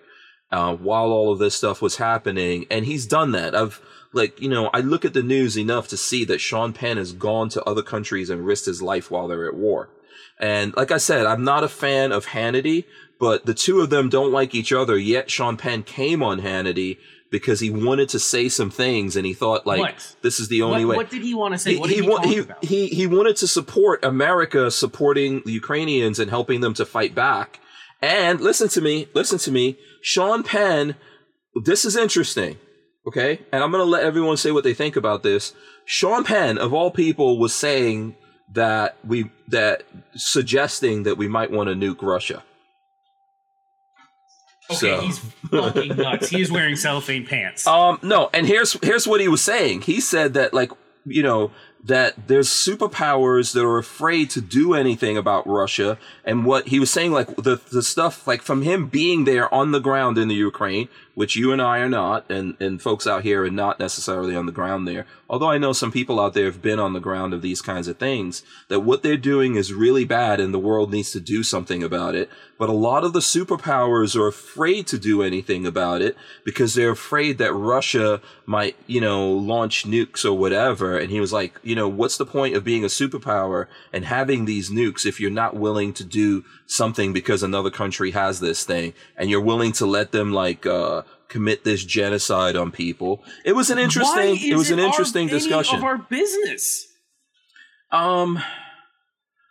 uh, 0.52 0.76
while 0.76 1.12
all 1.12 1.32
of 1.32 1.40
this 1.40 1.56
stuff 1.56 1.82
was 1.82 1.98
happening. 1.98 2.66
And 2.72 2.86
he's 2.86 3.06
done 3.06 3.32
that. 3.32 3.56
I've 3.56 3.82
like 4.14 4.42
you 4.42 4.50
know 4.50 4.70
I 4.74 4.80
look 4.80 5.06
at 5.06 5.14
the 5.14 5.24
news 5.24 5.58
enough 5.58 5.88
to 5.90 5.98
see 5.98 6.26
that 6.26 6.42
Sean 6.42 6.74
Penn 6.74 6.98
has 6.98 7.14
gone 7.14 7.50
to 7.50 7.64
other 7.64 7.84
countries 7.84 8.30
and 8.30 8.46
risked 8.46 8.66
his 8.66 8.82
life 8.82 9.12
while 9.12 9.28
they're 9.28 9.48
at 9.48 9.56
war. 9.56 9.90
And 10.42 10.76
like 10.76 10.92
I 10.92 10.98
said, 10.98 11.26
I'm 11.26 11.44
not 11.44 11.64
a 11.64 11.70
fan 11.70 12.12
of 12.12 12.26
Hannity, 12.26 12.86
but 13.20 13.46
the 13.46 13.54
two 13.54 13.80
of 13.80 13.92
them 13.92 14.10
don't 14.10 14.32
like 14.32 14.56
each 14.56 14.74
other. 14.74 14.98
Yet 14.98 15.30
Sean 15.30 15.56
Penn 15.56 15.84
came 15.84 16.24
on 16.24 16.42
Hannity 16.42 16.98
because 17.30 17.60
he 17.62 17.70
wanted 17.70 18.10
to 18.10 18.20
say 18.20 18.50
some 18.50 18.70
things, 18.72 19.16
and 19.16 19.26
he 19.26 19.34
thought 19.34 19.66
like 19.66 19.80
What? 19.80 20.16
this 20.22 20.40
is 20.40 20.50
the 20.50 20.64
only 20.64 20.84
what, 20.84 20.92
way. 20.92 20.98
what 20.98 21.10
did 21.10 21.22
he 21.22 21.34
want 21.34 21.54
to 21.54 21.58
say? 21.60 21.76
He, 21.76 21.80
what 21.80 21.90
did 21.90 21.96
he, 21.96 22.02
he, 22.02 22.10
wa- 22.10 22.18
talk 22.18 22.26
he, 22.26 22.38
about? 22.40 22.66
he 22.66 22.88
he 22.88 23.08
wanted 23.08 23.38
to 23.38 23.48
support 23.48 24.04
America 24.04 24.70
supporting 24.72 25.42
the 25.46 25.52
Ukrainians 25.54 26.20
and 26.20 26.30
helping 26.30 26.60
them 26.62 26.74
to 26.74 26.86
fight 26.86 27.16
back. 27.16 27.60
And 28.02 28.42
listen 28.42 28.68
to 28.70 28.82
me, 28.82 29.08
listen 29.14 29.38
to 29.40 29.52
me. 29.52 29.78
Sean 30.02 30.42
Penn, 30.42 30.96
this 31.64 31.86
is 31.86 31.96
interesting, 31.96 32.58
okay? 33.08 33.40
And 33.52 33.64
I'm 33.64 33.72
going 33.72 33.84
to 33.84 33.90
let 33.90 34.04
everyone 34.04 34.38
say 34.38 34.52
what 34.52 34.64
they 34.64 34.74
think 34.74 34.96
about 34.96 35.22
this. 35.22 35.54
Sean 35.86 36.24
Penn, 36.24 36.58
of 36.58 36.74
all 36.74 36.90
people, 36.90 37.40
was 37.40 37.54
saying 37.54 38.16
that 38.54 38.98
we 39.06 39.30
that 39.48 39.84
suggesting 40.16 41.04
that 41.04 41.18
we 41.18 41.28
might 41.28 41.52
want 41.52 41.70
to 41.70 41.76
nuke 41.76 42.02
Russia. 42.02 42.44
okay, 44.70 44.76
so- 44.78 45.02
he's 45.02 45.20
fucking 45.50 45.96
nuts. 45.98 46.30
He 46.30 46.42
is 46.42 46.52
wearing 46.52 46.76
cellophane 46.76 47.26
pants. 47.26 47.68
Um, 47.68 48.00
no, 48.02 48.30
and 48.34 48.48
here's 48.48 48.74
here's 48.84 49.08
what 49.08 49.22
he 49.22 49.28
was 49.28 49.42
saying. 49.42 49.82
He 49.82 50.00
said 50.00 50.34
that 50.34 50.54
like 50.54 50.72
you 51.06 51.24
know 51.24 51.52
that 51.84 52.28
there's 52.28 52.48
superpowers 52.48 53.54
that 53.54 53.66
are 53.66 53.80
afraid 53.80 54.30
to 54.30 54.40
do 54.40 54.74
anything 54.76 55.18
about 55.18 55.48
Russia, 55.48 55.98
and 56.24 56.46
what 56.46 56.68
he 56.68 56.80
was 56.80 56.92
saying 56.92 57.12
like 57.12 57.36
the 57.38 57.60
the 57.72 57.82
stuff 57.84 58.28
like 58.28 58.42
from 58.42 58.62
him 58.62 58.88
being 58.88 59.26
there 59.26 59.52
on 59.54 59.72
the 59.72 59.80
ground 59.80 60.18
in 60.18 60.28
the 60.28 60.36
Ukraine, 60.36 60.90
which 61.14 61.36
you 61.36 61.52
and 61.52 61.62
I 61.62 61.80
are 61.80 61.90
not, 61.90 62.30
and 62.30 62.56
and 62.60 62.82
folks 62.82 63.06
out 63.06 63.24
here 63.24 63.44
are 63.44 63.52
not 63.52 63.80
necessarily 63.80 64.36
on 64.36 64.46
the 64.46 64.52
ground 64.52 64.88
there. 64.88 65.06
Although 65.30 65.50
I 65.50 65.58
know 65.58 65.74
some 65.74 65.92
people 65.92 66.20
out 66.20 66.34
there 66.34 66.46
have 66.46 66.62
been 66.62 66.80
on 66.80 66.94
the 66.94 67.00
ground 67.00 67.34
of 67.34 67.42
these 67.42 67.62
kinds 67.62 67.88
of 67.88 67.98
things, 67.98 68.44
that 68.68 68.82
what 68.82 69.04
they're 69.04 69.18
doing 69.18 69.56
is 69.56 69.74
really 69.74 70.06
bad, 70.06 70.40
and 70.40 70.54
the 70.54 70.60
world 70.60 70.92
needs 70.92 71.12
to 71.12 71.20
do 71.20 71.44
something 71.44 71.84
about 71.84 72.16
it. 72.16 72.30
But 72.58 72.70
a 72.70 72.74
lot 72.74 73.04
of 73.04 73.14
the 73.14 73.22
superpowers 73.22 74.16
are 74.16 74.28
afraid 74.28 74.86
to 74.88 75.00
do 75.00 75.24
anything 75.24 75.66
about 75.66 76.02
it 76.02 76.16
because 76.46 76.76
they're 76.76 76.92
afraid 76.92 77.40
that 77.40 77.54
Russia 77.54 78.22
might, 78.46 78.76
you 78.86 79.02
know, 79.02 79.32
launch 79.32 79.86
nukes 79.86 80.24
or 80.24 80.34
whatever. 80.34 80.98
And 80.98 81.10
he 81.10 81.20
was 81.20 81.34
like, 81.34 81.60
you 81.64 81.76
know, 81.76 81.88
what's 81.88 82.18
the 82.18 82.26
point 82.26 82.56
of 82.56 82.64
being 82.64 82.84
a 82.84 82.88
superpower 82.88 83.68
and 83.92 84.06
having 84.06 84.46
these 84.46 84.70
nukes 84.70 85.06
if 85.06 85.20
you're 85.20 85.32
not 85.32 85.56
willing 85.56 85.94
to 85.94 86.04
do 86.04 86.44
something 86.68 87.14
because 87.14 87.42
another 87.42 87.72
country 87.72 88.12
has 88.12 88.42
this 88.42 88.64
thing 88.64 88.94
and 89.18 89.30
you're 89.30 89.42
willing 89.42 89.72
to 89.72 89.86
let 89.86 90.12
them 90.12 90.32
like, 90.32 90.66
uh, 90.66 91.02
commit 91.32 91.64
this 91.64 91.84
genocide 91.84 92.56
on 92.56 92.72
people. 92.72 93.24
It 93.46 93.54
was 93.54 93.70
an 93.72 93.78
interesting, 93.80 94.38
it 94.38 94.54
was 94.56 94.68
is 94.68 94.72
an 94.72 94.80
our- 94.80 94.86
interesting 94.86 95.30
any 95.30 95.40
discussion. 95.40 95.78
of 95.78 95.84
our 95.84 95.98
business. 95.98 96.88
um, 97.92 98.40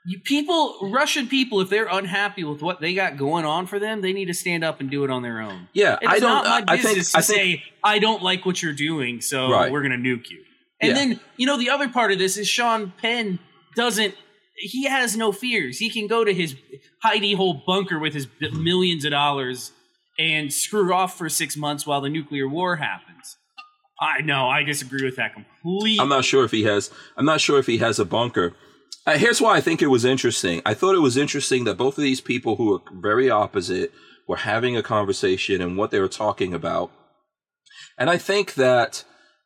You 0.07 0.19
people, 0.21 0.91
Russian 0.91 1.27
people, 1.29 1.61
if 1.61 1.69
they're 1.69 1.87
unhappy 1.91 2.43
with 2.45 2.63
what 2.63 2.81
they 2.81 2.95
got 2.95 3.17
going 3.19 3.45
on 3.45 3.67
for 3.67 3.79
them, 3.79 4.01
they 4.01 4.13
need 4.15 4.27
to 4.27 4.35
stand 4.35 4.65
up 4.65 4.81
and 4.81 4.91
do 4.91 5.05
it 5.05 5.11
on 5.11 5.23
their 5.23 5.41
own. 5.41 5.69
yeah, 5.75 5.99
It's 6.01 6.11
I 6.13 6.19
don't, 6.19 6.45
not 6.45 6.67
my 6.67 6.73
I 6.73 6.77
business 6.77 7.13
think, 7.13 7.17
I 7.17 7.21
to 7.21 7.27
think, 7.27 7.61
say 7.61 7.65
I 7.85 7.99
don't 7.99 8.23
like 8.23 8.47
what 8.47 8.63
you're 8.63 8.73
doing, 8.73 9.21
so 9.21 9.51
Right. 9.51 9.71
we're 9.71 9.83
gonna 9.83 9.97
nuke 9.99 10.31
you. 10.31 10.43
And 10.81 10.89
Yeah. 10.91 10.95
then 10.95 11.21
you 11.37 11.47
know 11.47 11.59
the 11.59 11.69
other 11.71 11.89
part 11.89 12.13
of 12.13 12.19
this 12.19 12.39
is 12.39 12.49
Sean 12.49 12.93
Penn 13.03 13.39
doesn't. 13.77 14.15
He 14.57 14.85
has 14.87 15.17
no 15.17 15.33
fears. 15.33 15.79
He 15.79 15.91
can 15.91 16.07
go 16.07 16.25
to 16.25 16.33
his 16.33 16.55
hidey 17.05 17.35
hole 17.37 17.63
bunker 17.67 17.99
with 17.99 18.15
his 18.15 18.27
millions 18.53 19.05
of 19.05 19.11
dollars 19.11 19.73
and 20.21 20.53
screw 20.53 20.93
off 20.93 21.17
for 21.17 21.31
six 21.31 21.57
months 21.57 21.87
while 21.87 22.03
the 22.03 22.11
nuclear 22.11 22.47
war 22.47 22.77
happens. 22.77 23.39
I 23.99 24.21
know. 24.21 24.49
I 24.49 24.63
disagree 24.63 25.03
with 25.03 25.17
that 25.17 25.33
completely. 25.33 25.99
I'm 25.99 26.11
not 26.11 26.27
sure 26.27 26.45
if 26.45 26.51
he 26.51 26.65
has. 26.65 26.91
I'm 27.17 27.25
not 27.25 27.41
sure 27.41 27.59
if 27.59 27.67
he 27.67 27.79
has 27.79 27.99
a 27.99 28.05
bunker. 28.05 28.55
Uh, 29.07 29.17
here's 29.17 29.41
why 29.41 29.57
I 29.57 29.63
think 29.63 29.81
it 29.81 29.87
was 29.87 30.05
interesting. 30.05 30.61
I 30.67 30.75
thought 30.75 30.95
it 30.95 31.01
was 31.01 31.17
interesting 31.17 31.65
that 31.65 31.79
both 31.79 31.97
of 31.97 32.05
these 32.05 32.21
people 32.21 32.57
who 32.57 32.67
were 32.67 32.81
very 33.01 33.31
opposite 33.31 33.93
were 34.29 34.37
having 34.37 34.77
a 34.77 34.83
conversation 34.83 35.63
and 35.63 35.77
what 35.77 35.91
they 35.91 36.01
were 36.01 36.09
talking 36.09 36.53
about. 36.53 36.91
And 37.99 38.11
I 38.11 38.19
think 38.19 38.55
that, 38.55 39.05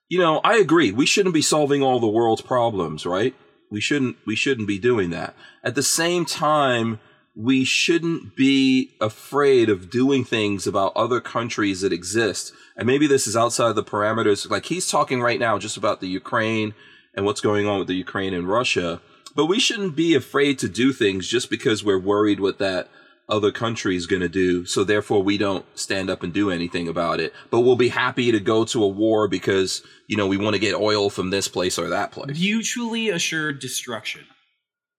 you 0.08 0.18
know, 0.18 0.40
I 0.42 0.56
agree. 0.56 0.90
We 0.90 1.06
shouldn't 1.06 1.34
be 1.34 1.42
solving 1.42 1.82
all 1.82 2.00
the 2.00 2.08
world's 2.08 2.42
problems, 2.42 3.06
right? 3.06 3.34
We 3.70 3.80
shouldn't, 3.80 4.16
we 4.26 4.34
shouldn't 4.34 4.68
be 4.68 4.78
doing 4.78 5.10
that. 5.10 5.34
At 5.62 5.76
the 5.76 5.82
same 5.84 6.24
time, 6.24 6.98
we 7.36 7.64
shouldn't 7.64 8.36
be 8.36 8.92
afraid 9.00 9.68
of 9.68 9.90
doing 9.90 10.24
things 10.24 10.66
about 10.66 10.92
other 10.94 11.20
countries 11.20 11.80
that 11.80 11.92
exist. 11.92 12.52
And 12.76 12.86
maybe 12.86 13.06
this 13.06 13.26
is 13.26 13.36
outside 13.36 13.74
the 13.74 13.82
parameters. 13.82 14.48
Like 14.48 14.66
he's 14.66 14.88
talking 14.88 15.20
right 15.20 15.40
now 15.40 15.58
just 15.58 15.76
about 15.76 16.00
the 16.00 16.08
Ukraine 16.08 16.74
and 17.14 17.24
what's 17.24 17.40
going 17.40 17.66
on 17.66 17.78
with 17.78 17.88
the 17.88 17.94
Ukraine 17.94 18.34
and 18.34 18.48
Russia. 18.48 19.00
But 19.34 19.46
we 19.46 19.58
shouldn't 19.58 19.96
be 19.96 20.14
afraid 20.14 20.58
to 20.60 20.68
do 20.68 20.92
things 20.92 21.28
just 21.28 21.50
because 21.50 21.84
we're 21.84 21.98
worried 21.98 22.38
what 22.38 22.58
that 22.58 22.88
other 23.28 23.50
country 23.50 23.96
is 23.96 24.06
going 24.06 24.22
to 24.22 24.28
do. 24.28 24.64
So 24.66 24.84
therefore 24.84 25.22
we 25.22 25.36
don't 25.36 25.64
stand 25.76 26.10
up 26.10 26.22
and 26.22 26.32
do 26.32 26.50
anything 26.50 26.86
about 26.86 27.18
it. 27.18 27.32
But 27.50 27.60
we'll 27.60 27.74
be 27.74 27.88
happy 27.88 28.30
to 28.30 28.38
go 28.38 28.64
to 28.66 28.84
a 28.84 28.88
war 28.88 29.26
because, 29.26 29.82
you 30.06 30.16
know, 30.16 30.28
we 30.28 30.36
want 30.36 30.54
to 30.54 30.60
get 30.60 30.74
oil 30.74 31.10
from 31.10 31.30
this 31.30 31.48
place 31.48 31.78
or 31.78 31.88
that 31.88 32.12
place. 32.12 32.38
Mutually 32.38 33.08
assured 33.08 33.58
destruction. 33.58 34.26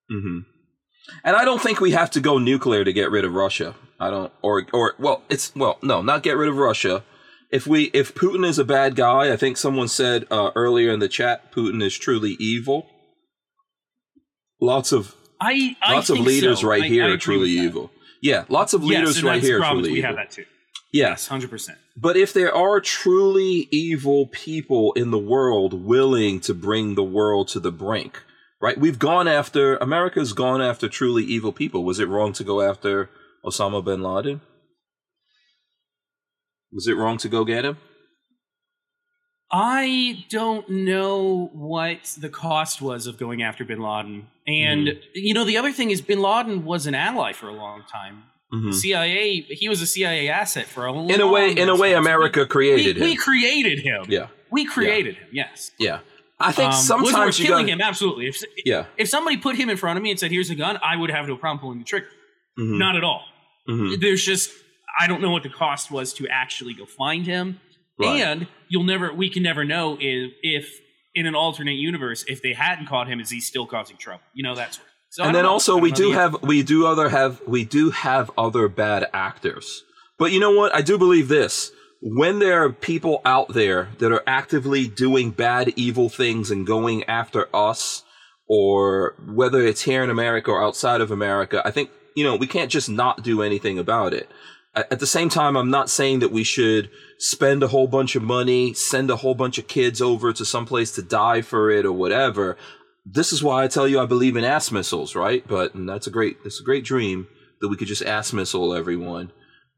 hmm 0.10 0.40
And 1.24 1.36
I 1.36 1.46
don't 1.46 1.62
think 1.62 1.80
we 1.80 1.92
have 1.92 2.12
to 2.12 2.20
go 2.20 2.38
nuclear 2.38 2.84
to 2.84 2.94
get 2.94 3.12
rid 3.12 3.26
of 3.26 3.34
Russia. 3.34 3.76
I 4.00 4.10
don't, 4.10 4.32
or, 4.42 4.66
or, 4.74 4.96
well, 5.00 5.24
it's, 5.30 5.56
well, 5.56 5.78
no, 5.82 6.02
not 6.02 6.24
get 6.24 6.36
rid 6.38 6.50
of 6.50 6.58
Russia. 6.58 7.04
If 7.52 7.66
we, 7.68 7.86
if 7.94 8.14
Putin 8.14 8.46
is 8.46 8.60
a 8.60 8.66
bad 8.66 8.96
guy, 8.96 9.32
I 9.32 9.38
think 9.38 9.56
someone 9.58 9.88
said 9.88 10.26
uh, 10.30 10.52
earlier 10.56 10.92
in 10.92 11.00
the 11.00 11.08
chat, 11.08 11.52
Putin 11.54 11.82
is 11.82 11.98
truly 11.98 12.36
evil. 12.40 12.88
Lots 14.60 14.92
of, 14.92 15.16
I, 15.40 15.76
I 15.82 15.94
lots 15.94 16.10
of 16.10 16.20
leaders 16.20 16.62
so. 16.62 16.68
right 16.68 16.84
I- 16.84 16.88
here 16.88 17.06
I 17.06 17.10
are 17.10 17.18
truly 17.18 17.50
evil. 17.52 17.92
Yeah, 18.22 18.46
lots 18.50 18.74
of 18.74 18.84
leaders 18.84 19.24
right 19.24 19.42
here 19.42 19.62
are 19.62 19.72
truly 19.72 19.92
We 19.92 19.98
evil. 20.00 20.08
have 20.08 20.16
that 20.16 20.32
too. 20.32 20.46
Yes, 20.92 21.10
Yes, 21.10 21.28
hundred 21.28 21.50
percent. 21.50 21.78
But 21.96 22.16
if 22.18 22.34
there 22.34 22.54
are 22.56 22.80
truly 22.80 23.68
evil 23.72 24.28
people 24.28 24.94
in 24.94 25.12
the 25.12 25.20
world 25.20 25.74
willing 25.86 26.40
to 26.42 26.54
bring 26.54 26.96
the 26.96 27.04
world 27.04 27.50
to 27.50 27.60
the 27.60 27.72
brink, 27.72 28.24
right? 28.62 28.78
We've 28.78 29.00
gone 29.00 29.28
after, 29.28 29.78
America's 29.78 30.34
gone 30.34 30.62
after 30.62 30.88
truly 30.90 31.24
evil 31.24 31.52
people. 31.52 31.84
Was 31.84 32.00
it 32.00 32.08
wrong 32.08 32.34
to 32.34 32.44
go 32.44 32.62
after 32.62 33.10
Osama 33.46 33.84
bin 33.84 34.02
Laden? 34.02 34.42
Was 36.72 36.88
it 36.88 36.94
wrong 36.98 37.18
to 37.18 37.30
go 37.30 37.46
get 37.46 37.64
him? 37.66 37.78
I 39.52 40.26
don't 40.30 40.68
know 40.70 41.50
what 41.54 42.16
the 42.20 42.30
cost 42.30 42.82
was 42.82 43.08
of 43.08 43.18
going 43.18 43.44
after 43.44 43.64
Bin 43.64 43.80
Laden, 43.80 44.28
and 44.48 44.88
Mm-hmm. 44.88 45.00
you 45.14 45.34
know 45.34 45.46
the 45.46 45.58
other 45.58 45.72
thing 45.72 45.92
is 45.92 46.02
Bin 46.02 46.20
Laden 46.20 46.66
was 46.66 46.88
an 46.88 46.96
ally 46.96 47.32
for 47.32 47.48
a 47.48 47.54
long 47.54 47.84
time. 47.90 48.24
Mhm. 48.54 48.74
CIA, 48.74 49.42
he 49.42 49.70
was 49.70 49.82
a 49.82 49.88
CIA 49.88 50.28
asset 50.30 50.66
for 50.66 50.86
a 50.86 50.92
long. 50.92 51.08
Time. 51.08 51.16
In 51.16 51.22
a 51.22 51.28
way, 51.28 51.52
in 51.52 51.70
a 51.70 51.76
way. 51.76 51.94
America 51.94 52.46
created 52.46 52.96
we 52.98 53.02
him. 53.04 53.10
We 53.10 53.16
created 53.16 53.80
him. 53.80 54.06
Yeah, 54.10 54.28
we 54.52 54.66
created 54.66 55.16
him. 55.16 55.28
Yes. 55.32 55.72
yeah. 55.80 56.00
I 56.40 56.52
think 56.52 56.74
Um, 56.74 56.80
sometimes 56.82 57.40
you 57.40 57.46
killing 57.46 57.68
got. 57.68 57.74
him. 57.74 57.82
Absolutely. 57.82 58.28
If 58.28 58.44
Yeah. 58.66 58.86
if 58.98 59.08
somebody 59.08 59.38
put 59.38 59.56
him 59.56 59.70
in 59.70 59.78
front 59.78 59.98
of 59.98 60.04
me 60.04 60.12
and 60.12 60.20
said, 60.20 60.32
"Here's 60.32 60.50
a 60.50 60.56
gun," 60.56 60.78
I 60.84 60.96
would 60.98 61.10
have 61.10 61.28
no 61.28 61.38
problem 61.38 61.60
pulling 61.60 61.80
the 61.80 61.86
trigger. 61.86 62.10
Mhm. 62.60 62.78
Not 62.78 62.96
at 62.96 63.04
all. 63.04 63.24
Mhm. 63.70 64.00
There's 64.00 64.24
just 64.26 64.52
I 65.00 65.08
don't 65.08 65.22
know 65.22 65.32
what 65.32 65.44
the 65.44 65.50
cost 65.50 65.92
was 65.92 66.14
to 66.14 66.28
actually 66.30 66.74
go 66.74 66.86
find 66.86 67.26
him, 67.26 67.60
Right. 68.00 68.22
and 68.22 68.48
you'll 68.70 68.84
never 68.84 69.14
we 69.14 69.30
can 69.30 69.44
never 69.44 69.64
know 69.66 69.98
if 70.00 70.32
if 70.42 70.68
in 71.14 71.26
an 71.26 71.36
alternate 71.36 71.74
universe 71.76 72.26
if 72.28 72.42
they 72.42 72.54
hadn't 72.54 72.88
caught 72.88 73.08
him, 73.08 73.20
is 73.22 73.30
he 73.30 73.40
still 73.40 73.66
causing 73.66 73.96
trouble? 73.98 74.24
You 74.34 74.44
know 74.44 74.56
that's. 74.56 74.80
So 75.12 75.24
and 75.24 75.34
then 75.34 75.44
know. 75.44 75.52
also 75.52 75.78
we 75.78 75.92
do 75.92 76.12
have 76.12 76.36
we 76.44 76.64
do 76.64 76.86
other 76.86 77.08
have 77.10 77.42
we 77.48 77.64
do 77.64 77.92
have 77.92 78.30
other 78.38 78.68
bad 78.68 79.08
actors 79.14 79.84
but 80.20 80.34
you 80.34 80.40
know 80.42 80.52
what 80.52 80.76
i 80.76 80.82
do 80.82 80.98
believe 80.98 81.30
this 81.30 81.72
when 82.08 82.38
there 82.38 82.64
are 82.64 82.72
people 82.72 83.20
out 83.26 83.56
there 83.56 83.90
that 83.98 84.12
are 84.12 84.22
actively 84.28 84.88
doing 84.88 85.32
bad 85.32 85.74
evil 85.76 86.08
things 86.08 86.52
and 86.52 86.68
going 86.68 87.04
after 87.06 87.48
us 87.52 88.04
or 88.48 89.16
whether 89.28 89.62
it's 89.62 89.82
here 89.82 90.04
in 90.04 90.10
america 90.10 90.52
or 90.52 90.64
outside 90.64 91.02
of 91.02 91.10
america 91.10 91.62
i 91.66 91.72
think 91.72 91.90
you 92.16 92.24
know 92.24 92.36
we 92.36 92.46
can't 92.46 92.72
just 92.72 92.90
not 92.90 93.24
do 93.24 93.42
anything 93.42 93.80
about 93.80 94.14
it 94.14 94.30
at 94.76 95.00
the 95.00 95.08
same 95.08 95.30
time 95.30 95.58
i'm 95.58 95.72
not 95.72 95.90
saying 95.90 96.20
that 96.20 96.32
we 96.32 96.44
should 96.44 96.92
spend 97.18 97.64
a 97.64 97.70
whole 97.70 97.88
bunch 97.88 98.16
of 98.16 98.22
money 98.22 98.72
send 98.74 99.10
a 99.10 99.16
whole 99.16 99.36
bunch 99.36 99.58
of 99.58 99.68
kids 99.68 100.00
over 100.00 100.32
to 100.32 100.46
someplace 100.46 100.92
to 100.92 101.02
die 101.02 101.42
for 101.42 101.72
it 101.72 101.86
or 101.86 101.92
whatever 101.92 102.56
this 103.06 103.32
is 103.32 103.44
why 103.44 103.64
I 103.64 103.68
tell 103.68 103.88
you 103.88 104.00
I 104.00 104.06
believe 104.06 104.36
in 104.36 104.44
ass 104.44 104.72
missiles, 104.72 105.16
right? 105.16 105.48
But 105.48 105.72
that's 105.76 106.08
a 106.08 106.12
great 106.12 106.44
that's 106.44 106.60
a 106.60 106.64
great 106.64 106.84
dream 106.84 107.28
that 107.62 107.68
we 107.68 107.78
could 107.78 107.88
just 107.88 108.04
ass 108.04 108.34
missile 108.34 108.74
everyone. 108.74 109.32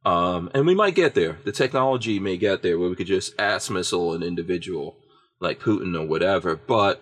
Um, 0.07 0.49
and 0.53 0.65
we 0.65 0.73
might 0.73 0.95
get 0.95 1.15
there. 1.15 1.37
The 1.43 1.51
technology 1.51 2.17
may 2.17 2.37
get 2.37 2.61
there 2.61 2.79
where 2.79 2.87
we 2.87 2.95
could 2.95 3.07
just 3.07 3.37
ass 3.37 3.69
missile 3.69 4.13
an 4.13 4.23
individual 4.23 4.95
like 5.41 5.59
Putin 5.59 5.99
or 5.99 6.07
whatever. 6.07 6.55
But 6.55 7.01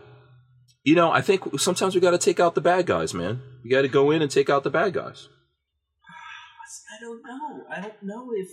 you 0.84 0.96
know, 0.96 1.12
I 1.12 1.22
think 1.22 1.60
sometimes 1.60 1.94
we 1.94 2.02
got 2.02 2.12
to 2.12 2.18
take 2.18 2.40
out 2.40 2.56
the 2.56 2.62
bad 2.62 2.88
guys, 2.88 3.14
man. 3.14 3.42
We 3.64 3.70
got 3.70 3.84
to 3.84 3.88
go 3.88 4.10
in 4.10 4.24
and 4.24 4.32
take 4.32 4.50
out 4.50 4.64
the 4.64 4.72
bad 4.72 4.94
guys. 4.94 5.30
I 6.92 7.00
don't 7.00 7.22
know. 7.24 7.64
I 7.70 7.82
don't 7.82 8.02
know 8.02 8.32
if 8.34 8.50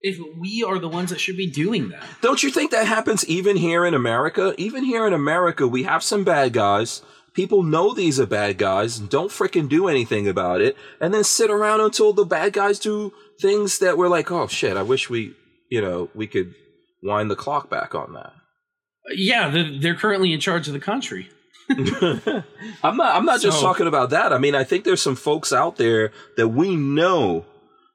if 0.00 0.18
we 0.40 0.64
are 0.66 0.78
the 0.78 0.88
ones 0.88 1.10
that 1.10 1.20
should 1.20 1.36
be 1.36 1.50
doing 1.50 1.90
that. 1.90 2.04
Don't 2.22 2.42
you 2.42 2.50
think 2.50 2.70
that 2.70 2.86
happens 2.86 3.26
even 3.26 3.58
here 3.58 3.84
in 3.84 3.92
America? 3.92 4.54
Even 4.56 4.82
here 4.82 5.06
in 5.06 5.12
America, 5.12 5.68
we 5.68 5.82
have 5.82 6.02
some 6.02 6.24
bad 6.24 6.54
guys. 6.54 7.02
People 7.34 7.62
know 7.62 7.92
these 7.92 8.18
are 8.18 8.26
bad 8.26 8.56
guys 8.56 8.98
and 8.98 9.10
don't 9.10 9.30
freaking 9.30 9.68
do 9.68 9.88
anything 9.88 10.26
about 10.26 10.62
it, 10.62 10.74
and 11.02 11.12
then 11.12 11.22
sit 11.22 11.50
around 11.50 11.80
until 11.82 12.14
the 12.14 12.24
bad 12.24 12.54
guys 12.54 12.78
do 12.78 13.12
things 13.40 13.78
that 13.78 13.98
we're 13.98 14.08
like, 14.08 14.30
oh 14.30 14.46
shit, 14.46 14.76
I 14.76 14.82
wish 14.82 15.08
we, 15.10 15.34
you 15.70 15.80
know, 15.80 16.08
we 16.14 16.26
could 16.26 16.54
wind 17.02 17.30
the 17.30 17.36
clock 17.36 17.70
back 17.70 17.94
on 17.94 18.12
that. 18.14 18.32
Yeah, 19.14 19.48
they're, 19.48 19.78
they're 19.78 19.94
currently 19.94 20.32
in 20.32 20.40
charge 20.40 20.66
of 20.66 20.74
the 20.74 20.80
country. 20.80 21.30
I'm 21.70 22.96
not. 22.96 23.14
I'm 23.14 23.26
not 23.26 23.40
just 23.40 23.60
talking 23.60 23.86
about 23.86 24.10
that. 24.10 24.32
I 24.32 24.38
mean, 24.38 24.54
I 24.54 24.64
think 24.64 24.84
there's 24.84 25.02
some 25.02 25.16
folks 25.16 25.52
out 25.52 25.76
there 25.76 26.12
that 26.36 26.48
we 26.48 26.76
know. 26.76 27.44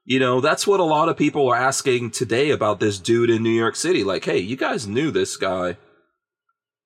You 0.04 0.20
know, 0.20 0.40
that's 0.40 0.66
what 0.66 0.80
a 0.80 0.84
lot 0.84 1.08
of 1.08 1.16
people 1.16 1.48
are 1.48 1.56
asking 1.56 2.12
today 2.12 2.50
about 2.50 2.78
this 2.78 2.98
dude 3.00 3.30
in 3.30 3.42
New 3.42 3.50
York 3.50 3.74
City. 3.74 4.04
Like, 4.04 4.24
hey, 4.24 4.38
you 4.38 4.56
guys 4.56 4.86
knew 4.86 5.10
this 5.10 5.36
guy. 5.36 5.76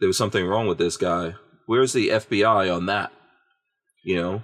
There 0.00 0.06
was 0.06 0.16
something 0.16 0.46
wrong 0.46 0.66
with 0.66 0.78
this 0.78 0.96
guy. 0.96 1.34
Where's 1.66 1.92
the 1.92 2.08
FBI 2.08 2.74
on 2.74 2.86
that? 2.86 3.12
You 4.04 4.16
know, 4.16 4.42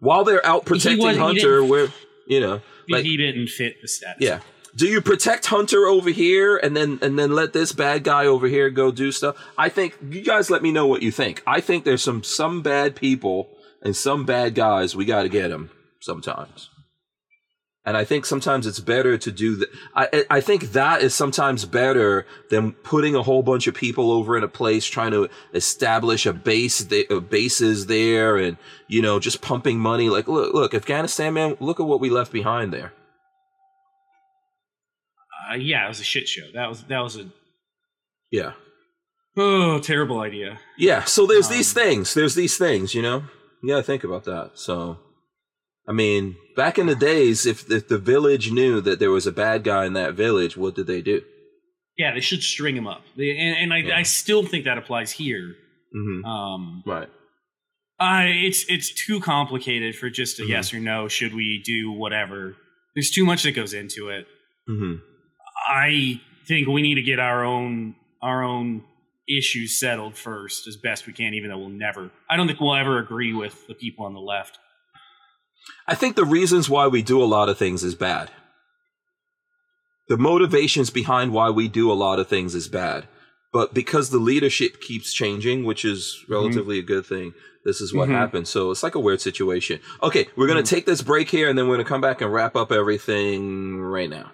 while 0.00 0.24
they're 0.24 0.44
out 0.44 0.64
protecting 0.64 1.16
Hunter, 1.16 1.62
where 1.62 1.88
you 2.32 2.40
know, 2.40 2.60
like, 2.88 3.04
he 3.04 3.16
didn't 3.16 3.48
fit 3.48 3.80
the 3.80 3.88
status. 3.88 4.16
yeah. 4.20 4.40
Do 4.74 4.86
you 4.86 5.02
protect 5.02 5.46
Hunter 5.46 5.86
over 5.86 6.08
here 6.08 6.56
and 6.56 6.74
then 6.74 6.98
and 7.02 7.18
then 7.18 7.32
let 7.32 7.52
this 7.52 7.72
bad 7.72 8.04
guy 8.04 8.24
over 8.24 8.46
here 8.46 8.70
go 8.70 8.90
do 8.90 9.12
stuff? 9.12 9.36
I 9.58 9.68
think 9.68 9.98
you 10.10 10.22
guys 10.22 10.48
let 10.48 10.62
me 10.62 10.72
know 10.72 10.86
what 10.86 11.02
you 11.02 11.10
think. 11.10 11.42
I 11.46 11.60
think 11.60 11.84
there's 11.84 12.02
some 12.02 12.22
some 12.22 12.62
bad 12.62 12.96
people 12.96 13.50
and 13.82 13.94
some 13.94 14.24
bad 14.24 14.54
guys. 14.54 14.96
We 14.96 15.04
got 15.04 15.24
to 15.24 15.28
get 15.28 15.48
them 15.48 15.70
sometimes. 16.00 16.70
And 17.84 17.96
I 17.96 18.04
think 18.04 18.26
sometimes 18.26 18.64
it's 18.68 18.78
better 18.78 19.18
to 19.18 19.32
do 19.32 19.56
that. 19.56 19.68
I 19.96 20.24
I 20.30 20.40
think 20.40 20.70
that 20.72 21.02
is 21.02 21.16
sometimes 21.16 21.64
better 21.64 22.26
than 22.48 22.72
putting 22.72 23.16
a 23.16 23.22
whole 23.24 23.42
bunch 23.42 23.66
of 23.66 23.74
people 23.74 24.12
over 24.12 24.36
in 24.36 24.44
a 24.44 24.48
place 24.48 24.86
trying 24.86 25.10
to 25.10 25.28
establish 25.52 26.24
a 26.24 26.32
base, 26.32 26.86
uh, 27.10 27.18
bases 27.18 27.86
there, 27.86 28.36
and 28.36 28.56
you 28.86 29.02
know 29.02 29.18
just 29.18 29.42
pumping 29.42 29.80
money. 29.80 30.08
Like 30.08 30.28
look, 30.28 30.54
look, 30.54 30.74
Afghanistan, 30.74 31.34
man, 31.34 31.56
look 31.58 31.80
at 31.80 31.86
what 31.86 31.98
we 32.00 32.08
left 32.08 32.30
behind 32.32 32.72
there. 32.72 32.92
Uh, 35.50 35.54
yeah, 35.56 35.84
it 35.84 35.88
was 35.88 36.00
a 36.00 36.04
shit 36.04 36.28
show. 36.28 36.46
That 36.54 36.68
was 36.68 36.82
that 36.84 37.00
was 37.00 37.16
a 37.16 37.26
Yeah. 38.30 38.52
oh 39.36 39.80
terrible 39.80 40.20
idea. 40.20 40.58
Yeah, 40.78 41.04
so 41.04 41.26
there's 41.26 41.48
these 41.48 41.76
Um, 41.76 41.82
things. 41.82 42.14
There's 42.14 42.34
these 42.36 42.56
things, 42.56 42.94
you 42.94 43.02
know? 43.02 43.24
You 43.62 43.70
gotta 43.70 43.82
think 43.82 44.04
about 44.04 44.24
that. 44.24 44.52
So, 44.54 44.98
I 45.88 45.92
mean, 45.92 46.36
back 46.56 46.78
in 46.78 46.86
the 46.86 46.94
days, 46.94 47.44
if, 47.44 47.70
if 47.70 47.88
the 47.88 47.98
village 47.98 48.52
knew 48.52 48.80
that 48.80 48.98
there 49.00 49.10
was 49.10 49.26
a 49.26 49.32
bad 49.32 49.64
guy 49.64 49.84
in 49.84 49.94
that 49.94 50.14
village, 50.14 50.56
what 50.56 50.74
did 50.76 50.86
they 50.86 51.02
do? 51.02 51.22
Yeah, 51.98 52.14
they 52.14 52.20
should 52.20 52.42
string 52.42 52.76
him 52.76 52.86
up. 52.86 53.02
They, 53.16 53.36
and 53.36 53.56
and 53.58 53.72
I, 53.74 53.78
Yeah. 53.78 53.96
I 53.98 54.02
still 54.04 54.44
think 54.44 54.64
that 54.64 54.78
applies 54.78 55.10
here. 55.12 55.56
Mm-hmm. 55.94 56.24
Um, 56.24 56.82
Right. 56.86 57.08
I 58.00 58.24
it's 58.26 58.64
it's 58.68 58.92
too 59.06 59.20
complicated 59.20 59.94
for 59.96 60.08
just 60.10 60.40
a 60.40 60.42
Mhm. 60.42 60.48
yes 60.48 60.72
or 60.74 60.80
no. 60.80 61.08
Should 61.08 61.34
we 61.34 61.62
do 61.64 61.92
whatever? 61.92 62.56
There's 62.94 63.10
too 63.10 63.24
much 63.24 63.42
that 63.42 63.52
goes 63.52 63.74
into 63.74 64.08
it. 64.08 64.26
Mm-hmm. 64.68 64.94
I 65.68 66.20
think 66.48 66.68
we 66.68 66.82
need 66.82 66.94
to 66.96 67.02
get 67.02 67.18
our 67.18 67.44
own 67.44 67.94
our 68.22 68.42
own 68.42 68.84
issues 69.28 69.78
settled 69.78 70.16
first 70.16 70.66
as 70.66 70.76
best 70.76 71.06
we 71.06 71.12
can. 71.12 71.34
Even 71.34 71.50
though 71.50 71.58
we'll 71.58 71.68
never, 71.68 72.10
I 72.30 72.36
don't 72.36 72.46
think 72.46 72.60
we'll 72.60 72.74
ever 72.74 72.98
agree 72.98 73.32
with 73.34 73.66
the 73.66 73.74
people 73.74 74.06
on 74.06 74.14
the 74.14 74.20
left. 74.20 74.58
I 75.86 75.94
think 75.94 76.16
the 76.16 76.24
reasons 76.24 76.68
why 76.68 76.86
we 76.86 77.02
do 77.02 77.22
a 77.22 77.24
lot 77.24 77.48
of 77.48 77.58
things 77.58 77.82
is 77.82 77.94
bad. 77.94 78.30
The 80.08 80.16
motivations 80.16 80.90
behind 80.90 81.32
why 81.32 81.50
we 81.50 81.68
do 81.68 81.90
a 81.90 81.94
lot 81.94 82.18
of 82.18 82.28
things 82.28 82.54
is 82.54 82.68
bad. 82.68 83.08
But 83.52 83.74
because 83.74 84.10
the 84.10 84.18
leadership 84.18 84.80
keeps 84.80 85.12
changing, 85.12 85.64
which 85.64 85.84
is 85.84 86.24
relatively 86.28 86.78
a 86.78 86.82
good 86.82 87.04
thing, 87.04 87.34
this 87.64 87.80
is 87.80 87.92
what 87.92 88.08
Mhm. 88.08 88.12
happens. 88.12 88.48
So 88.48 88.70
it's 88.70 88.82
like 88.82 88.94
a 88.94 89.00
weird 89.00 89.20
situation. 89.20 89.80
Okay, 90.02 90.28
we're 90.36 90.48
gonna 90.48 90.62
take 90.62 90.86
this 90.86 91.02
break 91.02 91.28
here, 91.28 91.48
and 91.48 91.58
then 91.58 91.68
we're 91.68 91.76
gonna 91.76 91.88
come 91.88 92.00
back 92.00 92.20
and 92.20 92.32
wrap 92.32 92.56
up 92.56 92.72
everything 92.72 93.80
right 93.80 94.10
now. 94.10 94.32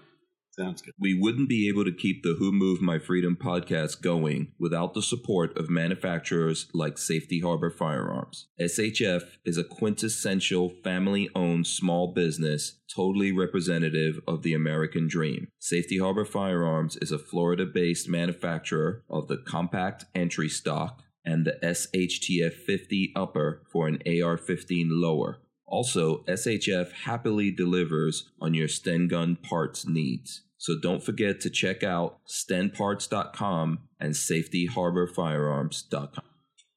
Sounds 0.59 0.83
good. 0.83 0.95
We 0.99 1.15
wouldn't 1.15 1.49
be 1.49 1.69
able 1.69 1.85
to 1.85 1.93
keep 1.93 2.25
the 2.25 2.35
Who 2.37 2.51
Moved 2.51 2.83
My 2.83 2.99
Freedom 2.99 3.37
podcast 3.37 4.03
going 4.03 4.53
without 4.59 4.93
the 4.93 5.03
support 5.03 5.57
of 5.57 5.71
manufacturers 5.71 6.69
like 6.75 6.99
Safety 6.99 7.39
Harbor 7.39 7.71
Firearms. 7.71 8.49
SHF 8.61 9.23
is 9.45 9.57
a 9.57 9.63
quintessential 9.63 10.73
family 10.83 11.29
owned 11.33 11.69
small 11.69 12.13
business, 12.13 12.81
totally 12.93 13.31
representative 13.31 14.19
of 14.27 14.43
the 14.43 14.53
American 14.53 15.07
dream. 15.07 15.47
Safety 15.61 15.99
Harbor 15.99 16.25
Firearms 16.25 16.97
is 16.97 17.13
a 17.13 17.21
Florida 17.21 17.65
based 17.65 18.09
manufacturer 18.09 19.05
of 19.09 19.29
the 19.29 19.39
compact 19.39 20.07
entry 20.13 20.49
stock 20.49 21.03
and 21.25 21.45
the 21.45 21.59
SHTF 21.63 22.55
50 22.55 23.13
upper 23.15 23.63
for 23.71 23.87
an 23.87 24.03
AR 24.05 24.37
15 24.37 24.89
lower. 24.91 25.39
Also, 25.67 26.25
SHF 26.25 26.91
happily 27.05 27.53
delivers 27.53 28.31
on 28.41 28.55
your 28.55 28.69
Sten 28.69 29.07
gun 29.07 29.37
parts 29.37 29.87
needs. 29.87 30.43
So 30.59 30.75
don't 30.81 31.03
forget 31.03 31.41
to 31.43 31.51
check 31.51 31.83
out 31.83 32.19
stenparts.com 32.27 33.81
and 34.01 34.15
safetyharborfirearms.com. 34.15 36.25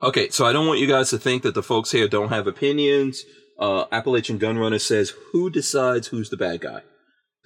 Okay, 0.03 0.29
so 0.29 0.45
I 0.45 0.53
don't 0.53 0.67
want 0.67 0.79
you 0.79 0.87
guys 0.87 1.09
to 1.09 1.17
think 1.17 1.43
that 1.43 1.53
the 1.53 1.63
folks 1.63 1.91
here 1.91 2.07
don't 2.07 2.29
have 2.29 2.47
opinions. 2.47 3.25
Uh, 3.59 3.85
Appalachian 3.91 4.39
Gunrunner 4.39 4.81
says, 4.81 5.13
"Who 5.31 5.51
decides 5.51 6.07
who's 6.07 6.29
the 6.29 6.37
bad 6.37 6.61
guy?" 6.61 6.81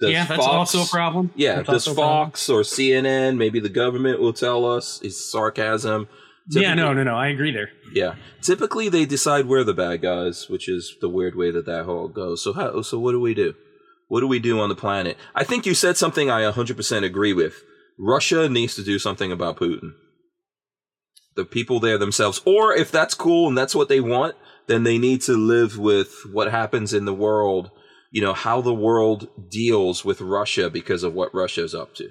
Does 0.00 0.10
yeah, 0.10 0.26
that's 0.26 0.46
also 0.46 0.82
a 0.82 0.86
problem. 0.86 1.30
Yeah, 1.36 1.56
That's 1.56 1.68
does 1.68 1.88
also 1.88 2.00
problem. 2.00 2.28
Fox 2.28 2.48
or 2.50 2.60
CNN, 2.60 3.38
maybe 3.38 3.60
the 3.60 3.70
government 3.70 4.20
will 4.20 4.34
tell 4.34 4.70
us? 4.70 5.00
Is 5.02 5.30
sarcasm? 5.30 6.06
Yeah, 6.50 6.74
no, 6.74 6.92
no, 6.92 7.02
no. 7.02 7.16
I 7.16 7.28
agree 7.28 7.50
there. 7.50 7.70
Yeah, 7.92 8.14
typically 8.42 8.88
they 8.88 9.04
decide 9.04 9.46
we're 9.46 9.64
the 9.64 9.74
bad 9.74 10.02
guys, 10.02 10.48
which 10.48 10.68
is 10.68 10.94
the 11.00 11.08
weird 11.08 11.34
way 11.34 11.50
that 11.50 11.66
that 11.66 11.86
whole 11.86 12.08
goes. 12.08 12.44
So 12.44 12.52
how? 12.52 12.82
So 12.82 12.98
what 12.98 13.12
do 13.12 13.20
we 13.20 13.34
do? 13.34 13.54
What 14.08 14.20
do 14.20 14.28
we 14.28 14.38
do 14.38 14.60
on 14.60 14.68
the 14.68 14.74
planet? 14.74 15.16
I 15.34 15.44
think 15.44 15.66
you 15.66 15.74
said 15.74 15.96
something 15.96 16.30
I 16.30 16.42
100% 16.42 17.04
agree 17.04 17.32
with. 17.32 17.62
Russia 17.98 18.48
needs 18.48 18.74
to 18.76 18.84
do 18.84 18.98
something 18.98 19.32
about 19.32 19.56
Putin. 19.56 19.92
The 21.34 21.44
people 21.44 21.80
there 21.80 21.98
themselves, 21.98 22.40
or 22.46 22.74
if 22.74 22.90
that's 22.90 23.14
cool 23.14 23.48
and 23.48 23.58
that's 23.58 23.74
what 23.74 23.88
they 23.88 24.00
want, 24.00 24.36
then 24.68 24.84
they 24.84 24.98
need 24.98 25.22
to 25.22 25.36
live 25.36 25.78
with 25.78 26.22
what 26.32 26.50
happens 26.50 26.94
in 26.94 27.04
the 27.04 27.14
world. 27.14 27.70
You 28.10 28.22
know 28.22 28.32
how 28.32 28.60
the 28.60 28.74
world 28.74 29.28
deals 29.50 30.04
with 30.04 30.20
Russia 30.20 30.70
because 30.70 31.02
of 31.02 31.12
what 31.12 31.34
Russia's 31.34 31.74
up 31.74 31.94
to. 31.96 32.10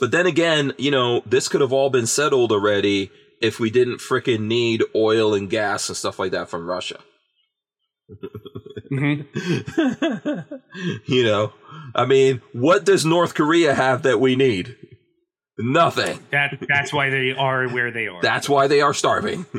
But 0.00 0.10
then 0.10 0.26
again, 0.26 0.72
you 0.78 0.90
know, 0.90 1.22
this 1.26 1.48
could 1.48 1.60
have 1.60 1.72
all 1.72 1.90
been 1.90 2.06
settled 2.06 2.52
already 2.52 3.10
if 3.40 3.60
we 3.60 3.70
didn't 3.70 3.98
frickin' 3.98 4.40
need 4.40 4.82
oil 4.94 5.34
and 5.34 5.48
gas 5.48 5.88
and 5.88 5.96
stuff 5.96 6.18
like 6.18 6.32
that 6.32 6.48
from 6.48 6.66
Russia. 6.66 7.00
Mhm. 8.90 10.60
you 11.06 11.24
know, 11.24 11.52
I 11.94 12.06
mean, 12.06 12.42
what 12.52 12.84
does 12.84 13.04
North 13.04 13.34
Korea 13.34 13.74
have 13.74 14.02
that 14.02 14.20
we 14.20 14.36
need? 14.36 14.76
Nothing. 15.58 16.18
That 16.30 16.58
that's 16.68 16.92
why 16.92 17.10
they 17.10 17.32
are 17.32 17.68
where 17.68 17.90
they 17.90 18.08
are. 18.08 18.22
That's 18.22 18.48
why 18.48 18.66
they 18.66 18.80
are 18.80 18.94
starving. 18.94 19.46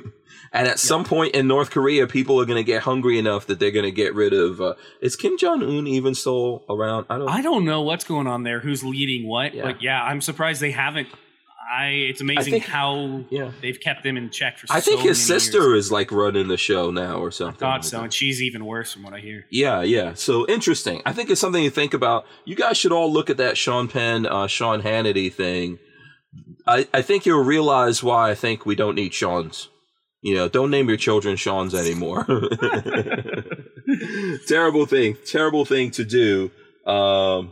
And 0.53 0.67
at 0.67 0.79
some 0.79 1.05
point 1.05 1.33
in 1.33 1.47
North 1.47 1.71
Korea, 1.71 2.07
people 2.07 2.39
are 2.41 2.45
going 2.45 2.57
to 2.57 2.63
get 2.63 2.83
hungry 2.83 3.17
enough 3.17 3.47
that 3.47 3.59
they're 3.59 3.71
going 3.71 3.85
to 3.85 3.91
get 3.91 4.13
rid 4.13 4.33
of. 4.33 4.59
Uh, 4.59 4.73
is 5.01 5.15
Kim 5.15 5.37
Jong 5.37 5.63
Un 5.63 5.87
even 5.87 6.13
still 6.13 6.65
around? 6.69 7.05
I 7.09 7.17
don't. 7.17 7.29
I 7.29 7.41
don't 7.41 7.63
know 7.63 7.83
what's 7.83 8.03
going 8.03 8.27
on 8.27 8.43
there. 8.43 8.59
Who's 8.59 8.83
leading 8.83 9.29
what? 9.29 9.53
Yeah. 9.53 9.63
But 9.63 9.81
yeah, 9.81 10.03
I'm 10.03 10.19
surprised 10.19 10.59
they 10.59 10.71
haven't. 10.71 11.07
I. 11.73 11.87
It's 11.87 12.21
amazing 12.21 12.53
think- 12.53 12.65
how 12.65 13.23
yeah. 13.29 13.51
they've 13.61 13.79
kept 13.79 14.03
them 14.03 14.17
in 14.17 14.29
check 14.29 14.57
for. 14.57 14.67
So 14.67 14.73
long. 14.73 14.77
I 14.77 14.81
think 14.81 15.01
his 15.01 15.23
sister 15.23 15.69
years. 15.69 15.85
is 15.85 15.91
like 15.91 16.11
running 16.11 16.47
the 16.47 16.57
show 16.57 16.91
now 16.91 17.17
or 17.17 17.31
something. 17.31 17.55
I 17.55 17.59
Thought 17.59 17.81
like 17.81 17.83
so, 17.83 17.97
that. 17.97 18.03
and 18.03 18.13
she's 18.13 18.41
even 18.41 18.65
worse 18.65 18.93
from 18.93 19.03
what 19.03 19.13
I 19.13 19.19
hear. 19.19 19.45
Yeah, 19.49 19.81
yeah. 19.81 20.13
So 20.13 20.47
interesting. 20.47 21.01
I 21.05 21.13
think 21.13 21.29
it's 21.29 21.41
something 21.41 21.63
to 21.63 21.69
think 21.69 21.93
about. 21.93 22.25
You 22.45 22.55
guys 22.55 22.77
should 22.77 22.91
all 22.91 23.11
look 23.11 23.29
at 23.29 23.37
that 23.37 23.57
Sean 23.57 23.87
Penn, 23.87 24.25
uh, 24.25 24.47
Sean 24.47 24.81
Hannity 24.81 25.31
thing. 25.31 25.79
I, 26.65 26.87
I 26.93 27.01
think 27.01 27.25
you'll 27.25 27.43
realize 27.43 28.03
why 28.03 28.31
I 28.31 28.35
think 28.35 28.65
we 28.65 28.75
don't 28.75 28.95
need 28.95 29.13
Sean's. 29.13 29.69
You 30.21 30.35
know, 30.35 30.47
don't 30.47 30.69
name 30.69 30.87
your 30.87 30.97
children 30.97 31.35
Sean's 31.35 31.73
anymore. 31.73 32.25
terrible 34.47 34.85
thing. 34.85 35.17
Terrible 35.25 35.65
thing 35.65 35.91
to 35.91 36.05
do. 36.05 36.51
Um, 36.85 37.51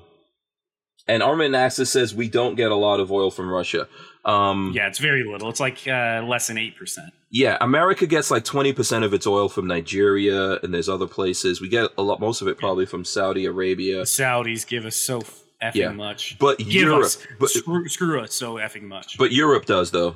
and 1.09 1.21
Armin 1.21 1.51
Naxis 1.51 1.87
says 1.87 2.15
we 2.15 2.29
don't 2.29 2.55
get 2.55 2.71
a 2.71 2.75
lot 2.75 2.99
of 3.01 3.11
oil 3.11 3.31
from 3.31 3.49
Russia. 3.49 3.87
Um, 4.25 4.71
Yeah, 4.75 4.87
it's 4.87 4.99
very 4.99 5.23
little. 5.23 5.49
It's 5.49 5.59
like 5.59 5.85
uh, 5.87 6.23
less 6.25 6.47
than 6.47 6.57
eight 6.57 6.77
percent. 6.77 7.11
yeah, 7.31 7.57
America 7.61 8.05
gets 8.05 8.29
like 8.31 8.43
twenty 8.45 8.71
percent 8.73 9.03
of 9.03 9.13
its 9.13 9.25
oil 9.27 9.49
from 9.49 9.67
Nigeria, 9.67 10.59
and 10.63 10.73
there's 10.73 10.87
other 10.89 11.07
places. 11.07 11.59
We 11.61 11.67
get 11.69 11.89
a 11.97 12.01
lot, 12.01 12.19
most 12.19 12.41
of 12.41 12.47
it 12.47 12.57
probably 12.57 12.85
from 12.85 13.03
Saudi 13.05 13.45
Arabia. 13.45 13.97
The 13.97 14.03
Saudis 14.03 14.65
give 14.67 14.85
us 14.85 14.95
so 14.95 15.21
effing 15.61 15.75
Yeah. 15.75 15.91
much. 15.91 16.37
But 16.39 16.57
give 16.59 16.67
Europe, 16.67 17.03
us 17.05 17.17
but 17.39 17.49
screw, 17.49 17.87
screw 17.89 18.21
us 18.21 18.33
so 18.33 18.55
effing 18.55 18.83
much. 18.83 19.17
but 19.17 19.31
Europe 19.31 19.65
does 19.65 19.91
though. 19.91 20.15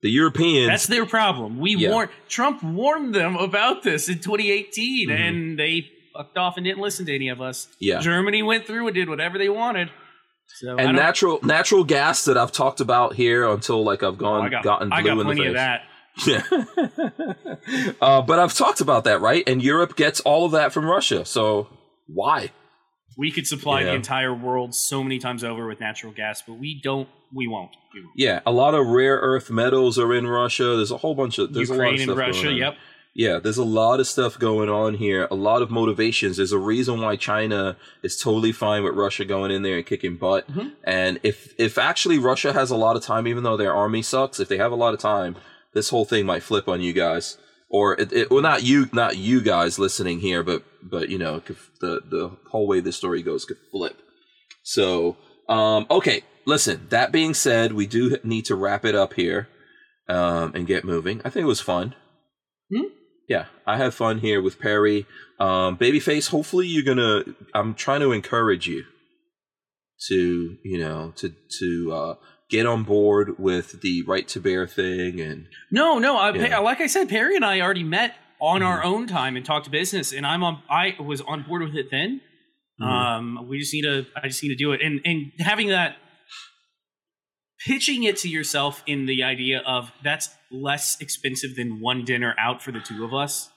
The 0.00 0.10
Europeans, 0.10 0.68
That's 0.68 0.86
their 0.86 1.06
problem. 1.06 1.58
We 1.58 1.74
Yeah. 1.76 1.90
warned 1.90 2.10
Trump 2.28 2.62
warned 2.62 3.14
them 3.14 3.34
about 3.36 3.82
this 3.82 4.08
in 4.08 4.20
2018, 4.20 5.08
Mhm. 5.08 5.18
and 5.20 5.58
they 5.58 5.90
fucked 6.18 6.36
off 6.36 6.56
and 6.56 6.66
didn't 6.66 6.80
listen 6.80 7.06
to 7.06 7.14
any 7.14 7.28
of 7.28 7.40
us. 7.40 7.68
yeah, 7.78 8.00
Germany 8.00 8.42
went 8.42 8.66
through 8.66 8.86
and 8.86 8.94
did 8.94 9.08
whatever 9.08 9.38
they 9.38 9.48
wanted. 9.48 9.90
So 10.60 10.76
and 10.76 10.96
natural 10.96 11.38
natural 11.42 11.84
gas 11.84 12.24
that 12.24 12.36
I've 12.36 12.52
talked 12.52 12.80
about 12.80 13.14
here 13.14 13.48
until 13.48 13.84
like 13.84 14.02
I've 14.02 14.14
oh, 14.14 14.16
gone 14.16 14.46
I 14.46 14.48
got, 14.48 14.64
gotten 14.64 14.88
blue 14.88 14.96
I 14.96 15.02
got 15.02 15.18
in 15.20 15.26
the 15.26 15.34
face. 15.34 15.48
of 15.48 15.54
that. 15.54 15.82
Yeah, 16.26 16.42
uh, 18.00 18.22
but 18.22 18.40
I've 18.40 18.52
talked 18.52 18.80
about 18.80 19.04
that, 19.04 19.20
right? 19.20 19.44
And 19.46 19.62
Europe 19.62 19.94
gets 19.94 20.18
all 20.20 20.46
of 20.46 20.50
that 20.52 20.72
from 20.72 20.84
Russia. 20.84 21.24
So 21.24 21.68
why? 22.08 22.50
We 23.16 23.30
could 23.30 23.46
supply 23.46 23.80
Yeah. 23.80 23.86
the 23.86 23.94
entire 23.94 24.34
world 24.34 24.74
so 24.74 25.02
many 25.04 25.18
times 25.20 25.44
over 25.44 25.66
with 25.68 25.78
natural 25.78 26.12
gas, 26.12 26.42
but 26.44 26.54
we 26.54 26.80
don't. 26.82 27.08
We 27.32 27.46
won't. 27.46 27.70
We 27.94 28.00
won't. 28.00 28.12
Yeah, 28.16 28.40
a 28.46 28.50
lot 28.50 28.74
of 28.74 28.86
rare 28.86 29.16
earth 29.16 29.50
metals 29.50 29.98
are 29.98 30.12
in 30.12 30.26
Russia. 30.26 30.74
There's 30.76 30.90
a 30.90 30.96
whole 30.96 31.14
bunch 31.14 31.38
of 31.38 31.52
there's 31.52 31.70
a 31.70 31.74
lot 31.74 31.88
of 31.88 31.92
Ukraine 31.92 32.08
stuff 32.08 32.18
and 32.18 32.26
Russia. 32.26 32.52
Yep. 32.52 32.74
Yeah, 33.14 33.38
there's 33.40 33.58
a 33.58 33.64
lot 33.64 33.98
of 33.98 34.06
stuff 34.06 34.38
going 34.38 34.68
on 34.68 34.94
here, 34.94 35.26
a 35.30 35.34
lot 35.34 35.60
of 35.62 35.70
motivations. 35.70 36.36
There's 36.36 36.52
a 36.52 36.58
reason 36.58 37.00
why 37.00 37.16
China 37.16 37.76
is 38.02 38.16
totally 38.16 38.52
fine 38.52 38.84
with 38.84 38.94
Russia 38.94 39.24
going 39.24 39.50
in 39.50 39.62
there 39.62 39.78
and 39.78 39.86
kicking 39.86 40.16
butt. 40.16 40.48
Mhm. 40.48 40.72
And 40.84 41.18
if 41.24 41.52
if 41.58 41.78
actually 41.78 42.18
Russia 42.18 42.52
has 42.52 42.70
a 42.70 42.76
lot 42.76 42.96
of 42.96 43.02
time, 43.02 43.26
even 43.26 43.42
though 43.42 43.56
their 43.56 43.74
army 43.74 44.02
sucks, 44.02 44.38
if 44.38 44.48
they 44.48 44.58
have 44.58 44.70
a 44.72 44.76
lot 44.76 44.94
of 44.94 45.00
time, 45.00 45.36
this 45.74 45.88
whole 45.88 46.04
thing 46.04 46.26
might 46.26 46.42
flip 46.44 46.68
on 46.68 46.80
you 46.80 46.92
guys. 46.92 47.38
Or 47.70 47.94
it, 48.00 48.12
it 48.12 48.30
well, 48.30 48.40
not 48.40 48.62
you, 48.62 48.88
not 48.92 49.16
you 49.16 49.42
guys 49.42 49.78
listening 49.78 50.20
here, 50.20 50.42
but 50.42 50.62
but 50.82 51.08
you 51.08 51.18
know, 51.18 51.40
the 51.80 52.00
the 52.08 52.36
whole 52.50 52.66
way 52.66 52.80
this 52.80 52.96
story 52.96 53.22
goes 53.22 53.44
could 53.44 53.58
flip. 53.70 54.00
So, 54.62 55.16
um, 55.48 55.86
okay, 55.90 56.22
listen. 56.46 56.86
That 56.90 57.12
being 57.12 57.34
said, 57.34 57.72
we 57.72 57.86
do 57.86 58.16
need 58.22 58.44
to 58.46 58.54
wrap 58.54 58.84
it 58.84 58.94
up 58.94 59.14
here 59.14 59.48
um, 60.08 60.52
and 60.54 60.66
get 60.66 60.84
moving. 60.84 61.20
I 61.24 61.30
think 61.30 61.44
it 61.44 61.48
was 61.48 61.60
fun. 61.60 61.94
Hmm? 62.74 62.88
Yeah, 63.28 63.44
I 63.66 63.76
have 63.76 63.94
fun 63.94 64.18
here 64.20 64.40
with 64.40 64.58
Perry. 64.58 65.06
Um, 65.38 65.76
Babyface, 65.76 66.30
hopefully 66.30 66.66
you're 66.66 66.82
gonna. 66.84 67.24
I'm 67.54 67.74
trying 67.74 68.00
to 68.00 68.12
encourage 68.12 68.66
you 68.66 68.84
to, 70.08 70.56
you 70.64 70.78
know, 70.78 71.12
to 71.16 71.34
to 71.60 71.92
uh, 71.92 72.14
get 72.48 72.66
on 72.66 72.84
board 72.84 73.38
with 73.38 73.80
the 73.82 74.02
right 74.02 74.26
to 74.28 74.40
bear 74.40 74.66
thing, 74.66 75.20
and 75.20 75.46
No, 75.70 75.98
no. 75.98 76.16
I. 76.18 76.32
Mm-hmm. 76.32 76.64
like 76.64 76.80
I 76.80 76.86
said, 76.86 77.08
Perry 77.08 77.36
and 77.36 77.44
I 77.44 77.60
already 77.60 77.84
met 77.84 78.14
on 78.40 78.62
our 78.62 78.82
own 78.84 79.06
time 79.06 79.36
and 79.36 79.44
talked 79.44 79.70
business, 79.70 80.12
and 80.12 80.26
I'm 80.26 80.42
on. 80.42 80.62
I 80.70 80.96
was 81.00 81.20
on 81.20 81.42
board 81.42 81.62
with 81.62 81.74
it 81.74 81.88
then. 81.90 82.20
Mhm. 82.80 82.86
Um, 82.86 83.46
we 83.48 83.58
just 83.58 83.74
need 83.74 83.82
to. 83.82 84.06
I 84.16 84.28
just 84.28 84.42
need 84.42 84.50
to 84.50 84.56
do 84.56 84.72
it, 84.72 84.80
and 84.82 85.00
and 85.04 85.32
having 85.40 85.68
that, 85.68 85.96
pitching 87.66 88.04
it 88.04 88.16
to 88.18 88.28
yourself 88.28 88.82
in 88.86 89.06
the 89.06 89.22
idea 89.22 89.60
of 89.66 89.90
that's 90.02 90.28
less 90.50 91.00
expensive 91.00 91.56
than 91.56 91.80
one 91.80 92.04
dinner 92.04 92.34
out 92.38 92.62
for 92.62 92.72
the 92.72 92.80
two 92.80 93.04
of 93.04 93.12
us 93.14 93.50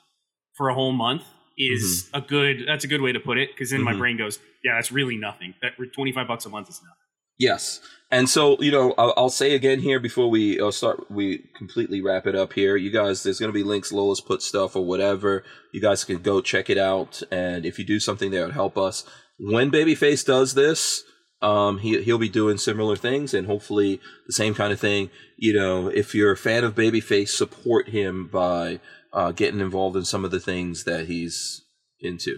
for 0.57 0.69
a 0.69 0.73
whole 0.73 0.91
month 0.91 1.23
is 1.57 2.09
a 2.13 2.21
good. 2.21 2.63
That's 2.67 2.83
a 2.83 2.87
good 2.87 3.01
way 3.01 3.11
to 3.11 3.19
put 3.19 3.37
it 3.37 3.49
because 3.53 3.69
then 3.71 3.81
my 3.83 3.93
Mhm. 3.93 3.97
brain 3.99 4.17
goes, 4.17 4.39
yeah, 4.63 4.75
that's 4.75 4.91
really 4.91 5.17
nothing. 5.17 5.53
That 5.61 5.73
twenty 5.93 6.11
five 6.11 6.27
bucks 6.27 6.45
a 6.45 6.49
month 6.49 6.69
is 6.69 6.81
nothing. 6.81 6.95
Yes, 7.39 7.79
and 8.11 8.29
so 8.29 8.61
you 8.61 8.71
know, 8.71 8.93
I'll, 8.97 9.13
I'll 9.17 9.29
say 9.29 9.55
again 9.55 9.79
here 9.79 9.99
before 9.99 10.29
we 10.29 10.59
uh, 10.59 10.69
start, 10.71 11.09
we 11.09 11.49
completely 11.57 12.01
wrap 12.01 12.27
it 12.27 12.35
up 12.35 12.53
here. 12.53 12.75
You 12.77 12.91
guys, 12.91 13.23
there's 13.23 13.39
going 13.39 13.51
to 13.51 13.53
be 13.57 13.63
links. 13.63 13.91
Lola's 13.91 14.21
put 14.21 14.41
stuff 14.43 14.75
or 14.75 14.85
whatever. 14.85 15.43
You 15.73 15.81
guys 15.81 16.03
can 16.03 16.17
go 16.21 16.41
check 16.41 16.69
it 16.69 16.77
out, 16.77 17.23
and 17.31 17.65
if 17.65 17.79
you 17.79 17.85
do 17.85 17.99
something 17.99 18.29
that 18.31 18.45
would 18.45 18.53
help 18.53 18.77
us, 18.77 19.05
when 19.39 19.71
Babyface 19.71 20.23
does 20.25 20.53
this, 20.53 21.03
um, 21.41 21.79
he 21.79 22.01
he'll 22.03 22.17
be 22.17 22.29
doing 22.29 22.57
similar 22.57 22.95
things, 22.95 23.33
and 23.33 23.47
hopefully 23.47 23.99
the 24.27 24.33
same 24.33 24.53
kind 24.53 24.71
of 24.71 24.79
thing. 24.79 25.09
You 25.37 25.53
know, 25.53 25.87
if 25.87 26.13
you're 26.13 26.31
a 26.31 26.37
fan 26.37 26.63
of 26.63 26.75
Babyface, 26.75 27.29
support 27.29 27.89
him 27.89 28.27
by 28.27 28.79
uh, 29.11 29.31
getting 29.31 29.59
involved 29.59 29.97
in 29.97 30.05
some 30.05 30.23
of 30.23 30.31
the 30.31 30.39
things 30.39 30.83
that 30.83 31.07
he's 31.07 31.61
into. 31.99 32.37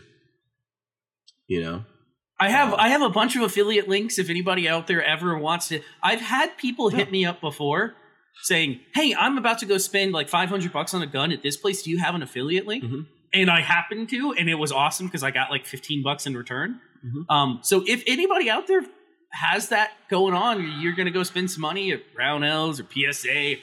You 1.47 1.61
know. 1.61 1.85
I 2.39 2.49
have 2.49 2.73
I 2.73 2.89
have 2.89 3.01
a 3.01 3.09
bunch 3.09 3.35
of 3.35 3.43
affiliate 3.43 3.87
links 3.87 4.17
if 4.17 4.29
anybody 4.29 4.67
out 4.67 4.87
there 4.87 5.03
ever 5.03 5.37
wants 5.37 5.67
to. 5.69 5.81
I've 6.01 6.19
had 6.19 6.57
people 6.57 6.89
hit 6.89 7.11
me 7.11 7.25
up 7.25 7.39
before 7.39 7.95
saying, 8.43 8.79
"Hey, 8.95 9.13
I'm 9.13 9.37
about 9.37 9.59
to 9.59 9.65
go 9.65 9.77
spend 9.77 10.11
like 10.13 10.27
500 10.29 10.73
bucks 10.73 10.93
on 10.93 11.01
a 11.01 11.07
gun 11.07 11.31
at 11.31 11.43
this 11.43 11.55
place. 11.55 11.83
Do 11.83 11.91
you 11.91 11.99
have 11.99 12.15
an 12.15 12.23
affiliate 12.23 12.65
link?" 12.65 12.83
Mhm. 12.83 13.05
And 13.33 13.49
I 13.49 13.61
happened 13.61 14.09
to, 14.09 14.33
and 14.33 14.49
it 14.49 14.55
was 14.55 14.71
awesome 14.71 15.07
because 15.07 15.23
I 15.23 15.31
got 15.31 15.49
like 15.49 15.65
15 15.65 16.03
bucks 16.03 16.25
in 16.27 16.35
return. 16.37 16.79
Mhm. 17.05 17.25
Um, 17.33 17.59
so 17.63 17.83
if 17.87 18.03
anybody 18.07 18.49
out 18.49 18.67
there 18.67 18.81
has 19.31 19.69
that 19.69 19.91
going 20.09 20.33
on, 20.35 20.79
you're 20.79 20.93
going 20.93 21.07
to 21.07 21.11
go 21.11 21.23
spend 21.23 21.49
some 21.49 21.61
money 21.61 21.91
at 21.91 22.01
Brownells 22.15 22.79
or 22.79 22.83
PSA. 22.91 23.55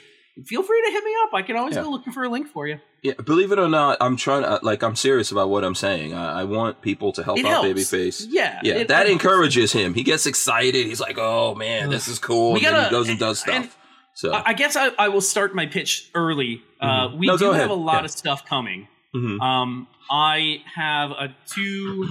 Feel 0.45 0.63
free 0.63 0.81
to 0.85 0.91
hit 0.91 1.03
me 1.03 1.11
up. 1.23 1.33
I 1.33 1.41
can 1.41 1.55
always 1.55 1.75
Yeah. 1.75 1.83
go 1.83 1.89
looking 1.89 2.11
for 2.13 2.23
a 2.23 2.29
link 2.29 2.47
for 2.49 2.67
you. 2.67 2.79
Yeah, 3.03 3.13
believe 3.13 3.51
it 3.51 3.57
or 3.59 3.67
not, 3.69 3.97
I'm 3.99 4.15
trying 4.15 4.43
to 4.43 4.59
like 4.61 4.83
I'm 4.83 4.95
serious 4.95 5.31
about 5.31 5.49
what 5.49 5.63
I'm 5.63 5.73
saying. 5.73 6.13
I, 6.13 6.41
I 6.41 6.43
want 6.43 6.81
people 6.81 7.11
to 7.13 7.23
help 7.23 7.39
It 7.39 7.45
out 7.45 7.63
helps. 7.65 7.67
Babyface. 7.69 8.27
Yeah, 8.29 8.59
Yeah, 8.63 8.73
it- 8.75 8.87
that 8.89 9.07
it- 9.07 9.11
encourages 9.11 9.71
him. 9.71 9.93
He 9.95 10.03
gets 10.03 10.25
excited. 10.27 10.85
He's 10.85 10.99
like, 11.01 11.17
"Oh 11.17 11.55
man, 11.55 11.89
this 11.89 12.07
is 12.07 12.19
cool." 12.19 12.53
And 12.53 12.61
gotta- 12.61 12.83
he 12.85 12.89
goes 12.91 13.09
and 13.09 13.17
does 13.17 13.39
stuff. 13.39 13.55
and- 13.55 13.69
so 14.13 14.33
I 14.45 14.53
guess 14.53 14.75
I, 14.75 14.89
I 14.99 15.07
will 15.07 15.21
start 15.21 15.55
my 15.55 15.65
pitch 15.65 16.09
early. 16.13 16.61
Uh, 16.79 17.07
Mhm. 17.07 17.17
we 17.17 17.27
No, 17.27 17.37
do 17.37 17.45
have 17.45 17.55
ahead. 17.55 17.69
a 17.71 17.73
lot 17.73 17.99
Yeah. 18.01 18.05
of 18.05 18.11
stuff 18.11 18.45
coming. 18.45 18.87
Mhm. 19.15 19.39
Um, 19.41 19.87
I 20.09 20.63
have 20.75 21.11
a 21.11 21.35
two 21.47 22.07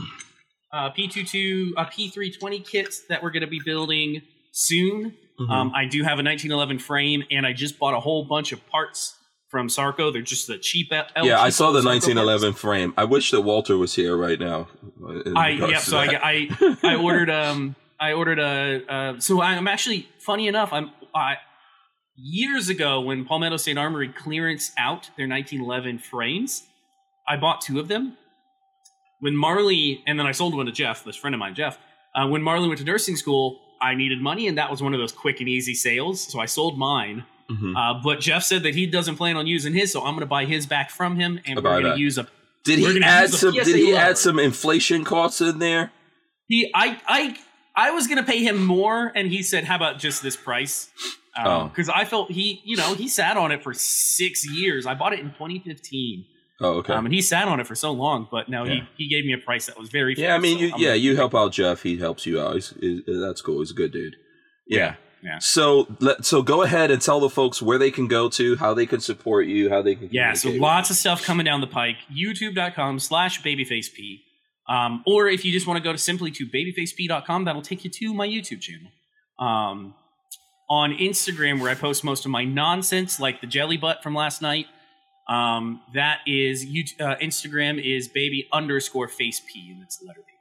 uh, 0.73 0.91
P22, 0.91 1.73
a 1.77 1.85
P320 1.87 2.67
kit 2.67 2.95
that 3.09 3.23
we're 3.23 3.31
going 3.31 3.41
to 3.43 3.47
be 3.49 3.61
building 3.65 4.23
soon. 4.53 5.15
Mhm. 5.41 5.51
Um, 5.51 5.73
I 5.75 5.87
do 5.87 6.03
have 6.03 6.19
a 6.19 6.23
1911 6.23 6.79
frame, 6.79 7.25
and 7.31 7.47
I 7.47 7.53
just 7.53 7.79
bought 7.79 7.95
a 7.95 8.01
whole 8.01 8.25
bunch 8.25 8.53
of 8.53 8.65
parts 8.69 9.17
from 9.51 9.69
Sarco. 9.69 10.11
They're 10.13 10.23
just 10.23 10.47
the 10.47 10.59
cheap. 10.59 10.93
L- 10.93 11.27
yeah, 11.27 11.41
I 11.41 11.49
saw 11.49 11.73
the 11.73 11.81
Sarco 11.83 11.89
1911 11.95 12.53
frame. 12.55 12.95
I 12.97 13.05
wish 13.05 13.31
that 13.33 13.41
Walter 13.41 13.77
was 13.77 13.95
here 13.95 14.17
right 14.17 14.39
now. 14.39 14.69
I 15.35 15.49
yeah, 15.51 15.79
so 15.79 15.99
I. 15.99 16.19
I 16.23 16.77
I 16.85 16.95
ordered 16.97 17.31
um 17.31 17.75
I 17.99 18.13
ordered 18.13 18.39
a 18.39 18.83
uh, 18.89 19.21
so 19.21 19.43
I'm 19.43 19.67
actually 19.67 20.09
funny 20.21 20.47
enough 20.47 20.73
I'm 20.73 20.91
I 21.15 21.37
years 22.17 22.69
ago 22.69 23.01
when 23.01 23.25
Palmetto 23.25 23.57
State 23.57 23.79
Armory 23.79 24.09
clearance 24.09 24.73
out 24.79 25.11
their 25.17 25.27
1911 25.27 25.99
frames, 25.99 26.63
I 27.31 27.37
bought 27.37 27.61
two 27.61 27.79
of 27.79 27.89
them. 27.89 28.17
When 29.21 29.37
Marley 29.37 30.03
and 30.07 30.19
then 30.19 30.27
I 30.27 30.33
sold 30.33 30.57
one 30.57 30.67
to 30.67 30.73
Jeff, 30.73 31.05
this 31.05 31.17
friend 31.17 31.35
of 31.35 31.39
mine, 31.39 31.55
Jeff. 31.55 31.79
Uh, 32.15 32.27
when 32.27 32.43
Marley 32.43 32.67
went 32.67 32.81
to 32.81 32.85
nursing 32.85 33.15
school, 33.17 33.61
I 33.81 33.95
needed 33.95 34.21
money, 34.21 34.49
and 34.49 34.59
that 34.59 34.71
was 34.71 34.83
one 34.83 34.95
of 34.95 35.01
those 35.01 35.13
quick 35.13 35.41
and 35.41 35.49
easy 35.49 35.75
sales. 35.75 36.21
So 36.21 36.41
I 36.41 36.47
sold 36.47 36.77
mine. 36.77 37.25
Mhm. 37.51 37.75
Uh, 37.77 38.01
but 38.03 38.21
Jeff 38.21 38.43
said 38.43 38.63
that 38.65 38.75
he 38.75 38.87
doesn't 38.87 39.17
plan 39.17 39.37
on 39.37 39.47
using 39.47 39.73
his, 39.75 39.93
so 39.93 40.01
I'm 40.01 40.15
going 40.15 40.21
to 40.21 40.27
buy 40.27 40.45
his 40.45 40.67
back 40.67 40.91
from 40.91 41.17
him, 41.17 41.41
and 41.47 41.57
we're 41.57 41.81
going 41.83 41.95
to 41.95 41.99
use 41.99 42.19
a 42.19 42.27
Did 42.65 42.79
he 42.81 43.03
add 43.03 43.31
some? 43.31 43.53
Did 43.55 43.67
he 43.77 43.95
add 43.97 44.19
some 44.19 44.39
inflation 44.39 45.05
costs 45.05 45.41
in 45.41 45.59
there? 45.61 45.93
He, 46.49 46.71
I, 46.75 47.01
I, 47.07 47.37
I 47.77 47.91
was 47.93 48.09
gonna 48.09 48.25
pay 48.25 48.43
him 48.43 48.65
more, 48.65 49.13
and 49.15 49.29
he 49.29 49.43
said, 49.43 49.65
"How 49.65 49.77
about 49.77 49.99
just 49.99 50.23
this 50.23 50.37
price?" 50.37 50.91
Oh. 51.39 51.69
Because 51.69 51.89
I 51.89 52.05
felt 52.05 52.31
he, 52.33 52.61
you 52.65 52.77
know, 52.77 52.95
he 52.95 53.07
sat 53.09 53.37
on 53.37 53.53
it 53.53 53.63
for 53.63 53.73
six 53.73 54.45
years. 54.47 54.85
I 54.85 54.95
bought 54.95 55.13
it 55.13 55.21
in 55.21 55.27
2015, 55.31 56.25
Oh, 56.61 56.75
okay. 56.79 56.93
um, 56.93 57.07
and 57.07 57.15
he 57.15 57.23
sat 57.23 57.49
on 57.49 57.59
it 57.61 57.67
for 57.67 57.75
so 57.75 57.91
long. 57.93 58.29
But 58.31 58.49
no, 58.49 58.65
Yeah. 58.65 58.85
he, 58.97 59.05
he 59.05 59.09
gave 59.09 59.25
me 59.25 59.33
a 59.33 59.39
price 59.39 59.67
that 59.67 59.79
was 59.79 59.89
very. 59.89 60.15
yeah, 60.17 60.35
I 60.35 60.39
mean, 60.39 60.59
so 60.59 60.65
you, 60.65 60.75
I'm 60.75 60.81
yeah, 60.81 60.95
you 60.95 61.17
help 61.17 61.35
out 61.35 61.53
Jeff. 61.53 61.83
He 61.83 61.97
helps 61.99 62.27
you 62.27 62.41
out. 62.41 62.55
He's, 62.55 62.75
he's, 62.81 63.01
that's 63.07 63.41
cool. 63.41 63.61
He's 63.61 63.71
a 63.71 63.75
good 63.75 63.93
dude. 63.93 64.17
Yeah. 64.67 64.97
yeah. 65.23 65.39
So 65.41 65.87
let 66.01 66.25
so 66.25 66.43
go 66.43 66.63
ahead 66.63 66.91
and 66.91 67.01
tell 67.01 67.19
the 67.21 67.31
folks 67.31 67.61
where 67.63 67.79
they 67.79 67.91
can 67.91 68.07
go 68.09 68.29
to, 68.31 68.57
how 68.57 68.75
they 68.75 68.87
can 68.87 69.01
support 69.01 69.47
you, 69.47 69.71
how 69.71 69.81
they 69.83 69.95
can. 69.95 70.09
Yeah, 70.13 70.35
so 70.35 70.51
lots 70.51 70.91
of 70.91 70.97
stuff 70.97 71.25
coming 71.25 71.45
down 71.45 71.61
the 71.61 71.67
pike. 71.67 71.97
YouTube.com 72.15 72.99
slash 72.99 73.43
babyfaceP. 73.43 74.21
Um, 74.69 75.03
or 75.07 75.27
if 75.29 75.45
you 75.45 75.51
just 75.53 75.67
want 75.67 75.79
to 75.79 75.83
go 75.83 75.93
to 75.93 75.99
simply 75.99 76.31
to 76.31 76.47
babyfaceP.com, 76.47 77.45
that'll 77.45 77.63
take 77.63 77.85
you 77.85 77.91
to 77.91 78.15
my 78.15 78.29
YouTube 78.29 78.61
channel. 78.61 78.91
Um, 79.39 79.95
on 80.69 80.93
Instagram, 80.93 81.61
where 81.61 81.71
I 81.71 81.75
post 81.75 82.05
most 82.05 82.25
of 82.25 82.31
my 82.31 82.45
nonsense, 82.45 83.19
like 83.19 83.41
the 83.41 83.49
jelly 83.49 83.77
butt 83.77 84.05
from 84.05 84.15
last 84.15 84.41
night, 84.41 84.67
um, 85.31 85.81
that 85.95 86.19
is 86.27 86.65
uh, 87.01 87.15
Instagram 87.23 87.83
is 87.83 88.09
baby 88.09 88.49
underscore 88.53 89.09
face 89.09 89.41
P, 89.41 89.71
and 89.73 89.81
that's 89.81 89.97
the 89.99 90.07
letter 90.07 90.21
P. 90.21 90.33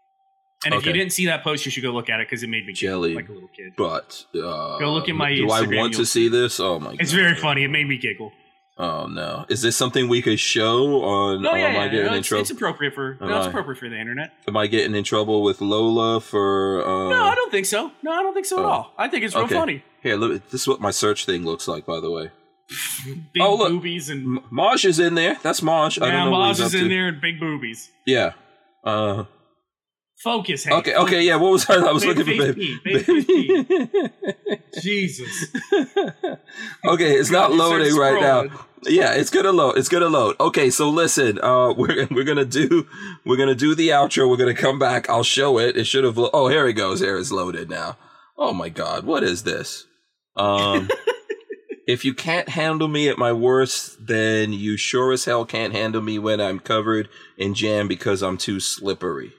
And 0.65 0.73
if 0.73 0.85
you 0.85 0.91
didn't 0.91 1.13
see 1.13 1.27
that 1.27 1.41
post, 1.41 1.63
you 1.65 1.71
should 1.71 1.83
go 1.83 1.91
look 1.91 2.09
at 2.09 2.19
it 2.19 2.27
because 2.27 2.43
it 2.43 2.47
made 2.49 2.65
me 2.65 2.73
giggle 2.73 3.03
Jelly. 3.03 3.13
like 3.15 3.29
a 3.29 3.31
little 3.31 3.47
kid. 3.55 3.73
But 3.77 4.25
uh, 4.35 4.77
Go 4.79 4.91
look 4.91 5.07
at 5.07 5.15
my 5.15 5.33
Do 5.33 5.49
I 5.51 5.61
want 5.61 5.93
to 5.93 6.05
see 6.05 6.27
this? 6.27 6.59
Oh 6.59 6.79
my! 6.79 6.91
God. 6.91 6.97
It's 7.01 7.11
God. 7.11 7.17
very 7.21 7.35
funny. 7.35 7.63
It 7.63 7.69
made 7.69 7.87
me 7.87 7.97
giggle. 7.97 8.33
Oh 8.77 9.07
no! 9.07 9.45
Is 9.49 9.61
this 9.61 9.75
something 9.77 10.07
we 10.09 10.21
could 10.21 10.39
show 10.39 11.01
on? 11.03 11.41
No, 11.43 11.51
or 11.51 11.57
yeah, 11.57 11.65
am 11.67 11.75
I 11.79 11.85
yeah, 11.85 11.91
getting 11.91 12.05
no, 12.07 12.11
in 12.13 12.19
it's, 12.19 12.27
trouble? 12.27 12.41
it's 12.41 12.49
appropriate 12.51 12.93
for 12.93 13.17
Am 13.21 13.27
no, 13.29 13.37
it's 13.37 13.45
I? 13.47 13.49
appropriate 13.49 13.77
for 13.77 13.89
the 13.89 13.99
internet. 13.99 14.31
Am 14.47 14.55
I 14.57 14.67
getting 14.67 14.95
in 14.95 15.03
trouble 15.03 15.43
with 15.43 15.59
Lola 15.61 16.19
for? 16.21 16.81
Uh, 16.85 17.09
No, 17.09 17.23
I 17.23 17.35
don't 17.35 17.51
think 17.51 17.65
so. 17.65 17.91
No, 18.03 18.11
I 18.11 18.21
don't 18.23 18.33
think 18.33 18.45
so 18.45 18.59
at 18.59 18.65
Oh. 18.65 18.69
all. 18.69 18.93
I 18.97 19.07
think 19.09 19.23
it's 19.25 19.35
real 19.35 19.45
Okay. 19.45 19.55
funny. 19.55 19.83
Here, 20.01 20.15
look. 20.15 20.49
This 20.49 20.61
is 20.61 20.67
what 20.67 20.79
my 20.81 20.91
search 20.91 21.25
thing 21.25 21.43
looks 21.45 21.67
like. 21.67 21.85
By 21.85 21.99
the 21.99 22.09
way, 22.09 22.31
Big 23.05 23.41
Oh, 23.41 23.55
look. 23.55 23.69
boobies 23.71 24.09
and 24.09 24.37
M- 24.37 24.43
Marsh 24.51 24.85
is 24.85 24.99
in 24.99 25.15
there. 25.15 25.37
That's. 25.41 25.63
I 25.99 26.07
yeah, 26.07 26.11
don't 26.11 26.31
know 26.31 26.37
he's 26.59 26.67
is 26.67 26.73
in 26.75 26.83
to. 26.83 26.89
there 26.89 27.07
and 27.07 27.19
big 27.21 27.39
boobies. 27.39 27.89
Yeah. 28.05 28.33
Uh, 28.83 29.25
Focus. 30.23 30.65
Hey, 30.65 30.73
okay. 30.75 30.95
Okay. 30.95 31.21
Yeah. 31.23 31.37
What 31.37 31.51
was 31.53 31.69
I? 31.69 31.75
I 31.75 31.91
was 31.91 32.03
Baby 32.05 32.37
looking 32.37 32.53
for. 32.53 32.53
face 32.53 32.83
Baby. 32.83 33.03
Baby 33.05 34.11
Jesus. 34.81 35.45
okay, 36.85 37.13
it's 37.13 37.31
not 37.31 37.53
loading 37.53 37.95
right 37.95 38.21
now. 38.21 38.45
Yeah, 38.83 39.13
it's 39.13 39.29
gonna 39.29 39.51
load. 39.51 39.77
It's 39.77 39.89
gonna 39.89 40.07
load. 40.07 40.35
Okay, 40.39 40.69
so 40.69 40.89
listen, 40.89 41.39
uh, 41.41 41.73
we're 41.77 42.07
we're 42.11 42.23
gonna 42.25 42.45
do 42.45 42.85
we're 43.25 43.37
gonna 43.37 43.55
do 43.55 43.75
the 43.75 43.89
outro. 43.89 44.29
We're 44.29 44.37
gonna 44.37 44.53
come 44.53 44.77
back. 44.77 45.09
I'll 45.09 45.23
show 45.23 45.57
it. 45.57 45.75
It 45.77 45.85
should 45.85 46.03
have. 46.03 46.17
Lo- 46.17 46.29
oh, 46.33 46.47
here 46.49 46.67
it 46.67 46.73
goes. 46.73 46.99
Here 46.99 47.17
it's 47.17 47.31
loaded 47.31 47.69
now. 47.69 47.97
Oh 48.37 48.53
my 48.53 48.69
God, 48.69 49.05
what 49.05 49.23
is 49.23 49.43
this? 49.43 49.85
Um, 50.35 50.89
if 51.89 52.05
you 52.05 52.13
can't 52.13 52.49
handle 52.49 52.87
me 52.87 53.09
at 53.09 53.17
my 53.17 53.33
worst, 53.33 54.05
then 54.05 54.53
you 54.53 54.77
sure 54.77 55.11
as 55.11 55.25
hell 55.25 55.43
can't 55.43 55.73
handle 55.73 56.03
me 56.03 56.19
when 56.19 56.39
I'm 56.39 56.59
covered 56.59 57.09
in 57.35 57.55
jam 57.55 57.87
because 57.87 58.21
I'm 58.21 58.37
too 58.37 58.59
slippery. 58.59 59.33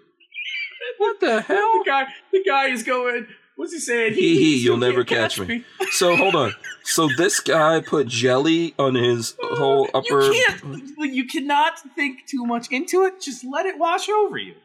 What 0.98 1.20
the 1.20 1.42
hell? 1.42 1.78
The 1.78 1.84
guy, 1.86 2.06
the 2.32 2.42
guy 2.44 2.66
is 2.66 2.82
going. 2.82 3.28
What's 3.54 3.72
he 3.72 3.78
saying? 3.78 4.14
Hee 4.14 4.36
hee, 4.36 4.58
still 4.58 4.72
you'll 4.72 4.78
never 4.78 5.04
can't 5.04 5.30
catch 5.30 5.38
me. 5.46 5.64
So 5.92 6.16
hold 6.16 6.34
on. 6.34 6.52
So 6.82 7.08
this 7.16 7.38
guy 7.38 7.80
put 7.80 8.08
jelly 8.08 8.74
on 8.80 8.96
his 8.96 9.36
whole 9.42 9.88
upper. 9.94 10.20
You 10.20 10.44
can't. 10.44 11.14
You 11.14 11.26
cannot 11.26 11.78
think 11.94 12.26
too 12.26 12.44
much 12.44 12.66
into 12.72 13.04
it. 13.04 13.20
Just 13.20 13.44
let 13.44 13.64
it 13.64 13.78
wash 13.78 14.08
over 14.08 14.38
you. 14.38 14.56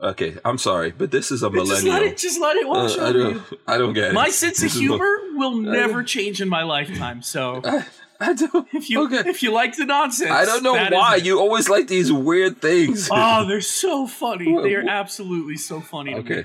Okay, 0.00 0.36
I'm 0.44 0.58
sorry, 0.58 0.92
but 0.92 1.10
this 1.10 1.32
is 1.32 1.42
a 1.42 1.50
millennial. 1.50 1.74
Just 1.76 1.86
let 1.86 2.02
it. 2.02 2.16
Just 2.18 2.40
let 2.40 2.56
it 2.56 2.68
wash 2.68 2.96
Uh, 2.96 3.02
I 3.02 3.04
over 3.08 3.18
you. 3.18 3.24
don't. 3.34 3.60
I 3.66 3.78
don't 3.78 3.92
get 3.94 4.04
it. 4.04 4.14
My 4.14 4.28
sense 4.28 4.58
of 4.58 4.64
This 4.64 4.74
is 4.74 4.80
humor 4.80 5.16
will 5.34 5.56
never 5.56 6.04
change 6.04 6.40
in 6.40 6.48
my 6.48 6.62
lifetime. 6.62 7.20
So 7.22 7.60
I, 7.64 7.84
I 8.20 8.32
don't. 8.34 8.68
if 8.72 8.88
you 8.88 9.04
okay. 9.06 9.28
if 9.28 9.42
you 9.42 9.52
like 9.52 9.76
the 9.76 9.86
nonsense, 9.86 10.30
I 10.30 10.44
don't 10.44 10.62
know 10.62 10.74
why 10.74 11.16
you 11.16 11.40
always 11.40 11.68
like 11.68 11.88
these 11.88 12.12
weird 12.12 12.62
things. 12.62 13.08
Oh, 13.10 13.44
they're 13.48 13.60
so 13.60 14.06
funny. 14.06 14.56
They 14.62 14.74
are 14.76 14.88
absolutely 14.88 15.56
so 15.56 15.80
funny. 15.80 16.14
To 16.14 16.20
okay. 16.20 16.36
me. 16.36 16.44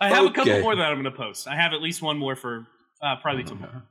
I 0.00 0.08
have 0.08 0.24
a 0.24 0.30
couple 0.30 0.58
more 0.62 0.74
that 0.74 0.82
I'm 0.86 0.94
going 0.94 1.04
to 1.04 1.10
post. 1.10 1.46
I 1.46 1.56
have 1.56 1.74
at 1.74 1.82
least 1.82 2.00
one 2.00 2.16
more 2.16 2.34
for 2.34 2.66
uh, 3.02 3.16
probably 3.16 3.44
tomorrow. 3.44 3.82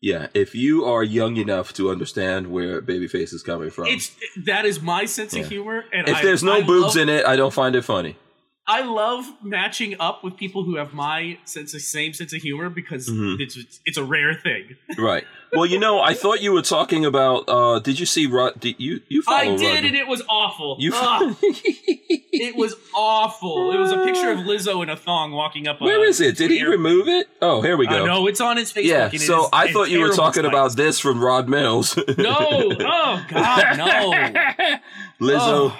Yeah, 0.00 0.28
if 0.32 0.54
you 0.54 0.84
are 0.86 1.02
young 1.02 1.36
enough 1.36 1.74
to 1.74 1.90
understand 1.90 2.46
where 2.46 2.80
Babyface 2.80 3.34
is 3.34 3.42
coming 3.42 3.68
from, 3.68 3.86
It's 3.86 4.16
that 4.46 4.64
is 4.64 4.80
my 4.80 5.04
sense 5.04 5.34
Yeah. 5.34 5.42
of 5.42 5.48
humor, 5.48 5.84
and 5.92 6.08
if 6.08 6.16
I, 6.16 6.22
there's 6.22 6.42
no 6.42 6.58
I 6.58 6.62
boobs 6.62 6.96
in 6.96 7.08
it, 7.10 7.26
I 7.26 7.36
don't 7.36 7.52
find 7.52 7.74
it 7.76 7.82
funny. 7.82 8.16
I 8.70 8.82
love 8.82 9.24
matching 9.42 9.96
up 9.98 10.22
with 10.22 10.36
people 10.36 10.62
who 10.62 10.76
have 10.76 10.92
my 10.92 11.38
sense 11.44 11.72
of 11.74 11.80
same 11.80 12.12
sense 12.12 12.34
of 12.34 12.42
humor 12.42 12.68
because 12.68 13.08
Mhm. 13.08 13.40
it's 13.40 13.80
it's 13.86 13.96
a 13.96 14.04
rare 14.04 14.34
thing. 14.34 14.76
Right. 14.98 15.24
Well, 15.54 15.64
you 15.64 15.78
know, 15.78 16.00
I 16.00 16.12
thought 16.12 16.42
you 16.42 16.52
were 16.52 16.60
talking 16.62 17.06
about. 17.06 17.44
uh 17.48 17.78
Did 17.78 17.98
you 17.98 18.04
see 18.04 18.26
Rod? 18.26 18.60
Did 18.60 18.76
you 18.78 19.00
you? 19.08 19.22
I 19.26 19.56
did, 19.56 19.84
and 19.86 19.96
it 19.96 20.06
was 20.06 20.22
awful. 20.28 20.76
You. 20.78 20.92
It 22.40 22.54
was 22.54 22.74
awful. 22.94 23.72
It 23.72 23.78
was 23.78 23.90
a 23.90 24.04
picture 24.04 24.30
of 24.30 24.38
Lizzo 24.40 24.80
in 24.82 24.88
a 24.90 24.96
thong 24.96 25.32
walking 25.32 25.66
up. 25.66 25.80
Where 25.80 26.04
is 26.04 26.20
it? 26.20 26.36
Did 26.36 26.52
he 26.52 26.62
remove 26.64 27.08
it? 27.08 27.26
Oh, 27.42 27.62
here 27.62 27.76
we 27.76 27.88
Uh, 27.88 27.98
go. 27.98 28.06
no, 28.06 28.26
it's 28.28 28.40
on 28.40 28.56
his 28.58 28.72
Facebook. 28.72 28.84
yeah. 29.12 29.18
So 29.18 29.44
is 29.44 29.48
I 29.52 29.72
thought 29.72 29.90
you 29.90 30.00
were 30.00 30.12
talking 30.12 30.44
about 30.44 30.76
this 30.76 31.00
from 31.00 31.20
Rod 31.24 31.48
Mills. 31.48 31.96
No, 32.16 32.36
oh 32.38 33.24
God, 33.28 33.76
no, 33.76 34.12
Lizzo. 35.20 35.72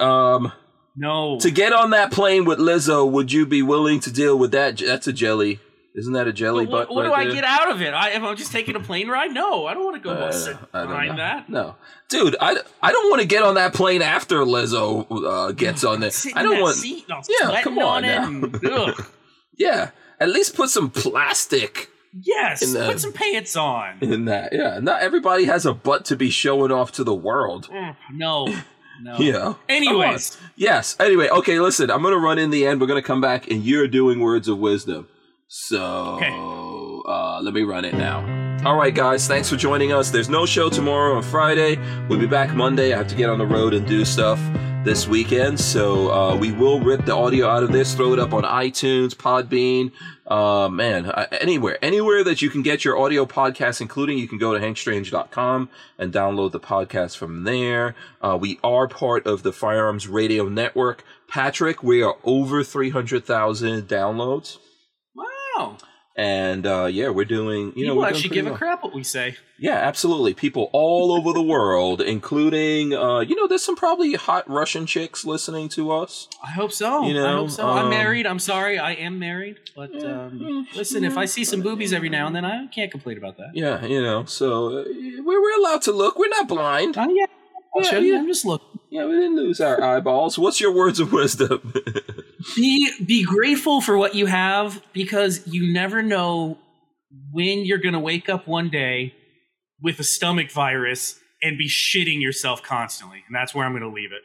Oh, 0.00 0.04
Um, 0.06 0.52
no. 0.96 1.38
to 1.40 1.50
get 1.50 1.72
on 1.72 1.90
that 1.90 2.10
plane 2.12 2.44
with 2.44 2.58
Lizzo, 2.58 3.10
would 3.10 3.32
you 3.32 3.46
be 3.46 3.62
willing 3.62 4.00
to 4.00 4.12
deal 4.12 4.38
with 4.38 4.52
that? 4.52 4.78
That's 4.78 5.06
a 5.06 5.12
jelly. 5.12 5.60
Isn't 5.96 6.14
that 6.14 6.26
a 6.26 6.32
jelly 6.32 6.66
But 6.66 6.72
what, 6.72 6.88
butt? 6.88 6.94
what 6.96 7.02
do 7.04 7.08
right 7.10 7.20
I 7.20 7.24
there? 7.26 7.34
get 7.34 7.44
out 7.44 7.70
of 7.70 7.80
it? 7.80 7.94
I, 7.94 8.10
if 8.10 8.22
I'm 8.24 8.36
just 8.36 8.50
taking 8.50 8.74
a 8.74 8.80
plane 8.80 9.06
ride, 9.06 9.32
no, 9.32 9.66
I 9.66 9.74
don't 9.74 9.84
want 9.84 9.96
to 9.96 10.02
go 10.02 10.10
Uh, 10.10 10.32
sit 10.32 10.56
behind 10.72 11.18
that. 11.20 11.48
No, 11.48 11.76
dude, 12.08 12.34
I, 12.40 12.56
I 12.82 12.90
don't 12.90 13.10
want 13.10 13.22
to 13.22 13.28
get 13.28 13.44
on 13.44 13.54
that 13.54 13.74
plane 13.74 14.02
after 14.02 14.38
Lizzo 14.38 15.06
uh, 15.10 15.52
gets 15.52 15.84
on 15.84 16.00
there. 16.00 16.10
I 16.34 16.42
don't 16.42 16.60
want. 16.60 16.74
seat, 16.76 17.04
Yeah, 17.08 17.62
come 17.62 17.78
on 17.78 18.04
it. 18.04 18.62
now. 18.62 18.92
Yeah, 19.56 19.90
at 20.18 20.30
least 20.30 20.56
put 20.56 20.68
some 20.70 20.90
plastic 20.90 21.88
Yes, 22.12 22.72
the- 22.72 22.86
put 22.86 23.00
some 23.00 23.12
pants 23.12 23.54
on. 23.54 23.98
in 24.00 24.24
that. 24.24 24.52
Yeah, 24.52 24.80
not 24.80 25.00
everybody 25.02 25.44
has 25.44 25.64
a 25.64 25.72
butt 25.74 26.04
to 26.06 26.16
be 26.16 26.28
showing 26.30 26.72
off 26.72 26.90
to 26.92 27.04
the 27.04 27.14
world. 27.14 27.68
Ugh, 27.72 27.94
no, 28.12 28.48
no. 29.00 29.18
Yeah. 29.18 29.54
Anyways, 29.68 30.36
Yes. 30.56 30.96
Anyway, 31.00 31.28
okay, 31.28 31.58
listen, 31.60 31.90
I'm 31.90 32.02
going 32.02 32.14
to 32.14 32.20
run 32.20 32.38
in 32.38 32.50
the 32.50 32.66
end. 32.66 32.80
We're 32.80 32.86
going 32.86 33.02
to 33.02 33.06
come 33.06 33.20
back 33.20 33.50
and 33.50 33.64
you're 33.64 33.88
doing 33.88 34.20
words 34.20 34.48
of 34.48 34.58
wisdom. 34.58 35.08
So, 35.48 35.82
Okay. 36.16 36.30
uh, 37.08 37.40
let 37.42 37.54
me 37.54 37.62
run 37.62 37.84
it 37.84 37.94
now. 37.94 38.20
All 38.64 38.76
right, 38.76 38.94
guys, 38.94 39.28
thanks 39.28 39.48
for 39.50 39.56
joining 39.56 39.92
us. 39.92 40.10
There's 40.10 40.28
no 40.30 40.46
show 40.46 40.70
tomorrow 40.70 41.16
on 41.16 41.22
Friday. 41.22 41.76
We'll 42.08 42.18
be 42.18 42.26
back 42.26 42.54
Monday. 42.54 42.94
I 42.94 42.98
have 42.98 43.08
to 43.08 43.14
get 43.14 43.28
on 43.28 43.38
the 43.38 43.46
road 43.46 43.74
and 43.74 43.86
do 43.86 44.04
stuff 44.04 44.40
this 44.84 45.08
weekend. 45.08 45.58
So, 45.58 46.12
uh, 46.12 46.36
we 46.36 46.52
will 46.52 46.78
rip 46.80 47.06
the 47.06 47.14
audio 47.14 47.48
out 47.48 47.62
of 47.62 47.72
this, 47.72 47.94
throw 47.94 48.12
it 48.12 48.18
up 48.18 48.34
on 48.34 48.42
iTunes, 48.42 49.14
Podbean, 49.14 49.92
uh, 50.26 50.68
man, 50.68 51.10
anywhere, 51.40 51.78
anywhere 51.82 52.22
that 52.24 52.42
you 52.42 52.50
can 52.50 52.62
get 52.62 52.84
your 52.84 52.98
audio 52.98 53.24
podcast, 53.24 53.80
including 53.80 54.18
you 54.18 54.28
can 54.28 54.38
go 54.38 54.52
to 54.52 54.60
hankstrange.com 54.60 55.70
and 55.98 56.12
download 56.12 56.52
the 56.52 56.60
podcast 56.60 57.16
from 57.16 57.44
there. 57.44 57.94
Uh, 58.20 58.36
we 58.40 58.58
are 58.62 58.86
part 58.86 59.26
of 59.26 59.42
the 59.42 59.52
Firearms 59.52 60.06
Radio 60.06 60.48
Network. 60.48 61.04
Patrick, 61.28 61.82
we 61.82 62.02
are 62.02 62.16
over 62.22 62.62
300,000 62.62 63.88
downloads. 63.88 64.58
wow. 65.14 65.78
And, 66.16 66.64
uh, 66.64 66.84
yeah, 66.84 67.08
we're 67.08 67.24
doing, 67.24 67.72
you 67.74 67.86
know, 67.86 67.94
People 67.94 68.02
doing 68.02 68.04
actually 68.14 68.34
give 68.34 68.46
a 68.46 68.54
crap 68.54 68.84
what 68.84 68.94
we 68.94 69.02
say. 69.02 69.36
Yeah, 69.58 69.74
absolutely. 69.74 70.32
People 70.32 70.70
all 70.72 71.10
over 71.12 71.32
the 71.32 71.42
world, 71.42 72.00
including, 72.00 72.94
uh, 72.94 73.20
you 73.20 73.34
know, 73.34 73.48
there's 73.48 73.64
some 73.64 73.74
probably 73.74 74.14
hot 74.14 74.48
Russian 74.48 74.86
chicks 74.86 75.24
listening 75.24 75.68
to 75.70 75.90
us. 75.90 76.28
I 76.42 76.52
hope 76.52 76.70
so. 76.70 77.04
You 77.04 77.10
I 77.18 77.22
know, 77.22 77.36
hope 77.38 77.50
so. 77.50 77.66
um, 77.66 77.78
I'm 77.78 77.90
married. 77.90 78.26
I'm 78.26 78.38
sorry. 78.38 78.78
I 78.78 78.92
am 78.92 79.18
married. 79.18 79.58
But 79.74 79.92
Yeah, 79.92 80.26
um, 80.26 80.38
yeah, 80.40 80.62
listen, 80.76 81.02
if 81.02 81.16
I 81.16 81.24
see 81.24 81.44
some 81.44 81.62
boobies 81.62 81.92
every 81.92 82.10
now 82.10 82.28
and 82.28 82.36
then, 82.36 82.44
I 82.44 82.68
can't 82.68 82.92
complain 82.92 83.18
about 83.18 83.36
that. 83.38 83.50
Yeah, 83.54 83.84
you 83.84 84.00
know, 84.00 84.24
so 84.24 84.66
uh, 84.78 84.84
we're, 85.24 85.42
we're 85.42 85.58
allowed 85.58 85.82
to 85.82 85.92
look. 85.92 86.16
We're 86.16 86.28
not 86.28 86.46
blind. 86.46 86.96
Uh, 86.96 87.08
yeah. 87.10 87.26
Yeah, 87.76 87.98
yeah. 87.98 88.18
I'm 88.18 88.26
just 88.28 88.44
looking. 88.44 88.73
Yeah, 88.94 89.06
we 89.06 89.14
didn't 89.14 89.34
lose 89.34 89.60
our 89.60 89.82
eyeballs. 89.82 90.38
What's 90.38 90.60
your 90.60 90.70
words 90.70 91.00
of 91.00 91.12
wisdom? 91.12 91.74
Be 92.56 92.92
be 93.04 93.24
grateful 93.24 93.80
for 93.80 93.98
what 93.98 94.14
you 94.14 94.26
have 94.26 94.80
because 94.92 95.44
you 95.48 95.72
never 95.72 96.00
know 96.00 96.58
when 97.32 97.64
you're 97.64 97.78
gonna 97.78 97.98
wake 97.98 98.28
up 98.28 98.46
one 98.46 98.70
day 98.70 99.12
with 99.82 99.98
a 99.98 100.04
stomach 100.04 100.52
virus 100.52 101.18
and 101.42 101.58
be 101.58 101.68
shitting 101.68 102.20
yourself 102.20 102.62
constantly. 102.62 103.24
And 103.26 103.34
that's 103.34 103.52
where 103.52 103.66
I'm 103.66 103.72
gonna 103.72 103.92
leave 103.92 104.10
it. 104.12 104.22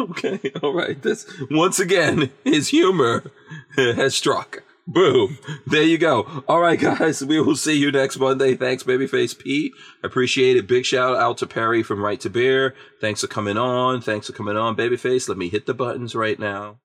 okay, 0.00 0.50
all 0.64 0.74
right. 0.74 1.00
This 1.00 1.24
once 1.48 1.78
again, 1.78 2.32
his 2.42 2.68
humor 2.68 3.30
has 3.76 4.16
struck. 4.16 4.64
Boom. 4.86 5.38
There 5.66 5.82
you 5.82 5.96
go. 5.96 6.42
All 6.48 6.60
right, 6.60 6.78
guys. 6.78 7.24
We 7.24 7.40
will 7.40 7.56
see 7.56 7.78
you 7.78 7.92
next 7.92 8.18
Monday. 8.18 8.56
Thanks, 8.56 8.82
Babyface 8.82 9.38
Pete. 9.38 9.72
Appreciate 10.02 10.56
it. 10.56 10.66
Big 10.66 10.84
shout 10.84 11.16
out 11.16 11.38
to 11.38 11.46
Perry 11.46 11.82
from 11.82 12.04
Right 12.04 12.20
to 12.20 12.28
Bear. 12.28 12.74
Thanks 13.00 13.20
for 13.20 13.28
coming 13.28 13.56
on. 13.56 14.00
Thanks 14.00 14.26
for 14.26 14.32
coming 14.32 14.56
on, 14.56 14.76
Babyface. 14.76 15.28
Let 15.28 15.38
me 15.38 15.48
hit 15.48 15.66
the 15.66 15.74
buttons 15.74 16.14
right 16.14 16.38
now. 16.38 16.78